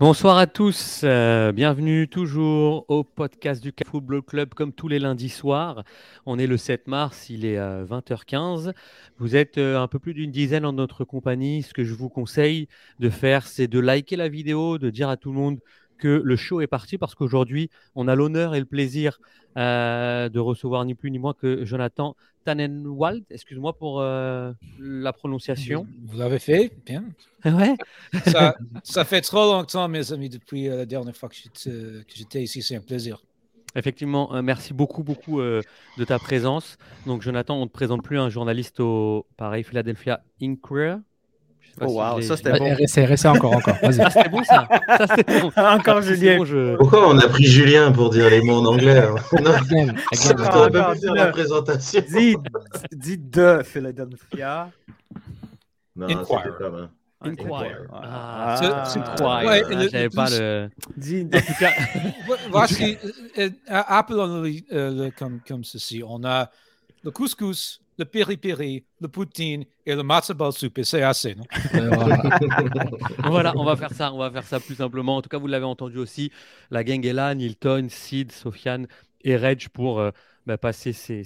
Bonsoir 0.00 0.38
à 0.38 0.46
tous, 0.46 1.02
euh, 1.04 1.52
bienvenue 1.52 2.08
toujours 2.08 2.86
au 2.88 3.04
podcast 3.04 3.62
du 3.62 3.70
Football 3.86 4.22
Club 4.22 4.54
comme 4.54 4.72
tous 4.72 4.88
les 4.88 4.98
lundis 4.98 5.28
soirs. 5.28 5.84
On 6.24 6.38
est 6.38 6.46
le 6.46 6.56
7 6.56 6.86
mars, 6.86 7.28
il 7.28 7.44
est 7.44 7.58
20h15. 7.58 8.72
Vous 9.18 9.36
êtes 9.36 9.58
euh, 9.58 9.78
un 9.78 9.88
peu 9.88 9.98
plus 9.98 10.14
d'une 10.14 10.30
dizaine 10.30 10.64
en 10.64 10.72
notre 10.72 11.04
compagnie. 11.04 11.62
Ce 11.62 11.74
que 11.74 11.84
je 11.84 11.92
vous 11.92 12.08
conseille 12.08 12.66
de 12.98 13.10
faire, 13.10 13.46
c'est 13.46 13.68
de 13.68 13.78
liker 13.78 14.16
la 14.16 14.30
vidéo, 14.30 14.78
de 14.78 14.88
dire 14.88 15.10
à 15.10 15.18
tout 15.18 15.32
le 15.32 15.38
monde 15.38 15.60
que 16.00 16.20
le 16.24 16.36
show 16.36 16.60
est 16.60 16.66
parti 16.66 16.98
parce 16.98 17.14
qu'aujourd'hui, 17.14 17.70
on 17.94 18.08
a 18.08 18.14
l'honneur 18.16 18.54
et 18.54 18.60
le 18.60 18.66
plaisir 18.66 19.20
euh, 19.56 20.28
de 20.28 20.38
recevoir 20.38 20.84
ni 20.84 20.94
plus 20.94 21.10
ni 21.10 21.18
moins 21.18 21.34
que 21.34 21.64
Jonathan 21.64 22.16
Tannenwald. 22.44 23.24
Excuse-moi 23.30 23.76
pour 23.76 24.00
euh, 24.00 24.52
la 24.78 25.12
prononciation. 25.12 25.86
Vous 26.06 26.18
l'avez 26.18 26.38
fait, 26.38 26.72
bien. 26.84 27.04
Ouais. 27.44 27.74
ça, 28.26 28.54
ça, 28.84 29.04
fait 29.04 29.22
trop 29.22 29.50
longtemps, 29.50 29.88
mes 29.88 30.12
amis, 30.12 30.28
depuis 30.28 30.68
euh, 30.68 30.76
la 30.76 30.86
dernière 30.86 31.16
fois 31.16 31.28
que 31.28 31.36
j'étais 32.14 32.42
ici. 32.42 32.62
C'est 32.62 32.76
un 32.76 32.80
plaisir. 32.80 33.22
Effectivement, 33.76 34.42
merci 34.42 34.74
beaucoup, 34.74 35.04
beaucoup 35.04 35.40
de 35.40 36.04
ta 36.04 36.18
présence. 36.18 36.76
Donc, 37.06 37.22
Jonathan, 37.22 37.56
on 37.56 37.62
ne 37.62 37.66
te 37.66 37.72
présente 37.72 38.02
plus 38.02 38.18
un 38.18 38.28
journaliste 38.28 38.80
au, 38.80 39.26
pareil, 39.36 39.62
Philadelphia 39.62 40.24
Inquirer. 40.42 40.96
Oh 41.80 41.86
wow, 41.86 42.20
ça 42.20 42.36
c'était 42.36 42.58
bon. 42.58 42.74
RSC, 42.74 43.26
encore, 43.26 43.54
encore. 43.54 43.76
Ça 43.80 44.10
c'était 44.10 44.28
bon 44.28 44.42
ça. 44.44 44.68
ça 44.86 45.16
bon. 45.40 45.50
encore 45.56 46.02
Julien. 46.02 46.76
Pourquoi 46.76 47.08
on 47.08 47.18
a 47.18 47.28
pris 47.28 47.44
Julien 47.44 47.90
pour 47.92 48.10
dire 48.10 48.28
les 48.28 48.42
mots 48.42 48.58
en 48.58 48.66
anglais 48.66 48.98
hein 48.98 49.14
Non, 49.42 49.52
again, 49.52 49.94
again. 50.12 50.70
pas 50.70 50.94
faire 50.94 51.14
la 51.14 51.26
présentation. 51.26 52.02
Dis, 52.08 52.36
dis 52.92 53.18
de 53.18 53.62
Philadelphia. 53.64 54.70
Non, 55.96 56.24
comme 56.58 56.74
un. 56.74 56.90
Inquire. 57.22 57.86
Ah, 57.92 58.56
ah, 58.62 58.84
c'est 58.86 59.00
quoi? 59.18 59.44
Ouais, 59.44 59.62
J'avais 59.90 60.08
pas 60.08 60.30
le. 60.30 60.70
Dis, 60.96 61.26
en 61.32 61.38
tout 61.38 61.54
cas. 61.58 61.72
Voici, 62.50 62.96
euh, 63.38 63.50
euh, 63.70 63.82
appelons-le 63.86 64.52
euh, 64.72 65.10
comme, 65.18 65.40
comme 65.46 65.62
ceci. 65.62 66.02
On 66.06 66.24
a 66.24 66.50
le 67.02 67.10
couscous, 67.10 67.82
le 68.00 68.06
piri-piri, 68.06 68.84
le 69.00 69.08
poutine 69.08 69.64
et 69.84 69.94
le 69.94 70.02
matzo 70.02 70.34
ball 70.34 70.52
soup. 70.52 70.80
C'est 70.82 71.02
assez, 71.02 71.34
non? 71.34 71.44
Voilà. 73.24 73.52
on 73.56 73.64
va 73.64 73.76
faire 73.76 73.92
ça. 73.92 74.12
On 74.12 74.18
va 74.18 74.30
faire 74.30 74.44
ça 74.44 74.58
plus 74.58 74.74
simplement. 74.74 75.16
En 75.16 75.22
tout 75.22 75.28
cas, 75.28 75.38
vous 75.38 75.46
l'avez 75.46 75.66
entendu 75.66 75.98
aussi. 75.98 76.32
La 76.70 76.82
gang 76.82 77.04
est 77.04 77.12
là. 77.12 77.34
Nilton, 77.34 77.88
Sid, 77.90 78.32
Sofiane 78.32 78.88
et 79.22 79.36
Reg 79.36 79.68
pour 79.68 80.00
euh, 80.00 80.10
bah, 80.46 80.56
passer 80.56 80.92
ces, 80.94 81.22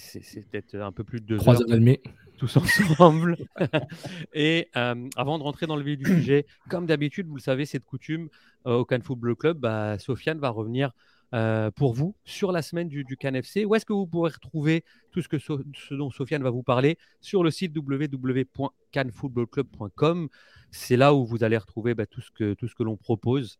peut-être 0.50 0.74
un 0.74 0.90
peu 0.90 1.04
plus 1.04 1.20
de 1.20 1.26
deux 1.26 1.36
Trois 1.36 1.62
heures. 1.62 1.72
et 1.72 2.02
tous 2.36 2.56
ensemble. 2.56 3.36
et 4.34 4.68
euh, 4.76 5.08
avant 5.16 5.38
de 5.38 5.44
rentrer 5.44 5.66
dans 5.66 5.76
le 5.76 5.84
vif 5.84 5.98
du 5.98 6.04
sujet, 6.04 6.46
comme 6.68 6.86
d'habitude, 6.86 7.28
vous 7.28 7.36
le 7.36 7.40
savez, 7.40 7.64
c'est 7.64 7.78
de 7.78 7.84
coutume 7.84 8.28
euh, 8.66 8.78
au 8.78 8.84
Can 8.84 8.98
Football 9.00 9.36
Club, 9.36 9.58
bah, 9.58 9.96
Sofiane 10.00 10.40
va 10.40 10.48
revenir 10.48 10.90
euh, 11.34 11.70
pour 11.72 11.94
vous 11.94 12.14
sur 12.24 12.52
la 12.52 12.62
semaine 12.62 12.88
du, 12.88 13.02
du 13.02 13.16
CanFC. 13.16 13.64
Où 13.66 13.74
est-ce 13.74 13.84
que 13.84 13.92
vous 13.92 14.06
pourrez 14.06 14.30
retrouver 14.30 14.84
tout 15.10 15.20
ce, 15.20 15.26
que 15.26 15.40
ce 15.40 15.94
dont 15.94 16.10
Sofiane 16.10 16.44
va 16.44 16.50
vous 16.50 16.62
parler 16.62 16.96
sur 17.20 17.42
le 17.42 17.50
site 17.50 17.76
www.canfootballclub.com. 17.76 20.28
C'est 20.70 20.96
là 20.96 21.12
où 21.12 21.26
vous 21.26 21.42
allez 21.42 21.58
retrouver 21.58 21.94
bah, 21.94 22.06
tout 22.06 22.20
ce 22.20 22.30
que, 22.30 22.54
que 22.54 22.82
l'on 22.84 22.96
propose 22.96 23.58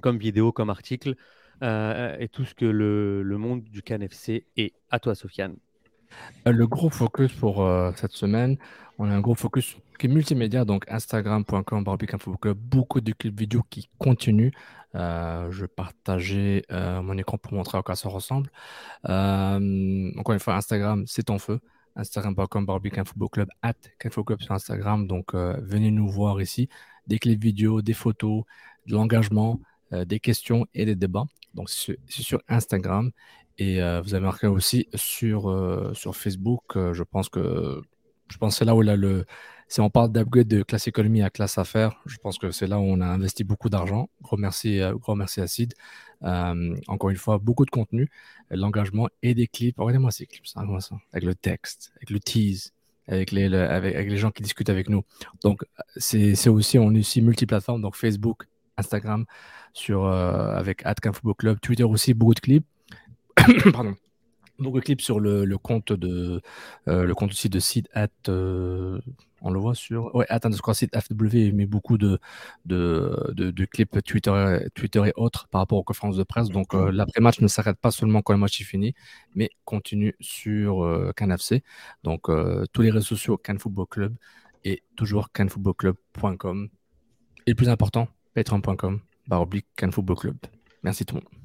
comme 0.00 0.18
vidéo, 0.18 0.52
comme 0.52 0.70
article 0.70 1.16
euh, 1.62 2.16
et 2.20 2.28
tout 2.28 2.44
ce 2.44 2.54
que 2.54 2.64
le, 2.64 3.24
le 3.24 3.38
monde 3.38 3.64
du 3.64 3.82
CanFC 3.82 4.46
est. 4.56 4.74
À 4.90 5.00
toi, 5.00 5.16
Sofiane. 5.16 5.56
Euh, 6.46 6.52
le 6.52 6.68
gros 6.68 6.90
focus 6.90 7.32
pour 7.32 7.68
cette 7.96 8.12
semaine, 8.12 8.56
on 8.98 9.10
a 9.10 9.14
un 9.14 9.20
gros 9.20 9.34
focus 9.34 9.76
qui 9.98 10.06
est 10.06 10.08
multimédia, 10.08 10.64
donc 10.64 10.84
instagram.com, 10.88 11.84
club, 12.40 12.58
beaucoup 12.58 13.00
de 13.00 13.12
clips 13.12 13.36
vidéo 13.38 13.62
qui 13.68 13.88
continuent. 13.98 14.52
Euh, 14.94 15.50
je 15.52 15.66
partageais 15.66 16.64
euh, 16.72 17.00
mon 17.02 17.16
écran 17.16 17.38
pour 17.38 17.52
montrer 17.52 17.78
à 17.78 17.82
quoi 17.82 17.96
ça 17.96 18.08
ressemble. 18.08 18.50
Euh, 19.08 20.10
encore 20.16 20.32
une 20.32 20.40
fois, 20.40 20.56
Instagram, 20.56 21.04
c'est 21.06 21.24
ton 21.24 21.38
feu. 21.38 21.60
Instagram.com, 21.96 22.66
Barbican 22.66 23.04
Football 23.04 23.28
Club, 23.30 23.48
at 23.62 23.74
Club 23.98 24.40
sur 24.40 24.52
Instagram. 24.52 25.06
Donc, 25.06 25.34
venez 25.34 25.90
nous 25.90 26.08
voir 26.08 26.40
ici. 26.40 26.68
Des 27.06 27.18
clips 27.18 27.42
vidéo, 27.42 27.82
des 27.82 27.94
photos, 27.94 28.44
de 28.86 28.94
l'engagement, 28.94 29.60
des 29.90 30.20
questions 30.20 30.66
et 30.72 30.84
des 30.84 30.94
débats. 30.94 31.24
Donc, 31.54 31.68
c'est 31.68 31.98
sur 32.08 32.40
Instagram. 32.48 33.10
Et 33.58 33.80
vous 33.80 34.14
avez 34.14 34.24
marqué 34.24 34.46
aussi 34.46 34.88
sur, 34.94 35.90
sur 35.94 36.16
Facebook. 36.16 36.62
je 36.74 37.02
pense 37.02 37.28
que 37.28 37.82
je 38.28 38.38
pense 38.38 38.56
c'est 38.56 38.64
là 38.64 38.76
où 38.76 38.82
là, 38.82 38.94
le, 38.96 39.26
si 39.70 39.80
on 39.80 39.88
parle 39.88 40.10
d'upgrade 40.10 40.48
de 40.48 40.64
classe 40.64 40.88
économie 40.88 41.22
à 41.22 41.30
classe 41.30 41.56
affaires, 41.56 42.02
je 42.04 42.16
pense 42.16 42.38
que 42.38 42.50
c'est 42.50 42.66
là 42.66 42.80
où 42.80 42.82
on 42.82 43.00
a 43.00 43.06
investi 43.06 43.44
beaucoup 43.44 43.70
d'argent. 43.70 44.10
Gros 44.20 44.36
merci, 44.36 44.80
euh, 44.80 44.96
gros 44.96 45.16
à 45.20 45.46
Sid. 45.46 45.74
Euh, 46.24 46.76
encore 46.88 47.10
une 47.10 47.16
fois, 47.16 47.38
beaucoup 47.38 47.64
de 47.64 47.70
contenu, 47.70 48.08
l'engagement 48.50 49.08
et 49.22 49.32
des 49.32 49.46
clips. 49.46 49.76
Regardez-moi 49.78 50.10
ces 50.10 50.26
clips, 50.26 50.48
ça, 50.48 50.60
avec 51.12 51.24
le 51.24 51.36
texte, 51.36 51.92
avec 51.98 52.10
le 52.10 52.18
tease, 52.18 52.72
avec 53.06 53.30
les, 53.30 53.44
avec, 53.54 54.10
les 54.10 54.16
gens 54.16 54.32
qui 54.32 54.42
discutent 54.42 54.70
avec 54.70 54.88
nous. 54.88 55.04
Donc, 55.44 55.64
c'est 55.96 56.48
aussi, 56.48 56.76
on 56.76 56.92
est 56.92 56.98
aussi 56.98 57.22
multiplateforme, 57.22 57.80
donc 57.80 57.94
Facebook, 57.94 58.46
Instagram, 58.76 59.24
sur, 59.72 60.04
euh, 60.04 60.52
avec 60.56 60.82
Club, 61.38 61.60
Twitter 61.60 61.84
aussi, 61.84 62.12
beaucoup 62.12 62.34
de 62.34 62.40
clips. 62.40 62.66
Pardon 63.72 63.94
beaucoup 64.60 64.80
de 64.80 64.84
clips 64.84 65.00
sur 65.00 65.20
le, 65.20 65.46
compte 65.58 65.92
de 65.92 66.40
le 66.86 67.12
compte 67.14 67.30
aussi 67.30 67.48
de 67.48 67.58
Sid 67.58 67.88
at 67.94 68.08
on 69.42 69.50
le 69.50 69.58
voit 69.58 69.74
sur. 69.74 70.14
Ouais, 70.14 70.26
je 70.30 70.60
crois 70.60 70.74
site 70.74 70.96
FW 70.96 71.52
met 71.52 71.66
beaucoup 71.66 71.98
de, 71.98 72.18
de, 72.66 73.32
de, 73.32 73.64
clips 73.64 74.02
Twitter, 74.04 74.58
Twitter 74.74 75.02
et 75.06 75.12
autres 75.16 75.48
par 75.48 75.60
rapport 75.60 75.78
aux 75.78 75.82
conférences 75.82 76.16
de 76.16 76.22
presse. 76.22 76.48
Donc, 76.48 76.74
euh, 76.74 76.90
l'après-match 76.92 77.40
ne 77.40 77.48
s'arrête 77.48 77.78
pas 77.78 77.90
seulement 77.90 78.22
quand 78.22 78.32
le 78.32 78.38
match 78.38 78.60
est 78.60 78.64
fini, 78.64 78.94
mais 79.34 79.50
continue 79.64 80.14
sur 80.20 80.84
euh, 80.84 81.12
CanFC. 81.16 81.62
Donc, 82.04 82.28
euh, 82.28 82.64
tous 82.72 82.82
les 82.82 82.90
réseaux 82.90 83.06
sociaux 83.06 83.40
Can 83.42 83.58
Football 83.58 83.86
Club 83.86 84.14
et 84.64 84.82
toujours 84.96 85.32
canfootballclub.com. 85.32 86.68
Et 87.46 87.50
le 87.50 87.56
plus 87.56 87.68
important, 87.68 88.08
patreon.com, 88.34 89.00
barre 89.26 89.42
oblique 89.42 89.66
Football 89.90 90.16
Club. 90.16 90.36
Merci 90.82 91.04
tout 91.04 91.16
le 91.16 91.22
monde. 91.22 91.39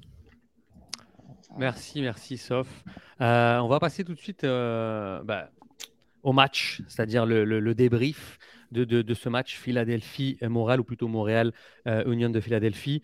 Merci, 1.57 2.01
merci, 2.01 2.37
Sof. 2.37 2.83
on 3.19 3.67
va 3.67 3.79
passer 3.79 4.03
tout 4.03 4.13
de 4.13 4.19
suite. 4.19 4.43
Bah, 4.43 5.49
au 6.25 6.33
match, 6.33 6.81
c'est-à-dire 6.87 7.25
le, 7.25 7.73
débrief 7.75 8.39
de, 8.71 9.13
ce 9.13 9.29
match 9.29 9.57
Philadelphie-Montréal, 9.57 10.79
ou 10.79 10.83
plutôt 10.83 11.07
Montréal-Union 11.07 12.29
de 12.29 12.39
Philadelphie. 12.39 13.01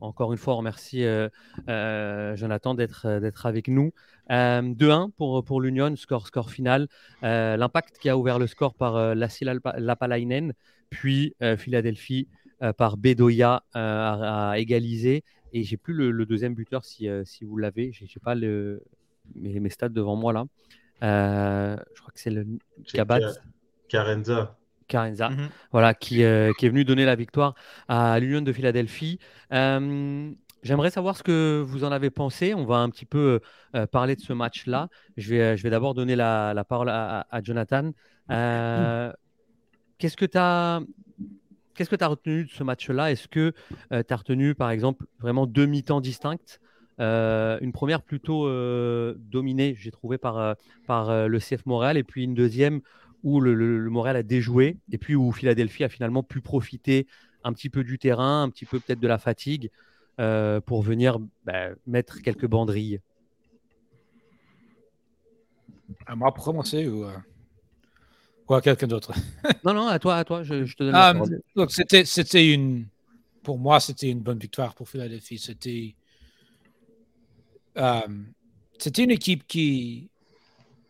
Encore 0.00 0.32
une 0.32 0.38
fois, 0.38 0.54
on 0.54 0.58
remercie 0.58 1.04
euh, 1.04 1.28
euh, 1.68 2.36
Jonathan 2.36 2.74
d'être 2.74 3.46
avec 3.46 3.68
nous. 3.68 3.92
2-1 4.30 4.30
euh, 4.30 5.06
pour, 5.16 5.44
pour 5.44 5.60
l'Union, 5.60 5.94
score, 5.96 6.26
score 6.26 6.50
final. 6.50 6.88
L'impact 7.22 7.98
qui 7.98 8.08
a 8.08 8.16
ouvert 8.16 8.38
le 8.38 8.46
score 8.46 8.74
par 8.74 9.14
Lassi 9.14 9.44
Lapalainen, 9.44 10.52
puis 10.90 11.34
Philadelphie 11.56 12.28
par 12.76 12.96
Bedoya 12.96 13.64
a, 13.74 14.54
égalisé. 14.56 15.24
Et 15.56 15.62
j'ai 15.62 15.76
plus 15.76 15.94
le, 15.94 16.26
deuxième 16.26 16.54
buteur 16.54 16.84
si, 16.84 17.08
si 17.24 17.44
vous 17.44 17.56
l'avez. 17.56 17.90
J'ai 17.92 18.20
pas 18.20 18.34
le, 18.34 18.82
mes, 19.34 19.58
mes 19.60 19.70
stats 19.70 19.88
devant 19.88 20.16
moi 20.16 20.32
là. 20.32 20.44
Euh, 21.02 21.76
je 21.94 22.00
crois 22.00 22.12
que 22.12 22.20
c'est 22.20 22.30
le 22.30 22.46
Kabat. 22.92 23.20
Carenza. 23.88 24.56
Carenza, 24.88 25.30
mhm. 25.30 25.48
voilà, 25.72 25.94
qui, 25.94 26.22
euh, 26.22 26.52
qui, 26.58 26.66
est 26.66 26.68
venu 26.68 26.84
donner 26.84 27.04
la 27.04 27.16
victoire 27.16 27.54
à 27.88 28.20
l'Union 28.20 28.40
de 28.40 28.52
Philadelphie. 28.52 29.18
Euh, 29.52 30.30
j'aimerais 30.62 30.90
savoir 30.90 31.16
ce 31.16 31.24
que 31.24 31.60
vous 31.66 31.82
en 31.82 31.90
avez 31.90 32.10
pensé. 32.10 32.54
On 32.54 32.64
va 32.64 32.76
un 32.76 32.90
petit 32.90 33.04
peu 33.04 33.40
parler 33.90 34.14
de 34.14 34.20
ce 34.20 34.32
match-là. 34.32 34.88
Je 35.16 35.34
vais, 35.34 35.56
je 35.56 35.62
vais 35.64 35.70
d'abord 35.70 35.94
donner 35.94 36.14
la, 36.14 36.54
la 36.54 36.64
parole 36.64 36.88
à, 36.88 37.26
à 37.30 37.42
Jonathan. 37.42 37.90
Qu'est-ce 38.28 40.16
que 40.16 40.26
tu 40.26 40.38
as 40.38 40.80
Qu'est-ce 41.76 41.90
que 41.90 41.96
tu 41.96 42.04
as 42.04 42.08
retenu 42.08 42.44
de 42.44 42.50
ce 42.50 42.62
match-là? 42.62 43.12
Est-ce 43.12 43.28
que 43.28 43.52
tu 43.90 44.12
as 44.12 44.16
retenu, 44.16 44.54
par 44.54 44.70
exemple, 44.70 45.06
vraiment 45.20 45.46
deux 45.46 45.66
mi-temps 45.66 46.00
distinctes? 46.00 46.60
Euh, 46.98 47.58
une 47.60 47.72
première 47.72 48.02
plutôt 48.02 48.46
euh, 48.46 49.14
dominée, 49.18 49.76
j'ai 49.78 49.90
trouvé, 49.90 50.18
par, 50.18 50.38
euh, 50.38 50.54
par 50.86 51.28
le 51.28 51.38
CF 51.38 51.66
Montréal, 51.66 51.96
et 51.96 52.04
puis 52.04 52.24
une 52.24 52.34
deuxième 52.34 52.80
où 53.22 53.40
le, 53.40 53.54
le, 53.54 53.90
Montréal 53.90 54.16
a 54.16 54.22
déjoué, 54.22 54.78
et 54.92 54.98
puis 54.98 55.14
où 55.14 55.32
Philadelphie 55.32 55.84
a 55.84 55.88
finalement 55.88 56.22
pu 56.22 56.40
profiter 56.40 57.06
un 57.44 57.52
petit 57.52 57.70
peu 57.70 57.84
du 57.84 57.98
terrain, 57.98 58.42
un 58.42 58.50
petit 58.50 58.64
peu 58.64 58.80
peut-être 58.80 59.00
de 59.00 59.08
la 59.08 59.18
fatigue, 59.18 59.70
pour 60.64 60.80
venir 60.80 61.18
bah, 61.44 61.68
mettre 61.86 62.22
quelques 62.22 62.46
banderilles. 62.46 63.00
À 66.06 66.16
moi 66.16 66.32
pour 66.32 66.42
commencer 66.42 66.88
ou, 66.88 67.04
à 68.54 68.60
quelqu'un 68.60 68.86
d'autre 68.86 69.12
Non, 69.64 69.74
non, 69.74 69.88
à 69.88 69.98
toi, 69.98 70.16
à 70.16 70.24
toi, 70.24 70.42
je, 70.42 70.54
te 70.74 70.84
donne 70.84 70.92
la 70.92 71.12
parole. 71.12 71.40
Donc, 71.56 71.72
c'était, 71.72 72.04
c'était 72.04 72.52
une, 72.52 72.86
pour 73.42 73.58
moi, 73.58 73.80
c'était 73.80 74.10
une 74.10 74.20
bonne 74.20 74.38
victoire 74.38 74.74
pour 74.74 74.88
Philadelphie. 74.88 75.38
C'était 75.38 75.94
euh, 77.76 78.00
c'était 78.78 79.04
une 79.04 79.10
équipe 79.10 79.46
qui, 79.46 80.10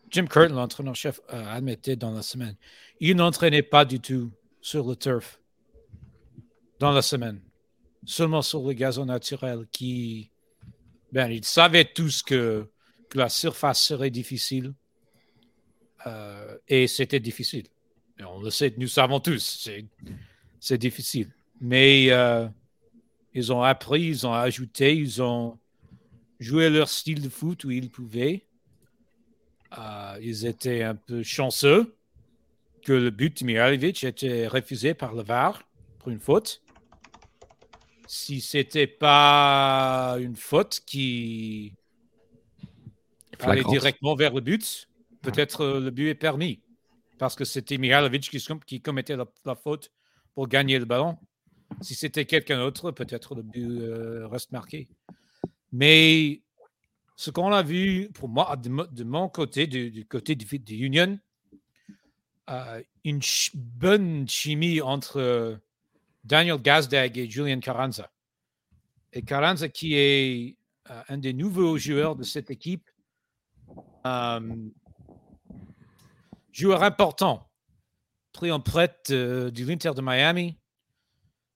Jim 0.09 0.25
Curtin, 0.25 0.53
l'entraîneur-chef, 0.53 1.19
euh, 1.33 1.45
admettait 1.45 1.95
dans 1.95 2.11
la 2.11 2.21
semaine, 2.21 2.55
il 2.99 3.15
n'entraînait 3.15 3.63
pas 3.63 3.85
du 3.85 3.99
tout 3.99 4.31
sur 4.61 4.87
le 4.87 4.95
turf 4.95 5.39
dans 6.79 6.91
la 6.91 7.01
semaine. 7.01 7.41
seulement 8.05 8.41
sur 8.41 8.65
le 8.65 8.73
gazon 8.73 9.05
naturel 9.05 9.65
qui. 9.71 10.31
Ben, 11.11 11.31
ils 11.31 11.45
savaient 11.45 11.85
tous 11.85 12.21
que, 12.21 12.69
que 13.09 13.17
la 13.17 13.29
surface 13.29 13.81
serait 13.81 14.09
difficile. 14.09 14.73
Euh, 16.05 16.57
et 16.67 16.87
c'était 16.87 17.19
difficile. 17.19 17.65
Et 18.19 18.23
on 18.23 18.39
le 18.41 18.49
sait, 18.49 18.73
nous 18.77 18.87
savons 18.87 19.19
tous, 19.19 19.69
c'est 20.59 20.77
difficile. 20.77 21.29
Mais 21.59 22.07
euh, 22.11 22.47
ils 23.33 23.51
ont 23.51 23.63
appris, 23.63 24.03
ils 24.03 24.27
ont 24.27 24.33
ajouté, 24.33 24.95
ils 24.95 25.21
ont 25.21 25.57
joué 26.39 26.69
leur 26.69 26.89
style 26.89 27.21
de 27.21 27.29
foot 27.29 27.63
où 27.63 27.71
ils 27.71 27.89
pouvaient. 27.89 28.45
Euh, 29.77 30.19
ils 30.21 30.45
étaient 30.45 30.83
un 30.83 30.95
peu 30.95 31.23
chanceux 31.23 31.95
que 32.83 32.93
le 32.93 33.09
but 33.09 33.41
de 33.41 33.45
Mihailovic 33.45 34.03
était 34.03 34.47
refusé 34.47 34.93
par 34.93 35.13
le 35.13 35.23
VAR 35.23 35.63
pour 35.99 36.09
une 36.09 36.19
faute. 36.19 36.61
Si 38.07 38.39
c'était 38.39 38.87
pas 38.87 40.15
une 40.19 40.37
faute 40.37 40.81
qui 40.85 41.73
allait 43.41 43.65
directement 43.65 44.15
vers 44.15 44.33
le 44.33 44.39
but, 44.39 44.87
peut-être 45.31 45.61
euh, 45.61 45.79
le 45.79 45.91
but 45.91 46.09
est 46.09 46.15
permis. 46.15 46.61
Parce 47.17 47.35
que 47.35 47.45
c'était 47.45 47.77
Mihailovic 47.77 48.29
qui, 48.65 48.81
commettait 48.81 49.17
la, 49.17 49.55
faute 49.55 49.91
pour 50.35 50.47
gagner 50.47 50.77
le 50.77 50.85
ballon. 50.85 51.17
Si 51.81 51.95
c'était 51.95 52.25
quelqu'un 52.25 52.59
d'autre, 52.59 52.91
peut-être 52.91 53.35
le 53.35 53.41
but 53.41 53.81
euh, 53.81 54.27
reste 54.27 54.51
marqué. 54.51 54.87
Mais 55.71 56.43
ce 57.15 57.31
qu'on 57.31 57.51
a 57.51 57.63
vu, 57.63 58.09
pour 58.13 58.29
moi, 58.29 58.55
de, 58.55 59.03
mon 59.03 59.29
côté, 59.29 59.67
du, 59.67 60.05
côté 60.05 60.35
du, 60.35 60.75
Union, 60.75 61.19
euh, 62.49 62.81
une 63.03 63.19
bonne 63.55 64.29
chimie 64.29 64.79
entre 64.79 65.59
Daniel 66.23 66.61
Gazdag 66.61 67.17
et 67.17 67.29
Julian 67.29 67.59
Carranza. 67.59 68.11
Et 69.11 69.23
Carranza, 69.23 69.67
qui 69.69 69.95
est 69.95 70.55
un 70.85 71.17
des 71.17 71.33
nouveaux 71.33 71.77
joueurs 71.77 72.15
de 72.15 72.23
cette 72.23 72.51
équipe, 72.51 72.87
joueur 76.61 76.83
important, 76.83 77.49
pris 78.31 78.51
en 78.51 78.59
prête 78.59 79.11
du 79.11 79.65
l'Inter 79.65 79.91
de 79.95 80.01
Miami, 80.01 80.57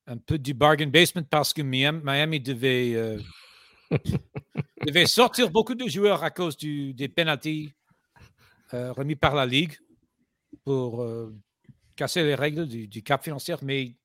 un 0.08 0.18
peu 0.18 0.38
du 0.38 0.54
bargain 0.54 0.88
basement 0.88 1.24
parce 1.30 1.54
que 1.54 1.62
Miami 1.62 2.40
devait 2.40 3.18
devait 4.86 5.06
sortir 5.06 5.50
beaucoup 5.50 5.76
de 5.76 5.88
joueurs 5.88 6.24
à 6.24 6.32
cause 6.32 6.58
du, 6.58 6.94
des 6.94 7.08
penalties 7.10 7.74
euh, 8.74 8.92
remis 8.94 9.16
par 9.16 9.36
la 9.36 9.46
Ligue 9.46 9.78
pour 10.64 11.02
euh, 11.02 11.36
casser 11.96 12.24
les 12.24 12.36
règles 12.36 12.68
du, 12.68 13.04
cap 13.04 13.24
financier. 13.24 13.56
Mais, 13.62 13.96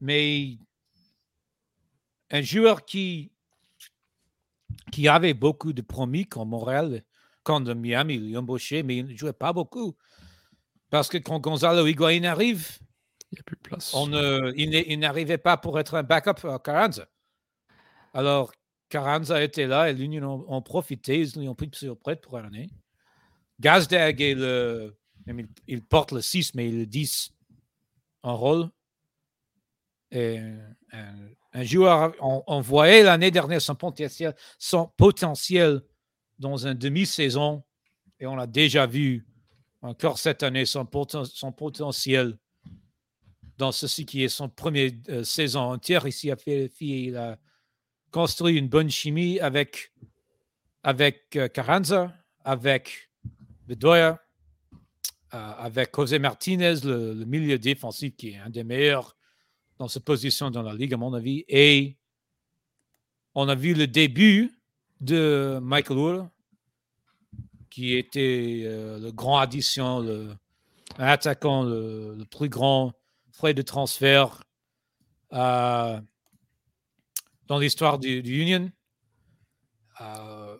mais 0.00 0.58
un 2.30 2.42
joueur 2.42 2.84
qui, 2.84 3.32
qui 4.92 5.08
avait 5.08 5.34
beaucoup 5.34 5.72
de 5.72 5.82
promis 5.82 6.26
comme 6.26 6.50
Morel, 6.50 7.04
quand 7.42 7.60
Miami 7.74 8.18
l'a 8.18 8.40
embauché, 8.40 8.82
mais 8.82 8.98
il 8.98 9.06
ne 9.06 9.16
jouait 9.16 9.32
pas 9.32 9.52
beaucoup. 9.52 9.96
Parce 10.94 11.08
que 11.08 11.18
quand 11.18 11.40
Gonzalo 11.40 11.88
Higuain 11.88 12.22
arrive, 12.22 12.78
il 13.32 13.34
n'y 13.34 13.40
a 13.40 13.42
plus 13.42 13.56
de 13.56 13.62
place. 13.62 13.92
On, 13.94 14.08
il 14.54 14.98
n'arrivait 15.00 15.38
pas 15.38 15.56
pour 15.56 15.80
être 15.80 15.96
un 15.96 16.04
backup 16.04 16.46
à 16.46 16.60
Carranza. 16.60 17.08
Alors, 18.12 18.52
Carranza 18.88 19.42
était 19.42 19.66
là 19.66 19.90
et 19.90 19.92
l'Union 19.92 20.44
ont, 20.46 20.62
profité. 20.62 21.18
Ils 21.18 21.48
ont 21.48 21.54
pris 21.56 21.68
sur 21.72 21.98
prêt 21.98 22.14
pour 22.14 22.38
l'année. 22.38 22.70
Gazdag 23.58 24.20
est 24.20 24.36
le. 24.36 24.96
Il, 25.66 25.82
porte 25.82 26.12
le 26.12 26.20
6, 26.20 26.54
mais 26.54 26.68
il 26.68 26.78
le 26.78 26.86
10 26.86 27.32
en 28.22 28.36
rôle. 28.36 28.70
Et 30.12 30.38
un, 30.92 31.64
joueur, 31.64 32.14
on, 32.20 32.60
voyait 32.60 33.02
l'année 33.02 33.32
dernière 33.32 33.60
son 33.60 33.74
potentiel, 33.74 34.36
son 34.60 34.92
potentiel 34.96 35.82
dans 36.38 36.68
un 36.68 36.76
demi-saison. 36.76 37.64
Et 38.20 38.28
on 38.28 38.38
a 38.38 38.46
déjà 38.46 38.86
vu 38.86 39.26
encore 39.84 40.18
cette 40.18 40.42
année 40.42 40.64
son, 40.64 40.86
potentiel 40.86 42.38
dans 43.58 43.70
ceci 43.70 44.06
qui 44.06 44.24
est 44.24 44.28
son 44.28 44.48
première 44.48 44.90
euh, 45.10 45.24
saison 45.24 45.60
entière 45.60 46.06
ici 46.06 46.30
à 46.30 46.36
Philadelphie. 46.36 47.06
Il 47.08 47.16
a 47.16 47.38
construit 48.10 48.56
une 48.56 48.68
bonne 48.68 48.90
chimie 48.90 49.38
avec, 49.40 49.92
avec 50.82 51.36
euh, 51.36 51.48
Carranza, 51.48 52.16
avec 52.44 53.10
Bedoya, 53.66 54.20
euh, 55.34 55.52
avec 55.58 55.94
José 55.94 56.18
Martinez, 56.18 56.76
le, 56.82 57.24
milieu 57.26 57.58
défensif 57.58 58.16
qui 58.16 58.30
est 58.30 58.38
un 58.38 58.50
des 58.50 58.64
meilleurs 58.64 59.16
dans 59.78 59.88
sa 59.88 60.00
position 60.00 60.50
dans 60.50 60.62
la 60.62 60.74
ligue, 60.74 60.94
à 60.94 60.96
mon 60.96 61.12
avis. 61.12 61.44
Et 61.48 61.98
on 63.34 63.48
a 63.48 63.54
vu 63.54 63.74
le 63.74 63.86
début 63.86 64.50
de 65.00 65.58
Michael 65.62 65.98
Wood, 65.98 66.28
qui 67.74 67.96
était 67.96 68.62
euh, 68.66 69.00
le 69.00 69.10
grand 69.10 69.38
addition, 69.38 69.98
le, 69.98 70.36
attaquant, 70.96 71.64
le, 71.64 72.24
plus 72.30 72.48
grand 72.48 72.92
frais 73.32 73.52
de 73.52 73.62
transfert 73.62 74.44
dans 75.32 75.98
l'histoire 77.58 77.98
du, 77.98 78.20
Union. 78.20 78.70
Euh, 80.00 80.56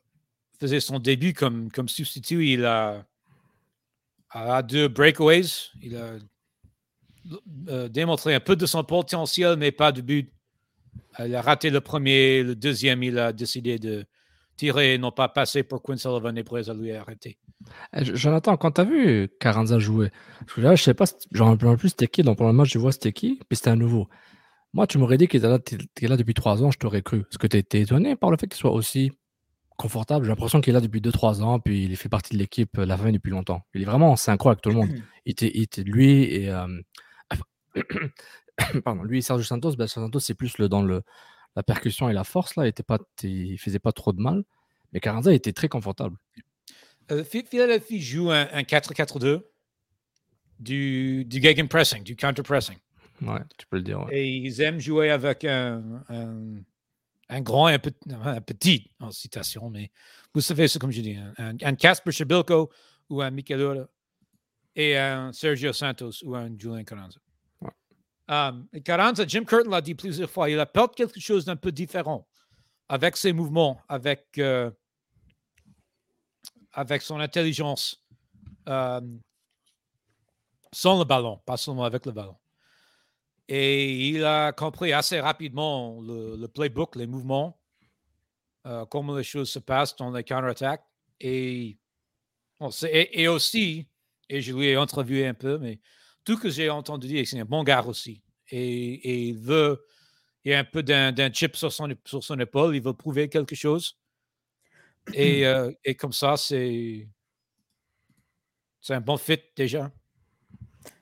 faisait 0.59 0.81
son 0.81 0.99
début 0.99 1.35
comme, 1.35 1.71
comme 1.71 1.89
substitut. 1.89 2.49
Il 2.49 2.65
a, 2.65 3.07
a 4.31 4.63
deux 4.63 4.89
breakaways. 4.89 5.71
Il 5.83 5.97
a 5.97 6.15
euh, 7.69 7.89
démontré 7.89 8.35
un 8.35 8.41
peu 8.41 8.57
de 8.57 8.67
son 8.67 8.83
potentiel, 8.83 9.57
mais 9.57 9.71
pas 9.71 9.93
de 9.93 10.01
but. 10.01 10.33
Il 11.21 11.33
a 11.37 11.43
raté 11.43 11.71
le 11.71 11.81
premier, 11.81 12.43
le 12.43 12.57
deuxième, 12.57 13.05
il 13.05 13.21
a 13.21 13.33
décidé 13.33 13.79
de 13.79 14.05
tirer 14.57 14.95
et 14.95 14.99
non 14.99 15.11
pas 15.11 15.29
passer 15.29 15.63
pour 15.63 15.83
Quinn 15.83 15.97
Sullivan 15.97 16.37
et 16.37 16.45
pour 16.45 16.57
lui 16.57 16.93
arrêter. 16.93 17.39
Eh, 17.95 18.05
Jonathan, 18.05 18.57
quand 18.57 18.73
tu 18.73 18.81
as 18.81 18.85
vu 18.85 19.29
Carranza 19.41 19.79
jouer, 19.79 20.11
parce 20.41 20.53
que 20.55 20.61
là, 20.61 20.75
je 20.75 20.83
sais 20.83 20.95
pas, 20.95 21.07
j'en 21.33 21.47
rappelle 21.47 21.77
plus 21.77 21.91
c'était 21.91 22.07
qui, 22.07 22.23
donc 22.23 22.39
pour 22.39 22.47
le 22.47 22.53
match, 22.53 22.73
je 22.73 22.79
vois 22.79 22.93
c'était 22.93 23.13
qui, 23.13 23.41
puis 23.49 23.57
c'était 23.57 23.71
un 23.71 23.77
nouveau. 23.77 24.09
Moi, 24.73 24.87
tu 24.87 24.99
m'aurais 24.99 25.19
dit 25.19 25.29
qu'il 25.29 25.39
était 25.45 26.09
là, 26.09 26.17
depuis 26.17 26.35
trois 26.35 26.63
ans, 26.63 26.71
je 26.71 26.79
t'aurais 26.79 27.03
cru. 27.03 27.21
Est-ce 27.21 27.39
que 27.39 27.47
tu 27.47 27.57
étais 27.57 27.81
étonné 27.81 28.17
par 28.17 28.31
le 28.31 28.37
fait 28.37 28.49
qu'il 28.49 28.59
soit 28.59 28.73
aussi 28.73 29.13
confortable 29.77 30.25
J'ai 30.25 30.31
l'impression 30.31 30.61
qu'il 30.61 30.73
est 30.73 30.75
là 30.75 30.81
depuis 30.81 31.01
deux, 31.01 31.13
trois 31.13 31.43
ans, 31.43 31.61
puis 31.61 31.85
il 31.85 31.97
fait 31.97 32.09
partie 32.09 32.35
de 32.35 32.39
l'équipe 32.39 32.77
euh, 32.79 32.87
la 32.87 32.97
fin 32.97 33.13
depuis 33.13 33.31
longtemps. 33.31 33.63
Il 33.75 33.83
est 33.83 33.85
vraiment 33.85 34.11
en 34.11 34.17
synchro 34.17 34.49
avec 34.49 34.63
tout 34.63 34.71
le 34.71 34.77
monde. 34.77 34.89
Il 35.27 35.33
était, 35.33 35.83
lui 35.85 36.25
et. 36.25 36.51
Euh, 36.51 36.67
pardon, 38.85 39.05
lui 39.05 39.19
et 39.19 39.23
Sergio 39.23 39.43
Santos, 39.43 39.75
ben, 39.77 39.87
Santos, 39.87 40.21
c'est 40.21 40.35
plus 40.35 40.59
le, 40.59 40.69
dans 40.69 40.83
le, 40.83 41.03
la 41.57 41.63
percussion 41.63 42.09
et 42.09 42.13
la 42.13 42.25
force. 42.25 42.57
Là. 42.57 42.67
Il 42.67 43.53
ne 43.53 43.57
faisait 43.57 43.79
pas 43.79 43.93
trop 43.93 44.13
de 44.13 44.21
mal. 44.21 44.45
Mais 44.93 45.01
Carranza 45.01 45.33
était 45.33 45.53
très 45.53 45.69
confortable. 45.69 46.17
Euh, 47.11 47.25
Philadelphie 47.25 48.01
joue 48.01 48.31
un, 48.31 48.63
4-4-2 48.63 49.43
du, 50.59 51.25
du 51.25 51.43
gegenpressing, 51.43 52.03
du 52.03 52.17
counter-pressing. 52.17 52.77
Ouais, 53.23 53.41
tu 53.59 53.67
peux 53.67 53.77
le 53.77 53.83
dire. 53.83 54.07
Et 54.11 54.29
ils 54.29 54.61
aiment 54.61 54.81
jouer 54.81 55.11
avec 55.11 55.45
un, 55.45 56.05
un, 56.09 57.41
grand 57.41 57.69
et 57.69 57.75
un, 57.75 58.41
petit, 58.41 58.91
en 59.01 59.11
citation, 59.11 59.71
mais 59.71 59.91
vous 60.35 60.41
savez, 60.41 60.69
c'est 60.69 60.79
comme 60.79 60.91
je 60.91 61.01
dis, 61.01 61.17
un, 61.39 61.57
un 61.61 61.75
Casper 61.75 62.13
Shabilko 62.13 62.71
ou 63.11 63.21
un 63.21 63.31
Michelora 63.31 63.87
et 64.75 64.97
un 64.97 65.33
Sergio 65.33 65.73
Santos 65.73 66.25
ou 66.25 66.35
un 66.35 66.51
Julian 66.59 66.85
Carranza. 66.85 67.21
Um, 68.27 68.67
Carranza, 68.85 69.27
Jim 69.27 69.45
Curtin 69.45 69.71
l'a 69.71 69.81
dit 69.81 69.95
plusieurs 69.95 70.31
fois, 70.31 70.49
il 70.49 70.59
apporte 70.59 70.97
quelque 70.97 71.21
chose 71.21 71.45
d'un 71.45 71.57
peu 71.57 71.71
différent 71.71 72.27
avec 72.89 73.17
ses 73.17 73.33
mouvements, 73.33 73.81
avec, 73.89 74.39
euh, 74.39 74.71
avec 76.73 77.03
son 77.03 77.21
intelligence, 77.21 78.03
um, 78.67 79.21
sans 80.73 80.99
le 80.99 81.05
ballon, 81.05 81.41
pas 81.45 81.57
seulement 81.57 81.85
avec 81.85 82.07
le 82.07 82.13
ballon. 82.13 82.37
Et 83.49 84.09
il 84.09 84.25
a 84.25 84.53
compris 84.53 84.93
assez 84.93 85.21
rapidement 85.21 86.01
le, 86.01 86.47
playbook, 86.47 86.97
les 86.97 87.07
mouvements, 87.07 87.61
euh, 88.67 88.87
comment 88.87 89.15
les 89.15 89.25
choses 89.25 89.51
se 89.51 89.59
passent 89.59 89.97
dans 89.97 90.11
les 90.11 90.25
counter-attaques. 90.25 90.85
Et, 91.21 91.79
et, 92.91 93.29
aussi, 93.29 93.87
et 94.29 94.41
je 94.41 94.53
lui 94.53 94.69
ai 94.69 94.77
interviewé 94.77 95.27
un 95.27 95.35
peu, 95.35 95.59
mais 95.59 95.79
tout 96.25 96.37
ce 96.37 96.43
que 96.43 96.51
j'ai 96.51 96.71
entendu 96.71 97.07
dire, 97.07 97.27
c'est 97.27 97.39
un 97.39 97.45
bon 97.45 97.63
gars 97.63 97.85
aussi. 97.85 98.23
Et, 98.51 99.29
il 99.29 99.39
veut, 99.39 99.85
il 100.45 100.53
y 100.53 100.55
a 100.55 100.59
un 100.59 100.65
peu 100.65 100.83
d'un 100.83 101.33
chip 101.33 101.57
sur 101.57 101.73
son, 101.73 101.89
sur 102.05 102.23
son 102.23 102.39
épaule, 102.39 102.77
il 102.77 102.83
veut 102.83 102.93
prouver 102.95 103.29
quelque 103.29 103.55
chose. 103.55 103.99
Et, 105.13 105.47
euh, 105.47 105.73
et 105.85 105.95
comme 105.95 106.13
ça, 106.13 106.37
c'est 106.37 107.07
un 108.89 109.01
bon 109.01 109.17
fit 109.17 109.41
déjà. 109.57 109.91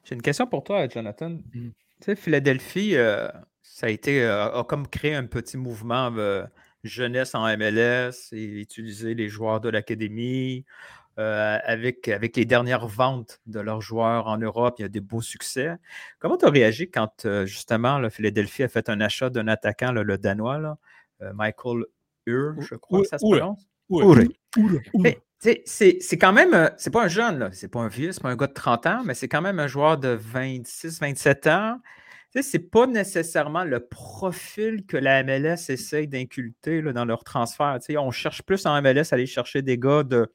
J'ai 0.05 0.14
une 0.14 0.23
question 0.23 0.47
pour 0.47 0.64
toi, 0.64 0.88
Jonathan. 0.88 1.31
Mmh. 1.31 1.41
Tu 1.52 1.73
sais, 2.05 2.17
Philadelphie, 2.17 2.97
euh, 2.97 3.29
ça 3.62 3.87
a 3.87 3.91
été, 3.91 4.23
euh, 4.23 4.61
a 4.61 4.64
comme 4.64 4.88
créé 4.88 5.14
un 5.14 5.26
petit 5.26 5.57
mouvement 5.57 6.12
jeunesse 6.83 7.37
en 7.37 7.47
MLS 7.57 8.33
et 8.33 8.43
utiliser 8.45 9.14
les 9.14 9.29
joueurs 9.29 9.61
de 9.61 9.69
l'académie. 9.69 10.64
Euh, 11.19 11.59
avec, 11.64 12.09
avec 12.09 12.37
les 12.37 12.45
dernières 12.45 12.87
ventes 12.87 13.40
de 13.47 13.61
leurs 13.61 13.81
joueurs 13.81 14.26
en 14.26 14.38
Europe. 14.38 14.76
Il 14.78 14.83
y 14.83 14.85
a 14.85 14.88
des 14.88 15.00
beaux 15.00 15.21
succès. 15.21 15.76
Comment 16.19 16.37
tu 16.37 16.47
as 16.47 16.50
réagi 16.50 16.90
quand, 16.90 17.26
euh, 17.26 17.47
justement, 17.47 17.99
le 17.99 18.11
Philadelphie 18.11 18.62
a 18.62 18.69
fait 18.69 18.88
un 18.88 19.00
achat 19.00 19.31
d'un 19.31 19.49
attaquant, 19.49 19.92
le 19.92 20.19
Danois, 20.19 20.78
Michael 21.35 21.85
Ur, 22.26 22.54
je 22.61 22.75
crois 22.75 23.02
que 23.02 23.07
ça 23.07 23.19
se 23.19 23.25
prononce? 23.25 23.69
C'est 25.38 26.19
quand 26.19 26.33
même, 26.33 26.71
c'est 26.76 26.92
pas 26.92 27.04
un 27.04 27.09
jeune, 27.09 27.50
c'est 27.52 27.69
pas 27.69 27.81
un 27.81 27.88
vieux, 27.88 28.12
c'est 28.12 28.23
pas 28.23 28.31
un 28.31 28.37
gars 28.37 28.47
de 28.47 28.52
30 28.52 28.87
ans, 28.87 29.02
mais 29.04 29.14
c'est 29.14 29.28
quand 29.28 29.42
même 29.42 29.59
un 29.59 29.66
joueur 29.66 29.99
de 29.99 30.09
26, 30.09 31.00
27 31.00 31.47
ans 31.49 31.78
c'est 32.40 32.71
pas 32.71 32.87
nécessairement 32.87 33.64
le 33.64 33.81
profil 33.81 34.87
que 34.87 34.97
la 34.97 35.23
MLS 35.23 35.69
essaye 35.69 36.09
d'inculter 36.09 36.81
dans 36.81 37.04
leur 37.04 37.25
transfert. 37.25 37.78
on 37.99 38.11
cherche 38.11 38.42
plus 38.42 38.64
en 38.64 38.81
MLS 38.81 39.12
à 39.12 39.14
aller 39.16 39.26
chercher 39.26 39.61
des 39.61 39.76
gars 39.76 40.02
de, 40.02 40.33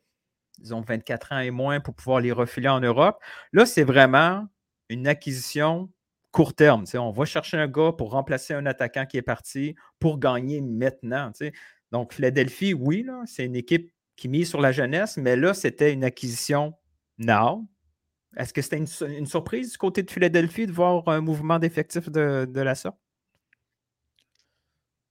disons, 0.60 0.82
24 0.82 1.34
ans 1.34 1.40
et 1.40 1.52
moins 1.52 1.80
pour 1.80 1.94
pouvoir 1.96 2.20
les 2.20 2.32
refiler 2.32 2.70
en 2.70 2.80
Europe. 2.80 3.22
Là, 3.54 3.66
c'est 3.66 3.84
vraiment 3.84 4.48
une 4.90 5.08
acquisition 5.08 5.90
court 6.32 6.54
terme. 6.54 6.86
on 6.96 7.12
va 7.12 7.26
chercher 7.26 7.58
un 7.58 7.68
gars 7.68 7.94
pour 7.98 8.12
remplacer 8.12 8.54
un 8.54 8.66
attaquant 8.66 9.06
qui 9.06 9.18
est 9.18 9.22
parti 9.24 9.76
pour 10.00 10.20
gagner 10.20 10.62
maintenant. 10.62 11.32
Donc, 11.92 12.14
Philadelphie, 12.14 12.74
oui, 12.74 13.06
c'est 13.26 13.46
une 13.46 13.56
équipe 13.56 13.92
qui 14.16 14.28
mise 14.30 14.50
sur 14.50 14.62
la 14.62 14.72
jeunesse, 14.72 15.18
mais 15.18 15.36
là, 15.36 15.54
c'était 15.54 15.94
une 15.94 16.04
acquisition 16.04 16.74
now, 17.18 17.68
est-ce 18.38 18.54
que 18.54 18.62
c'était 18.62 18.78
une, 18.78 19.26
surprise 19.26 19.72
du 19.72 19.78
côté 19.78 20.04
de 20.04 20.12
Philadelphie 20.12 20.68
de 20.68 20.72
voir 20.72 21.08
un 21.08 21.22
mouvement 21.22 21.58
d'effectifs 21.58 22.10
de, 22.10 22.48
la 22.54 22.76
sorte? 22.76 22.98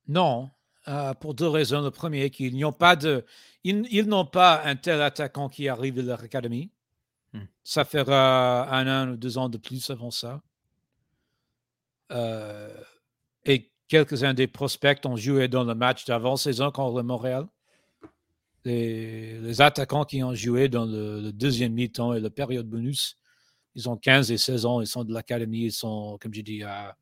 Non, 0.07 0.51
euh, 0.89 1.15
pour 1.15 1.35
deux 1.35 1.49
raisons. 1.49 1.83
Le 1.83 1.91
premier, 1.91 2.31
qu'ils 2.31 2.57
n'ont 2.57 2.73
pas 2.73 2.97
de, 2.97 3.25
ils, 3.65 4.07
n'ont 4.07 4.27
pas 4.27 4.63
un 4.65 4.77
tel 4.77 5.01
attaquant 5.03 5.49
qui 5.49 5.69
arrive 5.69 5.95
de 5.95 6.03
leur 6.03 6.23
académie. 6.23 6.71
Hmm. 7.33 7.45
Ça 7.65 7.85
fera 7.85 8.69
un 8.75 8.87
an 8.87 9.13
ou 9.13 9.17
deux 9.17 9.39
ans 9.39 9.49
de 9.49 9.59
plus 9.59 9.91
avant 9.91 10.11
ça. 10.11 10.43
Euh, 12.13 12.73
et 13.45 13.73
quelques-uns 13.89 14.35
des 14.35 14.47
prospects 14.47 15.05
ont 15.07 15.17
joué 15.17 15.49
dans 15.49 15.65
le 15.65 15.75
match 15.75 16.05
d'avant-saison 16.05 16.71
contre 16.71 16.97
le 16.97 17.03
Montréal 17.03 17.47
les, 18.67 19.61
attaquants 19.61 20.05
qui 20.05 20.23
ont 20.23 20.35
joué 20.35 20.69
dans 20.69 20.85
le, 20.85 21.33
deuxième 21.33 21.73
mi-temps 21.73 22.15
et 22.15 22.21
la 22.21 22.31
période 22.31 22.69
bonus, 22.69 23.17
ils 23.75 23.89
ont 23.89 23.97
15 23.97 24.31
et 24.33 24.39
16 24.39 24.67
ans, 24.67 24.81
ils 24.81 24.87
sont 24.87 25.05
de 25.05 25.13
l'académie, 25.13 25.67
ils 25.67 25.73
sont, 25.73 26.19
comme 26.21 26.35
je 26.35 26.41
dis, 26.41 26.63
à 26.63 26.97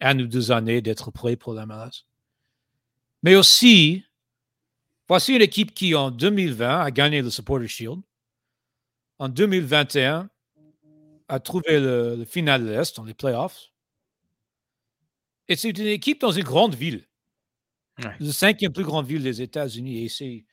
un 0.00 0.18
ou 0.18 0.26
deux 0.26 0.50
années 0.50 0.82
d'être 0.82 1.10
prêts 1.10 1.36
pour 1.36 1.54
la 1.54 1.66
MLS. 1.66 2.04
Mais 3.26 3.34
aussi, 3.34 4.04
voici 5.08 5.34
une 5.34 5.42
équipe 5.42 5.74
qui, 5.74 5.96
en 5.96 6.12
2020, 6.12 6.80
a 6.82 6.90
gagné 6.92 7.22
le 7.22 7.30
Supporter 7.30 7.66
Shield. 7.66 8.00
En 9.18 9.28
2021, 9.28 10.30
a 11.26 11.40
trouvé 11.40 11.80
le, 11.80 12.24
final 12.24 12.64
de 12.64 12.70
l'Est 12.70 12.94
dans 12.96 13.02
les 13.02 13.14
playoffs. 13.14 13.72
Et 15.48 15.56
c'est 15.56 15.70
une 15.70 15.88
équipe 15.88 16.20
dans 16.20 16.30
une 16.30 16.44
grande 16.44 16.76
ville. 16.76 17.04
La 17.98 18.32
cinquième 18.32 18.72
plus 18.72 18.84
grande 18.84 19.08
ville 19.08 19.24
des 19.24 19.42
États-Unis. 19.42 20.04
Et 20.04 20.08
c'est 20.08 20.44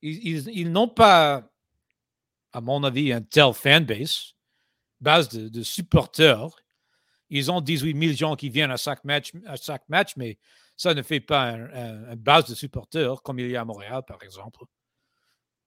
ils, 0.00 0.72
n'ont 0.72 0.88
pas, 0.88 1.52
à 2.54 2.62
mon 2.62 2.84
avis, 2.84 3.12
un 3.12 3.20
tel 3.20 3.52
fanbase, 3.52 4.32
base 4.98 5.28
de, 5.28 5.62
supporters. 5.62 6.56
Ils 7.28 7.50
ont 7.50 7.60
18 7.60 8.00
000 8.00 8.16
gens 8.16 8.34
qui 8.34 8.48
viennent 8.48 8.70
à 8.70 8.78
chaque 8.78 9.04
match, 9.04 9.32
à 9.44 9.56
chaque 9.56 9.86
match 9.90 10.16
mais 10.16 10.38
ça 10.76 10.94
ne 10.94 11.02
fait 11.02 11.20
pas 11.20 11.52
une 11.52 12.14
base 12.16 12.46
de 12.46 12.54
supporters 12.54 13.22
comme 13.22 13.38
il 13.38 13.50
y 13.50 13.56
a 13.56 13.60
à 13.60 13.64
Montréal, 13.64 14.02
par 14.06 14.22
exemple, 14.22 14.64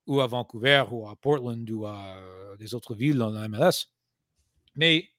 ou 0.06 0.20
à 0.20 0.26
Vancouver, 0.26 0.84
ou 0.90 1.08
à 1.08 1.16
Portland, 1.16 1.68
ou 1.70 1.86
à 1.86 2.16
des 2.58 2.74
autres 2.74 2.94
villes 2.94 3.18
dans 3.18 3.30
la 3.30 3.48
MLS. 3.48 3.88
Mais 4.74 5.10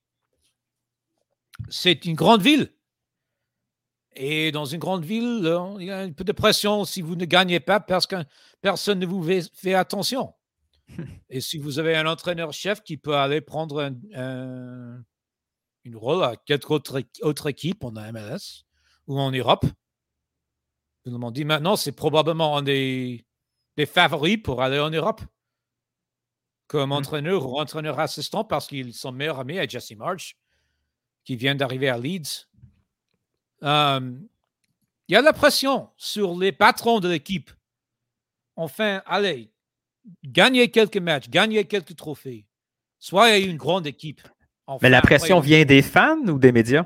c'est 1.69 2.05
une 2.05 2.15
grande 2.15 2.41
ville. 2.41 2.74
Et 4.15 4.51
dans 4.51 4.65
une 4.65 4.79
grande 4.79 5.05
ville, 5.05 5.41
il 5.79 5.86
y 5.86 5.91
a 5.91 6.00
un 6.00 6.12
peu 6.12 6.24
de 6.24 6.31
pression 6.31 6.84
si 6.84 7.01
vous 7.01 7.15
ne 7.15 7.25
gagnez 7.25 7.60
pas 7.60 7.79
parce 7.79 8.08
que 8.08 8.15
personne 8.62 9.00
ne 9.00 9.05
vous 9.05 9.24
fait, 9.53 9.74
attention. 9.74 10.34
Et 11.29 11.41
si 11.41 11.58
vous 11.58 11.79
avez 11.79 11.96
un 11.96 12.08
entraîneur-chef 12.08 12.81
qui 12.81 12.98
peut 12.98 13.15
aller 13.15 13.41
prendre 13.41 13.93
un, 14.13 15.03
une 15.84 15.96
rôle 15.96 16.24
à 16.24 16.36
quelque 16.36 16.72
autre, 16.72 17.01
autre 17.22 17.48
équipe 17.48 17.84
en 17.84 17.91
MLS 17.91 18.65
ou 19.10 19.20
en 19.20 19.32
Europe, 19.32 19.66
vous 21.06 21.18
me 21.18 21.32
dit 21.32 21.44
maintenant, 21.44 21.75
c'est 21.75 21.92
probablement 21.92 22.56
un 22.58 22.62
des, 22.62 23.25
des, 23.75 23.86
favoris 23.86 24.38
pour 24.38 24.62
aller 24.62 24.80
en 24.80 24.89
Europe 24.89 25.22
comme 26.68 26.89
mmh. 26.89 26.94
entraîneur 26.94 27.46
ou 27.46 27.60
entraîneur 27.60 28.00
assistant 28.00 28.46
parce 28.46 28.68
qu'ils 28.68 28.94
sont 28.94 29.12
meilleurs 29.12 29.39
amis 29.39 29.60
à 29.60 29.68
Jesse 29.68 29.96
March, 29.98 30.38
qui 31.25 31.36
vient 31.36 31.56
d'arriver 31.56 31.89
à 31.89 31.98
Leeds. 31.98 32.48
il 33.62 34.28
y 35.10 35.16
a 35.16 35.22
la 35.22 35.34
pression 35.34 35.89
sur 35.98 36.38
les 36.38 36.54
patrons 36.54 37.01
de 37.01 37.10
l'équipe 37.10 37.51
enfin, 38.60 39.01
allez, 39.06 39.50
gagnez 40.24 40.70
quelques 40.70 40.98
matchs, 40.98 41.30
gagnez 41.30 41.63
quelques 41.66 41.96
trophées. 41.96 42.46
Soyez 43.00 43.46
une 43.46 43.58
grande 43.58 43.88
équipe. 43.88 44.22
Mais 44.82 44.89
la 44.89 45.01
pression 45.01 45.39
vient 45.39 45.63
des 45.63 45.82
fans 45.82 46.28
ou 46.28 46.38
des 46.38 46.51
médias? 46.51 46.86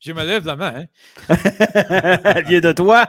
Je 0.00 0.12
me 0.12 0.22
lève 0.22 0.44
la 0.44 0.56
main. 0.56 0.84
Hein. 1.28 1.36
Elle 2.36 2.44
vient 2.44 2.60
de 2.60 2.72
toi? 2.72 3.08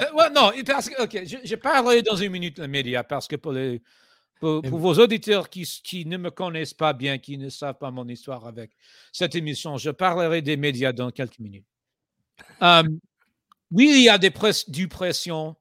Euh, 0.00 0.30
non, 0.32 0.52
parce 0.64 0.88
que, 0.88 1.02
OK, 1.02 1.20
je, 1.44 1.54
parlerai 1.56 2.02
dans 2.02 2.14
une 2.14 2.30
minute 2.30 2.58
les 2.60 2.68
médias 2.68 3.02
parce 3.02 3.26
que 3.26 3.34
pour, 3.34 3.50
les, 3.50 3.82
pour, 4.38 4.60
vos 4.62 4.94
auditeurs 4.94 5.50
qui, 5.50 5.64
qui, 5.82 6.06
ne 6.06 6.16
me 6.16 6.30
connaissent 6.30 6.74
pas 6.74 6.92
bien, 6.92 7.18
qui 7.18 7.38
ne 7.38 7.48
savent 7.48 7.78
pas 7.78 7.90
mon 7.90 8.06
histoire 8.06 8.46
avec 8.46 8.70
cette 9.12 9.34
émission, 9.34 9.78
je 9.78 9.90
parlerai 9.90 10.42
des 10.42 10.56
médias 10.56 10.92
dans 10.92 11.10
quelques 11.10 11.40
minutes. 11.40 11.66
Um, 12.60 13.00
oui, 13.72 13.90
il 13.96 14.02
y 14.04 14.08
a 14.08 14.18
des 14.18 14.32
du 14.68 14.86
pression, 14.86 15.56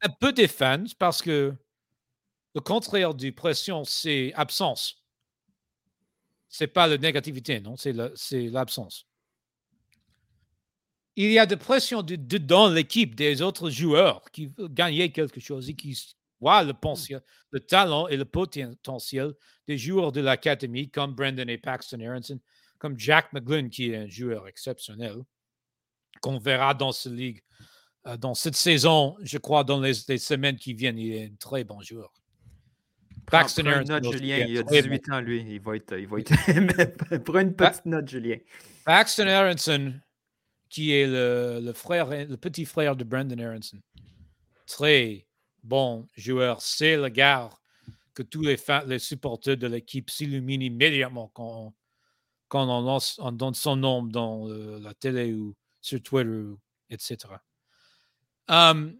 un 0.00 0.10
peu 0.10 0.32
des 0.32 0.46
fans, 0.46 0.84
parce 0.98 1.22
que 1.22 1.54
le 2.54 2.60
contraire 2.60 3.14
du 3.14 3.32
pression, 3.32 3.82
c'est 3.84 4.32
absence. 4.34 5.01
C'est 6.54 6.66
pas 6.66 6.86
la 6.86 6.98
négativité, 6.98 7.60
non, 7.60 7.76
c'est 7.76 7.94
l'absence. 8.50 9.06
Il 11.16 11.32
y 11.32 11.38
a 11.38 11.46
des 11.46 11.56
pressions 11.56 12.02
de, 12.02 12.16
dans 12.36 12.68
l'équipe 12.68 13.14
des 13.14 13.40
autres 13.40 13.70
joueurs 13.70 14.22
qui 14.30 14.46
veulent 14.46 14.68
gagner 14.68 15.10
quelque 15.10 15.40
chose 15.40 15.70
et 15.70 15.74
qui 15.74 15.98
voient 16.40 16.62
le, 16.62 16.74
le 17.52 17.60
talent 17.60 18.06
et 18.08 18.18
le 18.18 18.26
potentiel 18.26 19.32
des 19.66 19.78
joueurs 19.78 20.12
de 20.12 20.20
l'académie 20.20 20.90
comme 20.90 21.14
Brandon 21.14 21.48
et 21.48 21.56
Paxton 21.56 22.00
Aronson, 22.00 22.38
comme 22.78 22.98
Jack 22.98 23.32
McGlynn, 23.32 23.70
qui 23.70 23.90
est 23.90 23.96
un 23.96 24.08
joueur 24.08 24.46
exceptionnel 24.46 25.16
qu'on 26.20 26.38
verra 26.38 26.74
dans 26.74 26.92
cette 26.92 27.14
ligue. 27.14 27.42
Euh, 28.06 28.18
dans 28.18 28.34
cette 28.34 28.56
saison, 28.56 29.16
je 29.22 29.38
crois, 29.38 29.64
dans 29.64 29.80
les, 29.80 29.94
semaines 29.94 30.56
qui 30.56 30.74
viennent, 30.74 30.98
il 30.98 31.14
est 31.14 31.24
un 31.24 31.36
très 31.38 31.64
bon 31.64 31.80
joueur. 31.80 32.12
Paxton 33.32 33.62
note, 33.62 34.12
Julien, 34.12 34.44
il 34.46 34.58
a 34.58 34.62
18 34.62 35.10
ans, 35.10 35.20
lui. 35.20 35.40
Il 35.48 35.60
va 35.60 35.76
être. 35.76 35.98
Il 35.98 36.06
va 36.06 36.18
être... 36.18 37.18
Prends 37.24 37.38
une 37.40 37.54
petite 37.54 37.86
note, 37.86 38.08
Julien. 38.08 38.36
Paxton 38.84 39.26
Aronson, 39.26 39.94
qui 40.68 40.92
est 40.92 41.06
le, 41.06 41.60
le, 41.62 41.72
frère, 41.72 42.08
le 42.10 42.36
petit 42.36 42.66
frère 42.66 42.94
de 42.94 43.04
Brandon 43.04 43.38
Aronson. 43.38 43.78
Très 44.66 45.26
bon 45.62 46.06
joueur. 46.14 46.60
C'est 46.60 46.96
le 46.96 47.08
gars 47.08 47.48
que 48.14 48.22
tous 48.22 48.42
les, 48.42 48.56
les 48.86 48.98
supporters 48.98 49.56
de 49.56 49.66
l'équipe 49.66 50.10
s'illuminent 50.10 50.64
immédiatement 50.64 51.30
quand, 51.32 51.74
quand 52.48 52.68
on, 52.68 52.82
lance, 52.82 53.18
on 53.18 53.32
donne 53.32 53.54
son 53.54 53.76
nom 53.76 54.02
dans 54.02 54.46
euh, 54.48 54.78
la 54.80 54.92
télé 54.92 55.32
ou 55.32 55.54
sur 55.80 56.02
Twitter, 56.02 56.50
etc. 56.90 57.16
Um, 58.48 58.98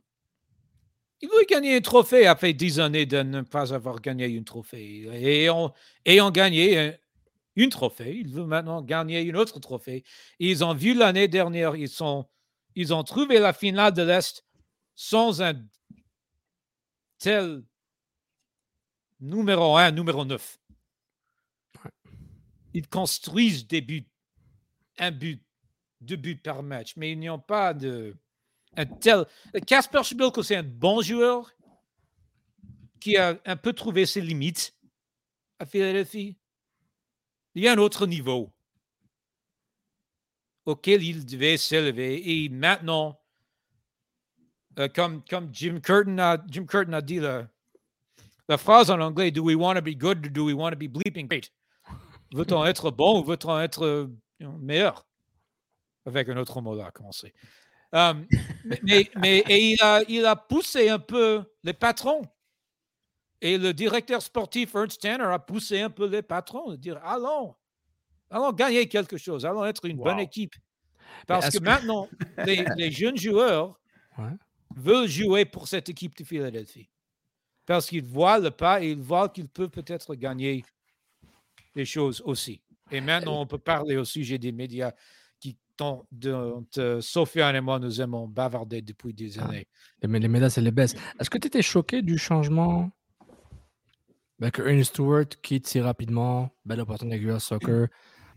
il 1.23 1.29
veut 1.29 1.45
gagner 1.49 1.77
un 1.77 1.81
trophée 1.81 2.27
après 2.27 2.53
dix 2.53 2.81
années 2.81 3.07
de 3.07 3.23
ne 3.23 3.43
pas 3.43 3.73
avoir 3.73 4.01
gagné 4.01 4.37
un 4.37 4.43
trophée. 4.43 5.09
Et 5.15 5.49
on, 5.51 5.73
ayant 6.05 6.33
gagné 6.33 6.79
un, 7.57 7.69
trophée, 7.71 8.19
il 8.19 8.29
veut 8.29 8.45
maintenant 8.45 8.83
gagner 8.83 9.23
une 9.23 9.37
autre 9.37 9.61
trophée. 9.61 10.05
Ils 10.41 10.65
ont 10.65 10.75
vu 10.75 10.95
l'année 10.95 11.29
dernière, 11.29 11.77
ils, 11.77 11.89
sont, 11.89 12.29
ils 12.75 12.93
ont 12.93 13.05
trouvé 13.05 13.39
la 13.39 13.53
finale 13.53 13.93
de 13.93 14.03
l'Est 14.03 14.45
sans 14.97 15.41
un 15.43 15.55
tel 17.19 17.63
numéro 19.21 19.77
1, 19.77 19.93
numéro 19.93 20.25
9. 20.25 20.59
Ils 22.75 22.89
construisent 22.89 23.67
des 23.69 23.81
buts, 23.81 24.09
un 24.99 25.13
but 25.13 25.41
deux 26.01 26.17
buts 26.17 26.37
par 26.37 26.63
match, 26.63 26.95
mais 26.97 27.13
ils 27.13 27.21
n'ont 27.21 27.39
pas 27.39 27.75
de 27.75 28.17
un 28.77 28.87
tel. 28.87 29.27
Casper 29.67 30.03
Schmilko, 30.03 30.43
c'est 30.43 30.57
un 30.57 30.63
bon 30.63 31.03
joueur 31.03 31.51
qui 33.01 33.17
a 33.17 33.39
un 33.45 33.57
peu 33.57 33.73
trouvé 33.73 34.07
ses 34.07 34.21
limites 34.21 34.75
à 35.59 35.67
Philadelphie. 35.67 36.37
Il 37.55 37.63
y 37.63 37.69
a 37.69 37.73
un 37.73 37.79
autre 37.79 38.07
niveau 38.07 38.53
auquel 40.65 41.03
il 41.03 41.27
devait 41.27 41.57
s'élever 41.57 42.45
et 42.45 42.49
maintenant, 42.49 43.21
euh, 44.79 44.89
comme, 44.89 45.23
Jim, 45.53 45.81
Curtin 45.81 46.19
a, 46.19 46.39
dit 47.03 47.19
la, 47.19 47.49
la 48.49 48.59
phrase 48.59 48.91
en 48.91 49.01
anglais 49.01 49.31
Do 49.31 49.43
we 49.43 49.57
want 49.57 49.75
to 49.75 49.83
be 49.83 49.97
good 49.97 50.25
or 50.25 50.31
do 50.31 50.45
we 50.47 50.55
want 50.55 50.71
to 50.71 50.77
be 50.77 50.89
bleeping 50.89 51.27
great? 51.27 51.51
Veut-on 52.33 52.65
être 52.65 52.91
bon 52.91 53.21
ou 53.21 53.25
veut-on 53.25 53.61
être 53.61 53.85
euh, 53.85 54.09
meilleur? 54.61 55.07
Avec 56.07 56.29
un 56.29 56.37
autre 56.37 56.61
mot 56.61 56.75
là 56.75 56.87
à 56.87 56.91
commencer. 56.91 57.35
Um, 57.93 58.27
mais, 58.83 59.11
mais 59.17 59.39
et 59.49 59.73
il, 59.73 59.83
a, 59.83 60.01
il 60.09 60.25
a 60.25 60.35
poussé 60.35 60.89
un 60.89 60.99
peu 60.99 61.45
les 61.63 61.75
patrons. 61.75 62.23
Et 63.43 63.59
le 63.59 63.75
directeur 63.75 64.23
sportif 64.23 64.75
Ernst 64.75 65.01
Tanner 65.01 65.25
a 65.25 65.39
poussé 65.39 65.81
un 65.81 65.91
peu 65.91 66.07
les 66.07 66.23
patrons 66.23 66.71
de 66.71 66.77
dire 66.77 66.99
allons, 67.05 67.55
allons 68.31 68.53
gagner 68.53 68.89
quelque 68.89 69.17
chose, 69.17 69.45
allons 69.45 69.65
être 69.65 69.85
une 69.85 69.97
bonne 69.97 70.21
équipe. 70.21 70.55
Parce 71.27 71.51
que, 71.51 71.63
maintenant, 71.63 72.09
les, 72.47 72.91
jeunes 72.91 73.17
joueurs 73.17 73.79
veulent 74.77 75.09
jouer 75.09 75.45
pour 75.45 75.69
cette 75.69 75.89
équipe 75.89 76.17
de 76.17 76.25
Philadelphie. 76.25 76.89
Parce 77.67 77.89
qu'ils 77.89 78.05
voient 78.05 78.39
le 78.39 78.51
pas 78.51 78.83
et 78.83 78.91
ils 78.93 79.03
voient 79.03 79.29
qu'ils 79.29 79.49
peuvent 79.49 79.71
peut-être 79.71 80.15
gagner 80.15 80.65
des 81.75 81.85
choses 81.85 82.23
aussi. 82.25 82.63
Et 82.91 83.01
maintenant, 83.01 83.41
on 83.41 83.47
peut 83.47 83.59
parler 83.59 83.97
au 83.97 84.05
sujet 84.05 84.39
des 84.39 84.53
médias 84.53 84.93
dont, 85.83 86.07
dont 86.13 86.67
euh, 86.79 87.01
Sofiane 87.01 87.57
et 87.57 87.61
moi, 87.61 87.79
nous 87.79 88.01
aimons 88.01 88.29
bavarder 88.29 88.83
depuis 88.83 89.13
des 89.13 89.39
ah. 89.39 89.45
années. 89.45 89.67
Les, 90.03 90.09
médias, 90.09 90.51
c'est 90.51 90.61
les 90.61 90.71
baisses. 90.71 90.95
Est-ce 91.19 91.31
que 91.31 91.39
tu 91.39 91.49
étais 91.49 91.63
choqué 91.63 92.03
du 92.03 92.19
changement? 92.19 92.91
Ben, 94.39 94.51
que 94.51 94.63
Ernest 94.63 94.91
Stewart 94.91 95.27
quitte 95.43 95.69
si 95.69 95.81
rapidement, 95.81 96.51
belle 96.65 96.81
opportunité 96.81 97.17
avec 97.17 97.29
US 97.29 97.45
Soccer. 97.45 97.89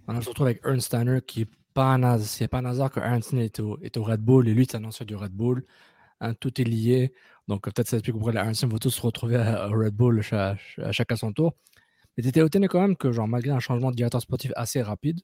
On 0.08 0.22
se 0.22 0.30
retrouve 0.30 0.48
avec 0.48 0.62
Ernst 0.64 0.88
Steiner 0.88 1.20
qui 1.26 1.40
n'est 1.40 1.48
pas 1.74 1.94
un 1.94 2.04
hasard, 2.04 2.50
pas 2.50 2.60
un 2.60 2.66
hasard 2.66 2.92
que 2.92 3.00
Ernst 3.00 3.34
est 3.34 3.60
au, 3.60 3.80
est 3.82 3.98
au 3.98 4.04
Red 4.04 4.22
Bull 4.22 4.48
et 4.48 4.54
lui, 4.54 4.68
c'est 4.70 4.78
annonceur 4.78 5.08
du 5.08 5.16
Red 5.16 5.32
Bull. 5.32 5.66
Hein, 6.22 6.34
tout 6.36 6.62
est 6.62 6.64
lié. 6.64 7.14
Donc, 7.48 7.64
peut-être 7.64 7.88
ça 7.88 7.98
explique 7.98 8.16
pourquoi 8.16 8.34
les 8.34 8.40
Ernst 8.40 8.66
vont 8.66 8.78
tous 8.78 8.92
se 8.92 9.02
retrouver 9.02 9.36
à, 9.36 9.68
Red 9.68 9.96
Bull 9.96 10.22
à, 10.32 10.56
chacun 10.92 11.16
son 11.16 11.34
tour. 11.34 11.56
Mais 12.16 12.24
tu 12.24 12.30
étais 12.30 12.46
étonné 12.46 12.68
quand 12.68 12.82
même 12.82 12.96
que, 12.96 13.12
genre, 13.12 13.28
malgré 13.28 13.52
un 13.52 13.60
changement 13.60 13.92
de 13.92 13.96
directeur 13.96 14.22
sportif 14.22 14.52
assez 14.56 14.82
rapide, 14.82 15.20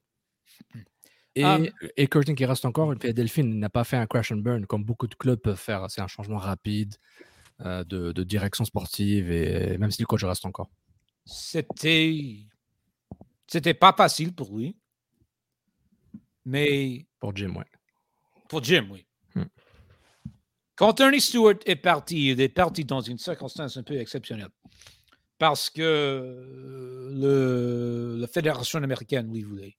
et, 1.35 1.45
um, 1.45 1.67
et 1.95 2.07
Curtin 2.07 2.35
qui 2.35 2.45
reste 2.45 2.65
encore, 2.65 2.93
et 3.03 3.13
Delphine 3.13 3.59
n'a 3.59 3.69
pas 3.69 3.83
fait 3.83 3.97
un 3.97 4.05
crash 4.05 4.31
and 4.31 4.37
burn 4.37 4.65
comme 4.65 4.83
beaucoup 4.83 5.07
de 5.07 5.15
clubs 5.15 5.39
peuvent 5.39 5.59
faire. 5.59 5.89
C'est 5.89 6.01
un 6.01 6.07
changement 6.07 6.37
rapide 6.37 6.95
euh, 7.61 7.83
de, 7.83 8.11
de, 8.11 8.23
direction 8.23 8.65
sportive, 8.65 9.31
et 9.31 9.77
même 9.77 9.91
si 9.91 10.01
le 10.01 10.07
coach 10.07 10.23
reste 10.23 10.45
encore. 10.45 10.69
C'était. 11.25 12.37
C'était 13.47 13.73
pas 13.73 13.93
facile 13.93 14.33
pour 14.33 14.57
lui. 14.57 14.75
Mais. 16.45 17.05
Pour 17.19 17.35
Jim, 17.35 17.53
oui. 17.55 17.63
Pour 18.49 18.63
Jim, 18.63 18.87
oui. 18.91 19.05
Hmm. 19.35 19.45
Quand 20.75 20.99
Ernie 20.99 21.21
Stewart 21.21 21.59
est 21.65 21.75
parti, 21.75 22.31
il 22.31 22.41
est 22.41 22.49
parti 22.49 22.83
dans 22.83 23.01
une 23.01 23.17
circonstance 23.17 23.77
un 23.77 23.83
peu 23.83 23.97
exceptionnelle. 23.97 24.49
Parce 25.37 25.69
que 25.69 27.11
le, 27.13 28.17
la 28.19 28.27
Fédération 28.27 28.81
américaine 28.81 29.31
lui 29.31 29.43
voulait. 29.43 29.77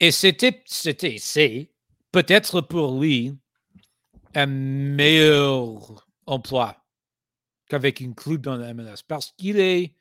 Et 0.00 0.10
c'était, 0.10 0.62
c'était, 0.66 1.16
c'est 1.18 1.70
peut-être 2.12 2.60
pour 2.60 3.00
lui 3.00 3.38
un 4.34 4.46
meilleur 4.46 6.06
emploi 6.26 6.84
qu'avec 7.68 8.02
un 8.02 8.12
club 8.12 8.42
dans 8.42 8.56
la 8.56 8.74
MLS 8.74 9.02
parce 9.06 9.32
qu'il 9.32 9.58
est 9.58 9.94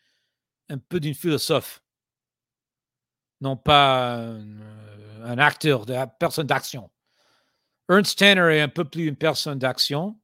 un 0.70 0.78
peu 0.78 1.00
d'une 1.00 1.14
philosophe, 1.14 1.82
non 3.42 3.56
pas 3.56 4.18
un, 4.18 5.38
acteur, 5.38 5.86
de, 5.86 5.96
personne 6.20 6.48
d'action. 6.48 6.90
Ernst 7.90 8.18
Tanner 8.18 8.58
est 8.58 8.62
un 8.62 8.68
peu 8.68 8.84
plus 8.84 9.08
une 9.08 9.16
personne 9.16 9.60
d'action. 9.60 10.20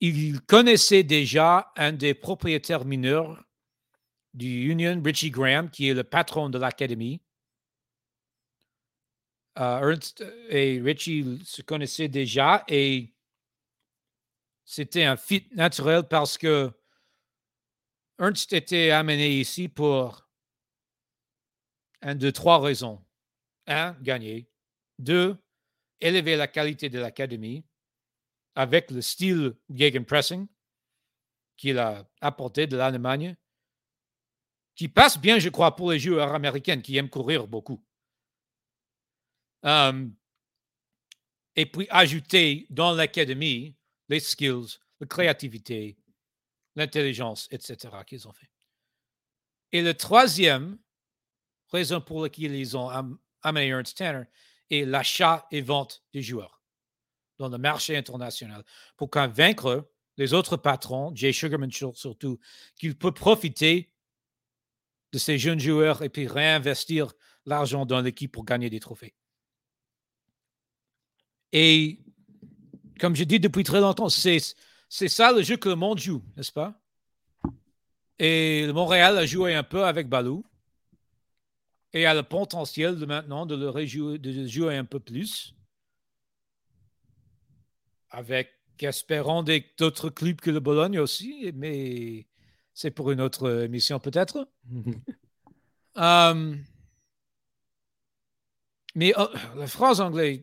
Il 0.00 0.40
connaissait 0.42 1.02
déjà 1.02 1.72
un 1.76 1.92
des 1.92 2.14
propriétaires 2.14 2.84
mineurs 2.84 3.44
du 4.34 4.70
Union, 4.70 5.00
Richie 5.04 5.30
Graham, 5.30 5.70
qui 5.70 5.88
est 5.88 5.94
le 5.94 6.04
patron 6.04 6.50
de 6.50 6.58
l'académie. 6.58 7.20
Euh, 9.58 9.80
Ernst 9.80 10.24
et 10.48 10.80
Richie 10.80 11.40
se 11.44 11.62
connaissaient 11.62 12.08
déjà 12.08 12.64
et 12.68 13.12
c'était 14.64 15.04
un 15.04 15.16
fit 15.16 15.48
naturel 15.52 16.04
parce 16.04 16.38
que 16.38 16.70
Ernst 18.18 18.52
était 18.52 18.90
amené 18.90 19.40
ici 19.40 19.68
pour 19.68 20.28
un 22.02 22.14
de 22.14 22.30
trois 22.30 22.60
raisons. 22.60 23.04
Un, 23.66 23.92
gagner. 24.00 24.48
Deux, 24.98 25.36
élever 26.00 26.36
la 26.36 26.46
qualité 26.46 26.88
de 26.88 26.98
l'académie 26.98 27.64
avec 28.54 28.90
le 28.90 29.00
style 29.00 29.54
Gegenpressing 29.70 30.46
qu'il 31.56 31.78
a 31.78 32.08
apporté 32.20 32.66
de 32.66 32.76
l'Allemagne, 32.76 33.36
qui 34.74 34.88
passe 34.88 35.18
bien, 35.18 35.38
je 35.38 35.48
crois, 35.48 35.74
pour 35.74 35.90
les 35.90 35.98
joueurs 35.98 36.32
américains 36.34 36.80
qui 36.80 36.96
aiment 36.96 37.10
courir 37.10 37.48
beaucoup. 37.48 37.84
Um, 39.62 40.14
et 41.56 41.66
puis 41.66 41.86
ajouter 41.90 42.66
dans 42.70 42.92
l'académie 42.92 43.74
les 44.08 44.20
skills, 44.20 44.78
la 45.00 45.06
créativité, 45.06 45.98
l'intelligence, 46.76 47.48
etc. 47.50 47.88
qu'ils 48.06 48.28
ont 48.28 48.32
fait. 48.32 48.50
Et 49.72 49.82
le 49.82 49.94
troisième 49.94 50.78
raison 51.70 52.00
pour 52.00 52.22
laquelle 52.22 52.54
ils 52.54 52.76
ont 52.76 52.88
amené 53.42 53.68
Ernst 53.68 53.96
Tanner 53.96 54.24
est 54.70 54.84
l'achat 54.84 55.46
et 55.50 55.60
vente 55.60 56.02
des 56.12 56.22
joueurs 56.22 56.62
dans 57.38 57.48
le 57.48 57.58
marché 57.58 57.96
international 57.96 58.64
pour 58.96 59.10
convaincre 59.10 59.88
les 60.16 60.34
autres 60.34 60.56
patrons, 60.56 61.12
Jay 61.14 61.32
Sugarman 61.32 61.70
surtout, 61.70 62.40
qu'il 62.76 62.98
peut 62.98 63.12
profiter 63.12 63.92
de 65.12 65.18
ces 65.18 65.38
jeunes 65.38 65.60
joueurs 65.60 66.02
et 66.02 66.08
puis 66.08 66.26
réinvestir 66.26 67.12
l'argent 67.46 67.86
dans 67.86 68.00
l'équipe 68.00 68.32
pour 68.32 68.44
gagner 68.44 68.68
des 68.68 68.80
trophées. 68.80 69.14
Et 71.52 71.98
comme 72.98 73.16
je 73.16 73.24
dis 73.24 73.40
depuis 73.40 73.64
très 73.64 73.80
longtemps, 73.80 74.08
c'est, 74.08 74.38
c'est 74.88 75.08
ça 75.08 75.32
le 75.32 75.42
jeu 75.42 75.56
que 75.56 75.68
le 75.68 75.76
monde 75.76 75.98
joue, 75.98 76.22
n'est-ce 76.36 76.52
pas? 76.52 76.80
Et 78.18 78.66
le 78.66 78.72
Montréal 78.72 79.16
a 79.16 79.26
joué 79.26 79.54
un 79.54 79.62
peu 79.62 79.84
avec 79.84 80.08
Balou 80.08 80.44
et 81.92 82.04
a 82.04 82.14
le 82.14 82.22
potentiel 82.22 82.98
de 82.98 83.06
maintenant 83.06 83.46
de 83.46 83.54
le 83.54 83.70
rejouer, 83.70 84.18
de 84.18 84.46
jouer 84.46 84.76
un 84.76 84.84
peu 84.84 85.00
plus 85.00 85.54
avec, 88.10 88.50
espérant, 88.80 89.44
d'autres 89.76 90.10
clubs 90.10 90.40
que 90.40 90.50
le 90.50 90.60
Bologne 90.60 90.98
aussi, 90.98 91.52
mais 91.54 92.26
c'est 92.74 92.90
pour 92.90 93.10
une 93.10 93.20
autre 93.20 93.64
émission 93.64 94.00
peut-être. 94.00 94.48
um, 95.94 96.64
mais 98.94 99.12
oh, 99.16 99.28
la 99.56 99.66
phrase 99.66 100.00
anglaise 100.00 100.42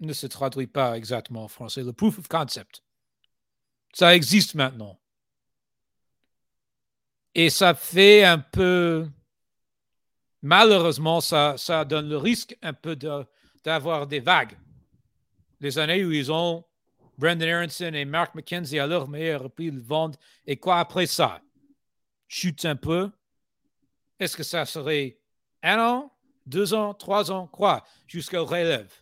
ne 0.00 0.12
se 0.12 0.26
traduit 0.26 0.66
pas 0.66 0.96
exactement 0.96 1.44
en 1.44 1.48
français. 1.48 1.82
Le 1.82 1.92
proof 1.92 2.18
of 2.18 2.28
concept. 2.28 2.82
Ça 3.92 4.14
existe 4.14 4.54
maintenant. 4.54 4.98
Et 7.34 7.50
ça 7.50 7.74
fait 7.74 8.24
un 8.24 8.38
peu. 8.38 9.08
Malheureusement, 10.42 11.20
ça, 11.20 11.56
ça 11.58 11.84
donne 11.84 12.08
le 12.08 12.16
risque 12.16 12.56
un 12.62 12.72
peu 12.72 12.96
d'avoir 13.64 14.06
des 14.06 14.20
vagues. 14.20 14.56
Les 15.60 15.78
années 15.78 16.04
où 16.04 16.12
ils 16.12 16.32
ont 16.32 16.64
Brandon 17.18 17.46
Aronson 17.46 17.92
et 17.92 18.06
Mark 18.06 18.34
McKenzie 18.34 18.78
à 18.78 18.86
leur 18.86 19.06
meilleur, 19.06 19.50
puis 19.50 19.66
ils 19.66 19.80
vendent. 19.80 20.16
Et 20.46 20.56
quoi 20.56 20.78
après 20.78 21.06
ça? 21.06 21.42
Chute 22.26 22.64
un 22.64 22.76
peu. 22.76 23.10
Est-ce 24.18 24.36
que 24.36 24.42
ça 24.42 24.64
serait 24.64 25.18
un 25.62 25.78
an, 25.78 26.12
deux 26.46 26.72
ans, 26.72 26.94
trois 26.94 27.30
ans, 27.30 27.46
quoi, 27.46 27.84
jusqu'au 28.06 28.44
relève? 28.44 28.99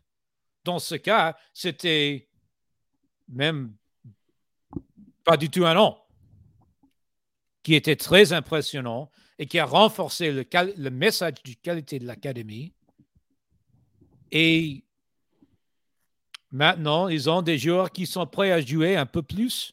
Dans 0.68 0.78
ce 0.78 0.96
cas, 0.96 1.35
c'était 1.54 2.28
même 3.26 3.74
pas 5.24 5.38
du 5.38 5.48
tout 5.48 5.64
un 5.64 5.76
an, 5.78 5.98
qui 7.62 7.74
était 7.74 7.96
très 7.96 8.35
impressionnant 8.35 9.11
et 9.38 9.46
qui 9.46 9.59
a 9.59 9.64
renforcé 9.64 10.31
le, 10.31 10.90
message 10.90 11.42
de 11.42 11.54
qualité 11.54 11.98
de 11.98 12.07
l'académie. 12.07 12.74
Et 14.31 14.85
maintenant, 16.50 17.09
ils 17.09 17.31
ont 17.31 17.40
des 17.40 17.57
joueurs 17.57 17.90
qui 17.90 18.04
sont 18.04 18.26
prêts 18.26 18.52
à 18.52 18.61
jouer 18.61 18.94
un 18.94 19.07
peu 19.07 19.22
plus. 19.22 19.72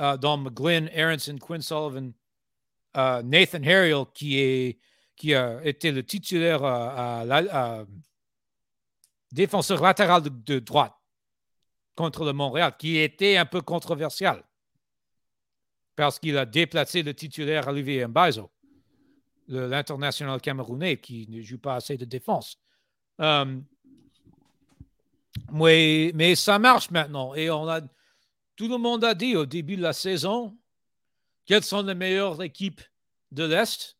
Euh, 0.00 0.16
dans 0.16 0.44
Aronson, 0.44 1.38
Quinn 1.38 1.62
Sullivan, 1.62 2.12
euh, 2.96 3.22
Nathan 3.22 3.62
Harriel, 3.62 4.04
qui, 4.12 4.40
est, 4.40 4.80
a 5.32 5.60
été 5.62 5.92
le 5.92 6.02
titulaire 6.02 6.64
à, 6.64 7.20
à 7.20 7.84
défenseur 9.34 9.82
latéral 9.82 10.22
de, 10.22 10.58
droite 10.58 10.94
contre 11.94 12.24
le 12.24 12.32
Montréal, 12.32 12.74
qui 12.78 12.98
était 12.98 13.36
un 13.36 13.44
peu 13.44 13.60
controversial 13.60 14.42
parce 15.96 16.18
qu'il 16.18 16.36
a 16.38 16.46
déplacé 16.46 17.02
le 17.02 17.14
titulaire 17.14 17.68
Olivier 17.68 18.06
Mbazo, 18.06 18.50
l'international 19.48 20.40
camerounais 20.40 20.98
qui 20.98 21.28
ne 21.28 21.40
joue 21.40 21.58
pas 21.58 21.76
assez 21.76 21.96
de 21.96 22.04
défense. 22.04 22.58
Euh, 23.20 23.60
Mais, 25.52 26.10
mais 26.14 26.34
ça 26.34 26.58
marche 26.58 26.90
maintenant. 26.90 27.34
Et 27.34 27.50
on 27.50 27.68
a, 27.68 27.80
tout 28.56 28.68
le 28.68 28.78
monde 28.78 29.04
a 29.04 29.14
dit 29.14 29.36
au 29.36 29.46
début 29.46 29.76
de 29.76 29.82
la 29.82 29.92
saison 29.92 30.56
quelles 31.46 31.64
sont 31.64 31.82
les 31.82 31.94
meilleures 31.94 32.42
équipes 32.42 32.80
de 33.30 33.44
l'Est? 33.44 33.96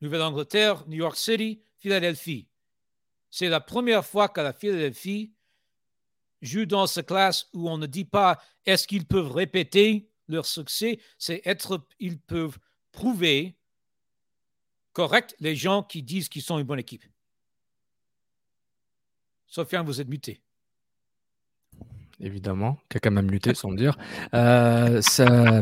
Nouvelle-Angleterre, 0.00 0.84
New 0.88 0.96
York 0.96 1.16
City, 1.16 1.62
Philadelphie. 1.78 2.49
C'est 3.30 3.48
la 3.48 3.60
première 3.60 4.04
fois 4.04 4.28
que 4.28 4.40
la 4.40 4.52
Philadelphie 4.52 5.32
joue 6.42 6.66
dans 6.66 6.86
cette 6.86 7.06
classe 7.06 7.46
où 7.52 7.68
on 7.68 7.78
ne 7.78 7.86
dit 7.86 8.04
pas 8.04 8.40
est-ce 8.66 8.86
qu'ils 8.86 9.06
peuvent 9.06 9.30
répéter 9.30 10.10
leur 10.28 10.46
succès, 10.46 11.00
c'est 11.18 11.42
être, 11.44 11.86
ils 11.98 12.18
peuvent 12.18 12.58
prouver 12.92 13.56
correct 14.92 15.34
les 15.40 15.56
gens 15.56 15.82
qui 15.82 16.02
disent 16.02 16.28
qu'ils 16.28 16.42
sont 16.42 16.58
une 16.58 16.66
bonne 16.66 16.78
équipe. 16.78 17.04
Sofiane, 19.46 19.84
vous 19.84 20.00
êtes 20.00 20.08
muté. 20.08 20.40
Évidemment, 22.20 22.78
quelqu'un 22.88 23.10
m'a 23.10 23.22
muté 23.22 23.54
sans 23.54 23.72
dire. 23.72 23.96
Euh, 24.34 25.00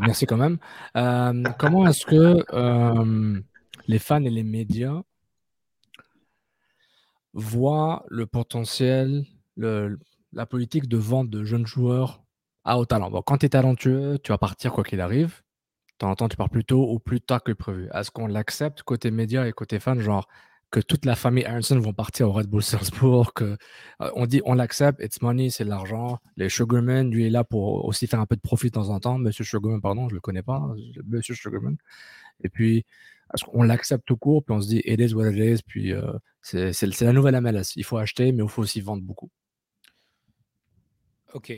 merci 0.03 0.27
quand 0.27 0.37
même. 0.37 0.59
Euh, 0.97 1.45
comment 1.59 1.87
est-ce 1.87 2.05
que 2.05 2.45
euh, 2.53 3.41
les 3.87 3.99
fans 3.99 4.23
et 4.25 4.31
les 4.31 4.43
médias 4.43 5.03
voient 7.33 8.05
le 8.09 8.27
potentiel, 8.27 9.25
la 9.57 10.47
politique 10.47 10.89
de 10.89 10.97
vente 10.97 11.31
de 11.31 11.45
jeunes 11.45 11.67
joueurs 11.67 12.23
à 12.65 12.79
haut 12.79 12.87
talent 12.87 13.11
Quand 13.23 13.39
tu 13.39 13.47
es 13.47 13.49
talentueux, 13.49 14.19
tu 14.23 14.33
vas 14.33 14.39
partir 14.39 14.73
quoi 14.73 14.85
qu'il 14.85 15.01
arrive. 15.01 15.43
De 15.93 15.99
temps 15.99 16.11
en 16.11 16.17
temps, 16.17 16.29
tu 16.29 16.37
pars 16.37 16.51
plus 16.51 16.65
tôt 16.65 16.93
ou 16.93 16.99
plus 16.99 17.21
tard 17.21 17.43
que 17.43 17.53
prévu. 17.53 17.89
Est-ce 17.93 18.11
qu'on 18.11 18.27
l'accepte 18.27 18.83
côté 18.83 19.11
médias 19.11 19.47
et 19.47 19.53
côté 19.53 19.81
fans 19.81 19.99
Genre, 19.99 20.29
que 20.71 20.81
toute 20.81 21.07
la 21.07 21.17
famille 21.17 21.45
Aronson 21.45 21.79
vont 21.79 21.95
partir 21.95 22.29
au 22.29 22.33
Red 22.33 22.47
Bull 22.47 22.63
Salzbourg, 22.63 23.33
que 23.33 23.57
euh, 24.03 24.11
on 24.15 24.27
dit 24.27 24.43
on 24.45 24.55
l'accepte, 24.55 25.01
it's 25.03 25.23
money, 25.23 25.51
c'est 25.51 25.65
l'argent. 25.65 26.19
Les 26.37 26.49
Sugarman, 26.49 27.11
lui 27.11 27.27
est 27.27 27.31
là 27.31 27.43
pour 27.43 27.85
aussi 27.87 28.07
faire 28.07 28.21
un 28.21 28.27
peu 28.27 28.37
de 28.37 28.41
profit 28.41 28.67
de 28.67 28.73
temps 28.73 28.91
en 28.91 29.01
temps. 29.01 29.19
Monsieur 29.19 29.45
Sugarman, 29.45 29.81
pardon, 29.81 30.09
je 30.09 30.15
le 30.15 30.21
connais 30.21 30.43
pas, 30.43 30.63
Monsieur 31.07 31.35
Sugarman. 31.35 31.77
Et 32.43 32.49
puis 32.49 32.85
on 33.53 33.63
l'accepte 33.63 34.07
tout 34.07 34.17
court, 34.17 34.45
puis 34.45 34.55
on 34.55 34.61
se 34.61 34.69
dit 34.69 34.83
it 34.85 35.01
is 35.01 35.15
what 35.15 35.31
it 35.31 35.37
is, 35.37 35.63
puis 35.67 35.93
euh, 35.93 36.13
c'est 36.43 37.01
la 37.01 37.13
nouvelle 37.13 37.41
MLS. 37.41 37.75
Il 37.77 37.85
faut 37.85 37.99
acheter, 37.99 38.33
mais 38.33 38.43
il 38.43 38.49
faut 38.49 38.63
aussi 38.63 38.81
vendre 38.81 39.03
beaucoup. 39.03 39.31
Ok. 41.35 41.53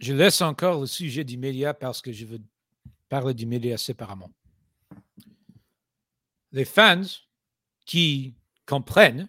Je 0.00 0.12
laisse 0.14 0.40
encore 0.42 0.80
le 0.80 0.86
sujet 0.86 1.24
du 1.24 1.36
média 1.38 1.74
parce 1.74 2.00
que 2.00 2.12
je 2.12 2.24
veux 2.24 2.40
parler 3.08 3.34
du 3.34 3.46
média 3.46 3.76
séparément 3.76 4.30
les 6.52 6.64
fans 6.64 7.02
qui 7.84 8.34
comprennent 8.66 9.28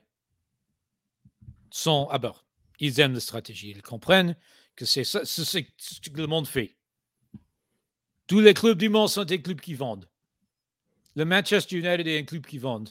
sont 1.72 2.08
à 2.10 2.18
bord. 2.18 2.46
Ils 2.80 3.00
aiment 3.00 3.14
la 3.14 3.20
stratégie. 3.20 3.72
Ils 3.72 3.82
comprennent 3.82 4.36
que 4.76 4.86
c'est 4.86 5.04
ce 5.04 5.20
que 5.20 6.18
le 6.18 6.28
monde 6.28 6.48
fait. 6.48 6.76
Tous 8.28 8.40
les 8.40 8.54
clubs 8.54 8.78
du 8.78 8.90
monde 8.90 9.10
sont 9.10 9.24
des 9.24 9.42
clubs 9.42 9.60
qui 9.60 9.74
vendent. 9.74 10.08
Le 11.16 11.26
Manchester 11.26 11.78
United 11.78 12.08
est 12.08 12.20
un 12.20 12.24
club 12.24 12.46
qui 12.46 12.58
vend. 12.58 12.84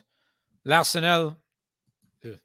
L'Arsenal, 0.64 1.34
euh, 2.24 2.36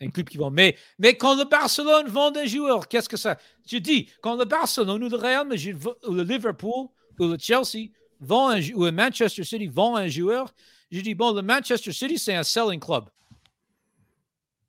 un 0.00 0.10
club 0.10 0.28
qui 0.28 0.38
vend. 0.38 0.50
Mais, 0.50 0.76
mais 0.98 1.16
quand 1.16 1.36
le 1.36 1.44
Barcelone 1.44 2.08
vend 2.08 2.30
des 2.30 2.48
joueurs, 2.48 2.88
qu'est-ce 2.88 3.08
que 3.08 3.16
ça? 3.16 3.38
Je 3.66 3.78
dis, 3.78 4.10
quand 4.22 4.36
le 4.36 4.44
Barcelone 4.44 5.02
ou 5.04 5.08
le 5.08 5.16
Real 5.16 5.46
Madrid 5.46 5.76
ou 6.06 6.12
le 6.12 6.22
Liverpool 6.22 6.88
ou 7.18 7.26
le 7.26 7.36
Chelsea 7.38 7.90
vend 8.20 8.50
un, 8.50 8.60
ou 8.72 8.90
Manchester 8.90 9.44
City 9.44 9.66
vend 9.66 9.96
un 9.96 10.08
joueur, 10.08 10.52
je 10.90 11.00
dis, 11.00 11.14
bon, 11.14 11.32
le 11.32 11.42
Manchester 11.42 11.92
City, 11.92 12.18
c'est 12.18 12.34
un 12.34 12.42
selling 12.42 12.80
club. 12.80 13.08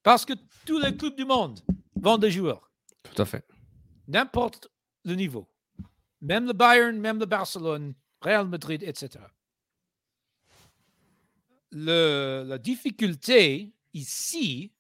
Parce 0.03 0.25
que 0.25 0.33
tous 0.65 0.79
les 0.79 0.95
clubs 0.95 1.15
du 1.15 1.25
monde 1.25 1.59
vendent 1.95 2.21
des 2.21 2.31
joueurs. 2.31 2.71
Tout 3.03 3.21
à 3.21 3.25
fait. 3.25 3.45
N'importe 4.07 4.69
le 5.03 5.15
niveau. 5.15 5.47
Même 6.21 6.45
le 6.45 6.53
Bayern, 6.53 6.97
même 6.97 7.19
le 7.19 7.25
Barcelone, 7.25 7.93
Real 8.21 8.47
Madrid, 8.47 8.83
etc. 8.83 9.23
La 11.71 12.57
difficulté 12.57 13.73
ici 13.93 14.71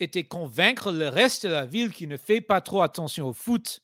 était 0.00 0.24
convaincre 0.24 0.90
le 0.90 1.08
reste 1.08 1.46
de 1.46 1.52
la 1.52 1.64
ville 1.64 1.92
qui 1.92 2.06
ne 2.06 2.16
fait 2.16 2.40
pas 2.40 2.60
trop 2.60 2.82
attention 2.82 3.28
au 3.28 3.32
foot 3.32 3.82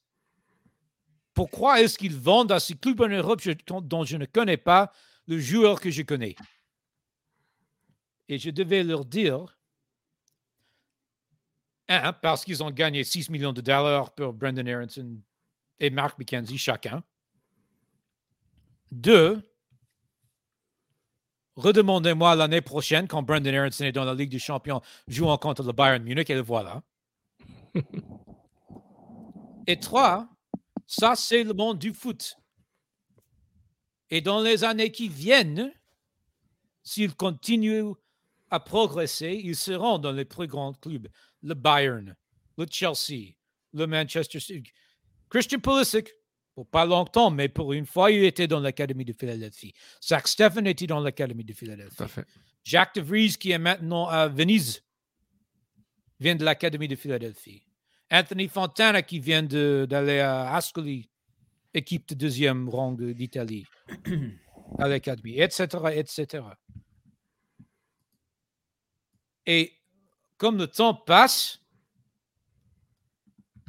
pourquoi 1.39 1.81
est-ce 1.81 1.97
qu'ils 1.97 2.17
vendent 2.17 2.51
à 2.51 2.59
ces 2.59 2.75
clubs 2.75 3.01
en 3.01 3.07
Europe 3.07 3.41
dont 3.83 4.03
je 4.03 4.17
ne 4.17 4.27
connais 4.27 4.57
pas 4.57 4.91
le 5.29 5.39
joueur 5.39 5.81
que 5.81 5.89
je 5.89 6.03
connais? 6.03 6.35
Et 8.29 8.41
je 8.41 8.51
devais 8.51 8.83
leur 8.83 9.05
dire, 9.05 9.57
un, 11.87 12.13
parce 12.13 12.45
qu'ils 12.45 12.61
ont 12.65 12.73
gagné 12.73 13.05
6 13.05 13.31
millions 13.31 13.53
de 13.53 13.61
dollars 13.61 14.13
pour 14.17 14.33
Brendan 14.33 14.67
Aronson 14.69 15.23
et 15.79 15.91
Mark 15.91 16.19
McKenzie 16.19 16.59
chacun. 16.59 17.05
Deux, 18.91 19.43
redemandez-moi 21.57 22.35
l'année 22.35 22.61
prochaine, 22.61 23.07
quand 23.07 23.23
Brendan 23.23 23.55
Aronson 23.55 23.85
est 23.85 23.93
dans 23.93 24.05
la 24.05 24.15
Ligue 24.15 24.31
des 24.31 24.39
Champions, 24.39 24.81
jouant 25.07 25.37
contre 25.39 25.63
le 25.63 25.73
Bayern 25.73 26.03
Munich, 26.03 26.31
et 26.31 26.35
le 26.35 26.41
voilà. 26.41 26.83
et 29.67 29.79
trois, 29.79 30.29
ça, 30.87 31.15
c'est 31.15 31.45
le 31.45 31.53
monde 31.53 31.79
du 31.79 31.93
foot. 31.93 32.37
Et 34.11 34.23
dans 34.23 34.41
les 34.41 34.65
années 34.65 34.91
qui 34.91 35.09
viennent, 35.09 35.73
s'ils 36.83 37.15
continuent 37.15 37.93
à 38.51 38.61
progresser, 38.61 39.41
ils 39.45 39.57
seront 39.57 39.99
dans 39.99 40.13
les 40.13 40.25
plus 40.25 40.47
grands 40.47 40.73
clubs. 40.73 41.09
Le 41.43 41.55
Bayern, 41.55 42.17
le 42.57 42.67
Chelsea, 42.71 43.35
le 43.75 43.87
Manchester 43.87 44.41
City. 44.41 44.73
Christian 45.29 45.59
Pulisic, 45.59 46.09
pour 46.59 46.67
pas 46.67 46.85
longtemps, 46.85 47.31
mais 47.31 47.49
pour 47.49 47.73
une 47.73 47.87
fois, 47.87 48.11
il 48.11 48.25
était 48.25 48.49
dans 48.49 48.59
l'Académie 48.59 49.05
de 49.05 49.13
Philadelphie. 49.13 49.73
Zach 50.03 50.27
Steffen 50.27 50.67
était 50.67 50.89
dans 50.89 50.99
l'Académie 50.99 51.45
de 51.45 51.53
Philadelphie. 51.53 52.03
Jacques 52.65 52.97
de 52.97 53.01
Vries, 53.01 53.37
qui 53.39 53.53
est 53.53 53.59
maintenant 53.59 54.09
à 54.09 54.27
Venise, 54.27 54.83
vient 56.19 56.35
de 56.35 56.45
l'Académie 56.45 56.89
de 56.89 56.97
Philadelphie. 56.97 57.63
Anthony 58.11 58.49
Fontana 58.49 59.03
qui 59.03 59.21
vient 59.21 59.45
d'aller 59.45 60.19
à 60.19 60.53
Ascoli, 60.53 61.09
équipe 61.73 62.09
de 62.09 62.17
deuxième 62.17 62.69
rang 62.69 62.91
d'Italie, 62.91 63.65
à 64.81 64.89
l'académie, 64.89 65.39
etc., 65.39 65.69
etc. 65.95 66.45
Et 69.47 69.79
comme 70.37 70.59
le 70.59 70.67
temps 70.67 70.95
passe, 70.95 71.61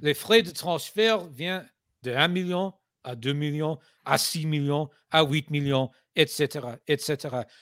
les 0.01 0.15
frais 0.15 0.41
de 0.41 0.49
transfert 0.49 1.27
viennent 1.27 1.69
de 2.01 2.15
1 2.15 2.29
million 2.29 2.73
à 3.09 3.15
2 3.15 3.33
millions, 3.33 3.79
à 4.05 4.17
6 4.17 4.45
millions, 4.45 4.89
à 5.11 5.23
8 5.23 5.49
millions, 5.49 5.89
etc., 6.15 6.67
etc., 6.87 7.17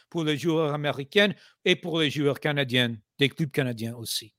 pour 0.09 0.23
les 0.23 0.37
joueurs 0.37 0.73
américains 0.73 1.33
et 1.65 1.75
pour 1.75 1.99
les 1.99 2.09
joueurs 2.09 2.39
canadiens, 2.39 2.95
des 3.17 3.29
clubs 3.29 3.51
canadiens 3.51 3.95
aussi. 3.95 4.33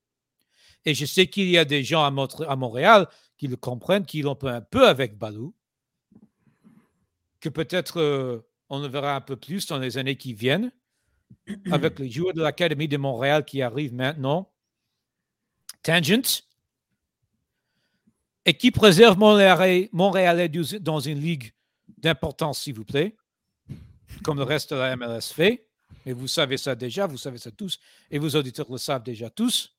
Et 0.85 0.95
je 0.95 1.07
sais 1.07 1.27
qu'il 1.27 1.49
y 1.49 1.59
a 1.59 1.65
des 1.65 1.83
gens 1.85 2.05
à, 2.05 2.57
Montréal 2.57 3.09
qui 3.37 3.49
le 3.49 3.57
comprennent, 3.57 4.07
qui 4.07 4.23
l'ont 4.23 4.39
un 4.43 4.61
peu 4.61 4.87
avec 4.87 5.19
Balou, 5.19 5.55
que 7.41 7.49
peut-être 7.49 8.01
euh, 8.01 8.41
on 8.69 8.81
le 8.81 8.89
verra 8.89 9.15
un 9.17 9.21
peu 9.21 9.37
plus 9.37 9.67
dans 9.67 9.79
les 9.79 9.99
années 9.99 10.17
qui 10.17 10.35
viennent, 10.35 10.73
avec 11.71 11.99
les 11.99 12.11
joueurs 12.11 12.35
de 12.35 12.43
l'Académie 12.43 12.89
de 12.89 12.97
Montréal 12.97 13.45
qui 13.45 13.63
arrivent 13.63 13.95
maintenant. 13.95 14.51
Tangent, 15.83 16.43
et 18.49 18.55
qui 18.55 18.71
préserve 18.71 19.19
Montréalais, 19.19 19.91
Montréalais 19.93 20.49
dans 20.81 21.01
une 21.01 21.21
ligue 21.21 21.53
d'importance, 21.99 22.63
s'il 22.63 22.75
vous 22.75 22.85
plaît, 22.87 23.15
comme 24.25 24.39
le 24.39 24.43
reste 24.43 24.73
de 24.73 24.79
la 24.79 24.97
MLS 24.97 25.35
fait. 25.35 25.69
Et 26.07 26.15
vous 26.15 26.29
savez 26.29 26.57
ça 26.57 26.75
déjà, 26.75 27.07
vous 27.07 27.19
savez 27.19 27.37
ça 27.37 27.51
tous, 27.51 27.79
et 28.11 28.19
vos 28.19 28.31
auditeurs 28.31 28.71
le 28.71 28.79
savent 28.79 29.03
déjà 29.03 29.29
tous 29.29 29.77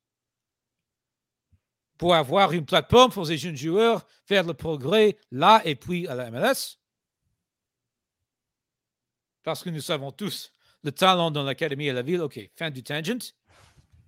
pour 1.97 2.13
avoir 2.13 2.51
une 2.51 2.63
plateforme 2.63 3.12
pour 3.12 3.25
les 3.25 3.39
jeunes 3.39 3.58
joueurs, 3.58 4.05
faire 4.27 4.43
le 4.43 4.53
progrès 4.53 5.17
là 5.32 5.63
et 5.65 5.73
puis 5.73 6.08
à 6.08 6.13
la 6.13 6.29
MLS. 6.29 6.77
Parce 9.41 9.63
que 9.63 9.71
nous 9.71 9.82
savons 9.82 10.12
tous 10.12 10.53
le 10.84 10.91
talent 10.91 11.32
dans 11.32 11.43
l'académie 11.43 11.88
et 11.88 11.93
la 11.93 12.03
ville. 12.03 12.21
OK, 12.21 12.39
fin 12.55 12.69
du 12.69 12.84
tangent. 12.84 13.34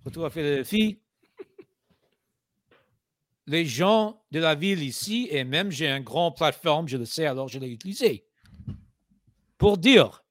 Retour 0.04 0.26
à 0.26 0.30
Philadelphie. 0.30 1.01
Les 3.46 3.66
gens 3.66 4.22
de 4.30 4.38
la 4.38 4.54
ville 4.54 4.82
ici, 4.82 5.28
et 5.30 5.44
même 5.44 5.70
j'ai 5.70 5.88
une 5.88 6.04
grande 6.04 6.36
plateforme, 6.36 6.86
je 6.88 6.96
le 6.96 7.04
sais, 7.04 7.26
alors 7.26 7.48
je 7.48 7.58
l'ai 7.58 7.70
utilisé, 7.70 8.24
pour 9.58 9.78
dire, 9.78 10.22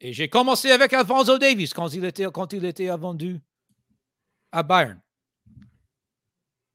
et 0.00 0.12
j'ai 0.12 0.28
commencé 0.28 0.70
avec 0.70 0.92
Alfonso 0.92 1.38
Davis 1.38 1.72
quand 1.72 1.94
il 1.94 2.04
était, 2.04 2.26
quand 2.32 2.52
il 2.52 2.90
vendu 2.98 3.40
à 4.50 4.62
Bayern. 4.64 5.00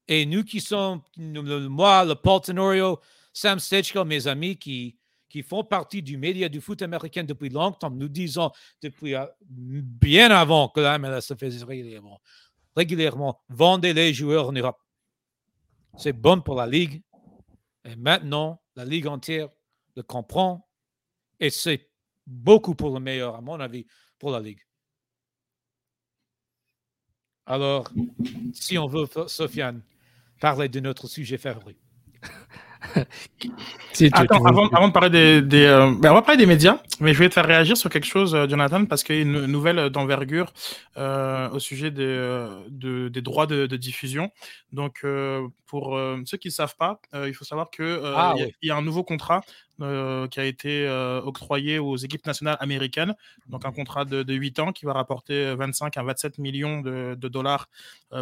Et 0.08 0.26
nous 0.26 0.46
qui 0.46 0.62
sommes, 0.62 1.02
moi, 1.18 2.06
le 2.06 2.16
Paul 2.16 2.40
Tenorio, 2.40 3.00
Sam 3.34 3.60
Stechko, 3.60 4.06
mes 4.06 4.28
amis 4.28 4.58
qui, 4.58 4.98
qui 5.30 5.44
font 5.44 5.64
partie 5.64 6.02
du 6.02 6.18
média 6.18 6.48
du 6.48 6.62
foot 6.62 6.82
américain 6.82 7.24
depuis 7.24 7.50
longtemps, 7.50 7.92
nous 7.92 8.08
disons 8.08 8.52
depuis 8.82 9.16
euh, 9.16 9.26
bien 9.42 10.32
avant 10.32 10.70
que 10.70 10.80
la 10.80 10.98
MLS 10.98 11.22
se 11.22 11.36
faisait 11.36 11.66
régulièrement, 11.66 12.22
régulièrement, 12.76 13.42
vendez 13.50 13.94
les 13.94 14.14
joueurs 14.14 14.48
en 14.48 14.54
Europe. 14.54 14.82
C'est 15.96 16.14
bon 16.14 16.42
pour 16.42 16.56
la 16.56 16.68
Ligue. 16.68 17.02
Et 17.86 17.96
maintenant, 17.96 18.62
la 18.76 18.86
Ligue 18.86 19.08
entière 19.08 19.50
le 19.96 20.04
comprend. 20.04 20.68
Et 21.40 21.50
c'est 21.50 21.90
beaucoup 22.26 22.76
pour 22.76 22.94
le 22.94 23.00
meilleur, 23.00 23.36
à 23.36 23.42
mon 23.42 23.60
avis, 23.60 23.86
pour 24.20 24.32
la 24.32 24.40
Ligue. 24.40 24.62
Alors, 27.46 27.90
si 28.54 28.78
on 28.78 28.88
veut, 28.88 29.08
Sofiane, 29.28 29.82
parler 30.42 30.68
de 30.68 30.80
notre 30.80 31.08
sujet 31.08 31.38
favori. 31.38 31.78
Attends, 34.14 34.46
avant, 34.46 34.88
de 34.88 34.94
parler 34.94 35.10
des, 35.10 35.42
des 35.42 35.66
euh, 35.66 35.92
ben, 36.00 36.12
on 36.12 36.16
va 36.16 36.22
parler 36.22 36.38
des 36.38 36.46
médias, 36.46 36.80
mais 37.00 37.14
je 37.14 37.20
vais 37.20 37.30
te 37.30 37.34
faire 37.34 37.46
réagir 37.46 37.76
sur 37.76 37.90
quelque 37.90 38.06
chose, 38.06 38.36
euh, 38.36 38.48
Jonathan, 38.48 38.86
parce 38.86 39.04
qu'il 39.04 39.16
y 39.16 39.20
a 39.20 39.22
une 39.22 39.46
nouvelle 39.46 39.90
d'envergure 39.90 40.54
euh, 40.98 41.50
au 41.50 41.60
sujet 41.60 41.90
des, 41.90 42.48
de, 42.70 43.10
des 43.10 43.22
droits 43.22 43.48
de, 43.48 43.66
diffusion. 43.78 44.32
Donc, 44.72 45.06
pour 45.66 46.00
ceux 46.26 46.38
qui 46.38 46.48
ne 46.48 46.54
savent 46.54 46.76
pas, 46.78 47.00
il 47.14 47.34
faut 47.34 47.46
savoir 47.46 47.70
que 47.70 48.02
ah 48.16 48.36
il 48.38 48.68
y, 48.68 48.72
a 48.72 48.76
un 48.76 48.82
nouveau 48.82 49.04
contrat 49.04 49.42
qui 49.80 50.40
a 50.40 50.46
été 50.46 50.88
octroyé 51.24 51.80
aux 51.80 51.96
équipes 51.98 52.26
nationales 52.26 52.58
américaines. 52.60 53.16
Donc, 53.48 53.66
un 53.66 53.72
contrat 53.72 54.06
de, 54.06 54.24
de 54.24 54.34
8 54.34 54.60
ans 54.60 54.72
qui 54.72 54.86
va 54.86 54.94
rapporter 54.94 55.56
25 55.56 55.98
à 55.98 56.04
27 56.04 56.38
millions 56.40 56.82
de, 56.82 57.16
dollars 57.16 57.70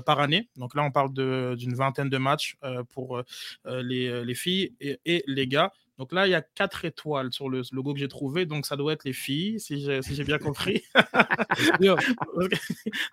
par 0.05 0.19
année. 0.19 0.49
Donc 0.57 0.75
là, 0.75 0.83
on 0.83 0.91
parle 0.91 1.13
d'une 1.13 1.75
vingtaine 1.75 2.09
de 2.09 2.17
matchs 2.17 2.57
pour 2.91 3.21
les, 3.65 4.23
les, 4.23 4.35
filles 4.35 4.73
et, 4.79 4.99
et 5.05 5.23
les 5.27 5.47
gars. 5.47 5.71
Donc 5.97 6.11
là, 6.11 6.27
il 6.27 6.31
y 6.31 6.35
a 6.35 6.41
quatre 6.41 6.83
étoiles 6.83 7.31
sur 7.31 7.47
le 7.47 7.61
logo 7.71 7.93
que 7.93 7.99
j'ai 7.99 8.09
trouvé, 8.09 8.45
donc 8.45 8.65
ça 8.65 8.75
doit 8.75 8.91
être 8.93 9.05
les 9.05 9.13
filles, 9.13 9.59
si 9.61 9.79
j'ai 9.81 10.23
bien 10.25 10.37
compris. 10.37 10.83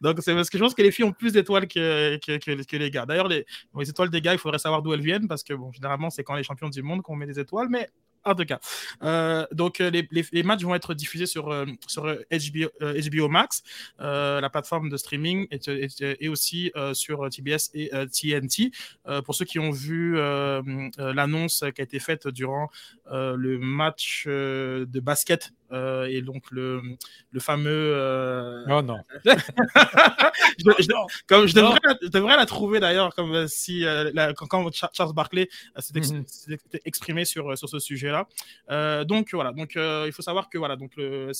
donc 0.00 0.18
c'est 0.20 0.34
parce 0.34 0.50
que 0.50 0.58
je 0.58 0.62
pense 0.62 0.74
que 0.74 0.82
les 0.82 0.90
filles 0.90 1.04
ont 1.04 1.12
plus 1.12 1.32
d'étoiles 1.32 1.68
que, 1.68 2.18
que, 2.18 2.76
les 2.76 2.90
gars. 2.90 3.06
D'ailleurs, 3.06 3.28
les, 3.28 3.46
les, 3.78 3.88
étoiles 3.88 4.10
des 4.10 4.20
gars, 4.20 4.32
il 4.32 4.38
faudrait 4.38 4.58
savoir 4.58 4.82
d'où 4.82 4.92
elles 4.94 5.00
viennent, 5.00 5.28
parce 5.28 5.44
que 5.44 5.54
bon, 5.54 5.70
généralement, 5.70 6.10
c'est 6.10 6.24
quand 6.24 6.34
les 6.34 6.42
champions 6.42 6.70
du 6.70 6.82
monde 6.82 7.02
qu'on 7.02 7.14
met 7.14 7.26
des 7.26 7.38
étoiles, 7.38 7.68
mais 7.70 7.88
en 8.24 8.34
tout 8.34 8.44
cas. 8.44 8.60
Euh, 9.02 9.46
donc, 9.52 9.80
euh, 9.80 9.90
les, 9.90 10.08
les, 10.10 10.42
matchs 10.42 10.62
vont 10.62 10.74
être 10.74 10.94
diffusés 10.94 11.26
sur, 11.26 11.50
euh, 11.50 11.66
sur 11.86 12.04
HBO, 12.04 12.68
HBO 12.80 13.28
Max, 13.28 13.62
la 13.98 14.48
plateforme 14.50 14.88
de 14.88 14.96
streaming, 14.96 15.46
et, 15.50 15.86
et, 16.20 16.28
aussi 16.28 16.72
sur 16.92 17.28
TBS 17.28 17.70
et 17.74 17.90
TNT. 17.90 18.72
pour 19.24 19.34
ceux 19.34 19.44
qui 19.44 19.58
ont 19.58 19.70
vu 19.70 20.16
l'annonce 20.98 21.64
qui 21.74 21.80
a 21.80 21.84
été 21.84 21.98
faite 21.98 22.28
durant 22.28 22.68
le 23.06 23.58
match 23.58 24.26
de 24.26 25.00
basket 25.00 25.52
et 25.72 26.22
donc 26.22 26.50
le, 26.50 26.82
le 27.30 27.40
fameux. 27.40 28.64
Oh 28.68 28.82
non. 28.82 28.98
je, 29.24 29.32
comme 31.26 31.46
je, 31.46 31.54
devrais, 31.54 31.78
je, 32.02 32.08
devrais, 32.08 32.36
la 32.36 32.46
trouver 32.46 32.80
d'ailleurs, 32.80 33.14
comme 33.14 33.48
si 33.48 33.80
la, 33.80 34.32
quand, 34.34 34.70
Charles 34.92 35.14
Barkley 35.14 35.48
s'était 35.78 36.00
mhm. 36.00 36.24
exprimé 36.84 37.24
sur, 37.24 37.56
sur 37.56 37.68
ce 37.68 37.78
sujet 37.78 38.12
euh, 38.70 39.04
donc 39.04 39.30
voilà, 39.32 39.52
donc 39.52 39.76
euh, 39.76 40.04
il 40.06 40.12
faut 40.12 40.22
savoir 40.22 40.48
que 40.48 40.58
voilà, 40.58 40.76
donc 40.76 40.92
le, 40.96 41.32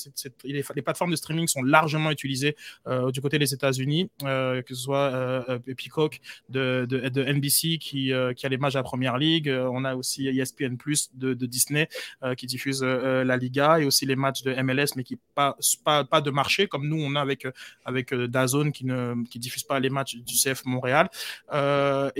les, 0.45 0.83
plateformes 0.83 1.11
de 1.11 1.17
streaming 1.17 1.47
sont 1.49 1.63
largement 1.63 2.11
utilisées 2.11 2.57
euh, 2.87 3.11
du 3.11 3.21
côté 3.21 3.39
des 3.39 3.55
États-Unis, 3.55 4.11
que 4.21 4.63
ce 4.69 4.75
soit 4.75 5.45
Peacock 5.77 6.21
de, 6.49 6.87
de, 6.89 7.25
NBC 7.25 7.79
qui, 7.79 8.13
qui 8.37 8.47
a 8.47 8.49
les 8.49 8.59
matchs 8.59 8.75
à 8.75 8.79
la 8.79 8.85
Première 8.85 9.19
Ligue, 9.19 9.49
on 9.49 9.85
a 9.85 9.95
aussi 9.95 10.29
ESPN 10.29 10.77
Plus 10.77 11.11
de, 11.15 11.35
de 11.35 11.47
Disney 11.47 11.89
qui 12.37 12.47
diffuse 12.47 12.83
la 12.83 13.37
Liga 13.37 13.81
et 13.81 13.85
aussi 13.85 14.07
les 14.07 14.17
matchs 14.23 14.43
de 14.43 14.51
MLS 14.63 14.91
mais 14.97 15.05
qui 15.05 15.19
pas 15.35 15.57
pas, 15.85 16.21
de 16.21 16.31
marché 16.31 16.69
comme 16.69 16.87
nous 16.89 17.01
on 17.01 17.15
a 17.15 17.21
avec 17.21 17.47
avec 17.85 18.15
Dazone 18.15 18.73
qui 18.73 18.85
ne 18.85 19.01
qui 19.31 19.39
diffuse 19.39 19.65
pas 19.65 19.79
les 19.81 19.91
matchs 19.91 20.17
du 20.17 20.35
CF 20.35 20.65
Montréal 20.65 21.09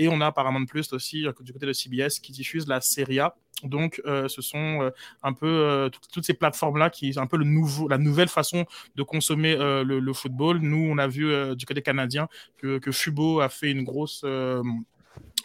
et 0.01 0.07
on 0.07 0.19
a 0.21 0.31
Paramount 0.31 0.65
Plus 0.65 0.91
aussi 0.93 1.25
du 1.41 1.53
côté 1.53 1.65
de 1.65 1.73
CBS 1.73 2.19
qui 2.21 2.31
diffuse 2.31 2.67
la 2.67 2.81
Serie 2.81 3.19
A 3.19 3.35
donc, 3.63 4.01
euh, 4.05 4.27
ce 4.27 4.41
sont 4.41 4.81
euh, 4.81 4.89
un 5.21 5.33
peu 5.33 5.47
euh, 5.47 5.89
toutes 6.11 6.25
ces 6.25 6.33
plateformes-là 6.33 6.89
qui 6.89 7.13
sont 7.13 7.21
un 7.21 7.27
peu 7.27 7.37
le 7.37 7.45
nouveau, 7.45 7.87
la 7.87 7.97
nouvelle 7.97 8.27
façon 8.27 8.65
de 8.95 9.03
consommer 9.03 9.55
le, 9.55 10.13
football. 10.13 10.59
Nous, 10.59 10.87
on 10.89 10.97
a 10.97 11.07
vu 11.07 11.55
du 11.55 11.65
côté 11.65 11.81
canadien 11.81 12.27
que, 12.57 12.77
que 12.77 12.91
Fubo 12.91 13.39
a 13.39 13.49
fait 13.49 13.71
une 13.71 13.83
grosse 13.83 14.23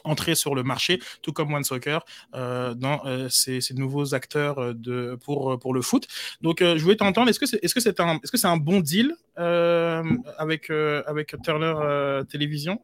entrée 0.04 0.34
sur 0.34 0.54
le 0.54 0.62
marché, 0.62 1.00
tout 1.22 1.32
comme 1.32 1.52
One 1.52 1.64
Soccer, 1.64 2.04
dans 2.32 3.02
ces, 3.28 3.60
nouveaux 3.74 4.14
acteurs 4.14 4.74
de, 4.74 5.18
pour, 5.24 5.58
pour 5.58 5.74
le 5.74 5.82
foot. 5.82 6.06
Donc, 6.40 6.58
je 6.60 6.82
voulais 6.82 6.96
t'entendre, 6.96 7.28
est-ce 7.28 7.38
que 7.38 7.46
c'est 7.46 7.62
est 7.62 7.66
-ce 7.66 8.02
un, 8.02 8.16
est 8.16 8.36
-ce 8.36 8.46
un 8.46 8.56
bon 8.56 8.80
deal 8.80 9.14
avec, 9.36 10.70
avec 10.70 11.36
Turner 11.42 11.74
Télévision 12.28 12.80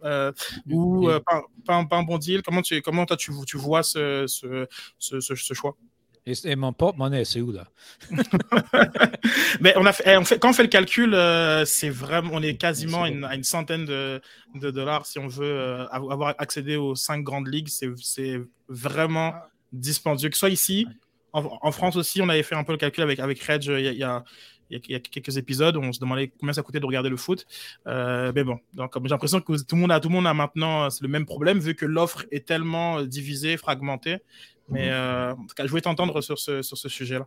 ou 0.70 1.08
pas, 1.26 1.42
pas, 1.66 1.96
un 1.96 2.02
bon 2.02 2.18
deal? 2.18 2.42
Comment, 2.42 2.62
tu, 2.62 2.80
comment 2.82 3.06
tu, 3.06 3.58
vois 3.58 3.82
ce, 3.82 4.26
ce, 4.26 5.20
ce 5.20 5.54
choix? 5.54 5.76
Et, 6.26 6.56
mon 6.56 6.72
porte-monnaie, 6.72 7.24
c'est 7.24 7.40
où 7.40 7.52
là? 7.52 7.66
Mais 9.60 9.74
on 9.76 9.84
a 9.84 9.92
fait, 9.92 10.04
eh, 10.06 10.16
on 10.16 10.24
fait, 10.24 10.38
quand 10.38 10.50
on 10.50 10.52
fait 10.54 10.62
le 10.62 10.68
calcul, 10.68 11.14
euh, 11.14 11.64
c'est 11.66 11.90
vraiment, 11.90 12.30
on 12.32 12.42
est 12.42 12.56
quasiment 12.56 13.02
à 13.02 13.08
une, 13.08 13.44
centaine 13.44 13.84
de, 13.84 14.20
de, 14.54 14.70
dollars 14.70 15.04
si 15.04 15.18
on 15.18 15.28
veut 15.28 15.44
euh, 15.44 15.86
avoir 15.88 16.34
accédé 16.38 16.76
aux 16.76 16.94
cinq 16.94 17.22
grandes 17.22 17.48
ligues. 17.48 17.68
C'est 17.68 18.40
vraiment 18.68 19.34
dispendieux. 19.72 20.30
Que 20.30 20.34
ce 20.34 20.40
soit 20.40 20.50
ici, 20.50 20.86
en, 21.34 21.72
France 21.72 21.96
aussi, 21.96 22.22
on 22.22 22.28
avait 22.28 22.42
fait 22.42 22.54
un 22.54 22.64
peu 22.64 22.72
le 22.72 22.78
calcul 22.78 23.02
avec, 23.02 23.18
avec 23.18 23.42
Reg 23.42 23.64
il 23.64 23.80
y 23.80 24.02
a, 24.04 24.24
il 24.70 24.92
y, 24.92 24.94
a, 24.94 25.00
quelques 25.00 25.36
épisodes 25.36 25.76
où 25.76 25.80
on 25.80 25.92
se 25.92 26.00
demandait 26.00 26.32
combien 26.38 26.52
ça 26.52 26.62
coûtait 26.62 26.80
de 26.80 26.86
regarder 26.86 27.08
le 27.08 27.16
foot. 27.16 27.46
Euh, 27.86 28.32
mais 28.34 28.44
bon, 28.44 28.58
donc 28.72 28.92
j'ai 29.02 29.08
l'impression 29.08 29.40
que 29.40 29.62
tout 29.62 29.74
le 29.74 29.80
monde 29.80 29.92
a, 29.92 30.00
tout 30.00 30.08
le 30.08 30.14
monde 30.14 30.26
a 30.26 30.34
maintenant 30.34 30.88
le 31.00 31.08
même 31.08 31.26
problème 31.26 31.58
vu 31.58 31.74
que 31.74 31.86
l'offre 31.86 32.24
est 32.30 32.46
tellement 32.46 33.02
divisée, 33.02 33.56
fragmentée. 33.56 34.18
Mais 34.68 34.86
mhm. 34.86 34.92
euh, 34.92 35.32
en 35.32 35.46
tout 35.46 35.54
cas, 35.54 35.64
je 35.64 35.70
voulais 35.70 35.82
t'entendre 35.82 36.20
sur 36.20 36.38
ce, 36.38 36.62
sur 36.62 36.76
ce 36.76 36.88
sujet-là. 36.88 37.26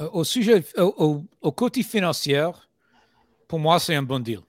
Euh, 0.00 0.08
au, 0.12 0.24
sujet, 0.24 0.64
au, 0.76 1.22
au, 1.40 1.52
côté 1.52 1.82
financier, 1.82 2.48
pour 3.46 3.58
moi, 3.58 3.78
c'est 3.78 3.94
un 3.94 4.02
bon 4.02 4.18
deal. 4.20 4.40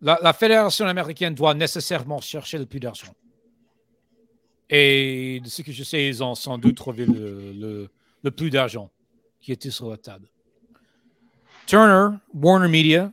La, 0.00 0.32
fédération 0.32 0.84
américaine 0.86 1.32
doit 1.32 1.54
nécessairement 1.54 2.20
chercher 2.20 2.58
le 2.58 2.66
plus 2.66 2.80
d'argent. 2.80 3.14
Et 4.68 5.40
de 5.44 5.48
ce 5.48 5.62
que 5.62 5.70
je 5.70 5.84
sais, 5.84 6.08
ils 6.08 6.24
ont 6.24 6.34
sans 6.34 6.58
doute 6.58 6.76
trouvé 6.76 7.06
le, 7.06 7.52
le, 7.52 7.88
le 8.24 8.30
plus 8.32 8.50
d'argent 8.50 8.90
qui 9.40 9.52
était 9.52 9.70
sur 9.70 9.90
la 9.90 9.96
table. 9.96 10.26
Turner, 11.66 12.16
Warner 12.34 12.68
Media, 12.68 13.12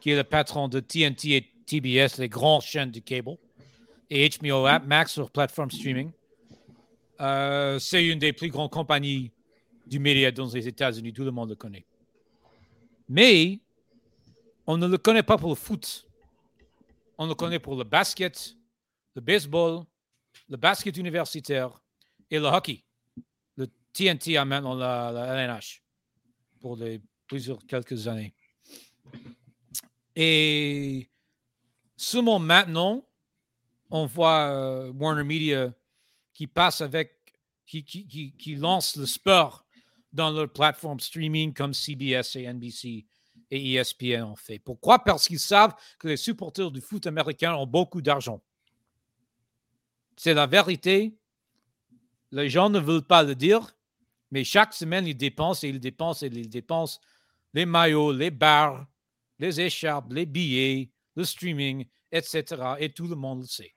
qui 0.00 0.10
est 0.10 0.16
le 0.16 0.24
patron 0.24 0.68
de 0.68 0.80
TNT 0.80 1.36
et 1.36 1.52
TBS, 1.64 2.18
les 2.18 2.28
grandes 2.28 2.62
chaînes 2.62 2.90
de 2.90 3.00
cable, 3.00 3.36
et 4.10 4.28
HBO 4.28 4.66
Max 4.84 5.12
sur 5.12 5.30
plateforme 5.30 5.70
streaming, 5.70 6.10
euh, 7.22 7.78
c'est 7.78 8.04
une 8.04 8.18
des 8.18 8.32
plus 8.32 8.48
grandes 8.48 8.70
compagnies 8.70 9.30
du 9.86 9.98
média 10.00 10.32
dans 10.32 10.50
les 10.52 10.66
États-Unis. 10.66 11.12
Tout 11.12 11.24
le 11.24 11.30
monde 11.30 11.50
le 11.50 11.54
connaît. 11.54 11.86
Mais 13.08 13.60
on 14.66 14.76
ne 14.76 14.88
le 14.88 14.98
connaît 14.98 15.22
pas 15.22 15.38
pour 15.38 15.50
le 15.50 15.54
foot. 15.54 16.06
On 17.18 17.26
le 17.26 17.34
connaît 17.34 17.60
pour 17.60 17.76
le 17.76 17.84
basket, 17.84 18.56
le 19.14 19.20
baseball, 19.20 19.84
le 20.48 20.56
basket 20.56 20.96
universitaire 20.96 21.80
et 22.30 22.38
le 22.38 22.46
hockey. 22.46 22.82
Le 23.56 23.68
TNT 23.92 24.36
a 24.36 24.44
maintenant 24.44 24.74
la, 24.74 25.12
LNH 25.12 25.82
pour 26.60 26.78
plusieurs 27.28 27.64
quelques 27.66 28.08
années. 28.08 28.34
Et 30.16 31.08
seulement 31.96 32.38
maintenant, 32.38 33.06
on 33.90 34.06
voit 34.06 34.48
euh, 34.48 34.92
Warner 34.92 35.24
Media 35.24 35.72
qui 36.32 36.46
passe 36.46 36.80
avec, 36.80 37.12
qui, 37.66 37.84
qui, 37.84 38.06
qui, 38.06 38.36
qui 38.36 38.54
lance 38.56 38.96
le 38.96 39.06
sport 39.06 39.64
dans 40.12 40.30
leur 40.30 40.52
plateforme 40.52 41.00
streaming 41.00 41.54
comme 41.54 41.74
CBS 41.74 42.36
et 42.36 42.52
NBC 42.52 43.06
et 43.50 43.74
ESPN 43.74 44.22
ont 44.22 44.36
fait. 44.36 44.58
Pourquoi? 44.58 44.98
Parce 44.98 45.28
qu'ils 45.28 45.38
savent 45.38 45.74
que 45.98 46.08
les 46.08 46.16
supporters 46.16 46.70
du 46.70 46.80
foot 46.80 47.06
américain 47.06 47.54
ont 47.54 47.66
beaucoup 47.66 48.00
d'argent. 48.00 48.42
C'est 50.16 50.34
la 50.34 50.46
vérité. 50.46 51.14
Les 52.30 52.48
gens 52.48 52.70
ne 52.70 52.78
veulent 52.78 53.06
pas 53.06 53.22
le 53.22 53.34
dire, 53.34 53.76
mais 54.30 54.42
chaque 54.42 54.72
semaine, 54.72 55.06
ils 55.06 55.16
dépensent 55.16 55.66
et 55.66 55.70
ils 55.70 55.80
dépensent 55.80 56.24
et 56.24 56.30
ils 56.30 56.48
dépensent 56.48 56.98
les 57.52 57.66
maillots, 57.66 58.12
les 58.12 58.30
bars, 58.30 58.86
les 59.38 59.60
écharpes, 59.60 60.10
les 60.12 60.24
billets, 60.24 60.90
le 61.14 61.24
streaming, 61.24 61.86
etc. 62.10 62.44
Et 62.78 62.90
tout 62.90 63.06
le 63.06 63.16
monde 63.16 63.40
le 63.40 63.46
sait. 63.46 63.74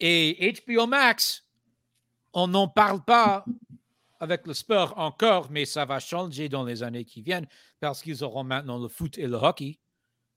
Et 0.00 0.54
HBO 0.66 0.86
Max, 0.86 1.44
on 2.32 2.48
n'en 2.48 2.68
parle 2.68 3.02
pas 3.04 3.44
avec 4.20 4.46
le 4.46 4.54
sport 4.54 4.98
encore, 4.98 5.50
mais 5.50 5.64
ça 5.64 5.84
va 5.84 6.00
changer 6.00 6.48
dans 6.48 6.64
les 6.64 6.82
années 6.82 7.04
qui 7.04 7.22
viennent 7.22 7.46
parce 7.80 8.02
qu'ils 8.02 8.24
auront 8.24 8.44
maintenant 8.44 8.78
le 8.78 8.88
foot 8.88 9.18
et 9.18 9.26
le 9.26 9.36
hockey, 9.36 9.78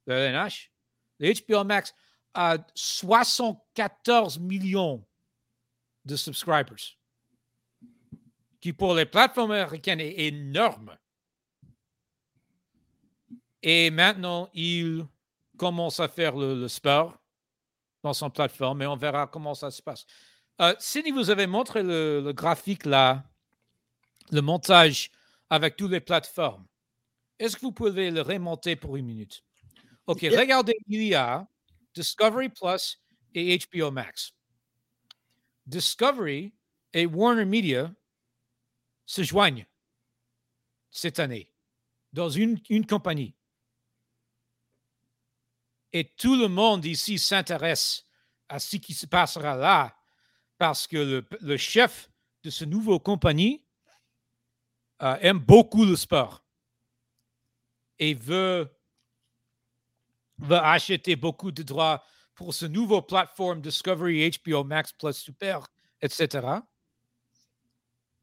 le 0.05 0.13
LNH. 0.13 0.71
HBO 1.19 1.63
Max 1.63 1.93
a 2.33 2.57
74 2.75 4.39
millions 4.39 5.05
de 6.05 6.15
subscribers. 6.15 6.97
qui 8.61 8.73
pour 8.73 8.93
les 8.93 9.05
plateformes 9.05 9.51
américaines 9.51 10.01
est 10.01 10.19
énorme. 10.27 10.97
Et 13.61 13.89
maintenant, 13.89 14.49
il 14.53 15.05
commence 15.57 15.99
à 15.99 16.07
faire 16.07 16.35
le, 16.35 16.67
sport 16.67 17.18
dans 18.03 18.13
son 18.13 18.29
plateforme 18.29 18.81
et 18.81 18.87
on 18.87 18.95
verra 18.95 19.27
comment 19.27 19.53
ça 19.53 19.71
se 19.71 19.81
passe. 19.81 20.05
Euh, 20.61 20.73
vous 21.13 21.29
avez 21.29 21.47
montré 21.47 21.83
le, 21.83 22.31
graphique 22.33 22.85
là, 22.85 23.23
le 24.31 24.41
montage 24.41 25.11
avec 25.49 25.75
toutes 25.75 25.91
les 25.91 26.01
plateformes. 26.01 26.65
Est-ce 27.39 27.55
que 27.55 27.61
vous 27.61 27.71
pouvez 27.71 28.11
le 28.11 28.21
remonter 28.21 28.75
pour 28.75 28.97
une 28.97 29.05
minute? 29.05 29.43
OK, 30.07 30.21
regardez, 30.21 30.75
il 30.87 31.03
y 31.03 31.15
a 31.15 31.47
Discovery 31.93 32.49
Plus 32.49 33.01
et 33.33 33.57
HBO 33.57 33.91
Max. 33.91 34.33
Discovery 35.65 36.53
et 36.93 37.05
Warner 37.05 37.45
Media 37.45 37.91
se 39.05 39.23
joignent 39.23 39.65
cette 40.91 41.19
année 41.19 41.51
dans 42.11 42.29
une, 42.29 42.59
une 42.69 42.85
compagnie. 42.85 43.35
Et 45.93 46.05
tout 46.15 46.35
le 46.35 46.47
monde 46.47 46.85
ici 46.85 47.17
s'intéresse 47.17 48.05
à 48.47 48.59
ce 48.59 48.77
qui 48.77 48.93
se 48.93 49.05
passera 49.05 49.55
là 49.55 49.95
parce 50.57 50.87
que 50.87 51.23
le, 51.41 51.57
chef 51.57 52.09
de 52.43 52.49
ce 52.49 52.65
nouveau 52.65 52.99
compagnie 52.99 53.63
euh, 55.01 55.17
aime 55.21 55.39
beaucoup 55.39 55.85
le 55.85 55.95
sport 55.95 56.43
et 57.97 58.13
veut, 58.13 58.69
veut 60.37 60.57
acheter 60.57 61.15
beaucoup 61.15 61.51
de 61.51 61.63
droits 61.63 62.03
pour 62.35 62.53
ce 62.53 62.65
nouveau 62.65 63.01
plateforme 63.01 63.61
Discovery, 63.61 64.31
HBO 64.31 64.63
Max 64.63 64.93
Plus 64.93 65.13
Super, 65.13 65.65
etc. 66.01 66.47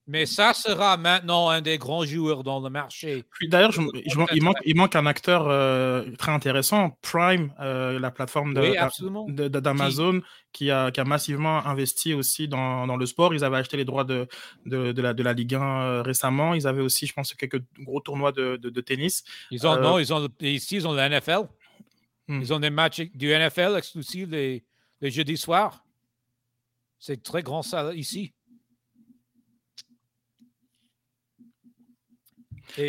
Mais 0.08 0.24
ça 0.24 0.54
sera 0.54 0.96
maintenant 0.96 1.48
un 1.48 1.60
des 1.60 1.78
grands 1.78 2.04
joueurs 2.04 2.44
dans 2.44 2.60
le 2.60 2.70
marché. 2.70 3.24
D'ailleurs, 3.42 3.72
il, 4.04 4.42
manque, 4.42 4.56
il 4.64 4.76
manque 4.76 4.94
un 4.94 5.04
acteur 5.04 5.48
euh, 5.48 6.04
très 6.16 6.30
intéressant, 6.30 6.96
Prime, 7.02 7.52
euh, 7.58 7.98
la 7.98 8.12
plateforme 8.12 8.54
d'Amazon, 8.54 10.22
qui, 10.52 10.70
a, 10.70 10.92
qui 10.92 11.00
a 11.00 11.04
massivement 11.04 11.66
investi 11.66 12.14
aussi 12.14 12.46
dans, 12.46 12.86
dans, 12.86 12.96
le 12.96 13.04
sport. 13.04 13.34
Ils 13.34 13.42
avaient 13.42 13.56
acheté 13.56 13.76
les 13.76 13.84
droits 13.84 14.04
de, 14.04 14.28
de, 14.64 14.92
de 14.92 15.02
la, 15.02 15.12
de 15.12 15.22
la 15.24 15.32
Ligue 15.32 15.56
1 15.56 15.60
euh, 15.60 16.02
récemment. 16.02 16.54
Ils 16.54 16.68
avaient 16.68 16.82
aussi, 16.82 17.08
je 17.08 17.12
pense, 17.12 17.34
quelques 17.34 17.62
gros 17.80 18.00
tournois 18.00 18.30
de, 18.30 18.56
de 18.56 18.80
tennis. 18.80 19.24
Ils 19.50 19.66
ont, 19.66 19.76
non, 19.80 19.98
ils 19.98 20.14
ont, 20.14 20.28
ici, 20.40 20.76
ils 20.76 20.86
ont 20.86 20.92
la 20.92 21.08
NFL. 21.08 21.48
Hmm. 22.28 22.40
Ils 22.40 22.54
ont 22.54 22.60
des 22.60 22.70
matchs 22.70 23.02
du 23.14 23.28
NFL 23.36 23.74
exclusifs 23.76 24.28
les, 24.28 24.64
les 25.00 25.10
jeudis 25.10 25.36
soirs. 25.36 25.84
C'est 27.00 27.24
très 27.24 27.42
grand 27.42 27.62
ça 27.62 27.92
ici. 27.92 28.32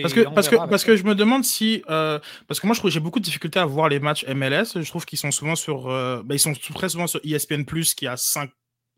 Parce 0.01 0.13
que, 0.13 0.21
parce, 0.21 0.49
que, 0.49 0.55
parce 0.55 0.83
que 0.83 0.95
je 0.95 1.03
me 1.03 1.15
demande 1.15 1.43
si. 1.43 1.83
Euh, 1.89 2.19
parce 2.47 2.59
que 2.59 2.67
moi, 2.67 2.73
je 2.73 2.79
trouve 2.79 2.91
j'ai 2.91 2.99
beaucoup 2.99 3.19
de 3.19 3.25
difficultés 3.25 3.59
à 3.59 3.65
voir 3.65 3.89
les 3.89 3.99
matchs 3.99 4.25
MLS. 4.27 4.81
Je 4.81 4.89
trouve 4.89 5.05
qu'ils 5.05 5.19
sont 5.19 5.31
souvent 5.31 5.55
sur. 5.55 5.89
Euh, 5.89 6.21
bah, 6.23 6.35
ils 6.35 6.39
sont 6.39 6.53
très 6.73 6.89
souvent 6.89 7.07
sur 7.07 7.19
ESPN, 7.23 7.63
qui 7.95 8.07
a 8.07 8.17
5 8.17 8.49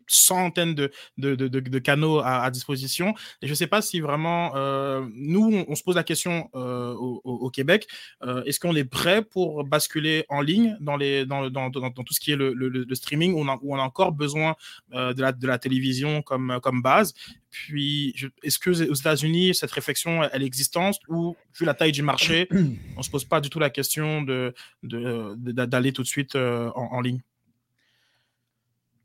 centaines 0.09 0.75
de, 0.75 0.91
de, 1.17 1.35
de, 1.35 1.47
de 1.47 1.79
canaux 1.79 2.19
à, 2.23 2.49
disposition. 2.51 3.13
Et 3.41 3.47
je 3.47 3.51
ne 3.51 3.55
sais 3.55 3.67
pas 3.67 3.81
si 3.81 3.99
vraiment, 3.99 4.55
euh, 4.55 5.05
nous, 5.13 5.65
on, 5.67 5.75
se 5.75 5.83
pose 5.83 5.95
la 5.95 6.03
question 6.03 6.49
euh, 6.55 6.93
au, 6.93 7.21
au, 7.23 7.49
Québec, 7.49 7.87
euh, 8.23 8.43
est-ce 8.43 8.59
qu'on 8.59 8.75
est 8.75 8.85
prêt 8.85 9.23
pour 9.23 9.63
basculer 9.63 10.25
en 10.29 10.41
ligne 10.41 10.77
dans, 10.81 10.97
les, 10.97 11.25
dans, 11.25 11.49
dans, 11.49 11.69
dans, 11.69 11.91
tout 11.91 12.13
ce 12.13 12.19
qui 12.19 12.31
est 12.31 12.35
le, 12.35 12.53
le, 12.53 12.69
le 12.69 12.95
streaming, 12.95 13.33
où 13.33 13.39
on, 13.39 13.47
a, 13.47 13.57
où 13.61 13.75
on, 13.75 13.79
a, 13.79 13.83
encore 13.83 14.11
besoin 14.11 14.55
de, 14.91 15.21
la, 15.21 15.31
de 15.31 15.47
la 15.47 15.59
télévision 15.59 16.21
comme, 16.21 16.59
comme 16.61 16.81
base? 16.81 17.13
Puis, 17.49 18.15
est-ce 18.43 18.59
que 18.59 18.69
aux 18.69 18.93
États-Unis, 18.93 19.55
cette 19.55 19.71
réflexion, 19.71 20.23
elle 20.31 20.43
est 20.43 20.45
existante 20.45 20.97
ou, 21.07 21.35
vu 21.57 21.65
la 21.65 21.73
taille 21.73 21.91
du 21.91 22.03
marché, 22.03 22.47
on 22.51 22.99
ne 22.99 23.03
se 23.03 23.09
pose 23.09 23.25
pas 23.25 23.41
du 23.41 23.49
tout 23.49 23.59
la 23.59 23.69
question 23.69 24.21
d'aller 24.21 24.53
de, 24.83 25.33
de, 25.35 25.89
tout 25.91 26.03
de 26.03 26.07
suite 26.07 26.35
en, 26.35 26.73
en, 26.75 27.01
ligne? 27.01 27.21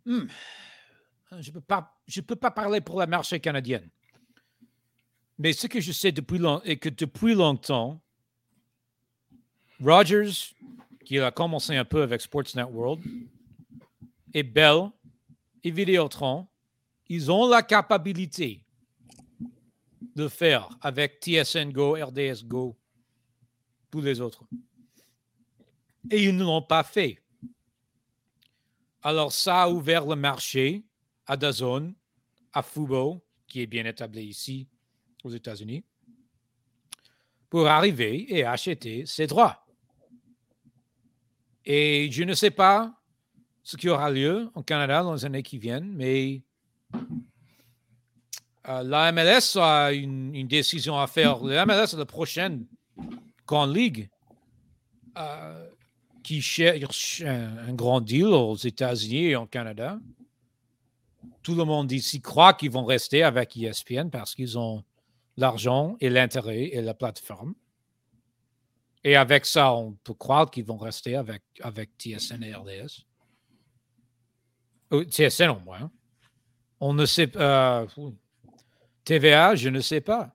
Hmm. 0.07 0.27
Je 1.41 1.51
ne 1.51 1.55
peux, 1.55 1.61
pas, 1.61 1.95
peux 2.27 2.37
pas 2.37 2.51
parler 2.51 2.81
pour 2.81 2.99
la 2.99 3.07
marché 3.07 3.41
canadienne. 3.41 3.89
Mais 5.39 5.53
ce 5.53 5.67
que 5.67 5.81
je 5.81 5.93
sais 5.93 6.13
depuis 6.13 6.39
longtemps 6.39 6.65
est 6.65 6.77
que 6.77 6.89
depuis 6.89 7.35
longtemps, 7.35 8.01
Rogers, 9.83 10.55
qui 11.05 11.19
a 11.19 11.31
commencé 11.31 11.77
un 11.77 11.85
peu 11.85 12.03
avec 12.03 12.21
Sportsnet 12.21 12.63
World, 12.63 13.03
et 14.33 14.43
Bell 14.43 14.91
et 15.63 15.71
Vidéotron, 15.71 16.47
ils 17.09 17.31
ont 17.31 17.49
la 17.49 17.63
capacité 17.63 18.65
de 20.15 20.29
faire 20.29 20.69
avec 20.81 21.21
TSN 21.23 21.71
Go, 21.71 21.95
RDS 21.95 22.45
Go, 22.45 22.77
tous 23.91 24.01
les 24.01 24.21
autres. 24.21 24.45
Et 26.11 26.25
ils 26.25 26.37
ne 26.37 26.45
l'ont 26.45 26.63
pas 26.63 26.83
fait. 26.83 27.19
Alors 29.03 29.33
ça 29.33 29.63
a 29.63 29.69
ouvert 29.69 30.07
le 30.07 30.17
marché 30.17 30.85
à 31.27 31.37
Dazone, 31.37 31.95
à 32.53 32.63
Fubo, 32.63 33.25
qui 33.47 33.63
est 33.63 33.67
bien 33.67 33.85
établi 33.85 34.25
ici 34.25 34.69
aux 35.23 35.31
États-Unis, 35.31 35.85
pour 37.49 37.67
arriver 37.67 38.27
et 38.35 38.45
acheter 38.45 39.07
ses 39.07 39.27
droits. 39.27 39.65
Et 41.65 42.11
je 42.11 42.25
ne 42.25 42.35
sais 42.35 42.51
pas 42.51 42.95
ce 43.63 43.77
qui 43.77 43.89
aura 43.89 44.11
lieu 44.11 44.51
en 44.55 44.63
Canada 44.63 45.03
dans 45.03 45.15
les 45.15 45.25
années 45.25 45.43
qui 45.43 45.59
viennent, 45.59 45.91
mais 45.95 46.43
euh, 48.69 48.83
la 48.83 49.13
MLS 49.13 49.57
a 49.57 49.93
une, 49.93 50.47
décision 50.47 50.99
à 50.99 51.07
faire. 51.07 51.43
La 51.43 51.65
MLS 51.65 51.95
est 51.95 51.97
la 51.97 52.05
prochaine 52.05 52.67
grande 53.47 53.75
ligue 53.75 54.11
euh, 55.17 55.69
qui 56.23 56.43
cherche 56.43 57.23
un, 57.23 57.73
grand 57.73 58.01
deal 58.01 58.27
aux 58.27 58.57
États-Unis 58.57 59.27
et 59.27 59.37
au 59.37 59.47
Canada 59.47 59.99
tout 61.43 61.55
le 61.55 61.65
monde 61.65 61.93
ici 61.93 62.21
croit 62.21 62.55
qu'ils 62.55 62.71
vont 62.71 62.85
rester 62.85 63.23
avec 63.23 63.57
ESPN 63.57 64.09
parce 64.11 64.35
qu'ils 64.35 64.59
ont 64.59 64.85
l'argent 65.37 65.97
et 66.01 66.11
l'intérêt 66.11 66.65
et 66.65 66.81
la 66.81 66.95
plateforme. 66.95 67.55
Et 69.05 69.17
avec 69.17 69.45
ça, 69.45 69.75
on 69.75 69.93
peut 69.93 70.15
croire 70.15 70.51
qu'ils 70.51 70.65
vont 70.65 70.79
rester 70.79 71.17
avec, 71.17 71.43
TSN 71.99 72.43
et 72.43 72.55
RDS. 72.55 73.05
TSN 75.11 75.51
au 75.51 75.61
moins. 75.61 75.91
On 76.81 76.95
ne 76.95 77.05
sait 77.05 77.27
pas. 77.27 77.83
Euh, 77.83 78.11
TVA, 79.05 79.55
je 79.55 79.69
ne 79.69 79.81
sais 79.81 80.01
pas. 80.01 80.35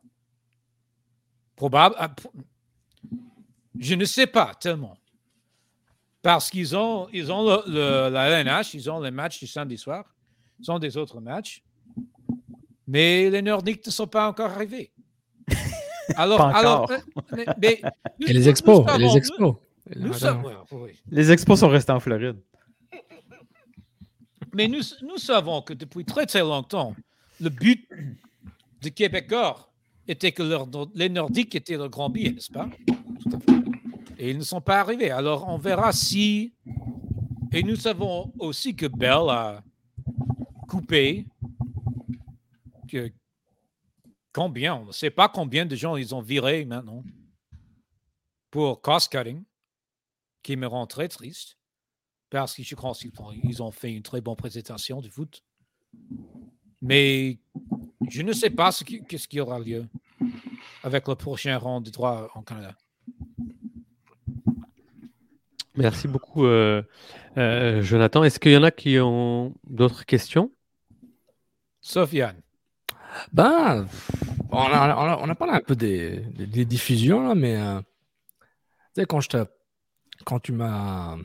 Probable. 1.56 1.96
Ah, 1.98 2.14
je 3.80 3.96
ne 3.96 4.06
sais 4.06 4.28
pas 4.28 4.54
tellement. 4.54 4.98
Parce 6.22 6.50
qu'ils 6.50 6.76
ont, 6.76 7.08
ils 7.12 7.32
ont 7.32 7.64
la 7.66 8.42
LNH, 8.42 8.74
ils 8.76 8.90
ont 8.92 9.00
les 9.00 9.12
matchs 9.12 9.40
du 9.40 9.48
samedi 9.48 9.78
soir 9.78 10.06
sont 10.62 10.80
des 10.80 10.98
autres 10.98 11.20
matchs. 11.20 11.64
Mais 12.88 13.30
les 13.30 13.42
Nordiques 13.42 13.86
ne 13.86 13.92
sont 13.92 14.08
pas 14.08 14.28
encore 14.28 14.52
arrivés. 14.52 14.92
Alors, 16.16 16.42
alors 16.42 16.90
euh, 16.92 16.98
mais, 17.62 17.80
et 18.28 18.34
les 18.34 18.50
expos, 18.50 18.84
les 18.98 19.16
expos. 19.16 19.58
Les 21.12 21.32
expos 21.32 21.60
sont 21.60 21.70
restés 21.70 21.92
en 21.92 22.00
Floride. 22.00 22.38
Mais 24.54 24.68
nous, 24.68 24.82
nous 25.04 25.18
savons 25.18 25.62
que 25.62 25.74
depuis 25.74 26.06
très 26.06 26.26
très 26.26 26.40
longtemps, 26.42 26.96
le 27.40 27.50
but 27.50 27.88
de 28.82 28.90
Québécois 28.90 29.70
était 30.08 30.32
que 30.32 30.44
les 30.96 31.10
Nordiques 31.10 31.54
étaient 31.54 31.78
le 31.78 31.90
grand 31.90 32.10
billet, 32.10 32.32
n'est-ce 32.32 32.52
pas? 32.52 32.70
Et 34.18 34.32
ils 34.32 34.38
ne 34.38 34.44
sont 34.44 34.62
pas 34.62 34.80
arrivés. 34.80 35.12
Alors, 35.12 35.48
on 35.48 35.58
verra 35.58 35.94
si. 35.94 36.54
Et 37.52 37.64
nous 37.64 37.76
savons 37.76 38.32
aussi 38.40 38.76
que 38.76 38.86
Bell 38.88 39.30
a, 39.30 39.64
coupé. 40.70 41.26
Que, 42.88 43.12
combien 44.32 44.76
On 44.76 44.86
ne 44.86 44.92
sait 44.92 45.10
pas 45.10 45.28
combien 45.28 45.66
de 45.66 45.76
gens 45.76 45.96
ils 45.96 46.16
ont 46.16 46.22
viré 46.22 46.64
maintenant 46.66 47.04
pour 48.52 48.82
cost 48.82 49.12
cutting, 49.12 49.44
qui 50.42 50.56
me 50.56 50.68
rend 50.68 50.88
très 50.88 51.08
triste 51.08 51.58
parce 52.30 52.56
que 52.56 52.64
je 52.64 52.76
crois 52.76 52.94
qu'ils 52.94 53.64
ont 53.64 53.72
fait 53.72 53.92
une 53.92 54.04
très 54.04 54.22
bonne 54.22 54.36
présentation 54.36 55.02
du 55.02 55.10
foot. 55.10 55.44
Mais 56.82 57.40
je 58.10 58.22
ne 58.22 58.34
sais 58.34 58.50
pas 58.50 58.72
ce 58.72 58.84
qui, 58.84 59.02
ce 59.18 59.28
qui 59.28 59.40
aura 59.40 59.60
lieu 59.60 59.88
avec 60.84 61.08
le 61.08 61.16
prochain 61.16 61.58
rang 61.58 61.82
de 61.82 61.90
droit 61.90 62.30
en 62.36 62.42
Canada. 62.44 62.76
Merci 65.76 66.08
beaucoup, 66.08 66.46
euh, 66.46 66.84
euh, 67.38 67.82
Jonathan. 67.82 68.24
Est-ce 68.24 68.40
qu'il 68.40 68.52
y 68.52 68.58
en 68.58 68.64
a 68.64 68.72
qui 68.72 69.00
ont 69.00 69.56
d'autres 69.66 70.06
questions? 70.06 70.52
Sofiane. 71.90 72.40
Ben, 73.34 73.88
on 74.52 74.58
a, 74.58 75.18
on, 75.20 75.30
a, 75.30 75.36
parlé 75.36 75.54
un 75.54 75.62
peu 75.62 75.76
des, 75.76 76.22
diffusions, 76.66 77.28
là, 77.28 77.34
mais 77.34 77.58
euh, 77.58 77.80
tu 78.94 79.02
sais, 79.02 79.06
quand, 79.08 79.22
quand 80.24 80.40
tu 80.40 80.52
m'as 80.52 81.18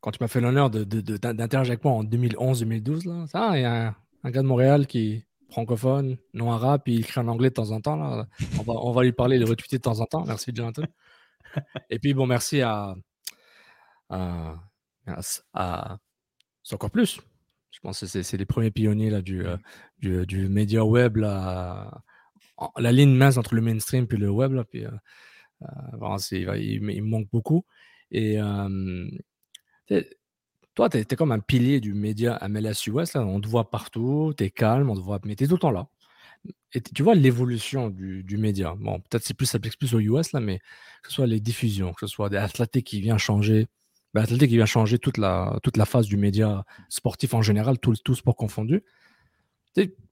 quand 0.00 0.10
tu 0.10 0.18
m'as 0.20 0.28
fait 0.28 0.40
l'honneur 0.40 0.70
d'interagir 0.70 1.72
avec 1.72 1.84
moi 1.84 1.92
en 1.92 2.04
2011-2012, 2.04 3.28
ça, 3.28 3.56
il 3.56 3.62
y 3.62 3.64
a 3.64 3.94
un, 4.24 4.30
gars 4.30 4.42
de 4.42 4.46
Montréal 4.46 4.86
qui, 4.86 5.24
francophone, 5.50 6.16
non 6.34 6.50
arabe, 6.50 6.80
puis 6.84 6.94
il 6.94 7.00
écrit 7.00 7.20
en 7.20 7.28
anglais 7.28 7.50
de 7.50 7.54
temps 7.54 7.70
en 7.70 7.80
temps. 7.80 7.96
Là. 7.96 8.26
On, 8.58 8.62
va, 8.62 8.72
on 8.72 8.92
va 8.92 9.02
lui 9.04 9.12
parler, 9.12 9.38
le 9.38 9.44
retweeter 9.44 9.76
de 9.76 9.82
temps 9.82 10.00
en 10.00 10.06
temps. 10.06 10.24
Merci, 10.24 10.50
Jonathan. 10.54 10.82
Et 11.90 11.98
puis, 11.98 12.14
bon, 12.14 12.26
merci 12.26 12.62
à, 12.62 12.94
à, 14.08 14.56
à, 15.54 15.98
encore 16.72 16.90
plus. 16.90 17.20
Je 17.70 17.78
pense 17.80 18.00
que 18.00 18.06
c'est 18.06 18.36
les 18.36 18.46
premiers 18.46 18.70
pionniers 18.70 19.10
là, 19.10 19.22
du, 19.22 19.46
euh, 19.46 19.56
du, 19.98 20.26
du 20.26 20.48
média 20.48 20.84
web, 20.84 21.16
là, 21.16 22.02
la 22.76 22.92
ligne 22.92 23.14
mince 23.14 23.36
entre 23.36 23.54
le 23.54 23.62
mainstream 23.62 24.06
et 24.10 24.16
le 24.16 24.30
web. 24.30 24.52
Là, 24.52 24.64
puis, 24.64 24.84
euh, 24.84 24.90
euh, 25.62 26.18
il, 26.30 26.90
il, 26.90 27.02
manque 27.02 27.28
beaucoup. 27.32 27.64
Et 28.10 28.38
toi, 30.74 30.88
tu 30.88 30.98
es, 30.98 31.04
comme 31.04 31.32
un 31.32 31.40
pilier 31.40 31.80
du 31.80 31.94
média 31.94 32.38
MLS 32.48 32.88
US. 32.88 33.14
Là. 33.14 33.24
On 33.24 33.40
te 33.40 33.48
voit 33.48 33.70
partout, 33.70 34.34
tu 34.36 34.44
es 34.44 34.50
calme, 34.50 34.90
on 34.90 34.94
te 34.94 35.00
voit, 35.00 35.20
mais 35.24 35.36
tu 35.36 35.44
es 35.44 35.46
tout 35.46 35.54
le 35.54 35.60
temps 35.60 35.70
là. 35.70 35.88
Et 36.72 36.80
tu 36.80 37.02
vois 37.02 37.14
l'évolution 37.14 37.90
du, 37.90 38.22
du, 38.24 38.38
média. 38.38 38.74
Bon, 38.78 39.00
peut-être 39.00 39.24
c'est 39.24 39.34
plus, 39.34 39.46
ça 39.46 39.52
s'applique 39.52 39.78
plus 39.78 39.94
aux 39.94 40.00
US, 40.00 40.32
là, 40.32 40.40
mais 40.40 40.58
que 41.02 41.08
ce 41.08 41.14
soit 41.14 41.26
les 41.26 41.40
diffusions, 41.40 41.92
que 41.92 42.06
ce 42.06 42.14
soit 42.14 42.30
des 42.30 42.36
athlètes 42.38 42.82
qui 42.82 43.00
viennent 43.00 43.18
changer, 43.18 43.68
ben, 44.14 44.24
qui 44.24 44.46
vient 44.46 44.66
changer 44.66 44.98
toute 44.98 45.18
la, 45.18 45.58
toute 45.62 45.76
la 45.76 45.84
phase 45.84 46.06
du 46.06 46.16
média 46.16 46.64
sportif 46.88 47.34
en 47.34 47.42
général, 47.42 47.78
tout, 47.78 47.94
tout 48.04 48.14
sport 48.14 48.36
confondu. 48.36 48.82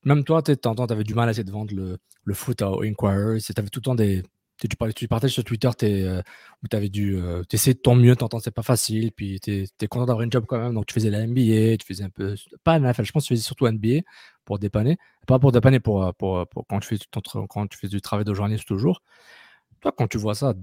même 0.05 0.25
toi, 0.25 0.43
tu 0.43 0.53
avais 0.53 1.05
du 1.05 1.15
mal 1.15 1.29
à 1.29 1.33
essayer 1.33 1.45
de 1.45 1.51
vendre 1.51 1.75
le, 1.75 1.99
le 2.25 2.35
foot 2.35 2.63
à 2.63 2.69
Inquirer. 2.83 3.41
Tu 3.41 3.53
avais 3.57 3.69
tout 3.69 3.81
le 3.81 3.85
temps 3.85 3.95
des, 3.95 4.23
tu, 4.59 4.69
tu 4.95 5.09
partages 5.09 5.33
sur 5.33 5.45
Twitter 5.45 5.71
euh, 5.85 6.23
où 6.63 6.69
tu 6.69 6.77
avais 6.77 6.89
dû 6.89 7.17
euh, 7.17 7.43
essayé 7.53 7.75
de 7.75 7.79
ton 7.79 7.95
mieux, 7.95 8.17
t'entends, 8.17 8.41
c'est 8.41 8.51
pas 8.51 8.63
facile, 8.63 9.13
puis 9.13 9.39
tu 9.41 9.63
es, 9.63 9.87
content 9.87 10.07
d'avoir 10.07 10.23
une 10.23 10.33
job 10.33 10.45
quand 10.49 10.59
même, 10.59 10.75
donc 10.75 10.87
tu 10.87 10.95
faisais 10.95 11.11
la 11.11 11.27
NBA, 11.27 11.77
tu 11.79 11.87
faisais 11.87 12.05
un 12.05 12.11
peu, 12.11 12.35
pas 12.65 12.79
NFL, 12.79 13.05
je 13.05 13.13
pense 13.13 13.25
que 13.25 13.29
tu 13.29 13.35
faisais 13.35 13.45
surtout 13.45 13.69
NBA 13.69 14.01
pour 14.45 14.59
dépanner, 14.59 14.97
pas 15.27 15.39
pour 15.39 15.53
dépanner 15.53 15.81
pour, 15.81 16.05
euh, 16.05 16.13
pour, 16.13 16.47
quand, 16.69 16.81
tu 16.81 16.89
fais, 16.89 16.99
quand 17.49 17.67
tu 17.69 17.79
fais 17.79 17.89
du 17.89 18.01
travail 18.01 18.25
de 18.25 18.35
journaliste 18.35 18.67
toujours. 18.67 19.03
Toi, 19.81 19.93
quand 19.97 20.09
tu 20.09 20.19
vois 20.19 20.35
ça, 20.35 20.55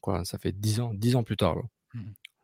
quoi, 0.00 0.24
ça 0.24 0.38
fait 0.38 0.52
10 0.52 0.80
ans, 0.80 0.94
10 0.94 1.16
ans 1.16 1.24
plus 1.24 1.36
tard, 1.36 1.56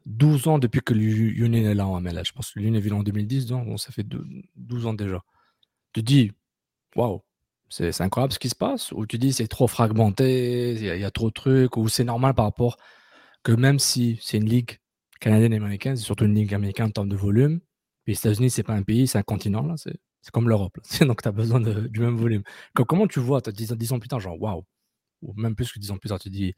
12 0.09 0.47
mmh. 0.47 0.51
ans 0.51 0.59
depuis 0.59 0.81
que 0.81 0.95
l'Union 0.95 1.71
est 1.71 1.75
là 1.75 1.87
en 1.87 2.01
MLS, 2.01 2.25
je 2.25 2.33
pense 2.33 2.51
que 2.53 2.59
l'Union 2.59 2.75
est 2.75 2.81
venue 2.81 2.95
en 2.95 3.03
2010, 3.03 3.47
donc 3.47 3.79
ça 3.79 3.93
fait 3.93 4.07
12 4.57 4.87
ans 4.87 4.95
déjà. 4.95 5.23
Tu 5.93 6.01
te 6.03 6.07
dis, 6.07 6.33
waouh, 6.97 7.23
c'est 7.69 8.01
incroyable 8.01 8.33
ce 8.33 8.39
qui 8.39 8.49
se 8.49 8.55
passe 8.55 8.93
Ou 8.93 9.07
tu 9.07 9.19
dis 9.19 9.33
c'est 9.33 9.49
trop 9.49 9.69
fragmenté, 9.69 10.73
il 10.75 10.83
y, 11.01 11.05
a 11.05 11.11
trop 11.11 11.29
de 11.29 11.35
trucs, 11.35 11.77
ou 11.77 11.89
c'est 11.89 12.05
normal 12.05 12.35
par 12.35 12.47
rapport 12.47 12.79
que 13.45 13.53
même 13.53 13.79
si 13.79 14.19
c'est 14.23 14.39
une 14.39 14.49
ligue 14.49 14.79
canadienne 15.21 15.53
et 15.53 15.57
américaine, 15.57 15.97
c'est 15.97 16.05
surtout 16.05 16.25
une 16.25 16.35
ligue 16.35 16.55
américaine 16.55 16.87
en 16.87 16.91
termes 16.91 17.09
de 17.09 17.17
volume, 17.17 17.61
les 18.07 18.15
États-Unis, 18.15 18.51
c'est 18.51 18.63
pas 18.63 18.75
un 18.75 18.83
pays, 18.83 19.07
c'est 19.07 19.19
un 19.19 19.23
continent, 19.23 19.77
c'est 19.77 19.99
comme 20.33 20.49
l'Europe. 20.49 20.79
Donc 21.03 21.23
tu 21.23 21.29
as 21.29 21.33
besoin 21.33 21.61
du 21.61 22.01
même 22.01 22.17
volume. 22.17 22.43
comment 22.75 23.07
tu 23.07 23.21
vois, 23.21 23.43
tu 23.43 23.51
as 23.51 23.53
10, 23.53 23.93
ans 23.93 23.99
plus 23.99 24.09
tard, 24.09 24.21
genre 24.21 24.41
waouh, 24.41 24.65
ou 25.23 25.35
même 25.35 25.55
plus 25.55 25.71
que 25.71 25.79
10 25.79 25.91
ans 25.91 25.99
plus 25.99 26.09
tard, 26.09 26.19
tu 26.19 26.31
dis 26.31 26.55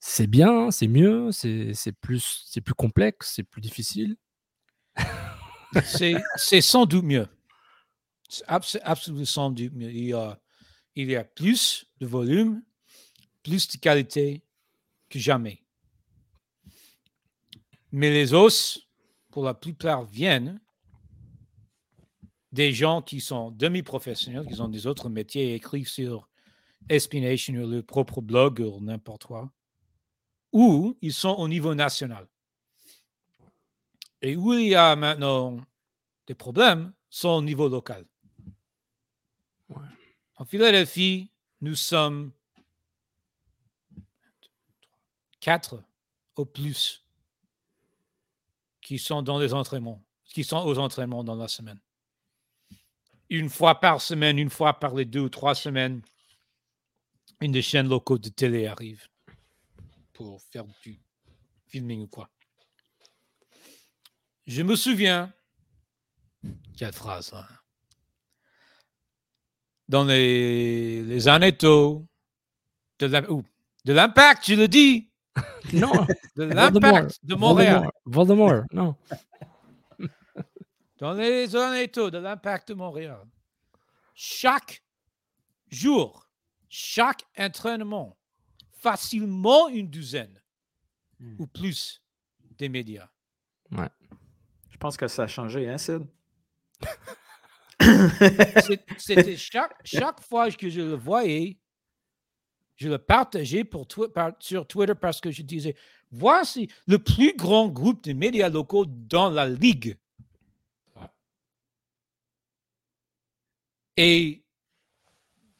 c'est 0.00 0.26
bien, 0.26 0.70
c'est 0.70 0.88
mieux, 0.88 1.30
c'est 1.32 1.92
plus, 2.00 2.44
complexe, 2.76 3.32
c'est 3.34 3.42
plus 3.42 3.60
difficile 3.60 4.16
C'est 5.84 6.60
sans 6.60 6.86
doute 6.86 7.04
mieux. 7.04 7.28
Absolument 8.46 9.24
sans 9.24 9.50
doute. 9.50 9.72
Il 9.74 10.04
y, 10.04 10.12
a, 10.12 10.40
il 10.94 11.10
y 11.10 11.16
a 11.16 11.24
plus 11.24 11.86
de 11.98 12.06
volume, 12.06 12.62
plus 13.42 13.68
de 13.68 13.76
qualité 13.78 14.42
que 15.08 15.18
jamais. 15.18 15.62
Mais 17.90 18.10
les 18.10 18.34
os, 18.34 18.86
pour 19.30 19.44
la 19.44 19.54
plupart, 19.54 20.04
viennent 20.04 20.60
des 22.52 22.72
gens 22.72 23.02
qui 23.02 23.20
sont 23.20 23.50
demi-professionnels, 23.50 24.46
qui 24.46 24.60
ont 24.60 24.68
des 24.68 24.86
autres 24.86 25.08
métiers, 25.08 25.54
écrivent 25.54 25.88
sur 25.88 26.28
Espionation 26.88 27.54
ou 27.54 27.66
leur 27.68 27.84
propre 27.84 28.22
blog 28.22 28.60
ou 28.60 28.80
n'importe 28.80 29.24
quoi, 29.24 29.52
ou 30.52 30.96
ils 31.02 31.12
sont 31.12 31.34
au 31.34 31.48
niveau 31.48 31.74
national. 31.74 32.26
Et 34.22 34.36
où 34.36 34.52
il 34.52 34.68
y 34.68 34.74
a 34.74 34.96
maintenant 34.96 35.58
des 36.26 36.34
problèmes, 36.34 36.92
sont 37.10 37.30
au 37.30 37.42
niveau 37.42 37.68
local. 37.68 38.04
En 40.36 40.44
Philadelphie, 40.44 41.30
nous 41.60 41.74
sommes 41.74 42.32
quatre 45.40 45.82
au 46.36 46.44
plus 46.44 47.04
qui 48.80 48.98
sont 48.98 49.22
dans 49.22 49.38
les 49.38 49.54
entraînements, 49.54 50.02
qui 50.24 50.44
sont 50.44 50.58
aux 50.58 50.78
entraînements 50.78 51.24
dans 51.24 51.34
la 51.34 51.48
semaine. 51.48 51.80
Une 53.30 53.48
fois 53.48 53.80
par 53.80 54.00
semaine, 54.00 54.38
une 54.38 54.50
fois 54.50 54.78
par 54.78 54.94
les 54.94 55.04
deux 55.04 55.20
ou 55.20 55.28
trois 55.28 55.54
semaines, 55.54 56.02
une 57.40 57.52
des 57.52 57.62
chaînes 57.62 57.88
locaux 57.88 58.18
de 58.18 58.28
télé 58.28 58.66
arrive 58.66 59.08
pour 60.18 60.42
faire 60.42 60.64
du 60.64 61.00
filming 61.68 62.02
ou 62.02 62.06
quoi. 62.08 62.28
Je 64.48 64.62
me 64.62 64.74
souviens, 64.74 65.32
quelle 66.76 66.92
phrase, 66.92 67.32
hein? 67.32 67.46
dans 69.86 70.04
les, 70.04 71.04
les 71.04 71.28
anettos 71.28 72.04
de 72.98 73.92
l'impact, 73.92 74.46
je 74.50 74.54
le 74.54 74.66
dis. 74.66 75.08
Non. 75.72 75.92
De 76.36 76.44
l'impact 76.44 77.18
de 77.22 77.34
Montréal. 77.36 77.88
Voldemort, 78.04 78.64
non. 78.72 78.96
Dans 80.98 81.12
les 81.12 81.54
anettos 81.54 82.10
de 82.10 82.18
l'impact 82.18 82.70
de 82.70 82.74
Montréal. 82.74 83.22
Chaque 84.14 84.82
jour, 85.70 86.26
chaque 86.68 87.22
entraînement, 87.38 88.17
facilement 88.78 89.68
une 89.68 89.88
douzaine 89.88 90.40
hmm. 91.20 91.36
ou 91.38 91.46
plus 91.46 92.02
des 92.56 92.68
médias. 92.68 93.08
Ouais. 93.70 93.88
Je 94.70 94.76
pense 94.76 94.96
que 94.96 95.08
ça 95.08 95.24
a 95.24 95.26
changé, 95.26 95.68
hein, 95.68 95.78
Sid? 95.78 96.06
C'était 98.98 99.36
chaque, 99.36 99.74
chaque 99.84 100.20
fois 100.20 100.50
que 100.50 100.68
je 100.68 100.80
le 100.80 100.94
voyais, 100.94 101.58
je 102.76 102.88
le 102.88 102.98
partageais 102.98 103.64
pour 103.64 103.86
sur 104.38 104.66
Twitter 104.66 104.94
parce 104.94 105.20
que 105.20 105.30
je 105.30 105.42
disais 105.42 105.74
voici 106.10 106.70
le 106.86 106.98
plus 106.98 107.34
grand 107.36 107.68
groupe 107.68 108.04
de 108.04 108.12
médias 108.12 108.48
locaux 108.48 108.86
dans 108.86 109.30
la 109.30 109.48
ligue. 109.48 109.96
Et 113.96 114.44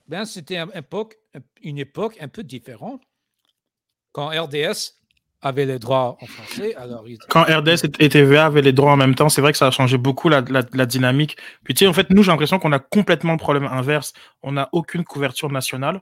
ben, 0.07 0.25
c'était 0.25 0.59
une 0.59 0.71
époque, 0.75 1.19
une 1.63 1.79
époque 1.79 2.17
un 2.21 2.29
peu 2.29 2.43
différente 2.43 3.03
quand 4.13 4.29
RDS 4.29 4.99
avait 5.43 5.67
les 5.67 5.79
droits 5.79 6.17
en 6.21 6.27
français. 6.27 6.75
Alors 6.75 7.05
Quand 7.29 7.43
RDS 7.43 7.85
et 8.01 8.09
TVA 8.09 8.47
avaient 8.47 8.63
les 8.63 8.73
droits 8.73 8.93
en 8.93 8.97
même 8.97 9.15
temps, 9.15 9.29
c'est 9.29 9.41
vrai 9.41 9.53
que 9.53 9.59
ça 9.59 9.69
a 9.69 9.71
changé 9.71 9.97
beaucoup 9.99 10.29
la, 10.29 10.43
la, 10.49 10.87
dynamique. 10.87 11.37
Puis 11.63 11.75
tu 11.75 11.85
sais, 11.85 11.87
en 11.87 11.93
fait, 11.93 12.11
nous, 12.11 12.23
j'ai 12.23 12.31
l'impression 12.31 12.59
qu'on 12.59 12.73
a 12.73 12.79
complètement 12.79 13.33
le 13.33 13.39
problème 13.39 13.65
inverse. 13.65 14.13
On 14.43 14.53
n'a 14.53 14.69
aucune 14.73 15.05
couverture 15.05 15.51
nationale. 15.51 16.01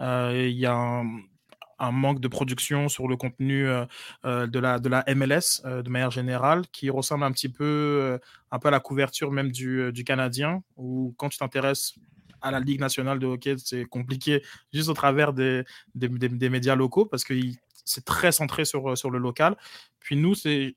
Euh, 0.00 0.46
il 0.48 0.56
y 0.56 0.66
a 0.66 0.74
un, 0.74 1.92
manque 1.92 2.20
de 2.20 2.28
production 2.28 2.88
sur 2.88 3.08
le 3.08 3.16
contenu 3.16 3.68
euh, 3.68 3.84
euh, 4.24 4.46
de, 4.46 4.58
la, 4.58 4.78
de 4.78 4.88
la 4.88 5.04
MLS 5.14 5.62
de 5.64 5.88
manière 5.90 6.10
générale, 6.10 6.62
qui 6.72 6.88
ressemble 6.88 7.24
un 7.24 7.32
petit 7.32 7.48
peu, 7.48 8.18
un 8.50 8.58
peu 8.58 8.68
à 8.68 8.70
la 8.70 8.80
couverture 8.80 9.30
même 9.30 9.52
du, 9.52 9.92
du 9.92 10.04
Canadien, 10.04 10.62
où 10.76 11.14
quand 11.18 11.28
tu 11.28 11.38
t'intéresses 11.38 11.94
à 12.42 12.50
la 12.50 12.60
Ligue 12.60 12.80
nationale 12.80 13.18
de 13.18 13.26
hockey, 13.26 13.56
c'est 13.58 13.84
compliqué 13.84 14.42
juste 14.72 14.88
au 14.88 14.94
travers 14.94 15.32
des, 15.32 15.64
des, 15.94 16.48
médias 16.48 16.74
locaux 16.74 17.06
parce 17.06 17.24
qu'ils 17.24 17.56
c'est 17.88 18.04
très 18.04 18.32
centré 18.32 18.64
sur, 18.64 18.90
euh, 18.90 18.96
sur 18.96 19.10
le 19.10 19.18
local. 19.18 19.56
Puis 20.00 20.16
nous, 20.16 20.34
c'est 20.34 20.74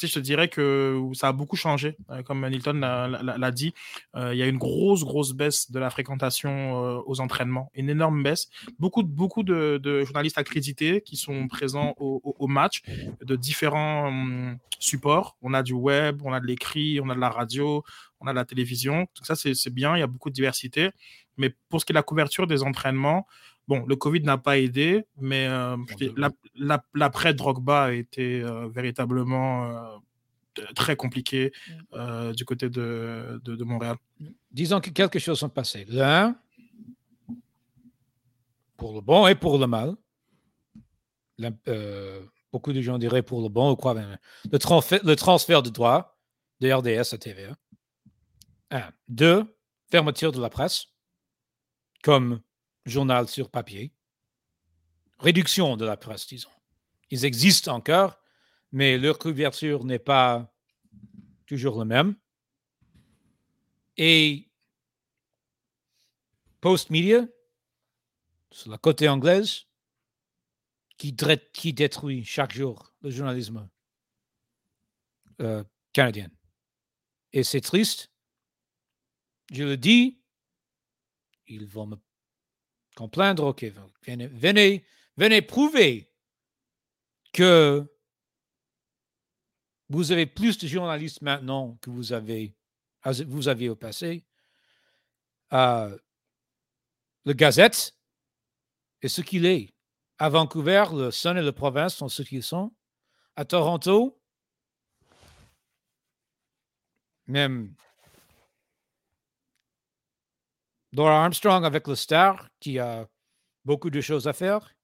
je 0.00 0.06
te 0.06 0.20
dirais 0.20 0.48
que 0.48 1.02
ça 1.12 1.28
a 1.28 1.32
beaucoup 1.32 1.56
changé, 1.56 1.96
euh, 2.10 2.22
comme 2.22 2.48
Nilton 2.48 2.72
l'a 2.80 3.50
dit. 3.50 3.74
Euh, 4.16 4.32
il 4.32 4.38
y 4.38 4.42
a 4.42 4.46
une 4.46 4.56
grosse, 4.56 5.04
grosse 5.04 5.32
baisse 5.32 5.70
de 5.70 5.78
la 5.78 5.90
fréquentation 5.90 7.02
aux 7.06 7.20
entraînements, 7.20 7.70
une 7.74 7.90
énorme 7.90 8.22
baisse. 8.22 8.48
Beaucoup, 8.78 9.02
beaucoup 9.02 9.42
de, 9.42 10.04
journalistes 10.04 10.38
accrédités 10.38 11.02
qui 11.02 11.16
sont 11.16 11.46
présents 11.46 11.94
au, 11.98 12.22
au, 12.24 12.46
match 12.46 12.82
de 13.22 13.36
différents 13.36 14.08
hum, 14.08 14.56
supports. 14.78 15.36
On 15.42 15.52
a 15.52 15.62
du 15.62 15.74
web, 15.74 16.22
on 16.24 16.32
a 16.32 16.40
de 16.40 16.46
l'écrit, 16.46 17.00
on 17.00 17.10
a 17.10 17.14
de 17.14 17.20
la 17.20 17.28
radio, 17.28 17.84
on 18.22 18.26
a 18.26 18.32
la 18.32 18.44
télévision. 18.44 19.06
Tout 19.14 19.24
ça, 19.24 19.34
c'est 19.36 19.70
bien, 19.70 19.96
il 19.96 20.00
y 20.00 20.02
a 20.02 20.06
beaucoup 20.06 20.30
de 20.30 20.34
diversité. 20.34 20.90
Mais 21.36 21.54
pour 21.68 21.80
ce 21.80 21.86
qui 21.86 21.92
est 21.92 21.94
de 21.94 21.98
la 21.98 22.02
couverture 22.02 22.46
des 22.46 22.62
entraînements, 22.62 23.26
Bon, 23.68 23.84
le 23.86 23.96
Covid 23.96 24.22
n'a 24.22 24.38
pas 24.38 24.58
aidé, 24.58 25.04
mais 25.20 25.46
euh, 25.46 25.76
l'après-Drogba 26.94 27.84
a 27.84 27.92
été 27.92 28.42
euh, 28.42 28.68
véritablement 28.68 29.70
euh, 29.70 29.98
très 30.74 30.96
compliqué 30.96 31.52
mm. 31.94 32.32
du 32.32 32.44
côté 32.44 32.68
de, 32.68 33.40
de, 33.44 33.64
Montréal. 33.64 33.96
Disons 34.50 34.80
que 34.80 34.90
quelque 34.90 35.18
chose 35.18 35.38
sont 35.38 35.48
passées. 35.48 35.86
L'un, 35.88 36.36
pour 38.76 38.94
le 38.94 39.00
bon 39.00 39.28
et 39.28 39.36
pour 39.36 39.58
le 39.58 39.66
mal. 39.66 39.94
beaucoup 42.52 42.72
de 42.72 42.80
gens 42.80 42.98
diraient 42.98 43.22
pour 43.22 43.42
le 43.42 43.48
bon 43.48 43.70
ou 43.70 43.76
quoi. 43.76 43.94
Le, 44.50 44.58
transfert, 44.58 45.00
le 45.04 45.14
transfert 45.14 45.62
de 45.62 45.70
droits 45.70 46.18
de 46.60 46.70
RDS 46.70 47.14
à 47.14 47.18
TVA. 47.18 47.56
Un. 48.72 48.90
Deux, 49.06 49.44
fermeture 49.90 50.32
de 50.32 50.40
la 50.40 50.48
presse 50.48 50.86
comme 52.02 52.42
journal 52.86 53.28
sur 53.28 53.50
papier. 53.50 53.92
Réduction 55.18 55.76
de 55.76 55.84
la 55.84 55.96
presse, 55.96 56.26
disons. 56.26 56.50
Ils 57.10 57.26
existent 57.26 57.74
encore, 57.74 58.18
mais 58.72 58.96
leur 58.96 59.18
couverture 59.18 59.84
n'est 59.84 59.98
pas 59.98 60.52
toujours 61.46 61.78
la 61.78 61.84
même. 61.84 62.16
Et 63.98 64.50
Post 66.62 66.88
Media, 66.88 67.26
sur 68.50 68.70
la 68.70 68.78
côté 68.78 69.06
anglaise, 69.08 69.66
qui, 70.96 71.14
qui 71.52 71.74
détruit 71.74 72.24
chaque 72.24 72.54
jour 72.54 72.94
le 73.02 73.10
journalisme 73.10 73.68
euh, 75.40 75.62
canadien. 75.92 76.30
Et 77.32 77.44
c'est 77.44 77.60
triste. 77.60 78.11
Je 79.52 79.64
le 79.64 79.76
dis, 79.76 80.18
ils 81.46 81.66
vont 81.66 81.86
me 81.86 81.96
comprendre. 82.96 83.44
Ok, 83.44 83.66
venez, 84.06 84.26
venez, 84.28 84.84
venez 85.18 85.42
prouver 85.42 86.10
que 87.34 87.86
vous 89.90 90.10
avez 90.10 90.24
plus 90.24 90.56
de 90.56 90.66
journalistes 90.66 91.20
maintenant 91.20 91.76
que 91.82 91.90
vous 91.90 92.14
avez, 92.14 92.56
vous 93.26 93.48
aviez 93.48 93.68
au 93.68 93.76
passé. 93.76 94.24
Euh, 95.52 95.98
le 97.26 97.34
Gazette 97.34 97.94
est 99.02 99.08
ce 99.08 99.20
qu'il 99.20 99.44
est. 99.44 99.74
À 100.16 100.30
Vancouver, 100.30 100.86
le 100.94 101.10
Sun 101.10 101.36
et 101.36 101.42
la 101.42 101.52
province 101.52 101.96
sont 101.96 102.08
ce 102.08 102.22
qu'ils 102.22 102.42
sont. 102.42 102.72
À 103.36 103.44
Toronto, 103.44 104.18
même 107.26 107.74
Laura 110.92 111.24
Armstrong 111.24 111.64
avec 111.64 111.86
le 111.88 111.94
Star, 111.94 112.48
qui 112.60 112.78
a 112.78 113.08
beaucoup 113.64 113.90
de 113.90 114.00
choses 114.00 114.28
à 114.28 114.32
faire, 114.32 114.74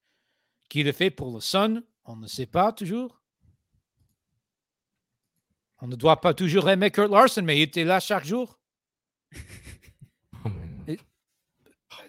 qui 0.68 0.82
le 0.82 0.92
fait 0.92 1.10
pour 1.10 1.32
le 1.32 1.40
Sun, 1.40 1.82
on 2.04 2.16
ne 2.16 2.26
sait 2.26 2.46
pas 2.46 2.72
toujours. 2.72 3.20
On 5.80 5.86
ne 5.86 5.96
doit 5.96 6.20
pas 6.20 6.34
toujours 6.34 6.68
aimer 6.68 6.90
Kurt 6.90 7.10
Larson, 7.10 7.42
mais 7.42 7.58
il 7.58 7.62
était 7.62 7.84
là 7.84 8.00
chaque 8.00 8.24
jour. 8.24 8.58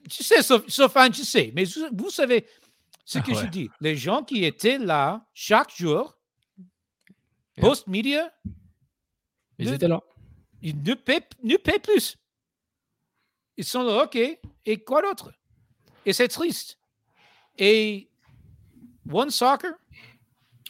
tu 0.09 0.23
sais, 0.23 0.41
Sophane, 0.41 1.11
tu 1.11 1.23
sais, 1.23 1.51
mais 1.53 1.65
vous 1.91 2.09
savez 2.09 2.47
ce 3.05 3.19
que 3.19 3.33
je 3.33 3.45
dis. 3.47 3.69
Les 3.81 3.95
gens 3.95 4.23
qui 4.23 4.45
étaient 4.45 4.77
là 4.77 5.27
chaque 5.33 5.75
jour, 5.75 6.17
post-media, 7.57 8.33
ils 9.57 9.73
étaient 9.73 9.87
là. 9.87 10.01
Ils 10.61 10.81
ne 10.81 10.93
paient, 10.93 11.27
ne 11.43 11.57
paient 11.57 11.79
plus. 11.79 12.18
Ils 13.59 13.65
sont 13.65 13.83
là, 13.83 14.05
OK. 14.05 14.17
Et 14.65 14.77
quoi 14.77 15.01
d'autre? 15.01 15.33
Et 16.05 16.13
c'est 16.13 16.29
triste. 16.29 16.79
Et 17.57 18.09
One 19.11 19.29
Soccer 19.29 19.73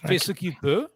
fait 0.07 0.17
ce 0.17 0.31
qu'il 0.31 0.55
peut. 0.55 0.87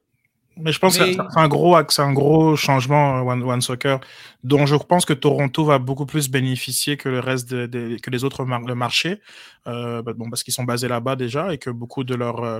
Mais 0.57 0.71
je 0.71 0.79
pense 0.79 0.97
que 0.97 1.11
c'est 1.13 1.19
un 1.35 1.47
gros, 1.47 1.77
c'est 1.89 2.01
un 2.01 2.13
gros 2.13 2.55
changement 2.55 3.17
euh, 3.17 3.31
One, 3.31 3.43
One, 3.43 3.61
Soccer, 3.61 3.99
dont 4.43 4.65
je 4.65 4.75
pense 4.75 5.05
que 5.05 5.13
Toronto 5.13 5.65
va 5.65 5.77
beaucoup 5.77 6.07
plus 6.07 6.29
bénéficier 6.31 6.97
que 6.97 7.09
le 7.09 7.19
reste 7.19 7.49
que 7.49 8.09
les 8.09 8.23
autres 8.23 8.43
le 8.43 8.75
marché, 8.75 9.21
euh, 9.67 10.01
bah, 10.01 10.13
bon 10.13 10.31
parce 10.31 10.41
qu'ils 10.41 10.53
sont 10.53 10.63
basés 10.63 10.87
là-bas 10.87 11.15
déjà 11.15 11.53
et 11.53 11.59
que 11.59 11.69
beaucoup 11.69 12.03
de 12.03 12.15
leurs 12.15 12.43
euh, 12.43 12.59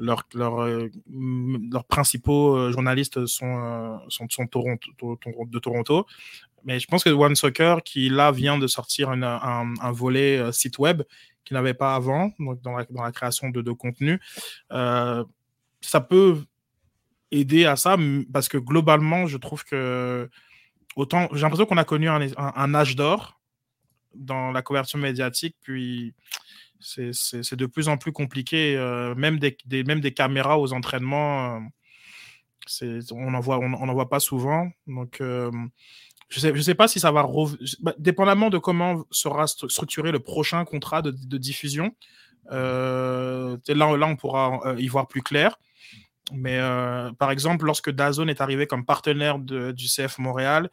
leurs, 0.00 0.24
principaux 1.88 2.72
journalistes 2.72 3.26
sont 3.26 4.00
sont, 4.08 4.26
sont 4.28 4.46
Toronto, 4.48 4.90
de 5.46 5.58
Toronto. 5.60 6.06
Mais 6.64 6.80
je 6.80 6.86
pense 6.86 7.04
que 7.04 7.10
One 7.10 7.36
Soccer, 7.36 7.82
qui 7.82 8.08
là 8.08 8.32
vient 8.32 8.58
de 8.58 8.66
sortir 8.66 9.10
un, 9.10 9.22
un, 9.22 9.92
volet 9.92 10.52
site 10.52 10.78
web 10.78 11.02
qu'il 11.44 11.54
n'avait 11.54 11.74
pas 11.74 11.94
avant, 11.94 12.32
donc 12.38 12.60
dans 12.62 12.76
la, 12.76 13.12
création 13.12 13.50
de, 13.50 13.60
de 13.60 13.72
contenu, 13.72 14.18
ça 14.70 16.00
peut 16.00 16.42
aider 17.30 17.66
à 17.66 17.76
ça 17.76 17.96
parce 18.32 18.48
que 18.48 18.58
globalement, 18.58 19.26
je 19.26 19.36
trouve 19.36 19.64
que 19.64 20.28
autant 20.96 21.28
j'ai 21.32 21.42
l'impression 21.42 21.66
qu'on 21.66 21.76
a 21.76 21.84
connu 21.84 22.08
un, 22.08 22.20
un, 22.36 22.74
âge 22.74 22.96
d'or 22.96 23.40
dans 24.14 24.52
la 24.52 24.62
couverture 24.62 24.98
médiatique, 24.98 25.56
puis 25.60 26.14
c'est 26.80 27.56
de 27.56 27.66
plus 27.66 27.88
en 27.88 27.96
plus 27.96 28.12
compliqué. 28.12 28.76
Euh, 28.76 29.14
même, 29.14 29.38
des, 29.38 29.56
même 29.84 30.00
des 30.00 30.12
caméras 30.12 30.58
aux 30.58 30.72
entraînements, 30.72 31.56
euh, 32.82 33.00
on 33.12 33.30
n'en 33.30 33.40
voit, 33.40 33.58
on, 33.58 33.72
en 33.72 33.92
voit 33.92 34.08
pas 34.08 34.20
souvent. 34.20 34.68
Donc, 34.86 35.20
euh, 35.20 35.50
je 36.34 36.40
sais, 36.40 36.62
sais 36.62 36.74
pas 36.74 36.88
si 36.88 37.00
ça 37.00 37.12
va. 37.12 37.26
Bah, 37.80 37.94
dépendamment 37.98 38.50
de 38.50 38.58
comment 38.58 39.04
sera 39.10 39.46
structuré 39.46 40.10
le 40.10 40.18
prochain 40.18 40.64
contrat 40.64 41.00
de, 41.02 41.38
diffusion, 41.38 41.94
là, 42.50 43.56
là, 43.68 44.06
on 44.06 44.16
pourra 44.16 44.74
y 44.78 44.88
voir 44.88 45.06
plus 45.08 45.22
clair. 45.22 45.56
Mais 46.32 46.58
euh, 46.58 47.12
par 47.12 47.30
exemple, 47.30 47.66
lorsque 47.66 47.90
Dazone 47.90 48.30
est 48.30 48.40
arrivé 48.40 48.66
comme 48.66 48.84
partenaire 48.84 49.38
du 49.38 49.86
CF 49.86 50.18
Montréal 50.18 50.70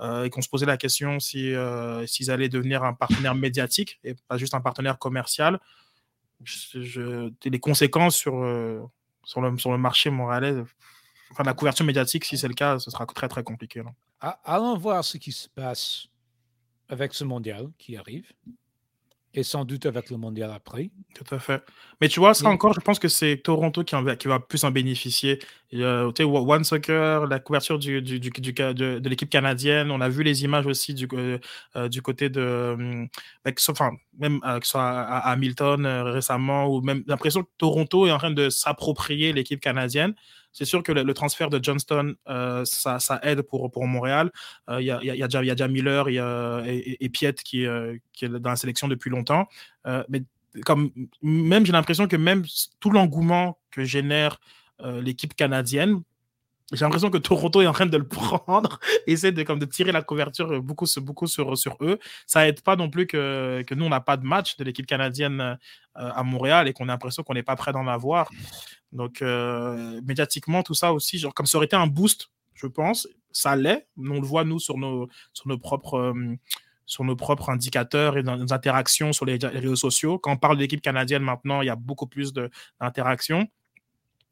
euh, 0.00 0.24
et 0.24 0.30
qu'on 0.30 0.42
se 0.42 0.48
posait 0.48 0.66
la 0.66 0.76
question 0.76 1.18
si, 1.18 1.52
euh, 1.52 2.06
s'ils 2.06 2.30
allaient 2.30 2.48
devenir 2.48 2.84
un 2.84 2.94
partenaire 2.94 3.34
médiatique 3.34 3.98
et 4.04 4.14
pas 4.28 4.36
juste 4.36 4.54
un 4.54 4.60
partenaire 4.60 4.98
commercial, 4.98 5.58
les 6.80 7.60
conséquences 7.60 8.16
sur, 8.16 8.34
sur, 9.24 9.40
le, 9.40 9.58
sur 9.58 9.72
le 9.72 9.78
marché 9.78 10.10
montréalais, 10.10 10.54
enfin 11.30 11.42
la 11.42 11.54
couverture 11.54 11.86
médiatique, 11.86 12.24
si 12.24 12.38
c'est 12.38 12.48
le 12.48 12.54
cas, 12.54 12.78
ce 12.78 12.90
sera 12.90 13.06
très 13.06 13.28
très 13.28 13.42
compliqué. 13.42 13.82
Allons 14.44 14.76
voir 14.76 15.04
ce 15.04 15.18
qui 15.18 15.32
se 15.32 15.48
passe 15.48 16.06
avec 16.88 17.14
ce 17.14 17.24
mondial 17.24 17.70
qui 17.78 17.96
arrive 17.96 18.32
et 19.34 19.42
sans 19.42 19.64
doute 19.64 19.84
avec 19.86 20.10
le 20.10 20.16
mondial 20.16 20.50
après. 20.52 20.90
Tout 21.14 21.34
à 21.34 21.38
fait. 21.38 21.62
Mais 22.00 22.08
tu 22.08 22.20
vois, 22.20 22.34
ça 22.34 22.48
encore, 22.48 22.72
je 22.72 22.80
pense 22.80 23.00
que 23.00 23.08
c'est 23.08 23.36
Toronto 23.38 23.82
qui, 23.82 23.96
en, 23.96 24.04
qui 24.16 24.28
va 24.28 24.38
plus 24.38 24.62
en 24.64 24.70
bénéficier. 24.70 25.40
Euh, 25.74 26.12
tu 26.12 26.22
sais, 26.22 26.28
One 26.28 26.62
Soccer, 26.62 27.26
la 27.26 27.40
couverture 27.40 27.78
du, 27.78 28.00
du, 28.00 28.20
du, 28.20 28.30
de, 28.30 28.72
de 28.72 29.08
l'équipe 29.08 29.28
canadienne, 29.28 29.90
on 29.90 30.00
a 30.00 30.08
vu 30.08 30.22
les 30.22 30.44
images 30.44 30.66
aussi 30.66 30.94
du, 30.94 31.08
euh, 31.12 31.38
euh, 31.74 31.88
du 31.88 32.00
côté 32.00 32.28
de. 32.28 33.08
enfin, 33.68 33.90
même 34.18 34.40
que 34.40 34.60
ce 34.62 34.70
soit 34.70 34.82
à, 34.82 35.30
Hamilton 35.32 35.84
récemment, 35.86 36.66
ou 36.68 36.80
même 36.80 37.02
l'impression 37.08 37.42
que 37.42 37.50
Toronto 37.58 38.06
est 38.06 38.12
en 38.12 38.18
train 38.18 38.30
de 38.30 38.50
s'approprier 38.50 39.32
l'équipe 39.32 39.60
canadienne. 39.60 40.14
C'est 40.54 40.64
sûr 40.64 40.84
que 40.84 40.92
le, 40.92 41.14
transfert 41.14 41.50
de 41.50 41.62
Johnston, 41.62 42.14
euh, 42.28 42.64
ça, 42.64 42.98
aide 43.22 43.42
pour, 43.42 43.86
Montréal. 43.86 44.30
Il 44.70 44.84
y, 44.84 44.90
a, 44.90 45.28
déjà 45.28 45.68
Miller 45.68 46.08
et, 46.08 46.96
et 47.00 47.08
Piet 47.08 47.34
qui, 47.34 47.66
euh, 47.66 47.96
qui, 48.12 48.24
est 48.24 48.28
dans 48.28 48.50
la 48.50 48.56
sélection 48.56 48.86
depuis 48.86 49.10
longtemps. 49.10 49.48
Euh, 49.86 50.04
mais 50.08 50.22
comme, 50.64 50.92
même 51.22 51.66
j'ai 51.66 51.72
l'impression 51.72 52.06
que 52.06 52.16
même 52.16 52.44
tout 52.78 52.90
l'engouement 52.90 53.58
que 53.72 53.84
génère 53.84 54.38
l'équipe 55.02 55.34
canadienne, 55.34 56.02
j'ai 56.72 56.84
l'impression 56.84 57.10
que 57.10 57.18
Toronto 57.18 57.60
est 57.60 57.66
en 57.66 57.72
train 57.72 57.86
de 57.86 57.96
le 57.96 58.08
prendre, 58.08 58.80
essaie 59.06 59.32
de, 59.32 59.42
comme, 59.42 59.58
de 59.58 59.66
tirer 59.66 59.92
la 59.92 60.02
couverture 60.02 60.62
beaucoup, 60.62 60.86
beaucoup 60.98 61.26
sur, 61.26 61.54
eux. 61.80 61.98
Ça 62.26 62.48
aide 62.48 62.62
pas 62.62 62.76
non 62.76 62.88
plus 62.88 63.06
que, 63.06 63.62
que 63.66 63.74
nous, 63.74 63.84
on 63.84 63.90
n'a 63.90 64.00
pas 64.00 64.16
de 64.16 64.24
match 64.24 64.56
de 64.56 64.64
l'équipe 64.64 64.86
canadienne 64.86 65.58
à 65.94 66.22
Montréal 66.22 66.68
et 66.68 66.72
qu'on 66.72 66.84
a 66.84 66.92
l'impression 66.92 67.22
qu'on 67.22 67.34
n'est 67.34 67.42
pas 67.42 67.56
prêt 67.56 67.72
d'en 67.72 67.86
avoir. 67.86 68.30
Donc, 68.92 69.22
euh, 69.22 70.00
médiatiquement, 70.04 70.62
tout 70.62 70.74
ça 70.74 70.92
aussi, 70.92 71.18
genre, 71.18 71.34
comme 71.34 71.46
ça 71.46 71.58
aurait 71.58 71.66
été 71.66 71.76
un 71.76 71.86
boost, 71.86 72.30
je 72.54 72.66
pense, 72.66 73.08
ça 73.32 73.56
l'est. 73.56 73.88
On 73.98 74.20
le 74.20 74.26
voit, 74.26 74.44
nous, 74.44 74.60
sur 74.60 74.78
nos, 74.78 75.08
sur 75.32 75.48
nos 75.48 75.58
propres. 75.58 75.98
Euh, 75.98 76.36
sur 76.86 77.02
nos 77.02 77.16
propres 77.16 77.48
indicateurs 77.48 78.18
et 78.18 78.22
dans 78.22 78.36
nos 78.36 78.52
interactions 78.52 79.14
sur 79.14 79.24
les, 79.24 79.38
réseaux 79.38 79.74
sociaux. 79.74 80.18
Quand 80.18 80.32
on 80.32 80.36
parle 80.36 80.58
d'équipe 80.58 80.82
canadienne 80.82 81.22
maintenant, 81.22 81.62
il 81.62 81.66
y 81.66 81.70
a 81.70 81.76
beaucoup 81.76 82.06
plus 82.06 82.34
d'interactions. 82.34 83.48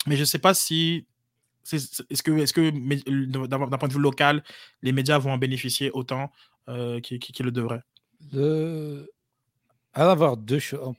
Mais 0.06 0.16
je 0.16 0.20
ne 0.20 0.26
sais 0.26 0.38
pas 0.38 0.52
si 0.52 1.06
est-ce 1.70 2.22
que, 2.22 2.32
est 2.38 2.52
que 2.52 3.46
d'un 3.46 3.78
point 3.78 3.88
de 3.88 3.92
vue 3.92 4.00
local, 4.00 4.42
les 4.82 4.92
médias 4.92 5.18
vont 5.18 5.32
en 5.32 5.38
bénéficier 5.38 5.90
autant 5.92 6.32
euh, 6.68 7.00
qu'ils 7.00 7.44
le 7.44 7.52
devraient? 7.52 7.82
De... 8.20 9.10
avoir 9.94 10.36
deux 10.36 10.58
choses. 10.58 10.94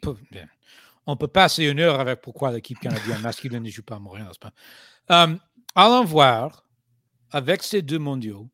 On 1.05 1.16
peut, 1.16 1.28
passer 1.28 1.66
une 1.66 1.80
heure 1.80 1.99
avec 1.99 2.22
pourquoi 2.22 2.51
l'équipe 2.51 2.80
canadienne 2.80 3.22
masculine 3.22 3.61
ne 3.61 3.70
joue 3.70 3.84
pas 3.84 3.95
à 3.95 3.99
Montréal, 3.99 4.28
n'est-ce 4.28 4.39
pas? 4.39 4.53
Euh, 5.11 5.36
allons 5.76 6.05
voir, 6.05 6.66
avec 7.32 7.64
ces 7.64 7.82
deux 7.82 7.99
mondiaux, 7.99 8.49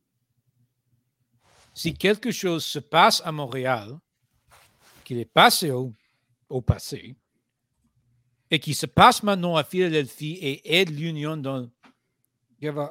si 1.74 1.94
quelque 1.94 2.32
chose 2.32 2.64
se 2.64 2.78
passe 2.78 3.22
à 3.24 3.30
Montréal, 3.30 3.98
qu'il 5.04 5.18
est 5.18 5.24
passé 5.24 5.70
au, 5.70 5.92
passé, 6.60 7.14
et 8.50 8.58
qui 8.58 8.74
se 8.74 8.86
passe 8.86 9.22
maintenant 9.22 9.56
à 9.56 9.62
Philadelphie 9.62 10.38
et 10.40 10.80
aide 10.80 10.90
l'Union 10.90 11.36
dans, 11.36 11.68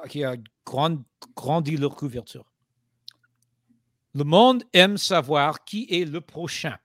qui 0.08 0.24
a, 0.24 0.36
grandi 1.34 1.76
leur 1.76 1.94
couverture. 1.94 2.44
Le 4.14 4.24
monde 4.24 4.64
aime 4.72 4.96
savoir 4.96 5.64
qui 5.64 5.86
est 5.88 6.04
le 6.04 6.20
prochain 6.20 6.76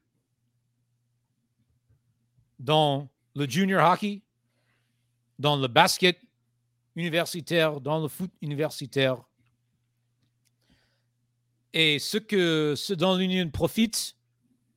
dans 2.60 3.10
le 3.36 3.50
junior 3.50 3.92
hockey, 3.92 4.22
dans 5.40 5.58
le 5.58 5.68
basket 5.68 6.20
universitaire, 6.96 7.82
dans 7.82 8.00
le 8.02 8.08
foot 8.08 8.32
universitaire. 8.42 9.18
Et 11.74 12.00
ce, 12.00 12.18
que, 12.18 12.74
ce 12.78 12.94
dont 12.94 13.16
l'Union 13.16 13.50
profite, 13.50 14.16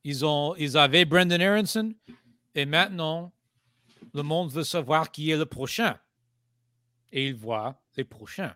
Ils, 0.04 0.24
ont, 0.24 0.56
ils 0.56 0.76
avaient 0.76 1.04
Brendan 1.04 1.40
Aronson 1.40 1.94
et 2.54 2.66
maintenant, 2.66 3.32
le 4.14 4.22
monde 4.22 4.50
veut 4.50 4.64
savoir 4.64 5.12
qui 5.12 5.30
est 5.30 5.36
le 5.36 5.46
prochain. 5.46 5.96
Et 7.12 7.28
ils 7.28 7.36
voient 7.36 7.80
prochains. 8.04 8.54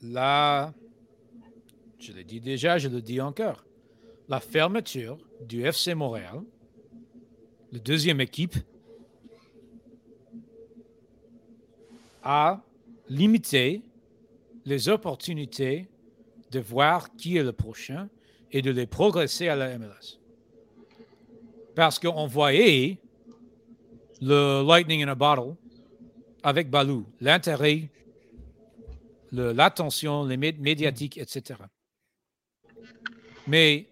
Là, 0.00 0.72
je 1.98 2.12
l'ai 2.12 2.24
dit 2.24 2.40
déjà, 2.40 2.78
je 2.78 2.88
le 2.88 3.00
dis 3.00 3.20
encore. 3.20 3.64
La 4.28 4.40
fermeture 4.40 5.18
du 5.40 5.64
FC 5.64 5.94
Montréal, 5.94 6.42
la 7.70 7.78
deuxième 7.78 8.20
équipe, 8.20 8.56
a 12.22 12.62
limité 13.08 13.82
les 14.64 14.88
opportunités 14.88 15.88
de 16.50 16.60
voir 16.60 17.14
qui 17.16 17.36
est 17.36 17.42
le 17.42 17.52
prochain 17.52 18.08
et 18.50 18.62
de 18.62 18.70
les 18.70 18.86
progresser 18.86 19.48
à 19.48 19.56
la 19.56 19.78
MLS. 19.78 20.18
Parce 21.74 21.98
qu'on 21.98 22.26
voyait 22.26 22.98
le 24.20 24.62
Lightning 24.66 25.02
in 25.02 25.08
a 25.08 25.14
Bottle 25.14 25.56
avec 26.42 26.70
Balou, 26.70 27.06
l'intérêt, 27.20 27.88
l'attention, 29.32 30.24
les 30.24 30.36
médiatiques, 30.36 31.18
etc. 31.18 31.60
Mais 33.46 33.86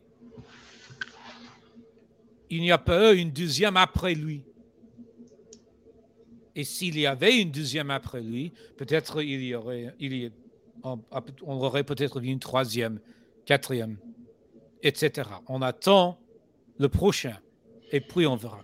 il 2.50 2.60
n'y 2.60 2.72
a 2.72 2.78
pas 2.78 3.12
une 3.12 3.30
deuxième 3.30 3.76
après 3.76 4.14
lui. 4.14 4.42
Et 6.56 6.64
s'il 6.64 6.98
y 6.98 7.06
avait 7.06 7.40
une 7.40 7.50
deuxième 7.50 7.90
après 7.90 8.20
lui, 8.20 8.52
peut-être 8.76 9.22
il 9.22 9.42
y 9.44 9.54
aurait, 9.54 9.94
il 10.00 10.12
y, 10.12 10.30
peut-être 11.84 12.22
une 12.22 12.40
troisième, 12.40 13.00
quatrième, 13.46 13.96
etc. 14.82 15.28
On 15.46 15.62
attend 15.62 16.18
le 16.78 16.88
prochain 16.88 17.38
et 17.92 18.00
puis 18.00 18.26
on 18.26 18.36
verra. 18.36 18.62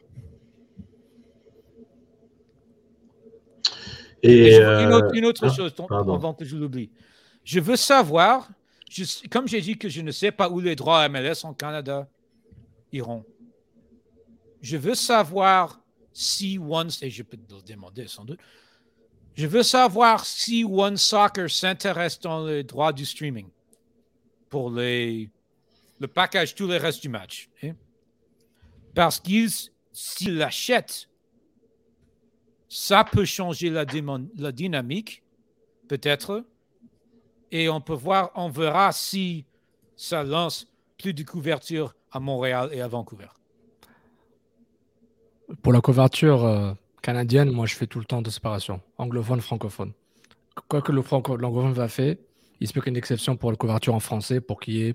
Et, 4.26 4.56
une, 4.56 5.24
autre, 5.24 5.44
euh, 5.44 5.50
chose 5.50 5.72
avant 5.90 6.34
que 6.34 6.44
je 6.44 6.56
l'oublie. 6.56 6.90
Je 7.44 7.60
veux 7.60 7.76
savoir, 7.76 8.48
comme 9.30 9.46
j'ai 9.46 9.60
dit 9.60 9.78
que 9.78 9.88
je 9.88 10.00
ne 10.00 10.10
sais 10.10 10.32
pas 10.32 10.48
où 10.50 10.60
les 10.60 10.74
droits 10.74 11.08
MLS 11.08 11.44
en 11.44 11.54
Canada 11.54 12.08
iront, 12.92 13.24
je 14.60 14.76
veux 14.76 14.94
savoir 14.94 15.80
si 16.12 16.58
One, 16.58 16.90
et 17.02 17.10
je 17.10 17.22
peux 17.22 17.36
te 17.36 17.54
le 17.54 17.62
demander 17.62 18.08
sans 18.08 18.24
doute, 18.24 18.40
je 19.34 19.46
veux 19.46 19.62
savoir 19.62 20.24
si 20.24 20.64
One 20.64 20.96
Soccer 20.96 21.50
s'intéresse 21.50 22.18
dans 22.18 22.46
les 22.46 22.64
droits 22.64 22.92
du 22.92 23.04
streaming 23.04 23.46
pour 24.48 24.70
les, 24.70 25.30
le 26.00 26.08
package, 26.08 26.54
tout 26.54 26.66
le 26.66 26.76
reste 26.76 27.02
du 27.02 27.10
match. 27.10 27.50
Hein? 27.62 27.72
Parce 28.94 29.20
qu'ils, 29.20 29.50
s'ils 29.92 30.38
l'achètent, 30.38 31.08
ça 32.68 33.04
peut 33.04 33.24
changer 33.24 33.70
la, 33.70 33.84
dynamique, 34.52 35.22
peut-être, 35.88 36.44
et 37.52 37.68
on 37.68 37.80
peut 37.80 37.94
voir, 37.94 38.30
on 38.34 38.48
verra 38.48 38.92
si 38.92 39.44
ça 39.96 40.24
lance 40.24 40.66
plus 40.98 41.14
de 41.14 41.22
couverture 41.22 41.94
à 42.10 42.20
Montréal 42.20 42.70
et 42.72 42.80
à 42.80 42.88
Vancouver. 42.88 43.28
Pour 45.62 45.72
la 45.72 45.80
couverture 45.80 46.44
euh, 46.44 46.72
canadienne, 47.02 47.50
moi, 47.50 47.66
je 47.66 47.74
fais 47.76 47.86
tout 47.86 48.00
le 48.00 48.04
temps 48.04 48.22
de 48.22 48.30
séparation, 48.30 48.80
anglophone, 48.98 49.40
francophone. 49.40 49.92
Quoi 50.68 50.82
que 50.82 50.90
le 50.90 51.02
franco-l'anglophone 51.02 51.72
va 51.72 51.86
faire, 51.86 52.16
il 52.60 52.66
se 52.66 52.72
peut 52.72 52.80
qu'il 52.80 52.88
y 52.88 52.90
ait 52.90 52.94
une 52.94 52.98
exception 52.98 53.36
pour 53.36 53.50
la 53.50 53.56
couverture 53.56 53.94
en 53.94 54.00
français 54.00 54.40
pour 54.40 54.58
qu'il 54.58 54.74
y 54.74 54.88
ait 54.88 54.94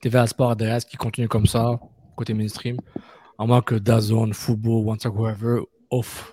TVA 0.00 0.26
Sport 0.26 0.52
ADS 0.52 0.84
qui 0.88 0.96
continue 0.96 1.28
comme 1.28 1.46
ça, 1.46 1.78
côté 2.16 2.32
mainstream, 2.32 2.78
à 3.38 3.46
moins 3.46 3.60
que 3.60 3.74
Dazone, 3.74 4.32
Fubo, 4.32 4.90
One 4.90 4.98
Whoever 5.04 5.62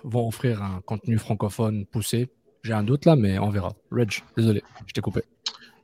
vont 0.04 0.28
offrir 0.28 0.62
un 0.62 0.80
contenu 0.80 1.18
francophone 1.18 1.86
poussé. 1.86 2.28
J'ai 2.62 2.72
un 2.72 2.82
doute 2.82 3.06
là, 3.06 3.16
mais 3.16 3.38
on 3.38 3.50
verra. 3.50 3.72
Reg, 3.90 4.10
désolé, 4.36 4.62
je 4.86 4.92
t'ai 4.92 5.00
coupé. 5.00 5.22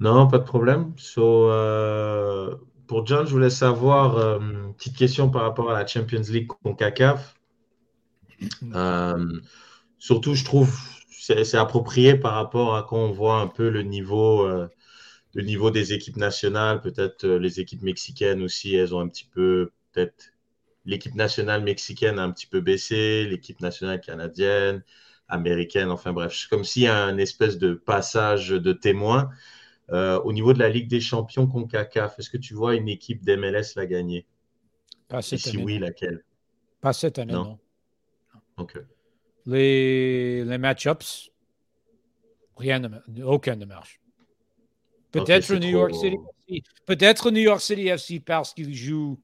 Non, 0.01 0.29
pas 0.29 0.39
de 0.39 0.45
problème. 0.45 0.93
So, 0.97 1.51
euh, 1.51 2.55
pour 2.87 3.05
John, 3.07 3.27
je 3.27 3.33
voulais 3.33 3.51
savoir, 3.51 4.16
euh, 4.16 4.39
petite 4.77 4.97
question 4.97 5.29
par 5.29 5.43
rapport 5.43 5.71
à 5.71 5.81
la 5.81 5.87
Champions 5.87 6.23
League 6.29 6.49
CONCACAF. 6.62 7.35
Euh, 8.75 9.41
surtout, 9.99 10.35
je 10.35 10.45
trouve 10.45 10.79
c'est 11.35 11.59
approprié 11.59 12.14
par 12.14 12.35
rapport 12.35 12.75
à 12.77 12.83
quand 12.83 12.97
on 12.97 13.11
voit 13.11 13.41
un 13.41 13.49
peu 13.49 13.69
le 13.69 13.83
niveau, 13.83 14.47
euh, 14.47 14.69
le 15.35 15.43
niveau 15.43 15.71
des 15.71 15.93
équipes 15.93 16.16
nationales. 16.16 16.81
Peut-être 16.81 17.25
euh, 17.25 17.39
les 17.39 17.61
équipes 17.61 17.83
mexicaines 17.83 18.43
aussi, 18.43 18.75
elles 18.75 18.95
ont 18.95 19.01
un 19.01 19.09
petit 19.09 19.27
peu, 19.27 19.73
peut-être 19.93 20.33
l'équipe 20.85 21.14
nationale 21.14 21.62
mexicaine 21.62 22.18
a 22.18 22.22
un 22.22 22.31
petit 22.31 22.47
peu 22.47 22.61
baissé, 22.61 23.24
l'équipe 23.24 23.61
nationale 23.61 24.01
canadienne, 24.01 24.83
américaine, 25.29 25.91
enfin 25.91 26.12
bref, 26.12 26.47
comme 26.49 26.64
s'il 26.64 26.83
y 26.83 26.87
a 26.87 27.05
un 27.05 27.18
espèce 27.18 27.59
de 27.59 27.74
passage 27.74 28.49
de 28.49 28.72
témoin. 28.72 29.31
au 29.91 30.33
niveau 30.33 30.53
de 30.53 30.59
la 30.59 30.68
Ligue 30.68 30.89
des 30.89 31.01
champions 31.01 31.47
CONCACAF, 31.47 32.18
est-ce 32.18 32.31
que 32.31 32.39
tu 32.39 32.55
vois 32.55 32.74
une 32.74 32.89
équipe 32.89 33.24
d'MLS 33.24 33.74
la 33.76 33.87
gagner? 33.87 34.26
Pas 35.09 35.22
cette 35.22 35.41
si 35.41 35.57
oui, 35.57 35.79
laquelle? 35.79 36.24
Pas 36.81 36.93
cette 36.93 37.18
année, 37.18 37.33
non. 37.33 37.59
Les, 39.47 40.45
les 40.45 40.59
match-ups, 40.59 41.31
rien 42.57 42.81
de, 42.81 43.22
aucun 43.22 43.57
ne 43.57 43.64
marche. 43.64 44.01
Peut-être 45.11 45.55
New 45.55 45.70
York 45.70 45.95
City 45.95 46.16
Peut-être 46.85 47.31
New 47.31 47.41
York 47.41 47.61
City 47.61 47.89
FC 47.89 48.20
parce 48.20 48.53
qu'il 48.53 48.74
joue 48.74 49.18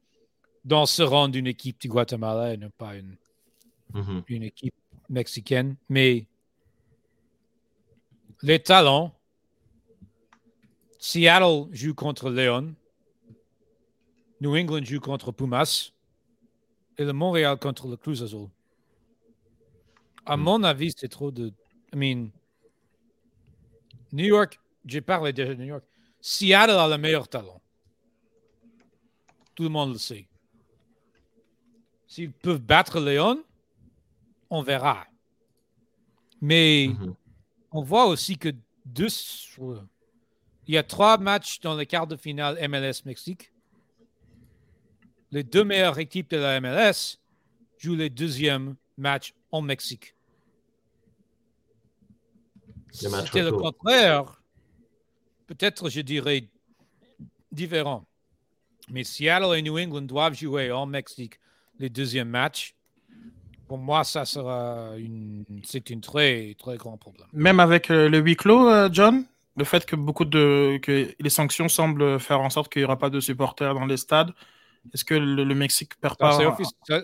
dans 0.65 0.87
ce 0.87 1.03
rang 1.03 1.29
d'une 1.29 1.47
équipe 1.47 1.81
du 1.81 1.89
Guatemala 1.89 2.55
et 2.55 2.57
non 2.57 2.71
pas 2.77 2.95
une, 2.97 3.17
mm-hmm. 3.93 4.23
une 4.29 4.43
équipe 4.43 4.75
mexicaine. 5.09 5.77
Mais 5.89 6.27
les 8.43 8.59
talents, 8.59 9.15
Seattle 10.99 11.67
joue 11.73 11.95
contre 11.95 12.31
Leon, 12.31 12.75
New 14.41 14.57
England 14.57 14.85
joue 14.85 15.01
contre 15.01 15.33
Pumas 15.33 15.93
et 16.99 17.05
le 17.05 17.13
Montréal 17.13 17.59
contre 17.59 17.89
le 17.89 17.97
Cruz 17.97 18.23
Azul. 18.23 18.49
À 20.27 20.37
hmm. 20.37 20.41
mon 20.41 20.63
avis, 20.63 20.93
c'est 20.97 21.09
trop 21.09 21.31
de. 21.31 21.53
I 21.93 21.97
mean, 21.97 22.31
New 24.13 24.25
York, 24.25 24.61
j'ai 24.85 25.01
parlé 25.01 25.33
de 25.33 25.55
New 25.55 25.65
York. 25.65 25.85
Seattle 26.21 26.73
a 26.73 26.89
le 26.89 26.99
meilleur 26.99 27.29
talent. 27.29 27.61
Tout 29.55 29.65
le 29.65 29.69
monde 29.69 29.93
le 29.93 29.99
sait. 29.99 30.27
S'ils 32.15 32.31
peuvent 32.31 32.61
battre 32.61 33.01
Léon, 33.01 33.43
on 34.49 34.63
verra. 34.63 35.05
Mais 36.41 36.87
mm-hmm. 36.87 37.15
on 37.73 37.83
voit 37.83 38.07
aussi 38.07 38.39
que 38.39 38.51
deux, 38.85 39.09
il 39.59 40.75
y 40.75 40.79
a 40.79 40.85
trois 40.85 41.19
matchs 41.19 41.59
dans 41.59 41.75
les 41.75 41.87
quarts 41.87 42.07
de 42.07 42.15
finale 42.15 42.57
MLS 42.69 43.03
Mexique. 43.05 43.53
Les 45.33 45.43
deux 45.43 45.65
meilleures 45.65 45.99
équipes 45.99 46.31
de 46.31 46.37
la 46.37 46.61
MLS 46.61 47.19
jouent 47.79 47.97
les 47.97 48.11
deuxièmes 48.11 48.77
matchs 48.97 49.35
en 49.51 49.61
Mexique. 49.61 50.15
C'était 52.93 53.43
le 53.43 53.51
contraire. 53.51 54.41
Peut-être, 55.49 55.91
je 55.91 56.01
dirais, 56.01 56.49
différent. 57.51 58.07
Mais 58.89 59.03
Seattle 59.03 59.59
et 59.59 59.63
New 59.63 59.77
England 59.77 60.03
doivent 60.03 60.35
jouer 60.35 60.71
en 60.71 60.87
Mexique 60.87 61.41
les 61.79 61.89
deuxièmes 61.89 62.29
matchs. 62.29 62.75
Pour 63.69 63.79
moi, 63.79 64.05
ça 64.05 64.25
sera 64.25 64.91
une, 64.99 65.45
c'est 65.65 65.91
un 65.91 66.01
très, 66.01 66.55
très 66.59 66.77
grand 66.77 66.97
problème. 66.99 67.27
Même 67.33 67.61
avec 67.61 67.91
euh, 67.91 68.09
le 68.09 68.19
huis 68.19 68.37
clos, 68.37 68.69
euh, 68.69 68.89
John, 68.93 69.25
le 69.57 69.65
fait 69.65 69.87
que 69.87 69.97
beaucoup 69.97 70.25
de, 70.25 70.79
que 70.83 71.15
les 71.19 71.31
sanctions 71.31 71.69
semblent 71.69 72.21
faire 72.21 72.41
en 72.41 72.51
sorte 72.51 72.71
qu'il 72.73 72.81
n'y 72.81 72.85
aura 72.85 72.99
pas 72.99 73.11
de 73.11 73.21
supporters 73.21 73.75
dans 73.75 73.87
les 73.87 73.97
stades, 73.97 74.33
est-ce 74.93 75.05
que 75.05 75.15
le, 75.15 75.55
Mexique 75.55 75.95
perd 76.01 76.17
pas 76.17 76.39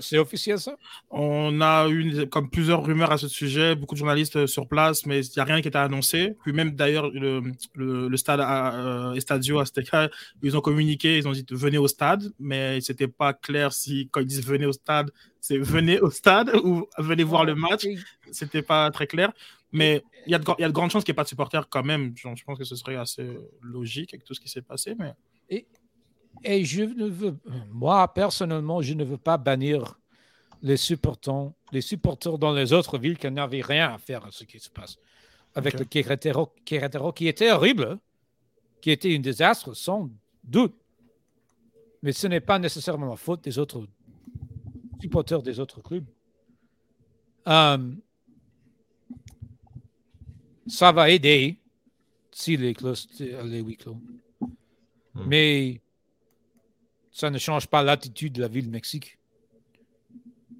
C'est 0.00 0.18
officiel 0.18 0.58
ça? 0.58 0.76
On 1.10 1.60
a 1.60 1.88
eu 1.88 2.26
comme 2.28 2.50
plusieurs 2.50 2.84
rumeurs 2.84 3.10
à 3.10 3.18
ce 3.18 3.28
sujet, 3.28 3.74
beaucoup 3.74 3.94
de 3.94 3.98
journalistes 3.98 4.36
euh, 4.36 4.46
sur 4.46 4.68
place, 4.68 5.06
mais 5.06 5.24
il 5.24 5.32
n'y 5.34 5.40
a 5.40 5.44
rien 5.44 5.60
qui 5.60 5.68
était 5.68 5.78
annoncé. 5.78 6.36
Puis 6.42 6.52
même 6.52 6.72
d'ailleurs, 6.72 7.10
le, 7.10 7.42
le, 7.74 8.16
stade 8.16 8.40
euh, 8.40 9.14
Estadio 9.14 9.58
Azteca, 9.58 10.10
ils 10.42 10.56
ont 10.56 10.60
communiqué, 10.60 11.16
ils 11.16 11.26
ont 11.26 11.32
dit 11.32 11.44
venez 11.50 11.78
au 11.78 11.88
stade, 11.88 12.32
mais 12.38 12.80
c'était 12.80 13.08
pas 13.08 13.32
clair 13.32 13.72
si 13.72 14.08
quand 14.12 14.20
ils 14.20 14.26
disent 14.26 14.44
venez 14.44 14.66
au 14.66 14.72
stade, 14.72 15.10
c'est 15.40 15.58
venez 15.58 16.00
au 16.00 16.10
stade 16.10 16.54
ou 16.62 16.86
venez 16.98 17.24
voir 17.24 17.44
le 17.44 17.54
match. 17.54 17.86
C'était 18.30 18.62
pas 18.62 18.90
très 18.90 19.06
clair. 19.06 19.32
Mais 19.72 20.02
il 20.26 20.32
y, 20.32 20.34
a 20.34 20.38
de, 20.38 20.44
y 20.58 20.64
a 20.64 20.68
de 20.68 20.72
grandes 20.72 20.90
chances 20.90 21.04
qu'il 21.04 21.12
n'y 21.12 21.14
ait 21.14 21.22
pas 21.22 21.24
de 21.24 21.28
supporters 21.28 21.68
quand 21.68 21.84
même. 21.84 22.12
Je 22.16 22.44
pense 22.44 22.58
que 22.58 22.64
ce 22.64 22.76
serait 22.76 22.96
assez 22.96 23.38
logique 23.62 24.12
avec 24.12 24.24
tout 24.24 24.34
ce 24.34 24.40
qui 24.40 24.48
s'est 24.48 24.62
passé. 24.62 24.94
Mais... 24.98 25.12
Et 25.48 25.66
et 26.44 26.64
je 26.64 26.82
ne 26.82 27.06
veux, 27.06 27.36
moi 27.70 28.12
personnellement, 28.12 28.80
je 28.82 28.94
ne 28.94 29.04
veux 29.04 29.18
pas 29.18 29.36
bannir 29.38 29.98
les 30.62 30.76
supporters, 30.76 31.50
les 31.72 31.80
supporters 31.80 32.38
dans 32.38 32.52
les 32.52 32.72
autres 32.72 32.98
villes 32.98 33.18
qui 33.18 33.30
n'avaient 33.30 33.62
rien 33.62 33.94
à 33.94 33.98
faire 33.98 34.24
à 34.24 34.30
ce 34.30 34.44
qui 34.44 34.58
se 34.60 34.68
passe. 34.70 34.98
Avec 35.54 35.74
le 35.78 35.84
Querétaro, 35.84 37.12
qui 37.12 37.26
était 37.28 37.50
horrible, 37.50 37.98
qui 38.80 38.90
était 38.90 39.14
un 39.16 39.18
désastre 39.20 39.74
sans 39.74 40.08
doute. 40.44 40.74
mais 42.02 42.12
ce 42.12 42.26
n'est 42.28 42.40
pas 42.40 42.58
nécessairement 42.58 43.06
la 43.10 43.16
faute 43.16 43.42
des 43.44 43.58
autres 43.58 43.84
supporters 45.00 45.42
des 45.42 45.58
autres 45.60 45.82
clubs. 45.82 46.06
Euh, 47.48 47.92
ça 50.66 50.92
va 50.92 51.10
aider 51.10 51.58
si 52.30 52.56
les, 52.56 52.74
clos- 52.74 52.94
les 53.18 53.60
huis 53.60 53.76
clos. 53.76 53.98
Hmm. 55.14 55.24
Mais 55.26 55.80
ça 57.12 57.30
ne 57.30 57.38
change 57.38 57.66
pas 57.66 57.82
l'attitude 57.82 58.34
de 58.34 58.42
la 58.42 58.48
ville 58.48 58.66
de 58.66 58.70
Mexique. 58.70 59.18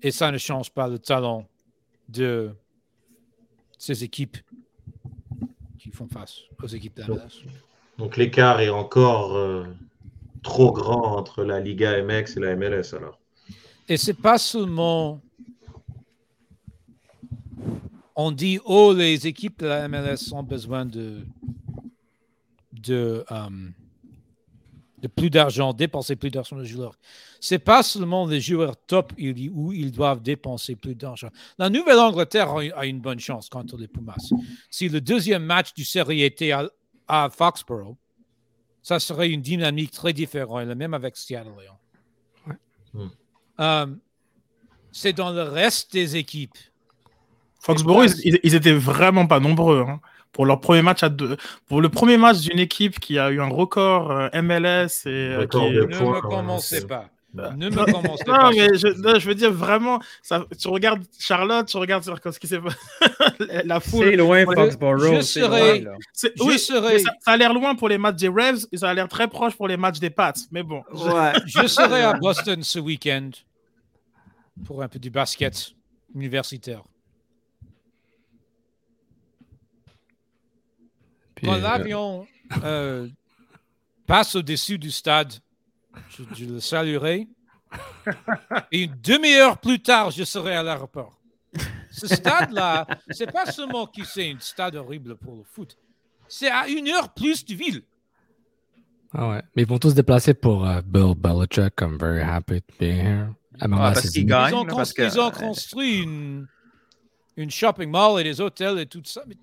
Et 0.02 0.10
ça 0.10 0.30
ne 0.30 0.38
change 0.38 0.70
pas 0.70 0.88
le 0.88 0.98
talent 0.98 1.46
de 2.08 2.50
ces 3.78 4.02
équipes 4.04 4.36
qui 5.78 5.90
font 5.90 6.08
face 6.08 6.40
aux 6.62 6.66
équipes 6.66 6.96
d'Alas. 6.96 7.40
Donc 7.98 8.16
l'écart 8.16 8.60
est 8.60 8.70
encore 8.70 9.36
euh, 9.36 9.64
trop 10.42 10.72
grand 10.72 11.16
entre 11.16 11.44
la 11.44 11.60
Liga 11.60 12.02
MX 12.02 12.36
et 12.36 12.40
la 12.40 12.56
MLS 12.56 12.94
alors. 12.94 13.18
Et 13.88 13.96
c'est 13.96 14.14
pas 14.14 14.38
seulement. 14.38 15.20
On 18.14 18.30
dit, 18.32 18.60
oh, 18.64 18.92
les 18.92 19.26
équipes 19.26 19.60
de 19.60 19.66
la 19.66 19.88
MLS 19.88 20.32
ont 20.32 20.42
besoin 20.42 20.84
de. 20.84 21.26
de, 22.72 23.24
euh, 23.30 23.48
de 25.02 25.08
plus 25.08 25.30
d'argent, 25.30 25.72
dépenser 25.72 26.16
plus 26.16 26.30
d'argent 26.30 26.56
de 26.56 26.64
joueurs. 26.64 26.94
C'est 27.40 27.58
pas 27.58 27.82
seulement 27.82 28.26
les 28.26 28.40
joueurs 28.40 28.76
top 28.76 29.12
où 29.18 29.72
ils 29.72 29.92
doivent 29.92 30.22
dépenser 30.22 30.76
plus 30.76 30.94
d'argent. 30.94 31.28
La 31.58 31.70
Nouvelle-Angleterre 31.70 32.50
a, 32.50 32.60
a 32.80 32.86
une 32.86 33.00
bonne 33.00 33.18
chance 33.20 33.48
contre 33.48 33.76
les 33.78 33.88
Pumas. 33.88 34.16
Si 34.70 34.88
le 34.88 35.00
deuxième 35.00 35.44
match 35.44 35.72
du 35.74 35.84
série 35.84 36.22
était 36.22 36.52
à, 36.52 36.68
à 37.08 37.30
Foxborough, 37.30 37.96
ça 38.82 38.98
serait 39.00 39.30
une 39.30 39.42
dynamique 39.42 39.90
très 39.90 40.12
différente, 40.12 40.62
et 40.62 40.64
le 40.66 40.74
même 40.74 40.94
avec 40.94 41.16
Seattle. 41.16 41.50
Leon. 41.50 42.56
Hmm. 42.92 43.08
Euh, 43.60 43.86
c'est 44.92 45.12
dans 45.12 45.30
le 45.30 45.42
reste 45.42 45.92
des 45.92 46.16
équipes. 46.16 46.56
Foxborough, 47.60 48.06
ils- 48.24 48.40
ils 48.42 48.54
étaient 48.54 48.72
vraiment 48.72 49.26
pas 49.26 49.38
nombreux. 49.38 49.84
hein. 49.86 50.00
Pour 50.32 50.46
leur 50.46 50.60
premier 50.60 50.82
match 50.82 51.02
à 51.02 51.08
deux. 51.08 51.36
Pour 51.68 51.80
le 51.80 51.88
premier 51.88 52.16
match 52.16 52.38
d'une 52.40 52.58
équipe 52.60 53.00
qui 53.00 53.18
a 53.18 53.30
eu 53.30 53.40
un 53.40 53.48
record 53.48 54.10
euh, 54.12 54.28
MLS 54.42 55.06
et 55.06 55.08
euh, 55.08 55.38
Record 55.40 55.68
qui- 55.68 55.74
de 55.74 55.80
Ne 55.82 55.96
points, 55.98 56.10
me 56.12 56.16
hein, 56.18 56.20
commencez 56.22 56.86
pas. 56.86 57.08
Bah. 57.32 57.52
Ne 57.56 57.68
me 57.70 57.84
commencez 57.92 58.24
Non, 58.26 58.34
pas. 58.34 58.50
mais 58.50 58.76
je, 58.76 58.88
non, 59.00 59.18
je 59.18 59.28
veux 59.28 59.34
dire 59.36 59.52
vraiment, 59.52 60.00
ça, 60.22 60.44
tu 60.58 60.66
regardes 60.68 61.02
Charlotte, 61.18 61.66
tu 61.66 61.76
regardes 61.76 62.02
sur 62.04 62.16
ce 62.32 62.38
qui 62.40 62.48
s'est 62.48 62.58
la 63.64 63.78
foule. 63.80 64.04
C'est 64.04 64.16
loin. 64.16 64.44
Foxborough. 64.44 65.16
Je 65.16 65.20
serais- 65.20 65.84
oui, 66.40 66.58
serais- 66.58 66.92
mais 66.94 66.98
ça, 67.00 67.10
ça 67.20 67.30
a 67.32 67.36
l'air 67.36 67.52
loin 67.54 67.74
pour 67.76 67.88
les 67.88 67.98
matchs 67.98 68.16
des 68.16 68.28
Revs 68.28 68.66
et 68.72 68.76
ça 68.76 68.88
a 68.88 68.94
l'air 68.94 69.08
très 69.08 69.28
proche 69.28 69.54
pour 69.54 69.68
les 69.68 69.76
matchs 69.76 70.00
des 70.00 70.10
Pats. 70.10 70.32
Mais 70.52 70.62
bon, 70.62 70.82
Ouais. 70.92 71.32
Je 71.46 71.66
serai 71.66 72.02
à 72.02 72.14
Boston 72.14 72.62
ce 72.62 72.78
week-end 72.78 73.30
pour 74.64 74.82
un 74.82 74.88
peu 74.88 74.98
du 74.98 75.10
basket 75.10 75.72
universitaire. 76.14 76.82
Puis, 81.40 81.46
Quand 81.48 81.54
euh, 81.54 81.60
l'avion 81.60 82.26
euh, 82.64 83.08
passe 84.06 84.34
au-dessus 84.36 84.78
du 84.78 84.90
stade, 84.90 85.32
je, 86.10 86.22
je 86.36 86.44
le 86.44 86.60
saluerai. 86.60 87.26
Et 88.72 88.82
une 88.84 88.96
demi-heure 89.00 89.56
plus 89.58 89.80
tard, 89.80 90.10
je 90.10 90.22
serai 90.24 90.54
à 90.54 90.62
l'aéroport. 90.62 91.18
Ce 91.90 92.06
stade-là, 92.06 92.86
c'est 93.10 93.32
pas 93.32 93.46
seulement 93.46 93.86
que 93.86 94.04
c'est 94.04 94.30
un 94.30 94.36
stade 94.38 94.76
horrible 94.76 95.16
pour 95.16 95.34
le 95.36 95.42
foot. 95.44 95.78
C'est 96.28 96.50
à 96.50 96.68
une 96.68 96.88
heure 96.88 97.12
plus 97.14 97.44
de 97.44 97.54
ville. 97.54 97.82
ah 99.14 99.30
ouais. 99.30 99.42
Mais 99.56 99.62
ils 99.62 99.68
vont 99.68 99.78
tous 99.78 99.90
se 99.90 99.94
déplacer 99.94 100.34
pour 100.34 100.66
euh, 100.68 100.82
Bill 100.84 101.14
Belichick. 101.16 101.80
I'm 101.80 101.96
very 101.98 102.20
happy 102.20 102.60
to 102.60 102.74
be 102.78 102.82
here. 102.82 103.28
MLS 103.62 103.94
parce. 103.94 104.14
Ils 104.14 104.24
ont, 104.24 104.28
là, 104.28 104.50
cons- 104.50 104.76
parce 104.76 104.92
que- 104.92 105.02
ils 105.02 105.18
ont 105.20 105.30
construit 105.30 106.02
une, 106.02 106.46
une 107.36 107.50
shopping 107.50 107.90
mall 107.90 108.20
et 108.20 108.24
des 108.24 108.40
hôtels 108.40 108.78
et 108.78 108.86
tout 108.86 109.02
ça. 109.04 109.22
Mais 109.26 109.36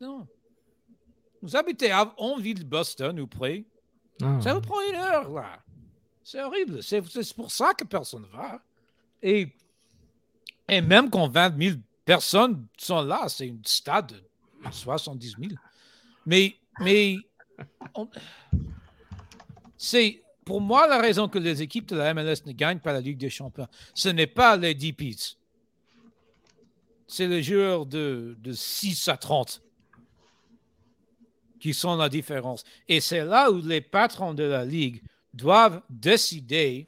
non. 0.00 0.26
Vous 1.42 1.56
habitez 1.56 1.90
à- 1.90 2.12
en 2.18 2.36
ville 2.38 2.58
de 2.60 2.64
Boston 2.64 3.18
ou 3.20 3.26
près. 3.26 3.64
Ah, 4.22 4.38
Ça 4.40 4.54
vous 4.54 4.60
prend 4.60 4.80
une 4.88 4.96
heure, 4.96 5.30
là. 5.32 5.58
C'est 6.22 6.42
horrible. 6.42 6.82
C'est 6.82 7.02
pour 7.34 7.50
ça 7.52 7.72
que 7.74 7.84
personne 7.84 8.22
ne 8.22 8.26
va. 8.28 8.60
Et, 9.22 9.48
et 10.68 10.80
même 10.80 11.08
quand 11.10 11.28
20 11.28 11.56
000 11.62 11.76
personnes 12.04 12.66
sont 12.78 13.02
là, 13.02 13.28
c'est 13.28 13.46
une 13.46 13.64
stade 13.64 14.12
de 14.12 14.70
70 14.72 15.36
000. 15.38 15.52
Mais, 16.24 16.56
mais 16.80 17.16
c'est 19.76 20.22
pour 20.44 20.60
moi 20.60 20.86
la 20.86 20.98
raison 21.00 21.28
que 21.28 21.38
les 21.38 21.62
équipes 21.62 21.86
de 21.86 21.96
la 21.96 22.12
MLS 22.14 22.42
ne 22.46 22.52
gagnent 22.52 22.80
pas 22.80 22.92
la 22.92 23.00
Ligue 23.00 23.18
des 23.18 23.30
Champions. 23.30 23.68
Ce 23.94 24.08
n'est 24.08 24.26
pas 24.26 24.56
les 24.56 24.74
DPs. 24.74 25.36
C'est 27.06 27.28
les 27.28 27.42
joueurs 27.42 27.86
de, 27.86 28.36
de 28.40 28.52
6 28.52 29.08
à 29.08 29.16
30 29.16 29.62
qui 31.66 31.74
sont 31.74 31.96
la 31.96 32.08
différence. 32.08 32.62
Et 32.86 33.00
c'est 33.00 33.24
là 33.24 33.50
où 33.50 33.60
les 33.60 33.80
patrons 33.80 34.34
de 34.34 34.44
la 34.44 34.64
Ligue 34.64 35.02
doivent 35.34 35.82
décider 35.90 36.86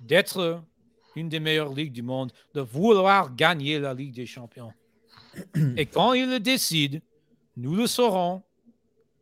d'être 0.00 0.62
une 1.14 1.28
des 1.28 1.38
meilleures 1.38 1.74
ligues 1.74 1.92
du 1.92 2.00
monde, 2.00 2.32
de 2.54 2.62
vouloir 2.62 3.36
gagner 3.36 3.78
la 3.78 3.92
Ligue 3.92 4.14
des 4.14 4.24
Champions. 4.24 4.72
Et 5.76 5.84
quand 5.84 6.14
ils 6.14 6.26
le 6.26 6.40
décident, 6.40 7.00
nous 7.58 7.76
le 7.76 7.86
saurons 7.86 8.42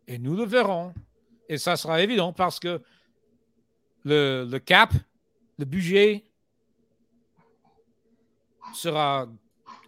et 0.07 0.21
nous 0.21 0.37
le 0.37 0.45
verrons. 0.45 0.95
Et 1.49 1.59
ça 1.59 1.75
sera 1.75 2.01
évident 2.01 2.33
parce 2.33 2.61
que 2.61 2.81
le, 4.05 4.47
le 4.49 4.59
cap, 4.61 4.93
le 5.59 5.65
budget 5.65 6.23
sera... 8.73 9.27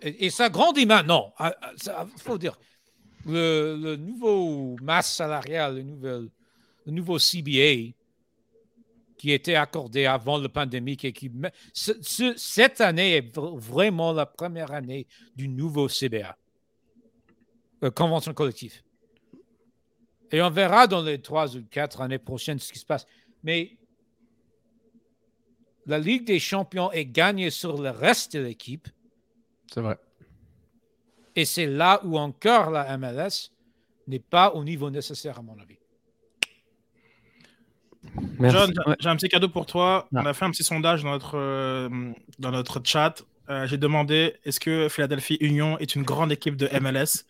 Et, 0.00 0.26
et 0.26 0.30
ça 0.30 0.48
grandit 0.48 0.86
maintenant. 0.86 1.32
Il 1.38 2.20
faut 2.20 2.36
dire, 2.36 2.59
le, 3.26 3.96
nouveau 3.96 4.76
masse 4.82 5.14
salariale, 5.14 5.76
le, 5.76 5.82
nouvel, 5.82 6.28
nouveau 6.86 7.18
CBA 7.18 7.92
qui 9.18 9.30
était 9.30 9.54
accordé 9.54 10.06
avant 10.06 10.38
la 10.38 10.48
pandémie 10.48 10.98
et 11.02 11.12
qui 11.12 11.30
ce- 11.72 12.02
ce- 12.02 12.34
cette 12.36 12.80
année 12.80 13.16
est 13.16 13.36
vr- 13.36 13.56
vraiment 13.56 14.12
la 14.12 14.26
première 14.26 14.72
année 14.72 15.06
du 15.36 15.46
nouveau 15.48 15.88
CBA, 15.88 16.36
euh, 17.84 17.90
convention 17.90 18.34
collective. 18.34 18.82
Et 20.32 20.42
on 20.42 20.50
verra 20.50 20.86
dans 20.86 21.02
les 21.02 21.20
trois 21.20 21.54
ou 21.56 21.62
quatre 21.62 22.00
années 22.00 22.18
prochaines 22.18 22.58
ce 22.58 22.72
qui 22.72 22.78
se 22.78 22.86
passe. 22.86 23.06
Mais 23.44 23.76
la 25.86 25.98
Ligue 25.98 26.24
des 26.24 26.38
champions 26.40 26.90
est 26.90 27.04
gagnée 27.04 27.50
sur 27.50 27.80
le 27.80 27.90
reste 27.90 28.34
de 28.34 28.40
l'équipe. 28.40 28.88
C'est 29.72 29.80
vrai. 29.82 29.98
Et 31.36 31.44
c'est 31.44 31.66
là 31.66 32.00
où 32.04 32.18
encore 32.18 32.70
la 32.70 32.96
MLS 32.98 33.50
n'est 34.06 34.18
pas 34.18 34.50
au 34.54 34.64
niveau 34.64 34.90
nécessaire, 34.90 35.38
à 35.38 35.42
mon 35.42 35.58
avis. 35.58 35.76
Merci. 38.38 38.56
John, 38.56 38.72
j'ai- 38.98 39.08
un 39.08 39.16
petit 39.16 39.28
cadeau 39.28 39.48
pour 39.48 39.66
toi. 39.66 40.08
Ah. 40.14 40.20
On 40.22 40.26
a 40.26 40.34
fait 40.34 40.44
un 40.44 40.50
petit 40.50 40.64
sondage 40.64 41.02
dans 41.04 41.10
notre, 41.10 41.38
euh, 41.38 41.88
dans 42.38 42.50
notre 42.50 42.80
chat. 42.84 43.22
Euh, 43.48 43.66
j'ai 43.66 43.76
demandé 43.78 44.34
est-ce 44.44 44.60
que 44.60 44.88
Philadelphie 44.88 45.36
Union 45.40 45.78
est 45.78 45.94
une 45.94 46.02
grande 46.02 46.32
équipe 46.32 46.56
de 46.56 46.68
MLS 46.80 47.24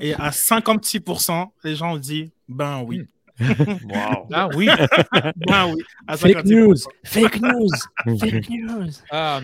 Et 0.00 0.14
à 0.14 0.30
56%, 0.30 1.52
les 1.64 1.74
gens 1.76 1.94
ont 1.94 1.98
dit 1.98 2.30
ben 2.48 2.82
oui. 2.82 3.02
Wow. 3.38 4.28
Ah 4.32 4.48
oui. 4.54 4.68
Ben 5.48 5.66
oui. 5.74 5.82
À 6.06 6.16
Fake 6.16 6.44
56%. 6.44 6.54
news! 6.54 6.76
Fake 7.04 7.40
news! 7.40 8.18
Fake 8.18 8.48
news! 8.50 8.90
Euh, 9.12 9.40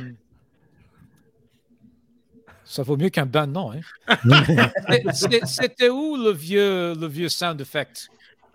ça 2.71 2.83
vaut 2.85 2.97
mieux 2.97 3.09
qu'un 3.11 3.27
ban 3.27 3.47
non. 3.49 3.73
Hein? 3.73 3.81
C'était 5.45 5.89
où 5.89 6.16
le 6.16 6.31
vieux, 6.31 6.95
le 6.95 7.07
vieux 7.07 7.29
sound 7.29 7.61
effect? 7.61 8.09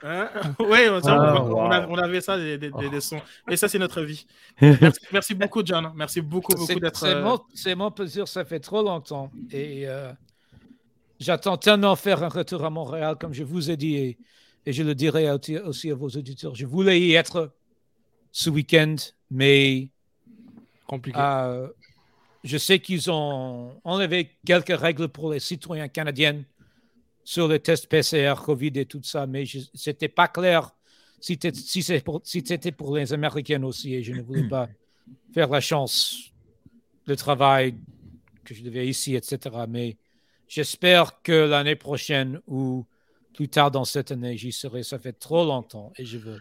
Hein? 0.03 0.29
Oui, 0.59 0.79
on, 0.89 0.99
Ah, 1.05 1.43
on- 1.43 1.49
wow. 1.89 1.97
avait 1.99 2.21
ça, 2.21 2.37
des, 2.37 2.57
des- 2.57 2.71
des- 2.71 2.89
des 2.89 3.01
sons. 3.01 3.21
Et 3.49 3.57
ça, 3.57 3.67
c'est 3.67 3.79
notre 3.79 4.01
vie. 4.01 4.25
Merci, 4.61 4.99
merci 5.11 5.33
beaucoup, 5.35 5.61
John. 5.65 5.91
Merci 5.95 6.21
beaucoup, 6.21 6.53
beaucoup 6.53 6.65
C'est 6.65 6.79
d'être. 6.79 6.97
c'est 6.99 7.15
euh, 7.15 7.23
mon, 7.23 7.39
c'est 7.53 7.75
mon 7.75 7.91
plaisir, 7.91 8.27
ça 8.27 8.45
fait 8.45 8.59
trop 8.59 8.81
longtemps. 8.83 9.31
Et 9.51 9.87
euh, 9.87 10.11
j'attends 11.19 11.57
tellement 11.57 11.95
faire 11.95 12.23
un 12.23 12.29
retour 12.29 12.63
à 12.63 12.69
Montréal, 12.69 13.15
comme 13.19 13.33
je 13.33 13.43
vous 13.43 13.69
ai 13.69 13.75
dit, 13.77 13.95
et, 13.95 14.17
et 14.65 14.71
je 14.73 14.83
le 14.83 14.95
dirai 14.95 15.29
aussi, 15.31 15.57
aussi 15.57 15.91
à 15.91 15.95
vos 15.95 16.07
auditeurs. 16.09 16.55
Je 16.55 16.65
voulais 16.65 16.99
y 17.01 17.13
être 17.15 17.51
ce 18.31 18.49
week-end, 18.49 18.95
mais 19.31 19.89
Compliqué. 20.87 21.19
euh, 21.19 21.67
je 22.45 22.57
sais 22.57 22.79
qu'ils 22.79 23.09
ont 23.11 23.79
enlevé 23.83 24.37
quelques 24.45 24.77
règles 24.79 25.09
pour 25.09 25.33
les 25.33 25.39
citoyens 25.39 25.87
canadiens 25.87 26.43
sur 27.23 27.47
les 27.47 27.59
tests 27.59 27.87
PCR, 27.87 28.35
COVID 28.43 28.71
et 28.75 28.85
tout 28.85 29.01
ça, 29.03 29.25
mais 29.25 29.45
ce 29.45 29.89
n'était 29.89 30.07
pas 30.09 30.27
clair 30.27 30.71
si 31.19 31.37
c'est 31.81 32.03
pour- 32.03 32.21
si 32.23 32.43
c'était 32.45 32.71
pour 32.71 32.95
les 32.95 33.11
Américains 33.13 33.63
aussi, 33.63 33.95
et 33.95 34.03
je 34.03 34.13
ne 34.13 34.21
voulais 34.21 34.47
pas 34.47 34.69
faire 35.33 35.49
la 35.49 35.59
chance, 35.59 36.31
le 37.07 37.15
travail 37.15 37.75
que 38.43 38.53
je 38.53 38.61
devais 38.63 38.87
ici, 38.87 39.15
etc. 39.15 39.65
Mais 39.67 39.97
j'espère 40.47 41.21
que 41.23 41.31
l'année 41.31 41.75
prochaine 41.75 42.39
ou 42.47 42.85
plus 43.33 43.49
tard 43.49 43.71
dans 43.71 43.85
cette 43.85 44.11
année, 44.11 44.37
j'y 44.37 44.51
serai. 44.51 44.83
Ça 44.83 44.99
fait 44.99 45.13
trop 45.13 45.43
longtemps 45.45 45.91
et 45.97 46.05
je 46.05 46.19
veux, 46.19 46.39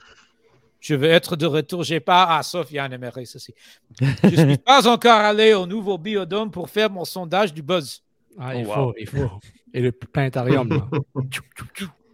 Je 0.85 0.95
veux 0.95 1.09
être 1.09 1.35
de 1.35 1.47
retour. 1.47 1.83
J'ai 1.83 1.99
pas. 1.99 2.27
Ah, 2.29 2.43
sauf 2.43 2.71
Yann 2.71 2.93
aimerait 2.93 3.25
ceci. 3.25 3.55
Je 3.99 4.05
ne 4.29 4.49
suis 4.51 4.59
pas 4.65 4.87
encore 4.87 5.13
allé 5.19 5.55
au 5.55 5.65
nouveau 5.67 5.97
biodôme 5.97 6.51
pour 6.51 6.69
faire 6.69 6.91
mon 6.91 7.07
sondage 7.07 7.55
du 7.55 7.63
buzz. 7.63 8.03
Ah, 8.39 8.55
il 8.55 8.67
Oh, 8.69 8.73
faut, 8.73 8.81
wow. 8.89 8.95
il 9.01 9.07
faut. 9.09 9.31
Et 9.73 9.81
le 9.81 9.93
planétarium, 9.93 10.69
là. 10.69 10.87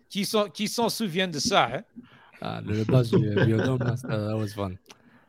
Qui 0.09 0.25
s'en 0.25 0.49
qui 0.49 0.67
s'en 0.69 0.89
souviennent 0.89 1.31
de 1.33 1.39
ça? 1.39 1.69
Hein? 1.73 1.83
Ah, 2.41 2.61
le 2.65 2.85
buzz 2.85 3.11
du 3.11 3.19
biodôme, 3.45 3.79
là, 3.81 3.97
ça 3.97 4.07
that 4.09 4.37
was 4.37 4.49
fun. 4.49 4.71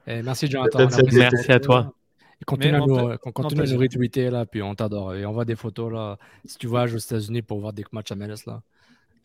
Et 0.07 0.21
merci, 0.21 0.47
Jonathan. 0.47 0.87
Merci 1.11 1.51
à 1.51 1.59
toi. 1.59 1.93
Et 2.41 2.45
continue 2.45 2.75
à 2.75 2.79
peut- 2.79 3.31
continue 3.31 3.61
nous 3.73 3.79
retweeter, 3.79 4.29
là, 4.31 4.45
puis 4.45 4.61
on 4.61 4.73
t'adore. 4.75 5.13
Et 5.15 5.25
on 5.25 5.31
voit 5.31 5.45
des 5.45 5.55
photos, 5.55 5.91
là. 5.91 6.17
Si 6.45 6.57
tu 6.57 6.67
voyages 6.67 6.93
aux 6.95 6.97
États-Unis 6.99 7.41
pour 7.43 7.59
voir 7.59 7.73
des 7.73 7.85
matchs 7.91 8.11
à 8.11 8.15
MLS, 8.15 8.45
là. 8.47 8.61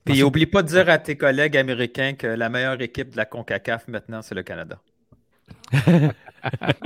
Puis 0.06 0.22
oublie 0.22 0.46
pas 0.46 0.62
de 0.62 0.68
dire 0.68 0.88
à 0.88 0.98
tes 0.98 1.16
collègues 1.16 1.56
américains 1.56 2.14
que 2.14 2.26
la 2.26 2.48
meilleure 2.48 2.80
équipe 2.80 3.10
de 3.10 3.16
la 3.16 3.24
CONCACAF 3.26 3.88
maintenant, 3.88 4.22
c'est 4.22 4.34
le 4.34 4.42
Canada. 4.42 4.80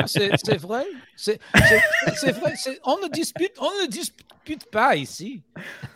C'est 0.07 0.31
c'est 0.43 0.57
vrai. 0.57 0.85
C'est 1.17 1.39
vrai. 2.33 2.55
On 2.85 2.97
ne 3.03 3.09
dispute, 3.13 3.53
on 3.59 3.71
ne 3.83 3.87
dispute 3.89 4.65
pas 4.71 4.97
ici. 4.97 5.43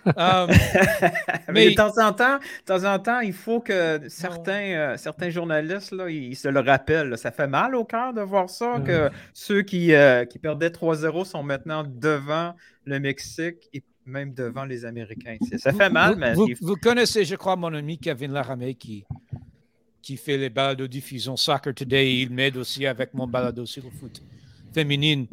Euh, 0.07 0.47
Mais 0.47 1.43
Mais- 1.49 1.71
de 1.71 1.75
temps 1.75 1.93
en 1.99 2.13
temps, 2.13 2.39
de 2.39 2.65
temps 2.67 2.85
en 2.85 2.99
temps, 2.99 3.21
il 3.21 3.33
faut 3.33 3.61
que 3.61 4.01
certains, 4.09 4.75
euh, 4.75 4.97
certains 4.99 5.31
journalistes 5.31 5.93
là, 5.93 6.11
ils 6.11 6.37
se 6.37 6.49
le 6.49 6.61
rappellent. 6.61 7.09
là. 7.11 7.17
Ça 7.17 7.31
fait 7.33 7.47
mal 7.47 7.75
au 7.75 7.85
cœur 7.85 8.13
de 8.13 8.21
voir 8.21 8.51
ça, 8.51 8.81
que 8.85 9.11
ceux 9.33 9.63
qui, 9.63 9.95
euh, 9.95 10.25
qui 10.27 10.39
perdaient 10.39 10.69
3-0 10.71 11.25
sont 11.25 11.43
maintenant 11.43 11.85
devant 11.87 12.55
le 12.85 13.01
Mexique 13.01 13.69
et 13.73 13.83
même 14.07 14.35
devant 14.35 14.65
les 14.65 14.85
Américains. 14.85 15.37
Ça 15.59 15.73
fait 15.73 15.91
mal, 15.91 16.15
vous, 16.15 16.47
mais 16.47 16.55
vous, 16.61 16.77
connaissez, 16.77 17.25
je 17.25 17.37
crois, 17.37 17.57
mon 17.57 17.73
ami 17.73 17.99
Kevin 17.99 18.33
Laramé 18.33 18.75
qui, 18.75 19.05
qui 20.03 20.17
fait 20.17 20.37
les 20.37 20.51
balados 20.51 20.87
diffusion 20.87 21.37
Soccer 21.37 21.75
Today. 21.75 22.21
Il 22.21 22.31
m'aide 22.31 22.57
aussi 22.57 22.87
avec 22.87 23.15
mon 23.15 23.27
balado 23.27 23.65
sur 23.67 23.85
le 23.85 23.91
foot 23.91 24.23
féminine. 24.73 25.27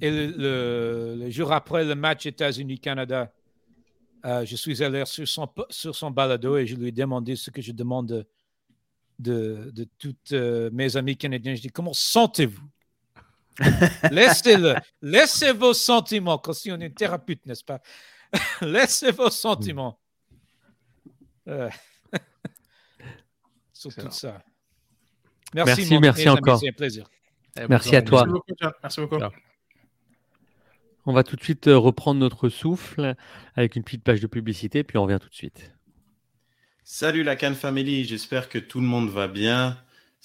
Et 0.00 0.10
le, 0.10 0.26
le- 0.36 1.16
le 1.24 1.30
jour 1.30 1.52
après 1.52 1.84
le 1.84 1.94
match 1.94 2.26
États-Unis-Canada, 2.26 3.32
euh, 4.24 4.44
je 4.44 4.56
suis 4.56 4.82
allé 4.82 5.04
sur 5.06 5.26
son, 5.28 5.48
sur 5.70 5.94
son 5.94 6.10
balado 6.10 6.56
et 6.56 6.66
je 6.66 6.74
lui 6.76 6.88
ai 6.88 6.92
demandé 6.92 7.36
ce 7.36 7.50
que 7.50 7.62
je 7.62 7.72
demande 7.72 8.08
de, 8.08 8.26
de, 9.18 9.70
de 9.74 9.86
toutes 9.98 10.32
euh, 10.32 10.70
mes 10.72 10.96
amis 10.96 11.16
canadiens. 11.16 11.54
Je 11.54 11.62
dis, 11.62 11.68
comment 11.70 11.92
sentez-vous? 11.92 12.66
Laissez-le. 14.10 14.74
Laissez 15.02 15.52
vos 15.52 15.74
sentiments, 15.74 16.38
comme 16.38 16.54
si 16.54 16.70
on 16.70 16.80
est 16.80 16.96
thérapeute, 16.96 17.44
n'est-ce 17.46 17.64
pas? 17.64 17.80
Laissez 18.60 19.12
vos 19.12 19.30
sentiments. 19.30 19.98
Euh, 21.48 21.70
Sur 23.72 23.94
tout 23.94 24.10
ça. 24.10 24.42
Merci, 25.54 25.92
mon- 25.94 26.00
merci 26.00 26.28
amis, 26.28 26.38
encore. 26.38 26.58
C'est 26.58 26.68
un 26.68 26.72
plaisir. 26.72 27.08
Merci 27.68 27.96
à 27.96 28.02
toi. 28.02 28.26
Merci 28.82 29.00
beaucoup. 29.00 29.18
Merci. 29.18 29.36
On 31.06 31.12
va 31.12 31.22
tout 31.22 31.36
de 31.36 31.42
suite 31.42 31.68
euh, 31.68 31.78
reprendre 31.78 32.18
notre 32.18 32.48
souffle 32.48 33.14
avec 33.54 33.76
une 33.76 33.84
petite 33.84 34.02
page 34.02 34.20
de 34.20 34.26
publicité, 34.26 34.82
puis 34.82 34.98
on 34.98 35.04
revient 35.04 35.18
tout 35.20 35.28
de 35.28 35.34
suite. 35.34 35.72
Salut 36.82 37.22
la 37.22 37.36
Cannes 37.36 37.54
Family, 37.54 38.04
j'espère 38.04 38.48
que 38.48 38.58
tout 38.58 38.80
le 38.80 38.86
monde 38.86 39.08
va 39.08 39.28
bien. 39.28 39.78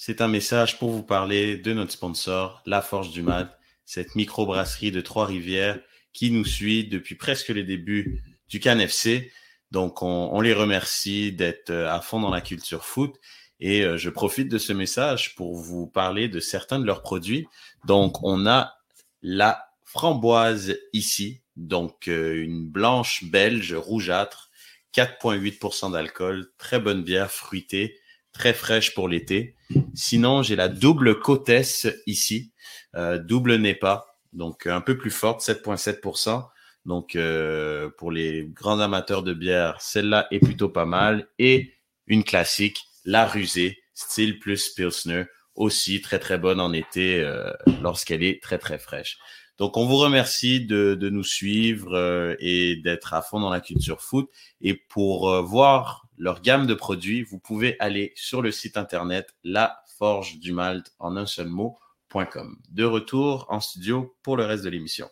C'est 0.04 0.20
un 0.20 0.26
message 0.26 0.80
pour 0.80 0.90
vous 0.90 1.04
parler 1.04 1.56
de 1.56 1.72
notre 1.72 1.92
sponsor, 1.92 2.60
La 2.66 2.82
Forge 2.82 3.10
du 3.10 3.22
Mat, 3.22 3.56
cette 3.84 4.16
microbrasserie 4.16 4.90
de 4.90 5.00
Trois-Rivières 5.00 5.78
qui 6.12 6.32
nous 6.32 6.44
suit 6.44 6.88
depuis 6.88 7.14
presque 7.14 7.50
les 7.50 7.62
débuts 7.62 8.20
du 8.48 8.58
Cannes 8.58 8.80
FC. 8.80 9.30
Donc 9.70 10.02
on, 10.02 10.30
on 10.32 10.40
les 10.40 10.54
remercie 10.54 11.30
d'être 11.30 11.70
euh, 11.70 11.88
à 11.88 12.00
fond 12.00 12.18
dans 12.18 12.30
la 12.30 12.40
culture 12.40 12.84
foot 12.84 13.14
et 13.60 13.82
euh, 13.84 13.96
je 13.96 14.10
profite 14.10 14.48
de 14.48 14.58
ce 14.58 14.72
message 14.72 15.36
pour 15.36 15.54
vous 15.54 15.86
parler 15.86 16.28
de 16.28 16.40
certains 16.40 16.80
de 16.80 16.84
leurs 16.84 17.02
produits. 17.02 17.46
Donc 17.86 18.24
on 18.24 18.44
a 18.44 18.74
la 19.22 19.68
framboise 19.84 20.78
ici, 20.92 21.42
donc 21.54 22.08
euh, 22.08 22.42
une 22.42 22.68
blanche 22.68 23.22
belge 23.22 23.72
rougeâtre 23.72 24.50
4,8% 24.96 25.92
d'alcool, 25.92 26.50
très 26.58 26.80
bonne 26.80 27.04
bière 27.04 27.30
fruitée, 27.30 28.00
très 28.32 28.54
fraîche 28.54 28.94
pour 28.94 29.08
l'été. 29.08 29.56
Sinon, 29.94 30.42
j'ai 30.42 30.56
la 30.56 30.68
double 30.68 31.18
Côtesse 31.18 31.86
ici, 32.06 32.52
euh, 32.94 33.18
double 33.18 33.56
NEPA, 33.56 34.06
donc 34.32 34.66
un 34.66 34.80
peu 34.80 34.96
plus 34.96 35.10
forte, 35.10 35.40
7,7%. 35.40 36.48
Donc, 36.84 37.14
euh, 37.14 37.90
pour 37.98 38.10
les 38.10 38.48
grands 38.52 38.80
amateurs 38.80 39.22
de 39.22 39.34
bière, 39.34 39.80
celle-là 39.80 40.26
est 40.30 40.40
plutôt 40.40 40.68
pas 40.68 40.86
mal. 40.86 41.28
Et 41.38 41.74
une 42.06 42.24
classique, 42.24 42.82
la 43.04 43.26
rusée, 43.26 43.78
style 43.94 44.38
plus 44.38 44.70
Pilsner, 44.70 45.24
aussi 45.54 46.00
très 46.00 46.18
très 46.18 46.38
bonne 46.38 46.60
en 46.60 46.72
été 46.72 47.20
euh, 47.20 47.52
lorsqu'elle 47.82 48.22
est 48.22 48.42
très 48.42 48.58
très 48.58 48.78
fraîche. 48.78 49.18
Donc, 49.58 49.76
on 49.76 49.84
vous 49.84 49.98
remercie 49.98 50.64
de, 50.64 50.94
de 50.94 51.10
nous 51.10 51.22
suivre 51.22 51.94
euh, 51.94 52.34
et 52.40 52.76
d'être 52.76 53.14
à 53.14 53.22
fond 53.22 53.38
dans 53.38 53.50
la 53.50 53.60
culture 53.60 54.02
foot. 54.02 54.28
Et 54.60 54.74
pour 54.74 55.30
euh, 55.30 55.42
voir 55.42 56.01
leur 56.18 56.42
gamme 56.42 56.66
de 56.66 56.74
produits, 56.74 57.22
vous 57.22 57.38
pouvez 57.38 57.76
aller 57.80 58.12
sur 58.14 58.42
le 58.42 58.50
site 58.50 58.76
internet 58.76 59.34
La 59.44 59.82
Forge 59.98 60.38
du 60.38 60.54
en 60.98 61.16
un 61.16 61.26
seul 61.26 61.48
mot.com. 61.48 62.56
De 62.70 62.84
retour 62.84 63.46
en 63.48 63.60
studio 63.60 64.14
pour 64.22 64.36
le 64.36 64.44
reste 64.44 64.64
de 64.64 64.70
l'émission. 64.70 65.08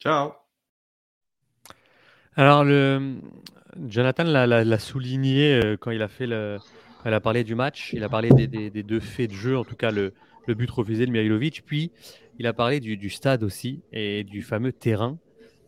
Ciao. 0.00 0.32
Alors. 2.34 2.64
Jonathan 3.88 4.24
l'a- 4.24 4.78
souligné 4.78 5.54
euh, 5.54 5.76
quand 5.76 5.90
il 5.90 6.02
a 6.02 6.08
fait 6.08 6.26
a 7.04 7.20
parlé 7.20 7.44
du 7.44 7.54
match. 7.54 7.92
Il 7.92 8.02
a 8.04 8.08
parlé 8.08 8.30
des, 8.30 8.82
deux 8.82 9.00
faits 9.00 9.30
de 9.30 9.34
jeu, 9.34 9.56
en 9.56 9.64
tout 9.64 9.76
cas 9.76 9.90
le, 9.90 10.14
le 10.46 10.54
but 10.54 10.70
refusé 10.70 11.06
de 11.06 11.10
Mihailovic. 11.10 11.64
Puis, 11.64 11.92
il 12.38 12.46
a 12.46 12.52
parlé 12.52 12.80
du, 12.80 12.96
du 12.96 13.10
stade 13.10 13.42
aussi 13.42 13.82
et 13.92 14.24
du 14.24 14.42
fameux 14.42 14.72
terrain. 14.72 15.18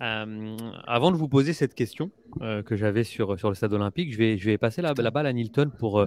Euh, 0.01 0.57
avant 0.86 1.11
de 1.11 1.16
vous 1.16 1.26
poser 1.28 1.53
cette 1.53 1.74
question 1.74 2.11
euh, 2.40 2.62
que 2.62 2.76
j'avais 2.76 3.03
sur, 3.03 3.36
sur 3.36 3.49
le 3.49 3.57
stade 3.57 3.72
olympique, 3.72 4.12
je 4.12 4.18
vais, 4.18 4.38
je 4.38 4.44
vais 4.49 4.57
passer 4.57 4.80
la, 4.80 4.92
la 4.96 5.11
balle 5.11 5.26
à 5.26 5.32
Nilton 5.32 5.72
pour 5.76 5.99
euh, 6.01 6.07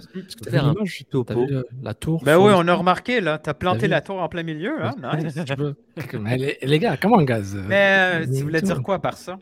faire 0.50 0.66
un 0.66 0.74
petit 0.76 1.04
topo. 1.04 1.46
le- 1.46 1.68
la 1.84 1.94
tour 1.94 2.24
Ben 2.24 2.38
oui, 2.38 2.54
on 2.56 2.66
a 2.70 2.74
remarqué, 2.74 3.20
là. 3.20 3.38
Tu 3.38 3.50
as 3.50 3.54
planté 3.54 3.90
la 3.90 4.00
tour 4.00 4.22
en 4.22 4.30
plein 4.30 4.44
milieu. 4.44 4.82
Hein? 4.82 4.92
Nice. 5.24 5.36
Les, 6.38 6.58
les 6.62 6.80
gars, 6.80 6.96
comment 6.96 7.22
gaz 7.22 7.54
Mais 7.68 8.22
euh, 8.22 8.26
tu 8.26 8.44
voulais 8.44 8.62
dire 8.62 8.82
quoi 8.82 9.00
par 9.00 9.18
ça? 9.18 9.38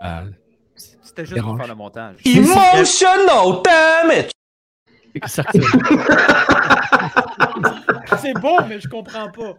Ah, 0.00 0.24
C'était 0.76 1.22
juste 1.24 1.34
Dérange. 1.34 1.56
pour 1.56 1.64
faire 1.66 1.74
le 1.74 1.78
montage. 1.78 2.16
Emotional 2.26 3.62
damage. 3.64 4.30
exactement. 5.14 5.64
C'est 8.18 8.34
bon, 8.34 8.56
mais 8.68 8.80
je 8.80 8.88
comprends 8.88 9.30
pas. 9.30 9.54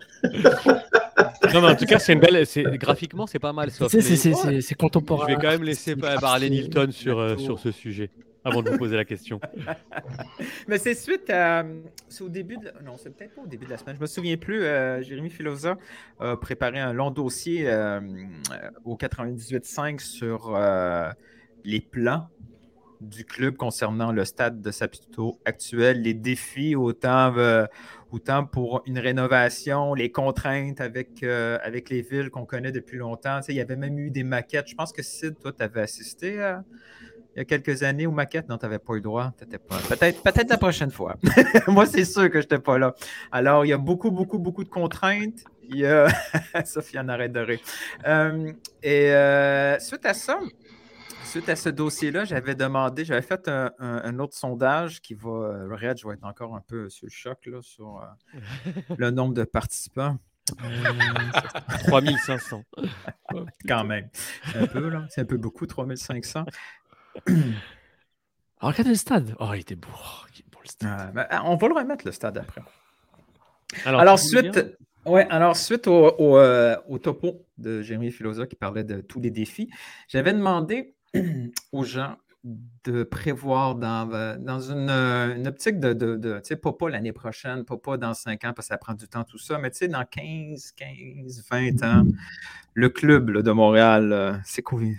Non, 1.53 1.61
mais 1.61 1.67
en 1.69 1.75
tout 1.75 1.85
cas, 1.85 1.99
c'est 1.99 2.13
une 2.13 2.19
belle. 2.19 2.45
c'est- 2.45 2.63
Graphiquement, 2.77 3.27
c'est 3.27 3.39
pas 3.39 3.53
mal. 3.53 3.71
C'est- 3.71 3.89
c'est- 4.01 4.15
c'est 4.15 4.61
Je 4.61 4.73
contemporain. 4.75 5.25
vais 5.27 5.35
quand 5.35 5.49
même 5.49 5.63
laisser 5.63 5.95
pa- 5.95 6.17
parler 6.19 6.49
Nilton 6.49 6.91
sur, 6.91 7.19
euh, 7.19 7.37
sur 7.37 7.59
ce 7.59 7.71
sujet 7.71 8.09
avant 8.43 8.61
de 8.61 8.69
vous 8.69 8.77
poser 8.77 8.95
la 8.95 9.05
question. 9.05 9.39
Mais 10.67 10.77
c'est 10.77 10.93
suite 10.95 11.29
à. 11.29 11.63
C'est 12.07 12.23
au 12.23 12.29
début 12.29 12.57
de. 12.57 12.71
Non, 12.85 12.95
c'est 12.97 13.09
peut-être 13.15 13.35
pas 13.35 13.41
au 13.41 13.47
début 13.47 13.65
de 13.65 13.71
la 13.71 13.77
semaine. 13.77 13.95
Je 13.95 14.01
me 14.01 14.07
souviens 14.07 14.37
plus. 14.37 14.63
euh, 14.63 15.01
Jérémy 15.01 15.29
Filosa 15.29 15.77
a 16.19 16.35
préparé 16.37 16.79
un 16.79 16.93
long 16.93 17.11
dossier 17.11 17.67
euh, 17.67 17.99
euh, 17.99 18.69
au 18.85 18.95
98.5 18.95 19.99
sur 19.99 20.55
euh, 20.55 21.09
les 21.63 21.81
plans 21.81 22.27
du 23.01 23.23
club 23.23 23.55
concernant 23.55 24.11
le 24.11 24.25
stade 24.25 24.61
de 24.61 24.71
Saputo 24.71 25.39
actuel, 25.45 26.01
les 26.01 26.13
défis 26.13 26.75
autant, 26.75 27.33
euh, 27.37 27.65
autant 28.11 28.45
pour 28.45 28.81
une 28.85 28.99
rénovation, 28.99 29.93
les 29.93 30.11
contraintes 30.11 30.81
avec, 30.81 31.23
euh, 31.23 31.57
avec 31.63 31.89
les 31.89 32.01
villes 32.01 32.29
qu'on 32.29 32.45
connaît 32.45 32.71
depuis 32.71 32.97
longtemps. 32.97 33.39
Tu 33.39 33.47
sais, 33.47 33.53
il 33.53 33.57
y 33.57 33.61
avait 33.61 33.75
même 33.75 33.99
eu 33.99 34.09
des 34.09 34.23
maquettes. 34.23 34.67
Je 34.67 34.75
pense 34.75 34.91
que 34.91 35.03
Sid, 35.03 35.37
toi, 35.39 35.51
tu 35.51 35.63
avais 35.63 35.81
assisté 35.81 36.41
à, 36.41 36.63
il 37.35 37.39
y 37.39 37.41
a 37.41 37.45
quelques 37.45 37.83
années 37.83 38.07
aux 38.07 38.11
maquettes. 38.11 38.49
Non, 38.49 38.57
tu 38.57 38.65
n'avais 38.65 38.79
pas 38.79 38.93
eu 38.93 38.97
le 38.97 39.01
droit. 39.01 39.31
Peut-être 39.37 40.23
peut 40.23 40.31
la 40.49 40.57
prochaine 40.57 40.91
fois. 40.91 41.15
Moi, 41.67 41.85
c'est 41.85 42.05
sûr 42.05 42.29
que 42.29 42.39
je 42.39 42.45
n'étais 42.45 42.59
pas 42.59 42.77
là. 42.77 42.95
Alors, 43.31 43.65
il 43.65 43.69
y 43.69 43.73
a 43.73 43.77
beaucoup, 43.77 44.11
beaucoup, 44.11 44.39
beaucoup 44.39 44.63
de 44.63 44.69
contraintes. 44.69 45.43
Il 45.69 45.77
y 45.77 45.85
a... 45.85 46.07
Sophie 46.65 46.97
en 46.97 47.07
arrête 47.07 47.31
de 47.31 47.39
rire. 47.39 47.59
Euh, 48.07 48.51
et 48.81 49.11
euh, 49.13 49.77
suite 49.79 50.05
à 50.05 50.13
ça, 50.15 50.39
suite 51.29 51.49
à 51.49 51.55
ce 51.55 51.69
dossier-là, 51.69 52.25
j'avais 52.25 52.55
demandé, 52.55 53.05
j'avais 53.05 53.21
fait 53.21 53.47
un, 53.47 53.71
un- 53.79 54.01
un 54.03 54.19
autre 54.19 54.35
sondage 54.35 55.01
qui 55.01 55.13
va, 55.13 55.29
euh, 55.29 55.67
Red, 55.75 55.97
je 55.99 56.07
vais 56.07 56.13
être 56.15 56.23
encore 56.23 56.55
un 56.55 56.61
peu 56.61 56.89
sur 56.89 57.05
le 57.05 57.11
choc 57.11 57.45
là, 57.45 57.59
sur 57.61 58.01
euh, 58.01 58.71
le 58.97 59.11
nombre 59.11 59.33
de 59.33 59.43
participants. 59.43 60.17
Euh, 60.63 60.83
3500. 61.87 62.63
quand 63.67 63.83
même. 63.83 64.09
C'est 64.51 64.57
un 64.59 64.67
peu, 64.67 64.89
là. 64.89 65.05
C'est 65.09 65.21
un 65.21 65.25
peu 65.25 65.37
beaucoup, 65.37 65.67
3500. 65.67 66.45
Alors, 67.27 68.73
regardez 68.73 68.89
le 68.89 68.95
stade. 68.95 69.35
Oh, 69.39 69.51
il 69.53 69.59
était 69.61 69.75
beau. 69.75 69.87
Oh, 69.93 70.25
il 70.35 70.39
est 70.41 70.49
beau, 70.51 70.59
le 70.63 70.69
stade. 70.69 71.09
Euh, 71.09 71.11
ben, 71.11 71.27
on 71.45 71.55
va 71.55 71.67
le 71.67 71.73
remettre, 71.75 72.05
le 72.05 72.11
stade, 72.11 72.37
après. 72.39 72.61
Alors, 73.85 74.17
suite, 74.19 74.59
ouais, 75.05 75.27
alors, 75.29 75.55
suite 75.55 75.87
au, 75.87 76.09
au, 76.17 76.37
euh, 76.37 76.75
au 76.87 76.97
topo 76.97 77.45
de 77.57 77.81
Jérémy 77.83 78.11
Filosa 78.11 78.47
qui 78.47 78.55
parlait 78.55 78.83
de 78.83 79.01
tous 79.01 79.19
les 79.21 79.29
défis, 79.31 79.69
j'avais 80.07 80.33
demandé 80.33 80.95
aux 81.71 81.83
gens 81.83 82.17
de 82.43 83.03
prévoir 83.03 83.75
dans, 83.75 84.11
euh, 84.13 84.37
dans 84.37 84.59
une, 84.59 84.89
euh, 84.89 85.45
optique 85.45 85.79
de, 85.79 85.93
tu 85.93 86.47
sais, 86.47 86.55
pas, 86.55 86.71
pas 86.71 86.89
l'année 86.89 87.11
prochaine, 87.11 87.65
pas, 87.65 87.77
pas 87.77 87.97
dans 87.97 88.13
5 88.13 88.45
ans, 88.45 88.53
parce 88.53 88.67
que 88.67 88.73
ça 88.73 88.77
prend 88.77 88.93
du 88.93 89.07
temps, 89.07 89.23
tout 89.25 89.37
ça, 89.37 89.57
mais 89.57 89.69
tu 89.71 89.79
sais, 89.79 89.87
dans 89.87 90.05
15, 90.05 90.71
15, 90.71 91.43
20 91.49 91.83
ans, 91.83 92.05
le 92.73 92.89
club 92.89 93.41
de 93.41 93.51
Montréal, 93.51 94.13
euh, 94.13 94.33
c'est 94.45 94.61
quoi? 94.61 94.81
Il 94.81 94.97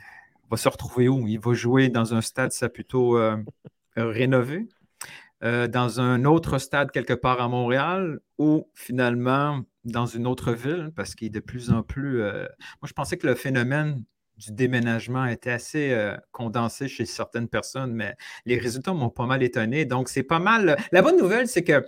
va 0.50 0.56
se 0.56 0.68
retrouver 0.68 1.08
où? 1.08 1.26
Il 1.26 1.40
va 1.40 1.54
jouer 1.54 1.88
dans 1.88 2.14
un 2.14 2.20
stade 2.20 2.52
plutôt 2.74 3.16
euh, 3.16 3.36
rénové, 3.96 4.68
dans 5.42 6.00
un 6.00 6.26
autre 6.26 6.58
stade 6.58 6.90
quelque 6.90 7.14
part 7.14 7.40
à 7.40 7.48
Montréal, 7.48 8.20
ou 8.36 8.68
finalement 8.74 9.62
dans 9.84 10.04
une 10.04 10.26
autre 10.26 10.52
ville, 10.52 10.92
parce 10.94 11.14
qu'il 11.14 11.28
est 11.28 11.30
de 11.30 11.40
plus 11.40 11.70
en 11.70 11.82
plus. 11.82 12.18
Moi, 12.18 12.86
je 12.86 12.92
pensais 12.92 13.16
que 13.16 13.26
le 13.26 13.34
phénomène 13.34 14.04
du 14.40 14.52
déménagement 14.52 15.26
était 15.26 15.50
assez 15.50 15.92
euh, 15.92 16.16
condensé 16.32 16.88
chez 16.88 17.04
certaines 17.04 17.48
personnes, 17.48 17.92
mais 17.92 18.14
les 18.46 18.58
résultats 18.58 18.94
m'ont 18.94 19.10
pas 19.10 19.26
mal 19.26 19.42
étonné. 19.42 19.84
Donc, 19.84 20.08
c'est 20.08 20.22
pas 20.22 20.38
mal. 20.38 20.76
La 20.92 21.02
bonne 21.02 21.18
nouvelle, 21.18 21.46
c'est 21.46 21.62
que 21.62 21.84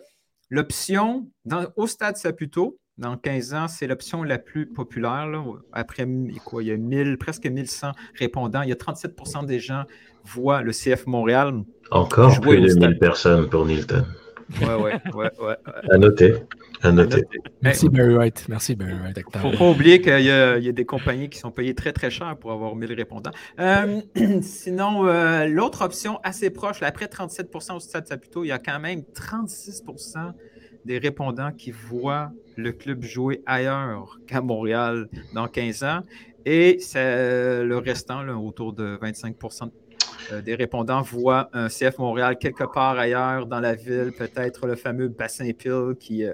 l'option 0.51 1.29
au 1.77 1.87
stade 1.87 2.17
Saputo, 2.17 2.79
dans 2.99 3.17
15 3.17 3.55
ans, 3.55 3.69
c'est 3.69 3.87
l'option 3.87 4.23
la 4.23 4.39
plus 4.39 4.67
populaire. 4.67 5.27
là. 5.27 5.43
Après, 5.73 6.07
quoi, 6.45 6.63
il 6.63 6.69
y 6.69 6.73
a 6.73 6.77
1000, 6.77 7.17
presque 7.17 7.47
1100 7.47 7.93
répondants. 8.19 8.63
Il 8.63 8.69
y 8.69 8.73
a 8.73 8.77
37% 8.77 9.47
des 9.47 9.59
gens 9.59 9.85
voient 10.25 10.61
le 10.61 10.73
CF 10.73 11.07
Montréal. 11.07 11.63
Encore 11.91 12.39
plus 12.41 12.61
de 12.61 12.69
stade. 12.69 12.91
1000 12.91 12.99
personnes 12.99 13.49
pour 13.49 13.65
Nilton. 13.65 14.05
Ouais, 14.61 14.75
ouais, 14.75 14.95
ouais, 15.15 15.31
ouais. 15.41 15.57
À 15.91 15.99
noter. 15.99 16.35
À 16.83 16.91
noter. 16.93 17.23
Merci 17.63 17.89
Barry 17.89 18.15
White. 18.17 18.47
Merci 18.49 18.75
Barry 18.75 18.93
White. 18.93 19.17
avec 19.19 19.31
ta- 19.31 19.39
faut 19.41 19.51
pas 19.57 19.71
oublier 19.71 20.01
qu'il 20.01 20.21
y, 20.21 20.31
a 20.31 20.59
il 20.59 20.65
y 20.65 20.69
a 20.69 20.73
des 20.73 20.85
compagnies 20.85 21.29
qui 21.29 21.39
sont 21.39 21.51
payées 21.51 21.75
très, 21.75 21.93
très 21.93 22.11
cher 22.11 22.37
pour 22.37 22.53
avoir 22.53 22.75
1000 22.75 22.93
répondants. 22.93 23.31
Euh, 23.61 24.01
sinon, 24.43 25.07
euh, 25.07 25.47
l'autre 25.47 25.83
option 25.85 26.19
assez 26.25 26.51
proche, 26.51 26.81
là, 26.81 26.89
après 26.89 27.07
37% 27.07 27.77
au 27.77 27.81
Stade 27.81 28.07
Saputo, 28.07 28.45
il 28.45 28.49
y 28.49 28.53
a 28.53 28.59
quand 28.59 28.81
même 28.81 29.03
36% 29.15 30.33
des 30.85 30.99
répondants 30.99 31.53
qui 31.53 31.71
voient 31.71 32.33
le 32.57 32.73
club 32.73 33.03
jouer 33.03 33.43
ailleurs 33.47 34.19
qu'à 34.27 34.41
Montréal 34.41 35.09
dans 35.35 35.47
15 35.47 35.85
ans. 35.85 36.01
Et 36.45 36.79
c'est 36.81 37.63
le 37.65 37.79
restant, 37.79 38.23
là, 38.23 38.37
autour 38.37 38.73
de 38.73 38.99
25 39.01 39.37
euh, 39.45 39.67
des 40.45 40.55
répondants 40.55 41.03
voient 41.03 41.49
un 41.53 41.69
CF 41.69 41.99
Montréal 41.99 42.37
quelque 42.39 42.65
part 42.65 42.99
ailleurs 42.99 43.47
dans 43.47 43.61
la 43.61 43.75
ville, 43.75 44.13
peut-être 44.17 44.67
le 44.67 44.77
fameux 44.77 45.09
bassin 45.09 45.51
Pile 45.53 45.95
qui, 45.99 46.25
euh, 46.25 46.33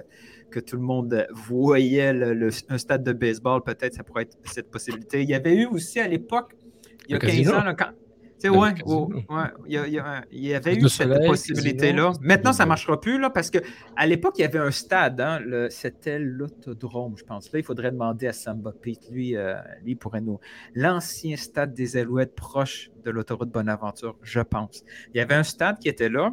que 0.51 0.59
tout 0.59 0.75
le 0.75 0.81
monde 0.81 1.27
voyait 1.31 2.11
le- 2.13 2.33
le- 2.33 2.49
un 2.69 2.77
stade 2.77 3.03
de 3.03 3.13
baseball, 3.13 3.61
peut-être 3.63 3.93
ça 3.93 4.03
pourrait 4.03 4.23
être 4.23 4.37
cette 4.45 4.69
possibilité. 4.71 5.21
Il 5.21 5.29
y 5.29 5.33
avait 5.35 5.55
eu 5.55 5.65
aussi 5.67 5.99
à 5.99 6.07
l'époque, 6.07 6.55
il 7.07 7.11
y 7.11 7.13
a 7.13 7.17
Le 7.17 7.19
15 7.19 7.29
casino. 7.29 7.53
ans, 7.55 7.63
là, 7.63 7.73
quand, 7.75 7.91
sais, 8.39 8.49
ouais, 8.49 8.73
il 9.67 10.41
y, 10.43 10.53
avait 10.53 10.75
eu 10.75 10.89
cette 10.89 11.07
possibilité-là. 11.27 12.13
Maintenant, 12.21 12.53
ça 12.53 12.63
ne 12.63 12.69
marchera 12.69 12.99
plus 12.99 13.19
là, 13.19 13.29
parce 13.29 13.49
qu'à 13.49 14.05
l'époque, 14.05 14.35
il 14.37 14.41
y 14.41 14.45
avait 14.45 14.59
un 14.59 14.71
stade, 14.71 15.19
hein, 15.21 15.39
le- 15.39 15.69
c'était 15.69 16.19
l'autodrome, 16.19 17.15
je 17.17 17.23
pense. 17.23 17.51
Là, 17.51 17.59
il 17.59 17.63
faudrait 17.63 17.91
demander 17.91 18.27
à 18.27 18.33
Samba 18.33 18.71
Pete, 18.81 19.09
lui, 19.11 19.35
euh, 19.35 19.55
lui 19.83 19.95
pourrait 19.95 20.21
nous. 20.21 20.39
L'ancien 20.75 21.35
stade 21.35 21.73
des 21.73 21.97
Alouettes 21.97 22.35
proche 22.35 22.91
de 23.03 23.11
l'autoroute 23.11 23.49
Bonaventure, 23.49 24.15
je 24.23 24.39
pense. 24.41 24.83
Il 25.13 25.17
y 25.17 25.21
avait 25.21 25.35
un 25.35 25.43
stade 25.43 25.79
qui 25.79 25.89
était 25.89 26.09
là. 26.09 26.31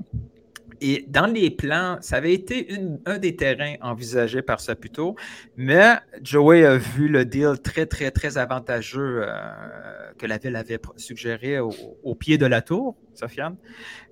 Et 0.80 1.04
dans 1.08 1.26
les 1.26 1.50
plans, 1.50 1.98
ça 2.00 2.16
avait 2.16 2.32
été 2.32 2.68
un 3.04 3.18
des 3.18 3.36
terrains 3.36 3.74
envisagés 3.80 4.42
par 4.42 4.60
Saputo, 4.60 5.16
mais 5.56 5.96
Joey 6.22 6.64
a 6.64 6.76
vu 6.76 7.08
le 7.08 7.24
deal 7.24 7.58
très, 7.62 7.86
très, 7.86 8.10
très 8.10 8.38
avantageux 8.38 9.22
euh, 9.22 10.12
que 10.18 10.26
la 10.26 10.38
ville 10.38 10.56
avait 10.56 10.80
suggéré 10.96 11.58
au, 11.58 11.72
au 12.02 12.14
pied 12.14 12.38
de 12.38 12.46
la 12.46 12.62
tour, 12.62 12.96
Sofiane. 13.14 13.56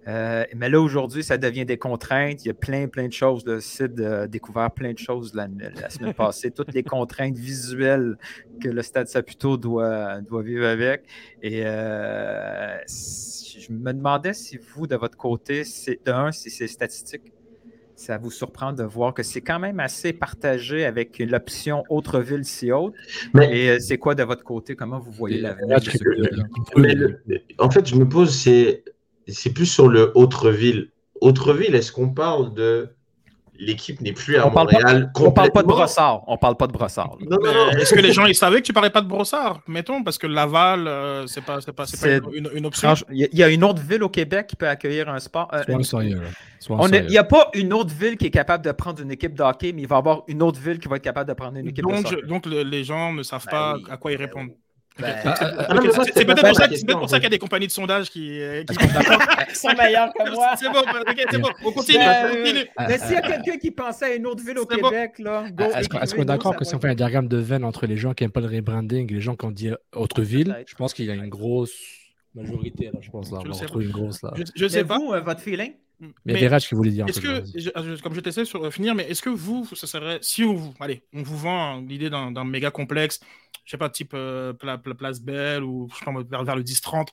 Euh, 0.06 0.44
mais 0.54 0.68
là, 0.68 0.80
aujourd'hui, 0.80 1.22
ça 1.22 1.38
devient 1.38 1.64
des 1.64 1.78
contraintes. 1.78 2.44
Il 2.44 2.48
y 2.48 2.50
a 2.50 2.54
plein, 2.54 2.88
plein 2.88 3.08
de 3.08 3.12
choses. 3.12 3.44
Le 3.46 3.60
site 3.60 3.98
a 4.00 4.26
découvert 4.26 4.70
plein 4.70 4.92
de 4.92 4.98
choses 4.98 5.34
la, 5.34 5.48
la 5.80 5.88
semaine 5.90 6.12
passée. 6.14 6.50
Toutes 6.50 6.74
les 6.74 6.82
contraintes 6.82 7.38
visuelles 7.38 8.16
que 8.62 8.68
le 8.68 8.82
Stade 8.82 9.08
Saputo 9.08 9.56
doit, 9.56 10.20
doit 10.20 10.42
vivre 10.42 10.66
avec. 10.66 11.04
Et 11.42 11.62
euh, 11.64 12.76
je 12.86 13.72
me 13.72 13.92
demandais 13.92 14.34
si 14.34 14.58
vous, 14.58 14.86
de 14.86 14.96
votre 14.96 15.16
côté, 15.16 15.64
c'est 15.64 16.00
de 16.04 16.12
un, 16.12 16.32
si 16.32 16.50
c'est 16.50 16.66
statistique, 16.66 17.32
ça 17.96 18.18
vous 18.18 18.30
surprend 18.30 18.72
de 18.72 18.82
voir 18.82 19.14
que 19.14 19.22
c'est 19.22 19.40
quand 19.40 19.60
même 19.60 19.78
assez 19.78 20.12
partagé 20.12 20.84
avec 20.84 21.18
l'option 21.20 21.84
autre 21.88 22.20
ville 22.20 22.44
si 22.44 22.72
haute. 22.72 22.92
Mais- 23.32 23.56
Et 23.56 23.70
euh, 23.70 23.78
c'est 23.78 23.98
quoi 23.98 24.14
de 24.16 24.22
votre 24.24 24.42
côté? 24.42 24.74
Comment 24.74 24.98
vous 24.98 25.12
voyez 25.12 25.40
l'avenir 25.40 25.76
en 27.58 27.70
fait, 27.70 27.86
je 27.88 27.94
me 27.94 28.06
pose, 28.08 28.34
c'est 28.34 28.82
c'est 29.28 29.52
plus 29.52 29.66
sur 29.66 29.88
le 29.88 30.12
Autreville. 30.16 30.90
Autreville, 31.20 31.74
est-ce 31.74 31.92
qu'on 31.92 32.10
parle 32.10 32.52
de 32.54 32.90
l'équipe 33.56 34.00
n'est 34.00 34.12
plus 34.12 34.36
à 34.36 34.48
On 34.48 34.50
parle 34.50 34.66
pas- 34.66 34.80
Montréal 34.80 35.12
On 35.20 35.30
parle 35.30 35.52
pas 35.52 35.62
de 35.62 35.68
brossard. 35.68 36.24
On 36.26 36.36
parle 36.36 36.56
pas 36.56 36.66
de 36.66 36.72
brossard. 36.72 37.16
là. 37.20 37.26
Non, 37.30 37.36
non, 37.36 37.42
Mais 37.44 37.54
non. 37.54 37.70
Est-ce 37.80 37.94
que 37.94 38.00
les 38.00 38.12
gens 38.12 38.26
ils 38.26 38.34
savaient 38.34 38.60
que 38.60 38.66
tu 38.66 38.72
parlais 38.72 38.90
pas 38.90 39.00
de 39.00 39.06
brossard, 39.06 39.60
mettons, 39.68 40.02
parce 40.02 40.18
que 40.18 40.26
Laval, 40.26 40.88
euh, 40.88 41.26
c'est 41.28 41.40
pas, 41.40 41.60
c'est 41.60 41.72
pas, 41.72 41.86
c'est 41.86 42.00
pas 42.00 42.06
C'est- 42.26 42.36
une, 42.36 42.46
une- 42.46 42.50
une 42.58 42.66
option. 42.66 42.94
Il 43.12 43.28
y, 43.32 43.42
a- 43.44 43.48
une 43.48 43.62
autre 43.62 43.80
ville 43.80 44.02
au 44.02 44.08
Québec 44.08 44.48
qui 44.48 44.56
peut 44.56 44.68
accueillir 44.68 45.08
un 45.08 45.20
sport. 45.20 45.48
euh, 45.54 45.62
une- 45.68 45.84
sérieux. 45.84 46.20
on 46.68 46.88
est- 46.90 47.04
il 47.04 47.10
n'y 47.10 47.16
a 47.18 47.22
pas 47.24 47.48
une 47.54 47.72
autre 47.72 47.94
ville 47.94 48.16
qui 48.16 48.26
est 48.26 48.30
capable 48.32 48.64
de 48.64 48.72
prendre 48.72 49.00
une 49.00 49.12
équipe 49.12 49.34
de 49.34 49.42
hockey, 49.44 49.72
mais 49.72 49.82
il 49.82 49.88
va 49.88 49.96
y 49.96 49.98
avoir 50.00 50.22
une 50.26 50.42
autre 50.42 50.58
ville 50.58 50.80
qui 50.80 50.88
va 50.88 50.96
être 50.96 51.02
capable 51.02 51.28
de 51.28 51.34
prendre 51.34 51.56
une 51.56 51.68
équipe 51.68 51.86
de 51.86 51.92
Donc, 51.92 52.06
je- 52.10 52.26
donc 52.26 52.46
le- 52.46 52.62
les 52.64 52.82
gens 52.82 53.12
ne 53.12 53.22
savent 53.22 53.44
Ben 53.46 53.50
pas 53.52 53.74
oui, 53.76 53.84
à 53.88 53.96
quoi 53.96 54.10
ils 54.10 54.16
répondent. 54.18 54.48
Ben. 54.48 54.54
C'est- 54.96 55.04
ah, 55.24 55.74
peut-être 55.74 55.84
pour 55.84 56.54
ça 56.54 56.68
question, 56.68 56.98
pour 56.98 57.08
qu'il 57.08 57.22
y 57.22 57.26
a 57.26 57.28
des 57.28 57.38
compagnies 57.38 57.66
de 57.66 57.72
sondage 57.72 58.10
qui. 58.10 58.40
euh, 58.40 58.62
qui- 58.64 58.74
sont 59.56 59.68
meilleurs 59.76 60.12
que 60.12 60.30
moi. 60.32 60.54
C'est 60.56 60.68
bon, 60.68 60.78
ok, 60.80 61.26
c'est 61.30 61.38
bon. 61.38 61.48
On 61.64 61.72
continue. 61.72 61.98
On 61.98 62.36
continue. 62.36 62.66
Ah, 62.76 62.86
Mais 62.88 62.98
s'il 62.98 63.12
y 63.12 63.16
a 63.16 63.22
quelqu'un 63.22 63.56
qui 63.58 63.70
pensait 63.72 64.04
à 64.04 64.14
une 64.14 64.26
autre 64.26 64.44
ville 64.44 64.58
au 64.58 64.66
bon. 64.66 64.76
Québec, 64.90 65.18
là, 65.18 65.46
go, 65.50 65.64
Ah, 65.72 65.80
Est-ce 65.80 65.88
qu'on- 65.88 65.98
est-ce 65.98 66.14
qu'on 66.14 66.22
est 66.22 66.26
d'accord 66.26 66.56
que 66.56 66.64
si 66.64 66.74
on 66.76 66.80
fait 66.80 66.90
un 66.90 66.94
diagramme 66.94 67.28
de 67.28 67.38
veine 67.38 67.64
entre 67.64 67.86
les 67.86 67.96
gens 67.96 68.14
qui 68.14 68.22
n'aiment 68.22 68.30
pas 68.32 68.40
le 68.40 68.46
rebranding 68.48 69.10
et 69.10 69.14
les 69.14 69.20
gens 69.20 69.34
qui 69.34 69.44
ont 69.46 69.50
dit 69.50 69.70
autre 69.94 70.22
ville, 70.22 70.56
je 70.66 70.74
pense 70.76 70.94
qu'il 70.94 71.06
y 71.06 71.10
a 71.10 71.14
une 71.14 71.28
grosse 71.28 71.74
majorité, 72.34 72.86
là, 72.86 72.98
je 73.00 73.10
pense. 73.10 73.30
Là. 73.30 73.38
On 73.74 73.80
une 73.80 73.90
grosse. 73.90 74.22
Là. 74.22 74.32
Je, 74.36 74.42
je 74.54 74.64
Mais 74.64 74.68
sais 74.68 74.84
pas. 74.84 74.98
vous, 74.98 75.12
euh, 75.12 75.20
votre 75.20 75.40
feeling? 75.40 75.72
Mais 76.00 76.08
il 76.08 76.08
y 76.08 76.12
Mais 76.26 76.34
a 76.34 76.40
des 76.40 76.48
rages 76.48 76.68
qui 76.68 76.74
voulaient 76.74 76.90
dire. 76.90 77.06
est-ce 77.08 77.20
que, 77.20 77.44
je- 77.54 77.60
je- 77.96 78.02
comme 78.02 78.14
je 78.14 78.20
t'essaie 78.20 78.44
sur 78.44 78.64
euh, 78.64 78.70
finir, 78.70 78.94
mais 78.94 79.04
est-ce 79.08 79.22
que 79.22 79.30
vous, 79.30 79.66
ce 79.72 79.86
serait, 79.86 80.18
si 80.22 80.42
on 80.44 80.54
vous, 80.54 80.74
allez, 80.80 81.02
on 81.12 81.22
vous 81.22 81.36
vend 81.38 81.76
hein, 81.78 81.84
l'idée 81.88 82.10
d'un 82.10 82.30
d'un 82.32 82.44
méga 82.44 82.70
complexe, 82.70 83.20
je 83.64 83.70
sais 83.70 83.78
pas, 83.78 83.88
type 83.88 84.12
euh, 84.14 84.52
Pla- 84.52 84.78
Pla- 84.78 84.94
Place 84.94 85.20
Belle 85.20 85.62
ou 85.62 85.88
je 85.92 85.98
sais 85.98 86.04
pas, 86.04 86.12
vers, 86.28 86.44
vers 86.44 86.56
le 86.56 86.62
10-30, 86.64 87.08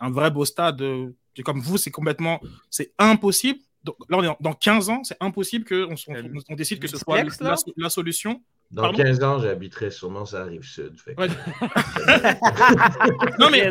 un 0.00 0.10
vrai 0.10 0.30
beau 0.30 0.44
stade, 0.44 0.80
euh, 0.82 1.10
comme 1.44 1.60
vous, 1.60 1.76
c'est 1.78 1.90
complètement, 1.90 2.40
c'est 2.70 2.92
impossible. 2.98 3.58
Donc, 3.84 3.96
là, 4.08 4.18
on 4.18 4.22
est 4.24 4.28
en- 4.28 4.36
dans 4.40 4.52
15 4.52 4.90
ans, 4.90 5.02
c'est 5.04 5.16
impossible 5.20 5.64
qu'on 5.64 5.94
on, 6.08 6.14
Euh, 6.14 6.22
on 6.48 6.54
décide 6.56 6.78
que 6.80 6.88
ce 6.88 6.96
soit 6.98 7.16
la, 7.44 7.54
la 7.76 7.90
solution. 7.90 8.42
Dans 8.70 8.82
Pardon? 8.82 8.98
15 8.98 9.22
ans, 9.22 9.38
j'habiterai 9.38 9.90
sûrement 9.92 10.26
sur 10.26 10.38
la 10.38 10.44
rive 10.46 10.64
sud. 10.64 10.98
Fait 11.00 11.14
que- 11.14 11.20
Ouais. 11.20 11.28
Non, 13.38 13.48
mais 13.50 13.70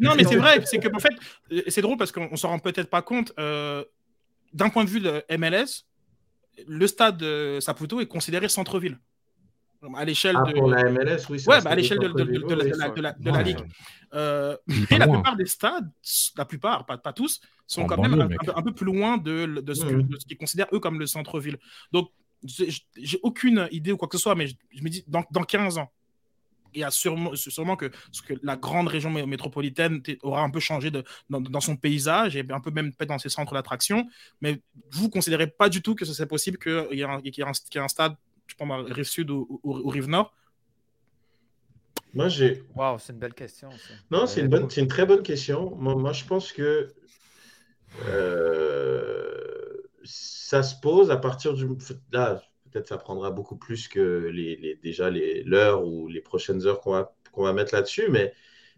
Non, 0.00 0.14
mais 0.16 0.24
c'est 0.24 0.36
vrai, 0.36 0.60
c'est 0.64 0.78
que 0.78 0.88
en 0.94 0.98
fait, 0.98 1.12
euh, 1.52 1.62
c'est 1.68 1.82
drôle 1.82 1.98
parce 1.98 2.12
qu'on 2.12 2.28
on 2.30 2.36
s'en 2.36 2.48
rend 2.48 2.58
peut-être 2.58 2.88
pas 2.90 3.02
compte. 3.02 3.32
euh, 3.38 3.84
D'un 4.52 4.70
point 4.70 4.84
de 4.84 4.88
vue 4.88 5.00
de 5.00 5.22
MLS, 5.36 5.84
le 6.66 6.86
stade 6.86 7.18
de 7.18 7.58
Saputo 7.60 8.00
est 8.00 8.06
considéré 8.06 8.48
centre-ville. 8.48 8.98
À 9.94 10.04
l'échelle 10.04 10.36
Ah, 10.38 10.50
de. 10.50 10.58
pour 10.58 10.70
la 10.70 10.84
MLS, 10.90 11.26
oui. 11.28 11.42
Ouais, 11.46 11.60
bah, 11.60 11.70
à 11.70 11.74
l'échelle 11.74 11.98
de, 11.98 12.08
de- 12.08 12.24
de- 12.24 12.40
centre-ville, 12.72 13.14
de 13.20 13.30
la, 13.30 13.42
ligue. 13.42 13.58
Euh, 14.14 14.56
mais 14.90 14.98
la 14.98 15.06
loin. 15.06 15.16
plupart 15.16 15.36
des 15.36 15.44
stades, 15.46 15.90
la 16.38 16.44
plupart, 16.46 16.86
pas, 16.86 16.96
pas 16.96 17.12
tous, 17.12 17.40
sont 17.66 17.82
En 17.82 17.86
quand 17.86 18.00
même 18.00 18.18
un, 18.20 18.62
peu, 18.62 18.72
plus 18.72 18.86
loin 18.86 19.18
de, 19.18 19.60
de 19.60 19.74
ce 19.74 19.84
que- 19.84 19.94
de 19.94 20.18
ce 20.18 20.24
qu'ils 20.26 20.38
considèrent 20.38 20.68
eux 20.72 20.80
comme 20.80 20.98
le 20.98 21.06
centre-ville. 21.06 21.58
Donc, 21.92 22.10
j'ai 22.48 23.18
aucune 23.22 23.68
idée 23.70 23.92
ou 23.92 23.96
quoi 23.96 24.08
que 24.08 24.16
ce 24.16 24.22
soit, 24.22 24.34
mais 24.34 24.46
je, 24.46 24.54
je 24.72 24.82
me 24.82 24.88
dis, 24.88 25.04
dans, 25.06 25.24
dans 25.30 25.42
15 25.42 25.78
ans, 25.78 25.90
il 26.74 26.80
y 26.80 26.84
a 26.84 26.90
sûrement, 26.90 27.34
sûrement 27.34 27.76
que, 27.76 27.90
ce 28.12 28.20
que 28.20 28.34
la 28.42 28.56
grande 28.56 28.88
région 28.88 29.10
mé- 29.10 29.24
métropolitaine 29.24 30.02
aura 30.22 30.42
un 30.42 30.50
peu 30.50 30.60
changé 30.60 30.90
de, 30.90 31.04
dans, 31.30 31.40
dans 31.40 31.60
son 31.60 31.76
paysage 31.76 32.36
et 32.36 32.44
un 32.50 32.60
peu 32.60 32.70
même 32.70 32.92
peut-être 32.92 33.08
dans 33.08 33.18
ses 33.18 33.30
centres 33.30 33.54
d'attraction. 33.54 34.06
Mais 34.42 34.60
vous 34.90 35.08
considérez 35.08 35.46
pas 35.46 35.70
du 35.70 35.80
tout 35.80 35.94
que 35.94 36.04
ce 36.04 36.12
serait 36.12 36.28
possible 36.28 36.58
qu'il 36.58 36.98
y 36.98 37.00
ait 37.00 37.04
un, 37.04 37.22
qu'il 37.22 37.38
y 37.38 37.40
ait 37.40 37.78
un, 37.80 37.88
stade, 37.88 38.14
je 38.46 38.54
pas 38.56 38.66
moi, 38.66 38.84
rive 38.86 39.06
sud 39.06 39.30
ou, 39.30 39.60
ou- 39.62 39.78
ou 39.78 39.88
rive 39.88 40.08
nord? 40.08 40.34
Moi, 42.12 42.28
j'ai. 42.28 42.62
Wow, 42.74 42.98
c'est 42.98 43.12
une 43.12 43.18
belle 43.18 43.34
question. 43.34 43.70
ça. 43.70 43.94
Non, 44.10 44.26
c'est 44.26 44.40
une, 44.40 44.48
bonne, 44.48 44.68
c'est 44.70 44.80
une 44.80 44.88
très 44.88 45.06
bonne 45.06 45.22
question. 45.22 45.74
Moi, 45.76 45.94
moi, 45.94 46.12
je 46.12 46.24
pense 46.24 46.52
que 46.52 46.92
euh, 48.08 49.55
ça 50.06 50.62
se 50.62 50.78
pose 50.80 51.10
à 51.10 51.16
partir 51.16 51.54
du. 51.54 51.66
Là, 52.12 52.40
peut-être 52.70 52.88
ça 52.88 52.98
prendra 52.98 53.30
beaucoup 53.30 53.56
plus 53.56 53.88
que 53.88 54.30
les, 54.32 54.78
déjà 54.82 55.10
l'heure 55.10 55.86
ou 55.86 56.08
les 56.08 56.20
prochaines 56.20 56.66
heures 56.66 56.80
qu'on 56.80 56.92
va, 56.92 57.14
qu'on 57.32 57.44
va 57.44 57.52
mettre 57.52 57.74
là-dessus, 57.74 58.08
mais 58.10 58.32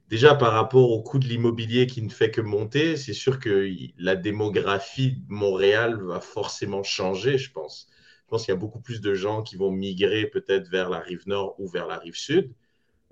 déjà 0.08 0.34
par 0.34 0.52
rapport 0.52 0.90
au 0.90 1.02
coût 1.02 1.18
de 1.18 1.26
l'immobilier 1.26 1.86
qui 1.86 2.02
ne 2.02 2.08
fait 2.08 2.30
que 2.30 2.40
monter, 2.40 2.96
c'est 2.96 3.12
sûr 3.12 3.38
que 3.40 3.68
la 3.98 4.16
démographie 4.16 5.12
de 5.12 5.24
Montréal 5.28 6.00
va 6.02 6.20
forcément 6.20 6.82
changer, 6.82 7.38
je 7.38 7.52
pense. 7.52 7.88
Je 8.24 8.30
pense 8.30 8.44
qu'il 8.44 8.52
y 8.52 8.56
a 8.56 8.60
beaucoup 8.60 8.80
plus 8.80 9.00
de 9.00 9.14
gens 9.14 9.42
qui 9.42 9.56
vont 9.56 9.70
migrer 9.70 10.26
peut-être 10.26 10.68
vers 10.68 10.90
la 10.90 11.00
rive 11.00 11.26
nord 11.26 11.58
ou 11.58 11.66
vers 11.66 11.86
la 11.86 11.96
rive 11.96 12.16
sud, 12.16 12.52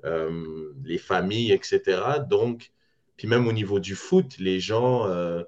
euh, 0.04 0.74
les 0.84 0.98
familles, 0.98 1.52
etc. 1.52 2.02
Donc, 2.28 2.70
Puis 3.16 3.26
même 3.26 3.46
au 3.46 3.52
niveau 3.52 3.80
du 3.80 3.94
foot, 3.94 4.36
les 4.38 4.60
gens, 4.60 5.06
euh, 5.06 5.42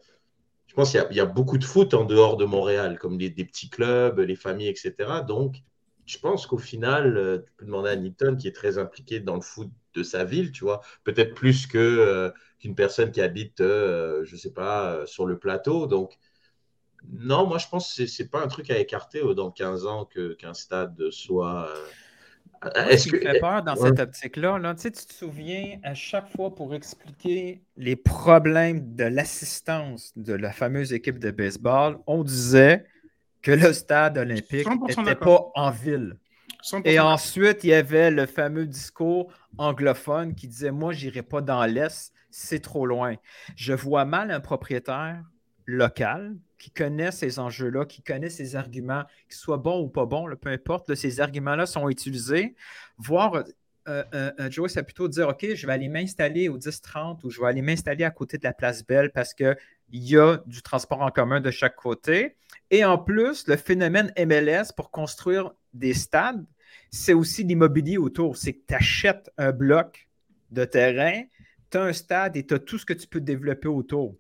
pense 0.79 0.93
qu'il 0.93 1.01
y, 1.01 1.03
a- 1.03 1.09
il 1.11 1.17
y 1.17 1.21
a 1.21 1.27
beaucoup 1.27 1.59
de 1.59 1.65
foot 1.65 1.93
en 1.93 2.05
dehors 2.05 2.37
de 2.37 2.45
Montréal, 2.45 3.01
comme 3.01 3.19
des, 3.19 3.31
petits 3.31 3.69
clubs, 3.69 4.21
les 4.21 4.37
familles, 4.37 4.69
etc. 4.69 5.23
Donc, 5.23 5.57
je 6.07 6.19
pense 6.19 6.47
qu'au 6.47 6.57
final, 6.57 7.17
euh, 7.17 7.39
tu 7.39 7.53
peux 7.57 7.67
demander 7.67 7.91
à 7.91 7.97
Newton, 7.97 8.37
qui 8.37 8.47
est 8.47 8.55
très 8.55 8.79
impliqué 8.79 9.19
dans 9.19 9.35
le 9.35 9.41
foot 9.41 9.69
de 9.95 10.03
sa 10.05 10.25
ville, 10.25 10.53
tu 10.53 10.63
vois, 10.63 10.81
peut-être 11.03 11.35
plus 11.35 11.67
que, 11.67 11.79
euh, 11.79 12.31
qu'une 12.61 12.77
personne 12.77 13.11
qui 13.11 13.21
habite, 13.21 13.61
euh, 13.61 14.25
je 14.25 14.37
sais 14.37 14.53
pas, 14.53 14.93
euh, 14.93 15.07
sur 15.07 15.27
le 15.27 15.37
plateau. 15.37 15.89
Donc, 15.89 16.17
non, 17.11 17.45
moi, 17.49 17.59
je 17.59 17.67
pense 17.69 17.97
que 17.97 18.07
c'est 18.07 18.29
pas 18.29 18.41
un 18.41 18.49
truc 18.49 18.71
à 18.71 18.79
écarter 18.79 19.21
dans 19.35 19.51
15 19.51 19.85
ans 19.85 20.09
qu'un 20.39 20.55
stade 20.55 21.11
soit. 21.11 21.69
Ce 22.63 22.91
Est-ce 22.91 23.05
qui 23.05 23.11
que. 23.11 23.17
me 23.17 23.21
fait 23.21 23.35
peur 23.35 23.63
dans 23.63 23.77
Ouais. 23.77 23.89
cette 23.89 24.01
optique-là, 24.01 24.59
là, 24.59 24.75
tu 24.75 24.91
te 24.91 25.13
souviens, 25.13 25.79
à 25.83 25.95
chaque 25.95 26.29
fois 26.29 26.55
pour 26.55 26.75
expliquer 26.75 27.63
les 27.77 27.97
problèmes 27.97 28.95
de 28.97 29.05
l'assistance 29.05 30.13
de 30.17 30.35
la 30.35 30.53
fameuse 30.53 30.93
équipe 30.93 31.19
de 31.19 31.31
baseball, 31.31 31.99
on 32.07 32.25
disait 32.25 32.85
que 33.43 33.53
le 33.53 33.73
stade 33.73 34.19
olympique 34.19 34.67
100% 34.67 35.03
n'était 35.05 35.15
pas 35.17 35.51
en 35.55 35.71
ville. 35.71 36.17
100%. 36.63 36.83
Et 36.85 36.99
ensuite, 36.99 37.65
il 37.65 37.71
y 37.71 37.75
avait 37.75 38.11
le 38.11 38.27
fameux 38.27 38.67
discours 38.67 39.33
anglophone 39.59 40.35
qui 40.35 40.49
disait 40.49 40.73
Moi, 40.73 40.93
j'irai 40.93 41.23
pas 41.23 41.41
dans 41.41 41.65
l'Est, 41.67 42.13
c'est 42.31 42.61
trop 42.61 42.87
loin. 42.87 43.15
Je 43.57 43.73
vois 43.75 44.05
mal 44.05 44.31
un 44.31 44.41
propriétaire 44.41 45.23
local 45.67 46.37
qui 46.59 46.71
connaît 46.71 47.13
ces 47.13 47.39
enjeux-là, 47.39 47.85
qui 47.85 48.03
connaît 48.03 48.31
ces 48.31 48.57
arguments, 48.57 49.05
qu'ils 49.29 49.37
soient 49.37 49.59
bons 49.59 49.81
ou 49.81 49.89
pas 49.89 50.07
bons, 50.07 50.29
peu 50.37 50.51
importe, 50.51 50.95
ces 50.95 51.21
arguments-là 51.21 51.67
sont 51.67 51.89
utilisés, 51.89 52.55
voir 52.99 53.45
euh, 53.89 54.05
euh, 54.13 54.31
euh, 54.39 54.51
Joey 54.51 54.69
Saputo 54.69 55.09
dire 55.09 55.29
OK, 55.29 55.47
je 55.55 55.67
vais 55.67 55.73
aller 55.73 55.89
m'installer 55.89 56.49
au 56.49 56.59
10-30 56.59 57.25
ou 57.25 57.31
je 57.31 57.41
vais 57.41 57.47
aller 57.47 57.63
m'installer 57.63 58.05
à 58.05 58.11
côté 58.11 58.37
de 58.37 58.45
la 58.45 58.53
place 58.53 58.87
Belle 58.87 59.11
parce 59.13 59.33
qu'il 59.33 59.57
y 59.93 60.19
a 60.19 60.43
du 60.47 60.61
transport 60.61 61.01
en 61.01 61.11
commun 61.11 61.41
de 61.41 61.51
chaque 61.51 61.77
côté. 61.77 62.37
Et 62.71 62.85
en 62.85 62.99
plus, 62.99 63.47
le 63.47 63.57
phénomène 63.57 64.13
MLS 64.19 64.73
pour 64.77 64.91
construire 64.91 65.53
des 65.73 65.95
stades, 65.95 66.45
c'est 66.91 67.15
aussi 67.15 67.45
l'immobilier 67.45 67.97
autour. 67.97 68.37
C'est 68.37 68.53
que 68.53 68.63
tu 68.69 68.75
achètes 68.75 69.31
un 69.39 69.53
bloc 69.53 70.09
de 70.51 70.67
terrain, 70.67 71.23
tu 71.71 71.79
as 71.79 71.83
un 71.83 71.93
stade 71.95 72.37
et 72.37 72.45
tu 72.47 72.55
as 72.55 72.59
tout 72.59 72.79
ce 72.79 72.85
que 72.85 72.93
tu 72.93 73.07
peux 73.07 73.21
développer 73.21 73.69
autour. 73.69 74.17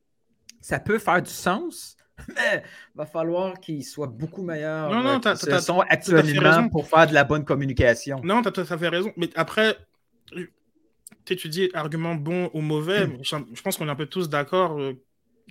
Ça 0.62 0.80
peut 0.80 0.99
faire 0.99 1.22
du 1.22 1.30
sens, 1.30 1.97
mais 2.28 2.62
il 2.94 2.96
va 2.98 3.06
falloir 3.06 3.58
qu'il 3.60 3.84
soit 3.84 4.06
beaucoup 4.08 4.42
meilleur 4.42 4.90
Non, 4.90 5.02
non, 5.02 5.16
euh, 5.16 5.18
t'as- 5.18 5.36
qu'ils 5.36 5.48
t'as- 5.48 5.60
se 5.60 5.66
sont 5.66 5.80
actuellement 5.80 6.68
pour 6.68 6.86
faire 6.88 7.06
de 7.06 7.14
la 7.14 7.24
bonne 7.24 7.44
communication. 7.44 8.20
Non, 8.24 8.42
tu 8.42 8.48
as 8.48 8.52
tout 8.52 8.60
à 8.68 8.78
fait 8.78 8.88
raison. 8.88 9.12
Mais 9.16 9.30
après, 9.36 9.76
tu 11.24 11.32
étudies 11.32 11.70
argument 11.74 12.14
bon 12.14 12.50
ou 12.54 12.60
mauvais. 12.60 13.06
Hmm. 13.06 13.12
mais 13.18 13.24
Je 13.24 13.36
je 13.54 13.62
pense 13.62 13.76
qu'on 13.76 13.86
est 13.88 13.90
un 13.90 13.96
peu 13.96 14.06
tous 14.06 14.28
d'accord 14.28 14.78
euh, 14.78 14.92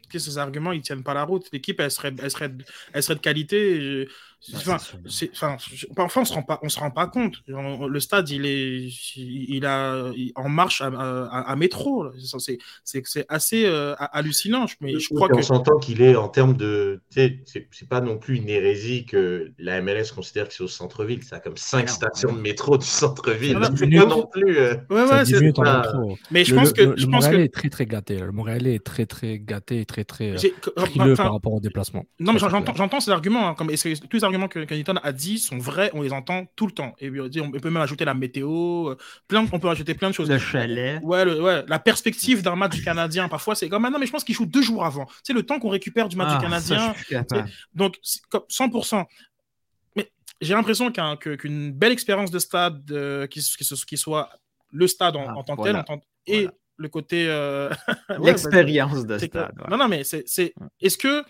que 0.10 0.20
ces 0.20 0.38
arguments, 0.38 0.72
ils 0.72 0.82
tiennent 0.82 1.04
pas 1.04 1.14
la 1.14 1.24
route. 1.24 1.48
L'équipe, 1.52 1.80
elle 1.80 1.92
serait, 1.92 2.14
elle, 2.22 2.32
serait, 2.32 2.52
elle 2.94 3.04
serait 3.04 3.16
de 3.16 3.20
qualité. 3.22 3.82
je- 3.82 4.08
Enfin, 4.56 4.78
c'est- 5.08 5.32
enfin, 5.34 5.58
parfois, 5.96 6.22
on 6.22 6.26
se 6.26 6.34
rend 6.34 6.44
pas, 6.44 6.60
on 6.62 6.70
se 6.70 6.80
rend 6.80 6.92
pas 6.92 7.08
compte. 7.08 7.34
Le 7.48 8.00
stade, 8.00 8.30
il 8.30 8.46
est, 8.46 8.88
il, 9.18 9.66
a, 9.66 10.12
il- 10.16 10.32
en 10.36 10.48
marche 10.48 10.82
à, 10.82 10.88
à- 10.88 11.52
à 11.52 11.56
métro. 11.56 12.04
là. 12.04 12.12
C'est- 12.38 12.58
C'est 12.84 13.02
c'est 13.06 13.26
assez 13.30 13.66
euh, 13.66 13.96
hallucinant. 14.00 14.66
Mais 14.80 15.00
je 15.00 15.10
crois 15.14 15.28
on 15.32 15.36
que 15.38 15.42
s'entend 15.42 15.78
qu'il 15.80 16.02
est 16.02 16.16
en 16.16 16.30
termes 16.30 16.56
de. 16.56 17.02
C'est 17.10 17.40
c'est 17.46 17.90
pas 17.90 18.00
non 18.00 18.18
plus 18.18 18.38
une 18.38 18.48
hérésie 18.50 19.06
que 19.06 19.52
la 19.58 19.82
MLS 19.82 20.12
considère 20.14 20.48
que 20.48 20.54
c'est 20.54 20.64
au 20.64 20.68
centre-ville. 20.68 21.24
Ça 21.24 21.38
a 21.38 21.40
comme 21.40 21.58
cinq 21.58 21.88
Non, 21.88 21.94
stations 21.94 22.30
ouais. 22.30 22.36
de 22.36 22.42
métro 22.42 22.78
du 22.78 22.86
centre-ville. 22.86 23.54
Non, 23.54 23.60
non, 23.62 23.76
C'est 23.76 23.90
pas 23.90 24.06
non 24.06 24.28
plus. 24.28 24.58
euh, 24.58 24.76
ouais, 24.90 25.08
Ça 25.08 25.18
ouais, 25.18 25.26
c'est- 25.26 25.34
diminue 25.34 25.54
ton 25.54 25.64
pas- 25.64 25.80
intro. 25.80 26.18
mais 26.32 26.46
je 26.46 26.52
Le- 26.54 26.60
pense 26.60 26.68
le- 26.70 26.74
que, 26.74 26.82
le, 26.82 26.98
je 26.98 27.06
le 27.06 27.12
pense 27.12 27.26
que 27.26 27.30
Montréalais 27.32 27.46
est 27.46 27.54
très 27.54 27.70
très 27.70 27.86
gâté. 27.86 28.20
Le 28.20 28.32
Montréalais 28.32 28.76
est 28.76 28.84
très 28.84 29.06
très 29.06 29.40
gâté 29.40 29.82
et 29.82 29.86
très 29.86 30.04
très 30.06 30.32
euh, 30.34 30.38
j'ai- 30.38 30.54
frileux 30.78 31.14
enfin, 31.14 31.24
par 31.24 31.34
rapport 31.34 31.54
au 31.54 31.60
déplacement. 31.60 32.06
Non, 32.20 32.34
mais 32.34 32.40
j'entends, 32.40 32.64
j'entends 32.76 33.00
ces 33.00 33.12
arguments. 33.12 33.48
hein, 33.50 33.56
comme, 33.56 33.70
arguments 34.28 34.48
que 34.48 34.64
Kennyton 34.64 34.96
a 35.02 35.12
dit 35.12 35.40
sont 35.40 35.58
vrais, 35.58 35.90
on 35.94 36.02
les 36.04 36.14
entend 36.14 36.46
tout 36.56 36.68
le 36.68 36.72
temps. 36.72 36.96
Et 37.00 37.10
on 37.10 37.26
on 37.46 37.52
peut 37.52 37.70
même 37.70 37.82
ajouter 37.82 38.06
la 38.06 38.14
météo, 38.14 38.90
euh, 38.92 38.98
plein, 39.28 39.46
on 39.52 39.60
peut 39.60 39.70
ajouter 39.70 39.94
plein 39.96 40.10
de 40.10 40.14
choses. 40.14 40.30
Le 40.30 40.38
chalet. 40.38 41.00
Ouais, 41.04 41.26
le- 41.26 41.42
ouais, 41.42 41.64
la 41.68 41.80
perspective 41.80 42.42
d'un 42.44 42.56
match 42.56 42.76
du 42.76 42.84
Canadien, 42.84 43.28
parfois, 43.28 43.56
c'est 43.56 43.68
comme, 43.70 43.84
ah 43.86 43.90
non, 43.90 44.00
mais 44.00 44.06
je 44.06 44.12
pense 44.12 44.24
qu'il 44.24 44.36
joue 44.36 44.46
deux 44.46 44.62
jours 44.62 44.86
avant. 44.86 45.08
C'est 45.24 45.34
le 45.34 45.44
temps 45.44 45.60
qu'on 45.60 45.70
récupère 45.70 46.08
du 46.08 46.16
match 46.16 46.28
Ah, 46.32 46.36
du 46.36 46.40
ça, 46.40 46.42
Canadien. 46.50 46.96
capable. 47.10 47.50
Donc, 47.74 47.96
comme 48.30 48.44
100%. 48.50 49.06
Mais 49.96 50.12
j'ai 50.42 50.54
l'impression 50.54 50.92
qu'un- 50.92 51.16
que- 51.18 51.36
qu'une 51.36 51.72
belle 51.72 51.92
expérience 51.92 52.32
de 52.32 52.40
stade, 52.40 52.84
euh, 52.92 53.28
qui, 53.28 53.40
qui, 53.42 53.98
soit 53.98 54.30
le 54.72 54.88
stade 54.88 55.16
en, 55.16 55.26
Ah, 55.28 55.34
en 55.38 55.44
tant 55.44 55.56
que 55.56 55.62
voilà. 55.62 55.84
tel, 55.84 55.94
en 55.96 55.98
tant- 56.00 56.06
et 56.28 56.42
Voilà. 56.44 56.52
le 56.78 56.90
côté. 56.90 57.26
euh, 57.28 57.70
ouais, 58.10 58.18
L'expérience 58.32 59.06
de 59.06 59.18
stade. 59.18 59.54
ouais. 59.58 59.66
Non, 59.70 59.78
non, 59.78 59.88
mais 59.88 60.04
c'est. 60.04 60.26
Ouais. 60.28 60.54
Est-ce 60.82 60.98
que. 60.98 61.24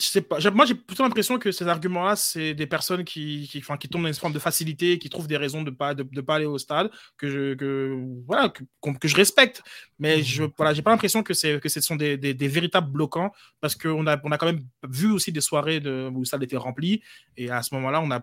Je 0.00 0.06
sais 0.06 0.22
pas. 0.22 0.38
J'ai- 0.38 0.50
Moi, 0.50 0.64
j'ai 0.64 0.74
plutôt 0.74 1.02
l'impression 1.02 1.38
que 1.38 1.52
ces 1.52 1.68
arguments-là, 1.68 2.16
c'est 2.16 2.54
des 2.54 2.66
personnes 2.66 3.04
qui, 3.04 3.46
qui, 3.50 3.58
enfin, 3.58 3.76
qui 3.76 3.86
tombent 3.86 4.02
dans 4.02 4.08
une 4.08 4.14
forme 4.14 4.32
de 4.32 4.38
facilité, 4.38 4.98
qui 4.98 5.10
trouvent 5.10 5.26
des 5.28 5.36
raisons 5.36 5.62
de 5.62 5.70
pas, 5.70 5.94
de, 5.94 6.02
de 6.02 6.20
pas 6.22 6.36
aller 6.36 6.46
au 6.46 6.56
stade, 6.56 6.90
que 7.18 7.28
je, 7.28 7.54
que, 7.54 7.98
voilà, 8.26 8.48
que, 8.48 8.62
que 8.98 9.08
je 9.08 9.14
respecte. 9.14 9.62
Mais 9.98 10.22
je 10.22 10.44
voilà, 10.56 10.72
j'ai 10.72 10.80
pas 10.80 10.90
l'impression 10.90 11.22
que, 11.22 11.34
que 11.58 11.68
ce 11.68 11.80
sont 11.82 11.96
des, 11.96 12.16
des, 12.16 12.32
des 12.32 12.48
véritables 12.48 12.90
bloquants, 12.90 13.30
parce 13.60 13.74
qu'on 13.74 14.06
a, 14.06 14.18
on 14.24 14.32
a 14.32 14.38
quand 14.38 14.46
même 14.46 14.62
vu 14.88 15.12
aussi 15.12 15.32
des 15.32 15.42
soirées 15.42 15.80
de, 15.80 16.08
où 16.10 16.20
le 16.20 16.24
stade 16.24 16.42
était 16.42 16.56
rempli, 16.56 17.02
et 17.36 17.50
à 17.50 17.62
ce 17.62 17.74
moment-là, 17.74 18.00
on 18.00 18.10
a, 18.10 18.22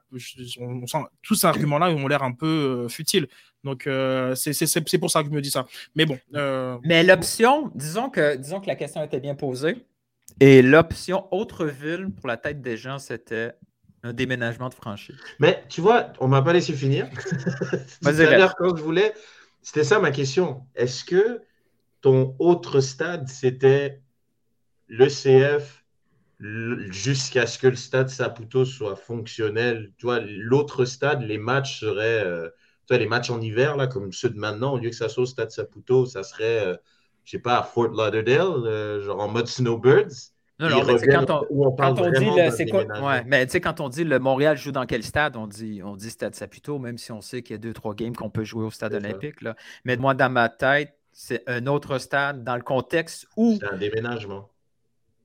on, 0.59 0.81
on 0.81 0.87
sent, 0.87 0.97
tous 1.21 1.35
ces 1.35 1.45
arguments-là 1.45 1.91
ont 1.91 2.07
l'air 2.07 2.23
un 2.23 2.33
peu 2.33 2.47
euh, 2.85 2.87
futiles. 2.89 3.27
Donc, 3.63 3.85
euh, 3.85 4.33
c'est 4.35 4.99
pour 4.99 5.11
ça 5.11 5.21
que 5.21 5.29
je 5.29 5.33
me 5.33 5.41
dis 5.41 5.51
ça. 5.51 5.67
Mais 5.93 6.05
bon. 6.05 6.17
euh, 6.33 6.77
Mais 6.83 7.03
l'option, 7.03 7.71
disons 7.75 8.09
que, 8.09 8.35
disons 8.35 8.61
que 8.61 8.67
la 8.67 8.75
question 8.75 9.03
était 9.03 9.19
bien 9.19 9.35
posée. 9.35 9.85
Et 10.39 10.61
l'option 10.61 11.27
autre 11.33 11.65
ville 11.65 12.09
pour 12.15 12.27
la 12.27 12.37
tête 12.37 12.61
des 12.61 12.77
gens, 12.77 12.99
c'était 12.99 13.53
un 14.03 14.13
déménagement 14.13 14.69
de 14.69 14.73
franchise. 14.73 15.17
Mais 15.39 15.63
tu 15.69 15.81
vois, 15.81 16.13
on 16.19 16.27
m'a 16.27 16.41
pas 16.41 16.53
laissé 16.53 16.73
finir. 16.73 17.09
Tout 17.29 17.35
Vas-y, 18.01 18.25
à 18.25 18.37
l'heure, 18.37 18.55
quand 18.55 18.75
je 18.75 18.83
voulais, 18.83 19.13
c'était 19.61 19.83
ça 19.83 19.99
ma 19.99 20.11
question. 20.11 20.65
Est-ce 20.75 21.03
que 21.03 21.41
ton 22.01 22.35
autre 22.39 22.79
stade, 22.79 23.27
c'était 23.27 24.01
le 24.87 25.07
CF 25.07 25.83
jusqu'à 26.39 27.47
ce 27.47 27.57
que 27.57 27.67
le 27.67 27.75
stade 27.75 28.09
Saputo 28.09 28.63
soit 28.63 28.95
fonctionnel? 28.95 29.91
Tu 29.97 30.05
vois, 30.05 30.19
l'autre 30.19 30.85
stade, 30.85 31.23
les 31.23 31.39
matchs 31.39 31.79
seraient, 31.79 32.23
euh, 32.23 32.49
tu 32.85 32.93
vois, 32.93 32.97
les 32.99 33.07
matchs 33.07 33.31
en 33.31 33.41
hiver, 33.41 33.75
là, 33.75 33.87
comme 33.87 34.13
ceux 34.13 34.29
de 34.29 34.37
maintenant, 34.37 34.73
au 34.73 34.77
lieu 34.77 34.89
que 34.89 34.95
ça 34.95 35.09
soit 35.09 35.23
au 35.23 35.25
stade 35.27 35.49
Saputo, 35.49 36.05
ça 36.05 36.21
serait, 36.21 36.65
euh, 36.65 36.77
je 37.27 37.31
sais 37.31 37.39
pas, 37.39 37.59
à 37.59 37.63
Fort 37.63 37.89
Lauderdale, 37.89 38.65
euh, 38.65 39.01
genre 39.01 39.19
en 39.19 39.27
mode 39.27 39.47
Snowbirds. 39.47 40.31
Non, 40.59 40.69
non, 40.69 40.85
mais 40.85 41.07
quand 41.07 41.29
on, 41.29 41.71
quand 41.75 41.99
on 41.99 42.09
dit 42.09 42.25
le, 42.25 42.49
c'est 42.51 42.65
quoi, 42.65 42.83
ouais, 42.83 43.23
mais 43.27 43.45
tu 43.45 43.51
sais, 43.51 43.61
quand 43.61 43.81
on 43.81 43.89
dit 43.89 44.05
le 44.05 44.17
Montréal 44.17 44.57
joue 44.57 44.71
dans 44.71 44.85
quel 44.85 45.03
stade, 45.03 45.35
on 45.35 45.45
dit, 45.45 45.81
on 45.83 45.97
dit 45.97 46.09
Stade 46.09 46.33
Saputo, 46.33 46.79
même 46.79 46.97
si 46.97 47.11
on 47.11 47.19
sait 47.19 47.43
qu'il 47.43 47.53
y 47.53 47.55
a 47.55 47.57
deux, 47.59 47.73
trois 47.73 47.93
games 47.93 48.15
qu'on 48.15 48.29
peut 48.29 48.45
jouer 48.45 48.63
au 48.63 48.71
stade 48.71 48.93
olympique. 48.93 49.41
Là. 49.41 49.55
Mais 49.83 49.97
moi, 49.97 50.13
dans 50.13 50.31
ma 50.31 50.47
tête, 50.47 50.97
c'est 51.11 51.43
un 51.47 51.67
autre 51.67 51.97
stade 51.99 52.43
dans 52.45 52.55
le 52.55 52.63
contexte 52.63 53.27
où, 53.35 53.57
C'est 53.59 53.67
un 53.67 53.77
déménagement. 53.77 54.49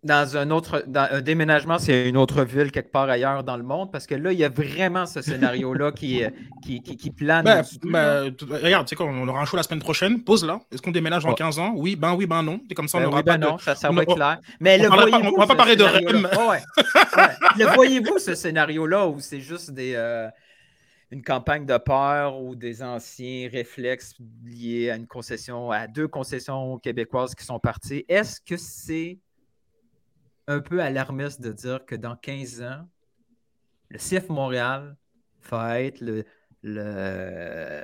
Dans 0.05 0.37
un 0.37 0.51
autre 0.51 0.83
dans 0.87 1.07
un 1.13 1.21
déménagement, 1.21 1.79
c'est 1.79 2.09
une 2.09 2.17
autre 2.17 2.43
ville 2.43 2.73
quelque 2.73 2.91
part 2.91 3.09
ailleurs 3.09 3.45
dans 3.45 3.57
le 3.57 3.63
monde, 3.63 3.93
parce 3.93 4.07
que 4.07 4.15
là, 4.17 4.33
il 4.33 4.39
y 4.39 4.45
a 4.45 4.49
vraiment 4.49 5.07
ce 5.07 5.23
scénario-là 5.23 5.93
qui, 5.93 6.23
qui, 6.63 6.83
qui, 6.83 6.97
qui 6.97 7.11
plane. 7.11 7.45
Là. 7.45 7.63
bah, 7.85 8.23
t- 8.31 8.45
regarde, 8.47 8.87
tu 8.87 8.91
sais 8.91 8.97
quoi, 8.97 9.07
on 9.07 9.29
aura 9.29 9.41
un 9.43 9.45
show 9.45 9.57
la 9.57 9.63
semaine 9.63 9.79
prochaine. 9.81 10.23
Pause 10.25 10.45
là. 10.45 10.61
Est-ce 10.73 10.83
qu'on 10.83 10.91
déménage 10.91 11.23
dans 11.23 11.29
Ouais. 11.31 11.35
15 11.37 11.59
ans? 11.61 11.73
Oui, 11.77 11.95
ben 11.95 12.15
oui, 12.15 12.27
ben 12.27 12.43
non. 12.43 12.61
Et 12.69 12.75
comme 12.75 12.89
ça, 12.89 12.99
on 12.99 13.01
Ben 13.03 13.07
n'aura 13.07 13.19
oui, 13.19 13.25
pas 13.25 13.39
ben 13.39 13.47
de. 13.47 13.51
non, 13.53 13.59
ça, 13.59 13.75
ça 13.77 13.91
on- 13.91 13.95
va 13.95 14.03
être 14.03 14.15
clair. 14.15 14.41
Mais 14.61 14.79
on 14.81 14.83
le 14.83 14.89
pas- 14.89 14.97
voyez-vous, 15.07 15.35
on 15.37 15.39
va 15.41 15.47
pas 15.47 15.53
ce 15.53 15.57
parler 15.57 15.77
de 15.77 15.85
scénario-là? 15.85 16.29
REM. 16.31 16.39
Ouais, 16.39 16.49
ouais. 16.49 16.61
Ouais. 17.17 17.29
Le 17.59 17.75
voyez-vous, 17.75 18.19
ce 18.19 18.35
scénario-là, 18.35 19.07
où 19.07 19.21
c'est 19.21 19.41
juste 19.41 19.71
des, 19.71 19.93
euh, 19.95 20.29
une 21.13 21.23
campagne 21.23 21.65
de 21.67 21.77
peur 21.79 22.41
ou 22.41 22.57
des 22.57 22.83
anciens 22.83 23.49
réflexes 23.53 24.15
liés 24.45 24.91
à 24.91 24.97
une 24.97 25.07
concession, 25.07 25.71
à 25.71 25.87
deux 25.87 26.09
concessions 26.09 26.79
québécoises 26.79 27.35
qui 27.35 27.45
sont 27.45 27.59
parties? 27.61 28.05
Est-ce 28.09 28.41
que 28.41 28.57
c'est 28.57 29.19
un 30.49 30.61
peu 30.61 30.83
alarmiste 30.83 31.41
de 31.41 31.53
dire 31.53 31.85
que 31.87 31.95
dans 31.95 32.17
15 32.17 32.63
ans, 32.63 32.89
le 33.91 33.99
CF 33.99 34.29
Montréal 34.29 34.97
va 35.51 35.81
être 35.83 36.01
le, 36.01 36.25
le, 36.63 37.83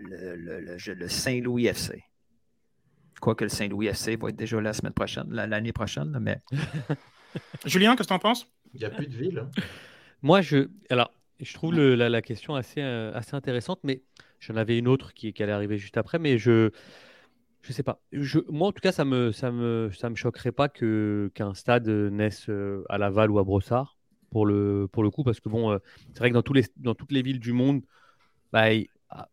le, 0.00 0.36
le- 0.36 0.60
le- 0.60 0.94
le 0.94 1.08
Saint-Louis 1.08 1.66
FC? 1.66 2.02
Je 3.14 3.20
crois 3.20 3.34
que 3.34 3.44
le 3.44 3.50
Saint-Louis 3.50 3.86
FC 3.88 4.16
va 4.16 4.28
être 4.28 4.36
déjà 4.36 4.56
là 4.56 4.62
la 4.64 4.72
semaine 4.72 4.92
prochaine, 4.92 5.26
la- 5.30 5.46
l'année 5.46 5.72
prochaine, 5.72 6.16
mais 6.20 6.40
Julien, 7.64 7.96
qu'est-ce 7.96 8.08
que 8.08 8.14
t'en 8.14 8.18
penses? 8.18 8.46
Il 8.74 8.80
n'y 8.80 8.86
a 8.86 8.90
plus 8.90 9.06
de 9.06 9.16
ville. 9.16 9.38
hein. 9.38 9.50
Moi, 10.22 10.40
je, 10.42 10.68
alors, 10.90 11.12
je 11.40 11.52
trouve 11.54 11.74
le- 11.74 11.94
la, 11.94 12.08
la 12.08 12.22
question 12.22 12.54
assez, 12.54 12.80
euh, 12.82 13.12
assez 13.14 13.34
intéressante, 13.34 13.80
mais 13.84 14.02
j'en 14.40 14.56
avais 14.56 14.78
une 14.78 14.88
autre 14.88 15.12
qui, 15.14 15.32
qui 15.32 15.42
allait 15.42 15.52
arriver 15.52 15.78
juste 15.78 15.96
après, 15.96 16.18
mais 16.18 16.36
je, 16.38 16.70
je 17.66 17.72
sais 17.72 17.82
pas. 17.82 18.00
Je, 18.12 18.38
moi, 18.48 18.68
en 18.68 18.72
tout 18.72 18.80
cas, 18.80 18.92
ça 18.92 19.04
me, 19.04 19.32
ça 19.32 19.50
me, 19.50 19.90
ça 19.92 20.10
me 20.10 20.14
choquerait 20.16 20.52
pas 20.52 20.68
que 20.68 21.30
qu'un 21.34 21.54
stade 21.54 21.88
naisse 21.88 22.48
euh, 22.48 22.84
à 22.88 22.98
Laval 22.98 23.30
ou 23.30 23.38
à 23.38 23.44
Brossard, 23.44 23.98
pour 24.30 24.46
le, 24.46 24.88
pour 24.92 25.02
le 25.02 25.10
coup, 25.10 25.24
parce 25.24 25.40
que 25.40 25.48
bon, 25.48 25.70
euh, 25.72 25.78
c'est 26.12 26.18
vrai 26.20 26.30
que 26.30 26.34
dans 26.34 26.42
tous 26.42 26.52
les, 26.52 26.64
dans 26.76 26.94
toutes 26.94 27.12
les 27.12 27.22
villes 27.22 27.40
du 27.40 27.52
monde, 27.52 27.82
bah, 28.52 28.66
ah, 29.10 29.28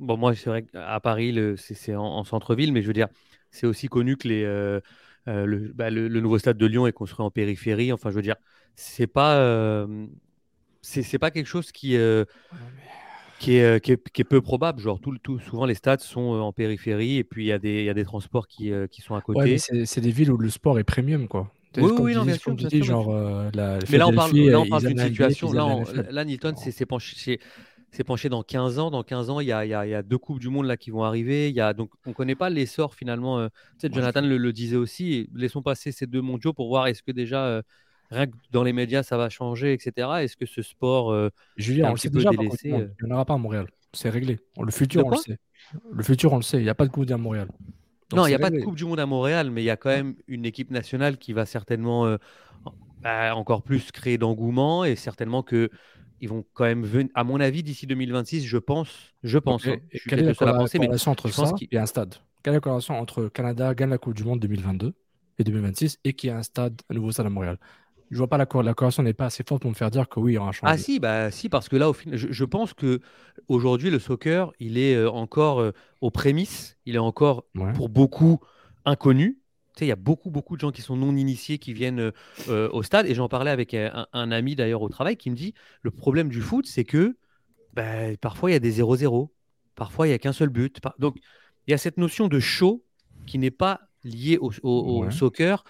Bon, 0.00 0.16
moi, 0.16 0.34
c'est 0.34 0.50
vrai 0.50 0.64
qu'à 0.64 1.00
Paris, 1.00 1.36
c'est 1.56 1.96
en, 1.96 2.04
en 2.04 2.24
centre-ville, 2.24 2.72
mais 2.72 2.82
je 2.82 2.86
veux 2.88 2.92
dire, 2.94 3.08
c'est 3.50 3.66
aussi 3.66 3.88
connu 3.88 4.16
que 4.16 4.28
les, 4.28 4.44
euh, 4.44 4.80
euh, 5.28 5.46
le, 5.46 5.72
bah, 5.74 5.90
le- 5.90 6.08
le 6.08 6.20
nouveau 6.20 6.38
stade 6.38 6.58
de 6.58 6.66
Lyon 6.66 6.86
est 6.86 6.92
construit 6.92 7.24
en 7.26 7.30
périphérie. 7.30 7.92
Enfin, 7.92 8.10
je 8.10 8.16
veux 8.16 8.22
dire, 8.22 8.36
c'est 8.76 9.06
pas, 9.08 9.38
euh, 9.40 10.06
c'est 10.82 11.18
pas 11.18 11.30
quelque 11.30 11.46
chose 11.46 11.72
qui, 11.72 11.96
euh, 11.96 12.24
qui, 13.38 13.56
est, 13.56 13.62
euh, 13.64 13.78
qui, 13.78 13.92
est, 13.92 14.10
qui 14.10 14.22
est 14.22 14.24
peu 14.24 14.40
probable. 14.40 14.80
Genre, 14.80 15.00
tout, 15.00 15.16
tout, 15.22 15.38
souvent, 15.38 15.66
les 15.66 15.74
stades 15.74 16.00
sont 16.00 16.34
euh, 16.34 16.40
en 16.40 16.52
périphérie 16.52 17.16
et 17.16 17.24
puis 17.24 17.44
il 17.44 17.48
y, 17.48 17.52
a 17.52 17.58
des- 17.58 17.80
il 17.80 17.84
y 17.84 17.90
a 17.90 17.94
des 17.94 18.04
transports 18.04 18.48
qui, 18.48 18.72
euh, 18.72 18.86
qui 18.86 19.00
sont 19.02 19.14
à 19.14 19.20
côté. 19.20 19.56
Ouais, 19.56 19.84
c'est 19.84 20.00
des 20.00 20.10
villes 20.10 20.32
où 20.32 20.36
le 20.36 20.50
sport 20.50 20.78
est 20.78 20.84
premium, 20.84 21.28
quoi. 21.28 21.50
Oui, 21.76 21.90
oui, 22.00 22.14
non, 22.14 22.24
bien 22.24 22.36
sûr, 22.36 22.56
genre, 22.82 23.10
euh, 23.14 23.50
la 23.54 23.78
Mais 23.90 23.98
là, 23.98 24.08
on 24.08 24.12
parle, 24.12 24.36
là, 24.36 24.60
on 24.60 24.78
d'une 24.78 24.98
situation. 24.98 25.52
Là, 25.52 25.64
on- 25.66 25.84
là, 26.10 26.24
Nilton 26.24 26.54
c'est 26.56 26.72
c'est 26.72 26.86
penché, 26.86 27.38
penché 28.06 28.28
dans 28.28 28.42
15 28.42 28.78
ans. 28.78 28.90
Dans 28.90 29.02
15 29.02 29.30
ans, 29.30 29.40
il 29.40 29.46
y 29.48 29.52
a, 29.52 29.64
il 29.64 29.68
y 29.68 29.74
a- 29.74 29.86
il 29.86 29.90
y 29.90 29.94
a 29.94 30.02
deux 30.02 30.18
Coupes 30.18 30.40
du 30.40 30.48
Monde 30.48 30.66
là, 30.66 30.76
qui 30.76 30.90
vont 30.90 31.04
arriver. 31.04 31.48
Il 31.50 31.54
y 31.54 31.60
a, 31.60 31.72
donc, 31.74 31.90
on 32.06 32.10
ne 32.10 32.14
connaît 32.14 32.34
pas 32.36 32.50
l'essor 32.50 32.94
finalement. 32.94 33.38
euh, 33.38 33.48
tu 33.78 33.86
sais, 33.86 33.92
Jonathan 33.92 34.22
le, 34.22 34.36
le 34.38 34.52
disait 34.52 34.76
aussi. 34.76 35.28
Laissons 35.34 35.62
passer 35.62 35.92
ces 35.92 36.06
deux 36.06 36.20
mondiaux 36.22 36.52
pour 36.52 36.68
voir 36.68 36.86
est-ce 36.86 37.02
que 37.02 37.12
déjà, 37.12 37.44
euh, 37.46 37.62
rien 38.10 38.26
que 38.26 38.36
dans 38.50 38.62
les 38.62 38.72
médias, 38.72 39.02
ça 39.02 39.16
va 39.16 39.28
changer, 39.28 39.72
etc. 39.72 40.08
Est-ce 40.22 40.36
que 40.36 40.46
ce 40.46 40.62
sport 40.62 41.12
euh, 41.12 41.28
est 41.56 41.62
Julien, 41.62 41.86
un 41.86 41.90
on 41.90 41.92
le 41.94 41.98
sait 41.98 42.10
peu 42.10 42.18
déjà, 42.18 42.30
contre, 42.30 42.40
délaissé 42.42 42.70
non, 42.70 42.80
euh, 42.80 42.88
il 43.00 43.06
n'y 43.06 43.12
en 43.12 43.14
aura 43.14 43.24
pas 43.24 43.34
à 43.34 43.38
Montréal. 43.38 43.66
C'est 43.92 44.10
réglé. 44.10 44.38
Le 44.60 44.70
futur, 44.70 45.06
on 45.06 45.10
le 45.10 45.16
sait. 45.16 45.38
Le 45.90 46.02
futur, 46.02 46.32
on 46.32 46.36
le 46.36 46.42
sait. 46.42 46.58
Il 46.58 46.64
n'y 46.64 46.68
a 46.68 46.74
pas 46.74 46.86
de 46.86 46.90
Coupe 46.90 47.10
à 47.10 47.16
Montréal. 47.16 47.48
Donc, 48.10 48.20
Non, 48.20 48.26
il 48.26 48.30
n'y 48.30 48.34
a 48.34 48.38
pas 48.38 48.50
de. 48.50 48.60
Coupe 48.60 48.76
du 48.76 48.84
Monde 48.84 49.00
à 49.00 49.06
Montréal, 49.06 49.50
mais 49.50 49.62
il 49.62 49.66
y 49.66 49.70
a 49.70 49.76
quand 49.76 49.90
même 49.90 50.16
une 50.26 50.44
équipe 50.46 50.70
nationale 50.70 51.18
qui 51.18 51.32
va 51.32 51.46
certainement 51.46 52.06
euh, 52.06 52.16
bah, 53.02 53.34
encore 53.34 53.62
plus 53.62 53.90
créer 53.92 54.18
d'engouement 54.18 54.84
et 54.84 54.96
certainement 54.96 55.42
que 55.42 55.70
ils 56.20 56.28
vont 56.28 56.44
quand 56.52 56.64
même 56.64 56.84
venir, 56.84 57.10
à 57.14 57.22
mon 57.22 57.38
avis, 57.38 57.62
d'ici 57.62 57.86
2026, 57.86 58.44
je 58.44 58.58
pense, 58.58 59.14
je 59.22 59.38
pense, 59.38 59.66
hein, 59.66 59.76
je 59.92 59.98
suis 59.98 60.10
quelle 60.10 60.18
est 60.20 60.22
la 60.22 60.28
mais 60.30 60.34
corrélation 60.34 61.12
entre 61.12 61.28
je 61.28 61.34
pense 61.34 61.50
ça 61.50 61.54
qu'il- 61.54 61.68
un 61.78 61.86
stade? 61.86 62.16
Quelle 62.42 62.54
est 62.54 62.56
la 62.56 62.60
corrélation 62.60 62.98
entre 62.98 63.28
Canada 63.28 63.74
gagne 63.74 63.90
la 63.90 63.98
Coupe 63.98 64.14
du 64.14 64.24
Monde 64.24 64.40
2022 64.40 64.94
et 65.38 65.44
2026 65.44 65.98
et 66.04 66.14
qu'il 66.14 66.28
y 66.28 66.32
a 66.32 66.36
un 66.38 66.42
stade, 66.42 66.80
un 66.90 66.94
nouveau 66.94 67.12
stade 67.12 67.26
à 67.26 67.30
Montréal? 67.30 67.58
Je 68.10 68.16
vois 68.18 68.28
pas 68.28 68.38
la, 68.38 68.46
cor- 68.46 68.62
la 68.62 68.74
corrélation 68.74 69.02
n'est 69.02 69.12
pas 69.12 69.26
assez 69.26 69.44
forte 69.46 69.62
pour 69.62 69.70
me 69.70 69.74
faire 69.76 69.90
dire 69.90 70.08
que 70.08 70.18
oui, 70.20 70.32
il 70.32 70.34
y 70.36 70.38
aura 70.38 70.48
un 70.48 70.52
changement. 70.52 70.70
Ah 70.74 70.78
si, 70.78 70.98
bah 70.98 71.30
si, 71.30 71.48
parce 71.48 71.68
que 71.68 71.76
là, 71.76 71.90
au 71.90 71.92
final, 71.92 72.18
je, 72.18 72.28
je 72.30 72.44
pense 72.44 72.72
que 72.74 73.00
aujourd'hui, 73.48 73.90
le 73.90 73.98
soccer, 73.98 74.52
il 74.60 74.78
est 74.78 74.94
euh, 74.94 75.10
encore 75.10 75.60
euh, 75.60 75.72
aux 76.00 76.10
prémices, 76.10 76.76
il 76.86 76.94
est 76.96 76.98
encore 77.00 77.44
Ouais. 77.54 77.72
pour 77.74 77.88
beaucoup 77.88 78.40
inconnu. 78.84 79.38
Tu 79.74 79.80
sais, 79.80 79.84
il 79.84 79.88
y 79.88 79.92
a 79.92 79.96
beaucoup, 79.96 80.30
beaucoup 80.30 80.56
de 80.56 80.60
gens 80.60 80.72
qui 80.72 80.82
sont 80.82 80.96
non 80.96 81.14
initiés 81.16 81.58
qui 81.58 81.72
viennent 81.72 82.12
euh, 82.48 82.68
au 82.72 82.82
stade. 82.82 83.06
Et 83.06 83.14
j'en 83.14 83.28
parlais 83.28 83.50
avec 83.50 83.74
un, 83.74 84.06
un 84.12 84.30
ami 84.32 84.56
d'ailleurs 84.56 84.82
au 84.82 84.88
travail 84.88 85.16
qui 85.16 85.30
me 85.30 85.36
dit 85.36 85.54
le 85.82 85.90
problème 85.90 86.28
du 86.30 86.40
foot, 86.40 86.66
c'est 86.66 86.84
que 86.84 87.16
bah, 87.74 88.16
parfois 88.20 88.50
il 88.50 88.54
y 88.54 88.56
a 88.56 88.60
des 88.60 88.72
0-0, 88.72 89.32
parfois 89.74 90.06
il 90.06 90.10
n'y 90.10 90.14
a 90.14 90.18
qu'un 90.18 90.32
seul 90.32 90.48
but. 90.48 90.80
Par- 90.80 90.94
Donc 90.98 91.16
il 91.66 91.70
y 91.70 91.74
a 91.74 91.78
cette 91.78 91.98
notion 91.98 92.26
de 92.28 92.40
show 92.40 92.82
qui 93.26 93.38
n'est 93.38 93.50
pas 93.52 93.82
liée 94.02 94.38
au, 94.40 94.50
au- 94.62 94.68
au 94.70 95.04
Ouais. 95.04 95.10
soccer. 95.10 95.62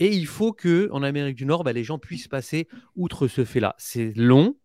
Et 0.00 0.08
il 0.12 0.26
faut 0.26 0.52
que 0.52 0.88
en 0.92 1.02
Amérique 1.04 1.36
du 1.36 1.46
Nord, 1.46 1.62
bah, 1.62 1.72
les 1.72 1.84
gens 1.84 1.98
puissent 1.98 2.26
passer 2.28 2.66
outre 2.96 3.28
ce 3.28 3.44
fait-là. 3.44 3.74
C'est 3.78 4.12
long. 4.16 4.56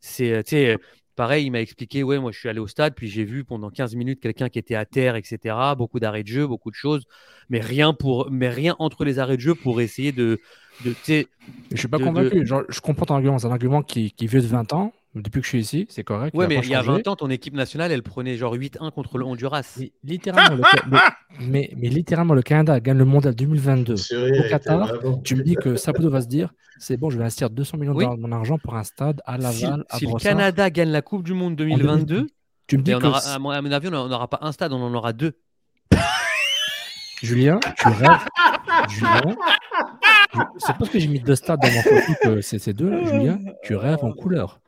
C'est, 0.00 0.32
euh, 0.32 0.42
euh, 0.54 0.76
pareil, 1.14 1.44
il 1.44 1.50
m'a 1.50 1.60
expliqué, 1.60 2.02
ouais, 2.02 2.18
moi 2.18 2.32
je 2.32 2.38
suis 2.38 2.48
allé 2.48 2.58
au 2.60 2.66
stade, 2.66 2.94
puis 2.94 3.06
j'ai 3.08 3.24
vu 3.24 3.44
pendant 3.44 3.68
15 3.70 3.94
minutes 3.94 4.20
quelqu'un 4.20 4.48
qui 4.48 4.58
était 4.58 4.74
à 4.74 4.86
terre, 4.86 5.16
etc. 5.16 5.54
Beaucoup 5.76 6.00
d'arrêts 6.00 6.22
de 6.22 6.28
jeu, 6.28 6.46
beaucoup 6.46 6.70
de 6.70 6.76
choses, 6.76 7.04
mais 7.50 7.60
rien 7.60 7.92
pour, 7.92 8.30
mais 8.30 8.48
rien 8.48 8.74
entre 8.78 9.04
les 9.04 9.18
arrêts 9.18 9.36
de 9.36 9.42
jeu 9.42 9.54
pour 9.54 9.82
essayer 9.82 10.12
de, 10.12 10.40
de 10.86 10.94
Je 11.70 11.76
suis 11.76 11.88
pas 11.88 11.98
de- 11.98 12.02
de- 12.02 12.08
convaincu. 12.08 12.46
Genre, 12.46 12.62
je 12.70 12.80
comprends 12.80 13.04
ton 13.04 13.14
argument. 13.16 13.38
C'est 13.38 13.46
un 13.48 13.50
argument 13.52 13.82
qui, 13.82 14.12
qui 14.12 14.24
est 14.24 14.28
vieux 14.28 14.40
de 14.40 14.46
20 14.46 14.72
ans. 14.72 14.94
Depuis 15.16 15.40
que 15.40 15.44
je 15.44 15.48
suis 15.48 15.60
ici, 15.60 15.86
c'est 15.90 16.04
correct. 16.04 16.36
ouais, 16.36 16.44
a 16.44 16.48
mais 16.48 16.60
il 16.62 16.68
y 16.70 16.74
a 16.74 16.84
changé. 16.84 17.02
20 17.02 17.08
ans, 17.08 17.16
ton 17.16 17.30
équipe 17.30 17.54
nationale, 17.54 17.90
elle 17.90 18.04
prenait 18.04 18.36
genre 18.36 18.54
8-1 18.54 18.92
contre 18.92 19.18
le 19.18 19.24
Honduras. 19.24 19.74
Mais 19.80 19.90
littéralement, 20.04 20.54
le, 20.56 20.62
le- 20.92 20.98
mais, 21.48 21.72
mais 21.76 21.88
littéralement, 21.88 22.34
le 22.34 22.42
Canada 22.42 22.78
gagne 22.78 22.98
le 22.98 23.04
mondial 23.04 23.34
2022 23.34 23.96
Sérieux, 23.96 24.44
au 24.46 24.48
Qatar. 24.48 24.92
Tu 25.24 25.34
me 25.34 25.42
dis 25.42 25.56
que 25.56 25.74
Saputo 25.74 26.10
va 26.10 26.20
se 26.20 26.28
dire 26.28 26.52
c'est 26.78 26.96
bon, 26.96 27.10
je 27.10 27.16
vais 27.18 27.24
investir 27.24 27.50
200 27.50 27.76
millions 27.78 27.92
de 27.92 27.98
Oui. 27.98 28.04
dollars 28.04 28.16
de 28.18 28.22
mon 28.22 28.30
argent 28.32 28.56
pour 28.58 28.76
un 28.76 28.84
stade 28.84 29.20
à 29.26 29.36
Si, 29.52 29.62
Laval, 29.64 29.84
à 29.90 29.98
si 29.98 30.06
le. 30.06 30.12
Canada 30.18 30.70
gagne 30.70 30.90
la 30.90 31.02
Coupe 31.02 31.24
du 31.24 31.34
Monde 31.34 31.56
2022, 31.56 32.28
Tu 32.68 32.78
me 32.78 32.82
dis 32.82 32.94
on 32.94 33.00
que 33.00 33.06
aura, 33.06 33.18
à 33.18 33.38
mon 33.40 33.50
avis, 33.50 33.88
on 33.88 34.08
n'aura 34.08 34.28
pas 34.28 34.38
un 34.42 34.52
stade, 34.52 34.72
on 34.72 34.80
en 34.80 34.94
aura 34.94 35.12
deux. 35.12 35.32
Julien, 37.22 37.58
tu 37.78 37.88
rêves. 37.88 38.26
Julien, 38.88 39.36
c'est 40.58 40.76
parce 40.78 40.88
que 40.88 40.98
j'ai 40.98 41.08
mis 41.08 41.20
deux 41.20 41.34
stades 41.34 41.60
dans 41.60 41.70
mon 41.70 41.82
photo 41.82 42.12
que 42.22 42.40
c'est 42.40 42.58
ces 42.58 42.72
deux. 42.72 43.04
Julien, 43.06 43.38
tu 43.64 43.74
rêves 43.74 44.02
en 44.02 44.12
couleur. 44.12 44.60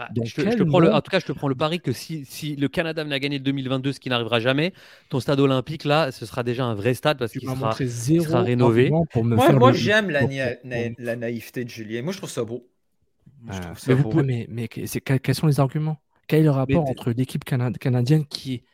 Bah, 0.00 0.08
Donc, 0.08 0.24
je 0.24 0.34
te, 0.34 0.48
je 0.50 0.56
quel 0.56 0.56
te 0.56 0.62
prends 0.62 0.80
le, 0.80 0.92
en 0.92 1.00
tout 1.02 1.10
cas, 1.10 1.20
je 1.20 1.26
te 1.26 1.32
prends 1.32 1.48
le 1.48 1.54
pari 1.54 1.80
que 1.80 1.92
si, 1.92 2.24
si 2.24 2.56
le 2.56 2.68
Canada 2.68 3.04
venait 3.04 3.14
à 3.16 3.18
gagner 3.18 3.38
le 3.38 3.44
2022, 3.44 3.92
ce 3.92 4.00
qui 4.00 4.08
n'arrivera 4.08 4.40
jamais, 4.40 4.72
ton 5.08 5.20
stade 5.20 5.40
olympique, 5.40 5.84
là, 5.84 6.10
ce 6.12 6.26
sera 6.26 6.42
déjà 6.42 6.64
un 6.64 6.74
vrai 6.74 6.94
stade 6.94 7.18
parce 7.18 7.32
Tu 7.32 7.40
qu'il 7.40 7.48
sera. 7.48 7.82
sera 8.18 8.42
rénové. 8.42 8.84
argument 8.86 9.06
pour 9.06 9.24
me 9.24 9.36
Moi, 9.36 9.46
faire 9.46 9.58
moi 9.58 9.72
le- 9.72 9.72
j'aime 9.72 10.10
la, 10.10 10.26
na- 10.26 10.88
la 10.98 11.16
naïveté 11.16 11.64
de 11.64 11.70
Julien. 11.70 12.02
Moi, 12.02 12.12
je 12.12 12.18
trouve 12.18 12.30
ça 12.30 12.44
beau. 12.44 12.68
Moi, 13.42 13.52
je 13.52 13.58
Ah, 13.58 13.60
trouve 13.60 13.78
ça 13.78 13.94
mais, 13.94 13.94
vous 13.94 14.04
pouvez- 14.04 14.24
mais, 14.24 14.46
mais 14.48 14.68
que- 14.68 14.86
c'est- 14.86 15.00
quels 15.00 15.20
quels 15.20 15.34
sont 15.34 15.46
les 15.46 15.60
arguments? 15.60 16.00
Quel 16.28 16.40
est 16.40 16.42
le 16.44 16.50
rapport 16.50 16.86
entre 16.88 17.10
l'équipe 17.10 17.44
cana- 17.44 17.72
canadienne 17.72 18.26
qui 18.26 18.54
est. 18.54 18.64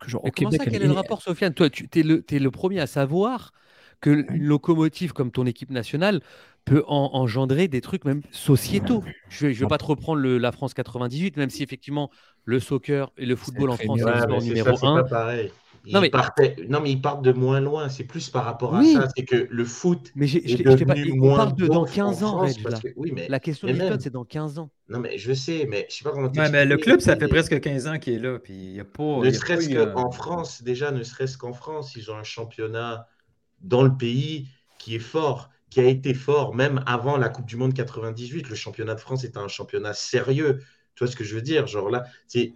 Que 0.00 0.10
genre, 0.10 0.24
Mais 0.24 0.30
au 0.30 0.32
comment 0.32 0.50
Québec, 0.50 0.52
ça, 0.52 0.66
quel 0.66 0.82
est 0.82 0.86
le 0.88 0.92
rapport, 0.92 1.22
Sofiane? 1.22 1.54
Toi, 1.54 1.70
tu 1.70 1.88
es 1.94 2.02
le, 2.02 2.22
t'es 2.22 2.38
le 2.38 2.50
premier 2.50 2.80
à 2.80 2.86
savoir 2.86 3.52
que 4.00 4.10
une 4.30 4.44
locomotive 4.44 5.12
comme 5.12 5.30
ton 5.32 5.46
équipe 5.46 5.70
nationale 5.70 6.22
peut 6.66 6.84
en- 6.88 7.10
engendrer 7.14 7.68
des 7.68 7.80
trucs 7.80 8.04
même 8.04 8.20
sociétaux. 8.32 9.02
Je 9.30 9.46
ne 9.46 9.52
vais, 9.52 9.62
Non. 9.62 9.68
pas 9.68 9.78
te 9.78 9.84
reprendre 9.84 10.20
le- 10.20 10.36
la 10.36 10.52
France 10.52 10.74
98, 10.74 11.36
même 11.38 11.48
si 11.48 11.62
effectivement 11.62 12.10
le 12.44 12.60
soccer 12.60 13.10
et 13.16 13.24
le 13.24 13.36
football 13.36 13.70
en 13.70 13.76
France, 13.76 14.02
Ouais, 14.02 14.12
c'est 14.40 14.46
numéro 14.48 14.76
ça, 14.76 14.86
un. 14.88 15.02
pas 15.02 15.08
pareil. 15.08 15.50
Ils 15.88 15.94
Non, 15.94 16.00
mais- 16.00 16.10
partaient- 16.10 16.56
non, 16.68 16.80
mais 16.80 16.90
ils 16.90 17.00
partent 17.00 17.22
de 17.22 17.30
moins 17.30 17.60
loin. 17.60 17.88
C'est 17.88 18.02
plus 18.02 18.28
par 18.28 18.44
rapport 18.44 18.74
à 18.74 18.80
Oui. 18.80 18.94
ça. 18.94 19.06
C'est 19.16 19.24
que 19.24 19.46
le 19.48 19.64
foot 19.64 20.10
Mais 20.16 20.26
est 20.28 20.40
t'ai 20.56 20.64
pas- 20.64 20.74
devenu 20.74 21.12
on 21.12 21.16
moins 21.26 21.36
parle 21.36 21.54
de 21.54 21.66
dans 21.68 21.82
en 21.82 21.84
15 21.84 22.24
ans, 22.24 22.42
là. 22.42 22.52
que- 22.52 22.88
Oui, 22.96 23.12
mais 23.14 23.28
La 23.28 23.38
question 23.38 23.68
mais 23.68 23.74
Nilton, 23.74 23.90
même- 23.90 24.00
c'est 24.00 24.10
dans 24.10 24.24
15 24.24 24.58
ans. 24.58 24.68
non, 24.88 24.98
mais 24.98 25.16
je 25.16 25.32
sais, 25.32 25.64
mais 25.70 25.86
je 25.88 25.94
sais 25.94 26.02
pas 26.02 26.10
comment 26.10 26.26
Ouais, 26.28 26.50
mais 26.50 26.64
le 26.64 26.76
club, 26.78 26.98
ça 26.98 27.14
fait 27.14 27.28
presque 27.28 27.60
15 27.60 27.86
ans 27.86 28.00
qu'il 28.00 28.14
est 28.14 28.18
là. 28.18 28.40
Puis 28.40 28.54
il 28.54 28.72
n'y 28.72 28.80
a 28.80 28.84
pas. 28.84 29.20
Ne 29.20 29.28
y 29.30 29.34
serait-ce 29.34 29.70
eu 29.70 29.78
un- 29.78 29.86
qu'en 29.86 30.10
France, 30.10 30.64
déjà, 30.64 30.90
ne 30.90 31.04
serait-ce 31.04 31.38
qu'en 31.38 31.52
France, 31.52 31.94
ils 31.94 32.10
ont 32.10 32.16
un 32.16 32.24
championnat 32.24 33.06
dans 33.60 33.84
le 33.84 33.96
pays 33.96 34.48
qui 34.80 34.96
est 34.96 35.00
fort, 35.00 35.50
qui 35.70 35.80
a 35.80 35.84
été 35.84 36.14
fort, 36.14 36.54
même 36.54 36.82
avant 36.86 37.16
la 37.16 37.28
Coupe 37.28 37.46
du 37.46 37.56
Monde 37.56 37.74
98. 37.74 38.48
Le 38.48 38.54
championnat 38.54 38.94
de 38.94 39.00
France 39.00 39.24
était 39.24 39.38
un 39.38 39.48
championnat 39.48 39.92
sérieux. 39.94 40.60
Tu 40.94 41.04
vois 41.04 41.10
ce 41.10 41.16
que 41.16 41.24
je 41.24 41.34
veux 41.34 41.42
dire? 41.42 41.66
Genre 41.66 41.90
là, 41.90 42.04
c'est. 42.26 42.52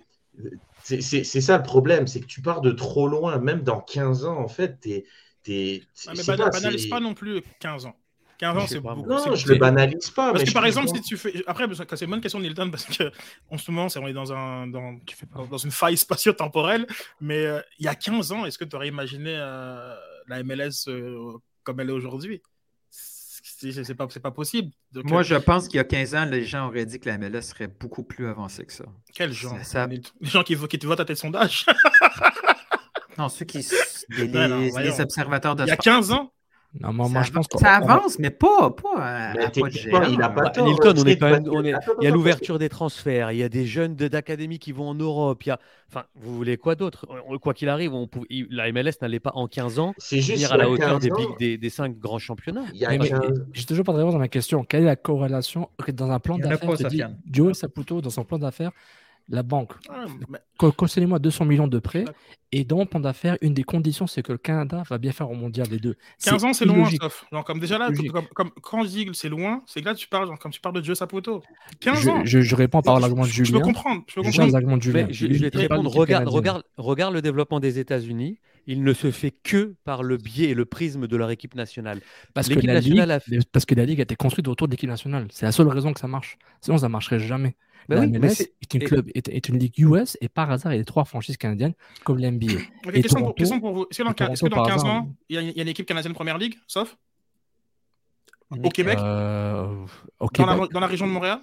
Ça 0.82 1.58
le 1.58 1.62
problème, 1.62 2.06
c'est 2.06 2.20
que 2.20 2.26
tu 2.26 2.40
pars 2.40 2.60
de 2.60 2.70
trop 2.72 3.06
loin, 3.08 3.38
même 3.38 3.62
dans 3.62 3.80
15 3.80 4.24
ans, 4.24 4.38
en 4.38 4.48
fait, 4.48 4.78
t'es. 4.80 5.04
t'es- 5.42 5.82
Ouais, 6.06 6.14
mais 6.16 6.36
pas, 6.36 6.50
banalise 6.50 6.86
pas 6.88 7.00
non 7.00 7.14
plus 7.14 7.42
15 7.60 7.86
ans. 7.86 7.96
15 8.38 8.56
ans, 8.56 8.66
c'est 8.66 8.80
beaucoup. 8.80 9.06
Non, 9.06 9.34
je 9.34 9.52
le 9.52 9.58
banalise 9.58 10.10
pas. 10.10 10.32
Parce 10.32 10.44
que 10.44 10.52
par 10.52 10.64
exemple, 10.64 10.88
si 10.88 11.02
tu 11.02 11.16
fais. 11.18 11.42
Après, 11.46 11.66
c'est 11.74 12.04
une 12.04 12.10
bonne 12.10 12.20
question, 12.22 12.40
Nilton, 12.40 12.70
parce 12.70 12.84
que 12.86 13.10
en 13.50 13.58
ce 13.58 13.70
moment, 13.70 13.88
on 13.94 14.06
est 14.06 14.12
dans, 14.14 14.32
un, 14.32 14.66
dans, 14.66 14.98
Tu 15.06 15.14
fais 15.14 15.26
pas. 15.26 15.40
dans, 15.40 15.46
dans 15.46 15.58
une 15.58 15.70
faille 15.70 15.98
spatio-temporelle. 15.98 16.86
Mais 17.20 17.44
euh, 17.44 17.60
il 17.78 17.84
y 17.84 17.88
a 17.88 17.94
15 17.94 18.32
ans, 18.32 18.46
est-ce 18.46 18.56
que 18.56 18.64
tu 18.64 18.74
aurais 18.76 18.88
imaginé 18.88 19.34
euh, 19.36 19.94
la 20.26 20.40
MLS 20.40 20.88
euh, 20.88 21.34
comme 21.64 21.80
elle 21.80 21.90
est 21.90 21.92
aujourd'hui? 21.92 22.40
C'est 23.60 24.20
pas, 24.22 24.30
possible. 24.30 24.70
Donc, 24.92 25.04
Moi, 25.04 25.20
euh, 25.20 25.24
je 25.24 25.34
pense 25.34 25.68
qu'il 25.68 25.76
y 25.76 25.80
a 25.80 25.84
15 25.84 26.14
ans, 26.14 26.24
les 26.24 26.44
gens 26.44 26.68
auraient 26.68 26.86
dit 26.86 26.98
que 26.98 27.08
la 27.08 27.18
MLS 27.18 27.42
serait 27.42 27.68
beaucoup 27.68 28.02
plus 28.02 28.26
avancée 28.26 28.64
que 28.64 28.72
ça. 28.72 28.84
Quels 29.14 29.32
gens 29.32 29.62
ça- 29.62 29.86
Les 29.86 30.00
gens 30.22 30.42
qui, 30.42 30.54
vo- 30.54 30.66
qui 30.66 30.78
te 30.78 30.86
votent 30.86 31.00
à 31.00 31.04
tes 31.04 31.14
sondages? 31.14 31.66
Non, 33.18 33.28
ceux 33.28 33.44
qui. 33.44 33.58
Les, 34.08 34.26
non, 34.28 34.58
les- 34.78 35.00
observateurs 35.00 35.54
de 35.54 35.64
Il 35.64 35.68
y 35.68 35.70
a 35.70 35.74
sport. 35.74 35.84
15 35.84 36.12
ans? 36.12 36.32
Non, 36.78 36.92
moi, 36.92 37.08
moi, 37.08 37.22
ça, 37.22 37.26
je 37.26 37.32
pense 37.32 37.46
ça 37.58 37.74
avance, 37.78 38.18
mais 38.20 38.30
pas, 38.30 38.70
pas 38.70 38.94
à, 38.96 39.32
Mais 39.34 39.44
à 39.44 39.50
pas 39.50 39.68
de 39.68 40.12
il 40.12 40.22
a 40.22 40.28
pas 40.28 40.42
Bah, 40.42 40.50
tort, 40.50 40.66
Nilton, 40.68 40.92
on 40.92 40.96
Steve, 41.00 41.08
est 41.08 41.18
quand 41.18 41.26
même, 41.30 41.42
parce 41.42 41.54
que- 41.56 41.60
on 41.60 41.64
est, 41.64 41.72
attends, 41.72 41.92
il 42.00 42.04
y 42.04 42.06
a 42.06 42.10
l'ouverture 42.12 42.58
des 42.60 42.68
transferts, 42.68 43.32
il 43.32 43.38
y 43.38 43.42
a 43.42 43.48
des 43.48 43.66
jeunes 43.66 43.96
de- 43.96 44.06
d'académie 44.06 44.60
qui 44.60 44.70
vont 44.70 44.88
en 44.88 44.94
Europe, 44.94 45.42
il 45.44 45.48
y 45.48 45.52
a, 45.52 45.58
enfin, 45.88 46.04
vous 46.14 46.32
voulez 46.36 46.56
quoi 46.58 46.76
d'autre? 46.76 47.06
On- 47.28 47.38
Quoi 47.38 47.54
qu'il 47.54 47.68
arrive, 47.68 47.92
on 47.92 48.06
pouvait- 48.06 48.26
il- 48.30 48.46
la 48.50 48.68
MLS 48.70 48.92
n'allait 49.02 49.18
pas 49.18 49.32
en 49.34 49.48
15 49.48 49.80
ans 49.80 49.94
juste 49.98 50.30
venir 50.30 50.52
à 50.52 50.56
la 50.56 50.70
hauteur 50.70 50.90
15 50.90 51.02
des, 51.02 51.10
big- 51.10 51.38
des, 51.40 51.58
des 51.58 51.70
cinq 51.70 51.98
grands 51.98 52.20
championnats. 52.20 52.66
Il 52.72 52.78
y 52.78 52.84
a 52.84 52.90
Mais- 52.90 52.98
mais- 52.98 53.08
15 53.08 53.46
J'ai 53.52 53.64
toujours 53.66 53.84
pas 53.84 53.92
de 53.92 53.98
réponse 53.98 54.14
à 54.14 54.18
ma 54.18 54.28
question. 54.28 54.62
Quelle 54.62 54.82
est 54.82 54.86
la 54.86 54.94
corrélation 54.96 55.70
dans 55.92 56.10
un 56.12 56.20
plan 56.20 56.38
d'affaires? 56.38 57.10
Joe 57.28 57.56
Saputo, 57.58 58.00
dans 58.00 58.10
son 58.10 58.22
plan 58.24 58.38
d'affaires, 58.38 58.70
la 59.30 59.42
banque, 59.42 59.72
Ah, 59.88 60.04
mais- 60.28 60.38
co- 60.58 60.72
concédez-moi 60.72 61.18
200 61.18 61.44
millions 61.44 61.68
de 61.68 61.78
prêts. 61.78 62.00
D'accord. 62.04 62.20
Et 62.52 62.64
dans 62.64 62.78
mon 62.78 62.86
plan 62.86 62.98
d'affaires, 62.98 63.38
une 63.42 63.54
des 63.54 63.62
conditions, 63.62 64.08
c'est 64.08 64.22
que 64.24 64.32
le 64.32 64.38
Canada 64.38 64.82
va 64.90 64.98
bien 64.98 65.12
faire 65.12 65.30
au 65.30 65.34
mondial 65.34 65.68
des 65.68 65.78
deux. 65.78 65.94
15 66.24 66.44
ans, 66.44 66.52
c'est 66.52 66.64
loin, 66.64 66.84
sauf. 67.00 67.24
Genre, 67.30 67.44
comme 67.44 67.60
déjà 67.60 67.78
là, 67.78 67.90
comme, 68.12 68.26
comme- 68.34 68.50
quand 68.60 68.82
je 68.82 68.88
dis 68.88 69.06
que 69.06 69.12
c'est 69.12 69.28
loin, 69.28 69.62
c'est 69.66 69.80
que 69.80 69.86
là, 69.86 69.94
tu 69.94 70.08
parles, 70.08 70.26
genre, 70.26 70.38
comme 70.38 70.50
tu 70.50 70.60
parles 70.60 70.74
de 70.74 70.82
Joe 70.82 70.98
Saputo. 70.98 71.42
15 71.78 72.08
ans 72.08 72.22
Je, 72.24 72.54
réponds 72.56 72.82
par 72.82 72.98
l'argument 72.98 73.22
de 73.22 73.28
je, 73.28 73.32
je 73.34 73.38
peux 73.38 73.44
Julien. 73.44 73.60
comprendre. 73.60 74.02
Je 74.08 74.14
peux 74.16 74.22
comprendre. 74.22 74.80
Julien. 74.82 75.06
Je, 75.10 75.32
je 75.32 75.40
vais 75.40 75.50
te 75.50 75.58
répondre. 75.58 75.88
Regarde, 75.90 76.26
regarde, 76.28 76.64
regarde 76.76 77.14
le 77.14 77.22
développement 77.22 77.60
des 77.60 77.78
États-Unis. 77.78 78.40
Il 78.66 78.82
ne 78.84 78.92
se 78.92 79.10
fait 79.10 79.30
que 79.30 79.74
par 79.84 80.02
le 80.02 80.16
biais 80.16 80.50
et 80.50 80.54
le 80.54 80.64
prisme 80.64 81.06
de 81.06 81.16
leur 81.16 81.30
équipe 81.30 81.54
nationale. 81.54 82.00
Parce 82.34 82.48
que, 82.48 82.54
la 82.60 82.80
ligue, 82.80 82.98
a 83.00 83.20
fait- 83.20 83.38
parce 83.50 83.64
que 83.64 83.74
la 83.74 83.84
ligue 83.84 84.00
a 84.00 84.02
été 84.04 84.16
construite 84.16 84.48
autour 84.48 84.68
de 84.68 84.72
l'équipe 84.72 84.88
nationale. 84.88 85.26
C'est 85.32 85.46
la 85.46 85.52
seule 85.52 85.68
raison 85.68 85.92
que 85.92 86.00
ça 86.00 86.08
marche. 86.08 86.38
Sinon, 86.60 86.78
ça 86.78 86.88
marcherait 86.88 87.18
jamais. 87.20 87.56
Bah 87.88 87.94
la 87.96 88.02
oui, 88.02 88.08
mais 88.08 88.18
MLS 88.18 88.34
c'est- 88.34 88.52
est 88.62 88.74
une, 88.74 88.82
et- 88.82 88.84
club, 88.84 89.08
est, 89.14 89.28
est 89.28 89.48
une 89.48 89.58
ligue 89.58 89.78
US 89.78 90.16
et 90.20 90.28
par 90.28 90.50
hasard, 90.50 90.74
il 90.74 90.78
y 90.78 90.80
a 90.80 90.84
trois 90.84 91.04
franchises 91.04 91.36
canadiennes 91.38 91.72
comme 92.04 92.18
l'NBA. 92.18 92.46
Question, 92.92 93.20
Toronto- 93.20 93.24
pour, 93.24 93.34
question 93.34 93.60
pour 93.60 93.72
vous. 93.72 93.86
Est-ce 93.90 93.98
que 93.98 94.02
dans, 94.04 94.10
et 94.10 94.14
quin- 94.14 94.30
est-ce 94.32 94.44
que 94.44 94.48
Toronto, 94.48 94.56
dans 94.56 94.62
par 94.62 94.66
15 94.76 94.84
hasard, 94.84 94.94
ans, 95.02 95.14
il 95.28 95.34
y, 95.34 95.38
a, 95.38 95.42
il 95.42 95.56
y 95.56 95.58
a 95.58 95.62
une 95.62 95.68
équipe 95.68 95.86
canadienne 95.86 96.12
première 96.12 96.38
ligue, 96.38 96.54
sauf 96.66 96.96
au 98.50 98.68
Québec, 98.68 98.98
Euh, 99.00 99.66
au 100.18 100.28
dans, 100.36 100.46
la, 100.46 100.66
dans 100.68 100.80
la 100.80 100.86
région 100.86 101.06
de 101.06 101.12
Montréal 101.12 101.40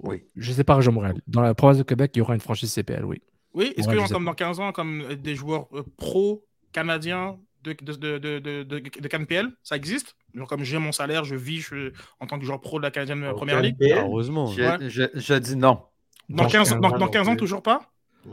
Oui. 0.00 0.24
je 0.34 0.52
sais 0.52 0.64
pas, 0.64 0.74
région 0.74 0.90
Montréal. 0.92 1.20
Dans 1.26 1.42
la 1.42 1.54
province 1.54 1.78
de 1.78 1.82
Québec, 1.82 2.12
il 2.14 2.18
y 2.18 2.22
aura 2.22 2.34
une 2.34 2.40
franchise 2.40 2.72
CPL, 2.72 3.04
oui. 3.04 3.20
Oui, 3.54 3.72
est-ce 3.76 3.88
que 3.88 3.98
sais 4.06 4.12
comme 4.12 4.24
dans 4.24 4.34
15 4.34 4.60
ans, 4.60 4.72
comme 4.72 5.14
des 5.14 5.34
joueurs 5.34 5.68
euh, 5.74 5.82
pro 5.96 6.44
canadiens 6.76 7.38
de, 7.64 7.72
de, 7.72 8.18
de, 8.18 8.62
de, 8.62 9.56
ça 9.62 9.76
existe 9.76 10.14
Genre 10.34 10.46
comme 10.46 10.62
j'ai 10.62 10.78
mon 10.78 10.92
salaire, 10.92 11.24
je 11.24 11.34
vis 11.34 11.60
je- 11.62 11.92
en 12.20 12.26
tant 12.26 12.38
que 12.38 12.44
joueur 12.44 12.60
pro 12.60 12.78
de 12.78 12.82
la 12.84 12.90
canadienne 12.90 13.24
Au 13.26 13.34
première 13.34 13.60
ligue 13.62 13.76
Ah, 13.94 14.02
heureusement. 14.02 14.46
Je, 14.46 14.62
Ouais. 14.62 14.90
je- 14.90 15.10
je 15.14 15.34
dis 15.34 15.56
non. 15.56 15.80
Dans 16.28 16.44
Dans 16.44 16.48
15, 16.48 16.52
15 16.70 16.80
dans, 16.80 16.88
ans 16.88 16.90
dans 16.90 16.98
non 17.06 17.08
15 17.08 17.28
ans, 17.28 17.36
toujours 17.36 17.62
pas? 17.62 17.80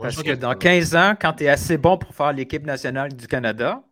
Parce 0.00 0.22
que 0.22 0.32
dans 0.32 0.54
15 0.54 0.94
ans, 0.94 1.14
quand 1.18 1.32
tu 1.32 1.44
es 1.44 1.48
assez 1.48 1.78
bon 1.78 1.96
pour 1.96 2.14
faire 2.14 2.32
l'équipe 2.32 2.64
nationale 2.66 3.14
du 3.14 3.26
Canada, 3.26 3.82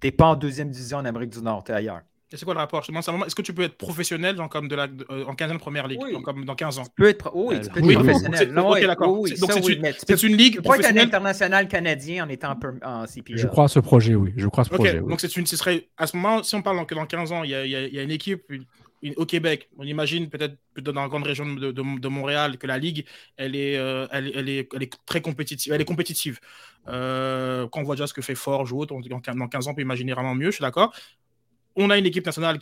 tu 0.00 0.10
pas 0.12 0.26
en 0.26 0.34
deuxième 0.34 0.70
division 0.70 0.98
en 0.98 1.04
Amérique 1.04 1.30
du 1.30 1.42
Nord, 1.42 1.62
tu 1.64 1.72
es 1.72 1.74
ailleurs. 1.74 2.00
Et 2.32 2.36
c'est 2.36 2.44
quoi 2.44 2.54
le 2.54 2.60
rapport? 2.60 2.80
Je 2.82 2.86
te 2.86 2.92
demande 2.92 3.02
simplement, 3.02 3.26
Est-ce 3.26 3.34
que 3.34 3.42
tu 3.42 3.52
peux 3.52 3.62
être 3.62 3.76
professionnel 3.76 4.36
genre 4.36 4.48
comme 4.48 4.68
de 4.68 4.76
la, 4.76 4.86
de- 4.86 5.04
euh, 5.10 5.24
en 5.24 5.34
15e 5.34 5.58
première 5.58 5.88
ligue 5.88 5.98
Oui. 6.00 6.12
genre 6.12 6.22
comme 6.22 6.44
dans 6.44 6.54
15 6.54 6.78
ans? 6.78 6.84
Tu 6.84 6.90
peux 6.96 7.08
être, 7.08 7.18
pro- 7.18 7.32
oui, 7.48 7.56
Euh, 7.56 7.60
tu 7.60 7.70
peux 7.70 7.78
être 7.80 7.86
oui, 7.86 7.94
professionnel. 7.94 8.38
c'est- 8.38 8.46
Non, 8.46 8.68
ok, 8.70 8.78
oui, 9.22 9.30
donc 9.40 9.52
c'est 9.52 9.64
oui, 9.64 9.72
une- 9.74 9.82
peux, 9.82 10.36
ligue 10.36 10.56
tu 10.56 10.62
peux 10.62 10.74
être 10.80 10.96
un 10.96 10.96
international 10.96 11.66
canadien 11.68 12.24
en 12.24 12.28
étant 12.28 12.56
en 12.84 13.06
CPL. 13.06 13.36
Je 13.38 13.46
crois 13.48 13.64
à 13.64 13.68
ce 13.68 13.80
projet, 13.80 14.14
oui. 14.14 14.32
Je 14.36 14.46
crois 14.46 14.62
à 14.62 14.64
ce 14.64 14.70
projet, 14.70 15.00
oui. 15.00 15.08
donc 15.10 15.20
c'est 15.20 15.36
une, 15.36 15.46
ce 15.46 15.56
serait 15.56 15.88
à 15.96 16.06
ce 16.06 16.16
moment, 16.16 16.42
si 16.44 16.54
on 16.54 16.62
parle 16.62 16.86
que 16.86 16.94
dans 16.94 17.06
15 17.06 17.32
ans, 17.32 17.42
il 17.42 17.50
y 17.50 17.54
a, 17.54 17.64
il 17.64 17.70
y 17.72 17.76
a- 17.76 17.86
il 17.86 17.94
y 17.94 17.98
a 17.98 18.02
une 18.02 18.10
équipe 18.12 18.44
une- 18.48 18.64
une- 19.02 19.14
au 19.16 19.24
Québec. 19.26 19.68
On 19.78 19.82
imagine 19.84 20.28
peut-être 20.28 20.56
dans 20.78 20.92
la 21.02 21.08
grande 21.08 21.24
région 21.24 21.46
de, 21.46 21.72
de- 21.72 21.98
de 22.00 22.08
Montréal 22.08 22.58
que 22.58 22.66
la 22.68 22.78
ligue, 22.78 23.06
elle 23.38 23.56
est, 23.56 23.76
euh, 23.78 24.06
elle, 24.12 24.30
elle 24.36 24.48
est, 24.48 24.68
elle 24.74 24.82
est 24.84 24.92
très 25.06 25.20
compétitive. 25.22 25.72
Elle 25.72 25.80
est 25.80 25.84
compétitive. 25.86 26.38
Euh, 26.88 27.66
quand 27.72 27.80
on 27.80 27.84
voit 27.84 27.96
déjà 27.96 28.06
ce 28.06 28.14
que 28.14 28.22
fait 28.22 28.34
Forge 28.34 28.72
ou 28.72 28.78
autre, 28.78 28.94
on 28.94 29.00
15 29.20 29.36
dans 29.36 29.48
15 29.48 29.66
ans, 29.68 29.72
on 29.72 29.74
peut 29.74 29.82
imaginer 29.82 30.12
vraiment 30.12 30.34
mieux. 30.34 30.46
Je 30.50 30.56
suis 30.56 30.62
d'accord. 30.62 30.92
On 31.76 31.90
a 31.90 31.98
une 31.98 32.06
équipe 32.06 32.26
nationale 32.26 32.58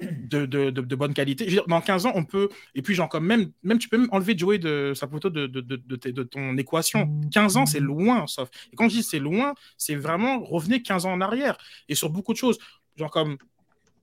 de, 0.00 0.94
bonne 0.94 1.14
qualité. 1.14 1.60
Dans 1.66 1.80
15 1.80 2.06
ans, 2.06 2.12
on 2.14 2.24
peut. 2.24 2.48
Et 2.74 2.82
puis, 2.82 2.94
genre, 2.94 3.08
comme 3.08 3.26
même, 3.26 3.50
même 3.62 3.78
tu 3.78 3.88
peux 3.88 3.98
même 3.98 4.08
enlever 4.12 4.36
Joey 4.36 4.58
de 4.58 4.92
Saputo 4.94 5.30
de, 5.30 5.46
de 5.46 6.22
ton 6.22 6.56
équation. 6.56 7.08
15 7.32 7.56
ans, 7.56 7.66
c'est 7.66 7.80
loin, 7.80 8.26
sauf. 8.26 8.50
Et 8.72 8.76
quand 8.76 8.88
je 8.88 8.96
dis 8.96 9.02
c'est 9.02 9.18
loin, 9.18 9.54
c'est 9.76 9.94
vraiment 9.94 10.40
revenez 10.40 10.82
15 10.82 11.06
ans 11.06 11.12
en 11.12 11.20
arrière. 11.20 11.56
Et 11.88 11.94
sur 11.94 12.10
beaucoup 12.10 12.32
de 12.32 12.38
choses. 12.38 12.58
Genre, 12.96 13.10
comme. 13.10 13.38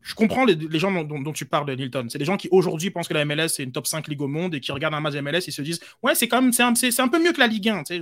Je 0.04 0.16
comprends 0.16 0.44
les, 0.44 0.80
gens 0.80 0.92
dont, 1.04 1.32
tu 1.32 1.46
parles, 1.46 1.74
Nilton. 1.74 2.08
C'est 2.10 2.18
des 2.18 2.26
gens 2.26 2.36
qui 2.36 2.50
aujourd'hui 2.52 2.92
pensent 2.92 3.08
que 3.08 3.14
la 3.14 3.24
MLS 3.24 3.48
c'est 3.48 3.64
une 3.64 3.72
top 3.72 3.88
5 3.88 4.10
ligue 4.10 4.22
au 4.22 4.28
monde 4.28 4.54
et 4.54 4.60
qui 4.60 4.74
regardent 4.74 4.96
un 4.96 5.00
match 5.00 5.16
MLS 5.16 5.48
et 5.48 5.52
se 5.52 5.62
disent 5.62 5.80
Ouais, 6.04 6.14
c'est 6.14 6.28
quand 6.28 6.42
même 6.42 6.52
c'est 6.52 6.64
un, 6.64 6.74
un 7.06 7.08
peu 7.08 7.24
mieux 7.24 7.32
que 7.32 7.40
la 7.40 7.48
Ligue 7.48 7.70
1. 7.70 7.84
tu 7.84 7.96
sais, 7.96 8.02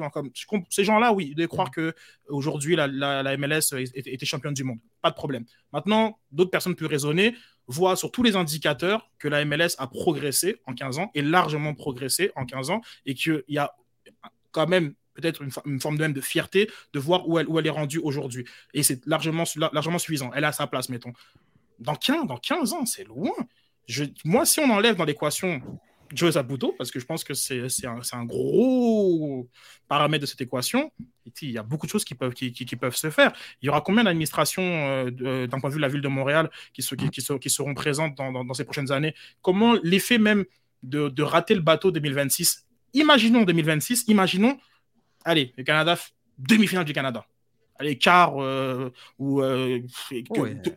ces 0.70 0.84
gens-là, 0.84 1.14
oui, 1.14 1.36
doivent 1.36 1.48
croire 1.48 1.70
que 1.70 1.94
aujourd'hui 2.28 2.76
la, 2.76 2.88
la, 2.88 3.38
MLS 3.38 3.74
était, 3.94 4.26
championne 4.26 4.56
du 4.56 4.64
monde. 4.64 4.80
Pas 5.02 5.12
de 5.12 5.16
problème. 5.16 5.46
Maintenant, 5.74 6.20
d'autres 6.32 6.50
personnes 6.50 6.76
plus 6.76 6.88
raisonnées 6.88 7.36
voient 7.68 7.96
sur 7.96 8.12
tous 8.12 8.24
les 8.24 8.36
indicateurs 8.36 9.12
que 9.20 9.28
la 9.28 9.46
MLS 9.46 9.76
a 9.78 9.86
progressé 9.86 10.58
en 10.66 10.74
15 10.74 10.98
ans 10.98 11.12
et 11.14 11.22
largement 11.22 11.76
progressé 11.76 12.32
en 12.36 12.46
15 12.46 12.72
ans 12.72 12.82
et 13.06 13.14
qu'il 13.14 13.44
y 13.48 13.60
a 13.60 13.76
quand 14.52 14.68
même 14.68 14.96
peut-être 15.14 15.44
une, 15.44 15.52
une 15.66 15.80
forme 15.80 15.98
de 15.98 16.02
même 16.02 16.14
de 16.14 16.22
fierté 16.22 16.70
de 16.94 17.00
voir 17.00 17.28
où 17.30 17.38
elle, 17.38 17.48
où 17.48 17.60
elle 17.60 17.68
est 17.68 17.72
rendue 17.72 18.00
aujourd'hui. 18.00 18.46
Et 18.74 18.82
c'est 18.82 19.06
largement, 19.06 19.44
largement 19.72 20.00
suffisant. 20.00 20.32
Elle 20.34 20.46
a 20.46 20.52
sa 20.52 20.66
place, 20.66 20.90
mettons. 20.90 21.14
Dans 21.82 21.96
15, 21.96 22.28
dans 22.28 22.38
15 22.38 22.74
ans, 22.74 22.86
c'est 22.86 23.04
loin. 23.04 23.32
Moi, 24.24 24.46
si 24.46 24.60
on 24.60 24.70
enlève 24.70 24.96
dans 24.96 25.04
l'équation 25.06 25.62
Joe 26.14 26.34
Zabuto, 26.34 26.74
parce 26.78 26.92
que 26.92 27.00
je 27.00 27.06
pense 27.06 27.24
que 27.24 27.34
c'est 27.34 27.62
un, 27.86 28.26
gros 28.26 29.50
paramètre 29.88 30.22
de 30.22 30.26
cette 30.26 30.42
équation, 30.42 30.92
il 31.42 31.52
y 31.52 31.58
a 31.58 31.64
beaucoup 31.64 31.86
de 31.86 31.92
choses 31.92 32.04
qui 32.06 32.16
peuvent, 32.16 32.34
se 32.36 33.10
faire. 33.10 33.32
Il 33.62 33.66
y 33.66 33.70
aura 33.70 33.82
combien 33.82 34.04
d'administrations, 34.04 34.62
euh, 34.64 35.12
de- 35.12 35.46
d'un 35.46 35.60
point 35.60 35.70
de 35.70 35.74
vue 35.76 35.80
de 35.80 35.86
la 35.86 35.88
ville 35.88 36.02
de 36.02 36.08
Montréal, 36.08 36.50
qui, 36.74 36.82
se- 36.82 36.96
qui, 36.96 37.10
qui 37.10 37.22
se- 37.22 37.34
qui 37.34 37.50
seront 37.50 37.74
présentes 37.74 38.16
dans, 38.16 38.54
ces 38.54 38.66
prochaines 38.66 38.92
années? 38.92 39.16
Comment 39.42 39.76
l'effet 39.84 40.18
même 40.18 40.46
de, 40.84 41.10
de 41.10 41.24
rater 41.24 41.56
le 41.56 41.62
bateau 41.62 41.92
2026 41.92 42.66
Imaginons 42.94 43.44
2026, 43.44 44.04
imaginons, 44.10 44.58
allez, 45.24 45.54
le 45.58 45.64
Canada, 45.64 45.98
demi-finale 46.38 46.84
du 46.86 46.94
Canada. 46.94 47.26
Quart 47.98 48.36
euh, 48.42 48.90
ou. 49.20 49.42
euh, 49.42 49.80
que- 50.10 50.72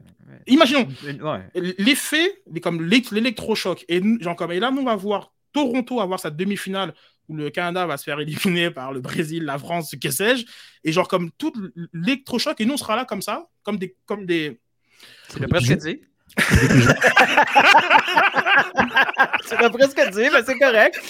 Imaginons, 0.47 0.89
ouais. 1.05 1.41
l'effet, 1.79 2.43
comme 2.63 2.83
l'é- 2.83 3.03
l'électrochoc, 3.13 3.85
et, 3.89 4.01
genre, 4.21 4.35
comme, 4.37 4.53
et 4.53 4.61
là, 4.61 4.71
nous, 4.71 4.81
on 4.81 4.85
va 4.85 4.97
voir 4.97 5.33
Toronto 5.53 6.01
avoir 6.01 6.19
sa 6.19 6.31
demi-finale 6.31 6.95
où 7.29 7.37
le 7.37 7.49
Canada 7.51 7.87
va 7.87 7.97
se 7.97 8.05
faire 8.05 8.19
éliminer 8.21 8.71
par 8.71 8.93
le 8.93 9.01
Brésil, 9.01 9.45
la 9.45 9.59
France, 9.59 9.91
ce 9.91 9.97
que 9.97 10.11
sais-je, 10.11 10.45
et 10.83 10.93
genre 10.93 11.09
comme 11.09 11.31
tout 11.39 11.53
l'électrochoc, 11.93 12.61
et 12.61 12.65
nous, 12.67 12.75
on 12.75 12.79
sera 12.79 12.97
là 12.97 13.05
comme 13.05 13.23
ça, 13.23 13.49
comme 13.63 13.79
des. 13.79 13.95
Comme 14.07 14.27
des... 14.27 14.59
Tu 15.33 15.39
l'as 15.39 15.49
presque 15.49 15.73
dit. 15.77 16.01
tu 19.47 19.57
l'as 19.61 19.71
presque 19.71 20.11
dit, 20.11 20.29
mais 20.33 20.43
c'est 20.45 20.59
correct. 20.59 21.01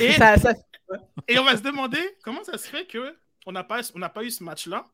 Et, 0.00 0.12
Ça- 0.12 0.36
ça- 0.36 0.54
et 1.28 1.38
on 1.38 1.44
va 1.44 1.56
se 1.56 1.62
demander 1.62 2.00
comment 2.22 2.42
ça 2.44 2.58
se 2.58 2.68
fait 2.68 2.86
que 2.86 3.14
on 3.46 3.52
n'a 3.52 3.64
pas, 3.64 3.80
on 3.94 3.98
n'a 3.98 4.08
pas 4.08 4.22
eu 4.24 4.30
ce 4.30 4.42
match-là. 4.44 4.84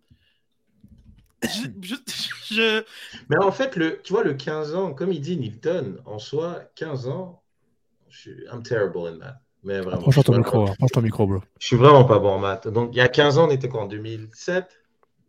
Je, 1.43 1.49
je- 1.83 1.95
je- 2.55 2.85
Mais 3.29 3.37
en 3.39 3.53
fait, 3.53 3.77
le, 3.77 4.01
tu 4.03 4.13
vois, 4.13 4.25
le 4.25 4.35
15 4.35 4.75
ans, 4.75 4.93
comme 4.95 5.13
il 5.13 5.21
dit 5.21 5.37
Nilton, 5.37 5.99
en 6.05 6.19
soi, 6.19 6.63
15 6.75 7.09
ans, 7.09 7.43
je 8.09 8.19
suis 8.19 8.45
I'm 8.53 8.63
terrible 8.63 9.07
in 9.09 9.17
math. 9.19 9.37
Mais 9.65 9.81
vraiment, 9.81 9.99
Approche 9.99 10.15
ton 10.17 10.33
suis 10.33 10.39
micro, 10.39 10.59
vraiment, 10.59 10.73
approche 10.73 10.91
ton 10.93 11.03
micro, 11.03 11.27
bro. 11.27 11.43
je 11.59 11.67
suis 11.67 11.77
vraiment 11.77 12.05
pas 12.05 12.19
bon 12.21 12.31
en 12.31 12.39
maths. 12.39 12.69
Donc, 12.69 12.91
il 12.93 12.99
y 12.99 13.01
a 13.01 13.09
15 13.09 13.39
ans, 13.39 13.49
on 13.49 13.51
était 13.51 13.69
quoi 13.69 13.83
en 13.83 13.87
2007 13.87 14.67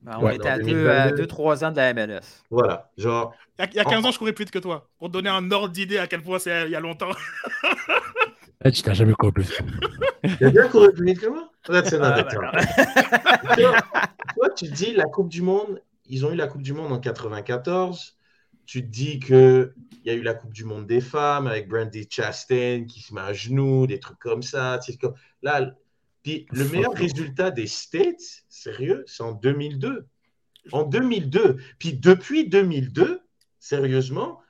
Ben, 0.03 0.17
on 0.19 0.23
Ouais, 0.25 0.35
était 0.35 0.47
à 0.47 0.57
dans 0.59 0.65
2-3 0.65 1.59
2022. 1.59 1.63
ans 1.65 1.71
de 1.71 1.75
la 1.77 1.93
MLS. 1.93 2.43
Voilà, 2.51 2.91
genre, 2.97 3.33
il 3.57 3.61
y 3.61 3.65
a- 3.65 3.69
il 3.71 3.75
y 3.75 3.79
a 3.79 3.85
15 3.85 4.05
ans, 4.05 4.11
je 4.11 4.19
courais 4.19 4.31
plus 4.33 4.45
vite 4.45 4.53
que 4.53 4.59
toi. 4.59 4.87
Pour 4.99 5.07
te 5.09 5.13
donner 5.13 5.29
un 5.29 5.51
ordre 5.51 5.69
d'idée 5.69 5.97
à 5.97 6.07
quel 6.07 6.21
point 6.21 6.37
c'est 6.39 6.65
il 6.65 6.71
y 6.71 6.75
a 6.75 6.79
longtemps. 6.79 7.09
Eh, 8.65 8.71
tu 8.71 8.81
t'as 8.81 8.93
jamais 8.93 9.13
couru 9.13 9.31
plus. 9.31 9.57
il 10.41 10.45
a 10.47 10.49
bien 10.49 10.67
couru 10.67 10.91
plus 10.91 11.05
vite 11.05 11.19
que 11.21 11.27
moi 11.27 11.49
That's 11.65 11.93
another 11.93 12.27
Ah. 12.51 13.55
Tu 13.55 13.61
vois, 13.61 13.81
toi, 14.35 14.49
tu 14.55 14.69
te 14.69 14.73
dis 14.73 14.93
la 14.93 15.05
Coupe 15.05 15.29
du 15.29 15.41
Monde, 15.41 15.81
ils 16.07 16.25
ont 16.25 16.31
eu 16.31 16.35
la 16.35 16.47
Coupe 16.47 16.61
du 16.61 16.73
Monde 16.73 16.91
en 16.91 16.99
94. 16.99 18.17
Tu 18.65 18.81
te 18.83 18.87
dis 18.87 19.19
qu'il 19.19 19.73
y 20.05 20.09
a 20.09 20.13
eu 20.13 20.21
la 20.21 20.33
Coupe 20.33 20.53
du 20.53 20.65
Monde 20.65 20.87
des 20.87 20.99
femmes 21.01 21.47
avec 21.47 21.67
Brandy 21.69 22.07
Chastain 22.09 22.85
qui 22.87 23.01
se 23.01 23.13
met 23.13 23.21
à 23.21 23.33
genoux, 23.33 23.87
des 23.87 23.99
trucs 23.99 24.19
comme 24.19 24.43
ça. 24.43 24.79
tu 24.83 24.97
comme- 24.97 25.15
Là, 25.41 25.73
puis 26.23 26.45
le 26.51 26.65
meilleur 26.67 26.93
résultat 26.93 27.51
des 27.51 27.67
States, 27.67 28.43
sérieux, 28.49 29.03
c'est 29.07 29.23
en 29.23 29.31
2002. 29.31 30.05
En 30.73 30.83
2002. 30.83 31.57
Puis 31.79 31.93
depuis 31.93 32.47
2002, 32.49 33.21
sérieusement, 33.59 34.41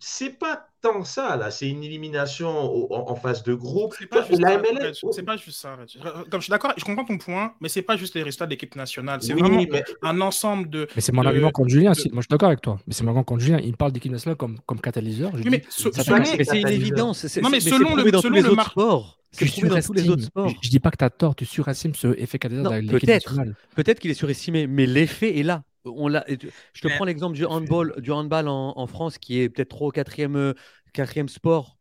c'est 0.00 0.38
pas 0.38 0.66
tant 0.80 1.02
ça, 1.04 1.36
là. 1.36 1.50
C'est 1.50 1.68
une 1.68 1.82
élimination 1.82 2.48
au- 2.72 2.92
en, 2.94 3.10
en 3.10 3.14
phase 3.16 3.42
de 3.42 3.52
groupe. 3.54 3.94
C'est 3.98 4.06
pas, 4.06 4.24
juste 4.26 4.40
La 4.40 4.50
ça, 4.52 4.58
MLS, 4.58 5.24
pas 5.24 5.36
juste 5.36 5.60
ça. 5.60 5.74
Reg. 5.76 5.88
Comme 6.30 6.40
je 6.40 6.44
suis 6.44 6.50
d'accord, 6.50 6.72
je 6.76 6.84
comprends 6.84 7.04
ton 7.04 7.18
point, 7.18 7.52
mais 7.60 7.68
c'est 7.68 7.82
pas 7.82 7.96
juste 7.96 8.14
les 8.14 8.22
résultats 8.22 8.46
de 8.46 8.50
l'équipe 8.50 8.74
nationale. 8.76 9.20
C'est 9.22 9.34
Oui, 9.34 9.40
vraiment 9.40 9.62
mais- 9.70 9.84
un 10.02 10.20
ensemble 10.20 10.70
de. 10.70 10.86
Mais 10.94 11.02
c'est 11.02 11.12
mon 11.12 11.22
de- 11.22 11.26
argument 11.28 11.50
contre 11.50 11.70
Julien. 11.70 11.90
de- 11.92 11.96
si- 11.96 12.08
Moi, 12.10 12.18
je 12.20 12.22
suis 12.22 12.28
d'accord 12.30 12.48
avec 12.48 12.60
toi. 12.60 12.78
Mais 12.86 12.94
c'est 12.94 13.02
mon 13.02 13.08
argument 13.08 13.24
contre 13.24 13.40
Julien. 13.42 13.58
Il 13.62 13.76
parle 13.76 13.92
d'équipe 13.92 14.12
nationale 14.12 14.36
comme, 14.36 14.58
comme 14.66 14.80
catalyseur. 14.80 15.32
Je 15.36 15.42
Oui, 15.42 15.50
mais 15.50 15.64
c'est 15.68 16.60
une 16.60 16.68
évidence. 16.68 17.26
c'est- 17.26 17.40
Non, 17.40 17.50
mais 17.50 17.60
selon 17.60 17.94
le- 17.96 18.10
dans 18.10 18.20
selon 18.20 18.30
tous 18.30 18.34
les 18.36 18.40
le 18.42 18.46
autres 18.48 18.56
mar- 18.56 18.70
sports. 18.70 19.14
C'est 19.30 19.44
tu 19.44 19.60
dans 19.68 19.78
tous 19.80 19.92
les 19.92 20.08
autres 20.08 20.20
surestimes. 20.20 20.20
sports. 20.20 20.48
Je, 20.48 20.54
je 20.62 20.70
dis 20.70 20.80
pas 20.80 20.90
que 20.90 20.96
tu 20.96 21.04
as 21.04 21.10
tort, 21.10 21.36
tu 21.36 21.44
surestimes 21.44 21.94
ce 21.94 22.08
effet 22.18 22.38
catalyseur 22.38 22.64
Non, 22.64 22.70
de 22.70 22.76
l'équipe 22.80 23.00
peut-être. 23.00 23.26
nationale. 23.34 23.56
Peut-être 23.76 24.00
qu'il 24.00 24.10
est 24.10 24.14
surestimé, 24.14 24.66
mais 24.66 24.86
l'effet 24.86 25.38
est 25.38 25.42
là. 25.42 25.64
On 25.84 26.08
l'a. 26.08 26.24
Je 26.28 26.80
te 26.80 26.88
prends 26.88 27.04
l'exemple 27.04 27.34
du 27.34 27.44
handball, 27.44 27.94
du 28.00 28.10
handball 28.12 28.48
en, 28.48 28.74
en 28.76 28.86
France, 28.86 29.18
qui 29.18 29.40
est 29.40 29.48
peut-être 29.48 29.70
trop 29.70 29.90
quatrième, 29.90 30.36
euh, 30.36 30.54
quatrième 30.92 31.28
sport 31.28 31.78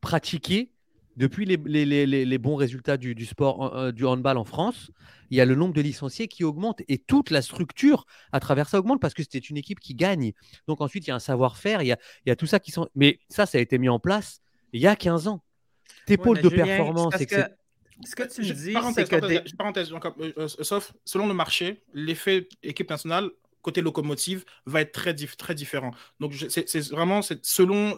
pratiqué. 0.00 0.72
Depuis 1.16 1.44
les, 1.44 1.58
les- 1.66 1.84
les- 1.84 2.06
les- 2.06 2.24
les 2.24 2.38
bons 2.38 2.54
résultats 2.54 2.96
du, 2.96 3.14
du 3.14 3.26
sport 3.26 3.74
euh, 3.76 3.92
du 3.92 4.06
handball 4.06 4.38
en 4.38 4.44
France, 4.44 4.90
il 5.28 5.36
y 5.36 5.40
a 5.40 5.44
le 5.44 5.54
nombre 5.56 5.74
de 5.74 5.80
licenciés 5.82 6.28
qui 6.28 6.44
augmente 6.44 6.80
et 6.88 6.98
toute 6.98 7.30
la 7.30 7.42
structure 7.42 8.06
à 8.32 8.40
travers 8.40 8.68
ça 8.68 8.78
augmente 8.78 9.00
parce 9.00 9.12
que 9.12 9.22
c'était 9.22 9.38
une 9.38 9.56
équipe 9.56 9.80
qui 9.80 9.94
gagne. 9.94 10.32
Donc 10.68 10.80
ensuite, 10.80 11.06
il 11.06 11.10
y 11.10 11.12
a 11.12 11.16
un 11.16 11.18
savoir-faire, 11.18 11.82
il 11.82 11.88
y 11.88 11.92
a, 11.92 11.98
il 12.24 12.28
y 12.30 12.32
a 12.32 12.36
tout 12.36 12.46
ça 12.46 12.60
qui 12.60 12.70
sont. 12.70 12.88
Mais 12.94 13.18
ça, 13.28 13.44
ça 13.44 13.58
a 13.58 13.60
été 13.60 13.76
mis 13.78 13.88
en 13.88 13.98
place 13.98 14.40
il 14.72 14.80
y 14.80 14.86
a 14.86 14.96
15 14.96 15.26
ans. 15.26 15.42
Tes 16.06 16.16
Ouais, 16.16 16.22
pôles 16.24 16.40
de 16.40 16.48
Julien, 16.48 16.64
performance, 16.64 17.14
etc. 17.20 17.48
Ce 18.04 18.14
que 18.16 18.22
tu 18.22 18.40
me 18.40 18.46
Je- 18.46 18.52
dis, 18.54 18.60
c'est 18.62 18.72
que 18.72 19.16
parenthèse, 19.16 19.42
des- 19.44 19.56
parenthèse, 19.56 19.88
donc, 19.90 20.04
euh, 20.06 20.32
euh, 20.38 20.48
sauf 20.48 20.92
selon 21.04 21.26
le 21.28 21.34
marché, 21.34 21.82
l'effet 21.92 22.48
équipe 22.62 22.88
nationale 22.90 23.30
côté 23.62 23.82
locomotive 23.82 24.44
va 24.64 24.80
être 24.80 24.92
très, 24.92 25.12
dif- 25.12 25.36
très 25.36 25.54
différent. 25.54 25.90
Donc 26.18 26.32
c'est 26.48 26.88
vraiment 26.88 27.20
selon 27.42 27.94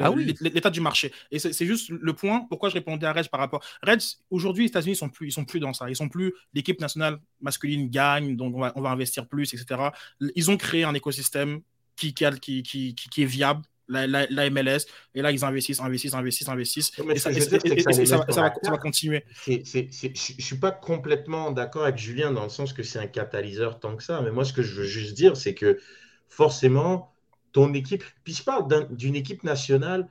Ah 0.00 0.10
oui. 0.10 0.34
l'état 0.40 0.70
du 0.70 0.80
marché. 0.80 1.12
Et 1.30 1.38
c'est 1.38 1.66
juste 1.66 1.90
le 1.90 2.12
point 2.14 2.46
pourquoi 2.48 2.70
je 2.70 2.74
répondais 2.74 3.06
à 3.06 3.12
Reg 3.12 3.28
par 3.28 3.40
rapport. 3.40 3.62
Reg, 3.82 4.00
aujourd'hui, 4.30 4.64
les 4.64 4.68
États-Unis 4.70 4.96
sont 4.96 5.10
plus, 5.10 5.28
ils 5.28 5.32
sont 5.32 5.44
plus 5.44 5.60
dans 5.60 5.74
ça. 5.74 5.90
Ils 5.90 5.96
sont 5.96 6.08
plus 6.08 6.32
l'équipe 6.54 6.80
nationale 6.80 7.18
masculine 7.42 7.90
gagne, 7.90 8.36
donc 8.36 8.54
on 8.56 8.60
va, 8.60 8.72
on 8.74 8.80
va 8.80 8.88
investir 8.88 9.26
plus, 9.28 9.52
etc. 9.52 9.90
Ils 10.34 10.50
ont 10.50 10.56
créé 10.56 10.84
un 10.84 10.94
écosystème 10.94 11.60
qui 11.94 12.14
est 12.18 13.24
viable 13.26 13.62
la, 13.88 14.06
la- 14.06 14.26
la 14.30 14.50
MLS. 14.50 14.86
Et 15.14 15.22
là, 15.22 15.30
ils 15.32 15.44
investissent, 15.44 15.80
investissent, 15.80 16.14
investissent, 16.14 16.48
investissent. 16.48 16.92
Et 18.00 18.06
ça, 18.06 18.14
va- 18.42 18.50
continuer. 18.78 19.24
Je 19.46 20.08
ne 20.08 20.14
suis 20.42 20.58
pas 20.58 20.70
complètement 20.70 21.50
d'accord 21.50 21.82
avec 21.84 21.98
Julien 21.98 22.32
dans 22.32 22.44
le 22.44 22.48
sens 22.48 22.72
que 22.72 22.82
c'est 22.82 22.98
un 22.98 23.06
catalyseur 23.06 23.80
tant 23.80 23.96
que 23.96 24.02
ça. 24.02 24.20
Mais 24.22 24.30
moi, 24.30 24.44
ce 24.44 24.52
que 24.52 24.62
je 24.62 24.74
veux 24.74 24.84
juste 24.86 25.14
dire, 25.14 25.36
c'est 25.36 25.54
que 25.54 25.78
forcément, 26.28 27.12
ton 27.52 27.74
équipe, 27.74 28.02
puis 28.24 28.34
je 28.34 28.42
parle 28.42 28.66
d'un- 28.68 28.86
d'une 28.90 29.14
équipe 29.16 29.44
nationale 29.44 30.08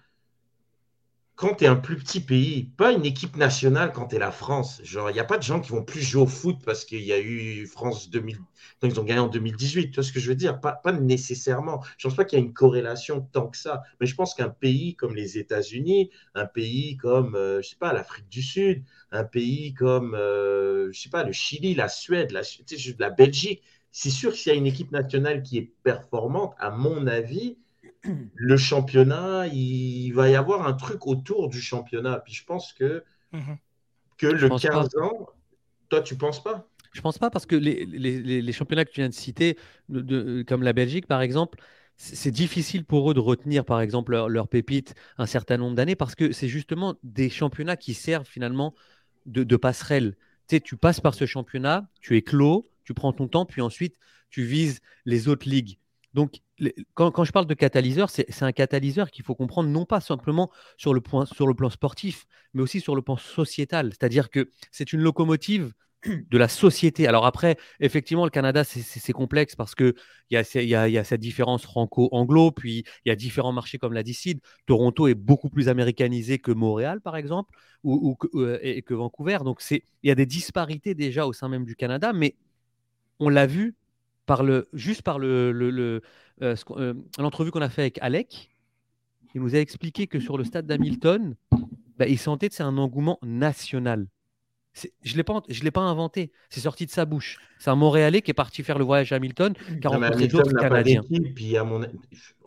quand 1.42 1.56
tu 1.56 1.64
es 1.64 1.68
un 1.68 1.76
plus 1.76 1.98
petit 1.98 2.20
pays, 2.20 2.66
pas 2.78 2.92
une 2.92 3.04
équipe 3.04 3.36
nationale 3.36 3.92
quand 3.94 4.08
tu 4.10 4.16
es 4.16 4.20
la 4.20 4.32
France. 4.32 4.80
Genre, 4.84 5.10
il 5.10 5.14
n'y 5.14 5.20
a 5.20 5.24
pas 5.26 5.40
de 5.40 5.44
gens 5.44 5.60
qui 5.60 5.72
vont 5.72 5.84
plus 5.84 6.02
jouer 6.04 6.22
au 6.22 6.28
foot 6.28 6.58
parce 6.64 6.86
qu'il 6.86 7.02
y 7.02 7.12
a 7.12 7.20
eu 7.20 7.66
France 7.66 8.12
2000, 8.12 8.38
quand 8.80 8.88
ils 8.88 9.00
ont 9.00 9.04
gagné 9.04 9.20
en 9.22 9.28
2018. 9.28 9.90
Tu 9.90 9.96
vois 9.96 10.04
ce 10.04 10.12
que 10.14 10.20
je 10.20 10.30
veux 10.30 10.36
dire? 10.36 10.60
Pas, 10.62 10.80
nécessairement. 10.94 11.82
Je 11.98 12.06
ne 12.08 12.12
pense 12.12 12.16
pas 12.18 12.26
qu'il 12.26 12.38
y 12.38 12.42
a 12.44 12.46
une 12.46 12.54
corrélation 12.54 13.22
tant 13.34 13.48
que 13.48 13.58
ça. 13.58 13.82
Mais 14.00 14.06
je 14.06 14.14
pense 14.14 14.36
qu'un 14.36 14.50
pays 14.50 14.96
comme 14.96 15.16
les 15.16 15.40
États-Unis, 15.40 16.12
un 16.36 16.46
pays 16.46 16.96
comme, 16.98 17.34
euh, 17.36 17.60
je 17.64 17.70
sais 17.70 17.76
pas, 17.76 17.92
l'Afrique 17.92 18.30
du 18.30 18.44
Sud, 18.44 18.84
un 19.12 19.24
pays 19.24 19.74
comme, 19.74 20.14
euh, 20.14 20.92
je 20.94 21.02
sais 21.02 21.10
pas, 21.10 21.24
le 21.24 21.32
Chili, 21.32 21.74
la 21.74 21.90
Suède, 21.90 22.32
la, 22.32 22.42
la 23.00 23.10
Belgique, 23.10 23.64
c'est 23.92 24.10
sûr 24.12 24.32
que 24.32 24.38
s'il 24.38 24.52
y 24.54 24.56
a 24.56 24.58
une 24.58 24.68
équipe 24.68 24.92
nationale 24.92 25.42
qui 25.42 25.58
est 25.58 25.74
performante, 25.84 26.54
à 26.60 26.70
mon 26.70 27.08
avis, 27.08 27.58
le 28.36 28.58
championnat, 28.58 29.48
il 29.48 30.12
va 30.12 30.30
y 30.30 30.36
avoir 30.36 30.68
un 30.68 30.74
truc 30.74 31.06
autour 31.08 31.50
du 31.50 31.62
championnat. 31.62 32.20
Puis 32.20 32.34
je 32.34 32.46
pense 32.46 32.74
que, 32.74 33.04
Mhm. 33.32 33.58
que 34.18 34.28
le 34.28 34.50
pense 34.50 34.62
pas. 34.62 34.70
15 34.70 34.96
ans, 34.98 35.28
toi, 35.90 36.02
tu 36.02 36.16
penses 36.16 36.44
pas? 36.44 36.68
Je 36.94 37.02
pense 37.02 37.18
pas 37.18 37.30
parce 37.30 37.46
que 37.46 37.56
les, 37.56 37.86
les- 37.86 38.22
les- 38.22 38.42
les 38.42 38.52
championnats 38.54 38.84
que 38.86 38.92
tu 38.92 39.00
viens 39.00 39.10
de 39.10 39.14
citer, 39.14 39.58
de- 39.90 40.02
de- 40.02 40.44
comme 40.46 40.62
la 40.64 40.74
Belgique 40.74 41.08
par 41.08 41.22
exemple, 41.22 41.60
c'est 41.96 42.32
difficile 42.32 42.84
pour 42.84 43.12
eux 43.12 43.14
de 43.14 43.20
retenir 43.20 43.64
par 43.64 43.80
exemple 43.80 44.12
leur, 44.12 44.28
leur 44.28 44.48
pépite 44.48 44.96
un 45.18 45.26
certain 45.26 45.58
nombre 45.58 45.76
d'années 45.76 45.96
parce 45.96 46.16
que 46.16 46.32
c'est 46.32 46.48
justement 46.48 46.96
des 47.04 47.30
championnats 47.30 47.78
qui 47.78 47.94
servent 47.94 48.26
finalement 48.28 48.74
de, 49.26 49.44
de 49.44 49.56
passerelle. 49.56 50.18
Tu 50.48 50.56
sais, 50.58 50.60
tu 50.60 50.76
passes 50.76 51.00
par 51.00 51.14
ce 51.14 51.26
championnat, 51.26 51.88
tu 52.02 52.18
es 52.18 52.22
clos, 52.24 52.70
tu 52.84 52.94
prends 52.94 53.14
ton 53.14 53.28
temps, 53.28 53.46
puis 53.46 53.62
ensuite 53.62 53.96
tu 54.30 54.44
vises 54.44 54.80
les 55.06 55.28
autres 55.28 55.48
ligues. 55.48 55.78
Donc, 56.14 56.42
quand, 56.94 57.24
je 57.24 57.32
parle 57.32 57.48
de 57.48 57.54
catalyseur, 57.54 58.10
c'est 58.10 58.44
un 58.44 58.52
catalyseur 58.52 59.12
qu'il 59.12 59.26
faut 59.26 59.36
comprendre 59.36 59.70
non 59.70 59.86
pas 59.86 60.00
simplement 60.00 60.52
sur 60.78 60.94
le, 60.94 61.02
plan 61.02 61.70
sportif, 61.70 62.26
mais 62.54 62.62
aussi 62.62 62.80
sur 62.80 62.96
le 62.96 63.02
plan 63.02 63.18
sociétal. 63.18 63.90
C'est-à-dire 63.92 64.30
que 64.30 64.50
c'est 64.72 64.94
une 64.94 65.02
locomotive 65.02 65.74
de 66.06 66.38
la 66.38 66.48
société. 66.48 67.08
Alors 67.08 67.26
après, 67.26 67.58
effectivement, 67.80 68.26
le 68.26 68.32
Canada, 68.32 68.64
c'est- 68.64 69.12
complexe 69.14 69.56
parce 69.56 69.76
qu'il 69.76 69.94
y 70.30 70.38
a, 70.38 70.88
y, 70.88 70.98
cette 71.04 71.20
différence 71.20 71.64
franco-anglo, 71.64 72.52
puis 72.52 72.86
il 73.06 73.10
y 73.10 73.12
a 73.12 73.16
différents 73.16 73.52
marchés 73.52 73.78
comme 73.78 73.94
l'a. 74.04 74.42
Toronto 74.66 75.08
est 75.08 75.16
beaucoup 75.16 75.50
plus 75.50 75.68
américanisé 75.70 76.40
que 76.40 76.52
Montréal, 76.52 77.02
par 77.02 77.18
exemple, 77.18 77.58
ou, 77.84 78.18
euh, 78.36 78.82
que 78.82 78.94
Vancouver. 78.94 79.40
Donc 79.44 79.62
il 79.70 79.82
y 80.04 80.12
a 80.12 80.16
des 80.16 80.26
disparités 80.26 80.96
déjà 80.96 81.26
au 81.26 81.34
sein 81.34 81.50
même 81.50 81.66
du 81.66 81.76
Canada, 81.76 82.14
mais 82.14 82.36
on 83.20 83.30
l'a 83.30 83.46
vu 83.46 83.76
juste 84.74 85.02
par 85.02 85.20
le, 85.20 86.02
euh, 86.42 86.56
qu'on- 86.66 86.80
euh, 86.80 86.94
l'entrevue 87.20 87.52
qu'on 87.52 87.62
a 87.62 87.70
fait 87.70 87.82
avec 87.82 88.00
Alec. 88.02 88.50
Il 89.34 89.42
nous 89.42 89.56
a 89.56 89.60
expliqué 89.60 90.08
que 90.08 90.20
sur 90.20 90.38
le 90.38 90.44
stade 90.44 90.66
d'Hamilton, 90.66 91.36
bah, 91.98 92.08
il 92.08 92.18
sentait 92.20 92.50
que 92.50 92.56
c'est 92.56 92.64
un 92.64 92.78
engouement 92.78 93.18
national. 93.22 94.08
Je 95.04 95.12
ne 95.12 95.18
l'ai 95.18 95.24
pas, 95.24 95.42
je 95.50 95.64
l'ai 95.66 95.72
pas 95.72 95.82
inventé, 95.82 96.32
c'est 96.50 96.62
sorti 96.62 96.86
de 96.86 96.92
sa 96.92 97.04
bouche. 97.04 97.38
C'est 97.60 97.70
un 97.70 97.76
Montréalais 97.76 98.22
qui 98.22 98.32
est 98.32 98.34
parti 98.34 98.64
faire 98.64 98.78
le 98.80 98.86
voyage 98.86 99.12
à 99.12 99.18
Hamilton, 99.18 99.54
qui 99.54 99.62
a 99.62 99.66
Non, 99.74 100.00
mais 100.00 100.08
rencontré 100.08 100.14
Hamilton 100.16 100.44
d'autres 100.44 100.62
Canadiens. 100.62 101.02
puis 101.36 101.58
à 101.58 101.66
mon... 101.66 101.82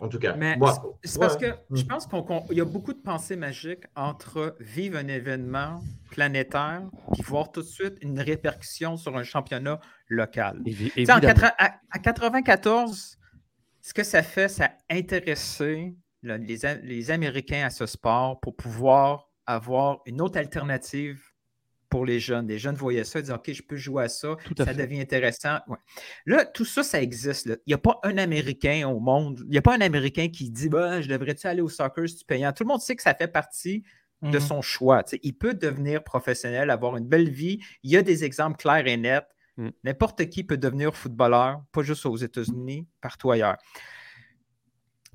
En 0.00 0.08
tout 0.08 0.18
cas, 0.18 0.34
Mais 0.34 0.56
moi, 0.56 0.72
c'est- 1.04 1.18
parce 1.20 1.36
que 1.36 1.46
je 1.70 1.82
pense 1.84 2.06
qu'il 2.06 2.56
y 2.56 2.62
a 2.62 2.64
beaucoup 2.64 2.94
de 2.94 2.98
pensées 2.98 3.36
magiques 3.36 3.84
entre 3.94 4.56
vivre 4.58 4.96
un 4.96 5.06
événement 5.08 5.82
planétaire 6.10 6.82
puis 7.12 7.22
voir 7.24 7.52
tout 7.52 7.60
de 7.60 7.66
suite 7.66 7.94
une 8.00 8.18
répercussion 8.18 8.96
sur 8.96 9.14
un 9.18 9.22
championnat 9.22 9.78
local. 10.08 10.62
Évi- 10.64 10.92
en 11.10 11.18
à, 11.58 11.74
à 11.90 11.98
94, 11.98 13.18
ce 13.86 13.92
que 13.92 14.02
ça 14.02 14.22
fait, 14.22 14.48
ça 14.48 14.64
a 14.88 14.94
intéressé 14.94 15.94
là, 16.22 16.38
les, 16.38 17.10
Américains 17.10 17.66
à 17.66 17.70
ce 17.70 17.84
sport 17.84 18.40
pour 18.40 18.56
pouvoir 18.56 19.30
avoir 19.44 20.00
une 20.06 20.22
autre 20.22 20.38
alternative 20.38 21.20
pour 21.90 22.06
les 22.06 22.18
jeunes. 22.18 22.48
Les 22.48 22.58
jeunes 22.58 22.76
voyaient 22.76 23.04
ça, 23.04 23.18
ils 23.18 23.22
disaient 23.24 23.34
OK, 23.34 23.52
je 23.52 23.62
peux 23.62 23.76
jouer 23.76 24.04
à 24.04 24.08
ça, 24.08 24.36
Tout 24.46 24.54
à 24.56 24.64
ça 24.64 24.72
fait. 24.72 24.78
devient 24.86 25.02
intéressant. 25.02 25.58
Ouais. 25.68 25.76
Là, 26.24 26.46
tout 26.46 26.64
ça, 26.64 26.82
ça 26.82 27.02
existe. 27.02 27.44
là. 27.44 27.56
Il 27.66 27.70
n'y 27.70 27.74
a 27.74 27.78
pas 27.78 28.00
un 28.04 28.16
Américain 28.16 28.88
au 28.88 29.00
monde, 29.00 29.40
il 29.44 29.50
n'y 29.50 29.58
a 29.58 29.62
pas 29.62 29.74
un 29.76 29.80
Américain 29.82 30.28
qui 30.28 30.48
dit 30.50 30.70
bah, 30.70 31.02
Je 31.02 31.08
devrais-tu 31.10 31.46
aller 31.46 31.60
au 31.60 31.68
soccer 31.68 32.08
si 32.08 32.16
tu 32.16 32.24
payant? 32.24 32.54
Tout 32.54 32.64
le 32.64 32.68
monde 32.68 32.80
sait 32.80 32.96
que 32.96 33.02
ça 33.02 33.14
fait 33.14 33.28
partie 33.28 33.84
de 34.22 34.38
Mhm. 34.38 34.40
son 34.40 34.62
choix. 34.62 35.04
Il 35.22 35.34
peut 35.36 35.52
devenir 35.52 36.02
professionnel, 36.02 36.70
avoir 36.70 36.96
une 36.96 37.06
belle 37.06 37.28
vie. 37.28 37.60
Il 37.82 37.90
y 37.90 37.98
a 37.98 38.02
des 38.02 38.24
exemples 38.24 38.56
clairs 38.56 38.86
et 38.86 38.96
nets. 38.96 39.26
Mm. 39.56 39.68
N'importe 39.84 40.28
qui 40.30 40.42
peut 40.44 40.56
devenir 40.56 40.94
footballeur, 40.96 41.62
pas 41.72 41.82
juste 41.82 42.06
aux 42.06 42.16
États-Unis, 42.16 42.86
partout 43.00 43.30
ailleurs. 43.30 43.56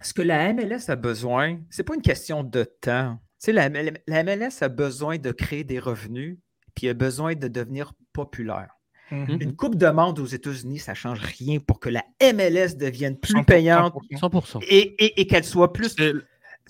Ce 0.02 0.14
que 0.14 0.22
la 0.22 0.54
MLS 0.54 0.90
a 0.90 0.96
besoin, 0.96 1.60
c'est 1.70 1.84
pas 1.84 1.94
une 1.96 2.02
question 2.02 2.44
de 2.44 2.64
temps. 2.64 3.20
Tu 3.40 3.46
sais, 3.46 3.52
la, 3.54 3.66
ML 3.70 4.00
la 4.08 4.24
MLS 4.24 4.62
a 4.62 4.70
besoin 4.70 5.18
de 5.18 5.32
créer 5.32 5.64
des 5.66 5.80
revenus, 5.80 6.38
puis 6.76 6.88
a 6.88 6.94
besoin 6.94 7.36
de 7.36 7.48
devenir 7.50 7.92
populaire. 8.14 8.70
Mhm. 9.12 9.38
Une 9.42 9.56
coupe 9.56 9.76
de 9.76 9.88
monde 9.90 10.20
aux 10.20 10.26
États-Unis, 10.26 10.80
ça 10.80 10.92
ne 10.92 10.96
change 10.96 11.20
rien 11.20 11.60
pour 11.60 11.80
que 11.80 11.90
la 11.90 12.04
MLS 12.22 12.76
devienne 12.78 13.18
plus 13.18 13.34
100%, 13.34 13.44
payante 13.44 13.94
100%. 14.12 14.60
et, 14.62 15.04
et- 15.04 15.20
et 15.22 15.28
qu'elle 15.28 15.44
soit 15.44 15.74
plus 15.74 15.90
C'est- 15.98 16.14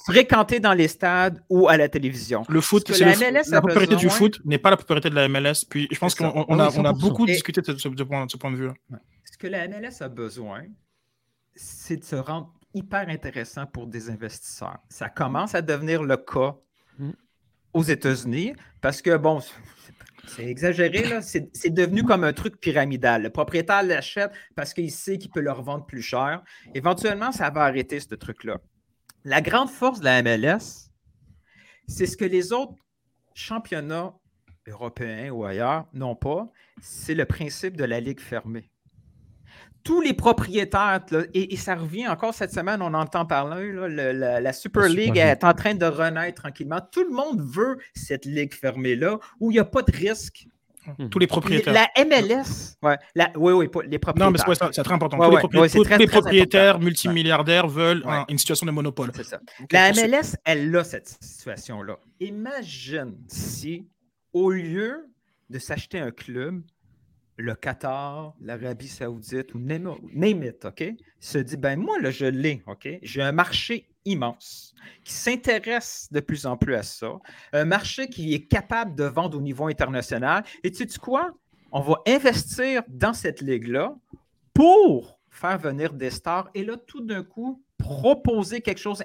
fréquentée 0.06 0.60
dans 0.60 0.74
les 0.74 0.88
stades 0.88 1.42
ou 1.50 1.68
à 1.68 1.78
la 1.78 1.90
télévision. 1.90 2.44
Le 2.50 2.62
foot, 2.62 2.92
c'est 2.92 3.04
la 3.06 3.14
le- 3.14 3.32
MLS 3.32 3.50
la 3.52 3.62
popularité 3.62 3.96
du 3.96 4.10
foot 4.10 4.40
n'est 4.46 4.58
pas 4.58 4.70
la 4.70 4.78
popularité 4.78 5.10
de 5.10 5.16
la 5.16 5.28
MLS. 5.28 5.66
Puis 5.70 5.88
je 5.92 5.98
pense 6.00 6.16
qu'on 6.16 6.26
Ah 6.30 6.40
a, 6.40 6.40
oui, 6.40 6.46
on 6.50 6.60
a 6.60 6.70
100%. 6.94 7.00
beaucoup 7.00 7.26
Et- 7.28 7.32
discuté 7.34 7.62
de 7.62 7.76
ce, 7.78 7.88
de 7.90 8.04
point, 8.04 8.26
de 8.26 8.32
ce 8.32 8.38
point 8.38 8.52
de 8.52 8.58
vue. 8.58 8.70
Ce 9.32 9.38
que 9.38 9.48
la 9.48 9.68
MLS 9.68 10.02
a 10.02 10.10
besoin, 10.10 10.64
c'est 11.56 11.98
de 11.98 12.04
se 12.04 12.16
rendre 12.16 12.54
hyper 12.74 13.10
intéressant 13.10 13.66
pour 13.66 13.88
des 13.88 14.10
investisseurs. 14.10 14.78
Ça 14.90 15.10
commence 15.10 15.56
à 15.56 15.62
devenir 15.62 16.04
le 16.04 16.18
cas 16.18 16.56
Mm. 16.98 17.12
aux 17.74 17.84
États-Unis 17.84 18.54
parce 18.82 19.02
que, 19.02 19.18
bon, 19.18 19.40
c'est- 20.28 20.46
exagéré, 20.46 21.04
là. 21.10 21.22
C'est 21.22 21.50
c'est 21.54 21.72
devenu 21.72 22.04
comme 22.04 22.24
un 22.24 22.34
truc 22.34 22.60
pyramidal. 22.60 23.24
Le 23.24 23.30
propriétaire 23.32 23.82
l'achète 23.84 24.32
parce 24.56 24.74
qu'il 24.74 24.92
sait 24.92 25.18
qu'il 25.18 25.32
peut 25.32 25.42
le 25.42 25.52
revendre 25.52 25.86
plus 25.86 26.02
cher. 26.04 26.44
Éventuellement, 26.76 27.32
ça 27.32 27.50
va 27.50 27.62
arrêter 27.64 28.00
ce 28.00 28.14
truc-là. 28.16 28.58
La 29.24 29.41
grande 29.41 29.70
force 29.70 30.00
de 30.00 30.06
la 30.06 30.22
MLS, 30.24 30.90
c'est 31.88 32.06
ce 32.06 32.16
que 32.18 32.26
les 32.26 32.54
autres 32.54 32.74
championnats 33.34 34.14
européens 34.68 35.32
ou 35.32 35.46
ailleurs 35.46 35.88
n'ont 35.94 36.16
pas, 36.16 36.50
c'est 36.82 37.16
le 37.16 37.26
principe 37.26 37.76
de 37.76 37.84
la 37.84 38.00
ligue 38.00 38.20
fermée 38.20 38.72
tous 39.84 40.02
les 40.02 40.14
propriétaires, 40.14 41.00
là, 41.10 41.24
et, 41.34 41.54
et 41.54 41.58
ça 41.58 41.74
revient 41.74 42.08
encore 42.10 42.34
cette 42.34 42.52
semaine, 42.52 42.82
on 42.82 42.94
entend 42.94 43.26
parler, 43.26 43.72
là, 43.72 43.88
le- 43.88 44.12
la, 44.12 44.41
la 44.41 44.54
Super 44.54 44.84
La 44.84 44.88
League 44.90 45.00
Super 45.06 45.14
League. 45.14 45.38
est 45.40 45.44
en 45.46 45.54
train 45.54 45.74
de 45.74 45.86
renaître 45.86 46.41
tranquillement. 46.41 46.82
Tout 46.91 47.06
le 47.06 47.12
monde 47.12 47.41
veut 47.41 47.78
cette 47.96 48.26
ligue 48.26 48.54
fermée-là, 48.54 49.20
où 49.40 49.50
il 49.50 49.54
n'y 49.54 49.60
a 49.60 49.66
pas 49.66 49.82
de 49.82 49.91
risque. 49.91 50.46
Tous 51.11 51.20
les 51.20 51.28
propriétaires. 51.28 51.74
La 51.74 51.88
MLS, 52.06 52.76
ouais, 52.84 52.98
la- 53.16 53.32
oui, 53.36 53.53
oui, 53.53 53.66
les 53.88 53.99
propriétaires. 53.99 54.16
Non, 54.16 54.32
mais 54.32 54.38
c'est 54.38 54.48
ouais, 54.48 54.56
très 54.84 54.94
important. 54.94 55.18
Ouais, 55.18 55.26
tous 55.26 55.32
les, 55.32 55.36
ouais, 55.36 55.41
propri- 55.41 55.60
ouais, 55.61 55.70
c'est 55.70 55.78
tous 55.78 55.84
très, 55.84 55.98
les 55.98 56.06
très 56.07 56.20
propriétaires 56.20 56.70
important. 56.76 56.86
multimilliardaires 56.86 57.68
veulent 57.68 58.03
Ouais. 58.06 58.11
un- 58.14 58.26
une 58.30 58.38
situation 58.38 58.66
de 58.66 58.72
monopole. 58.72 59.11
C'est 59.16 59.24
ça. 59.24 59.40
Ok, 59.61 59.72
La 59.74 59.91
MLS, 59.94 60.36
elle 60.45 60.76
a 60.76 60.84
cette 60.84 61.07
situation-là. 61.22 61.98
Imagine 62.20 63.16
si, 63.28 63.88
au 64.34 64.52
lieu 64.52 65.06
de 65.49 65.60
s'acheter 65.60 65.99
un 65.99 66.11
club, 66.11 66.61
le 67.40 67.56
Qatar, 67.56 68.36
l'Arabie 68.41 68.90
Saoudite 68.90 69.53
ou 69.53 69.60
name 69.60 69.88
OK, 69.88 70.84
se 71.20 71.38
dit 71.38 71.57
ben 71.57 71.80
moi, 71.80 71.98
là, 71.99 72.11
je 72.11 72.26
l'ai, 72.26 72.61
OK? 72.68 72.88
J'ai 73.02 73.22
un 73.22 73.32
marché 73.32 73.90
immense 74.03 74.74
qui 75.06 75.14
s'intéresse 75.14 76.10
de 76.11 76.20
plus 76.20 76.45
en 76.45 76.57
plus 76.57 76.76
à 76.76 76.84
ça, 76.84 77.18
un 77.53 77.66
marché 77.66 78.07
qui 78.07 78.34
est 78.34 78.45
capable 78.45 78.95
de 78.95 79.06
vendre 79.06 79.38
au 79.38 79.41
niveau 79.41 79.68
international. 79.68 80.44
Et 80.64 80.72
tu 80.72 80.88
sais 80.88 80.99
quoi? 80.99 81.32
On 81.72 81.82
va 81.82 81.95
investir 82.07 82.84
dans 82.90 83.14
cette 83.14 83.41
ligue-là 83.41 83.95
pour 84.53 85.20
faire 85.30 85.57
venir 85.57 85.94
des 85.94 86.10
stars 86.10 86.49
et 86.53 86.66
là, 86.66 86.76
tout 86.76 87.02
d'un 87.02 87.24
coup, 87.24 87.64
proposer 87.78 88.60
quelque 88.60 88.80
chose 88.80 89.02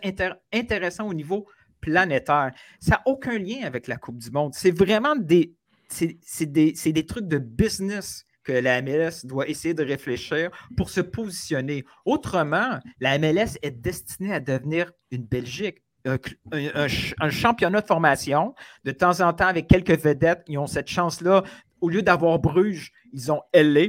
d'intéressant 0.53 1.07
au 1.07 1.15
niveau 1.15 1.47
planétaire. 1.81 2.53
Ça 2.81 2.93
n'a 2.93 3.03
aucun 3.07 3.39
lien 3.39 3.63
avec 3.65 3.87
la 3.87 3.97
Coupe 3.97 4.19
du 4.19 4.31
Monde. 4.31 4.55
C'est 4.55 4.77
vraiment 4.77 5.15
des, 5.15 5.55
c'est, 5.95 6.47
des, 6.47 7.07
trucs 7.07 7.29
de 7.29 7.39
business 7.39 8.27
que 8.43 8.53
la 8.53 8.83
MLS 8.83 9.25
doit 9.25 9.49
essayer 9.49 9.75
de 9.75 9.85
réfléchir 9.85 10.51
pour 10.77 10.91
se 10.91 11.01
positionner. 11.01 11.85
Autrement, 12.05 12.79
la 13.01 13.19
MLS 13.19 13.59
est 13.63 13.71
destinée 13.71 14.35
à 14.35 14.41
devenir 14.41 14.93
une 15.11 15.25
Belgique. 15.25 15.83
Un, 16.05 17.31
championnat 17.31 17.81
de 17.81 17.87
formation. 17.87 18.55
De 18.85 18.91
temps 18.91 19.21
en 19.21 19.33
temps, 19.33 19.47
avec 19.47 19.69
quelques 19.69 19.99
vedettes, 19.99 20.43
ils 20.49 20.59
ont 20.59 20.67
cette 20.67 20.89
chance-là. 20.89 21.45
Au 21.81 21.89
lieu 21.89 22.03
d'avoir 22.03 22.39
Bruges, 22.39 22.93
ils 23.13 23.33
ont 23.33 23.41
LA. 23.55 23.87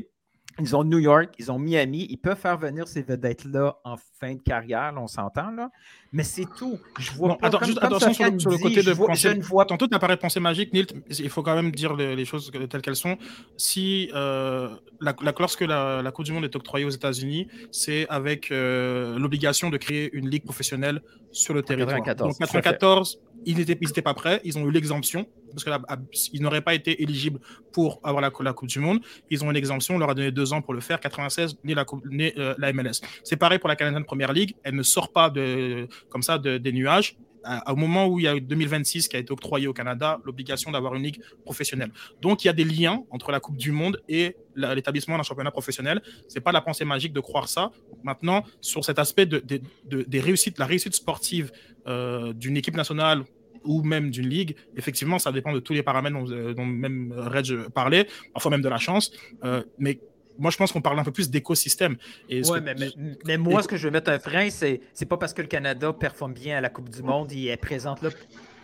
Ils 0.59 0.73
ont 0.73 0.85
New 0.85 0.99
York, 0.99 1.35
ils 1.37 1.51
ont 1.51 1.59
Miami. 1.59 2.07
Ils 2.09 2.17
peuvent 2.17 2.39
faire 2.39 2.57
venir 2.57 2.87
ces 2.87 3.01
vedettes-là 3.01 3.75
en 3.83 3.97
fin 3.97 4.35
de 4.35 4.41
carrière, 4.41 4.93
on 4.95 5.07
s'entend, 5.07 5.51
là. 5.51 5.69
Mais 6.15 6.23
c'est 6.23 6.45
tout. 6.57 6.79
Je 6.97 7.11
vois 7.11 7.27
Non, 7.27 7.35
pas 7.35 7.47
attends, 7.47 7.57
comme- 7.59 7.67
juste 7.67 7.79
comme 7.79 7.87
attention 7.93 8.13
sur 8.13 8.31
le, 8.31 8.39
sur 8.39 8.49
côté 8.61 8.81
je 8.81 8.89
de 8.89 8.93
vois- 8.93 9.07
pensée. 9.07 9.29
je 9.31 9.35
ne 9.35 9.41
vois 9.43 9.65
Tantôt, 9.65 9.85
tu 9.87 9.93
as 9.95 9.99
parlé 9.99 10.15
de 10.15 10.21
pensée 10.21 10.39
magique, 10.39 10.71
Nilt. 10.73 10.93
Il 11.19 11.29
faut 11.29 11.43
quand 11.43 11.55
même 11.55 11.71
dire 11.71 11.93
les, 11.95 12.15
les 12.15 12.23
choses 12.25 12.49
telles 12.69 12.81
qu'elles 12.81 12.95
sont. 12.95 13.17
Si, 13.57 14.09
euh, 14.15 14.69
la, 15.01 15.13
la- 15.21 15.33
lorsque 15.37 15.61
la, 15.61 16.01
la 16.01 16.11
Coupe 16.11 16.25
du 16.25 16.31
Monde 16.31 16.45
est 16.45 16.55
octroyée 16.55 16.85
aux 16.85 16.89
États-Unis, 16.89 17.47
c'est 17.71 18.07
avec 18.09 18.49
euh, 18.51 19.19
l'obligation 19.19 19.69
de 19.69 19.77
créer 19.77 20.09
une 20.13 20.29
ligue 20.29 20.43
professionnelle 20.45 21.01
sur 21.31 21.53
le 21.53 21.61
territoire. 21.63 21.97
94, 22.01 22.29
Donc, 22.29 22.37
tout 22.37 22.43
à 22.43 22.47
fait. 22.47 22.61
94, 22.61 23.19
ils 23.45 23.57
n'étaient 23.57 23.77
ils 23.81 23.89
étaient 23.89 24.01
pas 24.01 24.13
prêts. 24.13 24.39
Ils 24.45 24.57
ont 24.57 24.65
eu 24.67 24.71
l'exemption 24.71 25.27
parce 25.53 25.63
qu'ils 26.11 26.41
n'auraient 26.41 26.61
pas 26.61 26.73
été 26.73 27.01
éligibles 27.01 27.39
pour 27.71 28.01
avoir 28.03 28.21
la, 28.21 28.29
la 28.41 28.53
Coupe 28.53 28.67
du 28.67 28.79
Monde. 28.79 28.99
Ils 29.29 29.43
ont 29.43 29.49
une 29.51 29.55
exemption. 29.57 29.95
On 29.95 29.97
leur 29.97 30.09
a 30.09 30.13
donné 30.13 30.31
deux 30.31 30.51
ans 30.53 30.61
pour 30.61 30.73
le 30.73 30.81
faire. 30.81 30.99
96, 30.99 31.57
ni 31.63 31.73
la, 31.73 31.85
coupe- 31.85 32.03
ni, 32.09 32.31
euh, 32.37 32.55
la 32.57 32.73
MLS. 32.73 33.01
C'est 33.23 33.37
pareil 33.37 33.59
pour 33.59 33.69
la 33.69 33.75
Canadian 33.77 34.03
Premier 34.03 34.27
League. 34.33 34.55
Elle 34.63 34.75
ne 34.75 34.83
sort 34.83 35.11
pas 35.13 35.29
de, 35.29 35.87
comme 36.09 36.23
ça 36.23 36.37
de- 36.37 36.57
des 36.57 36.71
nuages. 36.71 37.17
À- 37.47 37.71
Au 37.71 37.75
moment 37.75 38.07
où 38.07 38.19
il 38.19 38.23
y 38.23 38.27
a 38.27 38.35
eu 38.35 38.41
2026 38.41 39.07
qui 39.07 39.15
a 39.15 39.19
été 39.19 39.31
octroyé 39.31 39.67
au 39.67 39.73
Canada, 39.73 40.19
l'obligation 40.25 40.71
d'avoir 40.71 40.95
une 40.95 41.03
ligue 41.03 41.21
professionnelle. 41.43 41.91
Donc 42.21 42.43
il 42.43 42.47
y 42.47 42.49
a 42.49 42.53
des 42.53 42.63
liens 42.63 43.03
entre 43.11 43.31
la 43.31 43.39
Coupe 43.39 43.55
du 43.57 43.71
Monde 43.71 44.01
et 44.09 44.35
l'établissement 44.55 45.15
d'un 45.17 45.21
championnat 45.23 45.51
professionnel. 45.51 46.01
C'est 46.27 46.39
pas 46.41 46.51
la 46.51 46.61
pensée 46.61 46.85
magique 46.85 47.13
de 47.13 47.19
croire 47.19 47.47
ça. 47.47 47.71
Maintenant, 48.03 48.43
sur 48.61 48.83
cet 48.83 48.97
aspect 48.97 49.27
de, 49.27 49.37
de- 49.39 49.61
de- 49.85 50.01
des 50.03 50.19
réussites, 50.19 50.57
la 50.57 50.65
réussite 50.65 50.95
sportive 50.95 51.51
euh, 51.87 52.33
d'une 52.33 52.57
équipe 52.57 52.75
nationale 52.75 53.23
ou 53.63 53.83
même 53.83 54.09
d'une 54.09 54.27
ligue, 54.27 54.55
effectivement, 54.75 55.19
ça 55.19 55.31
dépend 55.31 55.53
de 55.53 55.59
tous 55.59 55.73
les 55.73 55.83
paramètres 55.83 56.15
dont, 56.15 56.31
euh, 56.31 56.53
même 56.65 57.13
Reg 57.15 57.67
parlait, 57.75 58.07
parfois 58.33 58.49
même 58.51 58.61
de 58.63 58.69
la 58.69 58.77
chance. 58.79 59.11
Euh, 59.43 59.61
mais 59.77 59.99
moi, 60.37 60.51
je 60.51 60.57
pense 60.57 60.71
qu'on 60.71 60.81
parle 60.81 60.99
un 60.99 61.03
peu 61.03 61.11
plus 61.11 61.29
d'écosystème. 61.29 61.95
Que- 62.29 62.59
mais, 62.59 62.75
mais- 62.77 62.91
mais 63.25 63.37
moi, 63.37 63.61
ce 63.63 63.67
que 63.67 63.77
je 63.77 63.85
veux 63.87 63.91
mettre 63.91 64.11
un 64.11 64.19
frein, 64.19 64.49
c'est 64.49 64.81
c'est 64.93 65.05
pas 65.05 65.17
parce 65.17 65.33
que 65.33 65.41
le 65.41 65.47
Canada 65.47 65.93
performe 65.93 66.33
bien 66.33 66.57
à 66.57 66.61
la 66.61 66.69
Coupe 66.69 66.89
du 66.89 67.01
Monde 67.03 67.31
et 67.31 67.45
est 67.47 67.57
présente 67.57 68.01
là 68.01 68.09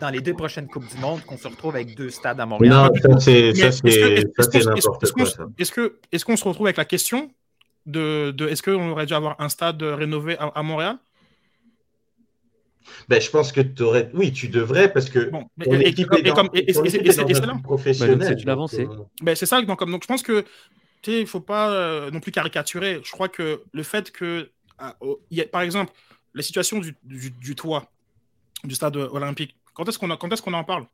dans 0.00 0.10
les 0.10 0.20
deux 0.20 0.34
prochaines 0.34 0.66
Coupes 0.68 0.88
du 0.88 0.96
Monde 0.98 1.20
qu'on 1.24 1.36
se 1.36 1.46
retrouve 1.48 1.74
avec 1.76 1.94
deux 1.96 2.10
stades 2.10 2.40
à 2.40 2.46
Montréal. 2.46 2.74
Non, 2.74 2.94
ça 2.94 3.20
c'est 3.20 3.52
n'importe 3.52 5.12
quoi. 5.12 5.24
Est-ce 5.58 5.72
que 5.72 5.98
est-ce 6.10 6.24
qu'on 6.24 6.36
se 6.36 6.44
retrouve 6.44 6.66
avec 6.66 6.76
la 6.76 6.84
question 6.84 7.30
de, 7.86 8.30
de 8.32 8.48
est-ce 8.48 8.62
qu'on 8.62 8.90
aurait 8.90 9.06
dû 9.06 9.14
avoir 9.14 9.40
un 9.40 9.48
stade 9.48 9.82
rénové 9.82 10.36
à, 10.38 10.44
à 10.54 10.62
Montréal? 10.62 10.96
Ben, 13.08 13.20
je 13.20 13.30
pense 13.30 13.52
que 13.52 13.60
tu 13.60 13.82
aurais. 13.82 14.10
Oui, 14.12 14.32
tu 14.32 14.48
devrais 14.48 14.92
parce 14.92 15.08
que 15.08 15.30
Bon, 15.30 15.44
mais- 15.56 15.66
et- 15.66 15.70
et- 15.70 15.74
et- 15.76 15.88
est 15.88 16.00
et 16.18 16.22
dans- 16.22 16.34
comme- 16.34 16.50
et- 16.52 16.70
et- 16.70 16.72
ton 16.74 16.84
et- 16.84 16.88
équipe 16.88 17.02
et- 17.02 17.08
est 17.08 17.12
et- 17.12 17.16
dans 17.16 17.22
et 17.28 17.30
un 17.30 17.34
c'est 17.34 17.40
là. 17.40 17.52
club 17.52 17.62
professionnel. 17.62 18.18
Bah, 18.18 18.24
donc, 18.24 18.28
c'est 18.28 18.40
une 18.40 18.46
donc, 18.46 18.52
avancée. 18.52 18.82
euh, 18.90 18.96
Ben, 19.22 19.34
c'est 19.36 19.46
ça, 19.46 19.62
donc, 19.62 19.78
comme- 19.78 19.90
donc 19.92 20.02
je 20.02 20.08
pense 20.08 20.22
que 20.22 20.44
tu 21.02 21.10
sais, 21.10 21.20
il 21.20 21.26
faut 21.26 21.40
pas 21.40 21.70
euh, 21.70 22.10
non 22.10 22.20
plus 22.20 22.32
caricaturer. 22.32 23.00
Je 23.04 23.10
crois 23.10 23.28
que 23.28 23.62
le 23.72 23.82
fait 23.82 24.10
que, 24.12 24.50
ah, 24.78 24.96
oh, 25.00 25.20
par 25.50 25.62
exemple, 25.62 25.92
la 26.34 26.42
situation 26.42 26.78
du, 26.78 26.96
du- 27.02 27.30
du 27.30 27.54
toit 27.54 27.90
du 28.64 28.74
stade 28.74 28.96
olympique, 28.96 29.56
quand 29.74 29.88
est-ce 29.88 29.98
qu'on 29.98 30.08
qu'on 30.16 30.52
en 30.52 30.64
parle? 30.64 30.86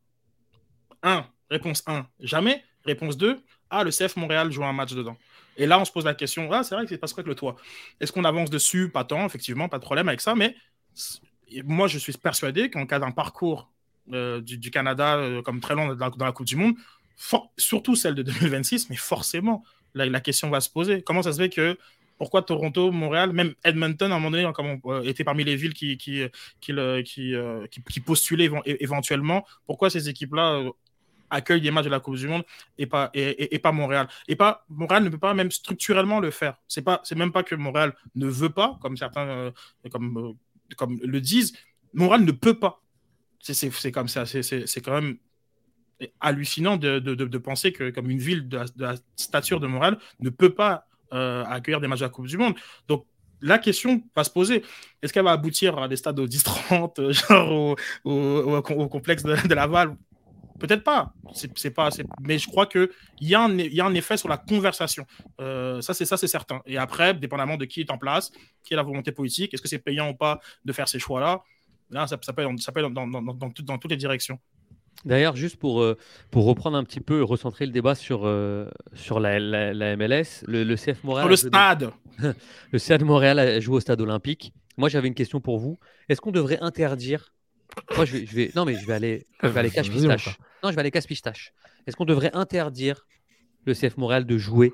1. 1.03 1.27
Réponse 1.51 1.83
1. 1.87 2.07
Jamais. 2.21 2.65
Réponse 2.85 3.17
2. 3.17 3.41
Ah, 3.71 3.85
le 3.85 3.91
CF 3.91 4.17
Montréal 4.17 4.51
joue 4.51 4.65
un 4.65 4.73
match 4.73 4.95
dedans. 4.95 5.17
Et 5.57 5.67
là, 5.67 5.79
on 5.79 5.85
se 5.85 5.93
pose 5.93 6.05
la 6.05 6.15
question, 6.15 6.51
ah, 6.53 6.63
c'est 6.63 6.75
vrai 6.75 6.85
que 6.85 6.91
c'est 6.91 6.99
pas 6.99 7.09
quoi 7.09 7.17
avec 7.19 7.27
le 7.27 7.35
toit. 7.35 7.57
Est-ce 8.01 8.13
qu'on 8.13 8.25
avance 8.25 8.49
dessus? 8.49 8.89
Pas 8.89 9.05
tant, 9.05 9.27
effectivement, 9.27 9.69
pas 9.69 9.79
de 9.79 9.85
problème 9.85 10.09
avec 10.09 10.21
ça, 10.21 10.35
mais 10.35 10.55
moi, 11.65 11.89
je 11.89 11.99
suis 11.99 12.13
persuadé 12.13 12.71
qu'en 12.71 12.87
cas 12.87 12.99
d'un 12.99 13.11
parcours 13.11 13.71
euh, 14.13 14.41
du, 14.41 14.57
du 14.57 14.71
Canada 14.71 15.17
euh, 15.17 15.43
comme 15.43 15.61
très 15.61 15.75
long 15.75 15.95
dans 15.95 16.11
la, 16.19 16.33
Coupe 16.33 16.47
du 16.47 16.57
Monde, 16.57 16.77
surtout 17.57 17.97
celle 17.97 18.15
de 18.15 18.23
2026, 18.23 18.89
mais 18.91 18.97
forcément, 18.97 19.65
la, 19.95 20.21
question 20.21 20.51
va 20.51 20.61
se 20.61 20.71
poser. 20.71 21.03
Comment 21.03 21.23
ça 21.23 21.33
se 21.33 21.39
fait 21.39 21.49
que 21.49 21.77
pourquoi 22.19 22.43
Toronto, 22.43 22.91
Montréal, 22.91 23.33
même 23.33 23.55
Edmonton, 23.65 24.11
à 24.11 24.17
un 24.17 24.19
moment 24.19 24.31
donné, 24.33 24.53
comme 24.53 24.81
on, 24.83 24.93
euh, 24.93 25.03
était 25.03 25.25
parmi 25.25 25.45
les 25.45 25.55
villes 25.57 25.73
qui, 25.75 25.97
qui, 25.97 26.23
qui, 26.61 26.73
euh, 26.73 27.03
qui- 27.05 27.83
qui 27.89 28.01
postulaient 28.01 28.51
éventuellement, 28.67 29.47
pourquoi 29.67 29.89
ces 29.89 30.09
équipes-là 30.09 30.55
euh, 30.55 30.71
accueillent 31.31 31.61
des 31.61 31.71
matchs 31.71 31.85
de 31.85 31.91
la 31.91 32.01
Coupe 32.01 32.17
du 32.17 32.27
Monde 32.27 32.43
et 32.77 32.87
pas, 32.87 33.11
et, 33.15 33.55
et- 33.55 33.59
pas 33.61 33.71
Montréal? 33.73 34.09
Et 34.27 34.35
pas 34.35 34.65
Montréal 34.69 35.05
ne 35.05 35.11
peut 35.11 35.19
pas 35.19 35.35
même 35.35 35.51
structurellement 35.51 36.19
le 36.21 36.31
faire. 36.33 36.57
C'est 36.67 36.83
pas, 36.83 37.01
c'est 37.05 37.15
même 37.17 37.31
pas 37.33 37.43
que 37.45 37.55
Montréal 37.55 37.95
ne 38.17 38.27
veut 38.27 38.51
pas, 38.51 38.79
comme 38.83 38.97
certains 38.97 39.53
comme, 39.91 40.35
comme 40.77 40.99
le 41.03 41.21
disent. 41.21 41.53
Montréal 41.95 42.25
ne 42.25 42.33
peut 42.33 42.59
pas. 42.59 42.83
C'est, 43.41 43.55
c'est, 43.55 43.93
comme 43.93 44.09
ça. 44.09 44.27
C'est 44.27 44.81
quand 44.83 45.01
même 45.01 45.19
hallucinant 46.21 46.77
de, 46.77 47.39
penser 47.39 47.73
que 47.73 47.91
comme 47.91 48.11
une 48.11 48.19
ville 48.19 48.49
de 48.49 48.61
la, 48.77 48.95
stature 49.17 49.61
de 49.61 49.67
Montréal 49.67 49.99
ne 50.21 50.31
peut 50.31 50.55
pas 50.55 50.87
euh, 51.13 51.45
accueillir 51.45 51.81
des 51.81 51.89
matchs 51.89 52.01
de 52.01 52.05
la 52.05 52.11
Coupe 52.11 52.27
du 52.27 52.39
Monde. 52.39 52.55
Donc 52.87 53.07
la 53.41 53.59
question 53.59 54.03
va 54.15 54.25
se 54.25 54.31
poser. 54.31 54.63
Est-ce 55.03 55.13
qu'elle 55.13 55.25
va 55.25 55.33
aboutir 55.33 55.79
à 55.79 55.89
des 55.89 55.97
stades 55.97 56.19
au 56.19 56.27
10-30, 56.27 57.01
euh, 57.01 57.13
genre 57.13 57.77
au, 58.05 58.89
complexe 58.89 59.23
de, 59.23 59.55
Laval? 59.55 59.97
Peut-être 60.59 60.83
pas. 60.83 61.13
C'est, 61.35 61.71
pas 61.71 61.89
Mais 62.21 62.37
je 62.39 62.49
crois 62.49 62.67
qu'il 62.67 62.89
y, 63.21 63.35
a 63.35 63.43
un- 63.43 63.59
il 63.59 63.73
y 63.73 63.81
a 63.81 63.87
un 63.87 63.95
effet 63.95 64.17
sur 64.17 64.29
la 64.29 64.39
conversation. 64.39 65.07
Euh, 65.41 65.81
ça, 65.81 65.95
c'est, 65.95 66.05
ça, 66.05 66.17
c'est 66.17 66.27
certain. 66.27 66.63
Et 66.67 66.77
après, 66.79 67.15
dépendamment 67.15 67.57
de 67.57 67.65
qui 67.65 67.81
est 67.81 67.91
en 67.93 67.99
place, 67.99 68.33
qui 68.65 68.75
est 68.75 68.77
la 68.77 68.83
volonté 68.83 69.13
politique, 69.13 69.55
est-ce 69.55 69.63
que 69.63 69.69
c'est 69.69 69.79
payant 69.79 70.11
ou 70.11 70.15
pas 70.15 70.41
de 70.65 70.73
faire 70.73 70.89
ces 70.89 70.99
choix-là? 70.99 71.43
Là, 71.91 72.09
ça, 72.09 72.19
peut 72.19 72.23
tout- 73.55 73.63
dans 73.63 73.79
toutes 73.79 73.91
les 73.93 73.97
directions. 73.97 74.41
D'ailleurs, 75.05 75.37
juste 75.37 75.57
pour, 75.57 75.81
euh, 75.81 75.97
pour 76.31 76.45
reprendre 76.45 76.77
un 76.77 76.83
petit 76.85 77.01
peu, 77.01 77.23
recentrer 77.23 77.67
le 77.67 77.73
débat 77.73 77.95
sur, 77.95 78.23
euh, 78.27 78.69
sur 78.95 79.21
la, 79.21 79.39
la- 79.39 79.73
la 79.73 79.97
MLS, 79.97 80.45
le, 80.47 80.65
le 80.65 80.77
CF 80.77 81.05
Montréal. 81.05 81.29
Le 81.29 81.37
joué 81.37 81.49
stade 81.49 81.91
Le 82.73 82.79
CF 82.79 83.03
Montréal 83.03 83.39
a 83.39 83.61
joué 83.61 83.77
au 83.77 83.81
stade 83.81 84.01
olympique. 84.01 84.53
Moi, 84.77 84.89
j'avais 84.89 85.09
une 85.09 85.15
question 85.15 85.41
pour 85.41 85.59
vous. 85.59 85.79
Est-ce 86.09 86.21
qu'on 86.21 86.33
devrait 86.33 86.59
interdire? 86.61 87.33
Moi, 87.97 88.05
je 88.07 88.17
vais, 88.17 88.27
je 88.27 88.35
vais- 88.35 88.51
Non, 88.57 88.65
mais 88.65 88.75
je 88.75 88.85
vais 88.87 88.93
aller, 88.95 89.27
je 89.43 89.49
vais 89.49 89.61
aller 89.61 89.71
cache 89.71 89.89
Vas-y, 89.89 90.07
mon 90.07 90.15
pistache. 90.15 90.39
Non, 90.65 90.71
je 90.71 90.75
vais 90.75 90.81
aller 90.81 90.91
cache 90.91 91.07
pistache. 91.07 91.53
Est-ce 91.87 91.97
qu'on 91.97 92.05
devrait 92.05 92.35
interdire 92.35 93.07
le 93.67 93.75
CF 93.75 93.97
Montréal 93.99 94.27
de 94.27 94.37
jouer 94.37 94.73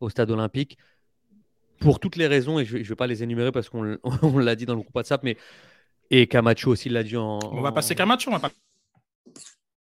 au 0.00 0.08
stade 0.08 0.30
olympique? 0.30 0.78
Pour 1.80 2.00
toutes 2.00 2.16
les 2.16 2.26
raisons 2.26 2.58
et 2.58 2.64
je 2.64 2.76
ne 2.76 2.82
vais, 2.82 2.94
pas 2.96 3.06
les 3.06 3.22
énumérer 3.22 3.50
parce 3.52 3.68
qu'on 3.68 3.82
l'a 4.38 4.54
dit 4.56 4.66
dans 4.66 4.74
le 4.74 4.80
groupe 4.80 4.94
WhatsApp, 4.94 5.22
mais 5.24 5.36
et 6.10 6.26
Camacho 6.26 6.70
aussi 6.70 6.88
l'a 6.88 7.02
dit 7.02 7.16
en. 7.16 7.38
On 7.52 7.60
va 7.60 7.72
passer 7.72 7.94
Camacho, 7.94 8.30
on 8.30 8.34
va 8.34 8.40
pas 8.40 8.50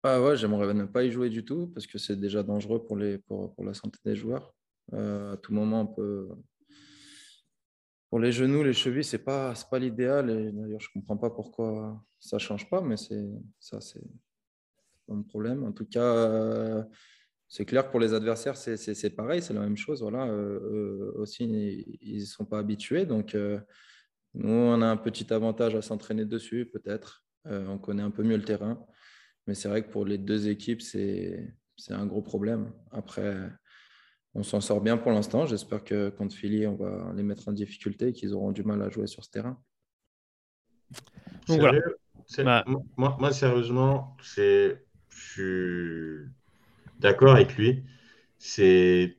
Ah 0.03 0.22
ouais, 0.22 0.38
j'aimerais 0.38 0.73
ne 0.73 0.85
pas 0.85 1.03
y 1.03 1.11
jouer 1.11 1.30
du 1.30 1.43
tout 1.43 1.68
parce 1.68 1.88
que 1.88 1.97
c'est 1.97 2.19
déjà 2.19 2.43
dangereux 2.43 2.84
pour, 2.85 2.97
les, 2.97 3.18
pour, 3.18 3.53
pour 3.53 3.65
la 3.65 3.73
santé 3.73 3.99
des 4.05 4.15
joueurs. 4.15 4.53
Euh, 4.93 5.34
à 5.34 5.38
tout 5.38 5.53
moment. 5.53 5.85
Pour 8.09 8.19
les 8.19 8.31
genoux, 8.31 8.64
les 8.64 8.73
chevilles, 8.73 9.03
c'est 9.03 9.23
pas, 9.23 9.53
c'est 9.53 9.69
pas 9.69 9.80
l'idéal. 9.80 10.30
Et 10.30 10.51
d'ailleurs, 10.51 10.80
je 10.80 10.89
comprends 10.93 11.18
pas 11.18 11.30
pourquoi 11.30 12.01
ça 12.19 12.39
change 12.39 12.69
pas, 12.69 12.81
mais 12.81 12.95
c'est 12.95 13.27
ça, 13.59 13.81
c'est 13.81 14.03
un 15.09 15.22
problème. 15.23 15.65
En 15.65 15.73
tout 15.73 15.85
cas, 15.85 15.99
euh, 15.99 16.84
c'est 17.49 17.65
clair 17.65 17.85
que 17.85 17.91
pour 17.91 17.99
les 17.99 18.14
adversaires, 18.14 18.55
c'est, 18.55 18.77
c'est, 18.77 18.93
c'est 18.93 19.09
pareil, 19.09 19.41
c'est 19.41 19.53
la 19.53 19.59
même 19.61 19.77
chose. 19.77 20.01
Voilà, 20.01 20.26
euh, 20.26 21.11
aussi, 21.15 21.43
ils 22.01 22.19
ne 22.22 22.26
sont 22.26 22.45
pas 22.45 22.59
habitués. 22.59 23.05
Donc, 23.05 23.35
nous, 24.34 24.49
on 24.49 24.81
a 24.81 24.88
un 24.88 24.97
petit 24.97 25.34
avantage 25.34 25.76
à 25.76 25.81
s'entraîner 25.81 26.26
dessus, 26.26 26.69
peut-être. 26.72 27.26
On 27.45 27.77
connaît 27.77 28.03
un 28.03 28.11
peu 28.11 28.23
mieux 28.23 28.38
le 28.38 28.43
terrain. 28.43 28.85
Mais 29.48 29.53
c'est 29.56 29.69
vrai 29.69 29.84
que 29.84 29.90
pour 29.90 30.06
les 30.06 30.18
deux 30.18 30.49
équipes, 30.49 30.82
c'est 30.82 31.53
c'est 31.78 31.94
un 31.94 32.06
gros 32.06 32.22
problème. 32.22 32.72
Après, 32.91 33.36
on 34.34 34.44
s'en 34.44 34.61
sort 34.61 34.82
bien 34.82 34.98
pour 34.98 35.11
l'instant. 35.11 35.45
J'espère 35.45 35.84
que 35.84 36.10
contre 36.10 36.36
Philly, 36.36 36.68
on 36.68 36.76
va 36.76 37.11
les 37.15 37.24
mettre 37.24 37.48
en 37.48 37.52
difficulté 37.52 38.10
et 38.10 38.14
qu'ils 38.14 38.34
auront 38.34 38.52
du 38.52 38.64
mal 38.64 38.82
à 38.82 38.90
jouer 38.90 39.07
sur 39.07 39.24
ce 39.24 39.30
terrain. 39.30 39.60
Donc 41.48 41.60
voilà. 41.60 41.80
Bah. 42.40 42.65
moi, 42.98 43.15
moi, 43.19 43.32
sérieusement, 43.32 44.18
c'est, 44.22 44.84
je 45.10 45.32
suis 45.32 46.32
d'accord 46.99 47.36
avec 47.36 47.56
lui. 47.56 47.84
C'est, 48.38 49.18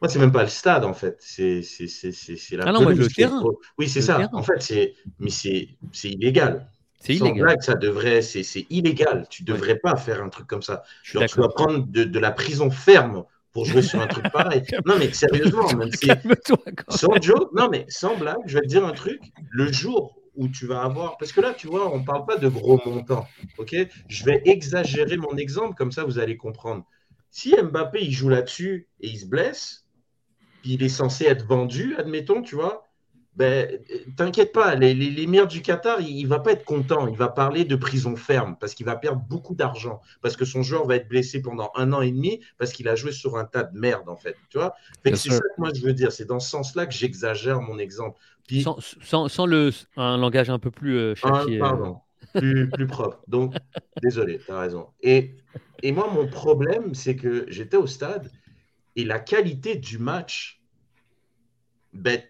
moi, 0.00 0.08
c'est 0.08 0.20
même 0.20 0.32
pas 0.32 0.44
le 0.44 0.48
stade 0.48 0.84
en 0.84 0.94
fait. 0.94 1.16
C'est, 1.20 1.62
c'est, 1.62 1.88
c'est, 1.88 2.12
c'est, 2.12 2.36
c'est 2.36 2.56
la 2.56 2.64
Ah 2.66 2.72
non, 2.72 2.82
moi, 2.82 2.92
pelouse 2.92 3.08
le 3.08 3.14
terrain. 3.14 3.42
Oui, 3.76 3.88
c'est 3.88 4.02
ça. 4.02 4.18
terrain. 4.18 4.30
En 4.32 4.42
fait, 4.42 4.62
c'est, 4.62 4.94
mais 5.18 5.30
c'est, 5.30 5.68
c'est 5.92 6.10
illégal. 6.10 6.70
C'est 7.00 7.14
Sans 7.14 7.26
illégal. 7.26 7.46
blague, 7.46 7.62
ça 7.62 7.74
devrait, 7.74 8.22
c'est, 8.22 8.42
c'est 8.42 8.66
illégal. 8.70 9.26
Tu 9.30 9.44
devrais 9.44 9.76
pas 9.76 9.96
faire 9.96 10.22
un 10.22 10.28
truc 10.28 10.46
comme 10.46 10.62
ça. 10.62 10.82
Genre, 11.02 11.24
tu 11.26 11.36
dois 11.36 11.52
prendre 11.54 11.86
de, 11.86 12.04
de 12.04 12.18
la 12.18 12.32
prison 12.32 12.70
ferme 12.70 13.24
pour 13.52 13.64
jouer 13.64 13.82
sur 13.82 14.00
un 14.00 14.06
truc 14.08 14.28
pareil. 14.32 14.62
Non, 14.84 14.98
mais 14.98 15.12
sérieusement, 15.12 15.72
même 15.74 15.90
si, 15.92 16.08
sans 16.88 17.20
joke, 17.22 17.50
non 17.54 17.68
mais 17.70 17.86
sans 17.88 18.16
blague, 18.16 18.38
je 18.46 18.54
vais 18.54 18.62
te 18.62 18.66
dire 18.68 18.84
un 18.84 18.92
truc. 18.92 19.20
Le 19.50 19.72
jour 19.72 20.20
où 20.34 20.48
tu 20.48 20.66
vas 20.66 20.82
avoir, 20.82 21.18
parce 21.18 21.32
que 21.32 21.40
là, 21.40 21.54
tu 21.54 21.66
vois, 21.66 21.92
on 21.92 22.04
parle 22.04 22.24
pas 22.26 22.36
de 22.36 22.48
gros 22.48 22.80
montants, 22.86 23.26
ok? 23.58 23.74
Je 24.08 24.24
vais 24.24 24.42
exagérer 24.44 25.16
mon 25.16 25.36
exemple, 25.36 25.74
comme 25.74 25.90
ça 25.92 26.04
vous 26.04 26.18
allez 26.18 26.36
comprendre. 26.36 26.84
Si 27.30 27.54
Mbappé 27.60 28.00
il 28.02 28.12
joue 28.12 28.28
là-dessus 28.28 28.88
et 29.00 29.08
il 29.08 29.18
se 29.18 29.26
blesse, 29.26 29.86
puis 30.62 30.74
il 30.74 30.82
est 30.82 30.88
censé 30.88 31.24
être 31.24 31.44
vendu, 31.46 31.94
admettons, 31.96 32.42
tu 32.42 32.54
vois, 32.54 32.87
ben, 33.38 33.78
t'inquiète 34.16 34.52
pas, 34.52 34.74
l'émir 34.74 35.46
du 35.46 35.62
Qatar, 35.62 36.00
il, 36.00 36.18
il 36.18 36.26
va 36.26 36.40
pas 36.40 36.50
être 36.50 36.64
content. 36.64 37.06
Il 37.06 37.16
va 37.16 37.28
parler 37.28 37.64
de 37.64 37.76
prison 37.76 38.16
ferme 38.16 38.56
parce 38.58 38.74
qu'il 38.74 38.84
va 38.84 38.96
perdre 38.96 39.22
beaucoup 39.28 39.54
d'argent, 39.54 40.00
parce 40.22 40.36
que 40.36 40.44
son 40.44 40.64
joueur 40.64 40.86
va 40.88 40.96
être 40.96 41.08
blessé 41.08 41.40
pendant 41.40 41.70
un 41.76 41.92
an 41.92 42.00
et 42.00 42.10
demi, 42.10 42.40
parce 42.58 42.72
qu'il 42.72 42.88
a 42.88 42.96
joué 42.96 43.12
sur 43.12 43.36
un 43.36 43.44
tas 43.44 43.62
de 43.62 43.78
merde, 43.78 44.08
en 44.08 44.16
fait. 44.16 44.34
Tu 44.50 44.58
vois? 44.58 44.74
C'est 45.04 45.14
ça 45.14 45.38
que 45.38 45.60
moi 45.60 45.70
je 45.72 45.82
veux 45.82 45.92
dire. 45.92 46.10
C'est 46.10 46.24
dans 46.24 46.40
ce 46.40 46.50
sens-là 46.50 46.86
que 46.86 46.92
j'exagère 46.92 47.60
mon 47.60 47.78
exemple. 47.78 48.18
Puis, 48.48 48.62
Sans, 48.62 48.78
sans, 48.80 49.28
sans 49.28 49.46
le, 49.46 49.70
un 49.96 50.16
langage 50.16 50.50
un 50.50 50.58
peu 50.58 50.72
plus 50.72 50.96
euh, 50.96 51.14
Ah, 51.22 51.44
euh. 51.48 51.58
pardon, 51.60 52.00
plus, 52.34 52.68
plus 52.68 52.88
propre. 52.88 53.20
Donc, 53.28 53.54
désolé, 54.02 54.40
tu 54.44 54.50
as 54.50 54.58
raison. 54.58 54.88
Et, 55.00 55.36
et 55.84 55.92
moi, 55.92 56.10
mon 56.12 56.26
problème, 56.26 56.92
c'est 56.92 57.14
que 57.14 57.46
j'étais 57.48 57.76
au 57.76 57.86
stade 57.86 58.32
et 58.96 59.04
la 59.04 59.20
qualité 59.20 59.76
du 59.76 59.98
match, 59.98 60.60
ben, 61.92 62.20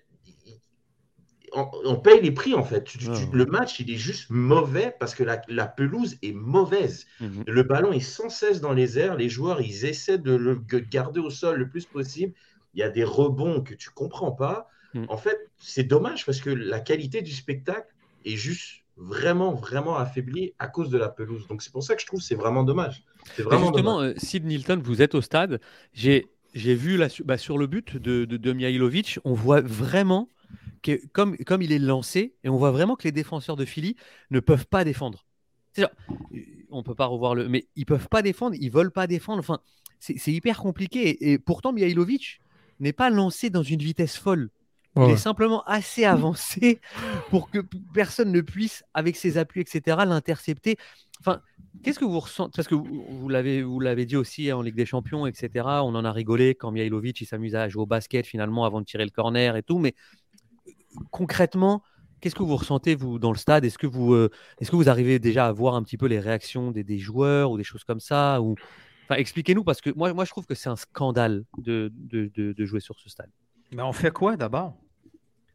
on, 1.53 1.69
on 1.85 1.97
paye 1.97 2.21
les 2.21 2.33
prix 2.33 2.55
en 2.55 2.65
fait. 2.65 2.85
Tu- 2.85 2.99
tu- 2.99 3.07
le 3.33 3.47
match, 3.47 3.81
il 3.81 3.91
est 3.91 3.97
juste 3.97 4.31
mauvais 4.31 4.95
parce 4.99 5.15
que 5.15 5.25
la, 5.25 5.41
la 5.49 5.67
pelouse 5.67 6.17
est 6.23 6.33
mauvaise. 6.33 7.07
Mhm. 7.21 7.45
Le 7.47 7.63
ballon 7.63 7.93
est 7.93 8.01
sans 8.01 8.29
cesse 8.29 8.61
dans 8.61 8.73
les 8.73 8.99
airs. 8.99 9.17
Les 9.17 9.29
joueurs, 9.29 9.61
ils 9.61 9.85
essaient 9.85 10.19
de 10.19 10.35
le 10.35 10.55
garder 10.81 11.21
au 11.21 11.31
sol 11.31 11.59
le 11.59 11.69
plus 11.69 11.87
possible. 11.87 12.33
Il 12.75 12.81
y 12.81 12.83
a 12.83 12.91
des 12.91 13.05
rebonds 13.05 13.63
que 13.63 13.75
tu 13.75 13.91
comprends 13.91 14.33
pas. 14.33 14.69
Mm. 14.95 15.05
En 15.09 15.17
fait, 15.17 15.39
c'est 15.59 15.85
dommage 15.85 16.25
parce 16.27 16.41
que 16.41 16.51
la 16.51 16.81
qualité 16.81 17.23
du 17.23 17.33
spectacle 17.33 17.89
est 18.25 18.37
juste 18.37 18.85
vraiment, 18.97 19.55
vraiment 19.55 19.97
affaiblie 19.97 20.55
à 20.59 20.69
cause 20.69 20.91
de 20.91 20.99
la 20.99 21.09
pelouse. 21.09 21.47
Donc, 21.49 21.63
c'est 21.63 21.73
pour 21.73 21.83
ça 21.83 21.95
que 21.95 22.03
je 22.03 22.07
trouve 22.07 22.21
que 22.21 22.27
c'est 22.27 22.35
vraiment 22.35 22.65
dommage. 22.65 23.05
C'est 23.37 23.43
vraiment 23.43 23.67
justement, 23.69 23.99
dommage. 24.01 24.15
euh, 24.17 24.19
Sid 24.19 24.45
Nilton, 24.45 24.81
vous 24.83 25.03
êtes 25.03 25.15
au 25.15 25.21
stade. 25.23 25.61
J'ai 25.93 26.27
j'ai 26.55 26.75
vu 26.75 26.97
là, 26.97 27.09
bah, 27.25 27.37
sur 27.37 27.59
le 27.59 27.67
but 27.67 27.97
de, 27.97 28.25
de, 28.25 28.37
de 28.39 28.53
Mihailovic, 28.53 29.19
on 29.25 29.35
voit 29.35 29.61
vraiment 29.61 30.31
que 30.83 31.01
comme, 31.13 31.37
comme 31.39 31.63
il 31.63 31.73
est 31.73 31.79
lancé, 31.79 32.35
et 32.45 32.49
on 32.49 32.57
voit 32.57 32.71
vraiment 32.71 32.97
que 32.97 33.05
les 33.05 33.13
défenseurs 33.13 33.57
de 33.57 33.65
Philly 33.65 33.97
ne 34.31 34.41
peuvent 34.41 34.67
pas 34.67 34.85
défendre. 34.85 35.27
Genre, 35.77 35.91
euh, 36.35 36.39
on 36.71 36.83
peut 36.83 36.95
pas 36.95 37.07
revoir 37.07 37.35
le, 37.35 37.49
mais 37.49 37.69
ils 37.77 37.87
peuvent 37.87 38.09
pas 38.09 38.23
défendre, 38.23 38.57
ils 38.59 38.71
veulent 38.71 38.93
pas 38.93 39.07
défendre. 39.07 39.41
Enfin, 39.41 39.61
c'est 40.01 40.33
hyper 40.33 40.59
compliqué. 40.59 41.09
Et, 41.09 41.33
et 41.33 41.39
pourtant, 41.39 41.73
Mihailovic 41.73 42.41
n'est 42.81 42.93
pas 42.93 43.11
lancé 43.11 43.51
dans 43.51 43.63
une 43.63 43.81
vitesse 43.81 44.17
folle. 44.17 44.51
Il 45.01 45.07
Ouais. 45.07 45.13
est 45.13 45.17
simplement 45.17 45.63
assez 45.65 46.05
avancé 46.05 46.81
pour 47.31 47.51
que 47.51 47.61
personne 47.95 48.33
ne 48.33 48.41
puisse, 48.41 48.83
avec 48.95 49.17
ses 49.17 49.39
appuis, 49.39 49.61
etc., 49.61 49.97
l'intercepter. 50.07 50.77
Enfin, 51.21 51.41
qu'est-ce 51.83 51.99
que 52.01 52.05
vous 52.05 52.19
ressentez 52.19 52.53
Parce 52.57 52.67
que 52.69 52.75
vous, 52.75 53.29
l'avez, 53.29 53.63
vous 53.63 53.79
l'avez 53.81 54.07
dit 54.07 54.17
aussi 54.17 54.53
en 54.53 54.63
Ligue 54.63 54.75
des 54.75 54.87
Champions, 54.87 55.27
etc. 55.27 55.67
On 55.85 55.95
en 55.95 56.05
a 56.05 56.13
rigolé 56.13 56.55
quand 56.55 56.73
Mihailovic 56.73 57.21
il 57.21 57.27
s'amusait 57.27 57.59
à 57.59 57.69
jouer 57.69 57.83
au 57.83 57.87
basket 57.87 58.27
finalement 58.27 58.65
avant 58.65 58.81
de 58.81 58.87
tirer 58.87 59.05
le 59.05 59.11
corner 59.11 59.57
et 59.57 59.63
tout. 59.63 59.79
Mais 59.79 59.95
concrètement, 61.11 61.83
qu'est-ce 62.21 62.35
que 62.35 62.43
vous 62.43 62.57
ressentez 62.57 62.95
vous 62.95 63.19
dans 63.19 63.33
le 63.33 63.39
stade? 63.39 63.65
Est-ce 63.65 63.79
que 63.79 63.87
vous, 63.87 64.15
euh, 64.15 64.31
est-ce 64.61 64.71
que 64.71 64.77
vous 64.77 64.89
arrivez 64.89 65.19
déjà 65.19 65.47
à 65.47 65.53
voir 65.53 65.75
un 65.75 65.83
petit 65.83 65.97
peu 65.97 66.07
les 66.07 66.21
réactions 66.21 66.71
des, 66.71 66.85
des 66.85 66.99
joueurs 66.99 67.51
ou 67.51 67.57
des 67.59 67.65
choses 67.65 67.85
comme 67.85 68.01
ça 68.01 68.41
ou... 68.43 68.55
Enfin, 69.05 69.19
expliquez-nous 69.21 69.65
parce 69.65 69.81
que 69.81 69.91
moi, 69.97 70.13
moi, 70.13 70.25
je 70.27 70.31
trouve 70.31 70.45
que 70.47 70.55
c'est 70.55 70.69
un 70.69 70.77
scandale 70.77 71.45
de, 71.57 71.91
de, 71.95 72.31
de- 72.35 72.53
de 72.53 72.65
jouer 72.67 72.81
sur 72.81 72.99
ce 73.01 73.09
stade. 73.09 73.31
Mais 73.73 73.83
on 73.83 73.93
fait 73.93 74.11
quoi 74.11 74.37
d'abord? 74.37 74.75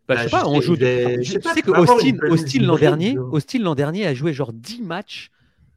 Bah, 0.08 0.16
Bah, 0.16 0.18
je 0.18 0.24
sais 0.24 0.30
pas, 0.32 0.42
je 0.42 0.46
on 0.50 0.56
sais- 0.60 0.62
joue. 0.66 0.76
je- 0.76 1.22
je 1.22 1.34
Tu 1.38 1.42
sais 1.42 1.54
sais 1.54 1.62
que 1.62 1.72
Austin, 2.32 2.62
l'an 2.64 2.78
dernier, 2.78 3.14
genre. 3.14 3.32
Austin 3.34 3.60
l'an 3.60 3.76
dernier 3.76 4.08
a 4.08 4.14
joué 4.16 4.34
genre 4.34 4.54
10 4.54 4.82
matchs 4.82 5.30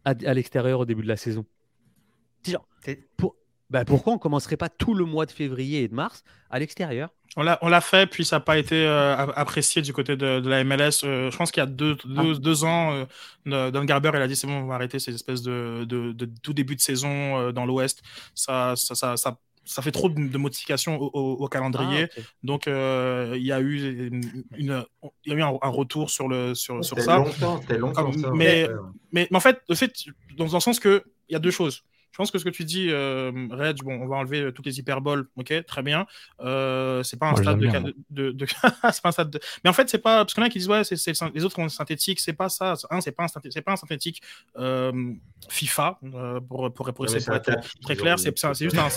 à, 0.06 0.10
à 0.10 0.34
l'extérieur 0.34 0.80
au 0.80 0.84
début 0.86 1.02
de 1.02 1.08
la 1.08 1.16
saison. 1.16 1.44
Genre, 2.46 2.66
pour- 3.18 3.36
bah, 3.70 3.84
pourquoi 3.84 4.12
on 4.12 4.18
commencerait 4.18 4.56
pas 4.56 4.68
tout 4.68 4.94
le 4.94 5.04
mois 5.04 5.26
de 5.26 5.32
février 5.32 5.82
et 5.82 5.88
de 5.88 5.94
mars 5.94 6.22
à 6.50 6.58
l'extérieur? 6.58 7.10
On 7.38 7.42
l'a, 7.42 7.58
on 7.60 7.68
l'a 7.68 7.82
fait, 7.82 8.06
puis 8.06 8.24
ça 8.24 8.36
n'a 8.36 8.40
pas 8.40 8.56
été 8.56 8.86
euh, 8.86 9.14
apprécié 9.16 9.82
du 9.82 9.92
côté 9.92 10.16
de, 10.16 10.40
de 10.40 10.48
la 10.48 10.64
MLS. 10.64 11.04
Euh, 11.04 11.30
je 11.30 11.36
pense 11.36 11.50
qu'il 11.50 11.60
y 11.60 11.64
a 11.64 11.66
deux, 11.66 11.96
Ah. 12.16 12.22
deux, 12.22 12.38
deux 12.38 12.64
ans, 12.64 13.04
euh, 13.46 13.70
Don 13.70 13.84
Garber, 13.84 14.10
il 14.14 14.22
a 14.22 14.26
dit 14.28 14.36
c'est 14.36 14.46
bon, 14.46 14.54
on 14.62 14.66
va 14.66 14.76
arrêter 14.76 14.98
ces 14.98 15.14
espèces 15.14 15.42
de, 15.42 15.84
de, 15.86 16.12
de 16.12 16.28
tout 16.42 16.54
début 16.54 16.76
de 16.76 16.80
saison 16.80 17.38
euh, 17.38 17.52
dans 17.52 17.66
l'Ouest. 17.66 18.02
Ça, 18.34 18.72
ça, 18.76 18.94
ça, 18.94 19.18
ça, 19.18 19.36
ça 19.66 19.82
fait 19.82 19.90
trop 19.90 20.08
de, 20.08 20.28
de 20.28 20.38
modifications 20.38 20.96
au, 20.98 21.10
au- 21.12 21.32
au 21.44 21.48
calendrier. 21.48 22.08
Ah. 22.16 22.20
Donc, 22.42 22.68
euh, 22.68 23.34
il 23.36 23.44
y 23.44 23.52
a 23.52 23.60
eu, 23.60 24.06
une, 24.06 24.22
une- 24.56 24.84
il 25.26 25.32
y 25.32 25.34
a 25.34 25.36
eu 25.36 25.42
un, 25.42 25.58
un 25.60 25.68
retour 25.68 26.08
sur, 26.08 26.28
le, 26.28 26.54
sur, 26.54 26.82
sur 26.82 26.98
ça. 27.00 27.18
longtemps, 27.18 27.60
c'était 27.60 27.76
longtemps. 27.76 28.04
Comme- 28.12 28.18
ça, 28.18 28.30
mais-. 28.32 28.66
Mais, 29.12 29.28
mais 29.30 29.36
en 29.36 29.40
fait, 29.40 29.60
le 29.68 29.74
fait, 29.74 29.92
dans 30.38 30.56
un 30.56 30.60
sens 30.60 30.80
que 30.80 31.02
il 31.28 31.34
y 31.34 31.36
a 31.36 31.40
deux 31.40 31.50
choses. 31.50 31.82
Je 32.16 32.22
pense 32.22 32.30
que 32.30 32.38
ce 32.38 32.44
que 32.44 32.48
tu 32.48 32.64
dis, 32.64 32.86
euh, 32.88 33.30
Reg, 33.50 33.76
bon, 33.84 34.00
on 34.00 34.06
va 34.06 34.16
enlever 34.16 34.40
euh, 34.40 34.50
toutes 34.50 34.64
les 34.64 34.78
hyperboles, 34.78 35.28
ok, 35.36 35.52
très 35.66 35.82
bien. 35.82 36.06
Euh, 36.40 37.02
c'est 37.02 37.18
pas 37.18 37.26
un 37.26 37.32
Moi, 37.32 37.42
stade 37.42 37.58
de, 37.58 37.64
j'aime 37.64 37.72
ca- 37.72 37.80
bien, 37.80 37.92
de, 38.08 38.30
de- 38.30 38.46
c'est 38.90 39.02
pas 39.02 39.08
un 39.10 39.12
stade 39.12 39.28
de- 39.32 39.40
Mais 39.62 39.68
en 39.68 39.74
fait, 39.74 39.90
c'est 39.90 39.98
pas 39.98 40.24
parce 40.24 40.32
qu'il 40.32 40.40
y 40.40 40.44
en 40.44 40.46
a 40.46 40.50
qui 40.50 40.56
disent 40.58 40.68
ouais, 40.68 40.82
c'est, 40.82 41.12
les 41.34 41.44
autres 41.44 41.58
ont 41.58 41.68
synthétique, 41.68 42.18
c'est 42.20 42.32
pas 42.32 42.48
ça. 42.48 42.72
Un, 42.88 43.02
c'est 43.02 43.12
pas 43.12 43.24
un 43.24 43.28
synthétique, 43.28 43.52
c'est 43.52 43.60
pas 43.60 43.72
un 43.72 43.76
synthétique 43.76 44.22
euh, 44.56 45.12
FIFA 45.50 45.98
euh, 46.04 46.40
pour 46.40 46.72
pour 46.72 46.90
pour, 46.94 47.04
être 47.04 47.24
tapis, 47.42 47.78
très 47.82 47.96
clair. 47.96 48.18
C'est, 48.18 48.32
juste 48.64 48.78
un, 48.78 48.88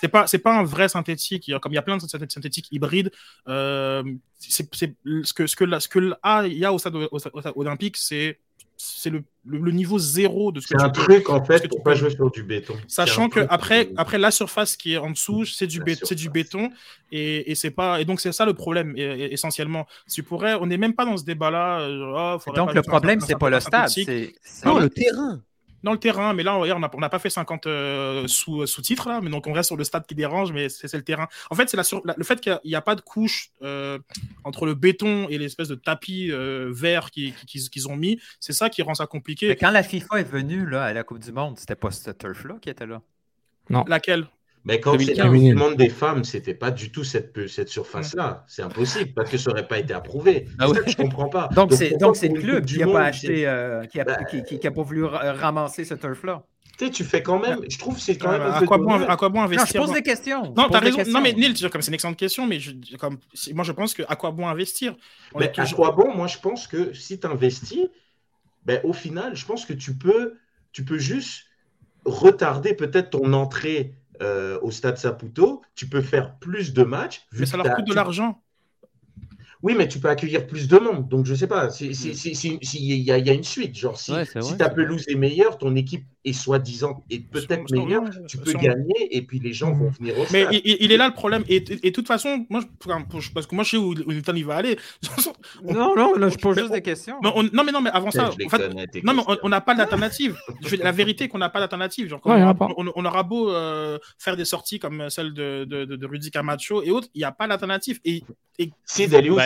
c'est, 0.00 0.08
pas 0.08 0.26
c'est 0.26 0.38
pas 0.38 0.58
un 0.58 0.62
vrai 0.64 0.88
synthétique. 0.88 1.48
Il 1.48 1.50
y 1.50 1.54
a- 1.54 1.58
Comme 1.58 1.72
il 1.72 1.74
y 1.74 1.78
a 1.78 1.82
plein 1.82 1.98
de 1.98 2.02
synthé- 2.02 2.30
synthétiques 2.32 2.68
hybrides, 2.72 3.10
euh, 3.48 4.02
c'est, 4.38 4.66
ce 4.74 5.32
que 5.34 5.46
ce 5.46 5.56
que 5.56 5.64
là, 5.64 5.78
ce 5.78 5.88
que 5.88 5.98
là, 5.98 6.46
il 6.46 6.54
y 6.56 6.64
a 6.64 6.72
au 6.72 6.78
stade, 6.78 6.94
au 6.96 7.18
stade- 7.18 7.32
au 7.34 7.40
stade 7.40 7.52
olympique, 7.54 7.98
c'est 7.98 8.40
c'est 8.84 9.10
le, 9.10 9.22
le, 9.46 9.58
le 9.58 9.70
niveau 9.70 9.98
zéro 9.98 10.50
de 10.52 10.60
ce 10.60 10.66
que 10.66 10.74
C'est 10.78 10.84
un 10.84 10.90
peux- 10.90 11.02
truc, 11.02 11.30
en 11.30 11.44
fait, 11.44 11.58
que 11.58 11.62
tu 11.62 11.68
pour 11.68 11.82
pas 11.82 11.94
jouer 11.94 12.10
sur 12.10 12.30
du 12.30 12.42
béton. 12.42 12.74
Sachant 12.88 13.28
que 13.28 13.40
après, 13.48 13.86
que- 13.86 13.92
après 13.96 14.18
la 14.18 14.30
surface 14.30 14.76
qui 14.76 14.94
est 14.94 14.98
en 14.98 15.10
dessous, 15.10 15.44
c'est 15.44 15.66
du, 15.66 15.80
bé- 15.80 15.96
du 16.16 16.28
béton 16.30 16.70
et, 17.12 17.50
et 17.50 17.54
c'est 17.54 17.70
pas 17.70 18.00
et 18.00 18.04
donc 18.04 18.20
c'est 18.20 18.32
ça 18.32 18.44
le 18.44 18.54
problème 18.54 18.94
et- 18.96 19.02
et- 19.02 19.32
essentiellement. 19.32 19.86
Tu 20.12 20.22
pourrais, 20.22 20.54
on 20.54 20.66
n'est 20.66 20.78
même 20.78 20.94
pas 20.94 21.04
dans 21.04 21.16
ce 21.16 21.24
débat-là. 21.24 21.80
euh, 21.80 22.36
oh, 22.46 22.52
Donc, 22.52 22.68
pas 22.68 22.72
le 22.74 22.82
problème, 22.82 23.20
c'est 23.20 23.38
pas 23.38 23.50
le 23.50 23.60
stade. 23.60 23.88
C'est 23.88 24.32
c'est- 24.42 24.66
Non, 24.66 24.78
le 24.78 24.88
terrain. 24.90 25.40
Dans 25.82 25.92
le 25.92 25.98
terrain, 25.98 26.32
mais 26.34 26.42
là, 26.42 26.56
on 26.58 26.78
n'a 26.78 26.90
on 26.92 27.08
pas 27.08 27.18
fait 27.18 27.30
50 27.30 27.66
euh, 27.66 28.26
sous, 28.28 28.66
sous-titres, 28.66 29.08
là, 29.08 29.20
mais 29.22 29.30
donc 29.30 29.46
on 29.46 29.52
reste 29.52 29.68
sur 29.68 29.76
le 29.76 29.84
stade 29.84 30.06
qui 30.06 30.14
dérange, 30.14 30.52
mais 30.52 30.68
c'est 30.68 30.88
c'est 30.88 30.96
le 30.96 31.04
terrain. 31.04 31.28
En 31.50 31.54
fait, 31.54 31.68
c'est 31.68 31.76
la 31.76 31.84
sur- 31.84 32.02
la- 32.04 32.14
le 32.16 32.24
fait 32.24 32.40
qu'il 32.40 32.58
n'y 32.64 32.74
a, 32.74 32.80
pas 32.80 32.94
de 32.94 33.00
couche 33.00 33.50
euh, 33.62 33.98
entre 34.44 34.66
le 34.66 34.74
béton 34.74 35.28
et 35.28 35.38
l'espèce 35.38 35.68
de 35.68 35.74
tapis 35.74 36.30
euh, 36.30 36.70
vert 36.72 37.10
qu'ils 37.10 37.88
ont 37.88 37.96
mis, 37.96 38.20
c'est 38.40 38.52
ça 38.52 38.70
qui 38.70 38.82
rend 38.82 38.94
ça 38.94 39.04
Mais 39.04 39.08
compliqué. 39.08 39.56
quand 39.56 39.70
la 39.70 39.82
FIFA 39.82 40.20
est 40.20 40.24
venue 40.30 40.66
là, 40.68 40.84
à 40.84 40.92
la 40.92 41.02
Coupe 41.04 41.18
du 41.18 41.32
Monde, 41.32 41.58
c'était 41.58 41.74
pas 41.76 41.90
ce 41.90 42.10
turf-là 42.10 42.56
qui 42.60 42.70
était 42.70 42.86
là? 42.86 43.02
Laquelle? 43.86 44.26
Mais 44.64 44.78
quand 44.80 44.92
c'est 44.98 45.14
2015. 45.14 45.48
le 45.50 45.54
monde 45.56 45.76
des 45.76 45.88
femmes, 45.88 46.22
c'était 46.24 46.54
pas 46.54 46.70
du 46.70 46.92
tout 46.92 47.02
cette, 47.02 47.32
surface-là. 47.68 48.44
C'est 48.46 48.62
impossible 48.62 49.12
parce 49.12 49.28
que 49.30 49.36
ça 49.36 49.50
n'aurait 49.50 49.66
pas 49.66 49.78
été 49.78 49.92
approuvé. 49.92 50.46
Ah 50.58 50.66
C'est 50.66 50.70
ouais. 50.70 50.76
ça 50.78 50.82
que 50.84 50.90
je 50.92 50.96
comprends 50.96 51.28
pas. 51.28 51.48
Donc, 51.48 51.72
c'est 51.72 51.96
donc 51.98 52.16
c'est 52.16 52.28
le 52.28 52.40
club 52.40 52.64
qui 52.64 52.78
n'a 52.78 52.86
Monde, 52.86 52.94
pas 52.94 53.04
acheté, 53.06 53.46
euh, 53.46 53.84
qui, 53.86 53.98
a, 54.00 54.04
Bah, 54.04 54.22
qui, 54.24 54.42
qui- 54.44 54.58
qui 54.60 54.66
a 54.66 54.70
pas 54.70 54.82
voulu 54.82 55.04
ra- 55.04 55.32
ramasser 55.32 55.84
ce 55.84 55.94
turf-là. 55.94 56.44
Tu 56.78 56.86
sais, 56.86 56.90
tu 56.92 57.04
fais 57.04 57.22
quand 57.22 57.38
même. 57.40 57.58
Je 57.68 57.76
trouve 57.76 57.96
que 57.96 58.00
c'est 58.00 58.16
quand 58.16 58.30
même. 58.30 58.40
un 58.40 58.46
Euh, 58.46 58.52
à, 58.52 58.58
peu 58.60 58.66
quoi 58.66 58.78
bon, 58.78 58.90
à 58.92 59.16
quoi 59.16 59.28
bon 59.28 59.40
Non, 59.42 59.48
je 59.48 59.54
investir 59.54 59.80
pose 59.82 59.92
des 59.92 60.02
questions. 60.02 60.44
Je 60.44 60.50
Non, 60.50 60.68
des 60.68 60.78
raison. 60.78 60.96
questions. 60.96 61.12
Non, 61.14 61.20
mais 61.22 61.32
Neil, 61.32 61.54
comme 61.70 61.82
c'est 61.82 61.88
une 61.88 61.94
excellente 61.94 62.16
question, 62.16 62.46
mais 62.46 62.60
je, 62.60 62.70
comme, 62.98 63.18
moi 63.52 63.64
je 63.64 63.72
pense 63.72 63.94
que 63.94 64.02
à 64.08 64.14
quoi 64.16 64.30
bon 64.30 64.46
investir 64.48 64.94
Mais 65.36 65.46
à 65.46 65.48
toujours- 65.48 65.76
quoi 65.76 65.90
bon 65.90 66.14
Moi, 66.14 66.28
je 66.28 66.38
pense 66.38 66.66
que 66.68 66.92
si 66.94 67.18
tu 67.20 67.26
investis, 67.26 67.88
ben, 68.64 68.80
au 68.84 68.92
final, 68.92 69.34
je 69.36 69.44
pense 69.44 69.66
que 69.66 69.72
tu 69.74 69.94
peux, 69.98 70.34
tu 70.72 70.84
peux 70.84 70.98
juste 70.98 71.44
retarder 72.04 72.74
peut-être 72.74 73.10
ton 73.10 73.32
entrée 73.32 73.94
euh, 74.22 74.58
au 74.62 74.70
stade 74.70 74.96
Saputo. 74.96 75.62
Tu 75.74 75.88
peux 75.88 76.00
faire 76.00 76.38
plus 76.38 76.72
de 76.72 76.82
matchs. 76.82 77.26
vu 77.32 77.40
Mais 77.40 77.46
ça 77.46 77.56
leur 77.56 77.74
coûte 77.74 77.86
de 77.86 77.94
l'argent. 77.94 78.41
Oui, 79.62 79.74
mais 79.76 79.86
tu 79.88 79.98
peux 80.00 80.08
accueillir 80.08 80.46
plus 80.46 80.66
de 80.68 80.78
monde. 80.78 81.08
Donc, 81.08 81.24
je 81.26 81.34
sais 81.34 81.46
pas. 81.46 81.70
si- 81.70 81.94
si- 81.94 82.14
si- 82.16 82.34
si- 82.34 82.58
si- 82.62 82.78
Il 82.82 82.96
y, 82.98 83.12
a- 83.12 83.18
il 83.18 83.26
y 83.26 83.30
a 83.30 83.32
une 83.32 83.44
suite. 83.44 83.76
Genre, 83.76 83.98
si, 83.98 84.12
Ouais, 84.12 84.24
si 84.40 84.56
ta 84.56 84.68
pelouse 84.68 85.04
est 85.08 85.14
meilleure, 85.14 85.56
ton 85.58 85.76
équipe 85.76 86.04
est 86.24 86.32
soi-disant 86.32 87.02
est 87.10 87.20
peut-être 87.28 87.70
meilleure, 87.72 88.04
tu 88.28 88.38
peux 88.38 88.50
sûrement. 88.50 88.62
gagner 88.62 89.16
et 89.16 89.22
puis 89.22 89.38
les 89.40 89.52
gens 89.52 89.72
vont 89.72 89.90
venir 89.90 90.16
au 90.18 90.24
Mais 90.32 90.46
il, 90.64 90.90
est 90.92 90.96
là 90.96 91.08
le 91.08 91.14
problème. 91.14 91.42
Et 91.48 91.56
et- 91.56 91.86
et 91.86 91.90
de 91.90 91.94
toute 91.94 92.06
façon, 92.06 92.46
moi, 92.50 92.60
je- 92.60 93.30
parce 93.32 93.46
que 93.46 93.54
moi, 93.54 93.64
je 93.64 93.70
sais 93.70 93.76
où, 93.76 93.90
où 93.92 94.12
Newton 94.12 94.36
il 94.36 94.44
va 94.44 94.56
aller. 94.56 94.78
Non, 95.64 95.94
non, 95.96 96.14
là, 96.14 96.28
je 96.28 96.36
pose 96.38 96.56
Mais 96.56 96.62
juste 96.62 96.72
on- 96.72 96.74
des 96.74 96.82
questions. 96.82 97.16
Mais 97.22 97.30
on- 97.34 97.42
non, 97.42 97.64
mais 97.64 97.72
non, 97.72 97.80
mais 97.80 97.90
avant 97.90 98.10
ça, 98.10 98.30
en 98.30 98.48
fait, 98.48 98.68
non, 99.04 99.14
mais 99.14 99.22
on- 99.42 99.48
n'a 99.48 99.60
pas 99.60 99.74
d'alternative. 99.74 100.36
La 100.80 100.92
vérité, 100.92 101.28
qu'on 101.28 101.38
n'a 101.38 101.48
pas 101.50 101.60
d'alternative. 101.60 102.08
Genre, 102.08 102.20
Ouais, 102.24 102.42
on, 102.42 102.86
on- 102.88 102.92
on 102.94 103.04
aura 103.04 103.22
beau 103.22 103.50
euh, 103.50 103.98
faire 104.18 104.36
des 104.36 104.44
sorties 104.44 104.78
comme 104.78 105.08
celle 105.10 105.32
de, 105.34 105.64
de, 105.68 105.84
de, 105.84 105.96
de 105.96 106.06
Rudy 106.06 106.30
Camacho 106.30 106.82
et 106.82 106.90
autres, 106.90 107.08
il 107.14 107.18
n'y 107.18 107.24
a 107.24 107.32
pas 107.32 107.46
d'alternative. 107.48 108.00
Et, 108.04 108.22
et 108.58 108.66
Bah, 108.66 108.72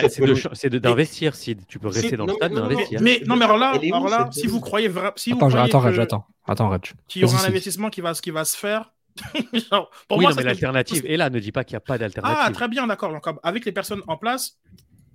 cette 0.01 0.06
c'est 0.09 0.21
de 0.21 0.25
pelouse 0.27 0.41
ch- 0.41 0.53
c'est 0.53 0.69
de- 0.69 0.77
d'investir, 0.79 1.35
Sid. 1.35 1.61
Tu 1.67 1.79
peux 1.79 1.87
rester 1.87 2.15
dans 2.17 2.25
le 2.25 2.33
stade, 2.33 2.51
non, 2.53 2.61
non, 2.61 2.67
mais 2.67 2.73
non, 2.73 2.79
investir. 2.79 3.01
mais 3.01 3.21
non, 3.25 3.35
mais 3.35 3.45
alors 3.45 3.57
là, 3.57 3.71
alors 3.71 4.07
là 4.09 4.29
si 4.31 4.47
vous 4.47 4.59
croyez 4.59 4.87
vraiment, 4.87 5.13
si 5.15 5.31
vous 5.31 5.37
Attends, 5.37 5.47
croyez 5.49 5.65
attends, 5.99 6.01
attends. 6.01 6.27
Attends, 6.47 6.69
Reg. 6.69 6.85
qu'il 7.07 7.21
y 7.21 7.25
aura 7.25 7.41
un 7.43 7.47
investissement 7.47 7.89
qui 7.89 8.01
va, 8.01 8.13
qui 8.13 8.31
va 8.31 8.45
se 8.45 8.57
faire. 8.57 8.93
Genre, 9.53 9.89
pour 10.07 10.17
oui, 10.19 10.23
moi, 10.25 10.31
non, 10.31 10.37
mais 10.37 10.43
l'alternative 10.43 11.03
est 11.05 11.17
là. 11.17 11.29
Ne 11.29 11.39
dis 11.39 11.51
pas 11.51 11.63
qu'il 11.63 11.73
n'y 11.73 11.77
a 11.77 11.81
pas 11.81 11.95
Ah, 11.95 11.97
d'alternative. 11.97 12.53
très 12.55 12.67
bien, 12.67 12.85
d'accord. 12.87 13.11
Donc, 13.11 13.25
avec 13.43 13.65
les 13.65 13.71
personnes 13.71 14.01
en 14.07 14.15
place 14.17 14.57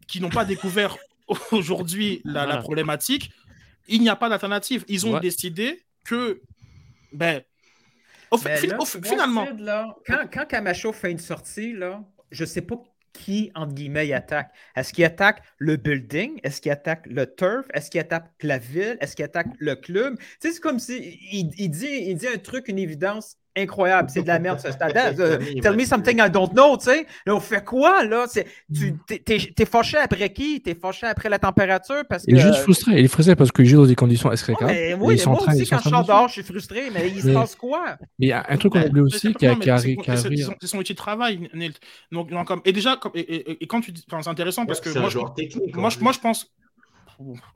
qui 0.08 0.20
n'ont 0.20 0.28
pas 0.30 0.44
découvert 0.44 0.96
aujourd'hui 1.52 2.20
la, 2.24 2.32
la 2.40 2.44
Voilà. 2.46 2.62
problématique, 2.62 3.30
il 3.88 4.00
n'y 4.00 4.08
a 4.08 4.16
pas 4.16 4.28
d'alternative. 4.28 4.84
Ils 4.88 5.06
ont 5.06 5.14
Ouais. 5.14 5.20
décidé 5.20 5.84
que, 6.04 6.40
ben, 7.12 7.42
au 8.30 8.36
fi- 8.38 8.66
là, 8.66 8.76
vois, 8.76 8.86
finalement, 8.86 9.46
Sid, 9.46 9.60
là, 9.60 9.94
quand, 10.06 10.24
quand 10.32 10.46
Camacho 10.46 10.92
fait 10.92 11.10
une 11.12 11.18
sortie, 11.18 11.72
là, 11.72 12.02
je 12.30 12.44
sais 12.44 12.62
pas 12.62 12.76
qui, 13.12 13.50
entre 13.54 13.74
guillemets, 13.74 14.06
il 14.08 14.14
attaque? 14.14 14.52
Est-ce 14.76 14.92
qu'il 14.92 15.04
attaque 15.04 15.42
le 15.58 15.76
building? 15.76 16.40
Est-ce 16.42 16.60
qu'il 16.60 16.72
attaque 16.72 17.06
le 17.06 17.26
turf? 17.34 17.66
Est-ce 17.74 17.90
qu'il 17.90 18.00
attaque 18.00 18.30
la 18.42 18.58
ville? 18.58 18.96
Est-ce 19.00 19.16
qu'il 19.16 19.24
attaque 19.24 19.48
le 19.58 19.76
club? 19.76 20.18
Tu 20.18 20.24
sais, 20.40 20.52
c'est 20.52 20.60
comme 20.60 20.78
si 20.78 21.18
il 21.32 21.70
dit 21.70 22.26
un 22.28 22.38
truc, 22.38 22.68
une 22.68 22.78
évidence 22.78 23.36
incroyable. 23.56 24.08
C'est 24.10 24.22
de 24.22 24.28
la 24.28 24.38
merde, 24.38 24.60
ce 24.60 24.70
stade. 24.72 24.92
Euh, 25.20 25.38
tell 25.60 25.76
me 25.76 25.84
something 25.84 26.18
I 26.18 26.30
don't 26.30 26.50
know, 26.52 26.76
tu 26.76 26.84
sais. 26.84 27.06
Là, 27.26 27.34
on 27.36 27.40
fait 27.40 27.64
quoi, 27.64 28.04
là? 28.04 28.26
C'est- 28.28 28.46
Tu, 28.74 28.94
t'es, 29.06 29.18
t'es 29.54 29.64
fâché 29.66 29.98
après 29.98 30.32
qui? 30.32 30.60
T'es 30.62 30.74
fâché 30.74 31.06
après 31.06 31.28
la 31.28 31.38
température? 31.38 32.02
Parce 32.08 32.24
que... 32.24 32.30
Il 32.30 32.38
est 32.38 32.40
juste 32.40 32.60
frustré. 32.60 32.92
Il 32.98 33.04
est 33.04 33.08
frustré 33.08 33.36
parce 33.36 33.52
qu'il 33.52 33.66
joue 33.66 33.78
dans 33.82 33.86
des 33.86 33.94
conditions 33.94 34.30
mais 34.62 34.90
et 34.90 34.94
moi, 34.94 35.12
ils 35.12 35.18
sont 35.18 35.30
en 35.30 35.32
moi 35.32 35.40
train- 35.42 35.52
aussi, 35.52 35.62
ils 35.62 35.66
sont 35.66 35.76
quand 35.76 35.82
je 35.84 35.88
sors 35.90 36.02
de- 36.02 36.06
dehors, 36.08 36.28
je 36.28 36.32
suis 36.34 36.42
frustré, 36.42 36.82
mais 36.92 37.08
il 37.08 37.20
se 37.20 37.26
Mais- 37.28 37.34
passe 37.34 37.54
quoi? 37.54 37.96
Mais 38.18 38.26
il 38.26 38.28
y 38.28 38.32
a 38.32 38.44
un 38.48 38.56
truc 38.56 38.72
qu'on 38.72 38.82
oublie 38.82 39.00
aussi 39.00 39.32
qui 39.34 39.46
a, 39.46 39.54
mais 39.54 39.64
c'est- 39.64 39.70
a 40.10 40.16
son- 40.16 40.54
son 40.62 40.78
outil 40.78 40.92
de 40.92 40.98
travail, 40.98 41.48
Nilt. 41.54 41.78
Donc, 42.10 42.30
donc, 42.30 42.46
comme, 42.46 42.60
et 42.64 42.72
déjà, 42.72 42.96
comme- 42.96 43.12
et, 43.14 43.20
et- 43.20 43.62
et 43.64 43.66
quand 43.66 43.80
tu 43.80 43.92
dis, 43.92 44.04
enfin, 44.10 44.22
c'est 44.22 44.30
intéressant 44.30 44.66
parce 44.66 44.80
que 44.80 44.90
je, 44.90 44.98
moi, 46.00 46.12
je 46.12 46.18
pense. 46.18 46.46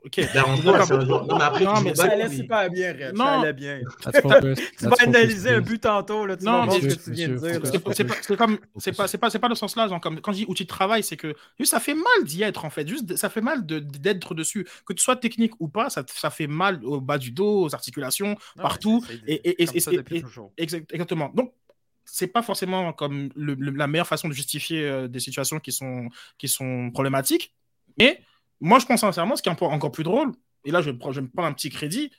Ok. 0.05 0.17
L'arrangement, 0.33 0.73
c'est 0.85 0.93
un 0.93 1.05
joueur. 1.05 1.25
Non, 1.27 1.37
mais 1.37 1.43
après, 1.43 1.63
Non, 1.65 1.81
mais 1.81 1.95
ça 1.95 2.03
allait 2.05 2.29
super 2.29 2.69
bien, 2.69 2.93
Red. 2.93 3.15
Non. 3.15 3.25
Ça 3.25 3.39
allait 3.41 3.53
bien. 3.53 3.79
Tu 4.77 4.85
vas 4.87 4.95
analyser 4.99 5.49
un 5.51 5.61
but 5.61 5.79
tantôt, 5.81 6.25
là, 6.25 6.37
tu 6.37 6.45
Non, 6.45 6.65
mais 6.65 6.79
ce 6.81 6.95
que 6.95 7.03
tu 7.03 7.11
viens 7.11 7.29
de 7.29 7.37
dire. 7.37 7.61
C'est 7.65 7.79
pas, 8.35 8.47
pas, 8.47 9.07
c'est 9.07 9.17
pas, 9.17 9.29
c'est 9.29 9.39
pas 9.39 9.47
le 9.49 9.55
sens 9.55 9.75
là. 9.75 9.87
Genre, 9.87 9.99
comme, 10.01 10.19
quand 10.21 10.31
je 10.31 10.37
dis 10.39 10.45
outil 10.47 10.63
de 10.63 10.67
travail, 10.69 11.03
c'est 11.03 11.17
que 11.17 11.35
juste, 11.59 11.71
ça 11.71 11.79
fait 11.79 11.93
mal 11.95 12.23
d'y 12.23 12.43
être 12.43 12.65
en 12.65 12.69
fait. 12.69 12.87
Juste, 12.87 13.15
ça 13.15 13.29
fait 13.29 13.41
mal 13.41 13.65
de- 13.65 13.79
d'être 13.79 14.33
dessus. 14.35 14.67
Que 14.85 14.93
tu 14.93 15.03
sois 15.03 15.15
technique 15.15 15.53
ou 15.59 15.67
pas, 15.67 15.89
ça, 15.89 16.03
ça 16.07 16.29
fait 16.29 16.47
mal 16.47 16.79
au 16.83 17.01
bas 17.01 17.17
du 17.17 17.31
dos, 17.31 17.63
aux 17.63 17.73
articulations, 17.75 18.29
Non, 18.55 18.61
partout. 18.63 19.03
Et, 19.27 19.55
exactement. 20.57 21.31
Donc, 21.33 21.53
c'est 22.05 22.27
pas 22.27 22.41
forcément 22.41 22.93
comme 22.93 23.29
le- 23.35 23.55
le- 23.55 23.71
la 23.71 23.87
meilleure 23.87 24.07
façon 24.07 24.29
de 24.29 24.33
justifier 24.33 24.87
euh, 24.87 25.07
des 25.07 25.19
situations 25.19 25.59
qui 25.59 25.71
sont, 25.71 26.07
qui 26.37 26.47
sont 26.47 26.89
problématiques. 26.91 27.53
Mais 27.99 28.21
moi, 28.59 28.79
je 28.79 28.85
pense 28.85 29.01
sincèrement, 29.01 29.35
ce 29.35 29.41
qui 29.41 29.49
est 29.49 29.51
encore 29.51 29.71
encore 29.73 29.91
plus 29.91 30.03
drôle, 30.03 30.31
et 30.65 30.71
là, 30.71 30.81
je, 30.81 30.89
vais 30.91 30.97
prendre- 30.97 31.13
je 31.13 31.19
vais 31.21 31.25
me 31.27 31.31
prendre 31.31 31.47
un 31.47 31.53
petit 31.53 31.69
crédit. 31.69 32.11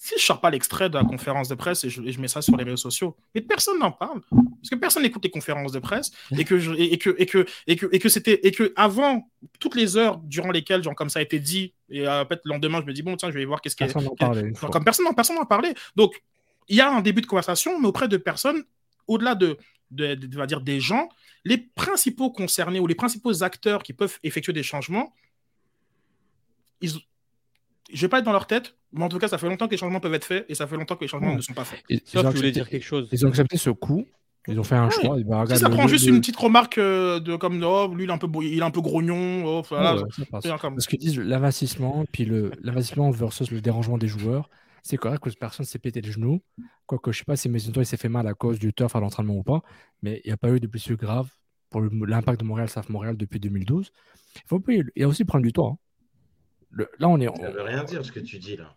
Si 0.00 0.14
je 0.16 0.22
sors 0.22 0.40
pas 0.40 0.50
l'extrait 0.50 0.88
de 0.88 0.94
la 0.94 1.02
conférence 1.02 1.48
de 1.48 1.56
presse 1.56 1.82
et 1.82 1.90
je, 1.90 2.00
et 2.02 2.12
je 2.12 2.20
mets 2.20 2.28
ça 2.28 2.40
sur 2.40 2.56
les 2.56 2.62
réseaux 2.62 2.76
sociaux, 2.76 3.16
mais 3.34 3.40
personne 3.40 3.80
n'en 3.80 3.90
parle, 3.90 4.20
parce 4.30 4.70
que 4.70 4.76
personne 4.76 5.02
n'écoute 5.02 5.24
les 5.24 5.30
conférences 5.30 5.72
de 5.72 5.80
presse 5.80 6.12
et 6.38 6.44
que 6.44 6.56
je- 6.60 6.70
et, 6.72 6.92
et 6.92 6.98
que 6.98 7.16
et 7.18 7.26
que 7.26 7.44
et 7.66 7.74
que 7.74 7.86
et 7.90 7.98
que 7.98 8.08
c'était 8.08 8.46
et 8.46 8.52
que 8.52 8.72
avant 8.76 9.28
toutes 9.58 9.74
les 9.74 9.96
heures 9.96 10.18
durant 10.18 10.52
lesquelles 10.52 10.84
genre 10.84 10.94
comme 10.94 11.08
ça 11.10 11.18
a 11.18 11.22
été 11.22 11.40
dit 11.40 11.74
et 11.90 12.06
euh, 12.06 12.24
peut-être 12.24 12.42
le 12.44 12.50
lendemain 12.52 12.80
je 12.80 12.86
me 12.86 12.92
dis 12.92 13.02
bon 13.02 13.16
tiens 13.16 13.30
je 13.32 13.34
vais 13.36 13.44
voir 13.44 13.60
qu'est-ce 13.60 13.74
qui 13.74 13.82
est 13.82 13.86
Personne 13.86 14.04
n'en 14.04 14.10
qu'est- 14.10 14.24
parlait 14.24 14.52
comme 14.70 14.84
personne 14.84 15.04
n'en 15.04 15.14
personne 15.14 15.36
parlait. 15.48 15.74
Donc, 15.96 16.22
il 16.68 16.76
y 16.76 16.80
a 16.80 16.88
un 16.92 17.00
début 17.00 17.20
de 17.22 17.26
conversation, 17.26 17.80
mais 17.80 17.88
auprès 17.88 18.06
de 18.06 18.18
personnes, 18.18 18.62
au-delà 19.08 19.34
de, 19.34 19.56
de, 19.90 20.36
va 20.36 20.46
dire, 20.46 20.60
des 20.60 20.78
gens, 20.78 21.08
les 21.44 21.58
principaux 21.58 22.30
concernés 22.30 22.78
ou 22.78 22.86
les 22.86 22.94
principaux 22.94 23.42
acteurs 23.42 23.82
qui 23.82 23.94
peuvent 23.94 24.18
effectuer 24.22 24.52
des 24.52 24.62
changements, 24.62 25.12
ils... 26.80 26.90
je 26.90 26.96
ne 27.94 28.00
vais 28.00 28.08
pas 28.08 28.18
être 28.18 28.24
dans 28.24 28.32
leur 28.32 28.46
tête, 28.46 28.76
mais 28.92 29.04
en 29.04 29.08
tout 29.08 29.18
cas, 29.18 29.28
ça 29.28 29.38
fait 29.38 29.48
longtemps 29.48 29.66
que 29.66 29.72
les 29.72 29.76
changements 29.76 30.00
peuvent 30.00 30.14
être 30.14 30.24
faits 30.24 30.46
et 30.48 30.54
ça 30.54 30.66
fait 30.66 30.76
longtemps 30.76 30.96
que 30.96 31.02
les 31.02 31.08
changements 31.08 31.30
Ouais. 31.30 31.36
ne 31.36 31.40
sont 31.40 31.54
pas 31.54 31.64
faits. 31.64 31.82
Ils, 31.88 31.96
ont 31.98 32.00
voulais 32.22 32.26
accepté, 32.28 32.50
dire 32.52 32.68
quelque 32.68 32.84
chose. 32.84 33.08
ils 33.12 33.24
ont 33.26 33.28
accepté 33.28 33.56
ce 33.58 33.70
coup. 33.70 34.04
Ils 34.46 34.58
ont 34.58 34.64
fait 34.64 34.76
un 34.76 34.86
Ouais. 34.86 34.90
choix. 34.90 35.16
Ben, 35.22 35.46
Si 35.46 35.56
ça 35.58 35.68
le- 35.68 35.74
prend 35.74 35.82
le- 35.82 35.88
juste 35.90 36.06
le- 36.06 36.14
une 36.14 36.20
petite 36.20 36.36
remarque 36.36 36.78
euh, 36.78 37.20
de 37.20 37.36
comme 37.36 37.62
oh, 37.62 37.92
lui 37.94 38.04
il 38.04 38.08
est 38.10 38.12
un 38.12 38.16
peu 38.18 38.28
il 38.42 38.58
est 38.58 38.62
un 38.62 38.70
peu 38.70 38.80
grognon, 38.80 39.44
oh, 39.44 39.62
voilà, 39.68 39.96
Ouais, 39.96 40.02
ouais, 40.04 40.08
ça 40.16 40.24
passe. 40.30 40.44
c'est 40.44 40.58
comme- 40.58 40.74
Parce 40.74 40.86
qu'ils 40.86 40.98
disent 40.98 41.18
l'investissement, 41.18 42.04
puis 42.12 42.24
le 42.24 42.52
l'investissement 42.62 43.10
versus 43.10 43.50
le 43.50 43.60
dérangement 43.60 43.98
des 43.98 44.08
joueurs, 44.08 44.48
c'est 44.82 44.96
correct 44.96 45.22
que 45.22 45.28
personne 45.38 45.66
s'est 45.66 45.78
pété 45.78 46.00
les 46.00 46.10
genoux. 46.12 46.40
Quoique, 46.86 47.12
je 47.12 47.18
sais 47.18 47.24
pas 47.24 47.36
si 47.36 47.50
Mason 47.50 47.72
il 47.76 47.84
s'est 47.84 47.98
fait 47.98 48.08
mal 48.08 48.26
à 48.26 48.32
cause 48.32 48.58
du 48.58 48.72
turf 48.72 48.96
à 48.96 49.00
l'entraînement 49.00 49.34
ou 49.34 49.42
pas, 49.42 49.60
mais 50.00 50.22
il 50.24 50.28
n'y 50.28 50.32
a 50.32 50.38
pas 50.38 50.48
eu 50.50 50.60
de 50.60 50.66
blessure 50.66 50.96
grave 50.96 51.28
pour 51.68 51.82
le- 51.82 51.90
l'impact 52.06 52.40
de 52.40 52.46
Montréal, 52.46 52.70
SAF 52.70 52.88
Montréal 52.88 53.18
depuis 53.18 53.40
2012. 53.40 53.90
Il 54.36 54.42
faut 54.46 54.60
pas, 54.60 54.72
il 54.72 54.84
y 54.96 55.02
a 55.02 55.08
aussi 55.08 55.26
prendre 55.26 55.44
du 55.44 55.52
temps. 55.52 55.72
hein. 55.72 55.84
Le- 56.70 56.88
là, 56.98 57.08
on 57.08 57.18
est. 57.20 57.26
Ça 57.40 57.50
veut 57.50 57.62
rien 57.62 57.84
dire 57.84 58.04
ce 58.04 58.12
que 58.12 58.20
tu 58.20 58.38
dis 58.38 58.56
là. 58.56 58.74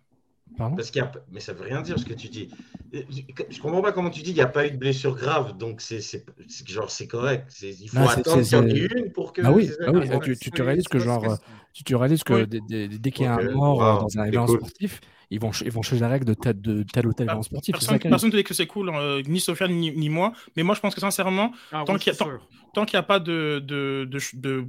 Pardon 0.58 0.76
Parce 0.76 0.92
qu'il 0.92 1.02
y 1.02 1.06
a... 1.06 1.12
Mais 1.32 1.40
ça 1.40 1.54
veut 1.54 1.64
rien 1.64 1.82
dire 1.82 1.98
ce 1.98 2.04
que 2.04 2.14
tu 2.14 2.28
dis. 2.28 2.50
Je 2.92 3.60
comprends 3.62 3.82
pas 3.82 3.94
comment 3.94 4.10
tu 4.10 4.20
dis 4.20 4.28
qu'il 4.28 4.36
n'y 4.36 4.42
a 4.42 4.48
pas 4.48 4.68
eu 4.68 4.72
de 4.72 4.78
blessure 4.78 5.16
grave, 5.16 5.58
donc 5.58 5.80
c'est 5.80 6.02
c'est- 6.02 6.26
c'est- 6.48 6.68
genre 6.70 6.92
c'est 6.92 7.08
correct. 7.08 7.46
C'est- 7.50 7.70
Il 7.80 7.88
faut 7.90 8.00
Non, 8.00 8.08
c'est- 8.08 8.20
attendre 8.20 8.44
c'est- 8.44 8.58
qu'il 8.58 8.68
y 8.68 8.72
en 8.74 8.76
ait 8.76 9.02
une 9.06 9.12
pour 9.14 9.32
que. 9.32 9.42
Ah 9.46 9.52
oui, 9.54 9.70
ah 9.86 10.20
tu, 10.20 10.38
tu 10.38 10.52
te 10.52 10.62
réalises 10.62 10.90
que 10.90 11.00
genre, 11.00 11.38
tu 11.74 11.84
te 11.86 11.96
réalises 11.96 12.24
que 12.24 12.34
Oui. 12.34 12.48
dès, 12.48 12.60
dès- 12.68 12.88
dès 12.90 13.12
qu'il 13.12 13.24
y 13.26 13.28
a 13.28 13.36
un 13.36 13.52
mort 13.52 13.82
euh, 13.82 13.94
wow, 13.94 14.02
dans 14.02 14.20
un 14.20 14.26
événement 14.26 14.46
cool. 14.46 14.58
sportif, 14.58 15.00
ils 15.30 15.40
vont, 15.40 15.54
ch- 15.54 15.64
ils 15.66 15.72
vont 15.72 15.82
changer 15.84 16.02
la 16.02 16.10
règle 16.10 16.26
de 16.26 16.34
tel, 16.34 16.60
de 16.60 16.84
tel 16.84 17.08
ou 17.08 17.14
tel 17.14 17.28
Ah, 17.30 17.32
événement 17.32 17.44
sportif. 17.44 17.74
Personne, 17.74 18.30
ne 18.30 18.36
dit 18.36 18.44
que 18.44 18.54
c'est 18.54 18.68
cool, 18.68 18.90
euh, 18.90 19.22
ni 19.26 19.40
Sofiane 19.40 19.72
ni, 19.72 19.92
ni 19.92 20.10
moi, 20.10 20.34
mais 20.58 20.64
moi 20.64 20.76
je 20.76 20.82
pense 20.82 20.94
que 20.94 21.00
sincèrement, 21.02 21.54
Ah 21.72 21.84
Tant 21.88 21.94
oui, 21.94 22.00
qu'il 22.00 22.12
y 22.12 22.16
a- 22.22 22.28
tant 22.74 22.86
qu'il 22.86 22.98
n'y 22.98 23.00
a 23.00 23.04
pas 23.04 23.20
de, 23.22 23.60
de, 23.66 24.06
de, 24.12 24.20
de- 24.34 24.66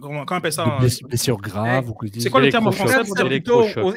comment, 0.00 0.24
comment 0.24 0.36
on 0.36 0.38
appelle 0.38 0.52
ça 0.52 0.64
de 0.64 0.78
bless- 0.80 1.02
blessure 1.02 1.36
grave 1.38 1.88
ou 1.90 1.94
que 1.94 2.06
C'est 2.18 2.30
quoi 2.30 2.40
le 2.40 2.48
terme 2.50 2.66
en 2.68 2.72
français 2.72 2.94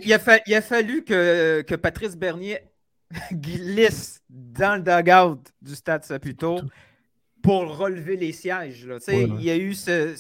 il, 0.04 0.14
a 0.14 0.20
fa- 0.20 0.40
il 0.46 0.54
a 0.56 0.62
fallu 0.62 1.04
que, 1.04 1.62
que 1.62 1.76
Patrice 1.76 2.16
Bernier 2.16 2.60
glisse 3.32 4.22
dans 4.30 4.76
le 4.76 4.84
dugout 4.84 5.42
du 5.62 5.76
stade 5.76 6.04
Saputo 6.04 6.60
pour 7.42 7.78
relever 7.78 8.18
les 8.18 8.34
sièges. 8.34 8.86
là. 8.86 9.00
Tu 9.00 9.06
sais, 9.06 9.16
Ouais, 9.16 9.24
ouais. 9.32 9.38
Il 9.40 9.44
y 9.46 9.50
a 9.50 9.58
eu 9.58 9.74
ce. 9.74 10.14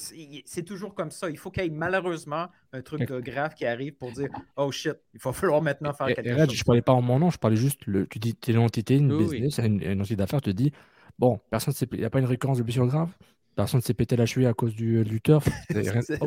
c'est- 0.45 0.63
toujours 0.63 0.95
comme 0.95 1.11
ça. 1.11 1.29
Il 1.29 1.37
faut 1.37 1.51
qu'il 1.51 1.63
y 1.63 1.65
ait 1.65 1.69
malheureusement 1.69 2.47
un 2.71 2.81
truc 2.81 3.07
de 3.07 3.19
grave 3.19 3.53
qui 3.55 3.65
arrive 3.65 3.93
pour 3.93 4.11
dire 4.13 4.29
Oh 4.55 4.71
shit, 4.71 4.95
il 5.13 5.19
va 5.19 5.33
falloir 5.33 5.61
maintenant 5.61 5.93
faire 5.93 6.07
Et, 6.09 6.13
quelque 6.15 6.27
et 6.27 6.33
là, 6.33 6.45
chose. 6.47 6.55
je 6.55 6.63
parlais 6.63 6.81
pas 6.81 6.93
en 6.93 7.01
mon 7.01 7.19
nom, 7.19 7.29
je 7.29 7.37
parlais 7.37 7.57
juste, 7.57 7.81
le, 7.87 8.07
tu 8.07 8.19
dis, 8.19 8.35
tu 8.35 8.51
es 8.51 8.53
une 8.53 8.59
entité, 8.61 8.95
une 8.95 9.11
Oui, 9.11 9.25
oui. 9.29 9.41
business, 9.41 9.59
une, 9.65 9.81
une 9.83 9.99
entité 9.99 10.15
d'affaires, 10.15 10.41
te 10.41 10.49
dis, 10.49 10.71
bon, 11.17 11.39
personne 11.51 11.73
il 11.91 11.99
n'y 11.99 12.05
a 12.05 12.09
pas 12.09 12.19
une 12.19 12.25
récurrence 12.25 12.57
de 12.59 12.63
blessure 12.63 12.87
grave, 12.87 13.09
personne 13.59 13.81
s'est 13.81 13.93
pété 13.93 14.15
la 14.15 14.25
cheville 14.25 14.47
à 14.47 14.53
cause 14.53 14.73
du, 14.73 15.03
du 15.03 15.19
turf. 15.19 15.45
C'est 15.69 16.19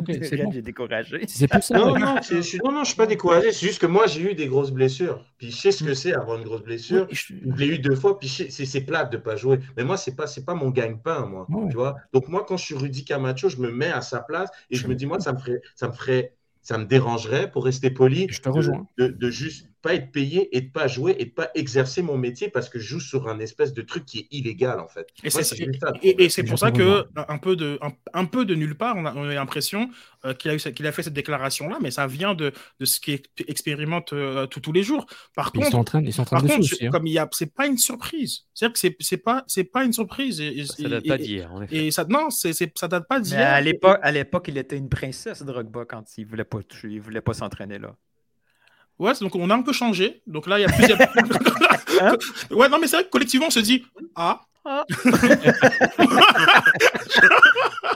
bon. 0.43 0.51
J'ai 0.51 0.61
découragé. 0.61 1.21
C'est 1.27 1.47
plus 1.47 1.61
ça, 1.63 1.75
Non, 1.79 1.93
ouais. 1.93 1.99
non, 1.99 2.15
je 2.21 2.41
suis, 2.41 2.59
non, 2.63 2.71
non, 2.71 2.83
je 2.83 2.89
suis 2.89 2.95
pas 2.95 3.07
découragé. 3.07 3.51
C'est 3.51 3.65
juste 3.65 3.81
que 3.81 3.87
moi, 3.87 4.05
j'ai 4.05 4.31
eu 4.31 4.35
des 4.35 4.47
grosses 4.47 4.69
blessures. 4.71 5.25
Puis 5.39 5.49
je 5.49 5.55
sais 5.57 5.71
ce 5.71 5.83
que 5.83 5.95
c'est 5.95 6.13
avoir 6.13 6.37
une 6.37 6.43
grosse 6.43 6.61
blessure. 6.61 7.07
Oui, 7.09 7.15
je- 7.15 7.33
l'ai 7.57 7.65
eu 7.67 7.79
deux 7.79 7.95
fois, 7.95 8.19
puis 8.19 8.29
c'est 8.29 8.51
c'est 8.51 8.81
plate 8.81 9.11
de 9.11 9.17
pas 9.17 9.35
jouer. 9.35 9.57
Mais 9.75 9.83
moi, 9.83 9.97
c'est 9.97 10.15
pas, 10.15 10.27
c'est 10.27 10.45
pas 10.45 10.53
mon 10.53 10.69
gagne-pain, 10.69 11.25
moi. 11.25 11.47
Ouais. 11.49 11.69
Tu 11.69 11.75
vois. 11.75 11.95
Donc 12.13 12.27
moi, 12.27 12.45
quand 12.47 12.55
je 12.57 12.65
suis 12.65 12.75
Rudy 12.75 13.03
Camacho, 13.03 13.49
je 13.49 13.57
me 13.57 13.71
mets 13.71 13.91
à 13.91 14.01
sa 14.01 14.19
place 14.19 14.49
et 14.69 14.75
je 14.75 14.87
me 14.87 14.93
dis, 14.93 15.07
moi, 15.07 15.19
ça 15.19 15.33
me 15.33 15.39
ferait, 15.39 15.61
ça 15.75 15.87
me 15.87 15.93
ferait, 15.93 16.35
ça 16.61 16.77
me 16.77 16.85
dérangerait, 16.85 17.49
pour 17.49 17.65
rester 17.65 17.89
poli, 17.89 18.27
Je 18.29 18.41
te 18.41 18.49
de- 18.49 18.53
rejoins. 18.53 18.87
De, 18.99 19.07
de 19.07 19.29
juste 19.31 19.67
pas 19.83 19.93
être 19.93 20.11
payé 20.11 20.49
et 20.57 20.61
de 20.61 20.71
pas 20.71 20.87
jouer 20.87 21.15
et 21.19 21.25
de 21.25 21.29
pas 21.31 21.49
exercer 21.53 22.01
mon 22.01 22.17
métier 22.17 22.49
parce 22.49 22.69
que 22.69 22.79
je 22.79 22.87
joue 22.87 22.99
sur 22.99 23.27
un 23.27 23.37
espèce 23.39 23.73
de 23.73 23.81
truc 23.83 24.05
qui 24.05 24.19
est 24.19 24.27
illégal, 24.31 24.79
en 24.79 24.87
fait. 24.87 25.07
Et 25.23 25.29
c'est 25.29 25.43
et- 26.01 26.29
c'est 26.29 26.43
pour 26.43 26.57
ça 26.57 26.71
que 26.71 27.05
un, 27.27 27.37
peu 27.37 27.55
de, 27.55 27.77
un, 27.81 27.91
un 28.13 28.25
peu 28.25 28.45
de 28.45 28.55
nulle 28.55 28.75
part, 28.75 28.95
on 28.97 29.05
a, 29.05 29.13
on 29.13 29.27
a 29.29 29.33
l'impression 29.33 29.89
euh, 30.25 30.33
qu'il 30.33 30.49
a, 30.51 30.55
eu 30.55 30.57
qu'il 30.57 30.87
a 30.87 30.91
fait 30.93 31.03
cette 31.03 31.13
déclaration-là, 31.13 31.77
mais 31.81 31.91
ça 31.91 32.07
vient 32.07 32.33
de, 32.33 32.51
de 32.79 32.85
ce 32.85 32.99
qu'il 32.99 33.21
expérimente 33.47 34.13
euh, 34.13 34.47
tous 34.47 34.61
tous 34.61 34.71
les 34.71 34.83
jours. 34.83 35.05
Par 35.35 35.51
Puis 35.51 35.59
ils 35.59 35.63
contre, 35.65 35.77
s'entraînent, 35.77 36.05
ils 36.07 36.13
s'entraînent 36.13 36.39
par 36.39 36.43
dessus 36.47 36.59
contre, 36.61 36.73
aussi. 36.73 36.85
hein. 36.87 36.89
comme 36.89 37.07
il 37.07 37.13
y 37.13 37.19
a, 37.19 37.27
c'est 37.33 37.53
pas 37.53 37.67
une 37.67 37.77
surprise. 37.77 38.45
C'est-à-dire 38.53 38.73
que 38.73 38.79
c'est- 38.79 38.95
c'est 39.01 39.17
pas, 39.17 39.43
c'est 39.47 39.65
pas 39.65 39.83
une 39.83 39.93
surprise. 39.93 40.39
Et, 40.39 40.59
et- 40.59 40.65
Ça 40.65 40.87
date 40.89 41.05
et- 41.05 41.07
pas 41.09 41.17
d'hier, 41.17 41.53
en. 41.53 41.61
Et 41.69 41.91
ça, 41.91 42.05
non, 42.09 42.29
c'est, 42.29 42.53
c'est- 42.53 42.71
ça 42.77 42.87
date 42.87 43.07
pas 43.07 43.19
d'hier. 43.19 43.41
à 43.47 43.59
l'époque, 43.59 43.99
à 44.01 44.11
l'époque, 44.13 44.45
il 44.47 44.57
était 44.57 44.77
une 44.77 44.89
princesse 44.89 45.43
Drogba 45.43 45.83
quand 45.85 46.03
il 46.17 46.25
voulait 46.25 46.45
pas 46.45 46.59
il 46.85 47.01
voulait 47.01 47.21
pas 47.21 47.33
s'entraîner 47.33 47.79
là. 47.79 47.95
Ouais, 48.99 49.13
donc 49.21 49.35
on 49.35 49.49
a 49.49 49.55
un 49.55 49.61
peu 49.61 49.73
changé. 49.73 50.21
Donc 50.27 50.47
là, 50.47 50.59
il 50.59 50.63
y 50.63 50.65
a 50.65 50.69
plusieurs. 50.71 50.99
Hein 52.01 52.17
ouais, 52.49 52.67
non, 52.69 52.79
mais 52.79 52.87
c'est 52.87 52.95
vrai 52.97 53.05
que 53.05 53.11
collectivement, 53.11 53.45
on 53.47 53.51
se 53.51 53.59
dit 53.59 53.83
Ah, 54.15 54.41
Ah, 54.65 54.83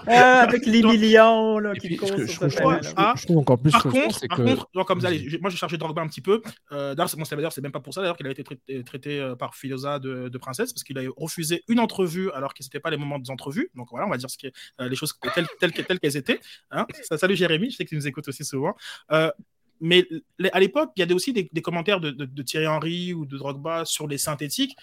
avec 0.07 0.65
les 0.65 0.81
millions 0.83 1.59
là, 1.59 1.73
qui 1.73 1.97
que 1.97 2.05
sur 2.27 2.49
je 2.49 2.55
trouve, 2.55 2.55
terrain-là. 2.55 2.79
je 2.81 2.87
trouve- 2.89 2.93
Ah, 2.97 3.13
je 3.17 3.23
trouve 3.25 3.37
encore 3.37 3.59
plus 3.59 3.71
par 3.71 3.81
frustrant, 3.81 4.01
contre, 4.03 4.19
c'est 4.19 4.27
par 4.27 4.37
que. 4.37 4.43
contre, 4.43 4.69
genre 4.73 4.85
comme 4.85 5.01
ça, 5.01 5.07
allez, 5.07 5.37
moi 5.41 5.49
j'ai 5.49 5.57
chargé 5.57 5.77
Drogba 5.77 6.01
un 6.01 6.07
petit 6.07 6.21
peu. 6.21 6.41
Euh, 6.71 6.95
d'ailleurs, 6.95 7.09
c'est- 7.09 7.17
bon, 7.17 7.25
c'est 7.25 7.61
même 7.61 7.71
pas 7.71 7.79
pour 7.79 7.93
ça 7.93 8.01
d'ailleurs 8.01 8.17
qu'il 8.17 8.27
a 8.27 8.31
été 8.31 8.43
traité, 8.43 8.83
traité, 8.83 9.19
euh, 9.19 9.35
par 9.35 9.55
Filosa 9.55 9.99
de, 9.99 10.29
de 10.29 10.37
princesse, 10.37 10.73
parce 10.73 10.83
qu'il 10.83 10.97
a 10.97 11.01
refusé 11.17 11.63
une 11.67 11.79
entrevue 11.79 12.31
alors 12.31 12.53
que 12.53 12.63
c'était 12.63 12.79
pas 12.79 12.89
les 12.89 12.97
moments 12.97 13.19
des 13.19 13.29
entrevues. 13.31 13.69
Donc 13.75 13.87
voilà, 13.91 14.05
on 14.05 14.09
va 14.09 14.17
dire 14.17 14.29
ce 14.29 14.37
qui 14.37 14.47
est, 14.47 14.53
euh, 14.79 14.89
les 14.89 14.95
choses 14.95 15.13
telles, 15.35 15.47
telles, 15.59 15.71
que- 15.73 15.81
telles 15.81 15.99
qu'elles 15.99 16.17
étaient. 16.17 16.39
Hein. 16.71 16.85
Ça, 17.03 17.17
salut 17.17 17.35
Jérémy, 17.35 17.71
je 17.71 17.77
sais 17.77 17.83
que 17.85 17.89
tu 17.89 17.95
nous 17.95 18.07
écoutes 18.07 18.27
aussi 18.27 18.43
souvent. 18.45 18.75
Euh, 19.11 19.31
mais 19.79 20.07
à 20.51 20.59
l'époque, 20.59 20.91
il 20.95 21.01
y 21.01 21.03
avait 21.03 21.13
aussi 21.13 21.33
des, 21.33 21.61
commentaires 21.61 21.99
de, 21.99 22.41
Thierry 22.43 22.67
Henry 22.67 23.13
ou 23.13 23.25
de 23.25 23.37
Drogba 23.37 23.85
sur 23.85 24.07
les 24.07 24.17
synthétiques. 24.17 24.75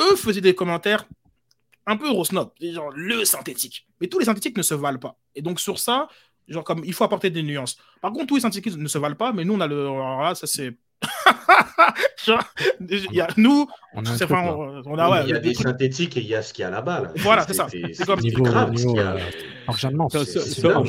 Eux 0.00 0.16
faisaient 0.16 0.40
des 0.40 0.54
commentaires 0.54 1.06
un 1.86 1.96
peu 1.96 2.10
Rosnob, 2.10 2.50
genre 2.60 2.90
le 2.94 3.24
synthétique. 3.24 3.86
Mais 4.00 4.08
tous 4.08 4.18
les 4.18 4.24
synthétiques 4.24 4.56
ne 4.56 4.62
se 4.62 4.74
valent 4.74 4.98
pas. 4.98 5.18
Et 5.34 5.42
donc 5.42 5.60
sur 5.60 5.78
ça, 5.78 6.08
genre 6.48 6.64
comme 6.64 6.82
il 6.84 6.92
faut 6.92 7.04
apporter 7.04 7.30
des 7.30 7.42
nuances. 7.42 7.76
Par 8.00 8.12
contre, 8.12 8.26
tous 8.26 8.36
les 8.36 8.40
synthétiques 8.40 8.76
ne 8.76 8.88
se 8.88 8.98
valent 8.98 9.16
pas, 9.16 9.32
mais 9.32 9.44
nous 9.44 9.54
on 9.54 9.60
a 9.60 9.66
le. 9.66 9.86
Alors 9.86 10.22
là, 10.22 10.34
ça 10.34 10.46
c'est. 10.46 10.76
y 13.12 13.20
a, 13.20 13.28
nous, 13.36 13.66
On 13.94 14.04
a 14.04 14.10
un 14.10 14.16
c'est 14.16 14.26
truc, 14.26 14.36
enfin, 14.38 14.46
là. 14.46 14.56
on, 14.56 14.82
on 14.92 14.98
a 14.98 15.10
ouais, 15.10 15.24
il 15.24 15.30
y 15.30 15.34
a 15.34 15.38
des 15.38 15.54
synthétiques 15.54 16.16
et 16.16 16.20
il 16.20 16.26
y 16.26 16.34
a 16.34 16.42
ce 16.42 16.52
qu'il 16.52 16.62
y 16.62 16.66
a 16.66 16.70
là-bas. 16.70 17.00
Là. 17.02 17.12
Voilà, 17.16 17.44
c'est 17.46 17.54
ça. 17.54 17.66
C'est 17.70 18.06
comme- 18.06 18.20
Niveau- 18.20 18.44
grave, 18.44 18.70
niveau, 18.70 18.90
ce 18.90 18.94
qu'il 18.94 18.96
y 18.96 19.00
a. 19.00 19.12
euh, 19.14 19.18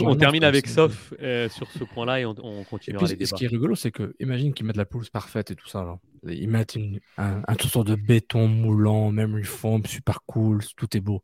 on, 0.05 0.15
termine 0.15 0.43
avec 0.43 0.67
Sof 0.67 1.13
euh, 1.21 1.49
sur 1.49 1.69
ce 1.71 1.83
point-là 1.83 2.21
et 2.21 2.25
on, 2.25 2.35
on 2.41 2.61
Et 2.61 2.65
continuera 2.65 3.05
puis, 3.05 3.15
les 3.17 3.25
ce 3.25 3.33
qui 3.33 3.45
est 3.45 3.49
rigolo, 3.49 3.75
c'est 3.75 3.91
que, 3.91 4.15
imagine 4.19 4.53
qu'ils 4.53 4.65
mettent 4.65 4.77
la 4.77 4.85
pelouse 4.85 5.09
parfaite 5.09 5.51
et 5.51 5.55
tout 5.55 5.67
ça. 5.67 5.83
Là. 5.83 5.97
Ils 6.27 6.49
mettent 6.49 6.75
une- 6.75 6.99
un, 7.17 7.41
un 7.47 7.55
tout 7.55 7.67
sort 7.67 7.83
de 7.83 7.95
béton 7.95 8.47
moulant, 8.47 9.11
memory 9.11 9.43
foam, 9.43 9.85
super 9.85 10.19
cool, 10.25 10.61
tout 10.77 10.95
est 10.95 11.01
beau. 11.01 11.21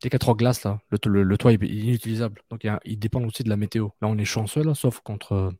T'es 0.00 0.08
qu'à 0.08 0.18
trois 0.18 0.34
glaces 0.34 0.64
là. 0.64 0.78
Le, 0.90 0.98
le- 1.10 1.22
le 1.24 1.36
toit 1.36 1.52
est 1.52 1.62
inutilisable. 1.62 2.40
Donc 2.50 2.66
il, 2.84 2.98
dépend 2.98 3.22
aussi 3.24 3.42
de 3.44 3.50
la 3.50 3.56
météo. 3.56 3.88
Là, 4.00 4.08
on 4.08 4.16
est 4.16 4.24
chanceux 4.24 4.62
là, 4.62 4.74
sauf 4.74 5.00
contre. 5.00 5.52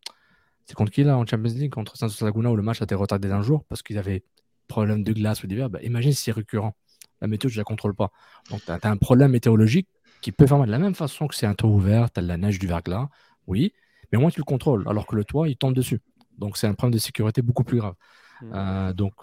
C'est 0.70 0.76
contre 0.76 0.92
qui 0.92 1.02
là 1.02 1.18
en 1.18 1.26
Champions 1.26 1.52
League 1.52 1.72
Contre 1.72 1.96
Santos 1.96 2.24
Laguna 2.24 2.48
où 2.52 2.54
le 2.54 2.62
match 2.62 2.80
a 2.80 2.84
été 2.84 2.94
retardé 2.94 3.26
d'un 3.26 3.42
jour 3.42 3.64
parce 3.64 3.82
qu'ils 3.82 3.98
avaient 3.98 4.22
problème 4.68 5.02
de 5.02 5.12
glace 5.12 5.42
ou 5.42 5.48
d'hiver. 5.48 5.68
Bah, 5.68 5.80
imagine 5.82 6.12
si 6.12 6.22
c'est 6.22 6.30
récurrent. 6.30 6.76
La 7.20 7.26
météo, 7.26 7.50
tu 7.50 7.56
la 7.56 7.64
contrôles 7.64 7.96
pas. 7.96 8.12
Donc 8.50 8.64
tu 8.64 8.70
as, 8.70 8.78
un 8.84 8.96
problème 8.96 9.32
météorologique 9.32 9.88
qui 10.20 10.30
peut 10.30 10.46
faire 10.46 10.58
mal. 10.58 10.68
De 10.68 10.70
la 10.70 10.78
même 10.78 10.94
façon 10.94 11.26
que 11.26 11.34
c'est 11.34 11.46
un 11.46 11.54
toit 11.54 11.68
ouvert, 11.68 12.12
tu 12.12 12.20
as 12.20 12.22
de 12.22 12.28
la 12.28 12.36
neige, 12.36 12.60
du 12.60 12.68
verglas, 12.68 13.08
oui, 13.48 13.72
mais 14.12 14.18
au 14.18 14.20
moins 14.20 14.30
tu 14.30 14.38
le 14.38 14.44
contrôles. 14.44 14.84
Alors 14.86 15.08
que 15.08 15.16
le 15.16 15.24
toit, 15.24 15.48
il 15.48 15.56
tombe 15.56 15.74
dessus. 15.74 15.98
Donc 16.38 16.56
c'est 16.56 16.68
un 16.68 16.74
problème 16.74 16.94
de 16.94 17.00
sécurité 17.00 17.42
beaucoup 17.42 17.64
plus 17.64 17.78
grave. 17.78 17.94
Mm. 18.40 18.52
Euh, 18.54 18.92
donc 18.92 19.14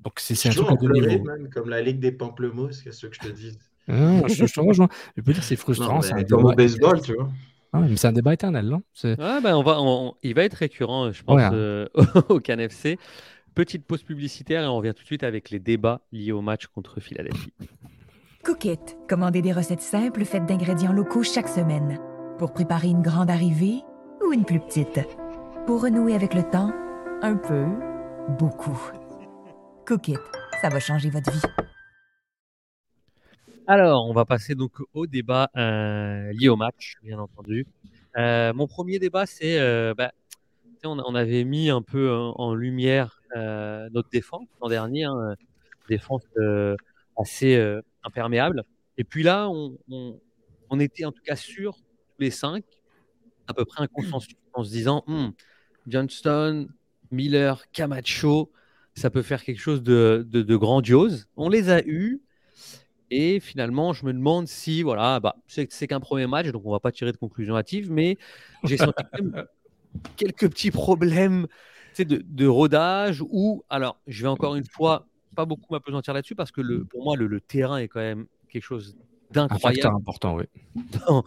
donc 0.00 0.14
c'est 0.18 0.48
un 0.48 0.50
truc 0.50 0.72
à 0.72 0.74
deux 0.74 0.90
niveaux. 0.90 1.24
comme 1.52 1.68
la 1.68 1.82
Ligue 1.82 2.00
des 2.00 2.10
Pamplemousses, 2.10 2.82
qu'est-ce 2.82 3.06
que 3.06 3.14
je 3.14 3.20
te 3.20 3.28
dis? 3.28 3.56
Ah, 3.86 4.22
je, 4.26 4.44
je 4.44 4.52
te 4.52 4.58
rejoins. 4.58 4.88
Je 5.16 5.22
peux 5.22 5.32
dire 5.32 5.40
que 5.42 5.46
c'est 5.46 5.54
frustrant. 5.54 6.02
C'est 6.02 6.14
un 6.14 6.24
Comme 6.24 6.46
au 6.46 6.52
baseball, 6.52 7.00
tu 7.00 7.14
vois. 7.14 7.28
Ah, 7.84 7.86
mais 7.88 7.96
c'est 7.96 8.08
un 8.08 8.12
débat 8.12 8.34
éternel, 8.34 8.66
non? 8.66 8.82
Ouais, 9.04 9.16
ben 9.42 9.54
on 9.56 9.62
va, 9.62 9.80
on- 9.80 10.14
il 10.22 10.34
va 10.34 10.44
être 10.44 10.54
récurrent, 10.54 11.12
je 11.12 11.22
pense, 11.22 11.36
Ouais, 11.36 11.48
euh, 11.52 11.86
au 12.28 12.40
CanFC. 12.40 12.98
Petite 13.54 13.86
pause 13.86 14.02
publicitaire 14.02 14.62
et 14.62 14.66
on 14.66 14.76
revient 14.76 14.92
tout 14.94 15.02
de 15.02 15.06
suite 15.06 15.22
avec 15.22 15.50
les 15.50 15.58
débats 15.58 16.00
liés 16.12 16.32
au 16.32 16.42
match 16.42 16.66
contre 16.66 17.00
Philadelphie. 17.00 17.52
Cookit, 18.44 18.78
commandez 19.08 19.42
des 19.42 19.52
recettes 19.52 19.80
simples 19.80 20.24
faites 20.24 20.46
d'ingrédients 20.46 20.92
locaux 20.92 21.22
chaque 21.22 21.48
semaine. 21.48 21.98
Pour 22.38 22.52
préparer 22.52 22.88
une 22.88 23.02
grande 23.02 23.30
arrivée 23.30 23.80
ou 24.26 24.32
une 24.32 24.44
plus 24.44 24.60
petite. 24.60 25.00
Pour 25.66 25.82
renouer 25.82 26.14
avec 26.14 26.34
le 26.34 26.42
temps, 26.42 26.70
un 27.22 27.34
peu, 27.36 27.64
beaucoup. 28.38 28.78
Cookit, 29.86 30.18
ça 30.60 30.68
va 30.68 30.78
changer 30.78 31.08
votre 31.10 31.32
vie. 31.32 31.40
Alors, 33.68 34.08
on 34.08 34.12
va 34.12 34.24
passer 34.24 34.54
donc 34.54 34.72
au 34.94 35.08
débat 35.08 35.50
euh, 35.56 36.32
lié 36.32 36.48
au 36.48 36.56
match, 36.56 36.94
bien 37.02 37.18
entendu. 37.18 37.66
Euh, 38.16 38.52
mon 38.52 38.68
premier 38.68 39.00
débat, 39.00 39.26
c'est 39.26 39.58
euh, 39.58 39.92
bah, 39.92 40.12
on, 40.84 41.14
avait 41.16 41.42
mis 41.42 41.68
un 41.68 41.82
peu 41.82 42.14
en, 42.14 42.32
en 42.36 42.54
lumière 42.54 43.20
euh, 43.36 43.88
notre 43.92 44.08
défense 44.10 44.46
l'an 44.60 44.68
dernier, 44.68 45.02
hein, 45.04 45.34
défense 45.88 46.22
euh, 46.36 46.76
assez 47.20 47.56
euh, 47.56 47.82
imperméable. 48.04 48.62
Et 48.98 49.04
puis 49.04 49.24
là, 49.24 49.48
on, 49.50 49.76
était 50.78 51.04
en 51.04 51.10
tout 51.10 51.22
cas 51.24 51.34
sûrs, 51.34 51.74
tous 51.74 52.22
les 52.22 52.30
cinq, 52.30 52.62
à 53.48 53.54
peu 53.54 53.64
près 53.64 53.82
un 53.82 53.88
consensus, 53.88 54.36
en 54.52 54.62
se 54.62 54.70
disant 54.70 55.02
Hmm, 55.08 55.30
Johnston, 55.88 56.68
Miller, 57.10 57.68
Camacho, 57.72 58.52
ça 58.94 59.10
peut 59.10 59.22
faire 59.22 59.42
quelque 59.42 59.60
chose 59.60 59.82
de- 59.82 60.24
de 60.28 60.56
grandiose. 60.56 61.26
On 61.36 61.48
les 61.48 61.68
a 61.68 61.82
eus. 61.84 62.20
Et 63.10 63.40
finalement, 63.40 63.92
je 63.92 64.04
me 64.04 64.12
demande 64.12 64.48
si, 64.48 64.82
voilà, 64.82 65.20
bah, 65.20 65.36
c'est 65.46 65.86
qu'un 65.86 66.00
premier 66.00 66.26
match, 66.26 66.48
donc 66.48 66.62
on 66.64 66.72
va 66.72 66.80
pas 66.80 66.92
tirer 66.92 67.12
de 67.12 67.16
conclusion 67.16 67.56
hâtive, 67.56 67.90
mais 67.90 68.18
j'ai 68.64 68.76
senti 68.76 69.02
quand 69.12 69.22
même 69.22 69.44
quelques 70.16 70.48
petits 70.50 70.70
problèmes 70.70 71.46
tu 71.46 71.94
sais, 71.94 72.04
de, 72.04 72.22
de 72.26 72.46
rodage 72.46 73.22
ou, 73.30 73.64
alors, 73.70 73.98
je 74.06 74.22
vais 74.22 74.28
encore 74.28 74.56
une 74.56 74.64
fois 74.64 75.06
pas 75.34 75.44
beaucoup 75.44 75.72
m'apesantir 75.72 76.14
là-dessus 76.14 76.34
parce 76.34 76.50
que 76.50 76.60
le, 76.60 76.84
pour 76.84 77.04
moi, 77.04 77.16
le, 77.16 77.26
le 77.26 77.40
terrain 77.40 77.78
est 77.78 77.88
quand 77.88 78.00
même 78.00 78.26
quelque 78.48 78.64
chose 78.64 78.96
Un 79.34 79.48
facteur 79.48 79.48
d'incroyable 79.48 79.96
important, 79.96 80.36
oui. 80.36 80.44
dans, 81.06 81.24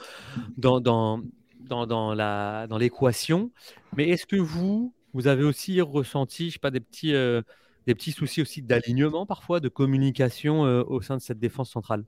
dans, 0.58 0.80
dans, 0.82 1.22
dans, 1.60 1.88
dans 1.88 2.14
la, 2.14 2.68
dans 2.68 2.78
l'équation. 2.78 3.52
Mais 3.96 4.10
est-ce 4.10 4.26
que 4.26 4.36
vous, 4.36 4.94
vous 5.14 5.28
avez 5.28 5.44
aussi 5.44 5.80
ressenti, 5.82 6.48
je 6.48 6.54
sais 6.54 6.60
pas, 6.60 6.72
des 6.72 6.80
petits, 6.80 7.14
euh, 7.14 7.42
des 7.90 7.96
petits 7.96 8.12
soucis 8.12 8.42
aussi 8.44 8.62
d'alignement 8.62 9.26
parfois, 9.26 9.60
de 9.60 9.68
communication 9.68 10.64
euh, 10.66 10.84
au 10.84 11.02
sein 11.02 11.18
de 11.18 11.22
cette 11.22 11.40
défense 11.40 11.72
centrale? 11.72 12.06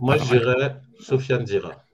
Moi, 0.00 0.16
je 0.16 0.38
dirais 0.38 0.76
Sofiane 1.00 1.42
Dira. 1.42 1.84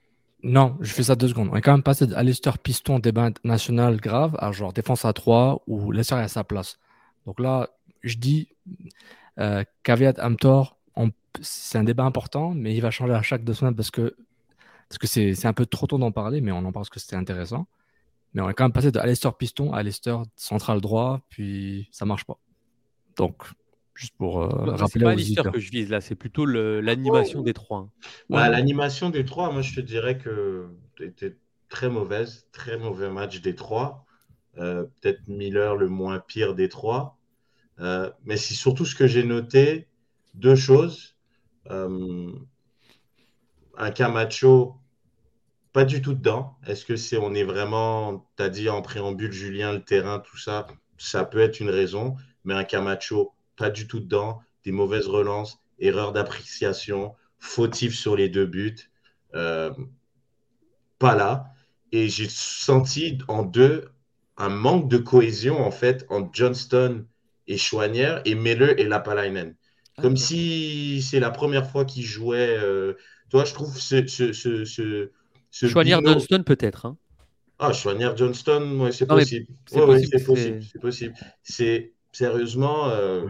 Non, 0.42 0.76
je 0.80 0.92
fais 0.92 1.05
ça 1.05 1.16
deux 1.16 1.28
secondes. 1.28 1.48
On 1.50 1.56
est 1.56 1.62
quand 1.62 1.72
même 1.72 1.82
passé 1.82 2.06
à 2.14 2.22
Leicester 2.22 2.50
Piston 2.62 2.98
débat 2.98 3.30
national 3.44 3.96
grave 3.96 4.36
à 4.38 4.52
genre 4.52 4.74
défense 4.74 5.06
à 5.06 5.12
3 5.14 5.62
où 5.66 5.90
Leicester 5.90 6.16
est 6.16 6.24
à 6.24 6.28
sa 6.28 6.44
place. 6.44 6.78
Donc 7.24 7.40
là, 7.40 7.70
je 8.02 8.18
dis 8.18 8.48
euh, 9.40 9.64
caveat 9.82 10.14
emptor, 10.22 10.76
on- 10.96 11.10
c'est 11.40 11.78
un 11.78 11.84
débat 11.84 12.05
important, 12.05 12.52
mais 12.55 12.74
il 12.74 12.80
va 12.82 12.90
changer 12.90 13.14
à 13.14 13.22
chaque 13.22 13.42
deux 13.42 13.55
semaines 13.55 13.74
parce 13.74 13.90
que 13.90 14.14
parce 14.88 14.98
que 14.98 15.06
c'est 15.06 15.34
c'est 15.34 15.48
un 15.48 15.55
peu 15.55 15.66
trop 15.66 15.86
tôt 15.86 15.98
d'en 15.98 16.12
parler, 16.12 16.40
mais 16.42 16.52
on 16.52 16.59
en 16.59 16.62
parle 16.72 16.74
parce 16.84 16.90
que 16.90 17.00
c'était 17.00 17.16
intéressant. 17.16 17.66
Mais 18.34 18.42
on 18.42 18.48
est 18.50 18.55
quand 18.55 18.64
même 18.64 18.72
passé 18.72 18.92
de 18.92 19.00
Leicester 19.00 19.30
Piston 19.38 19.72
à 19.72 19.82
Leicester 19.82 20.16
central 20.36 20.80
droit, 20.80 21.20
puis 21.28 21.88
ça 21.92 22.05
marche 22.05 22.24
pas. 22.24 22.38
Donc, 23.16 23.42
juste 23.94 24.14
pour 24.16 24.42
euh, 24.42 24.48
C'est 24.76 24.82
rappeler 24.82 25.05
pas 25.05 25.12
aux 25.12 25.16
Lister 25.16 25.30
visiteurs. 25.32 25.52
que 25.52 25.59
je 25.60 25.70
vise 25.70 25.90
là, 25.90 26.00
c'est 26.00 26.14
plutôt 26.14 26.44
l'animation 26.46 27.42
des 27.42 27.55
trois. 27.55 27.78
hein. 27.78 27.90
Bah, 28.28 28.42
Ouais. 28.44 28.50
L'animation 28.50 29.10
des 29.10 29.24
trois, 29.24 29.50
moi 29.52 29.62
je 29.62 29.74
te 29.74 29.80
dirais 29.80 30.18
que 30.18 30.68
était 31.00 31.36
très 31.68 31.88
mauvaise, 31.88 32.46
très 32.52 32.78
mauvais 32.78 33.10
match 33.10 33.40
des 33.40 33.55
trois. 33.55 34.05
Euh, 34.59 34.84
Peut-être 35.00 35.26
Miller 35.28 35.76
le 35.76 35.88
moins 35.88 36.18
pire 36.20 36.55
des 36.55 36.68
trois. 36.68 37.18
Euh, 37.80 38.10
mais 38.24 38.36
c'est 38.36 38.55
surtout 38.55 38.84
ce 38.84 38.94
que 38.94 39.06
j'ai 39.06 39.22
noté, 39.24 39.88
deux 40.34 40.56
choses. 40.56 41.16
Euh, 41.70 42.32
un 43.76 43.90
Camacho, 43.90 44.76
pas 45.73 45.85
du 45.85 46.03
tout 46.03 46.15
dedans. 46.15 46.57
Est-ce 46.66 46.85
que 46.85 46.97
c'est 46.97 47.19
on 47.19 47.35
est 47.35 47.45
vraiment, 47.45 48.27
tu 48.36 48.43
as 48.43 48.49
dit 48.49 48.69
en 48.69 48.82
préambule, 48.82 49.32
Julien, 49.32 49.73
le 49.73 49.82
terrain, 49.82 50.19
tout 50.19 50.39
ça, 50.39 50.66
ça 50.97 51.24
peut 51.24 51.40
être 51.40 51.61
une 51.61 51.70
raison, 51.70 52.16
mais 52.45 52.55
un 52.55 52.65
Camacho, 52.65 53.32
pas 53.57 53.70
du 53.70 53.86
tout 53.86 54.01
dedans. 54.01 54.40
Des 54.65 54.73
mauvaises 54.73 55.07
relances, 55.07 55.59
erreurs 55.78 56.12
d'appréciation, 56.12 57.15
fautif 57.39 57.95
sur 57.95 58.16
les 58.16 58.28
deux 58.28 58.47
buts. 58.47 58.90
Euh, 59.35 59.70
pas 60.99 61.15
là. 61.15 61.53
Et 61.93 62.09
j'ai 62.09 62.28
senti 62.28 63.19
en 63.28 63.43
deux 63.43 63.89
un 64.36 64.51
manque 64.51 64.89
de 64.89 64.99
cohésion 64.99 65.65
en 65.65 65.70
fait 65.70 66.07
entre 66.11 66.31
Johnston 66.32 67.07
et 67.47 67.57
Chouanière 67.57 68.20
et 68.24 68.35
Miller 68.35 68.78
et 68.78 68.85
Lapalainen. 68.85 69.55
Comme 70.01 70.16
si 70.16 71.03
c'est 71.03 71.19
la 71.19 71.31
première 71.31 71.69
fois 71.70 71.85
qu'ils 71.85 72.05
jouaient. 72.05 72.57
euh, 72.57 72.95
toi, 73.31 73.45
je 73.45 73.53
trouve 73.53 73.77
ce, 73.78 74.07
ce, 74.07 74.32
ce, 74.32 75.11
Chouanière 75.51 76.01
binôme- 76.01 76.15
Dunston 76.15 76.43
peut-être. 76.45 76.87
hein. 76.87 76.97
Ah, 77.59 77.73
Chouanière 77.73 78.16
Johnston, 78.16 78.79
ouais, 78.81 78.93
c'est 78.93 79.07
possible. 79.07 79.47
c'est 79.66 79.77
Ouais, 79.77 79.81
ouais, 79.87 79.87
possible, 79.95 80.19
c'est 80.19 80.25
possible. 80.81 81.15
possible. 81.43 81.85
Sérieusement. 82.12 82.89
euh, 82.89 83.27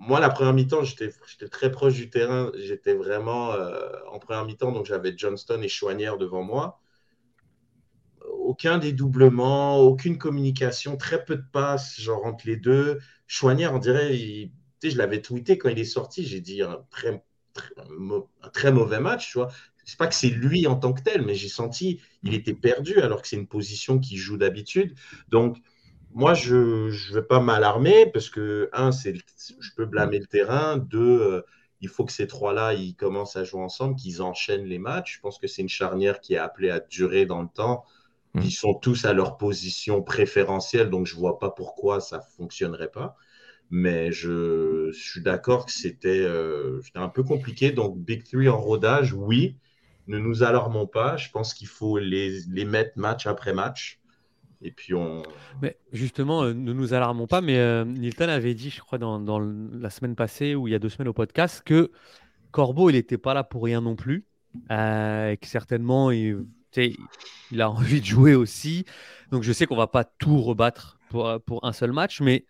moi, 0.00 0.18
la 0.20 0.30
première 0.30 0.52
mi-temps, 0.54 0.82
j'étais 0.84 1.10
très 1.50 1.70
proche 1.70 1.94
du 1.94 2.10
terrain. 2.10 2.50
J'étais 2.56 2.94
vraiment 2.94 3.52
euh, 3.52 3.88
en 4.10 4.18
première 4.18 4.44
mi-temps, 4.44 4.72
donc 4.72 4.86
j'avais 4.86 5.14
Johnston 5.16 5.60
et 5.62 5.68
Chouanière 5.68 6.16
devant 6.18 6.42
moi. 6.42 6.80
Aucun 8.28 8.78
dédoublement, 8.78 9.78
aucune 9.78 10.18
communication, 10.18 10.96
très 10.96 11.24
peu 11.24 11.36
de 11.36 11.44
passes, 11.52 12.00
genre 12.00 12.24
entre 12.26 12.46
les 12.46 12.56
deux. 12.56 12.98
Chouanière, 13.26 13.74
on 13.74 13.78
dirait, 13.78 14.16
il- 14.16 14.52
je 14.82 14.96
l'avais 14.96 15.20
tweeté 15.22 15.58
quand 15.58 15.68
il 15.68 15.78
est 15.78 15.84
sorti, 15.84 16.24
j'ai 16.26 16.40
dit 16.40 16.62
un 16.62 16.84
très, 16.90 17.22
un 18.42 18.48
très 18.50 18.72
mauvais 18.72 19.00
match, 19.00 19.30
tu 19.32 19.38
vois. 19.38 19.50
C'est 19.90 19.98
pas 19.98 20.06
que 20.06 20.14
c'est 20.14 20.30
lui 20.30 20.68
en 20.68 20.76
tant 20.76 20.92
que 20.92 21.02
tel, 21.02 21.22
mais 21.22 21.34
j'ai 21.34 21.48
senti 21.48 22.00
il 22.22 22.32
était 22.32 22.54
perdu 22.54 23.00
alors 23.00 23.22
que 23.22 23.26
c'est 23.26 23.34
une 23.34 23.48
position 23.48 23.98
qu'il 23.98 24.18
joue 24.18 24.36
d'habitude. 24.36 24.94
Donc, 25.30 25.58
moi, 26.12 26.32
je 26.32 26.54
ne 26.54 27.12
vais 27.12 27.24
pas 27.24 27.40
m'alarmer 27.40 28.06
parce 28.06 28.30
que, 28.30 28.70
un, 28.72 28.92
c'est 28.92 29.16
je 29.16 29.70
peux 29.76 29.86
blâmer 29.86 30.20
le 30.20 30.26
terrain. 30.26 30.76
Deux, 30.76 31.20
euh, 31.20 31.42
il 31.80 31.88
faut 31.88 32.04
que 32.04 32.12
ces 32.12 32.28
trois-là, 32.28 32.72
ils 32.74 32.94
commencent 32.94 33.34
à 33.34 33.42
jouer 33.42 33.62
ensemble, 33.62 33.96
qu'ils 33.96 34.22
enchaînent 34.22 34.64
les 34.64 34.78
matchs. 34.78 35.16
Je 35.16 35.20
pense 35.22 35.40
que 35.40 35.48
c'est 35.48 35.62
une 35.62 35.68
charnière 35.68 36.20
qui 36.20 36.34
est 36.34 36.38
appelée 36.38 36.70
à 36.70 36.78
durer 36.78 37.26
dans 37.26 37.42
le 37.42 37.48
temps. 37.52 37.84
Mm. 38.34 38.42
Ils 38.44 38.52
sont 38.52 38.74
tous 38.74 39.04
à 39.06 39.12
leur 39.12 39.38
position 39.38 40.02
préférentielle, 40.02 40.88
donc 40.88 41.06
je 41.08 41.16
ne 41.16 41.20
vois 41.20 41.40
pas 41.40 41.50
pourquoi 41.50 41.98
ça 41.98 42.18
ne 42.18 42.36
fonctionnerait 42.36 42.92
pas. 42.92 43.16
Mais 43.70 44.12
je, 44.12 44.92
je 44.92 45.02
suis 45.02 45.20
d'accord 45.20 45.66
que 45.66 45.72
c'était 45.72 46.20
euh, 46.20 46.80
c'était 46.82 47.00
un 47.00 47.08
peu 47.08 47.24
compliqué. 47.24 47.72
Donc, 47.72 47.98
Big 47.98 48.22
Three 48.22 48.48
en 48.48 48.60
rodage, 48.60 49.14
oui. 49.14 49.56
Ne 50.10 50.18
nous 50.18 50.42
alarmons 50.42 50.88
pas. 50.88 51.16
Je 51.16 51.30
pense 51.30 51.54
qu'il 51.54 51.68
faut 51.68 51.98
les, 51.98 52.40
les 52.48 52.64
mettre 52.64 52.98
match 52.98 53.28
après 53.28 53.52
match. 53.52 54.00
Et 54.60 54.72
puis, 54.72 54.92
on. 54.92 55.22
Mais 55.62 55.78
justement, 55.92 56.42
euh, 56.42 56.52
ne 56.52 56.72
nous 56.72 56.94
alarmons 56.94 57.28
pas, 57.28 57.40
mais 57.40 57.58
euh, 57.58 57.84
Nilton 57.84 58.28
avait 58.28 58.54
dit, 58.54 58.70
je 58.70 58.80
crois, 58.80 58.98
dans, 58.98 59.38
la 59.38 59.88
semaine 59.88 60.16
passée 60.16 60.56
ou 60.56 60.66
il 60.66 60.72
y 60.72 60.74
a 60.74 60.80
deux 60.80 60.88
semaines 60.88 61.06
au 61.06 61.12
podcast, 61.12 61.62
que 61.64 61.92
Corbeau, 62.50 62.90
il 62.90 62.94
n'était 62.94 63.18
pas 63.18 63.34
là 63.34 63.44
pour 63.44 63.62
rien 63.62 63.80
non 63.80 63.94
plus. 63.94 64.24
euh, 64.72 65.30
et 65.30 65.36
que 65.36 65.46
certainement, 65.46 66.10
il, 66.10 66.44
a 67.58 67.70
envie 67.70 68.00
de 68.00 68.06
jouer 68.06 68.34
aussi. 68.34 68.84
Donc 69.30 69.44
je 69.44 69.52
sais 69.52 69.66
qu'on 69.66 69.76
va 69.76 69.86
pas 69.86 70.02
tout 70.02 70.42
rebattre 70.42 70.98
pour, 71.08 71.40
pour 71.46 71.64
un 71.64 71.72
seul 71.72 71.92
match, 71.92 72.20
mais 72.20 72.44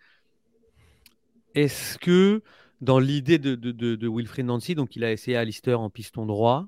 est-ce 1.53 1.99
que 1.99 2.41
dans 2.81 2.97
l'idée 2.97 3.37
de, 3.37 3.53
de, 3.53 3.71
de, 3.71 3.95
de 3.95 4.07
Wilfried 4.09 4.47
Nancy, 4.47 4.73
donc 4.73 4.95
il 4.95 5.03
a 5.03 5.11
essayé 5.11 5.37
Alistair 5.37 5.79
en 5.79 5.91
piston 5.91 6.25
droit, 6.25 6.67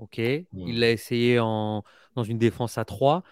ok, 0.00 0.18
il 0.18 0.78
l'a 0.80 0.90
essayé 0.90 1.38
en, 1.38 1.84
dans 2.16 2.24
une 2.24 2.38
défense 2.38 2.76
à 2.78 2.84
3, 2.84 3.22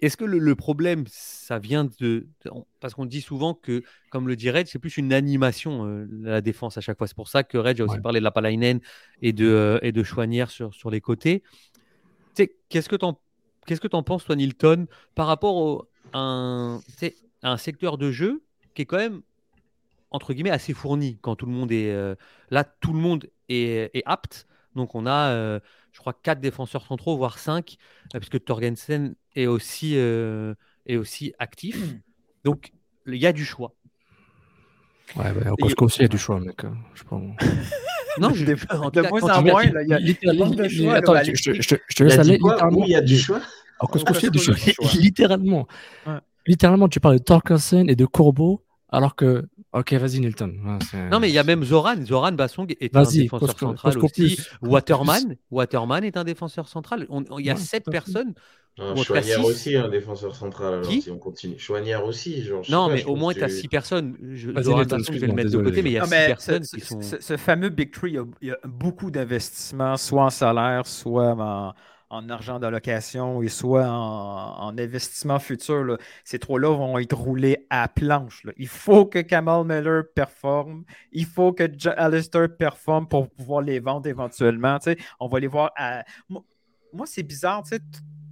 est-ce 0.00 0.16
que 0.16 0.24
le, 0.24 0.38
le 0.38 0.54
problème, 0.54 1.04
ça 1.08 1.58
vient 1.58 1.84
de. 1.84 2.28
de- 2.44 2.50
Parce 2.78 2.94
qu'on 2.94 3.04
dit 3.06 3.20
souvent 3.20 3.52
que, 3.54 3.82
comme 4.10 4.28
le 4.28 4.36
dit 4.36 4.48
Reg, 4.48 4.66
c'est 4.68 4.78
plus 4.78 4.96
une 4.96 5.12
animation, 5.12 5.86
euh, 5.86 6.06
la 6.22 6.40
défense 6.40 6.78
à 6.78 6.80
chaque 6.80 6.96
fois. 6.98 7.08
C'est 7.08 7.16
pour 7.16 7.28
ça 7.28 7.42
que 7.42 7.58
Reg 7.58 7.80
a 7.80 7.84
aussi 7.84 7.96
Ouais. 7.96 8.00
parlé 8.00 8.20
de 8.20 8.24
la 8.24 8.30
Palainen 8.30 8.80
et 9.22 9.32
de, 9.32 9.46
euh, 9.46 9.78
et 9.82 9.90
de 9.90 10.02
Chouanière 10.04 10.50
sur, 10.52 10.72
sur 10.72 10.90
les 10.90 11.00
côtés. 11.00 11.42
Qu'est-ce 12.68 12.88
que 12.88 12.94
tu 12.96 13.04
en, 13.04 13.18
qu'est-ce 13.66 13.80
que 13.80 13.88
t'en 13.88 14.02
penses, 14.04 14.24
toi, 14.24 14.36
Nilton, 14.36 14.86
par 15.16 15.26
rapport 15.26 15.56
au, 15.56 15.88
à 16.12 16.18
un, 16.20 16.76
à 17.42 17.50
un 17.52 17.56
secteur 17.56 17.98
de 17.98 18.12
jeu 18.12 18.42
qui 18.74 18.82
est 18.82 18.86
quand 18.86 18.98
même, 18.98 19.22
entre 20.12 20.32
guillemets, 20.32 20.50
assez 20.50 20.74
fourni 20.74 21.18
quand 21.20 21.34
tout 21.34 21.46
le 21.46 21.52
monde 21.52 21.72
est. 21.72 21.90
euh, 21.90 22.14
là, 22.50 22.62
tout 22.64 22.92
le 22.92 23.00
monde 23.00 23.26
est, 23.48 23.90
est 23.94 24.02
apte. 24.06 24.46
Donc, 24.78 24.94
on 24.94 25.04
a, 25.06 25.30
euh, 25.32 25.60
je 25.92 25.98
crois, 25.98 26.14
quatre 26.14 26.40
défenseurs 26.40 26.86
centraux, 26.86 27.16
voire 27.18 27.38
cinq, 27.38 27.76
euh, 28.14 28.18
puisque 28.18 28.42
Torgensen 28.44 29.14
est 29.36 29.46
aussi, 29.46 29.94
euh, 29.96 30.54
est 30.86 30.96
aussi 30.96 31.34
actif. 31.38 31.76
Donc, 32.44 32.72
il 33.06 33.16
y 33.16 33.26
a 33.26 33.32
du 33.32 33.44
choix. 33.44 33.74
Ouais, 35.16 35.30
ouais, 35.32 35.48
au 35.50 35.56
Costco 35.56 35.86
aussi, 35.86 35.98
il 36.00 36.02
y 36.02 36.04
a 36.04 36.08
du 36.08 36.18
choix, 36.18 36.40
mec. 36.40 36.64
hein. 36.64 36.74
Je. 36.94 37.02
Non, 38.20 38.34
je, 38.34 38.44
De- 38.44 38.56
en 38.74 38.90
de 38.90 39.00
moins 39.02 39.22
en 39.22 39.42
moins, 39.42 39.62
il 39.62 39.88
y 39.88 39.92
a- 39.94 39.98
Littéralement, 40.00 40.68
choix, 40.68 40.94
attends, 40.96 41.14
je, 41.22 41.32
je- 41.34 41.62
je 41.62 41.68
te- 41.68 41.80
je 41.86 42.04
laisse 42.04 42.18
aller. 42.18 42.32
littéralement. 42.32 42.84
Il 42.84 42.90
y 42.90 42.94
a 42.96 43.00
du 43.00 43.16
choix 43.18 43.40
il 43.94 44.00
y 44.00 44.26
a 44.26 44.30
du 44.30 44.38
choix. 44.72 44.90
Littéralement. 44.94 45.68
Ouais. 46.06 46.18
Littéralement, 46.46 46.88
tu 46.88 46.98
parles 46.98 47.18
de 47.18 47.22
Torkelsen 47.22 47.88
et 47.88 47.94
de 47.94 48.06
Corbeau, 48.06 48.64
alors 48.88 49.14
que. 49.14 49.46
Ok, 49.72 49.92
vas-y, 49.94 50.20
Nilton. 50.20 50.54
Ouais, 50.64 51.08
Non, 51.10 51.20
mais 51.20 51.28
il 51.28 51.34
y 51.34 51.38
a 51.38 51.44
même 51.44 51.62
Zoran. 51.62 51.96
Zoran 52.04 52.32
Bassong 52.32 52.74
est 52.80 52.96
un 52.96 53.02
défenseur 53.02 53.58
central 53.58 53.98
aussi. 53.98 54.40
Waterman, 54.62 55.36
Waterman 55.50 56.04
est 56.04 56.16
un 56.16 56.24
défenseur 56.24 56.68
central. 56.68 57.06
Il 57.38 57.44
y 57.44 57.50
a 57.50 57.54
Ouais, 57.54 57.60
sept 57.60 57.84
personnes. 57.84 58.34
Non, 58.78 58.94
Chouanière 58.96 59.40
six. 59.40 59.44
aussi, 59.44 59.76
un 59.76 59.88
défenseur 59.88 60.36
central. 60.36 60.74
Alors, 60.74 60.88
Qui 60.88 61.02
si 61.02 61.10
on 61.10 61.18
continue. 61.18 61.58
Chouanière 61.58 62.04
aussi. 62.06 62.42
Genre, 62.44 62.62
Non, 62.70 62.86
pas, 62.86 62.94
mais 62.94 63.04
au 63.06 63.16
moins, 63.16 63.34
tu 63.34 63.42
as 63.42 63.48
tu- 63.48 63.54
six 63.56 63.68
personnes. 63.68 64.16
Je, 64.34 64.52
Vas-y, 64.52 64.64
Zoran 64.64 64.84
Bassong, 64.84 65.14
je 65.14 65.18
vais 65.18 65.26
le 65.26 65.32
mettre 65.32 65.50
de 65.50 65.58
côté, 65.58 65.82
mais 65.82 65.90
il 65.90 65.94
y 65.94 65.98
a 65.98 66.02
Non, 66.02 66.06
six 66.06 66.10
mais 66.12 66.26
personnes 66.28 66.62
ce, 66.64 66.76
qui 66.76 66.80
ce- 66.82 66.86
sont. 66.86 67.02
ce- 67.02 67.20
ce 67.20 67.36
fameux 67.36 67.70
Big 67.70 67.90
Tree, 67.92 68.12
il 68.12 68.14
y 68.14 68.18
a, 68.18 68.24
il 68.40 68.48
y 68.48 68.52
a 68.52 68.58
beaucoup 68.64 69.10
d'investissements, 69.10 69.96
soit 69.96 70.24
en 70.26 70.30
salaire, 70.30 70.86
soit 70.86 71.32
en, 71.32 71.74
en 72.10 72.28
argent 72.30 72.58
d'allocation 72.58 73.42
et 73.42 73.48
soit 73.48 73.86
en, 73.88 74.58
en 74.68 74.78
investissement 74.78 75.38
futur. 75.38 75.98
Ces 76.24 76.38
trois-là 76.38 76.74
vont 76.74 76.98
être 76.98 77.16
roulés 77.16 77.66
à 77.70 77.88
planche. 77.88 78.44
Il 78.56 78.68
faut 78.68 79.06
que 79.06 79.18
Kamal 79.20 79.64
Miller 79.66 80.04
performe. 80.14 80.84
Il 81.12 81.26
faut 81.26 81.52
que 81.52 81.64
J- 81.76 81.88
Alistair 81.90 82.48
performe 82.56 83.06
pour 83.08 83.28
pouvoir 83.30 83.62
les 83.62 83.80
vendre 83.80 84.06
éventuellement. 84.08 84.78
On 85.20 85.28
va 85.28 85.40
les 85.40 85.46
voir 85.48 85.72
à. 85.76 86.04
Moi, 86.28 86.42
moi, 86.92 87.06
c'est 87.06 87.22
bizarre. 87.22 87.62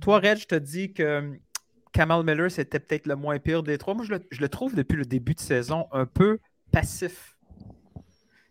Toi, 0.00 0.18
Red, 0.20 0.38
je 0.38 0.46
te 0.46 0.54
dis 0.54 0.92
que 0.92 1.18
hum, 1.18 1.38
Kamal 1.92 2.24
Miller, 2.24 2.50
c'était 2.50 2.80
peut-être 2.80 3.06
le 3.06 3.16
moins 3.16 3.38
pire 3.38 3.62
des 3.62 3.78
trois. 3.78 3.94
Moi, 3.94 4.04
je 4.30 4.40
le 4.40 4.48
trouve 4.48 4.74
depuis 4.74 4.96
le 4.96 5.04
début 5.04 5.34
de 5.34 5.40
saison 5.40 5.86
un 5.92 6.06
peu 6.06 6.38
passif. 6.72 7.35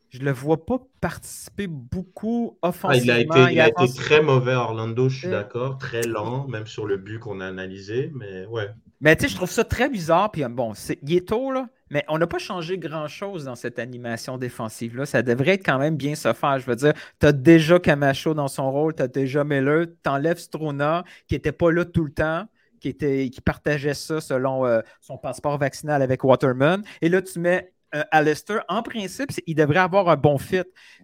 Je 0.09 0.19
le 0.19 0.31
vois 0.31 0.65
pas 0.65 0.79
participer 1.01 1.67
beaucoup 1.67 2.57
Ah, 2.61 2.69
offensivement. 2.69 3.03
il 3.03 3.11
a 3.11 3.19
été, 3.19 3.53
il 3.53 3.59
a 3.61 3.67
été 3.67 3.93
très 3.95 4.21
mauvais 4.21 4.53
à 4.53 4.59
Orlando, 4.61 5.09
je 5.09 5.17
suis 5.17 5.27
Euh. 5.27 5.31
d'accord. 5.31 5.77
Très 5.77 6.03
lent, 6.03 6.47
même 6.47 6.67
sur 6.67 6.85
le 6.85 6.97
but 6.97 7.19
qu'on 7.19 7.41
a 7.41 7.47
analysé. 7.47 8.11
Mais 8.15 8.45
ouais. 8.45 8.69
Mais 9.01 9.15
tu 9.15 9.23
sais, 9.23 9.29
je 9.29 9.35
trouve 9.35 9.51
ça 9.51 9.63
très 9.63 9.89
bizarre. 9.89 10.31
Puis 10.31 10.43
bon, 10.45 10.73
il 11.03 11.15
est 11.17 11.27
tôt, 11.27 11.51
là, 11.51 11.67
mais 11.91 12.03
on 12.07 12.17
n'a 12.17 12.27
pas 12.27 12.37
changé 12.37 12.77
grand-chose 12.77 13.43
dans 13.45 13.55
cette 13.55 13.77
animation 13.77 14.37
défensive-là. 14.37 15.05
Ça 15.05 15.21
devrait 15.21 15.51
être 15.55 15.65
quand 15.65 15.79
même 15.79 15.97
bien 15.97 16.15
se 16.15 16.31
faire. 16.33 16.59
Je 16.59 16.65
veux 16.65 16.75
dire, 16.77 16.93
tu 17.19 17.27
as 17.27 17.31
déjà 17.33 17.77
Camacho 17.79 18.33
dans 18.33 18.47
son 18.47 18.71
rôle, 18.71 18.95
tu 18.95 19.03
as 19.03 19.07
déjà 19.09 19.43
Miller, 19.43 19.87
tu 20.03 20.09
enlèves 20.09 20.37
Strona, 20.39 21.03
qui 21.27 21.35
n'était 21.35 21.51
pas 21.51 21.71
là 21.71 21.83
tout 21.83 22.05
le 22.05 22.11
temps, 22.11 22.45
qui, 22.79 22.87
était, 22.89 23.29
qui 23.29 23.41
partageait 23.41 23.93
ça 23.93 24.21
selon 24.21 24.65
euh, 24.65 24.79
son 25.01 25.17
passeport 25.17 25.57
vaccinal 25.57 26.01
avec 26.01 26.23
Waterman. 26.23 26.81
Et 27.01 27.09
là, 27.09 27.21
tu 27.21 27.39
mets 27.39 27.73
euh, 27.95 28.03
Alistair. 28.11 28.63
En 28.69 28.83
principe, 28.83 29.31
il 29.47 29.55
devrait 29.55 29.79
avoir 29.79 30.09
un 30.09 30.17
bon 30.17 30.37
fit. 30.37 30.61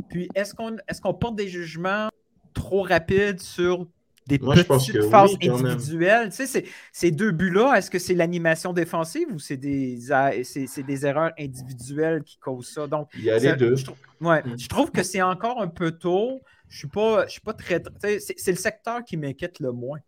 Puis, 0.09 0.30
est-ce 0.35 0.53
qu'on, 0.53 0.76
est-ce 0.88 1.01
qu'on 1.01 1.13
porte 1.13 1.35
des 1.35 1.47
jugements 1.47 2.09
trop 2.53 2.84
rapides 2.84 3.39
sur 3.39 3.88
des 4.27 4.38
Moi, 4.38 4.55
petites 4.55 5.01
phases 5.09 5.35
oui, 5.41 5.49
individuelles? 5.49 6.30
Tu 6.30 6.35
sais, 6.35 6.45
c'est- 6.45 6.65
ces 6.91 7.11
deux 7.11 7.31
buts-là, 7.31 7.76
est-ce 7.77 7.89
que 7.89 7.97
c'est 7.99 8.13
l'animation 8.13 8.73
défensive 8.73 9.27
ou 9.34 9.39
c'est 9.39 9.57
des, 9.57 9.99
c'est, 10.43 10.84
des 10.84 11.05
erreurs 11.05 11.31
individuelles 11.39 12.23
qui 12.23 12.38
causent 12.38 12.69
ça? 12.69 12.88
Donc, 12.88 13.09
Il 13.15 13.23
y 13.23 13.31
a 13.31 13.39
ça- 13.39 13.51
les 13.51 13.57
deux. 13.57 13.76
Je 13.76 13.85
trouve, 13.85 13.97
ouais, 14.22 14.43
Mm. 14.43 14.59
je 14.59 14.68
trouve 14.68 14.91
que 14.91 15.03
c'est 15.03 15.22
encore 15.22 15.61
un 15.61 15.68
peu 15.68 15.91
tôt. 15.91 16.41
Je 16.69 16.77
suis 16.77 16.88
pas, 16.88 17.26
je 17.26 17.31
suis 17.31 17.41
pas 17.41 17.53
très. 17.53 17.81
tu 17.81 17.89
sais, 17.99 18.19
C'est, 18.38 18.51
le 18.51 18.57
secteur 18.57 19.03
qui 19.03 19.18
m'inquiète 19.18 19.59
le 19.59 19.72
moins. 19.72 19.99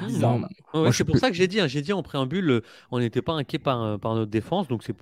Hmm. 0.00 0.44
Ouais, 0.72 0.90
je 0.90 0.96
c'est 0.96 1.04
pour 1.04 1.12
plus- 1.12 1.20
ça 1.20 1.28
que 1.28 1.36
j'ai 1.36 1.46
dit, 1.46 1.60
hein, 1.60 1.66
j'ai 1.66 1.82
dit 1.82 1.92
en 1.92 2.02
préambule, 2.02 2.48
euh, 2.50 2.60
on 2.90 3.00
n'était 3.00 3.20
pas 3.20 3.34
inquiet 3.34 3.58
par, 3.58 3.82
euh, 3.82 3.98
par 3.98 4.14
notre 4.14 4.30
défense, 4.30 4.66
donc 4.66 4.82
c'est 4.82 4.94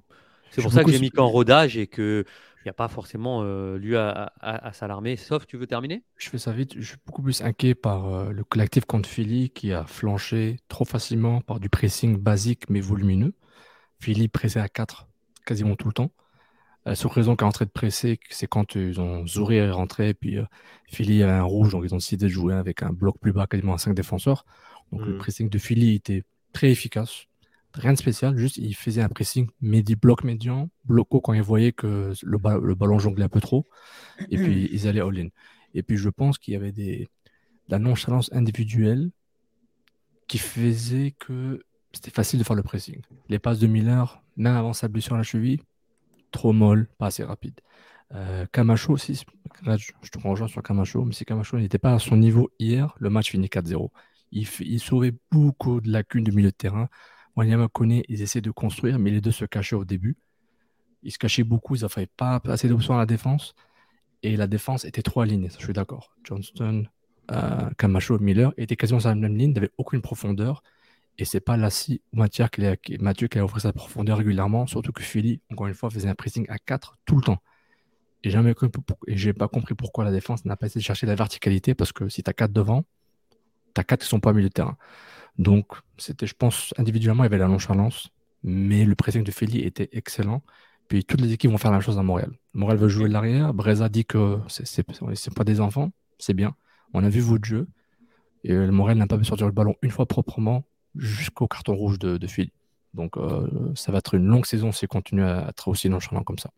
c'est 0.52 0.62
pour 0.62 0.72
ça 0.72 0.84
que 0.84 0.90
j'ai 0.90 0.98
mis 0.98 1.10
qu'en 1.10 1.28
rodage 1.28 1.76
et 1.76 1.86
qu'il 1.86 2.24
n'y 2.64 2.70
a 2.70 2.74
pas 2.74 2.88
forcément 2.88 3.42
euh, 3.42 3.76
lieu 3.78 3.98
à, 3.98 4.32
à- 4.40 4.68
à 4.68 4.72
s'alarmer. 4.72 5.16
Sauf, 5.16 5.46
tu 5.46 5.56
veux 5.56 5.66
terminer? 5.66 6.04
Je 6.16 6.30
fais 6.30 6.38
ça 6.38 6.52
vite. 6.52 6.74
Je 6.78 6.82
suis 6.86 6.96
beaucoup 7.06 7.22
plus 7.22 7.42
inquiet 7.42 7.74
par 7.74 8.06
euh, 8.06 8.30
le 8.32 8.44
collectif 8.44 8.84
contre 8.84 9.08
Philly 9.08 9.50
qui 9.50 9.72
a 9.72 9.84
flanché 9.84 10.58
trop 10.68 10.84
facilement 10.84 11.40
par 11.40 11.58
du 11.60 11.68
pressing 11.68 12.16
basique 12.16 12.68
mais 12.70 12.80
volumineux. 12.80 13.34
Philly 14.00 14.28
pressé 14.28 14.58
à 14.60 14.68
4 14.68 15.08
quasiment 15.46 15.76
tout 15.76 15.88
le 15.88 15.94
temps. 15.94 16.12
La 16.86 16.94
seule 16.96 17.12
raison 17.12 17.36
qu'à 17.36 17.46
entrée 17.46 17.64
de 17.66 17.70
presser, 17.70 18.18
c'est 18.30 18.48
quand 18.48 18.74
ils 18.74 19.00
ont 19.00 19.26
Zouri 19.26 19.56
est 19.56 19.70
rentré, 19.70 20.14
puis 20.14 20.38
euh, 20.38 20.44
Philly 20.88 21.22
avait 21.22 21.32
un 21.32 21.42
rouge, 21.44 21.72
donc 21.72 21.84
ils 21.84 21.94
ont 21.94 21.98
décidé 21.98 22.26
de 22.26 22.30
jouer 22.30 22.54
avec 22.54 22.82
un 22.82 22.90
bloc 22.92 23.18
plus 23.20 23.32
bas, 23.32 23.46
quasiment 23.46 23.74
à 23.74 23.78
5 23.78 23.94
défenseurs. 23.94 24.44
Donc 24.92 25.06
le 25.06 25.12
Mhm. 25.12 25.18
pressing 25.18 25.48
de 25.48 25.58
Philly 25.58 25.94
était 25.96 26.24
très 26.52 26.70
efficace. 26.70 27.26
Rien 27.74 27.92
de 27.94 27.98
spécial, 27.98 28.36
juste 28.36 28.58
il 28.58 28.74
faisait 28.74 29.02
un 29.02 29.08
pressing 29.08 29.48
médi 29.60 29.96
bloc 29.96 30.24
médian, 30.24 30.68
bloco 30.84 31.20
quand 31.20 31.32
ils 31.32 31.42
voyaient 31.42 31.72
que 31.72 32.12
le, 32.22 32.38
ba- 32.38 32.58
le 32.62 32.74
ballon 32.74 32.98
jonglait 32.98 33.24
un 33.24 33.28
peu 33.30 33.40
trop, 33.40 33.66
et 34.30 34.38
puis 34.38 34.68
ils 34.72 34.88
allaient 34.88 35.00
all-in. 35.00 35.28
Et 35.74 35.82
puis 35.82 35.96
je 35.96 36.08
pense 36.10 36.38
qu'il 36.38 36.54
y 36.54 36.56
avait 36.56 36.72
des, 36.72 37.08
de 37.68 37.72
la 37.72 37.78
nonchalance 37.78 38.30
individuelle 38.32 39.10
qui 40.28 40.38
faisait 40.38 41.14
que 41.18 41.62
c'était 41.92 42.10
facile 42.10 42.38
de 42.38 42.44
faire 42.44 42.56
le 42.56 42.62
pressing. 42.62 43.00
Les 43.28 43.38
passes 43.38 43.58
de 43.58 43.66
Miller, 43.66 44.22
même 44.36 44.56
avant 44.56 44.72
sa 44.72 44.88
blessure 44.88 45.14
à 45.14 45.18
la 45.18 45.22
cheville, 45.24 45.60
trop 46.30 46.52
molle, 46.52 46.88
pas 46.98 47.06
assez 47.06 47.24
rapide. 47.24 47.54
Euh, 48.14 48.46
Camacho 48.52 48.92
aussi, 48.94 49.24
là, 49.64 49.76
je, 49.76 49.92
je 50.02 50.10
te 50.10 50.18
rejoins 50.18 50.48
sur 50.48 50.62
Camacho, 50.62 51.04
mais 51.04 51.14
si 51.14 51.24
Camacho 51.24 51.58
n'était 51.58 51.78
pas 51.78 51.94
à 51.94 51.98
son 51.98 52.16
niveau 52.16 52.50
hier, 52.58 52.94
le 52.98 53.10
match 53.10 53.30
finit 53.32 53.48
4-0. 53.48 53.90
Il, 54.32 54.48
il 54.60 54.80
sauvait 54.80 55.14
beaucoup 55.30 55.80
de 55.80 55.90
lacunes 55.90 56.24
du 56.24 56.32
milieu 56.32 56.50
de 56.50 56.56
terrain. 56.56 56.88
Wanyama 57.36 57.68
connaît, 57.68 58.04
ils 58.09 58.22
essaient 58.22 58.40
de 58.40 58.50
construire, 58.50 58.98
mais 58.98 59.10
les 59.10 59.20
deux 59.20 59.30
se 59.30 59.44
cachaient 59.44 59.76
au 59.76 59.84
début. 59.84 60.16
Ils 61.02 61.12
se 61.12 61.18
cachaient 61.18 61.44
beaucoup, 61.44 61.74
ils 61.74 61.82
n'avaient 61.82 62.06
pas 62.06 62.40
assez 62.44 62.68
d'options 62.68 62.94
à 62.94 62.98
la 62.98 63.06
défense. 63.06 63.54
Et 64.22 64.36
la 64.36 64.46
défense 64.46 64.84
était 64.84 65.02
trop 65.02 65.20
alignée, 65.20 65.48
ça, 65.48 65.59
je 65.59 65.64
suis 65.64 65.72
d'accord. 65.72 66.14
Johnston, 66.22 66.84
euh, 67.32 67.70
Camacho, 67.78 68.18
Miller 68.18 68.52
étaient 68.56 68.76
quasiment 68.76 69.00
sur 69.00 69.09
la 69.09 69.14
même 69.14 69.36
ligne, 69.36 69.52
n'avaient 69.52 69.72
aucune 69.78 70.00
profondeur. 70.00 70.62
Et 71.18 71.24
c'est 71.24 71.40
pas 71.40 71.56
Lassie 71.56 72.02
ou 72.12 72.18
Mathieu 72.18 72.46
qui, 72.48 72.64
a, 73.38 73.44
offert 73.44 73.60
sa 73.60 73.72
profondeur 73.72 74.18
régulièrement, 74.18 74.66
surtout 74.66 74.92
que 74.92 75.02
Philly, 75.02 75.40
encore 75.50 75.66
une 75.66 75.74
fois, 75.74 75.90
faisait 75.90 76.09
un 76.09 76.14
pressing 76.14 76.46
à 76.48 76.59
4 76.59 76.98
tout 77.04 77.16
le 77.16 77.22
temps. 77.22 77.38
Et 78.24 78.30
jamais 78.30 78.54
et 79.09 79.16
j'ai 79.16 79.32
pas 79.32 79.48
compris 79.48 79.74
pourquoi 79.74 80.04
la 80.04 80.12
défense 80.12 80.44
n'a 80.44 80.56
pas 80.56 80.66
essayé 80.66 80.80
de 80.80 80.84
chercher 80.84 81.06
la 81.06 81.16
verticalité, 81.16 81.74
parce 81.74 81.92
que 81.92 82.09
si 82.09 82.22
tu 82.22 82.30
as 82.30 82.32
4 82.32 82.52
devant, 82.52 82.84
tu 83.74 83.80
as 83.80 83.84
4 83.84 84.00
qui 84.00 84.08
sont 84.08 84.20
pas 84.20 84.30
au 84.30 84.34
de 84.34 84.48
terrain. 84.48 84.76
Donc, 85.38 85.66
c'était, 85.98 86.26
je 86.26 86.34
pense, 86.34 86.74
individuellement, 86.76 87.24
il 87.24 87.26
y 87.26 87.30
avait 87.30 87.38
la 87.38 87.48
nonchalance, 87.48 88.10
mais 88.42 88.84
le 88.84 88.94
pressing 88.94 89.24
de 89.24 89.30
Philly 89.30 89.60
était 89.60 89.88
excellent. 89.92 90.42
Puis 90.88 91.04
toutes 91.04 91.20
les 91.20 91.32
équipes 91.32 91.50
vont 91.50 91.58
faire 91.58 91.70
la 91.70 91.78
même 91.78 91.84
chose 91.84 91.98
à 91.98 92.02
Montréal. 92.02 92.32
Montréal 92.52 92.78
veut 92.78 92.88
jouer 92.88 93.08
de 93.08 93.14
l'arrière. 93.14 93.54
Breza 93.54 93.88
dit 93.88 94.04
que 94.04 94.38
c'est 94.48 95.34
pas 95.34 95.44
des 95.44 95.60
enfants, 95.60 95.90
c'est 96.18 96.34
bien. 96.34 96.54
On 96.92 97.02
a 97.02 97.08
vu 97.08 97.20
votre 97.20 97.44
jeu. 97.44 97.66
Et 98.44 98.54
Montréal 98.54 98.98
n'a 98.98 99.06
pas 99.06 99.16
pu 99.16 99.24
sortir 99.24 99.46
le 99.46 99.52
ballon 99.52 99.76
une 99.82 99.90
fois 99.90 100.06
proprement 100.06 100.64
jusqu'au 100.96 101.46
carton 101.46 101.74
rouge 101.74 101.98
de, 101.98 102.18
de 102.18 102.26
Philly. 102.26 102.52
Donc 102.94 103.16
euh, 103.16 103.48
ça 103.74 103.92
va 103.92 103.98
être 103.98 104.14
une 104.14 104.26
longue 104.26 104.46
saison 104.46 104.72
s'il 104.72 104.88
continue 104.88 105.24
à 105.24 105.48
être 105.48 105.68
aussi 105.68 105.88
nonchalant 105.88 106.22
comme 106.22 106.38
ça. 106.38 106.50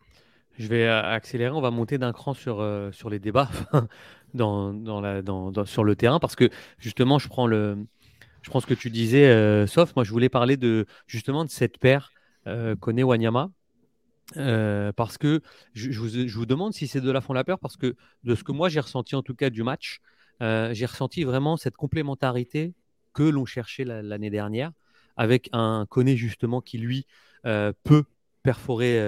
Je 0.58 0.68
vais 0.68 0.86
euh, 0.86 1.02
accélérer, 1.02 1.50
on 1.50 1.60
va 1.60 1.70
monter 1.70 1.98
d'un 1.98 2.12
cran 2.12 2.32
sur, 2.34 2.60
euh, 2.60 2.92
sur 2.92 3.10
les 3.10 3.18
débats 3.18 3.50
sur 4.34 5.84
le 5.84 5.94
terrain 5.96 6.18
parce 6.18 6.36
que 6.36 6.50
justement, 6.78 7.18
je 7.18 7.28
prends, 7.28 7.46
le, 7.46 7.78
je 8.42 8.50
prends 8.50 8.60
ce 8.60 8.66
que 8.66 8.74
tu 8.74 8.90
disais, 8.90 9.26
euh, 9.26 9.66
sauf 9.66 9.94
moi, 9.96 10.04
je 10.04 10.10
voulais 10.10 10.28
parler 10.28 10.56
de, 10.56 10.86
justement 11.06 11.44
de 11.44 11.50
cette 11.50 11.78
paire 11.78 12.10
euh, 12.46 12.76
Kone 12.76 13.02
Wanyama. 13.02 13.50
euh, 14.36 14.92
parce 14.92 15.18
que 15.18 15.40
je, 15.74 15.98
vous, 15.98 16.08
je 16.08 16.36
vous 16.38 16.46
demande 16.46 16.72
si 16.72 16.86
c'est 16.88 17.00
de 17.00 17.10
la 17.10 17.20
fond 17.20 17.34
la 17.34 17.44
peur, 17.44 17.58
parce 17.58 17.76
que 17.76 17.94
de 18.24 18.34
ce 18.34 18.42
que 18.42 18.52
moi 18.52 18.68
j'ai 18.68 18.80
ressenti 18.80 19.14
en 19.14 19.22
tout 19.22 19.34
cas 19.34 19.50
du 19.50 19.62
match, 19.62 20.00
euh, 20.42 20.72
j'ai 20.72 20.86
ressenti 20.86 21.24
vraiment 21.24 21.56
cette 21.56 21.76
complémentarité 21.76 22.72
que 23.12 23.22
l'on 23.22 23.44
cherchait 23.44 23.84
la- 23.84 24.02
l'année 24.02 24.30
dernière, 24.30 24.72
avec 25.16 25.48
un 25.52 25.86
Koné 25.88 26.16
justement 26.16 26.60
qui 26.60 26.78
lui 26.78 27.06
euh, 27.46 27.72
peut 27.84 28.04
perforer 28.42 28.98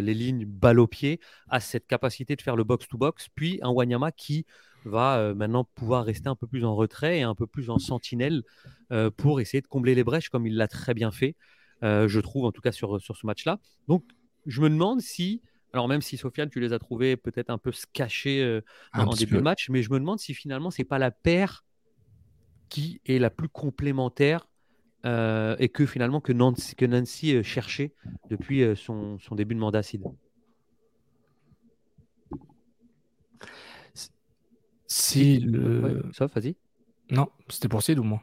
les 0.00 0.14
lignes 0.14 0.46
balle 0.46 0.80
au 0.80 0.86
pied, 0.86 1.20
a 1.50 1.60
cette 1.60 1.86
capacité 1.86 2.34
de 2.34 2.40
faire 2.40 2.56
le 2.56 2.64
box-to-box, 2.64 3.28
puis 3.34 3.58
un 3.62 3.68
Wanyama 3.68 4.10
qui 4.10 4.46
va 4.88 5.18
euh, 5.18 5.34
maintenant 5.34 5.64
pouvoir 5.64 6.04
rester 6.04 6.28
un 6.28 6.36
peu 6.36 6.46
plus 6.46 6.64
en 6.64 6.74
retrait 6.74 7.18
et 7.18 7.22
un 7.22 7.34
peu 7.34 7.46
plus 7.46 7.70
en 7.70 7.78
sentinelle 7.78 8.42
euh, 8.92 9.10
pour 9.10 9.40
essayer 9.40 9.60
de 9.60 9.66
combler 9.66 9.94
les 9.94 10.04
brèches 10.04 10.28
comme 10.28 10.46
il 10.46 10.56
l'a 10.56 10.68
très 10.68 10.94
bien 10.94 11.10
fait, 11.10 11.36
je 11.82 12.20
trouve, 12.20 12.44
en 12.44 12.52
tout 12.52 12.62
cas 12.62 12.72
sur, 12.72 13.00
sur 13.00 13.16
ce 13.16 13.26
match-là. 13.26 13.58
Donc, 13.86 14.04
je 14.46 14.60
me 14.62 14.70
demande 14.70 15.00
si, 15.00 15.42
alors 15.72 15.88
même 15.88 16.00
si 16.00 16.16
Sofiane, 16.16 16.48
tu 16.48 16.58
les 16.58 16.72
as 16.72 16.78
trouvés 16.78 17.16
peut-être 17.16 17.50
un 17.50 17.58
peu 17.58 17.70
se 17.70 17.86
cacher 17.92 18.60
en 18.94 19.12
début 19.14 19.36
de 19.36 19.42
match, 19.42 19.68
mais 19.68 19.82
je 19.82 19.90
me 19.90 19.98
demande 19.98 20.18
si 20.18 20.34
finalement, 20.34 20.70
c'est 20.70 20.84
pas 20.84 20.98
la 20.98 21.10
paire 21.10 21.64
qui 22.68 23.00
est 23.04 23.18
la 23.18 23.30
plus 23.30 23.48
complémentaire 23.48 24.48
euh, 25.06 25.54
et 25.60 25.68
que 25.68 25.86
finalement 25.86 26.20
que 26.20 26.32
Nancy, 26.32 26.74
que 26.74 26.84
Nancy 26.84 27.36
euh, 27.36 27.42
cherchait 27.42 27.94
depuis 28.28 28.62
euh, 28.62 28.74
son, 28.74 29.18
son, 29.20 29.36
début 29.36 29.54
de 29.54 29.60
mandat 29.60 29.82
Sid. 29.82 30.02
Si 34.86 35.40
le. 35.40 36.02
Vas-y. 36.18 36.56
Non, 37.10 37.28
c'était 37.48 37.68
pour 37.68 37.82
Sid 37.82 37.98
ou 37.98 38.02
moi 38.02 38.20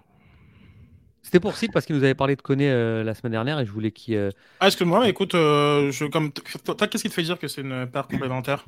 C'était 1.22 1.40
pour 1.40 1.56
Sid 1.56 1.72
parce 1.72 1.85
qu'il 1.85 1.95
nous 1.95 2.03
avait 2.03 2.15
parlé 2.15 2.35
de 2.35 2.41
Koné 2.41 2.69
la 3.03 3.14
semaine 3.14 3.31
dernière 3.31 3.60
et 3.60 3.65
je 3.65 3.72
voulais 3.72 3.91
qu'il. 3.91 4.31
Ah, 4.60 4.68
excuse-moi, 4.68 5.02
mais 5.02 5.10
écoute, 5.10 5.34
je, 5.34 6.10
comme 6.10 6.31
toi, 6.31 6.76
qu'est-ce 6.88 7.03
qui 7.03 7.10
te 7.10 7.14
fait 7.14 7.23
dire 7.23 7.40
que 7.40 7.48
c'est 7.48 7.61
une 7.61 7.88
paire 7.88 8.07
complémentaire? 8.10 8.65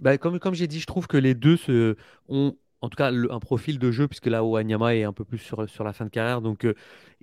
Bah, 0.00 0.16
Comme, 0.16 0.38
comme 0.38 0.54
j'ai 0.54 0.68
dit, 0.68 0.80
je 0.80 0.86
trouve 0.86 1.06
que 1.08 1.16
les 1.16 1.34
deux 1.34 1.56
se, 1.56 1.96
ont 2.28 2.56
en 2.80 2.88
tout 2.88 2.96
cas 2.96 3.10
un 3.12 3.40
profil 3.40 3.78
de 3.78 3.90
jeu, 3.90 4.08
puisque 4.08 4.26
là, 4.26 4.44
Wanyama 4.44 4.94
est 4.94 5.04
un 5.04 5.12
peu 5.12 5.24
plus 5.24 5.38
sur, 5.38 5.68
sur 5.68 5.84
la 5.84 5.92
fin 5.92 6.04
de 6.04 6.10
carrière, 6.10 6.40
donc 6.40 6.64
euh, 6.64 6.74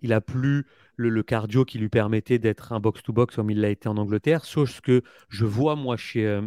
il 0.02 0.14
a 0.14 0.22
plus 0.22 0.66
le, 0.96 1.24
cardio 1.24 1.66
qui 1.66 1.78
lui 1.78 1.90
permettait 1.90 2.40
d'être 2.40 2.74
un 2.74 2.80
box-to-box 2.80 3.36
comme 3.36 3.50
il 3.50 3.62
l'a 3.62 3.70
été 3.70 3.88
en 3.88 3.98
Angleterre, 3.98 4.46
sauf 4.46 4.70
ce 4.70 4.82
que 4.82 5.02
je 5.30 5.46
vois 5.46 5.76
moi 5.76 5.98
chez, 5.98 6.26
euh, 6.26 6.42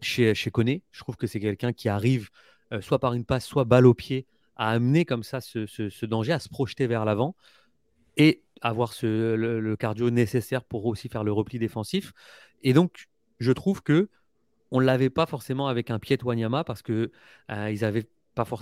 chez, 0.00 0.34
chez 0.34 0.50
Koné. 0.50 0.82
Je 0.90 1.00
trouve 1.00 1.16
que 1.16 1.26
c'est 1.26 1.40
quelqu'un 1.40 1.72
qui 1.72 1.88
arrive 1.88 2.30
euh, 2.72 2.80
soit 2.80 2.98
par 2.98 3.14
une 3.14 3.24
passe, 3.24 3.46
soit 3.46 3.64
balle 3.64 3.86
au 3.86 3.94
pied, 3.94 4.26
à 4.56 4.70
amener 4.70 5.04
comme 5.04 5.22
ça 5.22 5.40
ce, 5.40 5.66
ce, 5.66 6.06
danger, 6.06 6.32
à 6.32 6.38
se 6.38 6.48
projeter 6.48 6.86
vers 6.86 7.04
l'avant 7.04 7.36
et 8.16 8.42
avoir 8.60 8.92
ce, 8.92 9.34
le, 9.34 9.76
cardio 9.76 10.10
nécessaire 10.10 10.64
pour 10.64 10.86
aussi 10.86 11.08
faire 11.08 11.24
le 11.24 11.32
repli 11.32 11.58
défensif. 11.58 12.12
Et 12.62 12.72
donc, 12.72 13.08
je 13.38 13.52
trouve 13.52 13.82
que 13.82 14.08
on 14.70 14.80
l'avait 14.80 15.10
pas 15.10 15.26
forcément 15.26 15.68
avec 15.68 15.90
un 15.90 15.98
pied 15.98 16.16
de 16.16 16.24
Wanyama 16.24 16.64
parce 16.64 16.82
que 16.82 17.10
ils 17.48 17.84
avaient 17.84 18.06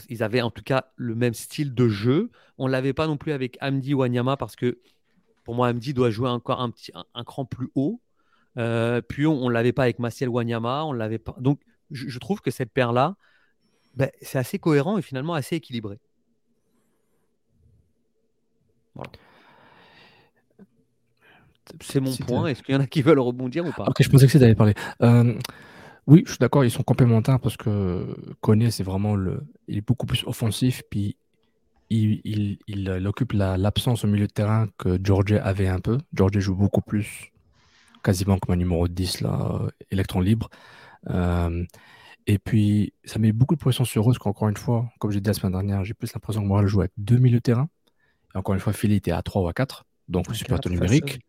ils 0.08 0.22
avaient 0.22 0.40
en 0.40 0.50
tout 0.50 0.62
cas 0.62 0.86
le 0.96 1.14
même 1.14 1.34
style 1.34 1.74
de 1.74 1.88
jeu. 1.88 2.30
On 2.58 2.66
l'avait 2.66 2.92
pas 2.92 3.06
non 3.06 3.16
plus 3.16 3.32
avec 3.32 3.58
Amdi 3.60 3.94
Wanyama 3.94 4.36
parce 4.36 4.56
que 4.56 4.78
pour 5.44 5.54
moi, 5.54 5.68
Amdi 5.68 5.94
doit 5.94 6.10
jouer 6.10 6.28
encore 6.28 6.60
un, 6.60 6.70
petit, 6.70 6.92
un, 7.14 7.24
cran 7.24 7.44
plus 7.44 7.70
haut. 7.74 8.00
Euh, 8.58 9.00
puis 9.00 9.26
on 9.26 9.48
ne 9.48 9.52
l'avait 9.52 9.72
pas 9.72 9.84
avec 9.84 9.98
Maciel 9.98 10.28
Wanyama. 10.28 10.84
On 10.84 10.92
l'avait 10.92 11.18
pas. 11.18 11.36
Donc 11.38 11.60
je, 11.90 12.18
trouve 12.18 12.40
que 12.40 12.50
cette 12.50 12.72
paire-là, 12.72 13.16
ben, 13.96 14.10
c'est 14.20 14.38
assez 14.38 14.58
cohérent 14.58 14.98
et 14.98 15.02
finalement 15.02 15.34
assez 15.34 15.56
équilibré. 15.56 15.98
C'est 21.80 22.00
mon 22.00 22.14
point. 22.14 22.46
Est-ce 22.46 22.62
qu'il 22.62 22.74
y 22.74 22.78
en 22.78 22.80
a 22.80 22.86
qui 22.86 23.02
veulent 23.02 23.18
rebondir 23.18 23.66
ou 23.66 23.72
pas? 23.72 23.84
Ok, 23.88 23.96
je 24.00 24.08
pensais 24.08 24.26
que 24.26 24.32
c'était 24.32 24.44
d'aller 24.44 24.54
parler. 24.54 24.74
Euh, 25.02 25.34
oui, 26.06 26.22
je 26.24 26.32
suis 26.32 26.38
d'accord, 26.38 26.64
ils 26.64 26.70
sont 26.70 26.84
complémentaires 26.84 27.40
parce 27.40 27.56
que 27.56 28.06
Koné, 28.40 28.70
c'est 28.70 28.84
vraiment 28.84 29.16
le. 29.16 29.42
Il 29.66 29.76
est 29.76 29.86
beaucoup 29.86 30.06
plus 30.06 30.22
offensif, 30.26 30.82
puis 30.90 31.16
il, 31.90 32.20
il, 32.24 32.58
il, 32.68 33.06
occupe 33.06 33.32
l'absence 33.32 34.04
au 34.04 34.08
milieu 34.08 34.26
de 34.26 34.32
terrain 34.32 34.68
que 34.78 34.98
George 35.02 35.32
avait 35.32 35.68
un 35.68 35.80
peu. 35.80 35.98
George 36.14 36.38
joue 36.38 36.54
beaucoup 36.54 36.82
plus, 36.82 37.32
quasiment 38.04 38.38
comme 38.38 38.54
un 38.54 38.58
numéro 38.58 38.86
10, 38.86 39.22
là, 39.22 39.62
électron 39.90 40.20
libre. 40.20 40.48
Euh, 41.10 41.64
et 42.26 42.38
puis, 42.38 42.92
ça 43.04 43.18
met 43.18 43.32
beaucoup 43.32 43.54
de 43.54 43.60
pression 43.60 43.84
sur 43.84 44.02
eux, 44.02 44.06
parce 44.06 44.18
qu'encore 44.18 44.48
une 44.48 44.56
fois, 44.56 44.88
comme 44.98 45.12
j'ai 45.12 45.20
dit 45.20 45.28
la 45.28 45.34
semaine 45.34 45.52
dernière, 45.52 45.84
j'ai 45.84 45.94
plus 45.94 46.12
l'impression 46.12 46.42
que 46.42 46.46
Moral 46.46 46.66
joue 46.66 46.80
avec 46.80 46.92
deux 46.96 47.18
milieux 47.18 47.38
de 47.38 47.42
terrain. 47.42 47.68
Et 48.34 48.38
encore 48.38 48.54
une 48.54 48.60
fois, 48.60 48.72
Philly 48.72 48.96
était 48.96 49.12
à 49.12 49.22
3 49.22 49.42
ou 49.42 49.48
à 49.48 49.52
4, 49.52 49.84
donc 50.08 50.34
super 50.34 50.58
numérique. 50.68 51.20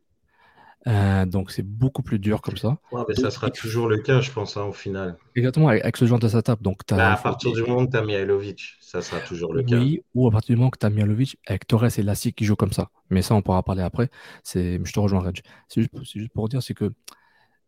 Euh, 0.86 1.26
donc 1.26 1.52
c'est 1.52 1.64
beaucoup 1.64 2.02
plus 2.02 2.18
dur 2.18 2.42
comme 2.42 2.56
ça. 2.56 2.78
Ouais, 2.92 3.02
mais 3.10 3.16
ça 3.16 3.30
sera 3.30 3.50
toujours 3.50 3.90
le 3.90 3.98
cas, 3.98 4.22
je 4.22 4.32
pense, 4.32 4.56
hein, 4.56 4.64
au 4.64 4.72
final. 4.72 5.18
Exactement, 5.36 5.68
avec, 5.68 5.98
ce 5.98 6.06
genre 6.06 6.20
de 6.20 6.28
setup. 6.28 6.62
Donc, 6.62 6.80
bah, 6.90 7.14
à 7.14 7.18
partir 7.18 7.52
du 7.52 7.62
moment 7.62 7.86
que 7.86 7.92
tu 7.92 7.98
as 7.98 8.04
Mihailovic, 8.04 8.78
ça 8.80 9.02
sera 9.02 9.20
toujours 9.20 9.54
le 9.54 9.64
cas. 9.64 9.78
Oui, 9.78 10.02
ou 10.16 10.28
à 10.28 10.32
partir 10.32 10.56
du 10.56 10.60
moment 10.60 10.70
que 10.70 10.80
tu 10.80 10.86
as 10.86 10.90
Mihailovic 10.90 11.38
avec 11.46 11.68
Torres 11.68 12.00
et 12.00 12.04
Lassi 12.04 12.34
qui 12.34 12.46
jouent 12.46 12.56
comme 12.56 12.72
ça. 12.72 12.90
Mais 13.10 13.22
ça, 13.22 13.36
on 13.36 13.42
pourra 13.42 13.62
parler 13.64 13.84
après. 13.84 14.10
Je 14.46 14.92
te 14.92 15.00
rejoins, 15.00 15.20
Reg. 15.20 15.42
C'est 15.68 15.82
juste, 15.82 15.94
juste, 16.04 16.34
pour 16.34 16.48
dire, 16.48 16.64
c'est 16.64 16.74
que 16.74 16.92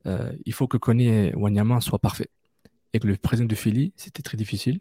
euh, 0.06 0.32
il 0.46 0.54
faut 0.54 0.68
que 0.68 0.78
Kone 0.78 1.02
et 1.02 1.34
Wanyama 1.36 1.82
soient 1.82 2.00
parfaits. 2.00 2.30
Et 2.94 3.00
que 3.00 3.08
le 3.08 3.18
président 3.18 3.48
de 3.48 3.56
Philly, 3.56 3.94
c'était 3.96 4.24
très 4.24 4.38
difficile. 4.38 4.80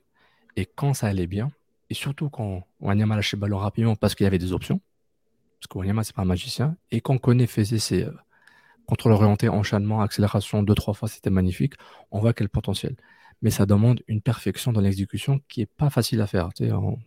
Et 0.56 0.66
quand 0.66 0.94
ça 0.94 1.06
allait 1.08 1.26
bien, 1.26 1.50
et 1.90 1.94
surtout 1.94 2.28
quand 2.30 2.66
Wanyama 2.80 3.16
lâchait 3.16 3.36
le 3.36 3.40
ballon 3.40 3.58
rapidement 3.58 3.96
parce 3.96 4.14
qu'il 4.14 4.24
y 4.24 4.26
avait 4.26 4.38
des 4.38 4.52
options, 4.52 4.80
parce 5.60 5.68
que 5.68 5.78
Wanyama, 5.78 6.04
c'est 6.04 6.14
pas 6.14 6.22
un 6.22 6.26
magicien, 6.26 6.76
et 6.90 7.00
quand 7.00 7.18
Kone 7.18 7.46
faisait 7.46 7.78
ses, 7.78 8.04
euh, 8.04 8.12
Contrôle 8.88 9.12
orienté, 9.12 9.50
enchaînement, 9.50 10.00
accélération, 10.00 10.62
deux, 10.62 10.74
trois 10.74 10.94
fois, 10.94 11.10
c'était 11.10 11.28
magnifique. 11.28 11.74
On 12.10 12.20
voit 12.20 12.32
quel 12.32 12.48
potentiel. 12.48 12.96
Mais 13.42 13.50
ça 13.50 13.66
demande 13.66 14.00
une 14.08 14.22
perfection 14.22 14.72
dans 14.72 14.80
l'exécution 14.80 15.42
qui 15.46 15.60
est 15.60 15.66
pas 15.66 15.90
facile 15.90 16.22
à 16.22 16.26
faire. 16.26 16.48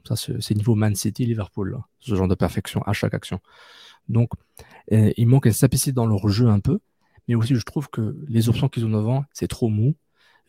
ça, 0.08 0.16
c'est 0.16 0.54
niveau 0.54 0.76
Man 0.76 0.94
City, 0.94 1.26
Liverpool, 1.26 1.80
ce 2.00 2.14
genre 2.14 2.28
de 2.28 2.36
perfection 2.36 2.84
à 2.84 2.94
chaque 2.94 3.16
action. 3.16 3.40
Donc, 4.10 4.30
il 4.92 5.28
manque 5.28 5.48
une 5.48 5.54
simplicité 5.54 5.92
dans 5.92 6.06
leur 6.06 6.30
jeu 6.30 6.50
un 6.50 6.60
peu, 6.60 6.80
mais 7.28 7.34
aussi 7.34 7.56
je 7.56 7.64
trouve 7.64 7.90
que 7.90 8.16
les 8.28 8.48
options 8.48 8.70
qu'ils 8.70 8.86
ont 8.86 8.90
devant, 8.90 9.26
c'est 9.34 9.48
trop 9.48 9.68
mou. 9.68 9.96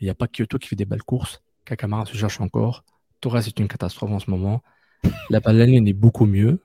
Il 0.00 0.04
n'y 0.04 0.10
a 0.10 0.14
pas 0.14 0.26
Kyoto 0.26 0.58
qui 0.58 0.68
fait 0.68 0.76
des 0.76 0.84
belles 0.84 1.02
courses. 1.02 1.42
Kakamara 1.64 2.06
se 2.06 2.16
cherche 2.16 2.40
encore. 2.40 2.84
Torres 3.20 3.46
est 3.46 3.58
une 3.58 3.68
catastrophe 3.68 4.10
en 4.10 4.18
ce 4.18 4.30
moment. 4.30 4.62
La 5.30 5.40
balle 5.40 5.60
est 5.60 5.92
beaucoup 5.92 6.26
mieux 6.26 6.60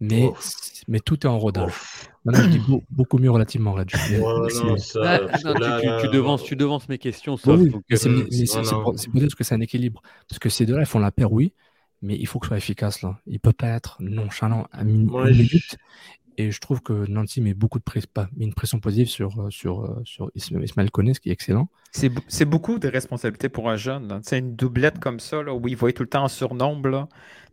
mais, 0.00 0.30
mais 0.88 0.98
tout 0.98 1.26
est 1.26 1.28
en 1.28 1.38
rodage. 1.38 1.72
Maintenant, 2.24 2.44
je 2.44 2.48
dis 2.48 2.62
beaucoup 2.90 3.18
mieux 3.18 3.30
relativement 3.30 3.72
Red. 3.74 3.88
tu, 3.90 3.96
devances, 6.08 6.42
tu 6.42 6.56
devances 6.56 6.88
mes 6.88 6.96
questions, 6.98 7.36
sauf. 7.36 7.60
c'est 7.90 8.08
peut-être 8.08 9.34
que 9.34 9.44
c'est 9.44 9.54
un 9.54 9.60
équilibre. 9.60 10.00
Parce 10.28 10.38
que 10.38 10.48
ces 10.48 10.64
deux-là, 10.64 10.80
ils 10.80 10.86
font 10.86 11.00
la 11.00 11.12
paire, 11.12 11.30
oui, 11.32 11.52
mais 12.00 12.16
il 12.16 12.26
faut 12.26 12.38
que 12.38 12.46
ce 12.46 12.48
soit 12.48 12.56
efficace. 12.56 13.02
Là. 13.02 13.18
Il 13.26 13.34
ne 13.34 13.38
peut 13.38 13.52
pas 13.52 13.68
être 13.68 13.98
nonchalant 14.00 14.66
à 14.72 14.84
minute. 14.84 15.76
Et 16.40 16.50
je 16.50 16.58
trouve 16.58 16.80
que 16.80 17.06
Nancy 17.06 17.42
met 17.42 17.52
beaucoup 17.52 17.78
de 17.78 17.84
une 18.38 18.54
pression 18.54 18.80
positive 18.80 19.08
sur, 19.08 19.38
euh, 19.38 19.50
sur, 19.50 19.84
euh, 19.84 20.00
sur 20.04 20.30
Ismaël 20.34 20.90
Koné, 20.90 21.12
ce 21.12 21.20
qui 21.20 21.28
est 21.28 21.32
excellent. 21.32 21.68
C'est 21.92 22.44
beaucoup 22.46 22.78
de 22.78 22.88
responsabilités 22.88 23.50
pour 23.50 23.68
un 23.68 23.76
jeune. 23.76 24.22
Une 24.32 24.56
doublette 24.56 24.98
comme 25.00 25.20
ça, 25.20 25.42
là, 25.42 25.52
où 25.54 25.68
il 25.68 25.76
va 25.76 25.92
tout 25.92 26.02
le 26.02 26.08
temps 26.08 26.24
en 26.24 26.28
surnombre. 26.28 27.08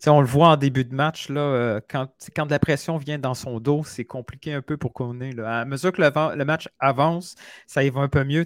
On 0.05 0.21
le 0.21 0.27
voit 0.27 0.49
en 0.49 0.55
début 0.55 0.85
de 0.85 0.95
match, 0.95 1.27
là, 1.27 1.41
euh, 1.41 1.81
quand, 1.89 2.07
quand 2.33 2.49
la 2.49 2.59
pression 2.59 2.95
vient 2.95 3.19
dans 3.19 3.33
son 3.33 3.59
dos, 3.59 3.83
c'est 3.83 4.05
compliqué 4.05 4.53
un 4.53 4.61
peu 4.61 4.77
pour 4.77 4.93
Koné. 4.93 5.31
À 5.43 5.65
mesure 5.65 5.91
que 5.91 6.01
le, 6.01 6.45
match 6.45 6.69
avance, 6.79 7.35
ça 7.65 7.83
y 7.83 7.89
va 7.89 8.01
un 8.01 8.07
peu 8.07 8.23
mieux. 8.23 8.45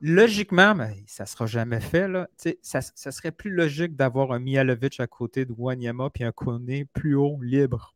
Logiquement, 0.00 0.74
mais 0.74 1.04
ça 1.06 1.24
ne 1.24 1.28
sera 1.28 1.44
jamais 1.44 1.80
fait. 1.80 2.08
Là, 2.08 2.28
ça, 2.62 2.80
ça 2.80 3.12
serait 3.12 3.32
plus 3.32 3.50
logique 3.50 3.94
d'avoir 3.94 4.32
un 4.32 4.38
Mialovic 4.38 5.00
à 5.00 5.06
côté 5.06 5.44
de 5.44 5.52
Wanyama 5.52 6.08
puis 6.08 6.24
un 6.24 6.32
Koné 6.32 6.86
plus 6.86 7.14
haut, 7.14 7.38
libre. 7.42 7.94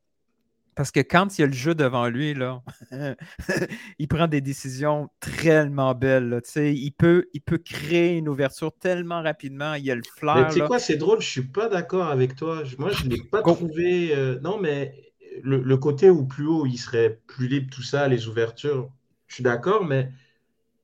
Parce 0.77 0.91
que 0.91 1.01
quand 1.01 1.39
il 1.39 1.43
y 1.43 1.45
a 1.45 1.47
le 1.47 1.53
jeu 1.53 1.75
devant 1.75 2.09
lui, 2.09 2.35
là, 2.35 2.63
il 3.99 4.09
prend 4.09 4.27
des 4.27 4.41
décisions 4.41 5.09
tellement 5.21 5.95
belles. 5.95 6.41
il, 6.57 6.93
peut, 6.93 7.27
il 7.33 7.41
peut 7.41 7.59
créer 7.59 8.17
une 8.17 8.29
ouverture 8.29 8.73
tellement 8.79 9.23
rapidement. 9.23 9.75
Il 9.75 9.85
y 9.85 9.91
a 9.91 9.95
le 9.95 10.03
flair. 10.17 10.49
Tu 10.49 10.61
sais 10.61 10.67
quoi, 10.67 10.79
c'est 10.79 10.97
drôle, 10.97 11.21
je 11.21 11.27
ne 11.27 11.31
suis 11.31 11.43
pas 11.43 11.69
d'accord 11.69 12.09
avec 12.09 12.35
toi. 12.35 12.63
Moi, 12.79 12.91
je 12.91 13.05
ne 13.05 13.11
l'ai 13.11 13.23
pas 13.23 13.43
trouvé. 13.43 14.15
Euh, 14.15 14.41
non, 14.41 14.59
mais 14.61 14.95
le, 15.43 15.77
côté 15.77 16.11
où 16.11 16.27
plus 16.27 16.47
haut, 16.47 16.67
il 16.67 16.79
serait 16.79 17.21
plus 17.27 17.49
libre, 17.49 17.71
tout 17.71 17.83
ça, 17.83 18.09
les 18.09 18.29
ouvertures, 18.29 18.91
je 19.27 19.35
suis 19.35 19.45
d'accord, 19.45 19.85
mais 19.85 20.11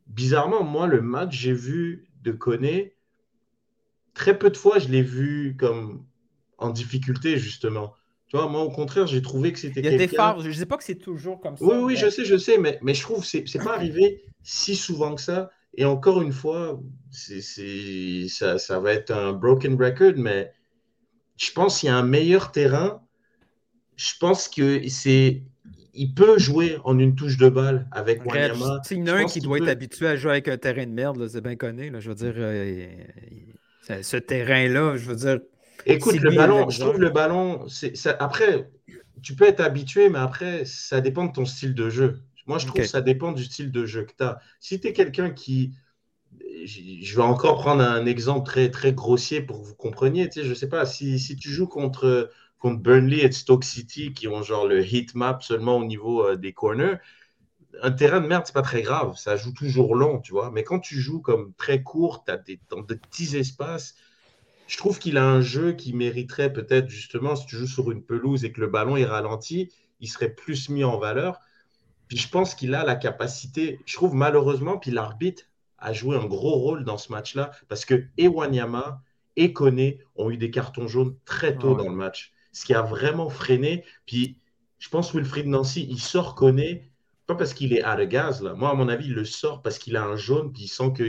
bizarrement, 0.06 0.64
moi, 0.64 0.86
le 0.86 1.00
match, 1.00 1.36
j'ai 1.36 1.52
vu 1.52 2.08
de 2.22 2.32
Koné, 2.32 2.96
très 4.14 4.38
peu 4.38 4.50
de 4.50 4.56
fois, 4.56 4.78
je 4.78 4.88
l'ai 4.88 5.02
vu 5.02 5.56
comme 5.58 6.04
en 6.58 6.70
difficulté, 6.70 7.38
justement. 7.38 7.94
Tu 8.30 8.36
vois, 8.36 8.46
moi, 8.46 8.62
au 8.62 8.70
contraire, 8.70 9.08
j'ai 9.08 9.22
trouvé 9.22 9.52
que 9.52 9.58
c'était. 9.58 9.80
Il 9.80 9.86
y 9.86 9.94
a 9.94 9.98
des 9.98 10.06
phares. 10.06 10.40
Je 10.40 10.48
ne 10.48 10.52
sais 10.52 10.66
pas 10.66 10.76
que 10.76 10.84
c'est 10.84 10.94
toujours 10.94 11.40
comme 11.40 11.56
ça. 11.56 11.64
Oui, 11.64 11.74
oui, 11.82 11.96
je 11.96 12.08
sais, 12.08 12.24
je 12.24 12.36
sais, 12.36 12.58
mais, 12.58 12.78
mais 12.80 12.94
je 12.94 13.02
trouve 13.02 13.22
que 13.22 13.26
ce 13.26 13.38
n'est 13.38 13.64
pas 13.64 13.74
arrivé 13.74 14.22
si 14.44 14.76
souvent 14.76 15.16
que 15.16 15.20
ça. 15.20 15.50
Et 15.74 15.84
encore 15.84 16.22
une 16.22 16.30
fois, 16.30 16.80
c'est, 17.10 17.40
ça, 18.28 18.58
ça 18.58 18.78
va 18.78 18.92
être 18.92 19.10
un 19.10 19.32
broken 19.32 19.74
record, 19.82 20.12
mais 20.16 20.52
je 21.36 21.50
pense 21.50 21.80
qu'il 21.80 21.88
y 21.88 21.90
a 21.90 21.96
un 21.96 22.04
meilleur 22.04 22.52
terrain. 22.52 23.02
Je 23.96 24.12
pense 24.20 24.48
que 24.48 24.88
c'est. 24.88 25.42
Il 25.92 26.14
peut 26.14 26.38
jouer 26.38 26.78
en 26.84 27.00
une 27.00 27.16
touche 27.16 27.36
de 27.36 27.48
balle 27.48 27.88
avec 27.90 28.24
Wanyama. 28.24 28.80
C'est 28.84 29.08
un 29.08 29.24
qui 29.24 29.40
doit 29.40 29.58
être 29.58 29.68
habitué 29.68 30.06
à 30.06 30.14
jouer 30.14 30.30
avec 30.30 30.46
un 30.46 30.56
terrain 30.56 30.86
de 30.86 30.92
merde, 30.92 31.26
c'est 31.26 31.40
bien 31.40 31.56
connu. 31.56 31.90
je 31.98 32.08
veux 32.08 32.14
dire, 32.14 32.34
euh, 32.36 32.86
ce 34.02 34.16
terrain-là, 34.16 34.96
je 34.96 35.06
veux 35.06 35.16
dire, 35.16 35.40
Écoute, 35.86 36.16
le 36.16 36.34
ballon, 36.34 36.68
je 36.70 36.80
trouve 36.80 36.98
le 36.98 37.10
ballon, 37.10 37.66
après, 38.18 38.70
tu 39.22 39.34
peux 39.34 39.46
être 39.46 39.60
habitué, 39.60 40.08
mais 40.08 40.18
après, 40.18 40.64
ça 40.64 41.00
dépend 41.00 41.26
de 41.26 41.32
ton 41.32 41.44
style 41.44 41.74
de 41.74 41.90
jeu. 41.90 42.22
Moi, 42.46 42.58
je 42.58 42.66
trouve 42.66 42.80
que 42.80 42.86
ça 42.86 43.00
dépend 43.00 43.32
du 43.32 43.44
style 43.44 43.70
de 43.70 43.86
jeu 43.86 44.04
que 44.04 44.12
tu 44.16 44.24
as. 44.24 44.40
Si 44.58 44.80
tu 44.80 44.88
es 44.88 44.92
quelqu'un 44.92 45.30
qui. 45.30 45.72
Je 46.64 47.16
vais 47.16 47.22
encore 47.22 47.60
prendre 47.60 47.82
un 47.82 48.06
exemple 48.06 48.46
très, 48.46 48.70
très 48.70 48.92
grossier 48.92 49.40
pour 49.40 49.60
que 49.60 49.66
vous 49.66 49.74
compreniez. 49.74 50.28
Tu 50.28 50.40
sais, 50.40 50.46
je 50.46 50.54
sais 50.54 50.68
pas, 50.68 50.84
si, 50.86 51.18
si 51.18 51.36
tu 51.36 51.50
joues 51.50 51.66
contre, 51.66 52.30
contre 52.58 52.80
Burnley 52.80 53.24
et 53.24 53.32
Stoke 53.32 53.64
City 53.64 54.12
qui 54.12 54.28
ont 54.28 54.42
genre 54.42 54.66
le 54.66 54.84
heat 54.84 55.14
map 55.14 55.38
seulement 55.40 55.78
au 55.78 55.84
niveau 55.84 56.24
euh, 56.24 56.36
des 56.36 56.52
corners, 56.52 56.96
un 57.82 57.92
terrain 57.92 58.20
de 58.20 58.26
merde, 58.26 58.44
c'est 58.46 58.52
pas 58.52 58.62
très 58.62 58.82
grave. 58.82 59.16
Ça 59.16 59.36
joue 59.36 59.52
toujours 59.52 59.94
long, 59.94 60.20
tu 60.20 60.32
vois. 60.32 60.50
Mais 60.50 60.64
quand 60.64 60.80
tu 60.80 61.00
joues 61.00 61.20
comme 61.20 61.52
très 61.54 61.82
court, 61.82 62.24
tu 62.24 62.32
as 62.32 62.36
des, 62.36 62.60
dans 62.68 62.82
de 62.82 62.94
petits 62.94 63.36
espaces, 63.36 63.94
je 64.70 64.76
trouve 64.76 65.00
qu'il 65.00 65.18
a 65.18 65.26
un 65.26 65.40
jeu 65.40 65.72
qui 65.72 65.92
mériterait 65.92 66.52
peut-être 66.52 66.88
justement, 66.88 67.34
si 67.34 67.44
tu 67.44 67.56
joues 67.56 67.66
sur 67.66 67.90
une 67.90 68.04
pelouse 68.04 68.44
et 68.44 68.52
que 68.52 68.60
le 68.60 68.68
ballon 68.68 68.96
est 68.96 69.04
ralenti, 69.04 69.68
il 69.98 70.06
serait 70.06 70.32
plus 70.32 70.68
mis 70.68 70.84
en 70.84 70.96
valeur. 70.96 71.40
Puis 72.06 72.18
je 72.18 72.28
pense 72.28 72.54
qu'il 72.54 72.72
a 72.76 72.84
la 72.84 72.94
capacité, 72.94 73.80
je 73.84 73.96
trouve 73.96 74.14
malheureusement, 74.14 74.78
puis 74.78 74.92
l'arbitre 74.92 75.42
a 75.78 75.92
joué 75.92 76.16
un 76.16 76.24
gros 76.24 76.52
rôle 76.52 76.84
dans 76.84 76.98
ce 76.98 77.10
match-là, 77.10 77.50
parce 77.66 77.84
que 77.84 78.04
et 78.16 78.28
Wanyama 78.28 79.02
et 79.34 79.52
Kone 79.52 79.94
ont 80.14 80.30
eu 80.30 80.36
des 80.36 80.52
cartons 80.52 80.86
jaunes 80.86 81.16
très 81.24 81.58
tôt 81.58 81.70
Ah 81.70 81.72
ouais. 81.72 81.84
dans 81.84 81.90
le 81.90 81.96
match, 81.96 82.32
ce 82.52 82.64
qui 82.64 82.72
a 82.72 82.82
vraiment 82.82 83.28
freiné. 83.28 83.84
Puis 84.06 84.38
je 84.78 84.88
pense 84.88 85.12
Wilfried 85.12 85.48
Nancy, 85.48 85.84
il 85.90 85.98
sort 85.98 86.36
Kone, 86.36 86.78
pas 87.30 87.36
parce 87.36 87.54
qu'il 87.54 87.72
est 87.72 87.82
à 87.82 87.96
de 87.96 88.04
gaz, 88.04 88.42
là. 88.42 88.54
Moi, 88.54 88.70
à 88.70 88.74
mon 88.74 88.88
avis, 88.88 89.06
il 89.06 89.14
le 89.14 89.24
sort 89.24 89.62
parce 89.62 89.78
qu'il 89.78 89.96
a 89.96 90.02
un 90.02 90.16
jaune, 90.16 90.52
puis 90.52 90.64
il 90.64 90.68
sent 90.68 90.92
que 90.96 91.02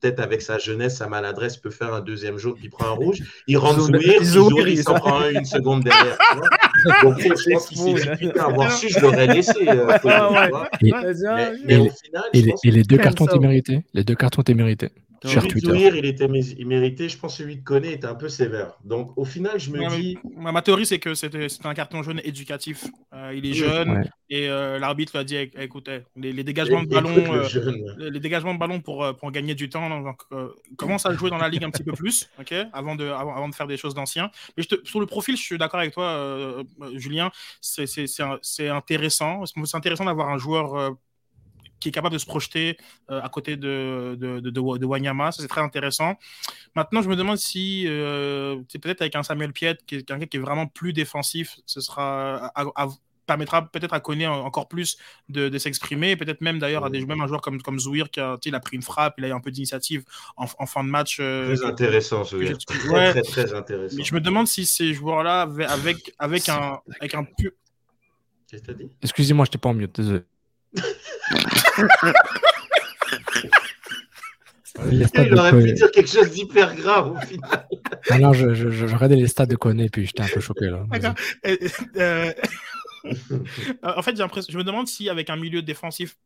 peut-être 0.00 0.20
avec 0.20 0.42
sa 0.42 0.58
jeunesse, 0.58 0.96
sa 0.96 1.06
maladresse, 1.08 1.56
peut 1.56 1.70
faire 1.70 1.94
un 1.94 2.00
deuxième 2.00 2.36
jaune, 2.38 2.54
puis 2.54 2.64
il 2.64 2.70
prend 2.70 2.86
un 2.86 2.90
rouge. 2.90 3.22
Il 3.46 3.56
rentre 3.56 3.80
Zouir, 3.80 4.22
Zouir, 4.22 4.68
il 4.68 4.74
il 4.74 4.82
s'en 4.82 4.94
prend 4.94 5.20
un 5.20 5.30
une 5.30 5.44
seconde 5.44 5.84
derrière. 5.84 6.18
Donc, 7.02 7.18
je 7.20 7.52
pense 7.52 7.66
qu'il 7.68 7.78
s'est 7.78 7.94
dit, 7.94 8.26
putain, 8.26 8.44
avoir 8.46 8.70
su, 8.72 8.88
je 8.88 8.98
l'aurais 9.00 9.26
laissé. 9.26 9.68
euh, 9.68 9.86
Ah 10.04 10.30
ouais. 10.50 10.50
Et, 10.82 10.92
Mais, 10.92 11.00
Et 11.00 11.64
mais 11.64 11.76
au 11.76 11.84
les- 11.84 11.90
final, 11.90 12.22
et 12.32 12.40
je 12.40 12.44
les, 12.44 12.50
pense 12.50 12.64
et 12.64 12.70
les 12.70 12.82
deux 12.82 12.98
cartons 12.98 13.26
étaient 13.26 13.38
mérités. 13.38 13.84
Les 13.94 14.04
deux 14.04 14.14
cartons 14.14 14.42
étaient 14.42 14.54
mérités. 14.54 14.90
Il 15.28 16.04
était 16.06 16.26
mé- 16.28 16.64
mérité. 16.64 17.08
Je 17.08 17.18
pense 17.18 17.32
que 17.36 17.42
celui 17.42 17.56
de 17.56 17.64
Kone 17.64 17.84
était 17.84 18.06
un 18.06 18.14
peu 18.14 18.28
sévère. 18.28 18.74
Donc, 18.84 19.16
au 19.16 19.24
final, 19.24 19.58
je 19.58 19.70
me 19.70 19.80
Ouais, 19.80 19.88
dis. 19.96 20.18
Ma, 20.36 20.52
ma 20.52 20.62
théorie, 20.62 20.86
c'est 20.86 20.98
que 20.98 21.14
c'était 21.14 21.46
un 21.64 21.74
carton 21.74 22.02
jaune 22.02 22.20
éducatif. 22.24 22.84
Euh, 23.14 23.32
il 23.34 23.46
est 23.46 23.52
jeune 23.54 23.90
ouais. 23.90 24.04
et 24.30 24.48
euh, 24.48 24.78
l'arbitre 24.78 25.12
lui 25.12 25.18
a 25.20 25.24
dit 25.24 25.34
éc- 25.36 25.58
écoutez, 25.58 26.00
les, 26.16 26.32
les 26.32 26.44
dégagements 26.44 26.82
de 26.82 26.88
ballon. 26.88 27.14
euh, 27.16 28.10
les 28.10 28.20
dégagements 28.20 28.54
de 28.54 28.58
ballon 28.58 28.80
pour, 28.80 29.04
euh, 29.04 29.12
pour 29.12 29.30
gagner 29.30 29.54
du 29.54 29.68
temps. 29.68 29.88
Donc, 30.02 30.22
euh, 30.32 30.48
commence 30.76 31.06
à 31.06 31.14
jouer 31.14 31.30
dans 31.30 31.38
la 31.38 31.48
ligue 31.48 31.64
un 31.64 31.70
petit 31.70 31.84
peu 31.84 31.92
plus, 31.92 32.28
ok, 32.40 32.54
avant 32.72 32.94
de, 32.96 33.04
avant, 33.08 33.34
avant 33.34 33.48
de 33.48 33.54
faire 33.54 33.66
des 33.66 33.76
choses 33.76 33.94
d'anciens. 33.94 34.30
Mais 34.56 34.62
je 34.62 34.68
te- 34.68 34.86
sur 34.88 35.00
le 35.00 35.06
profil, 35.06 35.36
je 35.36 35.42
suis 35.42 35.58
d'accord 35.58 35.80
avec 35.80 35.92
toi, 35.94 36.04
euh, 36.04 36.64
euh, 36.82 36.98
Julien. 36.98 37.30
C'est 37.60 38.68
intéressant. 38.68 39.44
C'est 39.46 39.76
intéressant 39.76 40.04
d'avoir 40.04 40.28
un 40.30 40.38
joueur 40.38 40.74
euh, 40.74 40.90
qui 41.80 41.88
est 41.90 41.92
capable 41.92 42.14
de 42.14 42.18
se 42.18 42.26
projeter 42.26 42.76
euh, 43.10 43.20
à 43.22 43.28
côté 43.28 43.56
de, 43.56 44.16
de, 44.18 44.40
de, 44.40 44.50
de- 44.50 44.78
de 44.78 44.86
Wanyama. 44.86 45.32
Ça, 45.32 45.42
c'est 45.42 45.48
très 45.48 45.60
intéressant. 45.60 46.14
Maintenant, 46.74 47.02
je 47.02 47.08
me 47.08 47.16
demande 47.16 47.36
si, 47.38 47.84
euh, 47.86 48.56
c'est 48.68 48.78
peut-être 48.78 49.02
avec 49.02 49.14
un 49.14 49.22
Samuel 49.22 49.52
Piet, 49.52 49.76
qui 49.86 49.96
est 49.96 50.02
quelqu'un 50.02 50.26
qui 50.26 50.36
est 50.36 50.40
vraiment 50.40 50.66
plus 50.66 50.92
défensif, 50.92 51.56
ce 51.66 51.80
sera 51.80 52.46
à- 52.54 52.64
à- 52.76 52.88
permettra 53.26 53.66
peut-être 53.68 53.92
à 53.92 53.98
Koné 53.98 54.24
encore 54.28 54.68
plus 54.68 54.98
de, 55.28 55.48
de 55.48 55.58
s'exprimer, 55.58 56.14
peut-être 56.14 56.40
même 56.42 56.60
d'ailleurs 56.60 56.84
à 56.84 56.90
des, 56.90 57.04
même 57.04 57.20
un 57.20 57.26
joueur 57.26 57.40
comme, 57.40 57.60
comme 57.60 57.80
Zouir 57.80 58.08
qui 58.08 58.20
a, 58.20 58.34
tu 58.40 58.42
sais, 58.44 58.50
il 58.50 58.54
a 58.54 58.60
pris 58.60 58.76
une 58.76 58.82
frappe, 58.82 59.14
il 59.18 59.24
a 59.24 59.28
eu 59.28 59.32
un 59.32 59.40
peu 59.40 59.50
d'initiative 59.50 60.04
en, 60.36 60.46
en 60.60 60.66
fin 60.66 60.84
de 60.84 60.88
match. 60.88 61.16
euh, 61.18 61.56
Très 61.56 61.66
intéressant, 61.66 62.22
que 62.22 62.46
j'ai- 62.46 62.56
Très, 62.56 63.10
très, 63.14 63.22
très 63.22 63.52
intéressant. 63.54 63.96
mais 63.98 64.04
je 64.04 64.14
me 64.14 64.20
demande 64.20 64.46
si 64.46 64.64
ces 64.64 64.94
joueurs-là, 64.94 65.40
avec, 65.42 65.66
avec, 65.68 66.14
avec 66.20 66.48
un, 66.48 66.78
avec 67.00 67.14
un 67.14 67.24
pu- 67.24 67.50
Qu'est-ce 68.48 68.62
que 68.62 68.66
t'as 68.68 68.74
dit? 68.74 68.88
Excusez-moi, 69.02 69.44
je 69.44 69.48
n'étais 69.48 69.58
pas 69.58 69.70
en 69.70 69.74
mute, 69.74 69.96
désolé. 69.96 70.20
Il 74.90 75.34
aurait 75.38 75.52
pu 75.62 75.72
dire 75.72 75.90
quelque 75.90 76.10
chose 76.10 76.30
d'hyper 76.30 76.74
grave 76.76 77.12
au 77.12 77.20
final. 77.20 77.66
Ah 78.10 78.18
non, 78.18 78.32
je, 78.34 78.52
je, 78.54 78.68
je 78.68 78.84
regardais 78.94 79.16
les 79.16 79.26
stats 79.26 79.46
de 79.46 79.56
Koné 79.56 79.88
puis 79.88 80.06
j'étais 80.06 80.22
un 80.22 80.28
peu 80.28 80.40
choqué 80.40 80.66
là. 80.66 80.84
D'accord. 80.90 81.14
Euh, 81.46 81.56
euh, 81.96 82.32
en 83.82 84.02
fait, 84.02 84.12
j'ai 84.16 84.22
l'impression, 84.22 84.52
je 84.52 84.58
me 84.58 84.64
demande 84.64 84.86
si 84.86 85.08
avec 85.08 85.30
un 85.30 85.36
milieu 85.36 85.62
défensif 85.62 86.16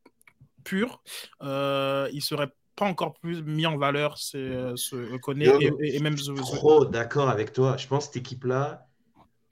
pur, 0.65 1.03
euh, 1.43 2.09
il 2.13 2.23
serait 2.23 2.49
pas 2.75 2.87
encore 2.87 3.15
plus 3.21 3.43
mis 3.43 3.67
en 3.67 3.77
valeur 3.79 4.19
ce, 4.19 4.73
ce 4.77 5.17
Koné 5.19 5.45
Yo, 5.47 5.61
et, 5.61 5.71
et- 5.83 5.97
et 5.97 6.01
même 6.01 6.17
je 6.17 6.23
suis 6.25 6.35
trop 6.35 6.85
d'accord 6.85 7.29
avec 7.29 7.53
toi. 7.53 7.77
Je 7.77 7.87
pense 7.87 8.07
que 8.09 8.15
cette 8.15 8.23
équipe-là, 8.23 8.87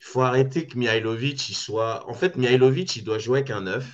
il 0.00 0.04
faut 0.06 0.22
arrêter 0.22 0.66
que 0.66 0.76
Mihailovic, 0.76 1.48
il 1.50 1.54
soit. 1.54 2.08
En 2.08 2.14
fait, 2.14 2.36
Mihailovic, 2.36 2.96
il 2.96 3.04
doit 3.04 3.18
jouer 3.18 3.38
avec 3.40 3.50
un 3.50 3.60
9. 3.62 3.86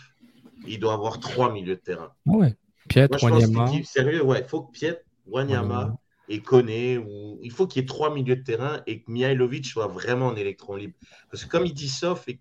Il 0.67 0.79
doit 0.81 0.95
avoir 0.95 1.21
trois 1.21 1.53
milieux 1.53 1.77
de 1.77 1.81
terrain. 1.81 2.13
Ah 2.29 2.33
ouais. 2.33 2.55
Piet, 2.89 3.09
Moi, 3.09 3.19
je 3.19 3.25
Wanyama. 3.27 3.71
sérieux, 3.85 4.23
ouais, 4.23 4.41
il 4.41 4.49
faut 4.49 4.63
que 4.63 4.73
Piet, 4.73 5.03
Wanyama 5.27 5.75
Wanyama. 5.75 5.97
et 6.29 6.41
Koné, 6.41 6.99
ou... 6.99 7.39
il 7.43 7.51
faut 7.51 7.67
qu'il 7.67 7.81
y 7.81 7.85
ait 7.85 7.87
trois 7.87 8.13
milieux 8.15 8.37
de 8.37 8.43
terrain 8.43 8.83
et 8.87 9.01
que 9.03 9.11
Mihailovic 9.11 9.67
soit 9.67 9.87
vraiment 9.87 10.27
en 10.29 10.37
électron 10.37 10.77
libre. 10.77 10.95
Parce 11.31 11.45
que 11.45 11.51
comme 11.51 11.65
il 11.67 11.75
dit 11.75 11.89
Sof, 11.89 12.29
et 12.29 12.41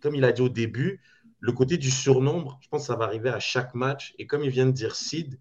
comme 0.00 0.14
il 0.14 0.24
a 0.24 0.32
dit 0.32 0.42
au 0.42 0.48
début, 0.48 1.00
le 1.40 1.52
côté 1.52 1.76
du 1.76 1.90
surnombre, 1.90 2.58
je 2.62 2.68
pense 2.68 2.82
que 2.82 2.86
ça 2.88 2.96
va 2.96 3.04
arriver 3.04 3.30
à 3.30 3.38
chaque 3.38 3.74
match. 3.74 4.14
Et 4.18 4.26
comme 4.26 4.42
il 4.42 4.50
vient 4.50 4.66
de 4.66 4.72
dire 4.72 4.96
Sid, 4.96 5.38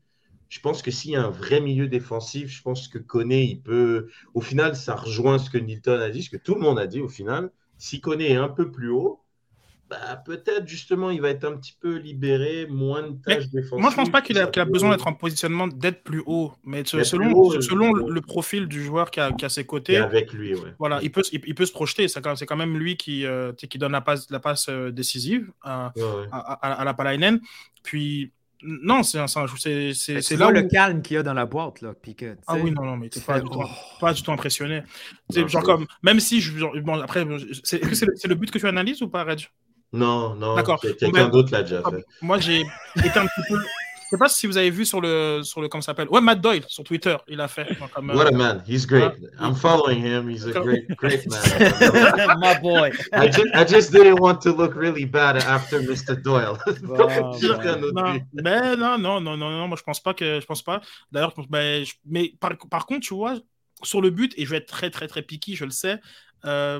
je 0.49 0.59
pense 0.59 0.81
que 0.81 0.91
s'il 0.91 1.11
y 1.11 1.15
a 1.15 1.23
un 1.25 1.29
vrai 1.31 1.59
milieu 1.59 1.87
défensif, 1.87 2.49
je 2.49 2.61
pense 2.61 2.87
que 2.87 2.99
Koné, 2.99 3.43
il 3.43 3.61
peut. 3.61 4.09
Au 4.33 4.41
final, 4.41 4.75
ça 4.75 4.95
rejoint 4.95 5.39
ce 5.39 5.49
que 5.49 5.57
Nilton 5.57 5.99
a 5.99 6.09
dit, 6.09 6.21
ce 6.23 6.29
que 6.29 6.37
tout 6.37 6.53
le 6.53 6.61
monde 6.61 6.77
a 6.77 6.87
dit 6.87 7.01
au 7.01 7.09
final. 7.09 7.51
Si 7.77 7.99
Koné 7.99 8.31
est 8.31 8.35
un 8.35 8.47
peu 8.49 8.71
plus 8.71 8.89
haut, 8.89 9.19
bah, 9.95 10.15
peut-être 10.25 10.67
justement 10.67 11.09
il 11.09 11.21
va 11.21 11.29
être 11.29 11.45
un 11.45 11.55
petit 11.57 11.75
peu 11.79 11.95
libéré, 11.95 12.67
moins 12.69 13.03
de 13.03 13.15
tâches 13.23 13.47
défensives. 13.49 13.79
Moi, 13.81 13.91
je 13.91 13.95
pense 13.95 14.09
pas 14.09 14.21
qu'il 14.21 14.37
a, 14.37 14.47
besoin 14.65 14.91
d'être 14.91 15.07
en 15.07 15.13
positionnement 15.13 15.67
d'être 15.67 16.03
plus 16.03 16.23
haut, 16.25 16.53
mais 16.63 16.83
selon, 16.85 17.25
plus 17.25 17.33
haut, 17.33 17.61
selon 17.61 17.93
le 17.93 18.21
profil 18.21 18.67
du 18.67 18.83
joueur 18.83 19.11
qui 19.11 19.19
a, 19.19 19.31
qui 19.31 19.45
a 19.45 19.49
ses 19.49 19.61
Et 19.61 19.65
côtés, 19.65 19.97
avec 19.97 20.33
lui, 20.33 20.53
ouais. 20.55 20.73
voilà, 20.79 20.99
il 21.01 21.11
peut, 21.11 21.23
se- 21.23 21.35
il, 21.35 21.41
il 21.45 21.55
peut 21.55 21.65
se 21.65 21.71
projeter. 21.71 22.07
C'est 22.07 22.21
quand, 22.21 22.35
c'est 22.35 22.45
quand 22.45 22.57
même 22.57 22.77
lui 22.77 22.97
qui, 22.97 23.25
euh, 23.25 23.53
qui 23.53 23.77
donne 23.77 23.93
la 23.93 24.01
passe, 24.01 24.29
la 24.29 24.39
passe 24.39 24.67
euh, 24.69 24.91
décisive 24.91 25.51
à, 25.61 25.91
Ouais, 25.95 26.03
ouais. 26.03 26.27
à, 26.31 26.53
à- 26.53 26.81
à 26.81 26.83
la 26.83 26.93
Palainen. 26.93 27.39
Puis, 27.83 28.31
non, 28.63 29.03
c'est 29.03 29.19
un- 29.19 29.27
c'est 29.27 29.41
Mais 30.31 30.37
là 30.37 30.47
où... 30.47 30.51
le 30.51 30.63
calme 30.63 31.01
qu'il 31.01 31.15
y 31.15 31.17
a 31.17 31.23
dans 31.23 31.33
la 31.33 31.45
boîte, 31.45 31.81
là, 31.81 31.93
puis 31.93 32.15
que, 32.15 32.33
tu 32.33 32.39
Ah 32.47 32.55
oui, 32.57 32.71
non, 32.71 32.83
non, 32.83 32.97
mais 32.97 33.09
t'es 33.09 33.19
tu 33.19 33.25
pas, 33.25 33.35
fais, 33.35 33.41
du 33.41 33.49
tout, 33.49 33.59
oh. 33.61 33.69
pas 33.99 34.13
du 34.13 34.23
tout 34.23 34.31
impressionné. 34.31 34.81
Genre 35.29 35.63
comme, 35.63 35.85
même 36.01 36.19
si, 36.19 36.41
je, 36.41 36.51
bon, 36.81 36.99
après, 37.01 37.25
c'est 37.63 37.77
est-ce 37.81 37.89
que 37.89 37.95
c'est 37.95 38.05
le, 38.07 38.13
c'est 38.15 38.27
le 38.27 38.35
but 38.35 38.49
que 38.51 38.57
tu 38.57 38.67
analyses 38.67 39.01
ou 39.01 39.09
pas, 39.09 39.23
Reg? 39.23 39.47
Non, 39.95 40.35
non, 40.35 40.55
quelqu'un 40.81 41.09
Mais- 41.13 41.29
d'autre 41.29 41.51
l'a 41.51 41.63
déjà 41.63 41.81
Ah, 41.83 41.89
fait. 41.91 42.05
Moi, 42.21 42.39
j'ai 42.39 42.61
été 42.97 43.19
un 43.19 43.25
petit 43.27 43.41
peu. 43.49 43.57
Je 43.59 44.09
sais 44.11 44.17
pas 44.19 44.29
si 44.29 44.45
vous 44.45 44.55
avez 44.55 44.69
vu 44.69 44.85
sur 44.85 45.01
le, 45.01 45.41
sur 45.43 45.61
le 45.61 45.67
comment 45.67 45.81
ça 45.81 45.87
s'appelle? 45.87 46.07
Ouais, 46.09 46.21
Matt 46.21 46.39
Doyle 46.39 46.63
sur 46.67 46.83
Twitter, 46.83 47.17
il 47.27 47.41
a 47.41 47.47
fait. 47.47 47.65
Donc, 47.79 47.89
comme, 47.91 48.11
euh, 48.11 48.15
What 48.15 48.27
a 48.27 48.31
man, 48.31 48.63
he's 48.67 48.85
great. 48.85 49.11
Ah, 49.39 49.47
I'm 49.47 49.55
following 49.55 49.99
him. 50.05 50.29
He's 50.29 50.45
a 50.45 50.51
great, 50.51 50.87
great 50.95 51.25
man. 51.29 51.41
My 52.39 52.53
boy. 52.61 52.91
I 53.13 53.25
just, 53.31 53.47
I 53.55 53.65
just 53.67 53.91
didn't 53.91 54.19
want 54.19 54.41
to 54.43 54.51
look 54.55 54.75
really 54.75 55.05
bad 55.05 55.37
after 55.37 55.81
Mr. 55.81 56.15
Doyle. 56.21 56.55
Bon. 56.83 57.07
rien 57.07 57.77
d'autre 57.77 57.93
Non, 57.93 58.19
mais 58.43 58.75
non, 58.77 58.97
non, 58.99 59.19
non, 59.19 59.35
non, 59.37 59.49
non, 59.49 59.67
moi 59.67 59.75
je 59.77 59.83
pense 59.83 59.99
pas 60.01 60.13
que 60.13 60.39
je 60.39 60.45
pense 60.45 60.61
pas. 60.61 60.81
D'ailleurs, 61.11 61.31
je 61.31 61.35
pense- 61.37 61.47
ben, 61.49 61.83
je- 61.83 61.93
mais 62.05 62.31
par, 62.39 62.51
par 62.69 62.85
contre, 62.85 63.07
tu 63.07 63.15
vois, 63.15 63.39
sur 63.81 64.01
le 64.01 64.11
but, 64.11 64.33
et 64.37 64.45
je 64.45 64.51
vais 64.51 64.57
être 64.57 64.67
très, 64.67 64.91
très, 64.91 65.07
très 65.07 65.23
piqué, 65.23 65.55
je 65.55 65.65
le 65.65 65.71
sais. 65.71 65.99
euh, 66.45 66.79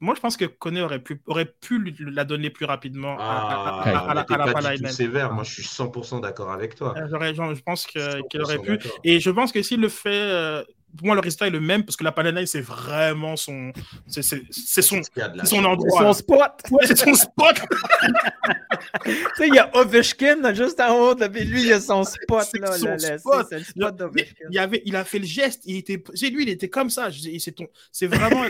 moi, 0.00 0.14
je 0.14 0.20
pense 0.20 0.36
que 0.36 0.44
Koné 0.46 0.80
aurait 0.82 0.98
pu, 0.98 1.20
aurait 1.26 1.44
pu 1.44 1.78
lui- 1.78 1.94
la 2.12 2.24
donner 2.24 2.50
plus 2.50 2.64
rapidement 2.64 3.18
à, 3.18 3.22
à- 3.22 3.26
à- 3.26 3.82
Ah, 3.84 3.98
à- 3.98 4.10
à 4.10 4.14
la- 4.14 4.14
la 4.14 4.24
pas 4.24 4.36
du 4.36 4.44
tout 4.46 4.52
Palainen. 4.52 4.92
sévère. 4.92 5.32
Moi, 5.32 5.44
je 5.44 5.52
suis 5.52 5.62
100% 5.64 6.20
d'accord 6.20 6.50
avec 6.50 6.74
toi. 6.74 6.94
Genre, 7.34 7.54
Je 7.54 7.60
pense 7.62 7.86
qu'il 7.86 8.00
aurait 8.00 8.56
100% 8.56 8.62
pu. 8.62 8.78
Et 9.04 9.20
je 9.20 9.30
pense 9.30 9.52
que 9.52 9.62
s'il 9.62 9.80
le 9.80 9.88
fait, 9.88 10.10
euh, 10.12 10.64
pour 10.96 11.06
moi, 11.06 11.14
le 11.14 11.20
résultat 11.20 11.46
est 11.46 11.50
le 11.50 11.60
même 11.60 11.84
parce 11.84 11.96
que 11.96 12.04
la 12.04 12.12
Palanen, 12.12 12.46
c'est 12.46 12.60
vraiment 12.60 13.36
son. 13.36 13.72
C'est 14.06 14.22
c'est- 14.22 14.42
c'est 14.50 14.82
son, 14.82 15.00
son 15.44 15.64
endroit. 15.64 15.98
C'est 16.00 16.04
son 16.04 16.12
spot. 16.12 16.52
Ouais, 16.70 16.86
c'est 16.86 16.98
son 16.98 17.14
spot. 17.14 17.56
tu 19.04 19.12
sais, 19.36 19.48
il 19.48 19.54
y 19.54 19.58
a 19.58 19.70
Ovechkin 19.76 20.52
juste 20.54 20.80
en 20.80 20.94
haut, 20.98 21.14
puis 21.14 21.44
lui, 21.44 21.62
il 21.64 21.72
a 21.72 21.80
son 21.80 22.04
spot. 22.04 22.44
C'est 22.50 22.58
Là, 22.60 22.72
son 22.72 22.86
là, 22.86 22.96
là, 22.96 23.18
spot. 23.18 23.46
C'est 23.48 23.48
c'est 23.50 23.56
le 23.56 23.60
Il, 23.76 23.82
spot 23.82 23.96
d'Ovechkin. 23.96 24.44
il 24.50 24.58
avait, 24.58 24.82
il 24.84 24.96
a 24.96 25.04
fait 25.04 25.18
le 25.18 25.26
geste. 25.26 25.62
Il 25.64 25.76
était, 25.76 26.02
c'est 26.14 26.28
lui, 26.30 26.42
il 26.44 26.48
était 26.48 26.68
comme 26.68 26.90
ça. 26.90 27.08
C'est 27.38 27.52
ton, 27.52 27.66
c'est 27.92 28.06
vraiment. 28.06 28.44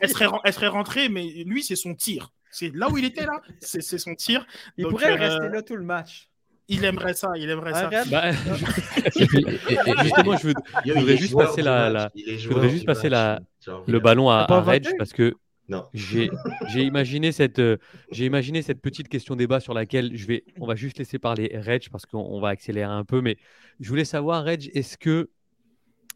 elle, 0.00 0.08
serait, 0.10 0.26
elle 0.44 0.52
serait 0.52 0.68
rentrée, 0.68 1.08
mais 1.08 1.22
lui, 1.46 1.62
c'est 1.62 1.76
son 1.76 1.94
tir. 1.94 2.30
C'est 2.50 2.74
là 2.74 2.88
où 2.88 2.96
il 2.98 3.04
était 3.04 3.26
là. 3.26 3.40
C'est 3.60 3.82
c'est 3.82 3.98
son 3.98 4.14
tir. 4.14 4.46
Il 4.76 4.82
Donc, 4.84 4.92
pourrait 4.92 5.12
euh, 5.12 5.16
rester 5.16 5.48
là 5.48 5.62
tout 5.62 5.76
le 5.76 5.84
match. 5.84 6.28
Il 6.68 6.84
aimerait 6.84 7.14
ça. 7.14 7.30
Il 7.36 7.48
aimerait 7.48 7.72
ça. 7.72 7.88
Bah, 8.10 8.32
justement, 10.02 10.36
je, 10.36 10.48
veux- 10.48 10.54
Yo, 10.84 10.94
je 10.94 10.98
il 10.98 11.00
voudrais 11.00 11.16
juste 11.16 11.30
joueur 11.30 11.48
passer 11.48 11.62
la, 11.62 11.90
la- 11.90 12.10
je 12.14 12.48
voudrais 12.48 12.68
juste 12.68 12.86
la, 13.04 13.40
le 13.86 13.98
ballon 14.00 14.28
à, 14.30 14.46
Reg 14.46 14.86
parce 14.98 15.12
que 15.12 15.34
j'ai 15.92 16.30
j'ai 16.68 16.82
imaginé 16.82 17.30
cette 17.32 17.58
euh, 17.58 17.76
j'ai 18.10 18.24
imaginé 18.24 18.62
cette 18.62 18.80
petite 18.80 19.08
question 19.08 19.36
débat 19.36 19.60
sur 19.60 19.74
laquelle 19.74 20.16
je 20.16 20.26
vais 20.26 20.44
on 20.60 20.66
va 20.66 20.74
juste 20.74 20.98
laisser 20.98 21.18
parler 21.18 21.50
Reg 21.54 21.88
parce 21.90 22.06
qu'on 22.06 22.20
on 22.20 22.40
va 22.40 22.48
accélérer 22.48 22.90
un 22.90 23.04
peu 23.04 23.20
mais 23.20 23.36
je 23.78 23.88
voulais 23.90 24.06
savoir 24.06 24.44
Reg 24.44 24.70
est-ce 24.74 24.96
que 24.96 25.28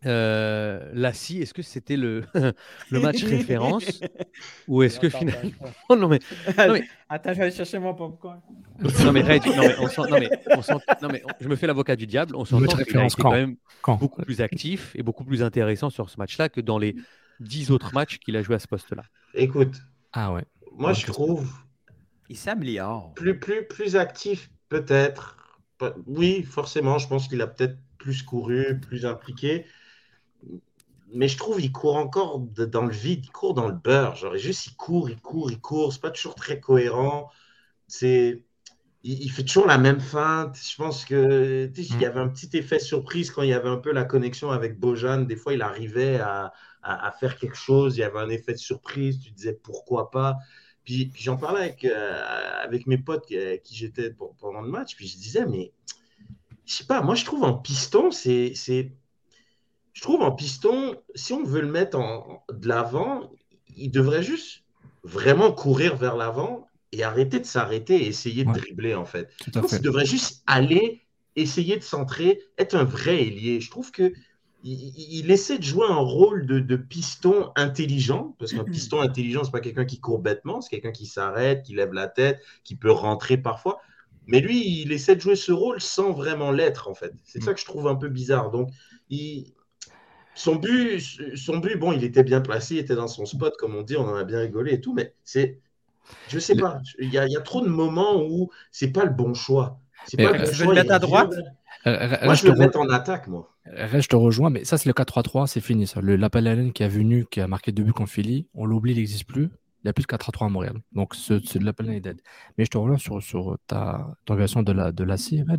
Euh, 0.05 0.91
Lassie, 0.95 1.41
est-ce 1.43 1.55
que 1.55 1.63
c'était 1.63 1.97
le, 1.97 2.25
le 2.91 3.01
match 3.01 3.23
référence 3.23 4.01
ou 4.69 4.83
est-ce 4.83 4.99
que 4.99 5.07
Attends, 5.07 5.19
finalement. 5.19 5.53
attends. 5.61 5.73
non, 5.97 6.09
mais, 6.09 6.19
non, 6.59 6.73
mais, 6.73 6.85
Attends, 7.09 7.33
je 7.33 7.39
vais 7.39 7.43
aller 7.45 7.55
chercher 7.55 7.79
mon 7.79 7.95
popcorn. 7.95 8.41
non, 9.05 9.13
mais, 9.13 9.23
Red, 9.23 9.47
non, 9.47 9.53
mais 9.59 9.77
on 9.79 9.89
non, 10.09 10.19
mais 10.19 10.31
on 10.57 10.63
non, 11.03 11.09
mais 11.11 11.23
on- 11.25 11.35
je 11.41 11.49
me 11.49 11.57
fais 11.57 11.67
l'avocat 11.67 11.97
du 11.97 12.07
diable. 12.07 12.35
On 12.37 12.45
s'entend 12.45 12.67
qu'il 12.67 12.75
a 12.75 12.77
référence 12.79 13.13
été 13.13 13.23
quand 13.23 13.31
quand? 13.31 13.37
même 13.37 13.57
Quand? 13.81 13.97
beaucoup 13.97 14.23
plus 14.23 14.41
actif 14.41 14.93
et 14.97 15.03
beaucoup 15.03 15.25
plus 15.25 15.43
intéressant 15.43 15.91
sur 15.91 16.11
ce 16.11 16.17
match-là 16.19 16.49
que 16.49 16.61
dans 16.61 16.79
les 16.79 16.97
10 17.41 17.71
autres 17.71 17.93
matchs 17.95 18.19
qu'il 18.19 18.37
a 18.37 18.43
joué 18.43 18.57
à 18.57 18.59
ce 18.59 18.67
poste-là. 18.69 19.05
Écoute, 19.35 19.77
Ah 20.13 20.33
ouais. 20.33 20.45
moi 20.73 20.93
je 20.93 21.07
trouve 21.07 21.49
Il 22.29 22.37
s'améliore. 22.37 23.15
plus, 23.15 23.39
plus, 23.39 23.67
plus 23.67 23.97
actif, 23.97 24.51
peut-être. 24.69 25.37
Oui, 26.07 26.43
forcément, 26.45 26.99
je 26.99 27.09
pense 27.09 27.29
qu'il 27.29 27.41
a 27.41 27.47
peut-être 27.47 27.77
plus 27.99 28.23
couru, 28.23 28.79
plus 28.81 29.05
impliqué. 29.07 29.67
Mais 31.15 31.29
je 31.29 31.37
trouve 31.37 31.59
qu'il 31.61 31.73
court 31.73 31.97
encore 31.97 32.39
de- 32.41 32.65
dans 32.65 32.87
le 32.87 32.93
vide, 32.93 33.25
il 33.27 33.31
court 33.31 33.55
dans 33.55 33.69
le 33.69 33.75
beurre. 33.75 34.17
Genre, 34.17 34.37
juste, 34.37 34.67
il 34.67 34.75
court, 34.77 35.11
il 35.11 35.21
court, 35.21 35.51
il 35.51 35.61
court. 35.61 35.93
C'est 35.93 36.01
pas 36.01 36.11
toujours 36.11 36.35
très 36.35 36.61
cohérent. 36.61 37.31
C'est. 37.89 38.45
Il, 39.05 39.23
il 39.25 39.31
fait 39.31 39.45
toujours 39.45 39.67
la 39.67 39.79
même 39.79 40.01
feinte. 40.01 40.59
Je 40.63 40.77
pense 40.77 41.05
que 41.05 41.71
il 41.77 42.01
y 42.01 42.07
avait 42.07 42.21
un 42.21 42.29
petit 42.29 42.51
effet 42.57 42.79
surprise 42.79 43.31
quand 43.31 43.43
il 43.43 43.51
y 43.51 43.55
avait 43.55 43.69
un 43.69 43.77
peu 43.79 43.93
la 43.93 44.05
connexion 44.05 44.51
avec 44.51 44.79
Bojan. 44.81 45.23
Des 45.23 45.37
fois, 45.37 45.55
il 45.55 45.63
arrivait 45.63 46.19
à, 46.21 46.53
à- 46.83 47.09
à 47.09 47.13
faire 47.13 47.37
quelque 47.39 47.57
chose. 47.57 47.97
Il 47.97 48.01
y 48.01 48.05
avait 48.05 48.21
un 48.21 48.29
effet 48.31 48.53
de 48.53 48.59
surprise. 48.59 49.21
Tu 49.21 49.31
disais 49.33 49.55
pourquoi 49.55 50.11
pas. 50.11 50.39
Puis, 50.85 51.07
puis 51.07 51.23
j'en 51.23 51.37
parlais 51.37 51.61
avec, 51.63 51.85
euh, 51.85 52.23
avec 52.65 52.87
mes 52.87 52.99
potes 52.99 53.27
qui, 53.27 53.37
avec 53.39 53.63
qui 53.65 53.77
j'étais 53.77 54.13
pendant 54.41 54.61
le 54.63 54.69
match. 54.71 54.97
Puis 54.97 55.09
je 55.09 55.17
disais, 55.19 55.47
mais 55.47 55.73
je 56.67 56.75
sais 56.75 56.85
pas, 56.87 57.03
moi 57.03 57.15
je 57.15 57.25
trouve 57.25 57.45
en 57.45 57.55
piston, 57.55 58.11
c'est. 58.11 58.55
Je 59.93 60.01
trouve 60.03 60.23
en 60.23 60.33
piston, 60.33 60.97
si 61.15 61.33
on 61.33 61.45
veut 61.45 61.61
le 61.61 61.71
mettre 61.71 61.99
en, 61.99 62.45
de 62.53 62.69
l'avant, 62.69 63.31
il 63.77 63.91
devrait 63.91 64.23
juste 64.23 64.63
vraiment 65.05 65.53
courir 65.53 65.97
vers 65.97 66.17
l'avant 66.17 66.67
et 66.93 67.03
arrêter 67.03 67.41
de 67.41 67.45
s'arrêter 67.47 68.03
et 68.05 68.07
essayer 68.09 68.45
de 68.45 68.51
Ouais. 68.51 68.59
dribbler 68.59 68.95
en 68.95 69.05
fait. 69.05 69.29
Tout 69.39 69.51
à 69.59 69.63
fait. 69.63 69.69
qu'il 69.69 69.81
devrait 69.83 70.07
juste 70.07 70.43
aller, 70.47 71.03
essayer 71.37 71.77
de 71.77 71.83
centrer, 71.83 72.41
être 72.59 72.75
un 72.75 72.85
vrai 72.85 73.23
ailier. 73.23 73.61
Je 73.61 73.71
trouve 73.71 73.91
que 73.91 74.13
il, 74.65 74.73
il- 74.97 75.19
il 75.25 75.31
essaie 75.31 75.59
de 75.59 75.63
jouer 75.65 75.87
un 75.89 75.97
rôle 75.97 76.47
de, 76.47 76.61
de 76.61 76.77
piston 76.77 77.51
intelligent, 77.57 78.37
parce 78.39 78.53
qu'un 78.53 78.63
piston 78.65 79.01
intelligent, 79.01 79.43
c'est 79.43 79.51
pas 79.51 79.61
quelqu'un 79.61 79.85
qui 79.85 79.99
court 79.99 80.21
bêtement, 80.21 80.61
c'est 80.61 80.71
quelqu'un 80.71 80.93
qui 80.93 81.07
s'arrête, 81.07 81.65
qui 81.65 81.75
lève 81.75 81.93
la 81.93 82.07
tête, 82.07 82.41
qui 82.63 82.77
peut 82.77 82.93
rentrer 82.93 83.37
parfois. 83.39 83.81
Mais 84.29 84.39
lui, 84.41 84.81
il 84.83 84.93
essaie 84.93 85.17
de 85.17 85.21
jouer 85.21 85.35
ce 85.35 85.51
rôle 85.51 85.81
sans 85.81 86.13
vraiment 86.13 86.53
l'être, 86.53 86.89
en 86.89 86.95
fait. 86.95 87.13
C'est 87.25 87.43
ça 87.43 87.53
que 87.55 87.59
je 87.61 87.65
trouve 87.65 87.89
un 87.89 87.97
peu 87.97 88.09
bizarre. 88.09 88.53
Donc, 88.53 88.69
il- 89.11 89.53
son 90.35 90.57
but, 90.57 91.01
son 91.37 91.59
but, 91.59 91.79
bon, 91.79 91.93
il 91.93 92.05
était 92.05 92.23
bien 92.25 92.41
placé, 92.41 92.77
il 92.77 92.79
était 92.79 92.95
dans 92.97 93.09
son 93.09 93.27
spot, 93.27 93.55
comme 93.59 93.75
on 93.75 93.83
dit, 93.83 93.97
on 93.97 94.05
en 94.07 94.17
a 94.17 94.25
bien 94.25 94.41
rigolé 94.41 94.75
et 94.75 94.81
tout, 94.81 94.95
mais 94.95 95.15
c'est, 95.25 95.59
je 96.29 96.39
sais 96.39 96.57
pas, 96.57 96.81
il 96.99 97.11
y 97.11 97.19
a, 97.19 97.27
il 97.27 97.33
y 97.33 97.37
a 97.37 97.41
trop 97.41 97.61
de 97.61 97.69
moments 97.69 98.23
où 98.23 98.51
c'est 98.71 98.93
pas 98.93 99.05
le 99.05 99.11
bon 99.13 99.35
choix. 99.35 99.79
C'est 100.07 100.17
pas 100.17 100.33
le 100.33 100.41
euh, 100.41 100.45
bon 100.47 100.53
choix, 100.53 100.75
le 100.75 100.93
à 100.93 100.99
droite. 100.99 101.33
Euh, 101.87 101.97
Re- 102.07 102.25
Moi, 102.25 102.35
je 102.35 102.43
te 102.43 102.49
le 102.49 102.57
mettre 102.57 102.79
en 102.79 102.89
attaque, 102.91 103.27
moi. 103.29 103.53
Re- 103.67 104.01
je 104.01 104.09
te 104.09 104.17
rejoins, 104.17 104.51
mais 104.51 104.65
ça, 104.65 104.79
c'est 104.79 104.89
le 104.89 104.95
4-3-3, 104.95 105.47
c'est 105.47 105.61
fini. 105.61 105.87
Ça. 105.87 106.01
Le 106.01 106.17
Lapalainen 106.17 106.73
qui 106.73 106.83
est 106.83 106.89
venu, 106.89 107.27
qui 107.31 107.41
a 107.41 107.49
marqué 107.49 107.73
deux 107.73 107.83
buts 107.83 107.93
contre 107.93 108.11
Philly, 108.11 108.47
on 108.55 108.67
l'oublie, 108.67 108.93
il 108.93 108.99
n'existe 108.99 109.25
plus. 109.25 109.45
Il 109.45 109.87
n'y 109.87 109.91
a 109.91 109.93
plus 109.93 110.03
de 110.03 110.09
4-3-3 110.09 110.47
à 110.47 110.49
Montréal. 110.49 110.75
Donc, 110.93 111.15
ce, 111.17 111.41
ce 111.41 111.59
Lapalainen 111.59 111.97
est 111.97 112.01
dead. 112.01 112.21
Mais 112.57 112.65
je 112.65 112.71
te 112.71 112.79
rejoins 112.79 112.99
sur, 112.99 113.21
sur 113.23 113.59
ta, 113.67 114.07
ton 114.25 114.37
version 114.37 114.63
de 114.63 114.71
la, 114.73 114.93
de 114.93 115.03
la 115.05 115.17
C. 115.17 115.45
Mais 115.49 115.57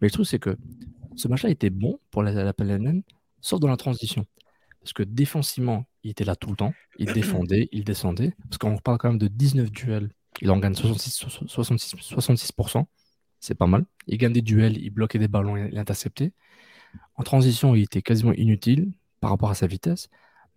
le 0.00 0.10
truc, 0.10 0.26
c'est 0.26 0.38
que 0.38 0.56
ce 1.16 1.26
match-là 1.26 1.50
était 1.50 1.70
bon 1.70 1.98
pour 2.10 2.22
la 2.22 2.32
Lapalainen, 2.32 3.02
sauf 3.46 3.60
dans 3.60 3.68
la 3.68 3.76
transition. 3.76 4.26
Parce 4.80 4.92
que 4.92 5.02
défensivement, 5.02 5.84
il 6.02 6.10
était 6.10 6.24
là 6.24 6.36
tout 6.36 6.50
le 6.50 6.56
temps. 6.56 6.74
Il 6.98 7.12
défendait, 7.12 7.68
il 7.72 7.84
descendait. 7.84 8.34
Parce 8.48 8.58
qu'on 8.58 8.76
parle 8.78 8.98
quand 8.98 9.08
même 9.08 9.18
de 9.18 9.28
19 9.28 9.70
duels. 9.70 10.10
Il 10.40 10.50
en 10.50 10.58
gagne 10.58 10.74
66, 10.74 11.26
66, 11.46 11.94
66%. 11.94 12.84
C'est 13.40 13.54
pas 13.54 13.66
mal. 13.66 13.84
Il 14.06 14.18
gagne 14.18 14.32
des 14.32 14.42
duels, 14.42 14.76
il 14.76 14.90
bloquait 14.90 15.18
des 15.18 15.28
ballons, 15.28 15.56
il 15.56 15.78
interceptait. 15.78 16.32
En 17.14 17.22
transition, 17.22 17.74
il 17.74 17.82
était 17.82 18.02
quasiment 18.02 18.32
inutile 18.32 18.92
par 19.20 19.30
rapport 19.30 19.50
à 19.50 19.54
sa 19.54 19.66
vitesse. 19.66 20.08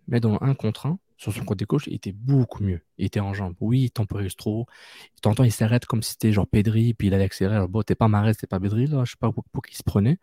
Mais 0.08 0.20
dans 0.20 0.38
1 0.40 0.54
contre 0.54 0.86
1, 0.86 0.98
sur 1.16 1.32
son 1.32 1.44
côté 1.44 1.66
gauche, 1.66 1.86
il 1.86 1.94
était 1.94 2.12
beaucoup 2.12 2.62
mieux. 2.64 2.80
Il 2.98 3.06
était 3.06 3.20
en 3.20 3.34
jambes. 3.34 3.54
Oui, 3.60 3.82
il 3.82 3.90
temporise 3.90 4.34
trop. 4.36 4.66
De 5.16 5.20
temps 5.20 5.30
en 5.30 5.34
temps, 5.34 5.44
il 5.44 5.52
s'arrête 5.52 5.86
comme 5.86 6.02
si 6.02 6.12
c'était 6.12 6.32
genre 6.32 6.46
Pedri, 6.46 6.94
puis 6.94 7.08
il 7.08 7.14
allait 7.14 7.24
accélérer. 7.24 7.56
Alors, 7.56 7.68
bon, 7.68 7.82
t'es 7.82 7.94
pas 7.94 8.08
Marais, 8.08 8.34
t'es 8.34 8.46
pas 8.46 8.58
Pedri, 8.58 8.86
là. 8.86 9.04
Je 9.04 9.12
sais 9.12 9.16
pas 9.20 9.30
pour, 9.30 9.44
pour 9.52 9.62
qui 9.62 9.74
il 9.74 9.76
se 9.76 9.82
prenait. 9.82 10.18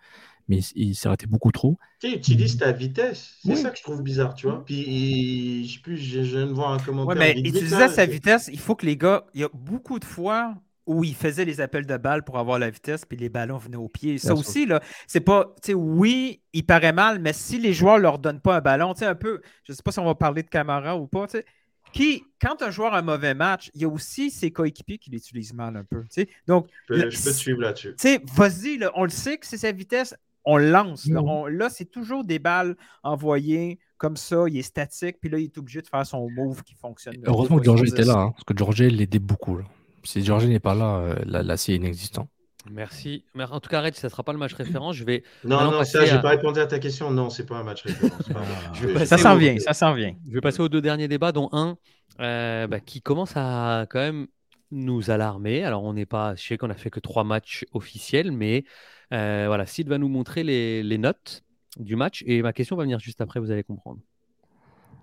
Mais 0.47 0.57
il, 0.75 0.89
il 0.89 0.95
s'arrêtait 0.95 1.27
beaucoup 1.27 1.51
trop. 1.51 1.77
Tu 1.99 2.09
sais, 2.09 2.15
utilise 2.15 2.57
ta 2.57 2.71
vitesse. 2.71 3.37
C'est 3.43 3.49
Oui. 3.51 3.57
ça 3.57 3.69
que 3.69 3.77
je 3.77 3.83
trouve 3.83 4.01
bizarre, 4.01 4.33
tu 4.33 4.47
vois. 4.47 4.63
Puis, 4.65 4.75
il- 4.87 5.67
je 5.67 5.73
sais 5.75 5.79
plus, 5.81 5.97
je, 5.97 6.23
je 6.23 6.37
viens 6.37 6.47
de 6.47 6.53
voir 6.53 6.71
un 6.73 6.79
commentaire. 6.79 7.17
Ouais, 7.21 7.35
mais 7.43 7.51
là, 7.51 7.89
sa 7.89 8.05
vitesse, 8.05 8.49
il 8.51 8.59
faut 8.59 8.75
que 8.75 8.85
les 8.85 8.97
gars. 8.97 9.25
Il 9.33 9.41
y 9.41 9.43
a 9.43 9.49
beaucoup 9.53 9.99
de 9.99 10.05
fois 10.05 10.55
où 10.85 11.03
il 11.03 11.15
faisait 11.15 11.43
les 11.43 11.59
appels 11.59 11.85
de 11.85 11.97
balles 11.97 12.23
pour 12.23 12.37
avoir 12.37 12.59
la 12.59 12.69
vitesse, 12.69 13.03
puis 13.03 13.17
les 13.17 13.27
ballons 13.27 13.57
venaient 13.57 13.75
au 13.75 13.89
pied. 13.89 14.17
Ça 14.17 14.33
Bien 14.33 14.41
sûr. 14.41 14.49
aussi, 14.49 14.65
là, 14.65 14.81
c'est 15.05 15.19
pas. 15.19 15.53
Tu 15.61 15.67
sais, 15.67 15.73
oui, 15.73 16.41
il 16.53 16.65
paraît 16.65 16.93
mal, 16.93 17.19
mais 17.19 17.33
si 17.33 17.57
les 17.59 17.73
joueurs 17.73 17.97
leur 17.99 18.19
donnent 18.19 18.39
pas 18.39 18.55
un 18.57 18.61
ballon, 18.61 18.93
tu 18.93 18.99
sais, 18.99 19.05
un 19.05 19.15
peu. 19.15 19.41
Je 19.65 19.73
sais 19.73 19.83
pas 19.83 19.91
si 19.91 19.99
on 19.99 20.05
va 20.05 20.15
parler 20.15 20.43
de 20.43 20.49
Camara 20.49 20.97
ou 20.97 21.07
pas, 21.07 21.27
tu 21.27 21.39
sais. 21.39 21.45
Qui, 21.93 22.23
quand 22.41 22.61
un 22.61 22.69
joueur 22.69 22.93
a 22.93 22.99
un 22.99 23.01
mauvais 23.01 23.33
match, 23.33 23.71
il 23.73 23.81
y 23.81 23.85
a 23.85 23.87
aussi 23.89 24.29
ses 24.29 24.51
coéquipiers 24.51 24.97
qui 24.97 25.09
l'utilisent 25.09 25.53
mal 25.53 25.75
un 25.77 25.83
peu. 25.85 26.01
tu 26.03 26.07
sais. 26.21 26.29
Donc, 26.45 26.67
Je 26.69 26.93
peux, 26.93 26.97
là, 27.01 27.09
je 27.09 27.17
peux 27.17 27.31
te 27.31 27.35
suivre 27.35 27.61
là-dessus. 27.61 27.89
tu 27.89 28.07
sais, 28.09 28.21
vas-y, 28.35 28.77
là, 28.77 28.91
on 28.95 29.03
le 29.03 29.09
sait 29.09 29.37
que 29.37 29.45
c'est 29.47 29.57
sa 29.57 29.71
vitesse, 29.71 30.13
on 30.47 30.57
lance. 30.57 31.05
Là. 31.07 31.21
On- 31.21 31.45
là, 31.45 31.69
c'est 31.69 31.85
toujours 31.91 32.23
des 32.23 32.39
balles 32.39 32.75
envoyées 33.03 33.79
comme 33.97 34.15
ça, 34.17 34.45
il 34.47 34.57
est 34.57 34.61
statique, 34.61 35.17
puis 35.19 35.29
là, 35.29 35.39
il 35.39 35.45
est 35.45 35.57
obligé 35.57 35.81
de 35.81 35.87
faire 35.87 36.05
son 36.05 36.29
move 36.29 36.61
qui 36.63 36.75
fonctionne. 36.75 37.15
Heureusement 37.25 37.57
que 37.57 37.63
Georges 37.65 37.87
était 37.87 38.03
là, 38.03 38.13
hein, 38.17 38.31
parce 38.31 38.43
que 38.43 38.55
Georges 38.57 38.81
l'aidait 38.81 39.19
beaucoup. 39.19 39.57
là. 39.57 39.63
Si 40.03 40.23
Georges 40.23 40.45
n'est 40.45 40.59
pas 40.59 40.75
là, 40.75 40.97
euh, 40.99 41.15
la, 41.25 41.41
la 41.43 41.57
C 41.57 41.73
est 41.73 41.75
inexistant. 41.77 42.29
Merci. 42.69 43.23
Mais 43.33 43.43
en 43.45 43.59
tout 43.59 43.69
cas, 43.69 43.81
Red, 43.81 43.95
ça 43.95 44.07
ne 44.07 44.11
sera 44.11 44.23
pas 44.23 44.33
le 44.33 44.39
match 44.39 44.53
référence. 44.53 44.95
Je 44.95 45.03
vais, 45.05 45.23
Non, 45.43 45.71
non, 45.71 45.83
ça, 45.83 46.05
j'ai 46.05 46.11
à- 46.11 46.19
pas 46.19 46.29
répondu 46.29 46.59
à 46.59 46.67
ta 46.67 46.79
question. 46.79 47.09
Non, 47.11 47.29
c'est 47.29 47.45
pas 47.45 47.57
un 47.57 47.63
match 47.63 47.81
référence. 47.83 48.21
Je 48.73 48.87
Je- 48.87 48.93
passer 48.93 49.05
Ça 49.05 49.17
s'en 49.17 49.35
au- 49.35 49.37
vient, 49.37 49.57
ça 49.59 49.73
s'en 49.73 49.93
vient. 49.93 50.13
je 50.27 50.33
vais 50.33 50.41
passer 50.41 50.61
aux 50.61 50.69
deux 50.69 50.81
derniers 50.81 51.07
débats, 51.07 51.31
dont 51.31 51.49
un 51.53 51.77
euh, 52.19 52.67
bah, 52.67 52.79
qui 52.79 53.01
commence 53.01 53.33
à 53.35 53.85
quand 53.89 53.99
même 53.99 54.27
nous 54.71 55.09
alarmer. 55.11 55.63
Alors, 55.63 55.83
on 55.83 55.93
n'est 55.93 56.05
pas, 56.05 56.35
je 56.35 56.43
sais 56.45 56.57
qu'on 56.57 56.69
a 56.69 56.73
fait 56.75 56.89
que 56.89 56.99
trois 56.99 57.23
matchs 57.23 57.65
officiels, 57.73 58.31
mais 58.31 58.63
euh, 58.65 58.96
voilà, 59.11 59.65
Sid 59.65 59.87
va 59.87 59.97
nous 59.97 60.09
montrer 60.09 60.43
les, 60.43 60.83
les 60.83 60.97
notes 60.97 61.43
du 61.77 61.95
match. 61.95 62.23
Et 62.25 62.41
ma 62.41 62.53
question 62.53 62.75
va 62.75 62.83
venir 62.83 62.99
juste 62.99 63.21
après, 63.21 63.39
vous 63.39 63.51
allez 63.51 63.63
comprendre. 63.63 64.01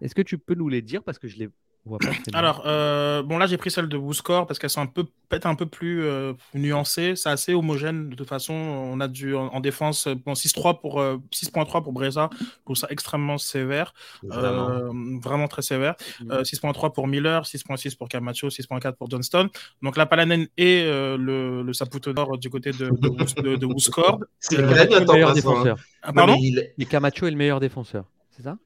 Est-ce 0.01 0.15
que 0.15 0.23
tu 0.23 0.39
peux 0.39 0.55
nous 0.55 0.69
les 0.69 0.83
dire 0.83 1.03
parce 1.03 1.19
que 1.19 1.29
je 1.29 1.39
les 1.39 1.49
pas. 1.91 1.99
Alors, 2.39 2.63
euh, 2.67 3.23
bon, 3.23 3.39
là, 3.39 3.47
j'ai 3.47 3.57
pris 3.59 3.71
celle 3.71 3.89
de 3.89 3.97
WooScore 3.97 4.47
parce 4.47 4.59
qu'elles 4.59 4.71
sont 4.71 4.81
un 4.81 4.87
peu, 4.87 5.05
peut-être 5.29 5.47
un 5.47 5.55
peu 5.55 5.67
plus 5.67 6.03
euh, 6.05 6.33
nuancées. 6.55 7.15
C'est 7.17 7.29
assez 7.29 7.53
homogène. 7.55 8.09
De 8.11 8.15
toute 8.17 8.29
façon, 8.29 8.55
on 8.55 8.99
a 9.01 9.09
du 9.09 9.35
en, 9.35 9.49
en 9.49 9.61
défense, 9.61 10.09
bon, 10.09 10.33
6-3 10.35 10.81
pour, 10.81 11.01
euh, 11.01 11.19
6.3 11.33 11.83
pour 11.83 11.93
Breza. 11.93 12.31
Je 12.41 12.47
trouve 12.65 12.77
ça 12.77 12.87
extrêmement 12.91 13.37
sévère. 13.39 13.93
Vraiment. 14.23 14.71
Euh, 14.71 14.91
vraiment 15.23 15.47
très 15.49 15.63
sévère. 15.63 15.95
Mhm. 16.23 16.31
Euh, 16.33 16.43
6.3 16.43 16.93
pour 16.93 17.07
Miller, 17.07 17.45
6.6 17.45 17.97
pour 17.97 18.09
Camacho, 18.09 18.49
6.4 18.49 18.93
pour 18.97 19.11
Johnston. 19.11 19.49
Donc 19.83 19.97
la 19.97 20.07
Palanen 20.07 20.47
et 20.57 20.85
euh, 20.87 21.17
le, 21.19 21.63
le 21.63 21.73
Saputo 21.73 22.13
Nord 22.13 22.39
du 22.39 22.49
côté 22.51 22.71
de, 22.73 22.89
de, 22.89 23.09
Wus- 23.09 23.43
de, 23.43 23.57
de 23.57 23.67
Wooscore. 23.67 24.21
C'est 24.41 24.59
Euh, 24.59 24.63
le 24.63 25.13
meilleur 25.13 25.31
hein. 25.31 25.35
défenseur. 25.35 25.77
Ah, 26.03 26.09
Non, 26.09 26.15
pardon 26.15 26.33
mais 26.35 26.41
il- 26.43 26.73
Et 26.79 26.85
Camacho 26.87 27.27
est 27.27 27.31
le 27.31 27.37
meilleur 27.37 27.61
défenseur, 27.61 28.05
c'est 28.31 28.43
ça? 28.43 28.57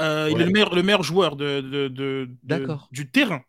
Euh, 0.00 0.28
Il 0.30 0.40
est 0.40 0.44
le 0.46 0.50
meilleur, 0.50 0.74
le 0.74 0.82
meilleur 0.82 1.02
joueur 1.02 1.36
de, 1.36 1.60
de, 1.60 1.88
de- 1.88 2.28
de- 2.28 2.36
D'accord. 2.42 2.88
du 2.92 3.10
terrain. 3.10 3.42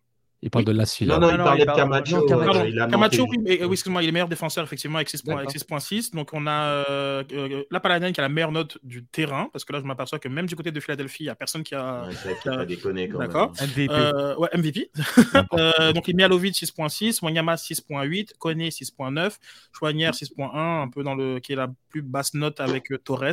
Il 0.43 0.49
parle 0.49 0.65
Oui. 0.67 0.73
de 0.73 0.77
la 0.77 0.85
C. 0.85 1.05
Non, 1.05 1.19
non, 1.19 1.31
il 1.31 1.37
parlait 1.37 1.61
il 1.63 1.65
de 1.67 1.71
Camacho. 1.73 2.17
non, 2.17 2.25
Camacho. 2.25 2.57
euh, 2.59 2.67
il 2.69 2.79
a 2.79 2.87
oui, 2.87 3.37
mais, 3.41 3.61
euh, 3.61 3.65
oui, 3.65 3.73
excuse-moi, 3.73 4.03
il 4.03 4.09
est 4.09 4.11
meilleur 4.11 4.27
défenseur 4.27 4.65
effectivement 4.65 4.97
avec 4.97 5.09
6 5.09 5.21
points- 5.21 5.35
avec 5.37 5.47
D'accord. 5.47 5.79
6.6. 5.79 6.11
Donc 6.13 6.31
on 6.33 6.45
a 6.47 6.51
euh, 6.51 7.23
euh, 7.31 7.63
la 7.71 7.79
Palanen 7.79 8.11
qui 8.11 8.19
a 8.19 8.23
la 8.23 8.29
meilleure 8.29 8.51
note 8.51 8.77
du 8.83 9.05
terrain, 9.05 9.49
parce 9.53 9.63
que 9.63 9.71
là 9.71 9.79
je 9.79 9.85
m'aperçois 9.85 10.19
que 10.19 10.27
même 10.27 10.45
du 10.45 10.55
côté 10.57 10.71
de 10.71 10.79
Philadelphie, 10.81 11.23
il 11.23 11.27
n'y 11.27 11.29
a 11.29 11.35
personne 11.35 11.63
qui 11.63 11.75
a. 11.75 12.03
Ouais, 12.07 12.35
qu'il 12.41 12.51
a 12.51 12.65
déconné 12.65 13.07
quand 13.07 13.19
même. 13.19 13.27
D'accord. 13.29 13.53
MVP. 13.61 13.87
Euh, 13.93 14.35
ouais, 14.35 14.49
MVP. 14.53 14.91
N'importe 15.33 15.61
Euh, 15.79 15.93
donc, 15.93 16.07
Mialovic 16.09 16.55
6.6, 16.55 17.19
Wanyama 17.23 17.55
6.8, 17.55 18.33
Kone 18.37 18.63
6.9, 18.69 19.37
Chouanière 19.71 20.13
6.1, 20.13 20.81
un 20.83 20.89
peu 20.89 21.03
dans 21.03 21.15
le 21.15 21.39
qui 21.39 21.53
est 21.53 21.55
la 21.55 21.69
plus 21.89 22.01
basse 22.01 22.33
note 22.33 22.59
avec 22.59 22.91
euh, 22.91 22.97
Torres, 22.97 23.23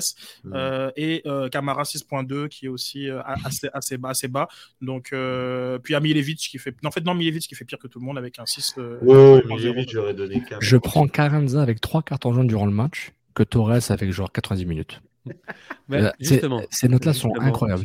Mm. 0.45 0.53
euh, 0.55 0.91
et 0.97 1.23
euh, 1.27 1.49
Camara 1.49 1.83
6.2 1.83 2.47
qui 2.49 2.67
est 2.67 2.69
aussi 2.69 3.09
euh, 3.11 3.21
assez, 3.45 3.69
assez 3.73 3.99
bas, 3.99 4.11
assez 4.11 4.29
bas. 4.29 4.47
Donc, 4.81 5.13
euh, 5.13 5.79
puis 5.79 5.95
Amilevic 5.97 6.39
qui 6.39 6.59
fait, 6.59 6.75
non, 6.83 6.89
en 6.89 6.93
fait, 6.93 7.00
non, 7.05 7.15
Milevic 7.15 7.43
qui 7.49 7.55
fait 7.55 7.65
pire 7.65 7.79
que 7.79 7.87
tout 7.89 7.99
le 8.01 8.05
monde 8.05 8.19
avec 8.19 8.39
un 8.39 8.47
6. 8.47 8.75
euh, 8.79 8.99
Ouais, 9.03 9.15
ouais, 9.35 9.41
3.0. 9.43 9.57
Milevic, 9.57 9.91
j'aurais 9.91 10.15
donné 10.15 10.43
4. 10.43 10.61
Je 10.61 10.77
prends 10.77 11.07
Carranza 11.09 11.61
avec 11.63 11.81
trois 11.81 12.03
cartons 12.03 12.33
jaunes 12.33 12.47
durant 12.47 12.67
le 12.67 12.73
match 12.73 13.13
que 13.35 13.43
Torres 13.43 13.91
avec 13.91 14.11
genre 14.13 14.31
90 14.33 14.67
minutes. 14.67 15.01
Mais 15.89 16.01
Là, 16.03 16.15
c'est- 16.21 16.29
justement, 16.35 16.63
Ces 16.71 16.89
notes-là 16.89 17.13
sont 17.13 17.33
incroyables. 17.41 17.85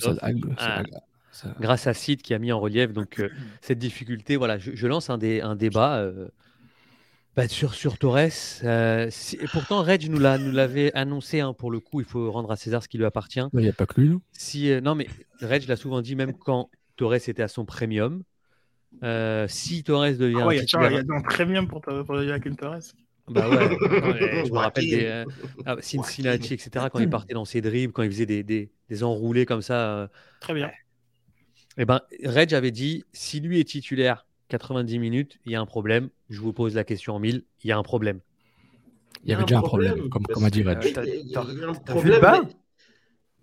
Ah. 0.57 0.83
ça- 1.31 1.53
grâce 1.59 1.85
à 1.87 1.93
Sid 1.93 2.21
qui 2.21 2.33
a 2.33 2.39
mis 2.39 2.51
en 2.51 2.59
relief 2.59 2.93
donc 2.93 3.19
euh, 3.19 3.29
cette 3.61 3.79
difficulté. 3.79 4.35
Voilà, 4.37 4.57
je, 4.57 4.71
je 4.73 4.87
lance 4.87 5.09
un, 5.09 5.17
dé- 5.17 5.41
un 5.41 5.55
débat. 5.55 5.97
euh, 5.97 6.27
Bah, 7.35 7.49
sur, 7.49 7.73
sur 7.73 7.97
Torres, 7.97 8.29
euh, 8.63 9.07
si- 9.11 9.35
et 9.35 9.47
pourtant 9.51 9.83
Reg 9.83 10.09
nous 10.09 10.19
l'a- 10.19 10.37
nous 10.37 10.53
l'avait 10.53 10.93
annoncé, 10.93 11.41
hein, 11.41 11.51
pour 11.53 11.69
le 11.69 11.81
coup, 11.81 11.99
il 11.99 12.05
faut 12.05 12.31
rendre 12.31 12.49
à 12.51 12.55
César 12.55 12.81
ce 12.81 12.87
qui 12.87 12.97
lui 12.97 13.03
appartient. 13.05 13.41
Il 13.53 13.59
n'y 13.59 13.67
a 13.67 13.73
pas 13.73 13.85
que 13.85 13.99
lui. 13.99 14.09
non? 14.09 14.21
Si, 14.31 14.71
euh, 14.71 14.79
non, 14.79 14.95
mais 14.95 15.07
Reg 15.41 15.67
l'a 15.67 15.75
souvent 15.75 16.01
dit, 16.01 16.15
même 16.15 16.33
quand 16.33 16.69
Torres 16.95 17.15
était 17.15 17.43
à 17.43 17.49
son 17.49 17.65
premium, 17.65 18.23
euh, 19.03 19.47
si 19.47 19.83
Torres 19.83 20.13
devient 20.17 20.39
Ah 20.41 20.47
ouais, 20.47 20.55
il 20.55 20.57
y 20.57 20.61
a- 20.61 20.65
titulaire- 20.65 20.91
il 20.91 21.07
y 21.07 21.11
a 21.11 21.15
un 21.15 21.21
premium 21.21 21.67
pour, 21.67 21.81
pour 21.81 22.21
Joaquin 22.21 22.53
Torres. 22.53 22.79
Bah 23.27 23.49
ouais, 23.49 23.57
je 24.45 24.51
me 24.51 24.57
rappelle 24.57 24.87
des 24.87 25.05
euh, 25.05 25.25
ah, 25.65 25.75
Cincinnati, 25.81 26.53
etc. 26.53 26.85
Quand 26.91 26.99
il 26.99 27.09
partait 27.09 27.33
dans 27.33 27.45
ses 27.45 27.59
dribbles, 27.61 27.91
quand 27.91 28.03
il 28.03 28.11
faisait 28.11 28.27
des, 28.27 28.43
des, 28.43 28.71
des 28.89 29.03
enroulés 29.03 29.45
comme 29.47 29.63
ça. 29.63 29.95
euh, 30.01 30.07
Très 30.41 30.53
bien. 30.53 30.69
eh 31.77 31.85
ben, 31.85 32.01
Reg 32.23 32.53
avait 32.53 32.69
dit 32.71 33.03
si 33.13 33.39
lui 33.39 33.59
est 33.59 33.63
titulaire 33.63 34.27
90 34.49 34.99
minutes, 34.99 35.39
il 35.45 35.51
y 35.53 35.55
a 35.55 35.59
un 35.61 35.65
problème. 35.65 36.09
Je 36.29 36.39
vous 36.39 36.53
pose 36.53 36.75
la 36.75 36.83
question 36.83 37.15
en 37.15 37.19
mille, 37.19 37.43
il 37.63 37.69
y 37.69 37.71
a 37.71 37.77
un 37.79 37.83
problème. 37.83 38.19
Il 39.23 39.31
y 39.31 39.33
avait 39.33 39.43
déjà 39.43 39.57
un 39.57 39.63
problème, 39.63 40.07
comme, 40.09 40.23
comme 40.27 40.43
a 40.45 40.51
dit 40.51 40.61
Reg. 40.61 40.77
parce 40.93 40.93
T'as- 40.93 41.43
vu 41.45 41.71
problème. 41.83 42.11
le 42.13 42.19
banc 42.21 42.49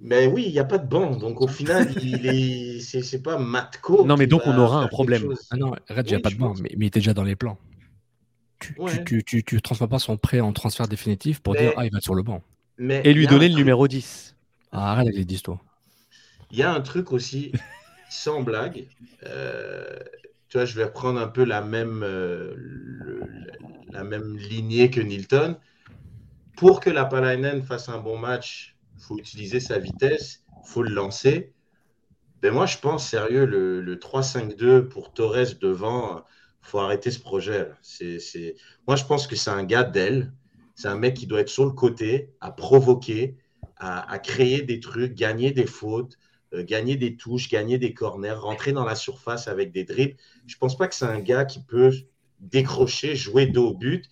Mais... 0.02 0.26
mais 0.26 0.26
oui, 0.26 0.44
il 0.46 0.52
n'y 0.52 0.58
a 0.58 0.64
pas 0.64 0.78
de 0.78 0.86
banc. 0.86 1.16
Donc 1.16 1.40
au 1.40 1.46
final, 1.48 1.88
il 2.02 2.26
est... 2.26 2.80
c'est 2.80 3.02
c'est 3.02 3.22
pas 3.22 3.38
Matko. 3.38 4.04
Non, 4.04 4.16
mais 4.16 4.26
donc, 4.26 4.42
on 4.46 4.56
aura 4.58 4.82
un 4.82 4.88
problème. 4.88 5.32
Ah 5.50 5.56
non, 5.56 5.70
Reg, 5.88 6.06
il 6.06 6.10
n'y 6.10 6.16
a 6.16 6.20
pas 6.20 6.30
de 6.30 6.36
banc, 6.36 6.54
mais, 6.60 6.70
mais 6.76 6.84
il 6.84 6.88
était 6.88 7.00
déjà 7.00 7.14
dans 7.14 7.24
les 7.24 7.36
plans. 7.36 7.58
Tu 8.58 8.74
ne 8.78 8.84
Ouais. 8.84 9.04
tu, 9.04 9.24
tu, 9.24 9.42
tu 9.42 9.60
transfères 9.62 9.88
pas 9.88 9.98
son 9.98 10.16
prêt 10.16 10.40
en 10.40 10.52
transfert 10.52 10.86
définitif 10.88 11.40
pour 11.40 11.54
Mais- 11.54 11.60
dire 11.62 11.72
Ah, 11.76 11.84
il 11.86 11.90
va 11.92 11.98
être 11.98 12.04
sur 12.04 12.14
le 12.14 12.22
banc. 12.22 12.42
Mais 12.78 13.00
Et 13.04 13.12
lui 13.12 13.26
donner 13.26 13.46
le 13.48 13.52
truc- 13.54 13.58
numéro 13.58 13.88
10. 13.88 14.36
Ah, 14.72 14.92
arrête 14.92 15.08
avec 15.08 15.16
les 15.28 15.34
histoires. 15.34 15.58
Il 16.50 16.58
y 16.58 16.62
a 16.62 16.72
un 16.72 16.80
truc 16.80 17.12
aussi, 17.12 17.52
sans 18.10 18.42
blague. 18.42 18.86
euh, 19.26 19.98
tu 20.48 20.58
vois, 20.58 20.64
je 20.66 20.74
vais 20.76 20.84
reprendre 20.84 21.18
un 21.20 21.28
peu 21.28 21.44
la 21.44 21.60
même, 21.62 22.02
euh, 22.02 22.54
le- 22.56 23.22
la 23.90 24.04
même 24.04 24.36
lignée 24.36 24.90
que 24.90 25.00
Nilton. 25.00 25.56
Pour 26.56 26.80
que 26.80 26.90
la 26.90 27.04
Palainen 27.06 27.62
fasse 27.62 27.88
un 27.88 27.98
bon 27.98 28.18
match, 28.18 28.71
faut 29.02 29.18
utiliser 29.18 29.60
sa 29.60 29.78
vitesse, 29.78 30.44
faut 30.64 30.82
le 30.82 30.90
lancer. 30.90 31.52
Ben 32.40 32.52
moi, 32.52 32.66
je 32.66 32.78
pense 32.78 33.08
sérieux, 33.08 33.44
le, 33.44 33.80
le 33.80 33.96
3-5-2 33.96 34.88
pour 34.88 35.12
Torres 35.12 35.54
devant, 35.60 36.24
faut 36.62 36.78
arrêter 36.78 37.10
ce 37.10 37.20
projet. 37.20 37.68
C'est. 37.82 38.54
Moi, 38.86 38.96
je 38.96 39.04
pense 39.04 39.26
que 39.26 39.36
c'est 39.36 39.50
un 39.50 39.64
gars 39.64 39.84
d'aile. 39.84 40.32
C'est 40.74 40.88
un 40.88 40.96
mec 40.96 41.14
qui 41.14 41.26
doit 41.26 41.40
être 41.40 41.48
sur 41.48 41.66
le 41.66 41.72
côté, 41.72 42.30
à 42.40 42.50
provoquer, 42.50 43.36
à, 43.76 44.18
créer 44.20 44.62
des 44.62 44.80
trucs, 44.80 45.14
gagner 45.14 45.50
des 45.50 45.66
fautes, 45.66 46.16
euh, 46.54 46.64
gagner 46.64 46.96
des 46.96 47.16
touches, 47.16 47.48
gagner 47.50 47.78
des 47.78 47.92
corners, 47.92 48.32
rentrer 48.32 48.72
dans 48.72 48.84
la 48.84 48.94
surface 48.94 49.48
avec 49.48 49.72
des 49.72 49.84
dribbles. 49.84 50.16
Je 50.46 50.56
pense 50.56 50.76
pas 50.76 50.88
que 50.88 50.94
c'est 50.94 51.04
un 51.04 51.18
gars 51.18 51.44
qui 51.44 51.60
peut 51.62 51.92
décrocher, 52.40 53.16
jouer 53.16 53.46
dos 53.46 53.70
au 53.70 53.74
but. 53.74 54.08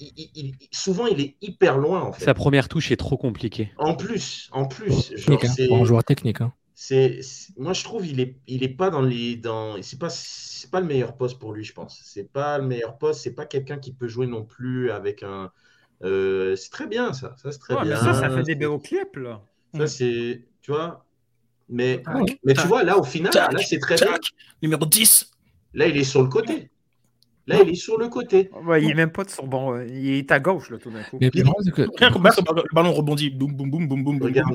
Il- 0.00 0.12
il- 0.16 0.30
il- 0.34 0.54
souvent, 0.72 1.06
il 1.06 1.20
est 1.20 1.36
hyper 1.40 1.78
loin, 1.78 2.02
en 2.02 2.12
fait. 2.12 2.24
Sa 2.24 2.34
première 2.34 2.68
touche 2.68 2.90
est 2.90 2.96
trop 2.96 3.16
compliquée. 3.16 3.72
En 3.78 3.94
plus, 3.94 4.48
en 4.52 4.66
plus, 4.66 5.14
genre, 5.16 5.38
Technique, 5.38 5.70
hein, 5.72 5.76
un 5.80 5.84
joueur 5.84 6.04
technique. 6.04 6.40
Hein. 6.40 6.52
c'est, 6.76 7.22
c'est- 7.22 7.56
moi 7.56 7.72
je 7.72 7.84
trouve 7.84 8.04
il 8.04 8.18
est, 8.18 8.36
il 8.48 8.64
est 8.64 8.68
pas 8.68 8.90
dans 8.90 9.00
les, 9.00 9.36
dans, 9.36 9.80
c'est 9.82 9.98
pas, 9.98 10.10
c'est 10.10 10.68
pas 10.70 10.80
le 10.80 10.86
meilleur 10.86 11.16
poste 11.16 11.38
pour 11.38 11.52
lui, 11.52 11.62
je 11.62 11.72
pense. 11.72 12.00
C'est 12.04 12.30
pas 12.32 12.58
le 12.58 12.66
meilleur 12.66 12.98
poste. 12.98 13.20
C'est 13.20 13.34
pas 13.34 13.46
quelqu'un 13.46 13.78
qui 13.78 13.92
peut 13.94 14.08
jouer 14.08 14.26
non 14.26 14.44
plus 14.44 14.90
avec 14.90 15.22
un. 15.22 15.52
euh, 16.02 16.56
c'est 16.56 16.70
très 16.70 16.86
bien 16.88 17.12
ça, 17.12 17.34
ça 17.40 17.52
c'est 17.52 17.58
très 17.60 17.74
Ouais, 17.74 17.80
mais 17.82 17.88
bien. 17.90 18.00
ça, 18.00 18.14
ça 18.14 18.28
fait 18.30 18.42
des 18.42 18.56
beaux 18.56 18.78
clips, 18.80 19.16
là. 19.16 19.40
Ça 19.76 19.86
c'est, 19.86 20.44
tu 20.62 20.72
vois. 20.72 21.06
Mais, 21.68 22.02
Tac, 22.02 22.38
mais 22.44 22.54
tu 22.54 22.66
vois 22.66 22.82
là 22.82 22.98
au 22.98 23.04
final, 23.04 23.32
tac, 23.32 23.52
là 23.52 23.58
c'est 23.60 23.78
très 23.78 23.94
bien. 23.94 24.06
tac. 24.12 24.22
Numéro 24.60 24.84
10. 24.84 25.30
Là 25.74 25.86
il 25.86 25.96
est 25.96 26.04
sur 26.04 26.22
le 26.22 26.28
côté. 26.28 26.70
Là 27.46 27.56
il 27.62 27.68
est 27.70 27.74
sur 27.74 27.98
le 27.98 28.08
côté. 28.08 28.50
Ouais, 28.64 28.82
il 28.82 28.90
est 28.90 28.94
même 28.94 29.10
pas 29.10 29.24
de 29.24 29.28
son 29.30 29.46
bon. 29.46 29.74
euh, 29.74 29.86
Il 29.86 30.14
est 30.14 30.32
à 30.32 30.40
gauche, 30.40 30.70
là, 30.70 30.78
tout 30.78 30.90
d'un 30.90 31.02
coup. 31.02 31.18
Mais 31.20 31.30
le 31.34 31.42
problème, 31.42 31.62
c'est 31.62 31.72
que 31.72 31.82
le 31.82 32.74
ballon- 32.74 32.90
le 32.90 32.96
rebondit. 32.96 33.30
Boum, 33.30 33.52
boum, 33.52 33.70
boum, 33.70 33.86
boum, 33.86 34.02
boum. 34.02 34.22
Regarde 34.22 34.54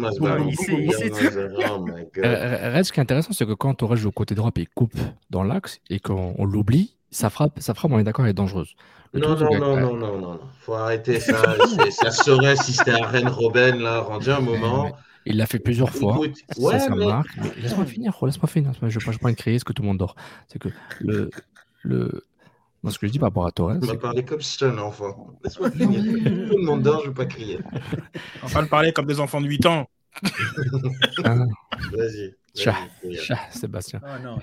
Reste, 2.74 2.88
ce 2.90 2.94
qui 2.94 3.00
est 3.00 3.04
intéressant, 3.04 3.34
c'est 3.34 3.46
que 3.46 3.54
quand 3.54 3.74
Torres 3.76 3.96
joue 3.96 4.10
au 4.10 4.12
côté 4.12 4.36
droit 4.36 4.52
et 4.56 4.62
il 4.62 4.70
coupe 4.70 4.94
dans 5.30 5.44
l'axe 5.44 5.80
et 5.90 6.00
qu'on 6.00 6.34
on 6.38 6.46
l'oublie, 6.46 6.96
sa 7.12 7.30
frappe, 7.30 7.60
sa 7.60 7.74
frappe, 7.74 7.92
on 7.92 8.00
est 8.00 8.04
d'accord, 8.04 8.26
elle 8.26 8.32
est 8.32 8.34
dangereuse. 8.34 8.76
Le 9.14 9.22
Non, 9.22 9.36
non, 9.36 9.52
euh, 9.54 9.60
non, 9.60 9.76
non, 9.80 9.96
non, 9.98 10.18
non. 10.22 10.40
Faut 10.60 10.74
arrêter 10.74 11.20
ça. 11.20 11.42
Ça 11.92 12.12
serait 12.12 12.56
si 12.56 12.74
c'était 12.74 12.92
un 12.92 13.06
Rennes 13.06 13.28
Robben, 13.28 13.80
là, 13.82 14.02
rendu 14.02 14.30
un 14.30 14.40
moment. 14.40 14.92
Il 15.26 15.38
l'a 15.38 15.46
fait 15.48 15.60
plusieurs 15.60 15.90
fois. 15.92 16.16
Écoute, 16.16 16.38
ça, 16.50 16.62
ouais, 16.62 16.80
ça 16.80 16.96
mais- 16.96 17.06
marque. 17.06 17.30
Laisse-moi 17.62 17.86
finir, 17.86 18.18
laisse-moi 18.22 18.48
finir. 18.48 18.72
Je 18.82 18.86
ne 18.86 19.12
vais 19.12 19.18
pas 19.18 19.32
de 19.32 19.36
crier 19.36 19.60
ce 19.60 19.66
que 19.66 19.74
tout 19.74 19.82
le 19.82 19.88
monde 19.88 19.98
dort. 19.98 20.16
C'est 20.48 20.60
que 20.60 20.70
le. 21.02 21.30
le... 21.84 22.26
Moi, 22.82 22.94
ce 22.94 23.00
que 23.00 23.08
je 23.08 23.12
dis 23.12 23.20
par 23.20 23.28
rapport 23.30 23.46
à 23.46 23.52
Torres, 23.52 23.78
On 23.82 23.86
va 23.86 23.98
parler 23.98 24.24
comme 24.24 24.42
si 24.42 24.54
j'étais 24.54 24.72
un 24.72 24.78
enfant. 24.78 25.38
Laisse-moi 25.44 25.72
finir. 25.72 26.02
Tout 26.50 26.58
le 26.58 26.64
monde 26.64 26.82
dort, 26.82 27.00
je 27.00 27.06
ne 27.06 27.08
veux 27.10 27.14
pas 27.14 27.26
crier. 27.26 27.60
On 28.44 28.48
va 28.48 28.62
le 28.62 28.68
parler 28.68 28.94
comme 28.94 29.06
des 29.06 29.20
enfants 29.20 29.42
de 29.42 29.48
8 29.48 29.66
ans. 29.66 29.90
Ah, 31.24 31.36
Vas-y. 31.92 32.36
Chat, 32.56 32.78
Sébastien. 33.52 34.02
Ah 34.04 34.20
non. 34.20 34.40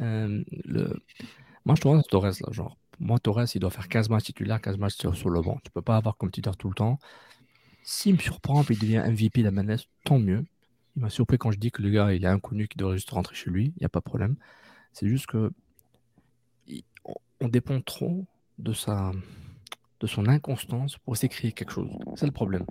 Euh, 0.00 0.42
le... 0.64 1.00
Moi, 1.64 1.74
je 1.74 1.80
trouve 1.80 2.02
Torres, 2.04 2.24
là, 2.24 2.52
genre, 2.52 2.76
moi, 3.00 3.18
Torres, 3.18 3.44
il 3.54 3.60
doit 3.60 3.70
faire 3.70 3.88
15 3.88 4.08
matchs 4.08 4.24
titulaires, 4.24 4.60
15 4.60 4.78
matchs 4.78 4.96
sur, 4.96 5.16
sur 5.16 5.30
le 5.30 5.40
banc. 5.40 5.58
Tu 5.64 5.70
peux 5.70 5.82
pas 5.82 5.96
avoir 5.96 6.16
comme 6.16 6.30
titulaire 6.30 6.56
tout 6.56 6.68
le 6.68 6.74
temps. 6.74 6.98
S'il 7.82 8.14
me 8.14 8.18
surprend 8.18 8.62
et 8.62 8.66
il 8.70 8.78
devient 8.78 9.04
MVP 9.06 9.40
de 9.40 9.46
la 9.46 9.50
manette, 9.50 9.86
tant 10.04 10.18
mieux. 10.18 10.44
Il 10.96 11.02
m'a 11.02 11.10
surpris 11.10 11.38
quand 11.38 11.50
je 11.50 11.58
dis 11.58 11.70
que 11.70 11.82
le 11.82 11.90
gars, 11.90 12.12
il 12.12 12.24
est 12.24 12.28
inconnu, 12.28 12.68
qu'il 12.68 12.78
devrait 12.78 12.96
juste 12.96 13.10
rentrer 13.10 13.34
chez 13.34 13.50
lui. 13.50 13.74
Il 13.76 13.80
n'y 13.80 13.86
a 13.86 13.88
pas 13.88 14.00
de 14.00 14.04
problème. 14.04 14.36
C'est 14.92 15.08
juste 15.08 15.26
que 15.26 15.52
on- 17.40 17.48
dépend 17.48 17.80
trop 17.80 18.24
de 18.58 18.72
sa 18.72 19.12
de 20.00 20.06
son 20.06 20.26
inconstance 20.26 20.98
pour 20.98 21.14
essayer 21.14 21.28
de 21.28 21.32
créer 21.34 21.52
quelque 21.52 21.72
chose. 21.72 21.88
C'est 22.16 22.26
le 22.26 22.32
problème. 22.32 22.64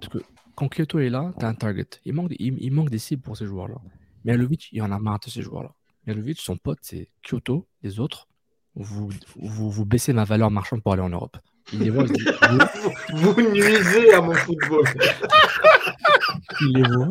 Parce 0.00 0.08
que 0.08 0.18
quand 0.54 0.68
Kyoto 0.68 0.98
est 1.00 1.10
là, 1.10 1.32
tu 1.38 1.44
as 1.44 1.48
un 1.48 1.54
target. 1.54 1.86
Il 2.04 2.12
manque, 2.14 2.32
il, 2.38 2.56
il 2.60 2.70
manque 2.72 2.90
des 2.90 2.98
cibles 2.98 3.22
pour 3.22 3.36
ces 3.36 3.44
joueurs-là. 3.46 3.76
Mialovic, 4.24 4.68
il 4.72 4.80
en 4.82 4.92
a 4.92 4.98
marre 5.00 5.18
de 5.20 5.30
ces 5.30 5.42
joueurs-là. 5.42 5.72
Mialovic, 6.06 6.38
son 6.38 6.56
pote, 6.56 6.78
c'est 6.82 7.08
Kyoto, 7.22 7.66
les 7.82 7.98
autres. 7.98 8.28
Vous, 8.76 9.10
vous, 9.36 9.70
vous 9.70 9.84
baissez 9.84 10.12
ma 10.12 10.24
valeur 10.24 10.50
marchande 10.52 10.80
pour 10.82 10.92
aller 10.92 11.02
en 11.02 11.08
Europe. 11.08 11.36
Il 11.72 11.80
les 11.80 11.90
voit, 11.90 12.04
il, 12.04 12.12
dit, 12.12 12.24
vous- 13.12 13.32
Vous 13.34 13.40
nuisez 13.50 14.12
à 14.14 14.20
mon 14.20 14.34
football. 14.34 14.84
il 16.60 16.72
les 16.76 16.82
voit. 16.82 17.08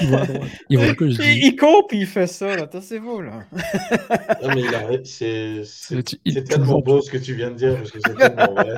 Il 0.00 0.08
voit. 0.08 0.22
Il 0.68 0.78
voit 0.78 0.94
que 0.94 1.08
je 1.10 1.22
Il, 1.22 1.40
dis. 1.40 1.46
il 1.48 1.56
court 1.56 1.86
puis 1.88 2.00
il 2.00 2.06
fait 2.06 2.26
ça, 2.26 2.56
là. 2.56 2.66
Tassez-vous, 2.66 3.22
là. 3.22 3.44
Non, 4.42 4.48
mais 4.54 4.60
il 4.62 4.74
a- 4.74 5.04
c'est 5.04 5.62
c'est- 5.64 6.18
c'est 6.26 6.44
tellement 6.44 6.80
beau 6.80 7.00
ce 7.00 7.10
que 7.10 7.18
tu 7.18 7.34
viens 7.34 7.50
de 7.50 7.56
dire, 7.56 7.76
parce 7.76 7.90
que 7.90 7.98
c'est 8.04 8.14
tellement 8.14 8.54
vrai. 8.54 8.74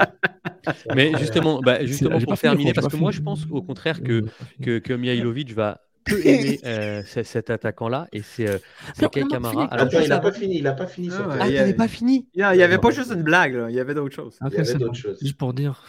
C'est 0.67 0.95
Mais 0.95 1.13
justement, 1.19 1.61
bah, 1.61 1.85
justement 1.85 2.19
pour 2.21 2.39
terminer, 2.39 2.73
parce 2.73 2.89
que 2.89 2.97
moi, 2.97 3.11
je 3.11 3.21
pense 3.21 3.47
au 3.51 3.63
contraire 3.63 4.03
que, 4.03 4.25
que, 4.63 4.79
que 4.79 4.93
Mihailovic 4.93 5.53
va 5.53 5.81
peu 6.05 6.19
aimer 6.27 6.59
euh, 6.65 7.03
ce- 7.07 7.23
cet 7.23 7.51
attaquant-là, 7.51 8.09
et 8.13 8.23
c'est 8.23 8.49
euh, 8.49 8.59
c'est. 8.95 9.05
Alors, 9.05 9.47
Attends, 9.71 9.91
juste 9.91 10.05
il 10.05 10.09
n'a 10.09 10.19
pas 10.21 10.33
fini, 10.33 10.57
il 10.59 10.63
n'a 10.65 10.73
pas 10.73 10.87
fini 10.87 11.09
Ah. 11.13 11.37
Ah, 11.41 11.49
il 11.49 11.55
t'avais 11.57 11.75
pas 11.75 11.89
fini 11.89 12.27
Il 12.35 12.39
n'y 12.39 12.63
avait 12.63 12.79
pas 12.79 12.91
juste 12.91 13.11
une 13.13 13.23
blague, 13.23 13.55
là. 13.55 13.67
Il 13.71 13.77
y 13.77 13.81
avait 13.81 13.95
d'autres 13.95 14.15
choses. 14.15 14.39
Il 14.41 14.53
y 14.53 14.55
avait 14.57 14.65
c'est 14.65 14.79
d'autres 14.79 14.95
choses. 14.95 15.19
Juste 15.21 15.37
pour 15.37 15.53
dire. 15.55 15.83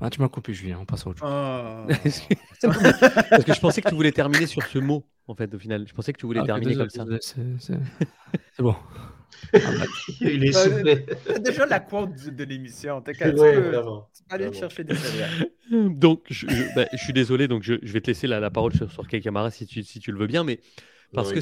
Ah, 0.00 0.10
tu 0.10 0.20
m'as 0.20 0.28
coupé, 0.28 0.52
Julien. 0.52 0.78
On 0.80 0.84
passe 0.84 1.06
à 1.06 1.10
autre 1.10 1.20
chose. 1.20 1.28
Ah. 1.30 1.86
Parce 3.30 3.44
que 3.44 3.54
je 3.54 3.60
pensais 3.60 3.80
que 3.82 3.88
tu 3.88 3.94
voulais 3.94 4.12
terminer 4.12 4.46
sur 4.46 4.62
ce 4.62 4.78
mot, 4.78 5.04
en 5.26 5.34
fait, 5.34 5.52
au 5.54 5.58
final. 5.58 5.86
Je 5.88 5.94
pensais 5.94 6.12
que 6.12 6.18
tu 6.18 6.26
voulais 6.26 6.40
Ah, 6.42 6.46
terminer 6.46 6.76
comme 6.76 6.90
ça. 6.90 7.04
c'est- 7.20 7.36
C'est 7.58 7.74
c'est 8.56 8.62
bon. 8.62 8.74
Il 10.20 10.44
est 10.44 10.52
soufflé. 10.52 11.04
T'as 11.26 11.38
déjà 11.38 11.66
la 11.66 11.80
quote 11.80 12.14
de 12.28 12.44
l'émission. 12.44 13.00
T'as 13.02 13.12
qu'à- 13.12 13.32
aller 14.30 14.52
chercher 14.52 14.84
des. 14.84 14.94
Donc, 15.70 16.22
je, 16.30 16.46
je- 16.48 16.74
bah, 16.74 16.86
je 16.92 16.98
suis 16.98 17.12
désolé, 17.12 17.48
donc 17.48 17.62
je, 17.62 17.74
je 17.82 17.92
vais 17.92 18.00
te 18.00 18.06
laisser 18.08 18.26
la, 18.26 18.40
la 18.40 18.50
parole 18.50 18.72
sur, 18.74 18.90
sur 18.90 19.06
Kei 19.08 19.20
Kamara 19.20 19.50
si 19.50 19.66
tu, 19.66 19.82
si 19.82 19.98
tu 19.98 20.12
le 20.12 20.18
veux 20.18 20.26
bien, 20.26 20.44
mais 20.44 20.60
parce 21.12 21.28
Non, 21.28 21.34
que 21.34 21.40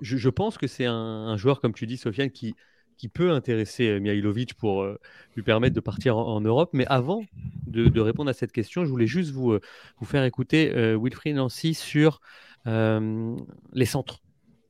je, 0.00 0.16
je 0.16 0.28
pense 0.28 0.58
que 0.58 0.66
c'est 0.66 0.86
un, 0.86 0.94
un 0.94 1.36
joueur, 1.36 1.60
comme 1.60 1.74
tu 1.74 1.86
dis, 1.86 1.96
Sofiane, 1.96 2.30
qui, 2.30 2.54
qui 2.96 3.08
peut 3.08 3.32
intéresser 3.32 3.88
euh, 3.88 4.00
Mihailovic 4.00 4.54
pour 4.54 4.82
euh, 4.82 4.98
lui 5.36 5.42
permettre 5.42 5.74
de 5.74 5.80
partir 5.80 6.16
en, 6.16 6.40
Europe. 6.40 6.70
Mais 6.72 6.86
avant 6.86 7.24
de, 7.66 8.00
répondre 8.00 8.30
à 8.30 8.34
cette 8.34 8.52
question, 8.52 8.84
je 8.84 8.90
voulais 8.90 9.06
juste 9.06 9.30
vous, 9.30 9.52
euh, 9.52 9.60
faire 10.04 10.24
écouter 10.24 10.70
Wilfried 10.96 11.36
Nancy 11.36 11.74
sur 11.74 12.20
les 12.66 13.86
centres 13.86 14.22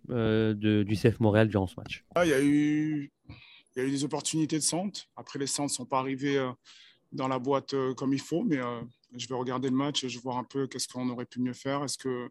du 0.09 0.97
CF 0.97 1.21
Montréal 1.21 1.49
durant 1.49 1.67
ce 1.67 1.75
match. 1.77 2.05
Ah, 2.15 2.25
Il 2.25 2.31
y, 2.31 2.35
a 2.35 2.43
eu, 2.43 3.13
il 3.77 3.83
y 3.83 3.85
a 3.85 3.89
eu 3.89 3.91
des 3.91 4.05
opportunités 4.05 4.57
de 4.57 4.63
centre. 4.63 5.09
Après, 5.17 5.39
les 5.39 5.47
centres 5.47 5.73
ne 5.73 5.77
sont 5.77 5.87
pas 5.87 5.99
arrivés 5.99 6.41
dans 7.13 7.29
la 7.29 7.39
boîte 7.39 7.75
comme 7.97 8.13
il 8.13 8.21
faut, 8.21 8.45
mais 8.45 8.59
je 9.17 9.29
vais 9.29 9.35
regarder 9.35 9.69
le 9.69 9.77
match 9.77 10.05
et 10.05 10.09
je 10.09 10.19
vais 10.19 10.23
voir 10.23 10.39
un 10.39 10.45
peu 10.45 10.67
qu'est-ce 10.67 10.89
qu'on 10.89 11.09
aurait 11.11 11.27
pu 11.27 11.41
mieux 11.41 11.53
faire. 11.53 11.83
Est-ce 11.85 11.99
que 11.99 12.31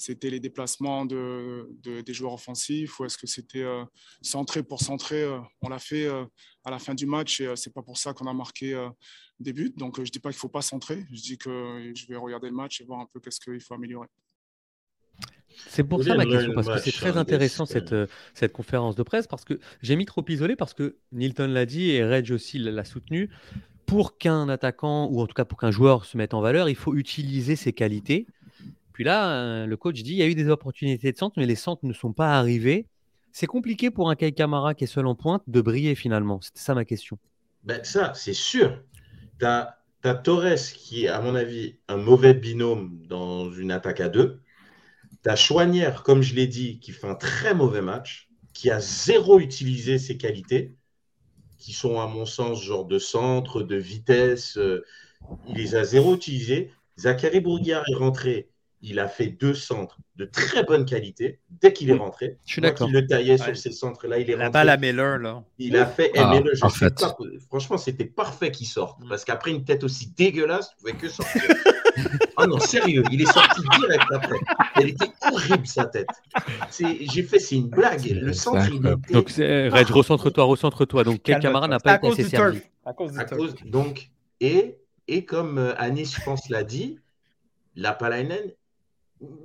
c'était 0.00 0.30
les 0.30 0.38
déplacements 0.38 1.04
de, 1.04 1.68
de- 1.82 2.02
des 2.02 2.14
joueurs 2.14 2.32
offensifs 2.34 3.00
ou 3.00 3.04
est-ce 3.04 3.18
que 3.18 3.26
c'était 3.26 3.64
euh, 3.64 3.84
centré 4.22 4.62
pour 4.62 4.80
centrer 4.80 5.24
euh, 5.24 5.40
On 5.60 5.68
l'a 5.68 5.80
fait 5.80 6.06
euh, 6.06 6.24
à 6.64 6.70
la 6.70 6.78
fin 6.78 6.94
du 6.94 7.04
match 7.04 7.40
et 7.40 7.48
euh, 7.48 7.56
c'est 7.56 7.74
pas 7.74 7.82
pour 7.82 7.98
ça 7.98 8.12
qu'on 8.14 8.26
a 8.26 8.32
marqué 8.32 8.74
euh, 8.74 8.88
des 9.40 9.52
buts. 9.52 9.74
Donc, 9.76 9.98
euh, 9.98 10.04
je 10.04 10.12
dis 10.12 10.20
pas 10.20 10.30
qu'il 10.30 10.38
faut 10.38 10.48
pas 10.48 10.62
centrer. 10.62 11.04
Je 11.12 11.20
dis 11.20 11.36
que 11.36 11.92
je 11.96 12.06
vais 12.06 12.14
regarder 12.16 12.48
le 12.48 12.54
match 12.54 12.80
et 12.80 12.84
voir 12.84 13.00
un 13.00 13.06
peu 13.12 13.18
qu'est-ce 13.18 13.40
qu'il 13.40 13.60
faut 13.60 13.74
améliorer. 13.74 14.06
C'est 15.66 15.82
pour 15.82 15.98
Vous 15.98 16.04
ça 16.04 16.14
ma 16.14 16.22
voulez 16.22 16.36
question, 16.36 16.52
parce 16.54 16.68
que 16.68 16.78
c'est 16.78 16.92
très 16.92 17.16
intéressant 17.16 17.66
cette, 17.66 17.94
cette 18.34 18.52
conférence 18.52 18.94
de 18.94 19.02
presse, 19.02 19.26
parce 19.26 19.44
que 19.44 19.58
j'ai 19.82 19.96
mis 19.96 20.04
trop 20.06 20.24
isolé, 20.28 20.54
parce 20.54 20.74
que 20.74 20.98
Nilton 21.10 21.48
l'a 21.48 21.66
dit 21.66 21.90
et 21.90 22.04
Reg 22.04 22.30
aussi 22.30 22.58
l'a 22.60 22.84
soutenu. 22.84 23.30
Pour 23.84 24.18
qu'un 24.18 24.48
attaquant, 24.48 25.08
ou 25.10 25.20
en 25.20 25.26
tout 25.26 25.34
cas 25.34 25.44
pour 25.46 25.58
qu'un 25.58 25.70
joueur 25.72 26.04
se 26.04 26.16
mette 26.16 26.34
en 26.34 26.40
valeur, 26.40 26.68
il 26.68 26.76
faut 26.76 26.94
utiliser 26.94 27.56
ses 27.56 27.72
qualités. 27.72 28.26
Puis 28.98 29.04
là, 29.04 29.30
euh, 29.30 29.66
le 29.66 29.76
coach 29.76 30.02
dit 30.02 30.10
il 30.10 30.16
y 30.16 30.22
a 30.22 30.26
eu 30.26 30.34
des 30.34 30.48
opportunités 30.48 31.12
de 31.12 31.16
centre, 31.16 31.34
mais 31.36 31.46
les 31.46 31.54
centres 31.54 31.86
ne 31.86 31.92
sont 31.92 32.12
pas 32.12 32.36
arrivés. 32.36 32.88
C'est 33.30 33.46
compliqué 33.46 33.92
pour 33.92 34.10
un 34.10 34.16
Kai 34.16 34.32
Kamara 34.32 34.74
qui 34.74 34.82
est 34.82 34.88
seul 34.88 35.06
en 35.06 35.14
pointe 35.14 35.44
de 35.46 35.60
briller 35.60 35.94
finalement. 35.94 36.40
C'était 36.40 36.58
ça 36.58 36.74
ma 36.74 36.84
question. 36.84 37.16
Ben, 37.62 37.84
ça, 37.84 38.12
c'est 38.16 38.32
sûr. 38.32 38.82
Tu 39.38 39.46
as, 39.46 39.78
Torres 40.24 40.72
qui 40.74 41.04
est, 41.04 41.08
à 41.08 41.20
mon 41.20 41.36
avis, 41.36 41.76
un 41.86 41.96
mauvais 41.96 42.34
binôme 42.34 43.00
dans 43.06 43.52
une 43.52 43.70
attaque 43.70 44.00
à 44.00 44.08
deux. 44.08 44.40
Tu 45.22 45.30
as 45.30 45.36
Chouanière, 45.36 46.02
comme 46.02 46.20
je 46.20 46.34
l'ai 46.34 46.48
dit, 46.48 46.80
qui 46.80 46.90
fait 46.90 47.06
un 47.06 47.14
très 47.14 47.54
mauvais 47.54 47.82
match, 47.82 48.28
qui 48.52 48.68
a 48.68 48.80
zéro 48.80 49.38
utilisé 49.38 50.00
ses 50.00 50.16
qualités, 50.16 50.74
qui 51.56 51.72
sont, 51.72 52.00
à 52.00 52.08
mon 52.08 52.26
sens, 52.26 52.64
genre 52.64 52.84
de 52.84 52.98
centre, 52.98 53.62
de 53.62 53.76
vitesse. 53.76 54.56
euh, 54.58 54.84
il 55.46 55.54
les 55.54 55.76
a 55.76 55.84
zéro 55.84 56.16
utilisés. 56.16 56.72
Zachary 56.98 57.38
Bourguiard 57.38 57.84
est 57.88 57.94
rentré. 57.94 58.50
Il 58.80 59.00
a 59.00 59.08
fait 59.08 59.26
deux 59.26 59.54
centres 59.54 59.98
de 60.14 60.24
très 60.24 60.62
bonne 60.62 60.84
qualité 60.84 61.40
dès 61.50 61.72
qu'il 61.72 61.90
est 61.90 61.94
rentré. 61.94 62.38
Je 62.46 62.52
suis 62.52 62.62
d'accord. 62.62 62.86
qui 62.86 62.92
le 62.92 63.04
taillait 63.06 63.32
Ouais. 63.32 63.38
sur 63.46 63.56
ces 63.56 63.72
centres-là, 63.72 64.18
il 64.18 64.30
est 64.30 64.36
La 64.36 64.44
rentré. 64.46 64.50
balle 64.52 64.68
à 64.68 64.76
Miller, 64.76 65.18
là. 65.18 65.42
Il 65.58 65.76
a 65.76 65.84
fait. 65.86 66.12
Ah, 66.16 66.40
je 66.52 66.60
pas, 66.88 67.16
franchement, 67.48 67.76
c'était 67.76 68.04
parfait 68.04 68.52
qu'il 68.52 68.68
sorte. 68.68 69.00
Parce 69.08 69.24
qu'après 69.24 69.50
une 69.50 69.64
tête 69.64 69.82
aussi 69.82 70.12
dégueulasse, 70.16 70.70
tu 70.70 70.76
pouvais 70.76 70.92
que 70.92 71.08
sortir. 71.08 71.42
oh 72.36 72.46
non, 72.46 72.60
sérieux, 72.60 73.02
il 73.10 73.20
est 73.22 73.32
sorti 73.32 73.62
direct 73.80 74.04
après. 74.12 74.38
Elle 74.76 74.90
était 74.90 75.10
horrible, 75.32 75.66
sa 75.66 75.86
tête. 75.86 76.08
J'ai 76.78 77.22
fait, 77.24 77.40
c'est 77.40 77.56
une 77.56 77.68
blague. 77.68 78.04
Le 78.10 78.32
centre, 78.32 78.68
il 78.72 78.76
était. 78.86 79.12
Donc, 79.12 79.30
Reg, 79.30 79.88
recentre-toi, 79.88 80.44
recentre-toi. 80.44 81.02
Donc, 81.04 81.22
Calme-toi. 81.22 81.48
Kamara 81.50 81.66
n'a 81.68 81.80
pas 81.80 81.96
été 81.96 82.08
assez 82.08 82.24
servi. 82.24 82.60
À 82.84 82.92
cause 82.92 83.12
du 83.12 83.18
à 83.18 83.24
cause, 83.24 83.54
donc, 83.66 84.10
et, 84.40 84.76
et 85.08 85.24
comme 85.24 85.58
euh, 85.58 85.74
Anis, 85.78 86.14
je 86.16 86.24
pense, 86.24 86.48
l'a 86.48 86.62
dit, 86.64 86.98
la 87.76 87.92
Palainen 87.92 88.40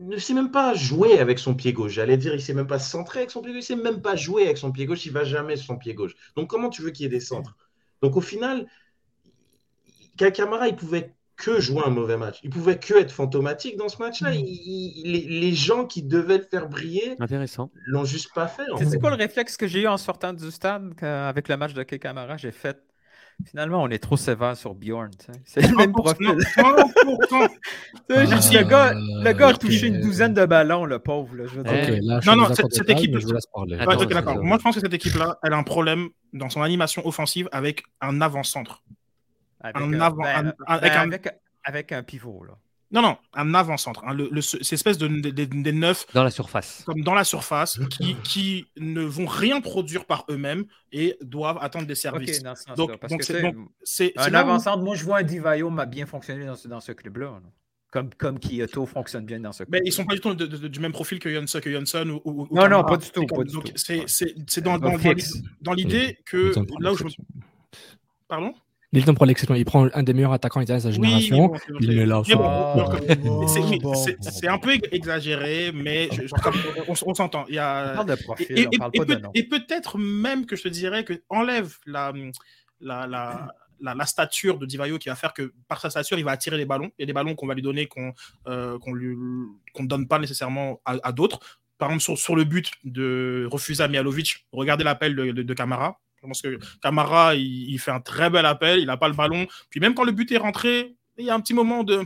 ne 0.02 0.18
sait 0.18 0.34
même 0.34 0.52
pas 0.52 0.74
jouer 0.74 1.20
avec 1.20 1.40
son 1.40 1.56
pied 1.56 1.74
gauche. 1.74 1.94
J'allais 1.94 2.18
dire, 2.18 2.34
il 2.34 2.42
sait 2.42 2.54
même 2.54 2.68
pas 2.68 2.80
centrer 2.80 3.20
avec 3.20 3.32
son 3.32 3.42
pied 3.42 3.52
gauche, 3.52 3.64
il 3.64 3.66
sait 3.66 3.76
même 3.76 4.02
pas 4.02 4.16
jouer 4.16 4.44
avec 4.46 4.58
son 4.58 4.72
pied 4.72 4.86
gauche, 4.86 5.06
il 5.06 5.12
va 5.12 5.24
jamais 5.24 5.56
sur 5.56 5.66
son 5.68 5.78
pied 5.78 5.94
gauche. 5.94 6.14
Donc, 6.36 6.50
comment 6.50 6.70
tu 6.70 6.82
veux 6.82 6.92
qu'il 6.92 7.04
y 7.04 7.08
ait 7.08 7.10
des 7.10 7.20
centres? 7.20 7.56
Donc, 8.02 8.16
au 8.16 8.22
final, 8.22 8.68
Kai 10.18 10.32
Kamara, 10.32 10.68
il 10.68 10.76
pouvait 10.76 11.14
que 11.36 11.60
jouer 11.60 11.82
un 11.86 11.90
mauvais 11.90 12.18
match. 12.18 12.40
Il 12.44 12.52
pouvait 12.52 12.78
que 12.78 12.94
être 12.94 13.12
fantomatique 13.12 13.76
dans 13.76 13.90
ce 13.90 13.98
match-là. 13.98 14.36
Il- 14.36 14.46
il- 14.46 15.12
les, 15.12 15.22
les 15.42 15.54
gens 15.54 15.86
qui 15.86 16.04
devaient 16.04 16.38
le 16.38 16.44
faire 16.44 16.70
briller 16.70 17.16
Intéressant. 17.20 17.72
l'ont 17.88 18.06
juste 18.06 18.32
pas 18.34 18.48
fait. 18.48 18.64
C'est 18.78 19.00
quoi 19.00 19.10
le 19.10 19.16
réflexe 19.16 19.58
que 19.58 19.68
j'ai 19.68 19.82
eu 19.82 19.88
en 19.88 19.98
sortant 19.98 20.34
du 20.34 20.52
stade 20.52 20.94
avec 21.04 21.48
le 21.48 21.58
match 21.58 21.74
de 21.74 21.82
Kei 21.84 21.98
Kamara? 22.00 22.38
J'ai 22.38 22.52
fait. 22.52 22.78
Finalement, 23.46 23.84
on 23.84 23.90
est 23.90 24.00
trop 24.00 24.16
sévère 24.18 24.56
sur 24.56 24.74
Bjorn. 24.76 25.10
C'est 25.46 25.62
le 25.62 25.76
même 25.76 25.92
profil. 25.92 26.28
100%. 26.28 27.50
Tu 28.10 28.16
sais, 28.16 28.26
j'ai 28.28 28.40
dit, 28.40 28.56
le 28.58 28.64
gars, 28.64 28.94
le 28.94 29.32
gars 29.34 29.48
a 29.50 29.54
touché 29.54 29.88
ok. 29.90 29.96
une 29.96 30.02
douzaine 30.02 30.34
de 30.34 30.46
ballons, 30.46 30.86
le 30.86 31.00
pauvre. 31.00 31.36
là, 31.36 31.44
je 31.48 31.56
veux 31.56 31.62
Ok, 31.62 31.68
dire. 31.68 32.00
là, 32.04 32.20
je 32.22 32.30
Non, 32.30 32.36
non, 32.36 32.54
cette- 32.54 32.90
équipe- 32.90 33.18
je 33.18 33.28
parler. 33.54 33.78
Attends, 33.80 34.36
Ouais. 34.38 34.44
Moi, 34.44 34.58
je 34.58 34.64
pense 34.64 34.76
que 34.76 34.82
cette 34.82 34.94
équipe-là, 34.94 35.38
elle 35.44 35.54
a 35.54 35.58
un 35.58 35.64
problème 35.64 36.10
dans 36.34 36.50
son 36.50 36.62
animation 36.62 37.06
offensive 37.06 37.48
avec 37.52 37.84
un 38.02 38.22
avant-centre. 38.22 38.84
Avec, 39.62 39.78
Un 39.78 39.94
un, 39.94 40.00
avant- 40.02 40.24
ben, 40.24 40.54
un- 40.68 40.74
avec 40.74 40.92
ben, 40.94 41.00
un- 41.00 41.04
avec, 41.04 41.30
avec 41.64 41.92
un 41.92 42.04
pivot. 42.04 42.44
Là. 42.46 42.54
Non, 42.94 43.02
non, 43.02 43.18
un 43.34 43.54
avant-centre. 43.56 44.04
hein, 44.06 44.14
le- 44.14 44.30
le- 44.32 44.42
cette 44.42 44.72
espèce 44.72 44.98
de, 45.00 45.08
de- 45.08 45.32
de- 45.32 45.46
des 45.46 45.72
neufs 45.72 46.06
Dans 46.14 46.24
la 46.24 46.30
surface. 46.30 46.84
comme 46.86 47.02
dans 47.02 47.16
la 47.16 47.24
surface 47.24 47.80
qui, 47.90 48.16
qui 48.24 48.68
ne 48.78 49.02
vont 49.02 49.26
rien 49.26 49.60
produire 49.62 50.06
par 50.06 50.26
eux-mêmes 50.30 50.66
et 50.92 51.18
doivent 51.22 51.58
attendre 51.60 51.88
des 51.88 51.96
services. 51.96 52.44
dans 52.44 52.56
ce 52.56 52.62
sens-là. 52.64 52.76
donc, 52.76 52.92
c'est 53.84 54.14
un 54.18 54.34
avant-centre, 54.36 54.84
moi, 54.84 54.96
je 54.96 55.04
vois 55.04 55.18
un 55.18 55.24
Divayo 55.24 55.70
m'a 55.72 55.86
bien 55.88 56.06
fonctionné 56.06 56.46
dans 56.46 56.56
ce, 56.56 56.68
dans 56.68 56.80
ce 56.80 56.92
club-là. 56.92 57.26
là. 57.44 57.50
Comme, 57.92 58.10
comme 58.16 58.40
Kyoto 58.40 58.86
fonctionne 58.88 59.24
bien 59.26 59.40
dans 59.40 59.52
ce 59.52 59.64
club. 59.64 59.72
Mais 59.72 59.82
ils 59.86 59.92
sont 59.92 60.04
pas 60.06 60.16
du 60.16 60.20
tout 60.20 60.34
de- 60.34 60.46
de- 60.48 60.68
du 60.68 60.80
même 60.80 60.92
profil 60.94 61.20
que 61.20 61.32
Johnson, 61.32 61.60
que 61.62 61.72
Johnson 61.72 62.20
ou, 62.26 62.32
ou- 62.32 62.48
ou 62.50 62.56
Non, 62.56 62.68
non, 62.70 62.84
pas 62.84 62.98
du 62.98 63.10
tout, 63.12 63.26
C'est 64.46 64.62
dans, 64.62 64.78
dans, 64.80 64.90
dans 64.90 64.98
l'idée- 64.98 65.24
dans 65.62 65.74
l'idée 65.74 66.18
que 66.26 66.52
là 66.80 66.92
où 66.94 66.98
je 66.98 67.04
me... 67.04 67.10
Pardon? 68.28 68.54
Nilton 68.94 69.14
prend 69.16 69.26
l'exception. 69.26 69.56
Il 69.56 69.66
prend 69.66 69.88
un 69.94 70.04
des 70.04 70.14
meilleurs 70.14 70.34
attaquants 70.34 70.62
italiens 70.62 70.78
de 70.78 70.84
sa 70.84 70.92
génération. 70.92 71.48
bon, 71.48 71.58
il 71.82 71.96
met 71.96 72.06
là. 72.06 72.22
Bon, 72.36 72.78
bon, 73.82 73.96
c'est 74.22 74.48
un 74.48 74.58
peu 74.60 74.78
exagéré, 74.92 75.72
mais 75.74 76.10
je- 76.12 76.22
on, 76.88 76.94
on 77.08 77.14
s'entend. 77.14 77.46
Il 77.50 77.56
y 77.56 77.60
On 77.60 77.64
a, 77.64 77.94
parle 77.96 78.08
de 78.08 78.16
profil, 78.16 78.46
et, 79.34 79.44
peut-être 79.44 79.98
même 79.98 80.46
que 80.46 80.56
je 80.56 80.64
te 80.64 80.68
dirais 80.70 81.04
que 81.04 81.14
enlève 81.30 81.76
la, 81.86 82.14
la, 82.80 83.08
la, 83.08 83.48
la, 83.82 83.96
la 83.96 84.06
stature 84.06 84.58
de 84.60 84.66
Divayo 84.66 84.98
qui 85.00 85.10
va 85.10 85.16
faire 85.16 85.34
que 85.34 85.52
par 85.68 85.82
sa 85.82 85.90
stature, 85.90 86.18
il 86.20 86.24
va 86.26 86.32
attirer 86.32 86.58
les 86.58 86.66
ballons. 86.66 86.92
Il 86.98 87.02
y 87.02 87.04
a 87.04 87.08
des 87.08 87.14
ballons 87.14 87.36
qu'on 87.36 87.48
va 87.48 87.56
lui 87.56 87.62
donner 87.64 87.88
qu'on 87.88 88.14
euh, 88.48 88.78
qu'on 88.80 88.94
lui- 88.94 89.18
qu'on 89.74 89.84
ne 89.84 89.88
donne 89.88 90.08
pas 90.08 90.20
nécessairement 90.20 90.82
à, 90.86 90.98
à 91.04 91.12
d'autres. 91.12 91.40
Par 91.80 91.90
exemple, 91.90 92.04
sur, 92.04 92.18
sur 92.18 92.36
le 92.36 92.44
but 92.44 92.72
de 92.84 93.48
refuser 93.52 93.84
à 93.84 93.88
Mialovic, 93.88 94.46
regardez 94.52 94.84
l'appel 94.84 95.16
de, 95.16 95.32
de, 95.32 95.42
de 95.42 95.54
Camara. 95.54 96.00
Je 96.24 96.28
pense 96.28 96.42
que 96.42 96.58
Camara, 96.82 97.36
il, 97.36 97.78
fait 97.80 97.92
un 97.92 98.00
très 98.00 98.30
bel 98.30 98.46
appel, 98.46 98.80
il 98.80 98.86
n'a 98.86 98.98
pas 98.98 99.10
le 99.10 99.14
ballon. 99.14 99.46
Puis 99.70 99.80
même 99.82 99.94
quand 99.94 100.06
le 100.06 100.14
but 100.14 100.32
est 100.32 100.38
rentré, 100.38 100.96
il 101.18 101.26
y 101.26 101.30
a 101.30 101.36
un 101.36 101.42
petit 101.42 101.54
moment 101.54 101.84
de. 101.84 102.06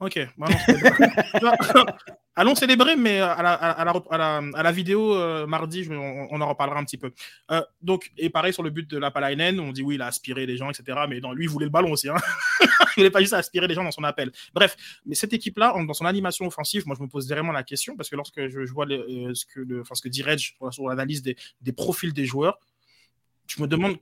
Ok, 0.00 0.18
bah 0.36 0.46
c'est- 0.64 0.74
allons 2.34 2.54
célébrer, 2.54 2.96
mais 2.96 3.20
à 3.20 3.42
la, 3.42 3.52
à 3.52 3.84
la, 3.84 3.92
à 4.10 4.18
la, 4.18 4.68
à 4.68 4.72
vidéo 4.72 5.14
euh, 5.14 5.46
mardi, 5.46 5.86
on, 5.90 6.40
en 6.40 6.48
reparlera 6.48 6.78
un 6.78 6.84
petit 6.84 6.98
peu. 6.98 7.12
Euh, 7.50 7.62
donc, 7.82 8.10
et 8.16 8.30
pareil 8.30 8.52
sur 8.52 8.62
le 8.62 8.70
but 8.70 8.88
de 8.88 8.98
la 8.98 9.10
Palainen, 9.10 9.60
on 9.60 9.72
dit 9.72 9.82
oui, 9.82 9.96
il 9.96 10.02
a 10.02 10.06
aspiré 10.06 10.46
les 10.46 10.56
gens, 10.56 10.70
etc. 10.70 10.98
Mais 11.08 11.20
lui, 11.34 11.44
il 11.44 11.48
voulait 11.50 11.66
le 11.66 11.70
ballon 11.70 11.92
aussi. 11.92 12.08
Hein. 12.08 12.16
il 12.96 13.00
voulait 13.00 13.10
pas 13.10 13.20
juste 13.20 13.32
aspirer 13.32 13.66
les 13.66 13.74
gens 13.74 13.84
dans 13.84 13.90
son 13.90 14.04
appel. 14.04 14.30
Bref, 14.54 14.76
mais 15.04 15.14
cette 15.14 15.32
équipe-là, 15.32 15.74
dans 15.86 15.94
son 15.94 16.04
animation 16.04 16.46
offensive, 16.46 16.86
moi, 16.86 16.96
je 16.98 17.02
me 17.02 17.08
pose 17.08 17.28
vraiment 17.28 17.52
la 17.52 17.62
question 17.62 17.96
parce 17.96 18.08
que 18.08 18.16
lorsque 18.16 18.48
je, 18.48 18.72
vois 18.72 18.86
euh, 18.88 19.34
ce, 19.34 19.44
que 19.46 19.60
le, 19.60 19.82
dit 20.08 20.22
Reg 20.22 20.38
sur, 20.70 20.88
l'analyse 20.88 21.22
des, 21.22 21.36
des 21.60 21.72
profils 21.72 22.12
des 22.12 22.26
joueurs, 22.26 22.58
je 23.46 23.62
me 23.62 23.66
demande 23.66 23.96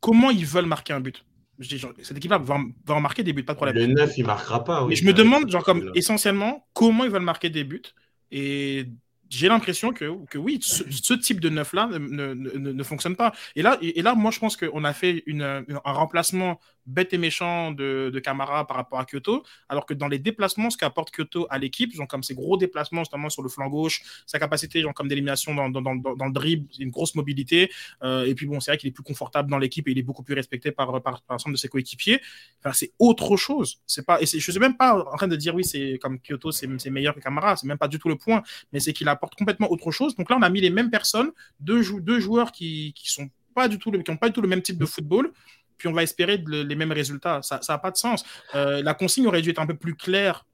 comment 0.00 0.30
ils 0.30 0.46
veulent 0.46 0.66
marquer 0.66 0.92
un 0.92 1.00
but. 1.00 1.24
Je 1.58 1.68
dis, 1.68 1.78
genre, 1.78 1.92
cette 2.02 2.16
équipe-là 2.16 2.38
va, 2.38 2.58
va 2.84 2.94
en 2.94 3.00
marquer 3.00 3.22
des 3.22 3.32
buts, 3.32 3.42
pas 3.42 3.54
de 3.54 3.56
problème. 3.56 3.76
Le 3.76 3.86
9, 3.86 4.18
il 4.18 4.26
marquera 4.26 4.62
pas. 4.62 4.82
oui. 4.84 4.90
Mais 4.90 4.96
je 4.96 5.04
me 5.06 5.12
demande, 5.12 5.50
genre, 5.50 5.64
comme 5.64 5.90
essentiellement, 5.94 6.66
comment 6.74 7.04
ils 7.04 7.10
veulent 7.10 7.22
marquer 7.22 7.48
des 7.48 7.64
buts. 7.64 7.82
Et 8.30 8.86
j'ai 9.30 9.48
l'impression 9.48 9.92
que, 9.92 10.24
que 10.26 10.36
oui, 10.38 10.58
ce, 10.62 10.84
ce 10.90 11.14
type 11.14 11.40
de 11.40 11.48
neuf-là 11.48 11.86
ne, 11.86 11.98
ne, 11.98 12.34
ne- 12.34 12.72
ne 12.72 12.82
fonctionne 12.82 13.16
pas. 13.16 13.32
Et 13.54 13.62
là, 13.62 13.78
et, 13.80 13.98
et 13.98 14.02
là 14.02 14.14
moi, 14.14 14.30
je 14.30 14.38
pense 14.38 14.56
qu'on 14.56 14.84
a 14.84 14.92
fait 14.92 15.22
une- 15.26 15.42
un 15.42 15.92
remplacement 15.92 16.60
bête 16.86 17.12
et 17.12 17.18
méchant 17.18 17.72
de, 17.72 18.10
de 18.12 18.18
Camara 18.20 18.66
par 18.66 18.76
rapport 18.76 18.98
à 18.98 19.04
Kyoto, 19.04 19.42
alors 19.68 19.86
que 19.86 19.94
dans 19.94 20.08
les 20.08 20.18
déplacements, 20.18 20.70
ce 20.70 20.76
qu'apporte 20.76 21.10
Kyoto 21.14 21.46
à 21.50 21.58
l'équipe, 21.58 21.92
genre 21.94 22.06
comme 22.06 22.22
ses 22.22 22.34
gros 22.34 22.56
déplacements, 22.56 23.00
notamment 23.00 23.28
sur 23.28 23.42
le 23.42 23.48
flanc 23.48 23.68
gauche, 23.68 24.02
sa 24.26 24.38
capacité, 24.38 24.84
comme 24.94 25.08
d'élimination 25.08 25.54
dans, 25.54 25.68
dans, 25.68 25.82
dans, 25.82 25.94
dans 25.94 26.26
le 26.26 26.32
dribble, 26.32 26.68
une 26.78 26.90
grosse 26.90 27.14
mobilité. 27.14 27.70
euh, 28.02 28.24
et 28.24 28.34
puis 28.34 28.46
bon, 28.46 28.60
c'est 28.60 28.70
vrai 28.70 28.78
qu'il 28.78 28.88
est 28.88 28.92
plus 28.92 29.02
confortable 29.02 29.50
dans 29.50 29.58
l'équipe 29.58 29.86
et 29.88 29.90
il 29.90 29.98
est 29.98 30.02
beaucoup 30.02 30.22
plus 30.22 30.34
respecté 30.34 30.72
par, 30.72 31.02
par, 31.02 31.22
par 31.22 31.34
l'ensemble 31.36 31.54
de 31.54 31.58
ses 31.58 31.68
coéquipiers. 31.68 32.20
Enfin, 32.60 32.72
c'est 32.72 32.92
autre 32.98 33.36
chose. 33.36 33.80
C'est 33.86 34.06
pas, 34.06 34.20
et 34.20 34.26
je 34.26 34.38
suis 34.38 34.58
même 34.58 34.76
pas 34.76 34.98
en 34.98 35.16
train 35.16 35.28
de 35.28 35.36
dire 35.36 35.54
oui, 35.54 35.64
c'est 35.64 35.98
comme 36.00 36.18
Kyoto, 36.20 36.52
c'est 36.52 36.66
meilleur 36.90 37.14
que 37.14 37.20
Camara. 37.20 37.56
C'est 37.56 37.66
même 37.66 37.78
pas 37.78 37.88
du 37.88 37.98
tout 37.98 38.08
le 38.08 38.16
point. 38.16 38.42
Mais 38.72 38.80
c'est 38.80 38.92
qu'il 38.92 39.08
apporte 39.08 39.34
complètement 39.34 39.70
autre 39.70 39.90
chose. 39.90 40.14
Donc 40.16 40.30
là, 40.30 40.36
on 40.38 40.42
a 40.42 40.50
mis 40.50 40.60
les 40.60 40.70
mêmes 40.70 40.90
personnes, 40.90 41.30
deux, 41.60 41.82
jou- 41.82 42.00
deux 42.00 42.20
joueurs 42.20 42.52
qui, 42.52 42.92
qui 42.94 43.10
sont 43.12 43.28
pas 43.54 43.68
du 43.68 43.78
tout, 43.78 43.90
qui 43.90 44.10
ont 44.10 44.16
pas 44.16 44.28
du 44.28 44.32
tout 44.34 44.42
le 44.42 44.48
même 44.48 44.62
type 44.62 44.78
de 44.78 44.86
football. 44.86 45.32
Puis 45.78 45.88
on 45.88 45.92
va 45.92 46.02
espérer 46.02 46.38
de- 46.38 46.62
les 46.62 46.74
mêmes 46.74 46.92
résultats. 46.92 47.40
Ça 47.42 47.60
n'a 47.68 47.78
pas 47.78 47.90
de 47.90 47.96
sens. 47.96 48.24
Euh, 48.54 48.82
la 48.82 48.94
consigne 48.94 49.26
aurait 49.26 49.42
dû 49.42 49.50
être 49.50 49.60
un 49.60 49.66
peu 49.66 49.76
plus 49.76 49.94
claire 49.94 50.44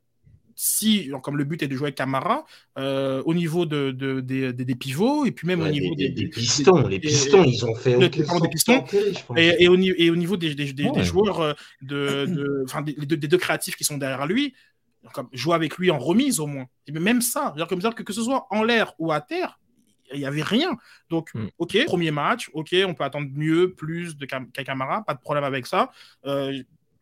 si, 0.55 1.11
comme 1.23 1.39
le 1.39 1.45
but 1.45 1.63
est 1.63 1.67
de 1.69 1.75
jouer 1.75 1.87
avec 1.87 1.95
Camara, 1.97 2.45
euh, 2.79 3.23
au 3.25 3.33
niveau 3.35 3.65
de, 3.65 3.91
de- 3.91 4.21
des- 4.21 4.53
des, 4.53 4.65
des 4.67 4.75
pivots 4.75 5.25
et 5.25 5.33
puis 5.33 5.47
même 5.47 5.61
Ouais, 5.63 5.69
au 5.69 5.73
niveau 5.73 5.95
des, 5.95 6.11
des, 6.11 6.25
des 6.25 6.29
pistons. 6.29 6.87
les 6.87 6.99
des- 6.99 7.09
pistons, 7.09 7.43
ils 7.45 7.65
ont 7.65 7.75
fait 7.75 7.97
pardon, 8.27 8.49
pistons. 8.49 8.85
Et, 9.37 9.65
et 9.65 9.69
au, 9.69 9.77
et 9.79 10.11
au 10.11 10.17
niveau 10.17 10.37
des, 10.37 10.55
des- 10.55 10.67
des- 10.67 10.83
des 10.85 10.89
Ouais. 10.91 11.03
joueurs 11.05 11.57
de, 11.81 12.27
des, 12.85 12.93
des- 12.93 13.17
des 13.17 13.29
deux 13.29 13.39
créatifs 13.39 13.77
qui 13.77 13.85
sont 13.85 13.97
derrière 13.97 14.27
lui, 14.27 14.55
comme, 15.15 15.29
jouer 15.33 15.55
avec 15.55 15.79
lui 15.79 15.91
en 15.91 15.99
remise 15.99 16.39
au 16.39 16.47
moins. 16.47 16.67
Et 16.87 16.93
même 16.93 17.23
ça, 17.23 17.55
dire 17.57 17.67
que, 17.67 18.03
que 18.03 18.13
ce 18.13 18.23
soit 18.23 18.47
en 18.51 18.63
l'air 18.63 18.93
ou 18.99 19.11
à 19.11 19.21
terre, 19.23 19.59
il 20.13 20.19
n'y 20.19 20.27
avait 20.27 20.43
rien. 20.43 20.71
Donc, 21.11 21.33
Mm. 21.35 21.47
ok, 21.59 21.85
premier 21.87 22.11
match, 22.11 22.51
ok, 22.55 22.75
on 22.87 22.95
peut 22.95 23.05
attendre 23.05 23.29
mieux, 23.35 23.73
plus 23.73 24.17
de 24.17 24.27
Cam- 24.27 24.51
Camara, 24.53 25.05
pas 25.05 25.15
de 25.15 25.21
problème 25.21 25.45
avec 25.45 25.67
ça. 25.67 25.91
Euh, 26.27 26.53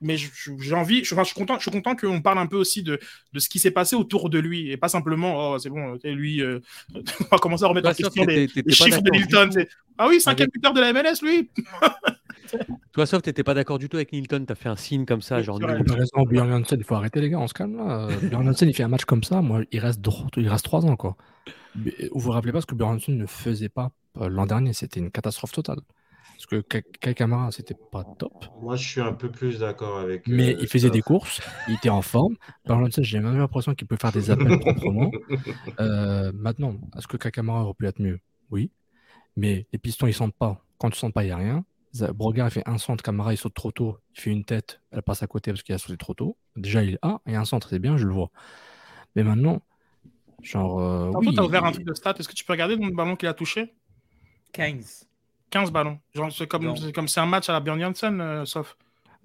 mais 0.03 0.17
j'ai 0.17 0.75
envie, 0.75 1.05
je, 1.05 1.13
enfin, 1.15 1.25
je 1.25 1.29
suis 1.29 1.39
content, 1.39 1.57
je 1.57 1.63
suis 1.63 1.71
content 1.71 1.95
qu'on 1.95 2.23
parle 2.23 2.39
un 2.39 2.47
peu 2.47 2.57
aussi 2.57 2.83
de, 2.83 2.99
de 3.35 3.39
ce 3.39 3.51
qui 3.51 3.59
s'est 3.59 3.71
passé 3.71 3.95
autour 3.97 4.31
de 4.31 4.39
lui 4.39 4.71
et 4.71 4.79
pas 4.79 4.89
simplement, 4.89 5.51
oh, 5.53 5.59
c'est 5.59 5.69
bon, 5.69 5.99
lui, 6.05 6.41
euh, 6.43 6.61
on 6.95 7.01
va 7.31 7.37
commencer 7.39 7.65
à 7.65 7.67
remettre 7.69 7.89
en 7.91 7.93
question 7.93 8.25
que 8.25 8.31
les, 8.31 8.47
les 8.47 8.73
chiffres 8.73 9.03
de 9.03 9.51
c'est- 9.53 9.69
Ah 9.99 10.09
oui, 10.09 10.19
cinquième 10.21 10.45
Avec- 10.45 10.55
buteur 10.55 10.73
de 10.73 10.81
la 10.81 10.93
MLS, 10.95 11.21
lui 11.23 11.51
Toi, 12.93 13.07
Sof, 13.07 13.23
t'étais 13.23 13.45
pas 13.45 13.55
d'accord 13.55 13.79
du 13.79 13.89
tout 13.89 13.97
avec 13.97 14.11
Nilton. 14.13 14.45
T'as 14.45 14.57
fait 14.57 14.69
un 14.69 14.75
signe 14.77 15.05
comme 15.07 15.23
ça, 15.23 15.41
genre. 15.43 15.61
T'as 15.61 15.67
raison, 15.95 16.23
Björn 16.29 16.49
Janssen, 16.51 16.79
il 16.81 16.85
faut 16.85 16.97
arrêter 16.97 17.21
les 17.21 17.31
gars, 17.31 17.39
on 17.39 17.47
se 17.47 17.55
calme 17.55 17.77
là. 17.77 18.09
Euh, 18.09 18.17
Björn 18.29 18.45
Janssen, 18.45 18.69
il 18.69 18.75
fait 18.75 18.83
un 18.83 18.89
match 18.89 19.05
comme 19.05 19.23
ça, 19.23 19.41
moi, 19.41 19.61
il 19.71 19.79
reste, 19.79 20.01
dro- 20.01 20.27
il 20.37 20.49
reste 20.49 20.65
3 20.65 20.85
ans 20.87 20.97
quoi. 20.97 21.17
Mais 21.75 21.95
Vous 22.13 22.21
vous 22.21 22.31
rappelez 22.31 22.53
pas 22.53 22.61
ce 22.61 22.67
que 22.67 22.77
Janssen 22.79 23.17
ne 23.17 23.27
faisait 23.27 23.69
pas 23.69 23.93
euh, 24.19 24.29
l'an 24.29 24.47
dernier, 24.47 24.73
c'était 24.73 25.01
une 25.01 25.11
catastrophe 25.11 25.53
totale. 25.53 25.81
Parce 26.35 26.47
que 26.47 26.61
Kai 26.63 27.15
Kamara, 27.15 27.53
c'était 27.53 27.77
pas 27.93 28.03
top, 28.19 28.47
Moi, 28.63 28.75
je 28.75 28.89
suis 28.89 29.01
un 29.01 29.13
peu 29.13 29.31
plus 29.31 29.59
d'accord 29.59 29.99
avec. 29.99 30.27
mais 30.27 30.55
euh, 30.55 30.59
il 30.61 30.69
faisait 30.69 30.89
des 30.89 31.03
courses, 31.03 31.43
il 31.69 31.75
était 31.75 31.91
en 31.91 32.01
forme. 32.01 32.37
Janssen, 32.67 33.05
j'ai 33.05 33.21
même 33.21 33.37
l'impression 33.37 33.75
qu'il 33.75 33.87
peut 33.87 33.99
faire 34.01 34.13
des 34.13 34.31
appels 34.31 34.59
proprement. 34.61 35.11
Euh, 35.81 36.33
maintenant, 36.35 36.77
est-ce 36.97 37.07
que 37.07 37.19
Kai 37.19 37.31
Kamara 37.31 37.65
aurait 37.65 37.75
pu 37.75 37.87
être 37.87 38.01
mieux? 38.01 38.21
Oui. 38.51 38.71
Mais 39.37 39.67
les 39.73 39.79
pistons, 39.79 40.07
ils 40.07 40.15
sentent 40.15 40.35
pas. 40.35 40.65
Quand 40.79 40.89
tu 40.89 40.99
sens 40.99 41.13
pas, 41.13 41.25
il 41.25 41.27
n'y 41.27 41.33
a 41.33 41.37
rien. 41.37 41.65
Broga 42.15 42.45
il 42.47 42.51
fait 42.51 42.69
un 42.69 42.79
centre, 42.79 43.03
Camara 43.03 43.35
il 43.35 43.37
saute 43.37 43.55
trop 43.55 43.73
tôt, 43.73 43.99
il 44.15 44.21
fait 44.21 44.31
une 44.31 44.45
tête, 44.45 44.81
elle 44.93 45.03
passe 45.03 45.25
à 45.25 45.27
côté 45.27 45.51
parce 45.51 45.65
qu'il 45.65 45.75
a 45.75 45.79
sauté 45.79 45.97
trop 45.97 46.15
tôt. 46.15 46.37
Déjà, 46.55 46.85
il 46.85 46.99
ah, 47.03 47.21
il 47.27 47.33
y 47.33 47.37
a 47.37 47.41
un 47.41 47.45
centre, 47.45 47.69
c'est 47.69 47.81
bien, 47.81 47.97
je 47.97 48.07
le 48.07 48.13
vois. 48.13 48.31
Mais 49.17 49.25
maintenant, 49.25 49.61
genre, 50.43 50.81
euh, 50.81 51.11
oui, 51.15 51.35
t'as 51.35 51.43
ouvert 51.43 51.65
un 51.65 51.73
truc 51.73 51.85
de 51.87 51.95
stats. 51.95 52.15
Est-ce 52.19 52.29
que 52.29 52.35
tu 52.35 52.45
peux 52.45 52.53
regarder 52.53 52.75
le 52.75 52.81
nombre 52.81 52.93
de 52.93 52.97
ballons 52.97 53.17
qu'il 53.17 53.29
a 53.29 53.35
touché? 53.35 53.73
15. 54.53 55.07
15 55.51 55.71
ballons. 55.73 55.99
Genre, 56.15 56.31
c'est 56.33 56.47
comme 56.47 56.77
c'est 56.77 56.93
comme 56.93 57.09
c'est 57.09 57.21
un 57.21 57.27
match 57.27 57.49
à 57.49 57.53
la 57.53 57.61
Björn 57.61 57.81
Janssen, 57.81 58.21
euh, 58.21 58.45
sauf. 58.45 58.77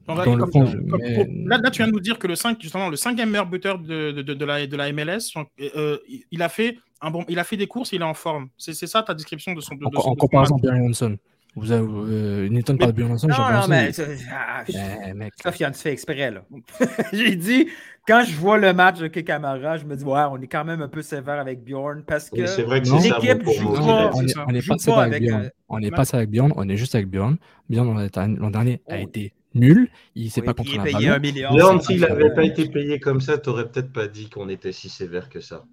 Genre, 0.08 0.18
Dans 0.24 0.36
le 0.36 0.46
comme- 0.46 0.52
fond, 0.52 0.66
comme- 0.90 1.00
mais- 1.02 1.16
pour- 1.16 1.34
là, 1.48 1.58
là, 1.58 1.72
tu 1.72 1.78
viens 1.78 1.88
de 1.88 1.92
nous 1.94 2.00
dire 2.00 2.20
que 2.20 2.28
le 2.28 2.36
5, 2.36 2.62
justement, 2.62 2.90
le 2.90 2.96
cinquième 2.96 3.30
meilleur 3.32 3.48
buteur 3.48 3.80
de, 3.80 4.12
de, 4.12 4.22
de, 4.22 4.34
de 4.36 4.46
la, 4.46 4.68
de 4.68 4.76
la 4.78 4.90
MLS, 4.92 5.32
genre, 5.34 5.46
euh, 5.76 5.98
il 6.32 6.42
a 6.44 6.50
fait 6.50 6.78
un 7.02 7.10
bon, 7.10 7.26
il 7.28 7.40
a 7.40 7.44
fait 7.44 7.58
des 7.58 7.66
courses, 7.68 7.92
il 7.92 8.02
est 8.02 8.06
en 8.06 8.14
forme. 8.14 8.50
C'est 8.58 8.74
c'est 8.74 8.88
ça 8.88 9.02
ta 9.04 9.14
description 9.16 9.54
de 9.54 9.62
son. 9.62 9.76
De, 9.76 9.86
en, 9.86 9.90
de 9.90 9.98
en 9.98 10.16
comparaison, 10.16 10.56
match? 10.56 10.64
Björn 10.64 10.78
Johnson. 10.84 11.18
Vous 11.56 11.72
avez, 11.72 11.88
euh, 11.88 12.50
Newton 12.50 12.78
parle 12.78 12.92
de 12.92 12.98
Björn 12.98 13.10
Johnson, 13.12 13.28
Non, 13.28 13.36
non, 13.62 13.68
mais. 13.70 13.92
ah, 14.32 15.14
mec. 15.14 15.34
Sauf 15.42 15.56
qu'il 15.56 15.66
en 15.66 15.72
fait 15.74 15.92
exprès, 15.94 16.30
là. 16.32 16.42
J'ai 17.14 17.36
dit, 17.36 17.70
quand 18.06 18.24
je 18.28 18.36
vois 18.36 18.58
le 18.58 18.74
match 18.74 19.00
de 19.00 19.08
Camara, 19.08 19.78
je 19.78 19.86
me 19.86 19.96
dis, 19.96 20.04
ouais, 20.04 20.24
on 20.32 20.42
est 20.42 20.48
quand 20.48 20.66
même 20.66 20.82
un 20.82 20.90
peu 20.90 21.02
sévère 21.02 21.40
avec 21.40 21.64
Bjorn 21.64 22.04
parce 22.06 22.30
que 22.30 22.36
l'équipe 22.42 23.50
joue 23.50 23.74
pas. 23.74 24.12
on 24.14 24.20
c'est 24.20 24.26
est, 24.26 24.28
ça. 24.30 24.46
on 24.48 24.54
est 24.54 24.62
Joue 24.62 24.74
pas 24.74 24.78
sévère 24.78 25.00
avec 25.00 25.14
avec, 25.14 25.30
Bjorn. 25.30 25.42
euh, 25.46 25.50
On 25.70 25.80
n'est 25.80 25.92
pas 25.92 26.04
sévère 26.06 26.20
avec 26.20 26.30
Bjorn, 26.32 26.54
on 26.58 26.68
est 26.70 26.78
juste 26.78 26.94
avec 26.96 27.08
Bjorn. 27.10 27.38
Bjorn 27.70 28.10
l'an 28.38 28.50
dernier 28.52 28.82
a 28.90 28.96
Oh. 28.98 29.04
été 29.04 29.34
nul. 29.54 29.90
Il 30.16 30.30
s'est 30.32 30.42
Oui, 30.42 30.46
pas 30.46 30.52
est 30.52 30.78
un 30.78 30.84
payé 30.84 31.08
un 31.10 31.20
ballon. 31.20 31.80
c'est 31.80 31.94
s'il 31.94 32.02
n'avait 32.02 32.34
pas 32.34 32.44
été 32.44 32.68
payé 32.70 33.00
comme 33.00 33.22
ça, 33.22 33.38
t'aurais 33.38 33.70
peut-être 33.70 33.94
pas 33.94 34.08
dit 34.08 34.30
qu'on 34.30 34.50
était 34.50 34.74
si 34.74 34.90
sévère 34.90 35.30
que 35.30 35.40
ça. 35.40 35.64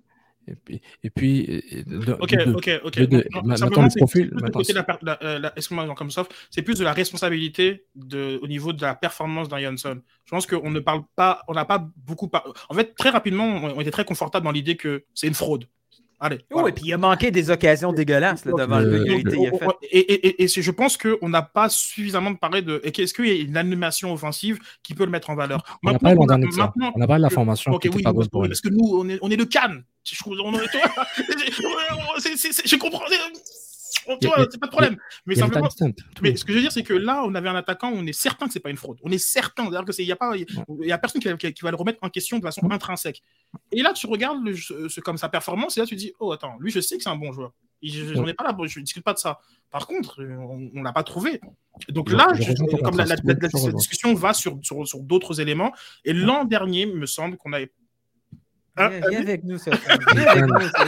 Et 0.48 0.56
puis, 0.56 0.80
et 1.04 1.10
puis 1.10 1.46
de- 1.86 2.12
Ok, 2.20 2.30
de 2.30 2.52
ok, 2.52 2.80
ok. 2.84 2.98
De 2.98 3.04
deux. 3.06 3.24
Non, 3.32 3.42
Ma- 3.44 3.56
simplement, 3.56 3.82
Maintenant, 3.82 3.82
le 3.84 3.90
c'est- 3.90 3.98
profil. 3.98 4.30
plus 4.30 4.68
de 4.68 4.74
la 4.74 4.82
per- 4.82 4.98
la- 5.02 5.38
la- 5.38 5.52
excuse-moi, 5.56 5.86
Jean, 5.86 5.94
comme 5.94 6.10
sauf, 6.10 6.28
c'est 6.50 6.62
plus 6.62 6.78
de 6.78 6.84
la 6.84 6.92
responsabilité 6.92 7.84
de, 7.94 8.38
au 8.42 8.48
niveau 8.48 8.72
de 8.72 8.82
la 8.82 8.94
performance 8.94 9.48
d'un 9.48 9.60
Johnson. 9.60 10.00
Je 10.24 10.30
pense 10.30 10.46
qu'on 10.46 10.70
ne 10.70 10.80
parle 10.80 11.02
pas, 11.16 11.42
on 11.48 11.54
n'a 11.54 11.64
pas 11.64 11.86
beaucoup. 11.96 12.28
par- 12.28 12.52
En 12.68 12.74
fait, 12.74 12.94
très 12.96 13.10
rapidement, 13.10 13.44
on, 13.44 13.76
on 13.76 13.80
était 13.80 13.90
très 13.92 14.04
confortable 14.04 14.44
dans 14.44 14.52
l'idée 14.52 14.76
que 14.76 15.04
c'est 15.14 15.28
une 15.28 15.34
fraude. 15.34 15.66
Allez. 16.24 16.36
Oui, 16.36 16.42
voilà. 16.52 16.68
et 16.68 16.72
puis 16.72 16.84
il 16.86 16.92
a 16.92 16.98
manqué 16.98 17.32
des 17.32 17.50
occasions 17.50 17.92
dégueulasses 17.92 18.44
là, 18.44 18.52
devant 18.56 18.78
le, 18.78 18.90
Le- 18.90 19.02
a 19.02 19.06
il 19.18 19.26
a 19.48 19.50
On- 19.52 19.58
fait. 19.58 19.66
on- 19.66 19.72
Et, 19.82 19.98
et- 19.98 20.44
et- 20.44 20.48
je 20.48 20.70
pense 20.70 20.96
qu'on 20.96 21.28
n'a 21.28 21.42
pas 21.42 21.68
suffisamment 21.68 22.32
parlé 22.36 22.62
de. 22.62 22.80
et 22.84 22.92
Est-ce 23.02 23.12
qu'il 23.12 23.26
y 23.26 23.30
a 23.30 23.34
une 23.42 23.56
animation 23.56 24.12
offensive 24.12 24.60
qui 24.84 24.94
peut 24.94 25.04
le 25.04 25.10
mettre 25.10 25.30
en 25.30 25.34
valeur? 25.34 25.64
On 25.82 25.88
n'a 25.88 25.94
Maintenant 25.94 26.10
pas 26.10 26.16
qu'on 26.16 26.28
a- 26.28 26.38
de 26.38 26.46
maintenant 26.56 26.92
On 26.94 26.98
n'a 27.00 27.06
pas 27.08 27.18
eu 27.18 27.20
la 27.20 27.28
formation 27.30 27.72
Ok, 27.72 27.82
qui 27.82 27.88
était 27.88 27.96
oui, 27.96 28.02
pas 28.04 28.10
parce 28.12 28.16
bonne 28.18 28.26
que, 28.26 28.30
pour 28.30 28.44
elle. 28.44 28.50
parce 28.50 28.60
que 28.60 28.68
nous, 28.68 28.84
on 28.94 29.08
est, 29.08 29.18
on 29.20 29.30
est 29.32 29.36
le 29.36 29.46
Cannes. 29.46 29.82
On 30.44 30.54
est- 30.54 30.58
je 32.66 32.76
comprends. 32.76 33.00
C'est 34.50 34.60
pas 34.60 34.66
de 34.66 34.70
problème. 34.72 34.96
Mais 35.26 35.34
simplement, 35.40 35.68
mais 36.22 36.36
ce 36.36 36.44
que 36.44 36.52
je 36.52 36.56
veux 36.58 36.62
dire, 36.62 36.72
c'est 36.72 36.82
que 36.82 36.94
là, 36.94 37.22
on 37.24 37.34
avait 37.34 37.48
un 37.48 37.54
attaquant 37.54 37.90
on 37.94 38.06
est 38.06 38.12
certain 38.12 38.46
que 38.46 38.52
c'est 38.52 38.60
pas 38.60 38.70
une 38.70 38.76
fraude. 38.76 38.98
On 39.02 39.10
est 39.10 39.18
certain. 39.18 39.64
C'est-à-dire 39.64 39.84
que 39.84 39.92
c'est, 39.92 40.02
il 40.02 40.08
y 40.08 40.12
a 40.12 40.16
pas, 40.16 40.36
il 40.36 40.46
y 40.86 40.92
a 40.92 40.98
personne 40.98 41.20
qui 41.20 41.28
va, 41.28 41.36
qui- 41.36 41.52
qui 41.52 41.62
va 41.62 41.70
le 41.70 41.76
remettre 41.76 41.98
en 42.02 42.08
question 42.08 42.38
de 42.38 42.42
façon 42.42 42.70
intrinsèque. 42.70 43.22
Et 43.72 43.82
là, 43.82 43.92
tu 43.92 44.06
regardes 44.06 44.42
le, 44.44 44.54
ce- 44.56 45.00
comme 45.00 45.16
sa 45.18 45.28
performance 45.28 45.76
et 45.76 45.80
là, 45.80 45.86
tu 45.86 45.94
dis, 45.96 46.12
oh 46.20 46.32
attends, 46.32 46.56
lui, 46.60 46.70
je 46.70 46.80
sais 46.80 46.96
que 46.96 47.02
c'est 47.02 47.08
un 47.10 47.16
bon 47.16 47.32
joueur. 47.32 47.52
Je, 47.84 48.14
j'en 48.14 48.26
ai 48.28 48.34
pas 48.34 48.44
là, 48.44 48.56
je 48.64 48.78
ne 48.78 48.84
discute 48.84 49.02
pas 49.02 49.12
de 49.12 49.18
ça. 49.18 49.40
Par 49.70 49.88
contre, 49.88 50.22
on, 50.22 50.70
on 50.72 50.82
l'a 50.84 50.92
pas 50.92 51.02
trouvé. 51.02 51.40
Donc 51.88 52.12
là, 52.12 52.28
je 52.34 52.42
je- 52.42 52.54
comme 52.82 52.96
la, 52.96 53.04
discussion 53.72 54.14
va 54.14 54.32
sur, 54.34 54.58
sur, 54.62 54.86
sur 54.86 55.00
d'autres 55.00 55.40
éléments. 55.40 55.72
Et 56.04 56.12
l'an 56.12 56.44
dernier, 56.44 56.82
il 56.82 56.94
me 56.96 57.06
semble 57.06 57.36
qu'on 57.38 57.52
avait. 57.52 57.72
Hein, 58.76 58.88
Viens, 59.10 59.20
avec 59.20 59.44
nous, 59.44 59.58
ça. 59.58 59.70
Tu 59.72 59.86
rêves 60.16 60.50
en 60.50 60.58
ça, 60.60 60.86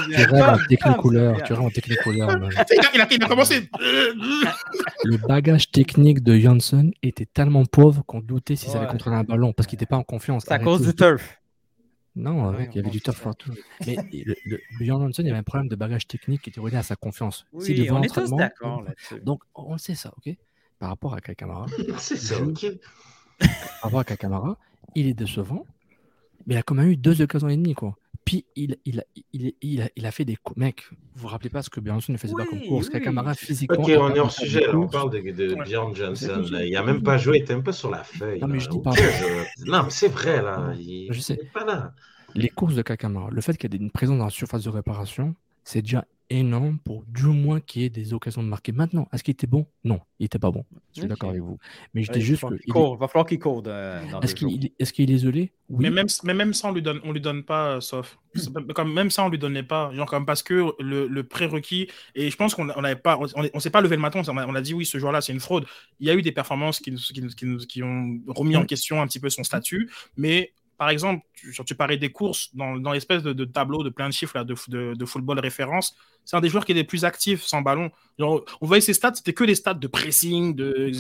tu 1.45 1.53
rêves 1.53 1.61
en 1.61 1.71
technicoleur. 1.71 2.39
man. 2.39 2.51
il, 2.95 3.01
a, 3.01 3.07
il 3.11 3.19
commencé. 3.27 3.69
Le 5.05 5.17
bagage 5.29 5.71
technique 5.71 6.23
de 6.23 6.37
Johnson 6.37 6.91
était 7.03 7.27
tellement 7.27 7.65
pauvre 7.67 8.03
qu'on 8.07 8.21
doutait 8.21 8.57
s'il 8.57 8.71
savait 8.71 8.87
contrôler 8.87 9.17
un 9.17 9.25
ballon 9.25 9.53
parce 9.53 9.67
qu'il 9.67 9.77
n'était 9.77 9.87
pas 9.87 9.97
en 9.99 10.03
confiance. 10.03 10.45
C'est 10.47 10.55
à 10.55 10.59
cause 10.59 10.81
du 10.87 10.95
turf. 10.95 11.41
Non, 12.17 12.51
Ouais, 12.51 12.59
mec, 12.59 12.71
il 12.73 12.77
y 12.77 12.81
avait 12.81 12.91
du 12.91 13.01
turf 13.01 13.21
partout. 13.21 13.53
Mais 13.87 13.97
le, 14.13 14.35
le, 14.47 14.61
le 14.79 14.87
Jan 14.87 15.01
Johnson, 15.01 15.23
il 15.23 15.27
y 15.27 15.31
avait 15.31 15.39
un 15.41 15.43
problème 15.43 15.69
de 15.69 15.75
bagage 15.77 16.07
technique 16.07 16.43
qui 16.43 16.51
était 16.51 16.61
relié 16.61 16.77
à 16.77 16.83
sa 16.85 16.95
confiance. 16.97 17.45
Oui, 17.53 17.89
on 17.91 18.03
est 18.03 18.09
tous 18.15 18.31
d'accord 18.31 18.83
là-dessus. 18.83 19.21
Donc, 19.25 19.43
on 19.55 19.77
sait 19.79 19.97
ça, 19.97 20.13
ok? 20.17 20.33
Par 20.79 20.89
rapport 20.91 21.15
à 21.15 21.21
Kai 21.21 21.35
Kamara, 21.35 21.67
C'est 21.99 22.17
ça, 22.17 22.37
Je- 22.37 22.45
ok. 22.45 22.67
par 23.41 23.51
rapport 23.83 24.01
à 24.01 24.05
Kai 24.05 24.17
Kamara, 24.17 24.57
il 24.95 25.09
est 25.09 25.15
décevant, 25.15 25.67
mais 26.47 26.55
il 26.55 26.59
a 26.59 26.63
quand 26.63 26.75
même 26.75 26.89
eu 26.89 26.97
deux 26.97 27.21
occasions 27.23 27.49
et 27.49 27.57
demie, 27.57 27.75
quoi. 27.75 27.97
Puis 28.25 28.47
il, 28.57 28.79
il, 28.87 29.01
a- 29.01 29.05
il, 29.35 29.53
il, 29.61 29.83
a, 29.83 29.89
il 29.97 30.07
a 30.07 30.11
fait 30.11 30.25
des 30.25 30.37
courses. 30.37 30.57
Mec, 30.57 30.85
vous 30.91 30.97
vous 31.23 31.29
rappelez 31.29 31.51
pas 31.51 31.63
ce 31.63 31.69
que 31.69 31.79
Bjornsson 31.81 32.11
ne 32.13 32.17
faisait 32.17 32.33
pas 32.35 32.47
comme 32.47 32.63
course 32.63 32.89
oui. 32.95 33.03
Kamara, 33.03 33.35
physiquement. 33.35 33.77
Ok, 33.85 33.91
on 33.99 34.15
est 34.15 34.19
hors 34.19 34.33
sujet, 34.33 34.63
là. 34.67 34.75
On 34.79 34.87
parle 34.89 35.11
de, 35.11 35.19
de 35.31 35.55
Ouais. 35.55 35.65
Bjorn 35.65 35.95
Johnson. 35.95 36.43
Je- 36.47 36.53
là. 36.53 36.65
Il 36.65 36.75
a 36.75 36.83
même 36.83 37.03
pas 37.03 37.19
joué, 37.19 37.39
il 37.39 37.43
était 37.43 37.55
même 37.55 37.63
pas 37.63 37.73
sur 37.73 37.91
la 37.91 38.03
feuille. 38.03 38.41
Non, 38.41 38.47
mais 38.47 38.55
là. 38.59 38.65
je 38.65 38.69
dis 38.71 38.81
pas- 38.81 38.93
je- 38.93 39.71
Non, 39.71 39.83
mais 39.85 39.91
c'est 39.91 40.09
vrai, 40.09 40.41
là. 40.43 40.73
Il 40.79 41.09
Je 41.13 41.21
sais. 41.21 41.35
il 41.39 41.47
est 41.47 41.53
pas 41.53 41.65
là. 41.67 41.93
Les 42.35 42.49
courses 42.49 42.75
de 42.75 42.83
Kai 42.83 42.97
Kamara, 42.97 43.29
le 43.31 43.41
fait 43.43 43.57
qu'il 43.59 43.71
y 43.73 43.77
ait 43.77 43.79
une 43.79 43.91
présence 43.91 44.17
dans 44.19 44.25
la 44.25 44.31
surface 44.31 44.65
de 44.65 44.71
réparation, 44.71 45.35
c'est 45.63 45.83
déjà 45.83 46.05
énorme 46.31 46.79
pour 46.79 47.05
du 47.07 47.27
moins 47.27 47.61
qu'il 47.61 47.83
y 47.83 47.85
ait 47.85 47.91
des 47.91 48.15
occasions 48.15 48.43
de 48.43 48.49
marquer. 48.49 48.73
Maintenant, 48.73 49.09
est-ce 49.13 49.23
qu'il 49.23 49.33
était 49.33 49.47
bon? 49.47 49.67
Non, 49.85 50.01
il 50.19 50.27
était 50.27 50.39
pas 50.39 50.51
bon. 50.51 50.65
Je 50.95 51.01
suis 51.01 51.09
d'accord 51.09 51.31
avec 51.31 51.43
vous. 51.43 51.59
Mais 51.93 52.03
je 52.03 52.09
Ouais, 52.11 52.15
dis 52.15 52.21
il 52.21 52.27
juste 52.27 52.43
va 52.43 52.49
il 52.53 52.57
est- 52.57 52.71
court. 52.71 52.97
Va 52.97 53.09
falloir 53.09 53.27
qu'il 53.27 53.39
court 53.39 53.63
de- 53.63 54.11
dans 54.11 54.21
Est-ce 54.21 54.35
qu'il 54.35 54.67
est, 54.79 54.93
qu'il 54.93 55.11
est 55.11 55.15
isolé? 55.15 55.53
Oui. 55.69 55.79
Mais 55.85 55.91
même, 55.91 56.07
mais 56.25 56.35
même 56.35 56.53
ça, 56.55 56.69
on 56.69 56.73
lui 56.73 56.83
donne, 56.83 57.01
on 57.05 57.13
lui 57.13 57.21
donne 57.21 57.43
pas, 57.43 57.77
euh, 57.77 57.81
sauf. 57.81 58.19
Comme, 58.75 58.93
même 58.93 59.11
ça, 59.11 59.25
on 59.25 59.29
lui 59.29 59.39
donnait 59.39 59.63
pas. 59.63 59.93
Genre, 59.95 60.09
comme 60.09 60.27
parce 60.27 60.43
que 60.43 60.73
le, 60.83 61.07
le 61.07 61.23
prérequis, 61.25 61.89
et 62.15 62.31
je 62.31 62.37
pense 62.37 62.55
qu'on 62.55 62.69
on 62.71 62.81
n'avait 62.83 62.97
pas, 63.01 63.19
on, 63.19 63.27
on 63.55 63.61
s'est 63.61 63.71
pas 63.71 63.81
levé 63.81 63.97
le 63.97 64.03
matin, 64.03 64.21
on 64.27 64.37
a, 64.37 64.47
on 64.47 64.55
a 64.55 64.61
dit 64.61 64.75
oui, 64.75 64.87
ce 64.87 64.99
joueur-là, 64.99 65.21
c'est 65.21 65.33
une 65.33 65.41
fraude. 65.41 65.67
Il 66.01 66.07
y 66.07 66.11
a 66.11 66.15
eu 66.15 66.23
des 66.23 66.33
performances 66.33 66.81
qui, 66.81 66.91
nous- 66.91 66.99
qui, 66.99 67.21
nous- 67.23 67.29
qui, 67.31 67.47
nous- 67.47 67.59
qui 67.59 67.83
ont 67.83 68.19
remis 68.29 68.57
en 68.57 68.65
question 68.65 69.01
un 69.01 69.07
petit 69.07 69.21
peu 69.21 69.31
son 69.31 69.45
statut, 69.45 69.91
mais 70.17 70.53
par 70.85 70.91
exemple, 70.91 71.25
tu, 71.33 71.51
tu 71.65 71.75
parlais 71.75 71.97
des 71.97 72.13
courses 72.13 72.55
dans, 72.55 72.77
dans 72.77 72.93
l'espèce 72.93 73.23
de, 73.23 73.33
de 73.33 73.47
tableau 73.47 73.83
de 73.83 73.89
plein 73.89 74.07
de 74.07 74.13
chiffres 74.13 74.37
là, 74.37 74.45
de, 74.45 74.55
de, 74.69 74.93
de 74.93 75.05
football 75.07 75.39
référence. 75.39 75.97
C'est 76.27 76.37
un 76.37 76.43
des 76.43 76.51
joueurs 76.51 76.67
qui 76.67 76.73
est 76.73 76.75
les 76.75 76.85
plus 76.85 77.07
actifs 77.07 77.43
sans 77.43 77.63
ballon. 77.63 77.91
Genre, 78.19 78.45
on 78.61 78.67
voyait 78.67 78.83
ses 78.83 78.93
stats, 78.93 79.15
c'était 79.15 79.33
que 79.33 79.45
des 79.45 79.55
stats 79.55 79.73
de 79.73 79.87
pressing, 79.87 80.55
de, 80.55 80.93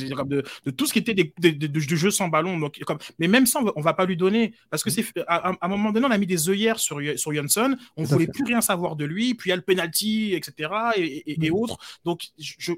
tout 0.71 0.87
ce 0.87 0.93
qui 0.95 1.01
était 1.01 1.13
des, 1.13 1.53
du 1.53 1.97
jeu 1.99 2.11
sans 2.11 2.29
ballon. 2.29 2.59
Donc, 2.59 2.79
comme, 2.87 2.97
mais 3.19 3.29
même 3.29 3.45
ça, 3.45 3.61
on 3.61 3.65
va, 3.65 3.73
on 3.77 3.81
va 3.83 3.93
pas 3.93 4.07
lui 4.07 4.17
donner. 4.17 4.55
Parce 4.71 4.83
que 4.83 4.89
c'est 4.89 5.05
à, 5.27 5.51
à 5.51 5.57
un 5.61 5.69
moment 5.69 5.93
donné, 5.93 6.07
on 6.07 6.11
a 6.11 6.17
mis 6.17 6.27
des 6.27 6.49
œillères 6.49 6.79
sur, 6.79 6.99
sur 7.17 7.35
Johnson. 7.35 7.77
On 7.99 8.05
à 8.05 8.07
voulait 8.07 8.27
plus 8.27 8.45
rien 8.45 8.63
savoir 8.63 8.97
de 8.97 9.05
lui. 9.05 9.35
Puis 9.35 9.49
il 9.49 9.51
y 9.51 9.53
a 9.53 9.57
le 9.57 9.63
penalty, 9.63 10.33
etc. 10.33 10.71
et, 10.97 11.03
et- 11.31 11.45
et 11.45 11.51
Mm. 11.51 11.55
autres. 11.55 11.77
Donc, 12.07 12.23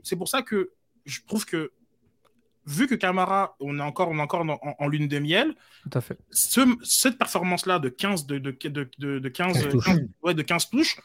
c'est 0.03 0.17
pour 0.17 0.27
ça 0.27 0.43
que 0.43 0.73
je 1.05 1.21
trouve 1.25 1.45
que 1.47 1.71
vu 2.67 2.87
que 2.87 2.95
Camara, 2.95 3.57
on 3.61 3.79
est 3.79 3.83
encore, 3.83 4.09
on 4.11 4.19
est 4.19 4.23
encore 4.23 4.41
en, 4.43 4.59
en 4.79 4.89
lune 4.89 5.09
de 5.09 5.19
miel, 5.19 5.55
Tout 5.85 5.91
à 5.99 6.01
fait. 6.01 6.19
ce- 6.31 6.77
cette 6.83 7.17
performance-là 7.19 7.79
de 7.79 7.89
15, 7.89 8.27
de, 8.27 8.39
de, 8.39 8.51
de, 8.69 8.91
de, 8.99 9.19
de 9.19 9.29
15, 9.29 9.53
15 9.55 9.69
touches. 9.69 9.85
15 9.87 10.01
ouais, 10.23 10.35
de 10.35 10.43
15 10.43 10.71
touches, 10.71 10.97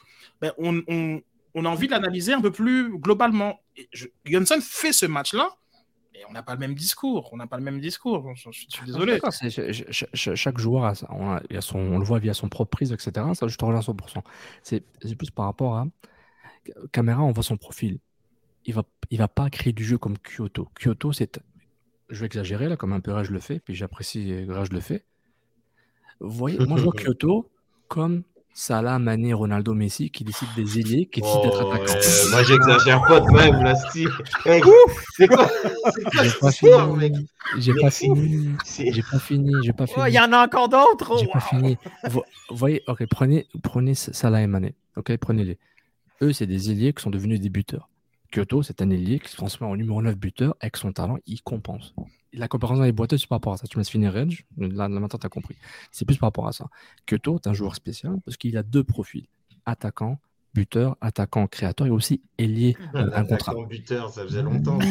ben, 0.41 0.51
on, 0.57 0.81
on, 0.87 1.21
on 1.53 1.65
a 1.65 1.69
envie 1.69 1.87
de 1.87 1.91
l'analyser 1.91 2.33
un 2.33 2.41
peu 2.41 2.51
plus 2.51 2.97
globalement. 2.97 3.59
Et 3.77 3.87
je, 3.93 4.07
Johnson 4.25 4.57
fait 4.61 4.91
ce 4.93 5.05
match-là, 5.05 5.49
et 6.15 6.25
on 6.29 6.33
n'a 6.33 6.43
pas 6.43 6.53
le 6.53 6.59
même 6.59 6.75
discours. 6.75 7.29
On 7.31 7.37
n'a 7.37 7.47
pas 7.47 7.57
le 7.57 7.63
même 7.63 7.79
discours. 7.79 8.33
Je, 8.35 8.43
je- 8.43 8.49
je 8.51 8.75
suis 8.75 8.85
désolé. 8.85 9.19
Ch- 9.91 10.05
ch- 10.13 10.35
chaque 10.35 10.57
joueur, 10.57 10.85
a, 10.85 10.93
on, 11.09 11.31
a- 11.31 11.41
il 11.49 11.57
a 11.57 11.61
son, 11.61 11.79
on 11.79 11.97
le 11.99 12.05
voit 12.05 12.19
via 12.19 12.33
son 12.33 12.49
propre 12.49 12.69
prise, 12.71 12.91
etc. 12.91 13.11
Ça, 13.33 13.47
je 13.47 13.55
te 13.55 13.65
rejoins 13.65 13.79
à 13.79 13.83
100%. 13.83 14.21
C'est 14.63 14.83
c'est 15.01 15.15
plus 15.15 15.29
par 15.31 15.45
rapport 15.45 15.77
à 15.77 15.85
Caméra, 16.91 17.21
on 17.23 17.31
voit 17.31 17.43
son 17.43 17.57
profil. 17.57 17.99
Il 18.65 18.73
va, 18.75 18.83
il 19.09 19.17
va 19.17 19.27
pas 19.27 19.49
créer 19.49 19.73
du 19.73 19.83
jeu 19.83 19.97
comme 19.97 20.17
Kyoto. 20.19 20.69
Kyoto, 20.79 21.11
c'est. 21.11 21.39
Je 22.11 22.19
vais 22.19 22.25
exagérer 22.27 22.67
là, 22.69 22.75
comme 22.77 22.93
un 22.93 22.99
peu 22.99 23.23
je 23.23 23.31
le 23.31 23.39
fait, 23.39 23.59
puis 23.59 23.73
j'apprécie 23.73 24.31
euh, 24.33 24.45
Rage 24.53 24.71
le 24.71 24.79
fait. 24.81 25.05
Vous 26.19 26.29
voyez, 26.31 26.59
moi 26.59 26.77
je 26.77 26.83
vois 26.83 26.93
Kyoto 26.97 27.49
comme 27.87 28.23
Salah, 28.53 28.99
Mané, 28.99 29.31
Ronaldo, 29.33 29.73
Messi 29.73 30.11
qui 30.11 30.25
décident 30.25 30.51
des 30.57 30.79
ailiers, 30.79 31.05
qui 31.05 31.21
décident 31.21 31.41
d'être 31.41 31.63
Oh, 31.65 31.71
attaquants. 31.71 31.93
euh, 31.95 32.29
moi, 32.31 32.43
j'exagère 32.43 33.01
pas 33.07 33.21
de 33.21 33.31
même, 33.31 33.63
là, 33.63 33.75
Steve. 33.75 34.09
Hey, 34.45 34.61
c'est 35.15 35.27
quoi, 35.27 35.49
c'est 35.93 36.03
quoi 36.03 36.23
J'ai 36.23 36.31
pas 36.39 36.51
sport, 36.51 36.87
fini. 36.87 36.97
mec? 36.97 37.13
J'ai 37.59 37.73
pas 37.75 37.89
fini. 37.91 38.49
J'ai 38.75 39.01
pas 39.03 39.19
fini. 39.19 39.53
J'ai 39.63 39.71
pas 39.73 39.85
Oh, 39.85 39.93
fini. 39.93 40.05
il 40.09 40.13
y 40.13 40.19
en 40.19 40.33
a 40.33 40.45
encore 40.45 40.67
d'autres. 40.67 41.17
J'ai 41.19 41.27
oh, 41.29 41.31
pas 41.31 41.39
wow. 41.39 41.59
fini. 41.59 41.77
Vous 42.09 42.21
vous 42.49 42.55
voyez, 42.57 42.83
ok, 42.87 43.05
prenez, 43.09 43.47
prenez 43.63 43.95
Salah 43.95 44.41
et 44.41 44.47
Mané. 44.47 44.75
Ok, 44.97 45.15
prenez-les. 45.15 45.57
Eux, 46.21 46.33
c'est 46.33 46.45
des 46.45 46.71
ailiers 46.71 46.91
qui 46.91 47.01
sont 47.01 47.09
devenus 47.09 47.39
des 47.39 47.49
buteurs. 47.49 47.87
Kyoto, 48.31 48.61
un 48.79 48.89
ailier 48.89 49.19
qui 49.19 49.29
se 49.29 49.35
transforme 49.35 49.71
en 49.71 49.75
numéro 49.75 50.01
9 50.01 50.15
buteur 50.15 50.55
avec 50.61 50.77
son 50.77 50.91
talent, 50.93 51.17
il 51.25 51.41
compense. 51.41 51.93
La 52.33 52.47
comparaison 52.47 52.83
est 52.83 52.91
boiteuse 52.93 53.25
par 53.25 53.37
rapport 53.37 53.53
à 53.53 53.57
ça. 53.57 53.67
Tu 53.67 53.77
me 53.77 53.81
laisses 53.81 53.89
finir, 53.89 54.13
Reg. 54.13 54.45
Là, 54.57 54.87
là 54.87 54.99
maintenant, 54.99 55.19
tu 55.19 55.25
as 55.25 55.29
compris. 55.29 55.57
C'est 55.91 56.05
plus 56.05 56.17
par 56.17 56.27
rapport 56.27 56.47
à 56.47 56.53
ça. 56.53 56.67
Kyoto 57.05 57.35
est 57.35 57.47
un 57.47 57.53
joueur 57.53 57.75
spécial 57.75 58.15
parce 58.23 58.37
qu'il 58.37 58.55
a 58.57 58.63
deux 58.63 58.83
profils 58.83 59.27
attaquant, 59.65 60.19
buteur, 60.53 60.97
attaquant, 61.01 61.47
créateur 61.47 61.87
et 61.87 61.91
aussi 61.91 62.21
ailier. 62.37 62.75
euh, 62.95 63.09
un 63.13 63.23
contrat. 63.25 63.51
Attaquant 63.53 63.67
buteur, 63.67 64.09
ça 64.09 64.23
faisait 64.23 64.41
longtemps. 64.41 64.79
ça. 64.81 64.87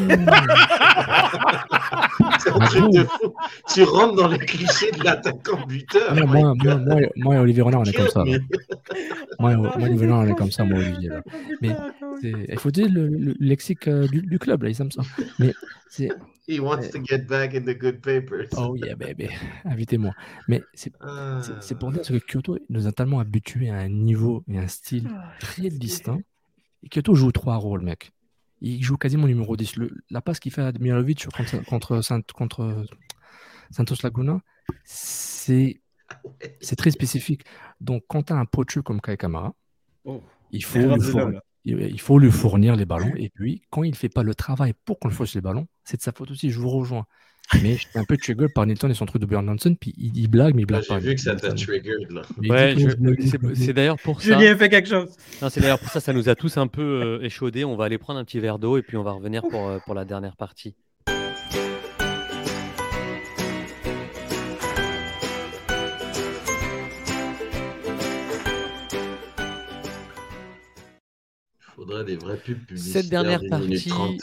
Un 2.55 2.67
truc 2.67 2.93
de 2.93 3.05
fou. 3.05 3.35
Tu 3.73 3.83
rentres 3.83 4.15
dans 4.17 4.29
les 4.29 4.39
clichés 4.39 4.91
de 4.93 5.05
l'attaquant 5.05 5.65
buteur. 5.67 6.15
Non, 6.15 6.27
moi, 6.27 6.55
moi, 6.55 6.77
moi, 6.77 7.01
moi 7.17 7.35
et 7.35 7.39
Olivier 7.39 7.63
Renard, 7.63 7.81
on 7.81 7.85
est 7.85 7.93
comme 7.93 8.09
ça. 8.09 8.25
Moi, 9.39 9.53
et- 9.53 9.57
Ah, 9.65 9.77
Olivier 9.81 10.07
Renard, 10.07 10.19
on 10.21 10.27
est 10.27 10.35
comme 10.35 10.51
ça, 10.51 10.65
moi, 10.65 10.79
Olivier. 10.79 11.09
là. 11.09 11.23
Mais 11.63 11.71
c'est- 12.21 12.35
il 12.49 12.59
faut 12.59 12.71
dire 12.71 12.89
le, 12.91 13.09
le 13.09 13.35
lexique 13.41 13.89
euh, 13.89 14.07
du, 14.09 14.21
du 14.23 14.39
club, 14.39 14.63
là, 14.65 14.69
ils 14.69 14.81
aiment 14.83 14.91
ça. 14.91 15.03
Mais 15.39 15.55
c'est. 15.89 16.11
He 16.51 16.59
wants 16.61 16.91
to 16.91 16.99
get 17.05 17.27
back 17.27 17.55
in 17.55 17.61
the 17.63 17.79
good 17.79 18.01
papers. 18.01 18.49
Oh 18.57 18.75
yeah, 18.77 18.95
baby. 18.97 19.29
Invitez-moi. 19.65 20.13
Mais 20.49 20.63
c'est 20.75 20.93
Ah. 21.01 21.41
pour 21.79 21.93
dire 21.93 22.03
que 22.03 22.19
Kyoto 22.19 22.59
nous 22.69 22.87
a 22.87 22.93
tellement 22.93 23.21
habitués 23.21 23.71
à 23.71 23.77
un 23.77 23.89
niveau 23.89 24.43
et 24.49 24.59
un 24.59 24.67
style 24.69 25.09
très 25.39 25.69
distinct. 25.71 26.21
Et 26.83 26.89
Kyoto 26.89 27.15
joue 27.15 27.31
trois 27.33 27.57
rôles, 27.57 27.83
mec. 27.83 28.11
Il 28.63 28.83
joue 28.83 28.97
quasiment 28.97 29.27
numéro 29.27 29.57
10. 29.57 29.77
Le- 29.77 29.91
la 30.11 30.21
passe 30.21 30.41
qu'il 30.41 30.53
fait 30.53 30.63
à 30.63 30.73
Milovic 30.73 31.27
contre, 31.35 31.65
contre, 31.65 32.01
Saint- 32.03 32.21
contre 32.35 32.85
Santos 33.71 33.97
Laguna, 34.03 34.41
c'est 34.85 35.81
c'est 36.61 36.75
très 36.77 36.91
spécifique. 36.91 37.45
Donc, 37.81 38.03
quand 38.09 38.25
tu 38.25 38.33
as 38.33 38.37
un 38.37 38.45
pocheux 38.45 38.83
comme 38.83 39.01
Kai 39.01 39.17
Kamara, 39.17 39.55
Oh. 40.05 40.21
il, 40.51 40.65
faut 40.65 40.79
Il 40.81 40.85
est 40.87 41.41
là. 41.65 41.87
il 41.91 42.01
faut 42.01 42.19
lui 42.19 42.31
fournir 42.31 42.77
les 42.77 42.87
ballons. 42.87 43.13
Et 43.17 43.29
puis, 43.29 43.63
quand 43.71 43.83
il 43.83 43.91
ne 43.91 43.97
fait 43.97 44.09
pas 44.09 44.23
le 44.23 44.35
travail 44.35 44.73
pour 44.85 44.99
qu'on 44.99 45.09
lui 45.09 45.15
fournisse 45.15 45.35
les 45.35 45.41
ballons, 45.41 45.67
c'est 45.85 45.97
de 45.99 46.03
sa 46.03 46.13
faute 46.13 46.31
aussi. 46.31 46.51
Je 46.51 46.59
vous 46.59 46.71
rejoins. 46.71 47.05
Mais 47.65 47.77
j'étais 47.77 47.99
un 47.99 48.05
peu 48.05 48.17
trigger 48.17 48.47
par 48.55 48.65
Nilton 48.65 48.89
et 48.91 48.95
son 48.95 49.07
truc 49.07 49.21
de 49.21 49.27
Björn 49.27 49.49
Hansen, 49.49 49.77
puis 49.77 49.93
il, 49.99 50.17
il 50.17 50.29
blague, 50.29 50.55
mais 50.55 50.63
il 50.63 50.71
Là, 50.71 50.79
blague 50.79 50.83
J'ai 50.83 50.89
pas. 50.89 50.99
vu 51.01 51.15
que 51.17 51.21
ça 51.21 51.35
t'a 51.35 51.49
il 51.49 52.49
Ouais, 52.49 52.75
je- 52.79 52.91
je 52.91 52.97
je 53.51 53.55
c'est 53.55 53.73
d'ailleurs 53.73 53.99
pour 53.99 54.23
ça. 54.23 54.39
Julien 54.39 54.57
fait 54.57 54.69
quelque 54.69 54.89
chose. 54.89 55.17
Non, 55.43 55.49
c'est 55.49 55.61
d'ailleurs 55.61 55.81
pour 55.81 55.89
ça, 55.89 55.99
ça 55.99 56.13
nous 56.13 56.29
a 56.29 56.37
tous 56.37 56.57
un 56.59 56.69
peu 56.69 56.81
euh, 56.83 57.25
échaudés. 57.25 57.65
On 57.65 57.75
va 57.75 57.87
aller 57.87 57.99
prendre 57.99 58.21
un 58.21 58.25
petit 58.25 58.39
verre 58.39 58.61
d'eau 58.61 58.77
et 58.77 58.83
puis 58.83 58.97
on 58.97 59.03
va 59.03 59.11
revenir 59.13 59.43
pour, 59.51 59.67
euh, 59.67 59.79
pour 59.85 59.95
la 59.97 60.05
dernière 60.05 60.37
partie. 60.37 60.77
Faudrait 71.91 72.05
des 72.05 72.17
vraies 72.17 72.37
pubs 72.37 72.59
publicitaires. 72.59 73.03
Cette 73.03 73.11
dernière 73.11 73.41
partie, 73.49 73.89
trente. 73.89 74.21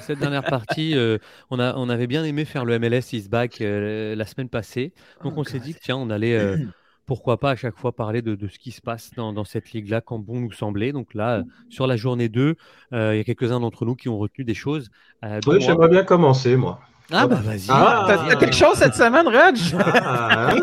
cette 0.00 0.18
dernière 0.18 0.44
partie 0.44 0.96
euh, 0.96 1.18
on, 1.50 1.58
a, 1.58 1.74
on 1.76 1.88
avait 1.88 2.06
bien 2.06 2.24
aimé 2.24 2.44
faire 2.44 2.64
le 2.64 2.78
MLS 2.78 3.12
is 3.12 3.28
back 3.28 3.60
euh, 3.60 4.14
la 4.14 4.26
semaine 4.26 4.48
passée. 4.48 4.92
Donc 5.24 5.34
Oh, 5.36 5.40
on 5.40 5.44
s'est 5.44 5.60
dit 5.60 5.74
que 5.74 5.80
tiens, 5.80 5.96
on 5.96 6.10
allait 6.10 6.36
euh, 6.38 6.56
pourquoi 7.06 7.40
pas 7.40 7.52
à 7.52 7.56
chaque 7.56 7.76
fois 7.76 7.92
parler 7.96 8.22
de, 8.22 8.34
de 8.34 8.48
ce 8.48 8.58
qui 8.58 8.70
se 8.70 8.80
passe 8.82 9.10
dans, 9.16 9.32
dans 9.32 9.44
cette 9.44 9.72
ligue-là 9.72 10.00
quand 10.00 10.18
bon 10.18 10.40
nous 10.40 10.52
semblait. 10.52 10.92
Donc 10.92 11.14
là, 11.14 11.38
euh, 11.38 11.42
sur 11.70 11.86
la 11.86 11.96
journée 11.96 12.28
2, 12.28 12.54
euh, 12.92 13.14
il 13.14 13.18
y 13.18 13.20
a 13.20 13.24
quelques-uns 13.24 13.60
d'entre 13.60 13.84
nous 13.84 13.96
qui 13.96 14.08
ont 14.08 14.18
retenu 14.18 14.44
des 14.44 14.54
choses. 14.54 14.90
euh, 15.24 15.40
moi. 15.46 15.58
J'aimerais 15.58 15.88
bien 15.88 16.04
commencer, 16.04 16.56
moi. 16.56 16.80
Ah 17.10 17.26
bah 17.26 17.40
vas-y. 17.42 17.64
Ah, 17.70 18.04
T'as 18.06 18.18
t'as 18.28 18.36
quelque 18.36 18.54
chose 18.54 18.74
cette 18.76 18.94
semaine? 18.94 19.26
Ah, 19.74 20.50
hein 20.52 20.56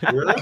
vois? 0.10 0.34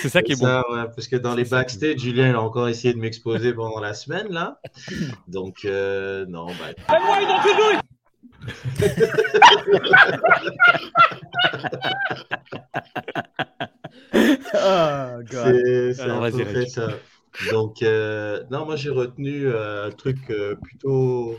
C'est 0.00 0.08
ça 0.08 0.22
qui 0.22 0.32
est 0.32 0.40
bon. 0.40 0.46
Ouais, 0.46 0.84
parce 0.94 1.08
que 1.08 1.16
dans 1.16 1.34
les 1.34 1.44
backstage, 1.44 1.98
Julien 1.98 2.30
il 2.30 2.34
a 2.34 2.40
encore 2.40 2.68
essayé 2.68 2.94
de 2.94 2.98
m'exposer 2.98 3.52
pendant 3.52 3.80
la 3.80 3.94
semaine, 3.94 4.28
là. 4.30 4.60
Donc, 5.28 5.64
euh, 5.64 6.26
non, 6.26 6.46
bah. 6.46 6.74
Oh, 14.52 15.22
God. 15.30 15.62
C'est 15.94 16.06
peu 16.06 16.44
près 16.44 16.60
Reg. 16.60 16.68
ça. 16.68 16.88
Donc, 17.52 17.82
euh, 17.82 18.42
non, 18.50 18.64
moi 18.66 18.76
j'ai 18.76 18.90
retenu 18.90 19.46
euh, 19.46 19.86
un 19.86 19.90
truc 19.90 20.18
euh, 20.30 20.56
plutôt 20.56 21.38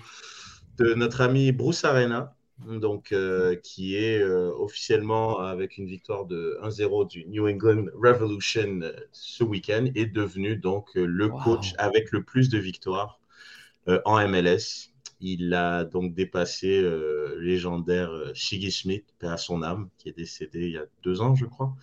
de 0.78 0.94
notre 0.94 1.22
ami 1.22 1.52
Bruce 1.52 1.84
Arena, 1.84 2.34
donc, 2.68 3.12
euh, 3.12 3.56
qui 3.56 3.96
est 3.96 4.22
euh, 4.22 4.52
officiellement 4.56 5.40
avec 5.40 5.78
une 5.78 5.88
victoire 5.88 6.26
de 6.26 6.58
1-0 6.62 7.06
du 7.06 7.26
New 7.26 7.48
England 7.48 7.86
Revolution 7.96 8.80
euh, 8.82 8.92
ce 9.12 9.44
week-end, 9.44 9.88
est 9.96 10.06
devenu 10.08 10.56
donc 10.56 10.90
le 10.96 11.28
Wow. 11.28 11.40
coach 11.40 11.74
avec 11.78 12.12
le 12.12 12.24
plus 12.24 12.50
de 12.50 12.58
victoires 12.58 13.20
en 14.06 14.28
MLS. 14.28 14.92
Il 15.22 15.54
a 15.54 15.86
donc 15.86 16.14
dépassé 16.14 16.82
le 16.82 17.38
légendaire 17.40 18.12
Shiggy 18.34 19.04
paix 19.20 19.28
à 19.28 19.38
son 19.38 19.64
âme, 19.64 19.90
qui 19.98 20.10
est 20.10 20.18
décédé 20.18 20.68
il 20.68 20.72
y 20.74 20.78
a 20.78 20.86
deux 21.04 21.22
ans, 21.22 21.36
je 21.36 21.46
crois. 21.46 21.74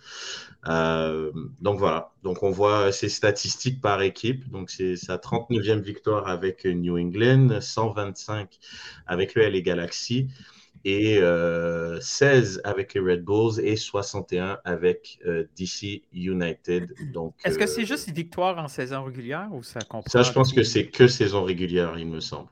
Donc 1.61 1.79
voilà, 1.79 2.11
donc 2.23 2.43
on 2.43 2.51
voit 2.51 2.91
ses 2.91 3.09
statistiques 3.09 3.81
par 3.81 4.01
équipe. 4.01 4.49
Donc 4.49 4.69
c'est 4.69 4.95
sa 4.95 5.17
39e 5.17 5.81
victoire 5.81 6.27
avec 6.27 6.65
New 6.65 6.97
England, 6.97 7.59
125 7.61 8.59
avec 9.07 9.35
le 9.35 9.43
LA 9.43 9.61
Galaxy 9.61 10.29
et 10.85 11.17
euh, 11.17 11.99
16 11.99 12.61
avec 12.63 12.93
les 12.93 13.01
Red 13.01 13.23
Bulls 13.23 13.59
et 13.63 13.75
61 13.75 14.59
avec 14.63 15.19
euh, 15.25 15.45
DC 15.57 16.03
United. 16.13 16.93
Donc 17.13 17.35
Est-ce 17.43 17.57
que 17.57 17.63
euh, 17.63 17.67
c'est 17.67 17.85
juste 17.85 18.07
une 18.07 18.13
victoire 18.13 18.57
en 18.57 18.67
saison 18.67 19.03
régulière 19.03 19.49
ou 19.51 19.63
ça 19.63 19.79
comprend? 19.81 20.09
ça, 20.09 20.23
je 20.23 20.31
pense 20.31 20.53
que 20.53 20.63
c'est 20.63 20.87
que 20.87 21.07
saison 21.07 21.43
régulière, 21.43 21.97
il 21.97 22.07
me 22.07 22.19
semble. 22.19 22.49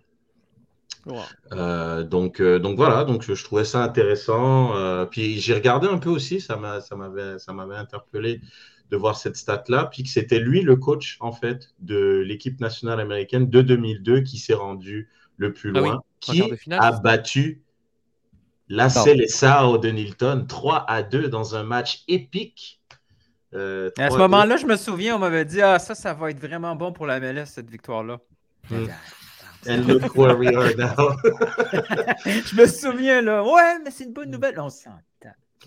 Wow. 1.05 1.21
Euh, 1.53 2.03
donc, 2.03 2.41
donc 2.41 2.75
voilà, 2.75 3.05
donc 3.05 3.23
je, 3.23 3.33
je 3.33 3.43
trouvais 3.43 3.63
ça 3.63 3.81
intéressant. 3.81 4.73
Puis 5.09 5.39
j'ai 5.39 5.53
regardé 5.53 5.87
un 5.87 5.99
peu 5.99 6.09
aussi, 6.09 6.41
ça 6.41 6.57
m'a, 6.57 6.81
ça 6.81 6.95
m'avait, 6.95 7.39
ça 7.39 7.53
m'avait 7.53 7.77
interpellé 7.77 8.41
de 8.91 8.97
voir 8.97 9.17
cette 9.17 9.35
stat-là, 9.35 9.89
puis 9.91 10.03
que 10.03 10.09
c'était 10.09 10.39
lui 10.39 10.61
le 10.61 10.75
coach 10.75 11.17
en 11.19 11.31
fait 11.31 11.69
de 11.79 12.23
l'équipe 12.25 12.59
nationale 12.59 12.99
américaine 12.99 13.49
de 13.49 13.61
2002 13.61 14.21
qui 14.21 14.37
s'est 14.37 14.53
rendu 14.53 15.09
le 15.37 15.53
plus 15.53 15.71
Ah 15.75 15.81
oui, 15.81 15.89
loin, 15.89 16.03
qui 16.19 16.43
a 16.71 16.91
battu 16.99 17.61
la. 18.69 18.89
Seleção 18.89 19.77
de 19.77 19.89
Nilton 19.89 20.45
3 20.47 20.85
à 20.87 21.03
2 21.03 21.29
dans 21.29 21.55
un 21.55 21.63
match 21.63 22.03
épique. 22.07 22.81
Euh, 23.53 23.89
À 23.97 24.09
ce 24.09 24.15
3-2. 24.15 24.17
moment-là, 24.19 24.57
je 24.57 24.65
me 24.65 24.75
souviens, 24.75 25.15
on 25.15 25.19
m'avait 25.19 25.45
dit 25.45 25.61
Ah, 25.61 25.79
ça, 25.79 25.95
ça 25.95 26.13
va 26.13 26.29
être 26.31 26.39
vraiment 26.39 26.75
bon 26.75 26.91
pour 26.91 27.05
la 27.05 27.19
MLS, 27.19 27.45
cette 27.45 27.69
victoire-là. 27.69 28.17
Mm. 28.69 28.85
And 29.69 29.77
look 29.87 30.15
where 30.15 30.37
we 30.37 30.47
are 30.55 30.75
now. 30.77 31.11
je 32.25 32.55
me 32.55 32.65
souviens, 32.67 33.21
là. 33.21 33.43
Ouais, 33.43 33.79
mais 33.83 33.91
c'est 33.91 34.03
une 34.05 34.13
bonne 34.13 34.29
nouvelle. 34.29 34.59
On 34.59 34.69
s'entend. 34.69 34.99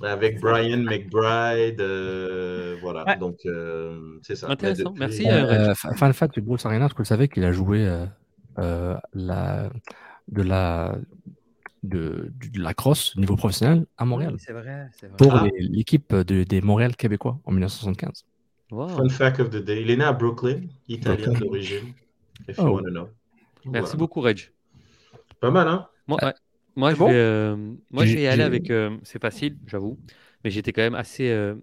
Avec 0.02 0.40
Brian 0.40 0.78
McBride, 0.78 1.80
euh, 1.80 2.76
voilà. 2.80 3.04
Ouais. 3.04 3.16
Donc, 3.18 3.36
euh, 3.44 4.18
c'est 4.22 4.36
ça. 4.36 4.48
Intéressant. 4.48 4.90
Depuis- 4.90 4.98
Merci, 5.00 5.28
euh, 5.28 5.74
fun 5.74 6.12
fact 6.12 6.34
du 6.34 6.40
Bruce 6.40 6.64
Arena, 6.64 6.86
est-ce 6.86 6.94
que 6.94 6.98
vous 7.02 7.04
savez 7.04 7.28
qu'il 7.28 7.44
a 7.44 7.52
joué 7.52 7.86
euh, 7.86 8.06
euh, 8.58 8.96
la, 9.12 9.68
de 10.28 10.42
la 10.42 10.94
de, 11.82 12.32
la 12.56 12.74
crosse 12.74 13.16
niveau 13.16 13.36
professionnel 13.36 13.86
à 13.96 14.04
Montréal 14.04 14.34
Oui, 14.34 14.40
c'est 14.44 14.52
vrai, 14.52 14.88
c'est 14.92 15.06
vrai. 15.08 15.16
pour 15.16 15.34
Ah. 15.34 15.46
l'équipe 15.58 16.14
de- 16.14 16.44
des 16.44 16.60
Montréal 16.60 16.94
québécois 16.96 17.40
en 17.44 17.52
1975. 17.52 18.24
Wow. 18.70 18.88
Fun 18.88 19.08
fact 19.08 19.40
of 19.40 19.50
the 19.50 19.56
day. 19.56 19.82
Il 19.82 19.90
est 19.90 19.96
né 19.96 20.04
à 20.04 20.12
Brooklyn, 20.12 20.60
italien 20.88 21.26
Brooklyn. 21.26 21.40
d'origine. 21.46 21.92
If 22.48 22.58
you 22.58 22.64
Oh. 22.66 22.70
want 22.76 22.82
to 22.84 22.90
know. 22.90 23.08
Merci 23.64 23.82
Voilà. 23.92 23.96
beaucoup, 23.96 24.20
Reg. 24.20 24.50
Pas 25.40 25.50
mal, 25.50 25.68
hein? 25.68 25.88
Moi, 26.06 26.18
ouais. 26.22 26.34
Moi, 26.76 26.92
je 26.94 26.98
bon? 26.98 27.06
vais, 27.08 27.14
euh, 27.14 27.56
moi, 27.90 28.04
je 28.04 28.10
J'ai- 28.10 28.16
vais 28.16 28.22
y 28.22 28.26
aller 28.26 28.42
avec. 28.42 28.70
euh, 28.70 28.96
c'est 29.02 29.20
facile, 29.20 29.56
j'avoue. 29.66 29.98
Mais 30.44 30.50
j'étais 30.50 30.72
quand 30.72 30.82
même 30.82 30.94
assez 30.94 31.28
euh, 31.30 31.56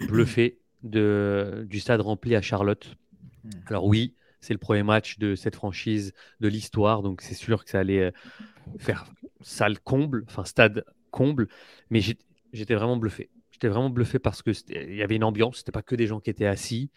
bluffé 0.00 0.58
de, 0.82 1.66
du 1.68 1.80
stade 1.80 2.00
rempli 2.00 2.34
à 2.36 2.42
Charlotte. 2.42 2.96
Hmm. 3.44 3.50
Alors, 3.66 3.86
oui, 3.86 4.14
c'est 4.40 4.52
le 4.52 4.58
premier 4.58 4.82
match 4.82 5.18
de 5.18 5.34
cette 5.34 5.54
franchise 5.56 6.12
de 6.40 6.48
l'histoire. 6.48 7.02
Donc, 7.02 7.22
c'est 7.22 7.34
sûr 7.34 7.64
que 7.64 7.70
ça 7.70 7.80
allait 7.80 8.00
euh, 8.00 8.10
faire 8.78 9.06
salle 9.40 9.78
comble, 9.80 10.24
enfin, 10.28 10.44
stade 10.44 10.84
comble. 11.10 11.48
Mais 11.90 12.00
j'étais 12.52 12.74
vraiment 12.74 12.96
bluffé. 12.96 13.30
J'étais 13.50 13.68
vraiment 13.68 13.90
bluffé 13.90 14.18
parce 14.18 14.42
que 14.42 14.50
il 14.68 14.96
y 14.96 15.02
avait 15.02 15.16
une 15.16 15.24
ambiance. 15.24 15.58
C'était 15.58 15.72
pas 15.72 15.82
que 15.82 15.94
des 15.94 16.06
gens 16.06 16.20
qui 16.20 16.30
étaient 16.30 16.46
assis. 16.46 16.90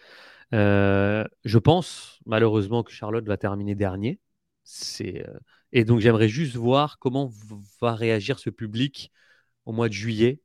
Euh, 0.53 1.26
je 1.43 1.58
pense, 1.58 2.19
malheureusement, 2.26 2.84
que 2.84 2.92
Charlotte 2.92 3.26
va 3.27 3.38
terminer 3.38 3.76
dernier. 3.76 4.19
C'est. 4.64 5.27
euh, 5.27 5.40
et 5.72 5.84
donc, 5.84 6.00
j'aimerais 6.00 6.30
juste 6.30 6.56
voir 6.56 7.00
comment 7.00 7.32
va 7.82 7.95
réagir 7.95 8.40
ce 8.40 8.50
public 8.50 9.11
au 9.66 9.72
mois 9.72 9.88
de 9.88 9.93
juillet, 9.93 10.40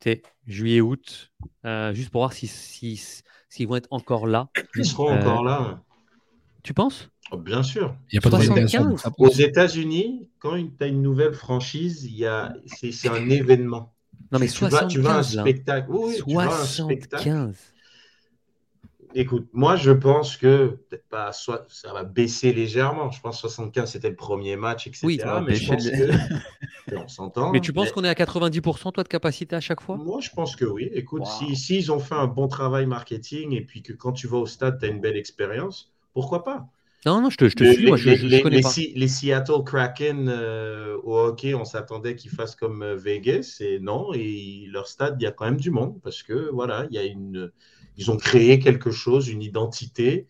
tu 0.00 0.20
juillet-août, 0.46 1.32
euh, 1.64 1.94
juste 1.94 2.10
pour 2.10 2.20
voir 2.20 2.32
s'ils 2.32 2.48
si, 2.48 3.02
s'ils 3.48 3.66
vont 3.66 3.76
être 3.76 3.88
encore 3.90 4.26
là. 4.26 4.50
Ils 4.76 4.84
seront 4.84 5.12
encore 5.12 5.44
là. 5.44 5.82
Tu 6.64 6.72
penses? 6.74 7.10
Oh, 7.30 7.36
bien 7.36 7.62
sûr. 7.62 7.94
Il 8.10 8.14
n'y 8.14 8.18
a 8.18 8.22
pas 8.22 8.30
de 8.30 8.42
75. 8.42 8.54
validation, 8.54 8.90
donc 8.90 9.00
ça 9.00 9.12
Aux. 9.18 9.28
États-Unis, 9.28 10.28
quand 10.38 10.56
tu 10.56 10.84
as 10.84 10.86
une 10.86 11.02
nouvelle 11.02 11.34
franchise, 11.34 12.04
il 12.04 12.16
y 12.16 12.26
a, 12.26 12.54
c'est, 12.66 13.08
un 13.08 13.28
événement. 13.28 13.94
Non, 14.32 14.38
mais 14.38 14.46
tu, 14.46 14.54
tu 14.54 14.64
vas, 14.66 14.84
tu 14.86 15.00
vas 15.00 15.14
à 15.14 15.18
un 15.18 15.22
75 15.22 15.40
spectacle. 15.40 15.90
Oui, 15.90 16.00
oui, 16.00 16.22
tu 16.26 16.34
vas 16.34 16.42
à 16.42 16.62
un 16.62 16.66
spectacle. 16.66 17.22
75. 17.24 17.56
Écoute, 19.16 19.48
moi 19.52 19.76
je 19.76 19.92
pense 19.92 20.36
que 20.36 20.78
peut-être 20.88 21.06
pas, 21.08 21.30
soit 21.32 21.66
ça 21.68 21.92
va 21.92 22.02
baisser 22.02 22.52
légèrement. 22.52 23.10
Je 23.12 23.20
pense 23.20 23.36
que 23.36 23.40
75 23.42 23.92
c'était 23.92 24.10
le 24.10 24.16
premier 24.16 24.56
match, 24.56 24.88
etc. 24.88 25.06
Oui, 25.06 25.20
mais 25.46 25.54
je 25.54 25.70
baisser 25.70 25.70
pense 25.70 25.84
le- 25.84 26.08
que 26.88 26.96
on 26.96 27.06
s'entend. 27.08 27.52
Mais 27.52 27.60
tu 27.60 27.72
penses 27.72 27.92
qu'on 27.92 28.02
est 28.02 28.08
à 28.08 28.14
90% 28.14 28.90
toi 28.90 29.04
de 29.04 29.08
capacité 29.08 29.54
à 29.54 29.60
chaque 29.60 29.80
fois? 29.80 29.96
Moi, 29.98 30.20
je 30.20 30.30
pense 30.30 30.56
que 30.56 30.64
oui. 30.64 30.90
Écoute, 30.94 31.22
Wow. 31.22 31.26
si, 31.26 31.54
s'ils 31.54 31.92
ont 31.92 32.00
fait 32.00 32.16
un 32.16 32.26
bon 32.26 32.48
travail 32.48 32.86
marketing 32.86 33.52
et 33.52 33.60
puis 33.60 33.82
que 33.82 33.92
quand 33.92 34.12
tu 34.12 34.26
vas 34.26 34.38
au 34.38 34.46
stade, 34.46 34.80
tu 34.80 34.86
as 34.86 34.88
une 34.88 35.00
belle 35.00 35.16
expérience, 35.16 35.93
pourquoi 36.14 36.44
pas? 36.44 36.68
Non, 37.06 37.20
non, 37.22 37.30
je 37.30 37.36
te, 37.36 37.48
je 37.48 37.54
te 37.56 37.64
Le- 37.64 37.72
suis, 37.72 37.86
moi 37.86 37.96
je, 37.96 38.10
les, 38.10 38.14
je- 38.14 38.28
je 38.28 38.38
les- 38.38 38.42
connais 38.42 38.58
les 38.58 38.62
pas. 38.62 38.74
Si- 38.74 38.92
les 38.96 39.06
Seattle 39.08 39.62
Kraken 39.64 40.28
euh, 40.28 40.98
au 41.04 41.16
hockey, 41.18 41.54
on 41.54 41.64
s'attendait 41.64 42.16
qu'ils 42.16 42.30
fassent 42.32 42.56
comme 42.56 42.82
euh, 42.82 42.96
Vegas 42.96 43.58
et 43.60 43.78
non. 43.80 44.12
Et 44.14 44.66
leur 44.70 44.88
stade, 44.88 45.16
il 45.20 45.24
y 45.24 45.26
a 45.26 45.32
quand 45.32 45.44
même 45.44 45.56
du 45.60 45.70
monde 45.70 46.00
parce 46.02 46.22
que 46.24 46.50
voilà, 46.52 46.86
il 46.90 46.96
y 46.96 46.98
a 46.98 47.04
une, 47.04 47.52
ils 47.96 48.10
ont 48.10 48.16
créé 48.16 48.58
quelque 48.58 48.90
chose, 48.90 49.28
une 49.28 49.42
identité. 49.42 50.28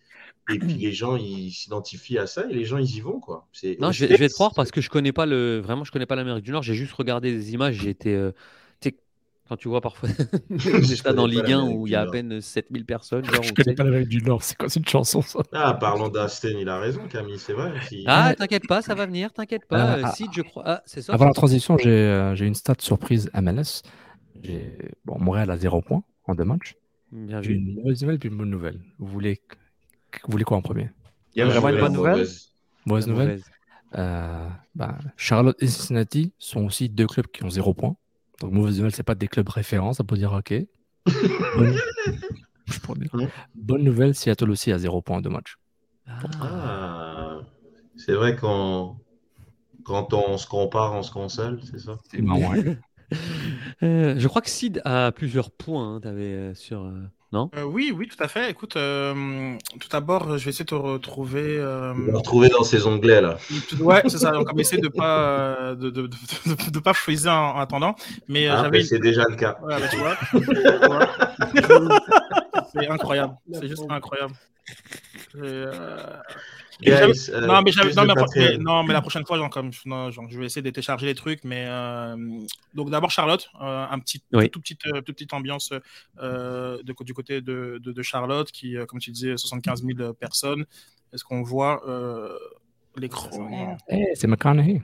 Et 0.48 0.60
puis 0.60 0.78
les 0.78 0.92
gens, 0.92 1.16
ils 1.16 1.50
s'identifient 1.52 2.18
à 2.18 2.26
ça 2.26 2.46
et 2.50 2.52
les 2.54 2.64
gens, 2.66 2.76
ils 2.78 2.96
y 2.96 3.00
vont 3.00 3.20
quoi. 3.20 3.48
Non, 3.80 3.90
je 3.92 4.04
vais, 4.06 4.14
je 4.14 4.20
vais 4.20 4.28
States, 4.28 4.30
te 4.30 4.34
croire 4.34 4.54
parce 4.54 4.70
que 4.70 4.80
je 4.80 4.88
connais 4.88 5.12
pas 5.12 5.26
le. 5.26 5.58
Vraiment, 5.60 5.84
je 5.84 5.90
connais 5.90 6.06
pas 6.06 6.14
l'Amérique 6.16 6.44
du 6.44 6.52
Nord. 6.52 6.62
J'ai 6.62 6.74
juste 6.74 6.92
regardé 6.92 7.32
des 7.32 7.54
images. 7.54 7.74
J'ai 7.76 7.90
été. 7.90 8.14
euh, 8.14 8.32
quand 9.55 9.58
tu 9.58 9.68
vois 9.68 9.81
parfois 9.81 10.08
des 10.50 10.83
stades 10.97 11.16
en 11.18 11.26
Ligue 11.26 11.52
1 11.52 11.58
l'Amérique 11.58 11.78
où 11.78 11.86
il 11.86 11.91
y 11.92 11.94
a 11.94 12.00
à 12.00 12.07
peine 12.07 12.41
7000 12.41 12.84
personnes. 12.84 13.24
Genre, 13.24 13.41
Je 13.44 13.50
où, 13.52 13.55
connais 13.55 13.74
pas 13.74 13.84
l'Amérique 13.84 14.08
du 14.08 14.20
Nord. 14.20 14.42
C'est 14.42 14.57
quoi 14.57 14.68
cette 14.68 14.89
chanson, 14.89 15.23
ça? 15.23 15.39
Ah, 15.52 15.74
parlons 15.74 16.08
d'Aston, 16.08 16.57
il 16.60 16.68
a 16.68 16.81
raison, 16.81 17.07
Camille, 17.08 17.39
c'est 17.39 17.52
vrai. 17.52 17.73
Si- 17.89 18.02
Ah, 18.07 18.34
t'inquiète 18.36 18.66
pas, 18.66 18.83
ça 18.83 18.97
va 18.97 19.07
venir, 19.07 19.33
t'inquiète 19.33 19.66
pas. 19.68 19.76
Euh, 19.76 19.99
Euh, 19.99 20.02
ah, 20.07 20.12
Sid, 20.12 20.31
je 20.34 20.42
crois. 20.42 20.65
Ah, 20.66 20.83
c'est 20.86 21.02
ça 21.02 21.12
Avant 21.12 21.26
la 21.26 21.33
transition, 21.33 21.78
j'ai 21.78 21.89
euh, 21.91 22.34
j'ai 22.34 22.47
une 22.47 22.55
stat 22.55 22.74
surprise 22.81 23.31
MLS. 23.34 23.83
Bon, 25.05 25.18
Montréal 25.20 25.50
a 25.50 25.57
0 25.57 25.81
points 25.83 26.02
en 26.26 26.34
deux 26.34 26.44
matchs. 26.44 26.74
Bien 27.12 27.41
J'ai 27.42 27.50
vu. 27.50 27.55
une 27.55 27.74
mauvaise 27.76 28.02
nouvelle 28.02 28.18
puis 28.18 28.28
une 28.28 28.36
bonne 28.36 28.50
nouvelle. 28.50 28.81
Vous 28.99 29.07
voulez, 29.07 29.41
vous 30.24 30.33
voulez 30.33 30.44
quoi 30.44 30.57
en 30.57 30.62
premier? 30.62 30.91
Il 31.34 31.39
y 31.39 31.42
a 31.42 31.47
vraiment 31.47 31.68
une 31.68 31.78
bonne 31.78 31.92
nouvelle? 31.92 32.26
mauvaise. 32.86 33.07
Nouvelle? 33.07 33.28
mauvaise. 33.28 33.44
Euh, 33.97 34.49
ben, 34.74 34.99
Charlotte 35.16 35.57
et 35.62 35.68
Cincinnati 35.68 36.33
sont 36.39 36.65
aussi 36.65 36.89
deux 36.89 37.07
clubs 37.07 37.28
qui 37.28 37.44
ont 37.44 37.50
0 37.50 37.73
points. 37.74 37.94
Donc, 38.40 38.52
mauvaise 38.52 38.76
nouvelle, 38.78 38.92
c'est 38.92 39.02
pas 39.02 39.14
des 39.14 39.28
clubs 39.28 39.48
références, 39.48 39.98
ça 39.98 40.04
peut 40.04 40.16
dire 40.16 40.32
OK. 40.32 40.52
Bonne... 41.56 41.76
je 42.66 42.78
pourrais 42.80 42.98
dire. 42.98 43.14
Ouais. 43.14 43.28
Bonne 43.54 43.84
nouvelle, 43.84 44.14
Seattle 44.14 44.50
aussi 44.50 44.72
a 44.72 44.78
0 44.78 45.02
points 45.02 45.18
en 45.18 45.20
deux 45.20 45.30
matchs. 45.30 45.56
Ah, 46.06 47.40
c'est 47.96 48.12
vrai 48.14 48.36
qu'on 48.36 48.96
quand 49.84 50.12
on 50.14 50.38
se 50.38 50.46
compare, 50.46 50.94
on 50.94 51.02
se 51.02 51.12
console, 51.12 51.60
c'est 51.70 51.78
ça? 51.78 51.98
Ben 52.12 52.32
ouais. 52.32 52.78
Euh, 53.82 54.14
je 54.18 54.28
crois 54.28 54.40
que 54.40 54.48
Sid 54.50 54.80
a 54.84 55.12
plusieurs 55.12 55.50
points. 55.50 56.00
Tu 56.00 56.08
avais 56.08 56.54
sur. 56.54 56.82
euh, 56.82 57.02
Non? 57.34 57.50
Euh, 57.56 57.64
oui, 57.64 57.92
oui, 57.94 58.06
tout 58.06 58.22
à 58.22 58.28
fait. 58.28 58.48
Écoute, 58.48 58.76
euh, 58.76 59.56
tout 59.80 59.88
d'abord, 59.90 60.38
je 60.38 60.44
vais 60.44 60.50
essayer 60.50 60.64
de 60.64 60.68
te 60.70 60.74
retrouver. 60.76 61.56
euh, 61.58 61.92
le 62.06 62.16
retrouver 62.16 62.48
dans 62.48 62.62
ses 62.62 62.86
onglets 62.86 63.20
là. 63.20 63.38
Ouais, 63.80 64.02
c'est 64.06 64.18
ça. 64.18 64.30
Donc, 64.30 64.46
on 64.52 64.54
va 64.54 64.60
essayer 64.60 64.80
de 64.80 64.86
pas 64.86 65.18
euh, 65.18 65.74
de, 65.74 65.90
de, 65.90 66.02
de, 66.02 66.08
de- 66.46 66.70
de 66.70 66.78
pas 66.78 66.94
freezer 66.94 67.32
en, 67.34 67.56
en 67.56 67.58
attendant. 67.58 67.96
Mais 68.28 68.46
euh, 68.48 68.54
Ah, 68.56 68.62
j'avais. 68.62 68.82
c'est 68.84 69.00
déjà 69.00 69.24
le 69.28 69.34
cas. 69.34 69.58
Ouais, 69.64 69.74
bah. 69.80 69.88
Tu 69.90 69.96
vois. 71.66 71.90
c'est 72.75 72.89
incroyable. 72.89 73.36
C'est 73.53 73.69
juste 73.69 73.85
incroyable. 73.89 74.35
Euh, 75.36 76.17
Guys, 76.81 77.31
euh, 77.31 77.47
non, 77.47 77.62
mais 77.62 77.70
j'avais- 77.70 77.89
plus 77.91 77.97
non, 77.97 78.03
de 78.03 78.09
mais, 78.09 78.15
Patreon. 78.15 78.44
mais- 78.44 78.59
non, 78.59 78.83
mais 78.83 78.93
la 78.94 79.01
prochaine 79.01 79.25
fois, 79.27 79.36
genre, 79.36 79.51
comme, 79.51 79.70
non, 79.86 80.11
genre, 80.11 80.25
je 80.28 80.39
vais 80.39 80.47
essayer 80.47 80.62
de 80.62 80.70
télécharger 80.70 81.07
les 81.07 81.15
trucs. 81.15 81.44
Mais 81.44 81.67
euh, 81.69 82.17
donc 82.75 82.91
d'abord 82.91 83.11
Charlotte, 83.11 83.49
euh, 83.61 83.86
un 83.91 83.99
petit, 84.01 84.23
Oui. 84.33 84.51
tout 84.51 84.61
petite, 84.61 84.86
euh, 84.86 85.01
toute 85.03 85.17
petite 85.17 85.33
ambiance 85.35 85.73
euh, 86.20 86.83
de, 86.83 86.94
du 87.05 87.15
côté 87.15 87.41
de, 87.41 87.78
de, 87.83 87.93
de 87.93 88.03
Charlotte, 88.03 88.51
qui, 88.51 88.77
euh, 88.77 88.86
comme 88.86 88.99
tu 89.01 89.11
disais, 89.12 89.36
75 89.36 89.85
000 89.85 90.15
personnes. 90.15 90.65
Est-ce 91.12 91.23
qu'on 91.25 91.43
voit 91.43 91.83
euh, 91.89 92.36
l'écran? 92.97 93.77
Eh, 93.89 94.07
c'est 94.15 94.27
McConaughey. 94.27 94.83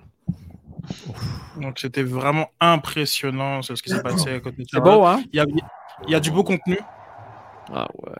Donc 1.61 1.79
c'était 1.79 2.03
vraiment 2.05 2.49
impressionnant 2.61 3.63
ce 3.63 3.73
qui 3.75 3.91
s'est 3.91 4.03
passé 4.03 4.31
à 4.35 4.41
côté 4.41 4.63
de 4.63 4.69
C'est 4.69 4.77
Charlotte. 4.79 4.95
beau, 5.01 5.07
hein? 5.07 5.23
Il 5.33 5.37
y 5.37 5.41
a, 5.41 5.47
il 6.07 6.11
y 6.11 6.15
a 6.15 6.21
du 6.21 6.31
beau 6.31 6.45
contenu. 6.45 6.79
Ah 7.73 7.89
ouais. 8.03 8.15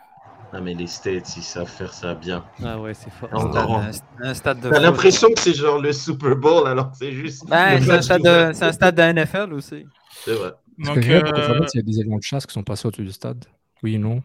Ah, 0.53 0.61
mais 0.61 0.75
les 0.75 0.87
States, 0.89 1.37
ils 1.37 1.43
savent 1.43 1.69
faire 1.69 1.93
ça 1.93 2.15
bien. 2.15 2.45
Ah 2.65 2.79
ouais, 2.81 2.93
c'est 2.93 3.11
fort. 3.11 3.29
Encore. 3.33 3.79
Un, 3.79 3.91
un 4.23 4.35
stade 4.35 4.61
de 4.61 4.69
T'as 4.69 4.81
l'impression 4.81 5.29
que 5.33 5.41
c'est 5.41 5.55
genre 5.55 5.81
le 5.81 5.93
Super 5.93 6.35
Bowl 6.35 6.67
alors 6.67 6.91
c'est 6.95 7.13
juste. 7.13 7.49
Ben, 7.49 7.81
c'est 7.81 7.93
un 7.93 8.03
stade 8.03 8.23
de, 8.23 8.53
c'est 8.53 8.65
un 8.65 8.73
stade 8.73 8.97
de 8.97 9.03
NFL 9.03 9.53
aussi. 9.53 9.87
C'est 10.25 10.35
vrai. 10.35 10.53
Donc, 10.79 10.97
euh, 10.97 11.67
s'il 11.69 11.81
y 11.81 11.83
a 11.83 11.83
des 11.83 12.01
avions 12.01 12.17
de 12.17 12.23
chasse 12.23 12.47
qui 12.47 12.53
sont 12.53 12.63
passés 12.63 12.89
au-dessus 12.89 13.05
du 13.05 13.13
stade? 13.13 13.45
Oui, 13.83 13.99
non? 13.99 14.23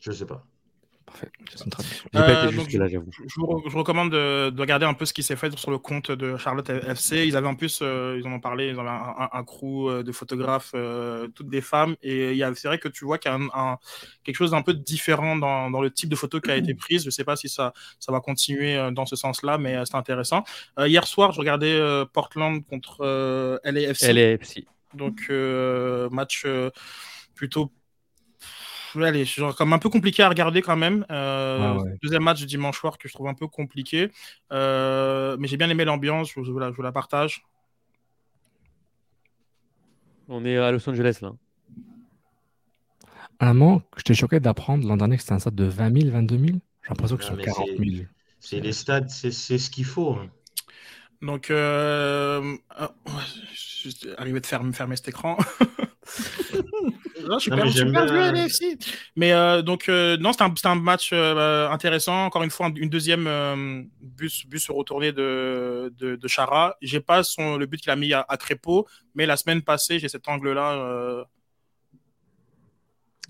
Je 0.00 0.12
sais 0.12 0.26
pas. 0.26 0.44
Parfait. 1.06 1.30
C'est 1.54 1.64
une 1.66 1.70
Euh, 2.14 2.50
donc, 2.52 2.72
là. 2.78 2.88
Je 2.88 3.34
vous, 3.36 3.46
re- 3.46 3.62
je 3.66 3.70
vous 3.70 3.78
recommande 3.78 4.10
de, 4.10 4.50
de 4.50 4.60
regarder 4.60 4.86
un 4.86 4.94
peu 4.94 5.04
ce 5.04 5.12
qui 5.12 5.22
s'est 5.22 5.36
fait 5.36 5.56
sur 5.58 5.70
le 5.70 5.78
compte 5.78 6.10
de 6.10 6.36
Charlotte 6.36 6.68
FC. 6.70 7.26
Ils 7.26 7.36
avaient 7.36 7.46
en 7.46 7.54
plus, 7.54 7.80
euh, 7.82 8.18
ils 8.20 8.26
en 8.26 8.32
ont 8.32 8.40
parlé, 8.40 8.68
ils 8.68 8.78
avaient 8.78 8.88
un, 8.88 9.14
un- 9.18 9.28
un 9.32 9.44
crew 9.44 9.88
euh, 9.90 10.02
de 10.02 10.12
photographes, 10.12 10.72
euh, 10.74 11.28
toutes 11.28 11.48
des 11.48 11.60
femmes. 11.60 11.94
Et 12.02 12.40
c'est 12.54 12.68
vrai 12.68 12.78
que 12.78 12.88
tu 12.88 13.04
vois 13.04 13.18
qu'il 13.18 13.30
y 13.30 13.34
a 13.34 13.36
un, 13.36 13.48
un- 13.54 13.78
quelque 14.24 14.36
chose 14.36 14.52
d'un 14.52 14.62
peu 14.62 14.72
différent 14.74 15.36
dans, 15.36 15.70
dans 15.70 15.80
le 15.82 15.90
type 15.90 16.08
de 16.08 16.16
photo 16.16 16.40
qui 16.40 16.50
a 16.50 16.56
été 16.56 16.74
prise. 16.74 17.02
Je 17.02 17.08
ne 17.08 17.10
sais 17.12 17.24
pas 17.24 17.36
si 17.36 17.48
ça, 17.48 17.72
ça 18.00 18.10
va 18.10 18.20
continuer 18.20 18.76
euh, 18.76 18.90
dans 18.90 19.06
ce 19.06 19.16
sens-là, 19.16 19.58
mais 19.58 19.76
euh, 19.76 19.84
c'est 19.84 19.96
intéressant. 19.96 20.44
Euh, 20.78 20.88
hier 20.88 21.06
soir, 21.06 21.32
je 21.32 21.38
regardais 21.38 21.74
euh, 21.74 22.04
Portland 22.06 22.64
contre 22.64 22.98
euh, 23.02 23.58
LAFC. 23.64 24.12
LAFC. 24.12 24.64
Donc, 24.94 25.26
euh, 25.30 26.08
match 26.10 26.44
euh, 26.46 26.70
plutôt. 27.34 27.70
Allez, 29.02 29.24
genre, 29.24 29.54
comme 29.56 29.72
un 29.72 29.78
peu 29.78 29.88
compliqué 29.88 30.22
à 30.22 30.28
regarder 30.28 30.62
quand 30.62 30.76
même. 30.76 31.04
Euh, 31.10 31.58
Ah 31.60 31.76
ouais. 31.82 31.96
Deuxième 32.02 32.22
match 32.22 32.38
du 32.40 32.46
dimanche 32.46 32.78
soir 32.78 32.96
que 32.98 33.08
je 33.08 33.14
trouve 33.14 33.28
un 33.28 33.34
peu 33.34 33.48
compliqué. 33.48 34.10
Euh, 34.52 35.36
mais 35.38 35.48
j'ai 35.48 35.56
bien 35.56 35.68
aimé 35.70 35.84
l'ambiance, 35.84 36.30
je, 36.34 36.40
vous 36.40 36.58
la, 36.58 36.70
je 36.70 36.76
vous 36.76 36.82
la 36.82 36.92
partage. 36.92 37.42
On 40.28 40.44
est 40.44 40.56
à 40.56 40.70
Los 40.70 40.88
Angeles 40.88 41.18
là. 41.22 41.32
Honnêtement, 43.40 43.82
j'étais 43.96 44.14
choqué 44.14 44.40
d'apprendre 44.40 44.86
l'an 44.86 44.96
dernier 44.96 45.16
que 45.16 45.22
c'était 45.22 45.34
un 45.34 45.38
stade 45.38 45.54
de 45.54 45.64
20 45.64 46.00
000, 46.02 46.12
22 46.12 46.38
000. 46.38 46.46
J'ai 46.82 46.88
l'impression 46.88 47.16
que 47.16 47.24
c'est 47.24 47.34
mais 47.34 47.44
40 47.44 47.68
000. 47.78 48.06
C'est 48.40 48.60
les 48.60 48.72
stades, 48.72 49.10
c'est 49.10 49.30
ce 49.32 49.70
qu'il 49.70 49.84
faut. 49.84 50.12
hein. 50.12 50.28
Donc, 51.22 51.50
euh, 51.50 52.56
ah, 52.70 52.92
ouais, 53.06 53.12
je 53.54 53.58
suis 53.90 53.96
arrivé 54.18 54.40
de 54.40 54.46
fermer, 54.46 54.72
fermer 54.72 54.96
cet 54.96 55.08
écran. 55.08 55.36
Non, 57.28 57.38
mais 57.50 57.56
bien- 57.56 57.72
euh, 59.32 59.62
donc, 59.62 59.88
euh, 59.88 60.16
non, 60.18 60.32
c'était 60.32 60.44
un, 60.44 60.52
c'était 60.54 60.68
un 60.68 60.74
match 60.74 61.10
euh, 61.12 61.68
intéressant. 61.70 62.26
Encore 62.26 62.42
une 62.42 62.50
fois, 62.50 62.70
une 62.76 62.88
deuxième 62.88 63.26
euh, 63.26 63.82
bus, 64.00 64.46
bus 64.46 64.70
retourné 64.70 65.12
de, 65.12 65.92
de, 65.98 66.16
de 66.16 66.28
Chara. 66.28 66.76
J'ai 66.82 67.00
pas 67.00 67.22
son, 67.22 67.56
le 67.56 67.66
but 67.66 67.80
qu'il 67.80 67.90
a 67.90 67.96
mis 67.96 68.12
à, 68.12 68.24
à 68.28 68.36
Crépeau, 68.36 68.86
mais 69.14 69.26
la 69.26 69.36
semaine 69.36 69.62
passée, 69.62 69.98
j'ai 69.98 70.08
cet 70.08 70.28
angle-là. 70.28 70.72
euh, 70.74 71.24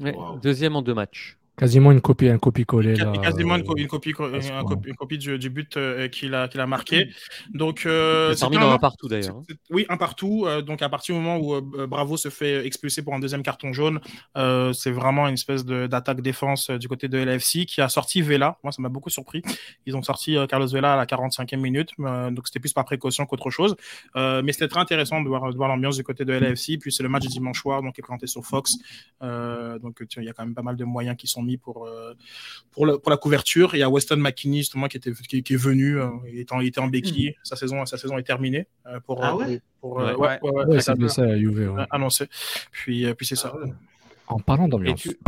Ouais, 0.00 0.12
Wow. 0.14 0.38
Deuxième 0.40 0.74
en 0.76 0.82
deux 0.82 0.94
matchs. 0.94 1.36
Quasiment 1.56 1.92
une 1.92 2.00
copie, 2.00 2.28
un 2.28 2.38
copie-coller. 2.38 2.94
quasiment 3.22 3.54
une, 3.54 3.62
euh, 3.62 3.64
co- 3.64 3.76
une 3.76 3.86
copie, 3.86 4.12
un 4.18 4.64
une 4.86 4.94
copie 4.96 5.18
du, 5.18 5.38
du 5.38 5.50
but 5.50 5.76
euh, 5.76 6.08
qu'il 6.08 6.34
a, 6.34 6.48
qu'il 6.48 6.60
a 6.60 6.66
marqué. 6.66 7.10
Donc, 7.52 7.86
euh, 7.86 8.34
C'est 8.34 8.44
un- 8.44 8.48
un 8.74 8.78
partout 8.78 9.06
d'ailleurs. 9.08 9.36
hein. 9.36 9.42
c'est- 9.48 9.56
Oui, 9.70 9.86
un 9.88 9.96
partout. 9.96 10.44
euh, 10.46 10.62
donc, 10.62 10.82
à 10.82 10.88
partir 10.88 11.14
du 11.14 11.20
moment 11.20 11.38
où 11.38 11.54
euh, 11.54 11.86
Bravo 11.86 12.16
se 12.16 12.28
fait 12.28 12.66
expulser 12.66 13.02
pour 13.04 13.14
un 13.14 13.20
deuxième 13.20 13.44
carton 13.44 13.72
jaune, 13.72 14.00
euh, 14.36 14.72
c'est 14.72 14.90
vraiment 14.90 15.28
une 15.28 15.34
espèce 15.34 15.64
de- 15.64 15.86
d'attaque-défense 15.86 16.70
du 16.70 16.88
côté 16.88 17.06
de 17.06 17.18
LFC 17.18 17.66
qui 17.66 17.80
a 17.80 17.88
sorti 17.88 18.20
Vela. 18.20 18.58
Moi, 18.64 18.72
ça 18.72 18.82
m'a 18.82 18.88
beaucoup 18.88 19.10
surpris. 19.10 19.42
Ils 19.86 19.96
ont 19.96 20.02
sorti 20.02 20.36
euh, 20.36 20.48
Carlos 20.48 20.66
Vela 20.66 20.94
à 20.94 20.96
la 20.96 21.06
45e 21.06 21.60
minute. 21.60 21.90
euh, 22.00 22.32
donc, 22.32 22.48
c'était 22.48 22.58
plus 22.60 22.72
par 22.72 22.84
précaution 22.84 23.26
qu'autre 23.26 23.50
chose. 23.50 23.76
Euh, 24.16 24.42
mais 24.44 24.50
c'était 24.52 24.66
très 24.66 24.80
intéressant 24.80 25.20
de 25.22 25.28
voir, 25.28 25.52
de 25.52 25.56
voir 25.56 25.68
l'ambiance 25.68 25.96
du 25.96 26.02
côté 26.02 26.24
de 26.24 26.32
LFC. 26.32 26.78
Puis, 26.78 26.90
c'est 26.92 27.04
le 27.04 27.08
match 27.08 27.22
du 27.22 27.28
dimanche 27.28 27.60
soir, 27.60 27.80
donc, 27.80 27.94
qui 27.94 28.00
est 28.00 28.02
présenté 28.02 28.26
sur 28.26 28.44
Fox. 28.44 28.72
Euh, 29.22 29.78
donc, 29.78 30.02
il 30.16 30.24
y 30.24 30.28
a 30.28 30.32
quand 30.32 30.44
même 30.44 30.54
pas 30.54 30.62
mal 30.62 30.74
de 30.76 30.84
moyens 30.84 31.16
qui 31.16 31.28
sont 31.28 31.43
mis 31.44 31.56
pour, 31.56 31.86
euh, 31.86 32.14
pour, 32.72 32.86
la 32.86 33.16
couverture. 33.16 33.74
Il 33.74 33.78
y 33.78 33.82
a 33.82 33.88
Weston 33.90 34.16
McKinney, 34.16 34.58
justement, 34.58 34.88
qui, 34.88 34.96
était, 34.96 35.12
qui, 35.12 35.42
qui 35.42 35.52
est 35.54 35.56
venu. 35.56 36.00
euh, 36.00 36.08
il, 36.32 36.40
était 36.40 36.52
en, 36.54 36.60
il 36.60 36.66
était 36.68 36.80
en 36.80 36.88
béquille. 36.88 37.34
Sa, 37.44 37.54
saison, 37.56 37.84
sa 37.86 37.96
saison 37.98 38.18
est 38.18 38.22
terminée. 38.24 38.66
euh, 38.86 38.98
pour, 39.00 39.22
Ah 39.22 39.36
ouais? 39.36 39.60
pour, 39.80 40.00
euh, 40.00 40.14
Ouais. 40.14 40.16
ouais, 40.16 40.38
ouais, 40.42 40.50
ouais, 40.50 40.64
Ouais, 40.64 40.70
très 40.72 40.80
c'est 40.80 40.92
bien 40.94 41.00
blessé 41.06 41.22
à 41.22 41.38
Juve. 41.38 41.72
ouais. 41.76 41.84
annoncé. 41.90 42.26
Puis, 42.72 43.06
euh, 43.06 43.14
puis 43.14 43.26
c'est 43.26 43.36
ça. 43.36 43.52
Ah. 43.54 43.66
En 44.26 44.38
parlant 44.40 44.66
d'ambiance, 44.68 45.00
tu- 45.02 45.18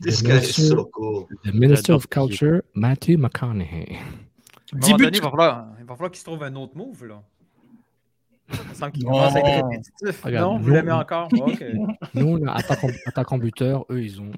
This 0.00 0.22
Le 0.22 0.28
guy 0.28 0.32
is 0.36 0.40
monsieur- 0.48 0.68
so 0.68 0.84
cool. 0.92 1.26
le 1.44 1.52
Minister 1.52 1.92
of 1.92 2.08
Culture, 2.08 2.62
Matthew 2.74 3.18
McConaughey. 3.18 3.98
À 4.72 4.76
un 4.76 4.78
10 4.78 4.86
moment 4.92 4.96
buts. 4.98 5.04
donné, 5.04 5.16
il 5.18 5.22
va 5.22 5.30
falloir, 5.30 5.66
il 5.78 5.84
va 5.84 5.94
falloir 5.94 6.10
qu'il 6.10 6.18
se 6.20 6.24
trouve 6.24 6.42
un 6.42 6.54
autre 6.56 6.76
move, 6.76 7.04
là. 7.06 7.22
Semble 8.74 8.92
qu'il 8.92 9.04
Non. 9.04 9.12
commence 9.12 9.36
à 9.36 9.40
être 9.40 9.64
répétitif. 9.68 10.24
Regarde, 10.24 10.44
non, 10.52 10.58
vous 10.58 10.70
l'aimez 10.70 10.92
encore? 10.92 11.28
Nous, 12.14 12.26
on 12.26 12.46
a 12.48 12.52
attaquant, 12.52 12.88
attaquant 13.06 13.38
buteur, 13.38 13.84
eux, 13.90 14.02
ils 14.02 14.20
ont. 14.20 14.30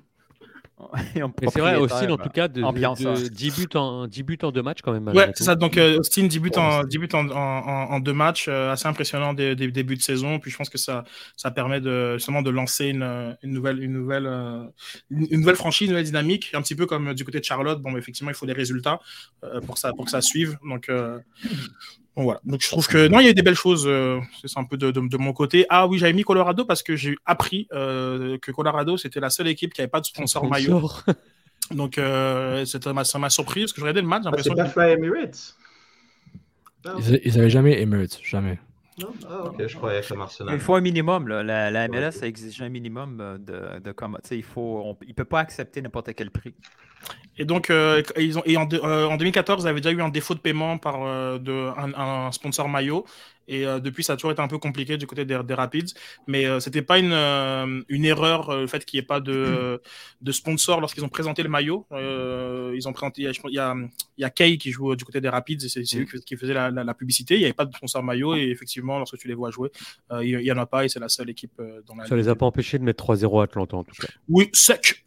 Mais 1.15 1.49
c'est 1.53 1.61
vrai, 1.61 1.77
Austin, 1.77 2.11
en 2.11 2.17
tout 2.17 2.29
cas, 2.29 2.49
de, 2.49 2.63
ambiance, 2.63 3.01
de- 3.01 3.09
hein. 3.09 3.15
10, 3.31 3.61
buts 3.61 3.77
en, 3.77 4.07
10 4.07 4.23
buts 4.23 4.39
en 4.43 4.51
deux 4.53 4.63
matchs 4.63 4.81
quand 4.83 4.93
même. 4.93 5.09
Ouais, 5.09 5.31
c'est 5.35 5.45
ça. 5.45 5.55
Donc, 5.55 5.77
euh, 5.77 5.99
Austin, 5.99 6.25
10 6.27 6.39
buts, 6.41 6.51
en, 6.57 6.85
10 6.85 6.99
buts 6.99 7.09
en, 7.13 7.29
en- 7.29 7.33
en- 7.35 7.91
en 7.93 8.01
deux 8.01 8.13
matchs, 8.13 8.47
euh, 8.49 8.71
assez 8.73 8.87
impressionnant 8.87 9.35
des, 9.35 9.55
des 9.55 9.71
débuts 9.71 9.97
de 9.97 10.03
saison. 10.03 10.39
Puis 10.39 10.51
je 10.51 10.57
pense 10.57 10.69
que 10.69 10.79
ça, 10.79 11.05
ça 11.37 11.51
permet 11.51 11.81
de, 11.81 12.15
justement 12.15 12.43
de 12.43 12.51
lancer 12.51 12.87
une, 12.87 13.37
une 13.43 13.51
nouvelle, 13.53 13.83
une, 13.83 13.93
nouvelle, 13.93 14.27
euh, 14.27 14.65
une, 15.11 15.41
nouvelle 15.41 15.57
franchise, 15.57 15.87
une 15.87 15.93
nouvelle 15.93 16.05
dynamique. 16.07 16.51
Un 16.55 16.63
petit 16.63 16.75
peu 16.75 16.87
comme 16.87 17.15
du 17.15 17.25
côté 17.25 17.39
de 17.41 17.45
Charlotte. 17.45 17.81
Bon, 17.81 17.97
effectivement, 17.97 18.31
il 18.31 18.35
faut 18.37 18.47
des 18.47 18.53
résultats 18.53 19.01
euh, 19.45 19.61
pour, 19.61 19.79
ça, 19.79 19.93
pour 19.93 20.05
que 20.07 20.11
ça 20.11 20.21
suive. 20.21 20.59
Donc, 20.69 20.89
euh, 20.89 21.19
bon, 22.17 22.23
voilà. 22.25 22.41
Donc, 22.45 22.61
je 22.63 22.69
trouve 22.69 22.87
que 22.87 23.09
non, 23.09 23.21
il 23.21 23.25
y 23.25 23.27
a 23.29 23.31
eu 23.31 23.35
des 23.35 23.43
belles 23.43 23.55
choses. 23.55 23.85
euh, 23.87 24.21
c'est 24.45 24.59
un 24.59 24.65
peu 24.65 24.77
de, 24.77 24.91
de, 24.91 25.01
de 25.09 25.17
mon 25.17 25.33
côté. 25.33 25.67
Ah 25.69 25.87
oui, 25.87 25.99
j'avais 25.99 26.13
mis 26.13 26.23
Colorado 26.25 26.65
parce 26.65 26.83
que 26.83 26.97
j'ai 26.97 27.17
appris 27.27 27.69
euh, 27.73 28.39
que 28.39 28.51
Colorado, 28.53 28.97
c'était 28.97 29.21
la 29.21 29.31
seule 29.31 29.49
équipe 29.49 29.73
qui 29.75 29.81
n'avait 29.81 29.91
pas 29.91 30.01
de 30.01 30.07
sponsor 30.07 30.47
maillot. 30.49 30.91
Donc, 31.71 31.97
euh, 31.99 32.65
c'était- 32.65 32.91
ça 33.05 33.19
m'a 33.19 33.31
surpris 33.31 33.61
parce 33.63 33.73
que 33.73 33.79
je 33.81 33.85
regardais 33.85 34.01
le 34.03 34.07
match. 34.09 34.23
j'ai 34.25 34.29
Ah, 34.33 34.43
c'est 34.43 34.55
pas 34.55 34.65
que- 34.65 34.71
Fly 34.71 34.91
Emirates 34.93 35.57
Ah, 36.85 36.95
Ils, 36.99 37.21
ils 37.25 37.39
avaient 37.39 37.51
jamais 37.51 37.81
Emirates, 37.81 38.19
jamais. 38.25 38.59
non 39.01 39.13
Ah, 39.31 39.45
ok, 39.45 39.67
je 39.67 39.77
croyais 39.77 39.99
Arsenal. 40.21 40.55
Il 40.55 40.61
faut 40.61 40.75
un 40.75 40.81
minimum. 40.81 41.29
Là. 41.29 41.43
La, 41.45 41.71
la 41.71 41.87
MLS 41.89 42.23
a 42.23 42.27
exigé 42.27 42.65
un 42.65 42.69
minimum 42.69 43.19
euh, 43.21 43.39
de, 43.39 43.81
de 43.81 43.93
comment. 43.93 44.19
tu 44.23 44.29
sais, 44.31 44.37
Il 44.37 44.43
faut, 44.43 44.83
on- 44.85 44.97
il 45.07 45.15
peut 45.15 45.25
pas 45.25 45.39
accepter 45.41 45.81
n'importe 45.81 46.13
quel 46.15 46.31
prix. 46.31 46.53
Et 47.39 47.47
donc, 47.47 47.71
euh, 47.71 48.03
ils 48.19 48.39
ont, 48.39 48.43
et 48.45 48.59
en, 48.59 48.69
euh, 48.73 49.07
en 49.07 49.17
2014, 49.17 49.65
ils 49.65 49.69
avaient 49.69 49.81
déjà 49.81 49.91
eu 49.95 50.03
un 50.03 50.11
défaut 50.11 50.35
de 50.35 50.39
paiement 50.41 50.77
par 50.77 51.03
euh, 51.03 51.39
de, 51.39 51.71
un, 51.79 52.27
un 52.27 52.31
sponsor 52.33 52.69
maillot. 52.69 53.07
Et 53.49 53.67
euh, 53.67 53.81
depuis, 53.81 54.05
ça 54.05 54.13
a 54.13 54.17
toujours 54.17 54.33
été 54.33 54.43
un 54.43 54.49
peu 54.49 54.59
compliqué 54.59 54.99
du 54.99 55.07
côté 55.07 55.25
des, 55.25 55.41
des 55.43 55.55
Rapids. 55.55 55.95
Mais 56.27 56.45
euh, 56.45 56.61
c'était 56.61 56.83
pas 56.83 56.99
une, 56.99 57.15
une 57.89 58.05
erreur, 58.05 58.55
le 58.55 58.67
fait 58.67 58.85
qu'il 58.85 58.99
n'y 58.99 59.03
ait 59.03 59.07
pas 59.07 59.21
de, 59.21 59.81
de 60.21 60.33
sponsor 60.33 60.81
lorsqu'ils 60.81 61.05
ont 61.05 61.09
présenté 61.09 61.43
le 61.43 61.49
maillot. 61.49 61.87
Ils 61.91 62.87
ont 62.87 62.93
présenté, 62.93 63.23
il 63.23 63.25
y 63.25 63.59
a- 63.59 63.75
il 64.19 64.21
y 64.21 64.25
a, 64.25 64.31
Kay 64.31 64.59
qui 64.59 64.71
joue 64.71 64.95
du 64.95 65.05
côté 65.05 65.21
des 65.23 65.31
Rapids 65.31 65.57
et 65.65 65.69
c'est 65.71 65.81
lui 65.97 66.07
qui, 66.07 66.21
qui 66.21 66.37
faisait 66.37 66.55
la, 66.55 66.71
la- 66.71 66.85
la 66.85 66.95
publicité. 66.95 67.35
Il 67.35 67.39
n'y 67.39 67.45
avait 67.45 67.55
pas 67.55 67.65
de 67.65 67.75
sponsor 67.75 68.03
maillot. 68.03 68.37
Et 68.37 68.43
effectivement, 68.51 68.99
lorsque 68.99 69.17
tu 69.17 69.27
les 69.27 69.35
vois 69.35 69.51
jouer, 69.51 69.71
il 70.21 70.37
n'y 70.39 70.53
en 70.53 70.59
a 70.59 70.67
pas 70.67 70.85
et 70.85 70.89
c'est 70.91 71.01
la 71.01 71.09
seule 71.09 71.31
équipe 71.31 71.61
dans 71.87 71.95
la 71.97 72.05
Ça 72.07 72.15
les 72.15 72.29
a 72.29 72.35
pas 72.35 72.45
empêchés 72.47 72.79
de 72.79 72.85
mettre 72.85 73.03
3-0 73.05 73.41
à 73.41 73.45
Atlanta 73.45 73.77
en 73.79 73.85
tout 73.85 73.95
cas. 73.99 74.09
Oui, 74.29 74.51
sec. 74.53 75.05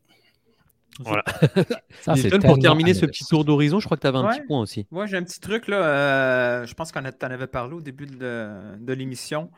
Voilà. 0.99 1.23
Ça, 2.01 2.13
pour 2.45 2.57
terminer 2.59 2.93
ce 2.93 3.05
petit 3.05 3.25
tour 3.25 3.43
d'horizon, 3.45 3.79
je 3.79 3.85
crois 3.85 3.97
que 3.97 4.01
tu 4.01 4.07
avais 4.07 4.17
un 4.17 4.25
Ouais. 4.27 4.37
petit 4.37 4.45
point 4.47 4.61
aussi. 4.61 4.87
Moi, 4.91 5.05
j'ai 5.07 5.17
un 5.17 5.23
petit 5.23 5.39
truc, 5.39 5.67
là. 5.67 5.77
euh, 5.83 6.65
je 6.65 6.73
pense 6.73 6.91
qu'on 6.91 7.01
en 7.01 7.05
avait 7.21 7.47
parlé 7.47 7.73
au 7.75 7.81
début 7.81 8.05
de, 8.05 8.49
de 8.79 8.93
l'émission. 8.93 9.51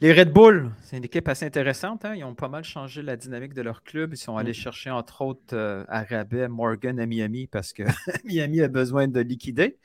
Les 0.00 0.12
Red 0.12 0.32
Bull, 0.32 0.70
c'est 0.82 0.96
une 0.96 1.04
équipe 1.04 1.28
assez 1.28 1.46
intéressante. 1.46 2.04
hein. 2.04 2.14
Ils 2.16 2.24
ont 2.24 2.34
pas 2.34 2.48
mal 2.48 2.64
changé 2.64 3.00
la 3.00 3.16
dynamique 3.16 3.54
de 3.54 3.62
leur 3.62 3.84
club. 3.84 4.12
Ils 4.12 4.16
sont 4.18 4.36
allés 4.36 4.52
chercher, 4.52 4.90
entre 4.90 5.22
autres, 5.22 5.54
euh, 5.54 5.84
à 5.88 6.02
rabais 6.02 6.48
Morgan 6.48 6.98
à 6.98 7.06
Miami 7.06 7.46
parce 7.46 7.72
que 7.72 7.84
Miami 8.24 8.60
a 8.60 8.68
besoin 8.68 9.06
de 9.06 9.20
liquider. 9.20 9.76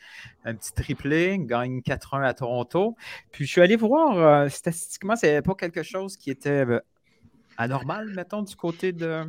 Un 0.46 0.56
petit 0.56 0.74
triplé, 0.74 1.38
gagne 1.40 1.82
4-1 1.82 2.24
à 2.24 2.34
Toronto. 2.34 2.96
Puis 3.32 3.46
je 3.46 3.52
suis 3.52 3.62
allé 3.62 3.76
voir, 3.76 4.18
euh, 4.18 4.50
statistiquement, 4.50 5.16
c'est 5.16 5.42
pas 5.44 5.54
quelque 5.56 5.84
chose 5.84 6.18
qui 6.18 6.32
était 6.32 6.66
euh, 6.66 6.80
anormal, 7.58 8.10
mettons, 8.16 8.42
du 8.42 8.56
côté 8.56 8.92
de. 8.92 9.24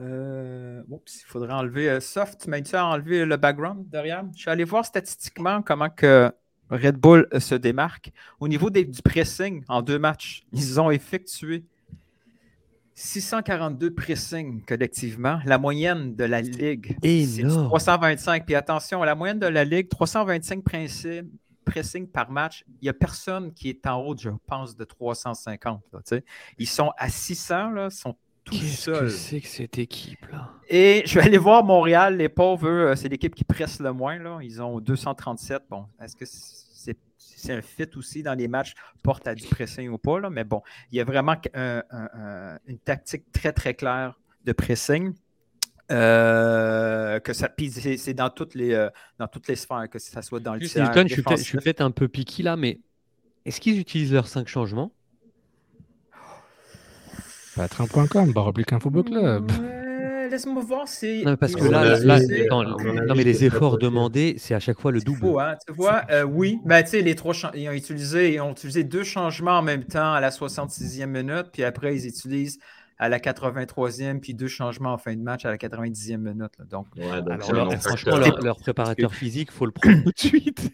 Euh, 0.00 0.82
oups, 0.88 1.20
il 1.22 1.26
faudrait 1.26 1.52
enlever 1.52 1.88
euh, 1.90 2.00
Soft, 2.00 2.42
tu 2.42 2.50
m'as 2.50 2.60
dit 2.60 2.70
ça, 2.70 2.86
enlever 2.86 3.24
le 3.24 3.36
background 3.36 3.88
derrière. 3.88 4.24
Je 4.34 4.40
suis 4.40 4.50
allé 4.50 4.64
voir 4.64 4.84
statistiquement 4.84 5.62
comment 5.62 5.90
que 5.90 6.32
Red 6.70 6.96
Bull 6.96 7.28
euh, 7.34 7.40
se 7.40 7.54
démarque. 7.54 8.10
Au 8.40 8.48
niveau 8.48 8.70
des- 8.70 8.84
du 8.86 9.02
pressing 9.02 9.62
en 9.68 9.82
deux 9.82 9.98
matchs, 9.98 10.44
ils 10.52 10.80
ont 10.80 10.90
effectué 10.90 11.64
642 12.94 13.92
pressing 13.94 14.62
collectivement. 14.64 15.40
La 15.44 15.58
moyenne 15.58 16.14
de 16.14 16.24
la 16.24 16.40
ligue, 16.42 16.96
c'est 17.34 17.40
Énorme. 17.42 17.66
325. 17.68 18.44
Puis 18.46 18.54
attention, 18.54 19.02
la 19.02 19.14
moyenne 19.14 19.38
de 19.38 19.46
la 19.46 19.64
ligue, 19.64 19.88
325 19.88 20.62
pressing, 20.62 21.28
pressing 21.64 22.06
par 22.06 22.30
match. 22.30 22.64
Il 22.80 22.84
n'y 22.84 22.88
a 22.90 22.92
personne 22.94 23.52
qui 23.54 23.70
est 23.70 23.86
en 23.86 24.00
haut, 24.00 24.16
je 24.16 24.30
pense, 24.46 24.76
de 24.76 24.84
350. 24.84 25.82
là, 25.92 25.98
tu 26.00 26.16
sais. 26.16 26.24
ils 26.58 26.66
sont 26.68 26.92
à 26.98 27.08
600, 27.08 27.70
là, 27.70 27.88
ils 27.90 27.94
sont 27.94 28.14
tout 28.44 28.52
Qu'est-ce 28.54 28.90
que 28.90 28.96
seuls. 28.96 29.10
c'est 29.10 29.40
que 29.40 29.46
cette 29.48 29.78
équipe-là 29.78 30.50
Et 30.68 31.02
je 31.06 31.14
vais 31.18 31.24
aller 31.26 31.38
voir 31.38 31.62
Montréal. 31.64 32.16
Les 32.16 32.28
pauvres, 32.28 32.66
eux, 32.68 32.88
euh, 32.90 32.96
c'est 32.96 33.08
l'équipe 33.08 33.34
qui 33.34 33.44
presse 33.44 33.78
le 33.80 33.92
moins. 33.92 34.18
Là. 34.18 34.38
Ils 34.42 34.60
ont 34.62 34.80
237. 34.80 35.62
Bon, 35.70 35.86
est-ce 36.02 36.16
que 36.16 36.24
c'est 36.26 36.96
c'est 37.18 37.52
un 37.54 37.60
fit 37.62 37.88
aussi 37.96 38.22
dans 38.22 38.34
les 38.34 38.46
matchs, 38.46 38.74
porte 39.02 39.26
à 39.26 39.34
du 39.34 39.44
pressing 39.48 39.88
ou 39.88 39.98
pas? 39.98 40.20
Là? 40.20 40.30
Mais 40.30 40.44
bon, 40.44 40.62
il 40.92 40.98
y 40.98 41.00
a 41.00 41.04
vraiment 41.04 41.34
un- 41.54 41.82
un- 41.90 42.08
un- 42.14 42.58
une 42.66 42.78
tactique 42.78 43.24
très, 43.32 43.52
très 43.52 43.74
claire 43.74 44.16
de 44.44 44.52
pressing. 44.52 45.12
Euh, 45.90 47.18
que 47.20 47.32
ça, 47.32 47.48
c'est 47.70 47.96
c'est 47.96 48.14
dans 48.14 48.30
toutes 48.30 48.54
les 48.54 48.72
euh, 48.72 48.88
dans 49.18 49.26
toutes 49.26 49.48
les 49.48 49.56
sphères, 49.56 49.88
que 49.90 49.98
ça 49.98 50.22
soit 50.22 50.40
dans 50.40 50.54
le 50.54 50.60
Juste, 50.60 50.74
tiers 50.74 50.86
je 51.08 51.12
suis 51.14 51.22
peut-être 51.22 51.38
je 51.38 51.42
suis 51.44 51.58
peut-être 51.58 51.80
un 51.80 51.90
peu 51.90 52.08
piqué 52.08 52.42
là, 52.42 52.56
mais 52.56 52.80
est-ce 53.44 53.60
qu'ils 53.60 53.78
utilisent 53.78 54.12
leurs 54.12 54.28
5 54.28 54.46
changements? 54.48 54.92
Patreon.com, 57.56 58.32
Baroblique 58.32 58.72
Info 58.72 58.90
Book 58.90 59.06
Club. 59.08 59.50
Ouais, 59.50 60.28
Laisse-moi 60.30 60.62
voir 60.62 60.88
si. 60.88 61.22
Non, 61.24 61.32
mais 61.32 61.36
parce 61.36 61.54
que 61.54 61.64
là, 61.64 61.98
non, 63.06 63.14
mais 63.14 63.24
les 63.24 63.44
efforts 63.44 63.76
demandés, 63.78 64.36
c'est 64.38 64.54
à 64.54 64.60
chaque 64.60 64.80
fois 64.80 64.90
le 64.90 65.00
double. 65.00 65.18
Faux, 65.20 65.38
hein, 65.40 65.56
tu 65.66 65.74
vois, 65.74 66.02
euh, 66.10 66.22
oui. 66.22 66.58
Ben, 66.64 66.82
tu 66.82 66.90
sais, 66.90 67.02
les 67.02 67.14
trois 67.14 67.34
ils 67.54 67.68
ont 67.68 67.72
utilisé, 67.72 68.34
ils 68.34 68.40
ont 68.40 68.52
utilisé 68.52 68.84
deux 68.84 69.04
changements 69.04 69.58
en 69.58 69.62
même 69.62 69.84
temps 69.84 70.14
à 70.14 70.20
la 70.20 70.30
66e 70.30 71.06
minute, 71.06 71.48
puis 71.52 71.64
après, 71.64 71.94
ils 71.94 72.06
utilisent 72.06 72.58
à 72.98 73.08
la 73.10 73.18
83e, 73.18 74.20
puis 74.20 74.32
deux 74.32 74.46
changements 74.46 74.92
en 74.94 74.98
fin 74.98 75.14
de 75.14 75.20
match 75.22 75.44
à 75.44 75.50
la 75.50 75.56
90e 75.58 76.16
minute. 76.18 76.52
là. 76.58 76.64
Donc, 76.70 76.86
Ouais, 76.96 77.20
donc 77.20 77.42
Alors, 77.48 77.64
non-facteur. 77.66 77.80
franchement, 77.82 78.16
leur, 78.16 78.40
leur 78.40 78.56
préparateur 78.58 79.12
physique, 79.12 79.50
faut 79.50 79.66
le 79.66 79.72
prendre 79.82 80.02
tout 80.04 80.12
de 80.12 80.18
suite. 80.18 80.72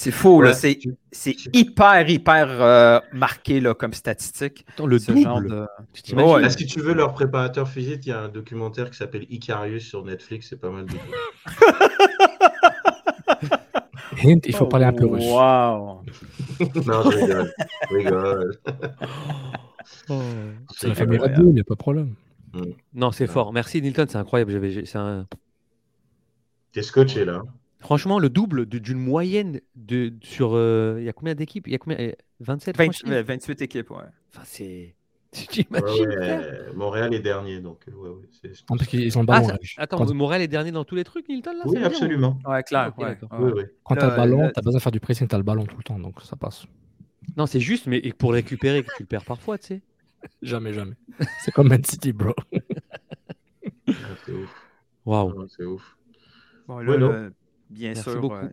C'est 0.00 0.10
faux. 0.12 0.40
Ouais. 0.42 0.54
C'est, 0.54 0.78
c'est 1.12 1.36
hyper, 1.52 2.08
hyper 2.08 2.46
euh, 2.48 3.00
marqué 3.12 3.60
là, 3.60 3.74
comme 3.74 3.92
statistique. 3.92 4.64
Attends, 4.70 4.86
le 4.86 4.98
ce 4.98 5.12
double. 5.12 5.22
genre 5.22 5.42
de. 5.42 5.66
Tu 5.92 6.00
t'imagines 6.02 6.32
Ouais. 6.36 6.42
Est-ce 6.44 6.56
que 6.56 6.64
tu 6.64 6.80
veux 6.80 6.94
leur 6.94 7.12
préparateur 7.12 7.68
physique? 7.68 8.06
Il 8.06 8.08
y 8.08 8.12
a 8.12 8.20
un 8.20 8.28
documentaire 8.30 8.88
qui 8.90 8.96
s'appelle 8.96 9.26
Icarius 9.28 9.86
sur 9.86 10.02
Netflix, 10.02 10.46
c'est 10.48 10.58
pas 10.60 10.70
mal 10.70 10.86
tout. 10.86 10.96
Hint, 14.24 14.40
il 14.46 14.54
faut 14.54 14.66
parler 14.66 14.86
un 14.86 14.92
peu 14.94 15.06
russe. 15.06 15.24
Wow! 15.24 16.02
non, 16.86 17.10
je 17.10 17.18
rigole. 17.18 17.52
Je 17.90 17.94
rigole. 17.96 18.58
Oh. 20.08 20.20
C'est 20.76 20.88
la 20.88 20.94
famille 20.94 21.18
Red 21.18 21.34
Bull, 21.34 21.48
il 21.48 21.54
n'y 21.54 21.60
a 21.60 21.64
pas 21.64 21.74
de 21.74 21.78
problème. 21.78 22.14
Non, 22.94 23.12
c'est 23.12 23.26
fort. 23.26 23.52
Merci 23.52 23.82
Nilton, 23.82 24.06
c'est 24.08 24.16
incroyable. 24.18 24.52
J'avais- 24.52 24.70
j'ai- 24.70 24.86
c'est 24.86 24.98
un- 24.98 25.26
T'es 26.72 26.82
scotché 26.82 27.24
là. 27.24 27.42
Franchement, 27.80 28.18
le 28.18 28.28
double 28.28 28.66
d'une 28.66 28.98
moyenne 28.98 29.60
de, 29.74 30.12
sur. 30.22 30.50
euh, 30.54 30.96
Il 30.98 31.04
y 31.04 31.08
a 31.08 31.12
combien 31.12 31.34
d'équipes? 31.34 31.66
Il 31.66 31.72
y 31.72 31.74
a 31.74 31.78
combien 31.78 31.98
eh, 31.98 32.14
27 32.40 32.76
20 32.76 32.84
franchises 32.84 33.10
euh, 33.10 33.22
28 33.22 33.62
équipes, 33.62 33.90
ouais. 33.90 33.96
Enfin, 34.32 34.42
c'est. 34.44 34.94
Tu 35.32 35.40
Ouais, 35.42 35.46
t'imagines 35.64 36.08
ouais, 36.08 36.16
frère? 36.16 36.74
Montréal 36.74 37.14
est 37.14 37.20
dernier, 37.20 37.60
donc 37.60 37.78
euh, 37.88 37.92
ouais, 37.92 38.08
ouais, 38.10 38.28
c'est- 38.42 38.68
Non, 38.68 38.76
parce 38.76 38.86
qu'ils 38.88 39.16
ont 39.16 39.22
le 39.22 39.26
Ah, 39.30 39.34
ballon. 39.40 39.46
ça- 39.46 39.52
là. 39.52 39.58
Attends, 39.78 39.98
Quand, 39.98 40.12
Montréal 40.12 40.42
est 40.42 40.48
dernier 40.48 40.72
dans 40.72 40.84
tous 40.84 40.96
les 40.96 41.04
trucs, 41.04 41.28
Nilton 41.28 41.52
là 41.52 41.62
Oui, 41.66 41.76
dire, 41.76 41.86
absolument. 41.86 42.36
Ouais, 42.44 42.62
clair. 42.64 42.92
Ok, 42.96 43.04
ouais. 43.04 43.16
Oui, 43.38 43.52
oui. 43.56 43.62
quand 43.84 43.94
t'as 43.94 44.08
Là, 44.08 44.10
le 44.10 44.16
ballon, 44.16 44.42
là- 44.42 44.52
t'as 44.52 44.60
besoin 44.60 44.78
de 44.78 44.82
faire 44.82 44.90
du 44.92 44.98
pressing, 45.00 45.28
t'as 45.28 45.36
le 45.36 45.44
ballon 45.44 45.64
tout 45.66 45.76
le 45.76 45.84
temps, 45.84 45.98
donc 46.00 46.20
ça 46.22 46.34
passe. 46.36 46.64
ou- 46.64 46.68
Non, 47.36 47.46
c'est 47.46 47.60
juste, 47.60 47.86
mais 47.86 47.98
et 47.98 48.12
pour 48.12 48.32
le 48.32 48.36
récupérer, 48.38 48.82
que 48.82 48.90
tu 48.96 49.04
le 49.04 49.06
perds 49.06 49.24
parfois, 49.24 49.56
tu 49.56 49.66
sais. 49.68 49.82
Jamais, 50.42 50.72
jamais. 50.74 50.94
C'est 51.44 51.52
comme 51.52 51.68
Man 51.68 51.82
City, 51.84 52.12
bro. 52.12 52.34
Ah, 53.88 53.92
C'est 54.26 54.32
ouf. 54.32 54.50
Waouh. 55.06 55.32
Ah, 55.40 55.44
C'est 55.56 55.64
ouf. 55.64 55.96
Bon, 56.66 56.78
là, 56.78 56.90
Ouais, 56.90 56.98
non. 56.98 57.08
là, 57.12 57.30
bien 57.70 57.88
Merci 57.94 58.02
sûr, 58.02 58.20
beaucoup. 58.20 58.34
euh, 58.34 58.48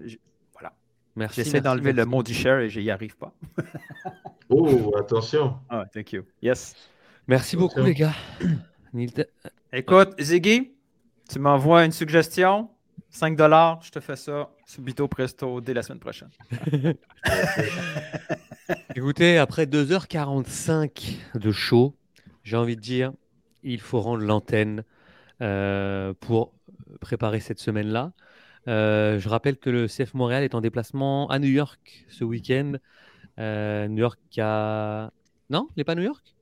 voilà. 0.53 0.73
Merci. 1.15 1.35
J'essaie 1.41 1.61
merci, 1.61 1.63
d'enlever 1.63 1.93
le 1.93 2.05
mot 2.05 2.23
du 2.23 2.33
share 2.33 2.59
et 2.59 2.69
j'y 2.69 2.89
arrive 2.89 3.17
pas. 3.17 3.33
Oh, 4.49 4.93
attention. 4.97 5.57
Ah, 5.67 5.83
thank 5.93 6.13
you. 6.13 6.23
Yes. 6.41 6.73
Merci 7.27 7.57
beaucoup, 7.57 7.81
Attention. 7.81 7.85
les 7.85 7.93
gars. 7.95 9.09
Écoute, 9.73 10.13
Ziggy, 10.21 10.71
tu 11.29 11.39
m'envoies 11.39 11.83
une 11.83 11.91
suggestion, 11.91 12.69
5 13.09 13.35
dollars, 13.35 13.81
je 13.81 13.91
te 13.91 13.99
fais 13.99 14.15
ça 14.15 14.49
subito 14.65 15.09
presto 15.09 15.59
dès 15.59 15.73
la 15.73 15.83
semaine 15.83 15.99
prochaine. 15.99 16.29
Écoutez, 18.95 19.37
après 19.37 19.65
2h45 19.65 21.17
de 21.35 21.51
show, 21.51 21.95
j'ai 22.43 22.55
envie 22.57 22.75
de 22.75 22.81
dire, 22.81 23.11
il 23.63 23.81
faut 23.81 23.99
rendre 23.99 24.23
l'antenne 24.23 24.83
euh, 25.41 26.13
pour 26.21 26.53
préparer 27.01 27.39
cette 27.41 27.59
semaine-là. 27.59 28.13
Euh, 28.67 29.19
je 29.19 29.29
rappelle 29.29 29.57
que 29.57 29.69
le 29.69 29.87
CF 29.87 30.13
Montréal 30.13 30.43
est 30.43 30.55
en 30.55 30.61
déplacement 30.61 31.29
à 31.29 31.39
New 31.39 31.49
York 31.49 32.05
ce 32.09 32.23
week-end. 32.23 32.73
Euh, 33.39 33.87
New 33.87 33.99
York 33.99 34.19
a... 34.39 35.11
Non, 35.49 35.67
il 35.71 35.79
n'est 35.79 35.83
pas 35.83 35.93
à 35.93 35.95
New 35.95 36.03
York? 36.03 36.35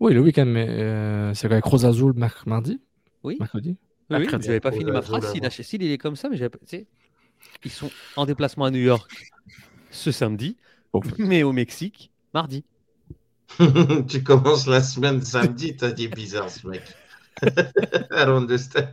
Oui, 0.00 0.14
le 0.14 0.20
week-end, 0.20 0.46
mais 0.46 0.66
euh, 0.68 1.34
c'est 1.34 1.46
avec 1.46 1.64
Rose 1.64 1.84
Azul 1.84 2.14
mardi 2.46 2.80
Oui. 3.22 3.36
Mercredi 3.38 3.76
Oui, 4.10 4.16
oui, 4.20 4.26
n'avais 4.26 4.60
pas 4.60 4.72
fini 4.72 4.90
ma 4.90 5.02
phrase. 5.02 5.32
S'il 5.50 5.82
il 5.82 5.92
est 5.92 5.98
comme 5.98 6.16
ça, 6.16 6.28
mais 6.28 6.36
j'avais 6.36 6.50
pas- 6.50 6.58
ils 7.64 7.70
sont 7.70 7.90
en 8.16 8.26
déplacement 8.26 8.64
à 8.64 8.70
New 8.70 8.80
York 8.80 9.10
ce 9.90 10.10
samedi, 10.10 10.56
mais 11.18 11.42
au 11.42 11.52
Mexique 11.52 12.10
mardi. 12.32 12.64
tu 14.08 14.22
commences 14.22 14.66
la 14.66 14.82
semaine 14.82 15.22
samedi, 15.22 15.76
t'as 15.76 15.92
dit 15.92 16.08
bizarre 16.08 16.50
ce 16.50 16.66
mec. 16.66 16.82
I 17.42 18.24
don't 18.24 18.42
understand. 18.42 18.88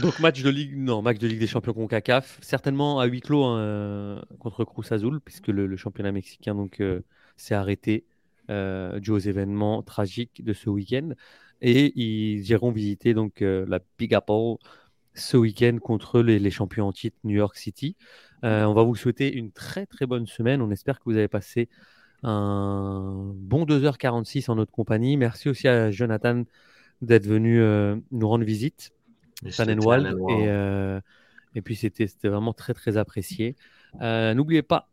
Donc 0.00 0.18
match 0.20 0.42
de 0.42 0.50
Ligue, 0.50 0.76
non, 0.76 1.02
match 1.02 1.18
de 1.18 1.28
Ligue 1.28 1.40
des 1.40 1.46
Champions 1.46 1.72
CONCACAF, 1.72 2.38
certainement 2.42 3.00
à 3.00 3.06
huis 3.06 3.20
clos 3.20 3.44
hein, 3.44 4.22
contre 4.38 4.64
Cruz 4.64 4.86
Azul, 4.90 5.20
puisque 5.20 5.48
le, 5.48 5.76
championnat 5.76 6.12
mexicain 6.12 6.54
donc 6.54 6.80
euh, 6.80 7.00
s'est 7.36 7.54
arrêté 7.54 8.04
euh, 8.50 9.00
dû 9.00 9.10
aux 9.10 9.18
événements 9.18 9.82
tragiques 9.82 10.44
de 10.44 10.52
ce 10.52 10.68
week-end. 10.68 11.12
Et 11.62 11.98
ils 11.98 12.46
iront 12.50 12.72
visiter 12.72 13.14
donc 13.14 13.40
euh, 13.40 13.64
la 13.66 13.80
Big 13.98 14.12
Apple 14.12 14.56
ce 15.14 15.38
week-end 15.38 15.78
contre 15.80 16.20
les, 16.20 16.50
champions 16.50 16.88
en 16.88 16.92
titre 16.92 17.16
New 17.24 17.36
York 17.36 17.56
City. 17.56 17.96
Euh, 18.44 18.64
on 18.64 18.74
va 18.74 18.82
vous 18.82 18.96
souhaiter 18.96 19.32
une 19.32 19.50
très 19.50 19.86
très 19.86 20.04
bonne 20.04 20.26
semaine. 20.26 20.60
On 20.60 20.70
espère 20.70 20.98
que 20.98 21.04
vous 21.06 21.16
avez 21.16 21.28
passé 21.28 21.70
un 22.22 23.32
bon 23.34 23.64
2h46 23.64 24.50
en 24.50 24.56
notre 24.56 24.72
compagnie. 24.72 25.16
Merci 25.16 25.48
aussi 25.48 25.66
à 25.66 25.90
Jonathan 25.90 26.44
d'être 27.00 27.26
venu 27.26 27.60
nous 28.10 28.28
rendre 28.28 28.44
visite. 28.44 28.93
Tannenwald. 29.56 30.06
Et, 30.06 30.48
euh, 30.48 31.00
et 31.54 31.62
puis 31.62 31.76
c'était 31.76 32.06
c'était 32.06 32.28
vraiment 32.28 32.52
très 32.52 32.74
très 32.74 32.96
apprécié. 32.96 33.56
Euh, 34.00 34.34
N'oubliez 34.34 34.62
pas, 34.62 34.88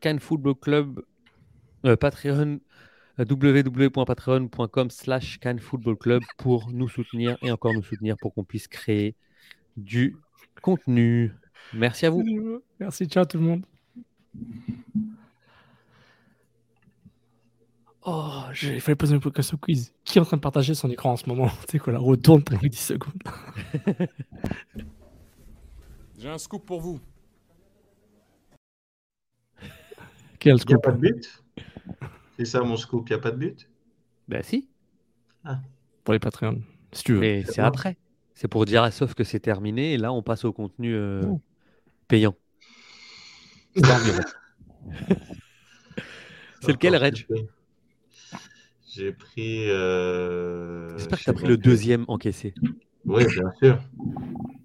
Cannes 0.00 0.20
Football 0.20 0.54
Club, 0.56 1.02
euh, 1.84 1.96
Patreon, 1.96 2.60
www.patreon.com 3.18 4.90
slash 4.90 5.38
Cannes 5.38 5.60
Football 5.60 5.96
Club 5.96 6.22
pour 6.38 6.70
nous 6.72 6.88
soutenir 6.88 7.36
et 7.42 7.50
encore 7.50 7.74
nous 7.74 7.82
soutenir 7.82 8.16
pour 8.20 8.34
qu'on 8.34 8.44
puisse 8.44 8.68
créer 8.68 9.14
du 9.76 10.16
contenu. 10.60 11.32
Merci 11.72 12.06
à 12.06 12.10
vous. 12.10 12.24
Merci, 12.78 13.06
ciao 13.06 13.24
tout 13.24 13.38
le 13.38 13.44
monde. 13.44 13.64
Oh, 18.04 18.42
j'ai 18.52 18.80
failli 18.80 18.96
poser 18.96 19.14
une 19.14 19.20
question 19.32 19.56
quiz. 19.56 19.92
Qui 20.04 20.18
est 20.18 20.20
en 20.20 20.24
train 20.24 20.36
de 20.36 20.42
partager 20.42 20.74
son 20.74 20.90
écran 20.90 21.12
en 21.12 21.16
ce 21.16 21.28
moment? 21.28 21.48
Tu 21.48 21.72
sais 21.72 21.78
qu'on 21.78 21.92
la 21.92 21.98
retourne 22.00 22.42
pendant 22.42 22.60
10 22.60 22.76
secondes? 22.76 23.12
J'ai 26.18 26.28
un 26.28 26.38
scoop 26.38 26.64
pour 26.66 26.80
vous. 26.80 27.00
Quel 30.38 30.52
Il 30.52 30.54
n'y 30.68 30.74
a 30.74 30.78
scoop? 30.78 30.82
pas 30.82 30.92
de 30.92 30.98
but? 30.98 31.42
C'est 32.38 32.44
ça 32.44 32.62
mon 32.62 32.76
scoop, 32.76 33.08
il 33.08 33.12
n'y 33.12 33.18
a 33.18 33.20
pas 33.20 33.30
de 33.30 33.36
but? 33.36 33.68
Ben 34.28 34.42
si, 34.42 34.68
pour 36.04 36.14
les 36.14 36.20
Patreons, 36.20 36.62
si 36.92 37.04
tu 37.04 37.12
veux. 37.14 37.20
mais 37.20 37.44
c'est 37.44 37.60
après. 37.60 37.96
C'est 38.34 38.48
pour 38.48 38.64
dire 38.64 38.82
à 38.82 38.90
Sauf 38.90 39.14
que 39.14 39.24
c'est 39.24 39.40
terminé 39.40 39.92
et 39.94 39.98
là 39.98 40.12
on 40.12 40.22
passe 40.22 40.44
au 40.44 40.52
contenu 40.52 40.94
euh, 40.94 41.22
Oh. 41.26 41.40
payant. 42.08 42.34
C'est 46.60 46.72
lequel, 46.72 46.96
Reg? 46.96 47.26
J'ai 48.94 49.12
pris. 49.12 49.70
euh, 49.70 50.90
J'espère 50.98 51.18
que 51.18 51.24
tu 51.24 51.30
as 51.30 51.32
pris 51.32 51.46
le 51.46 51.56
deuxième 51.56 52.04
encaissé. 52.08 52.54
Oui, 53.06 53.24
bien 53.24 53.52
sûr. 53.58 53.78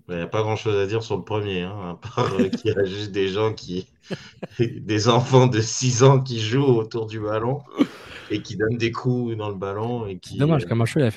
Il 0.09 0.15
n'y 0.15 0.21
a 0.21 0.27
pas 0.27 0.41
grand-chose 0.41 0.75
à 0.75 0.85
dire 0.85 1.03
sur 1.03 1.17
le 1.17 1.23
premier, 1.23 1.63
hein, 1.63 1.91
à 1.91 1.95
part 1.95 2.33
euh, 2.39 2.49
qu'il 2.49 2.71
y 2.71 2.77
a 2.77 2.83
juste 2.85 3.11
des 3.11 3.29
gens 3.29 3.53
qui. 3.53 3.87
des 4.59 5.09
enfants 5.09 5.47
de 5.47 5.59
6 5.59 6.03
ans 6.03 6.21
qui 6.21 6.39
jouent 6.39 6.63
autour 6.63 7.07
du 7.07 7.19
ballon 7.19 7.61
et 8.29 8.41
qui 8.41 8.55
donnent 8.55 8.77
des 8.77 8.91
coups 8.91 9.35
dans 9.37 9.49
le 9.49 9.55
ballon 9.55 10.07
et 10.07 10.17
qui. 10.17 10.37
Dommage, 10.37 10.63
euh, 10.63 10.67
Camacho, 10.67 10.99
il 10.99 11.03
a 11.03 11.11
fait 11.11 11.15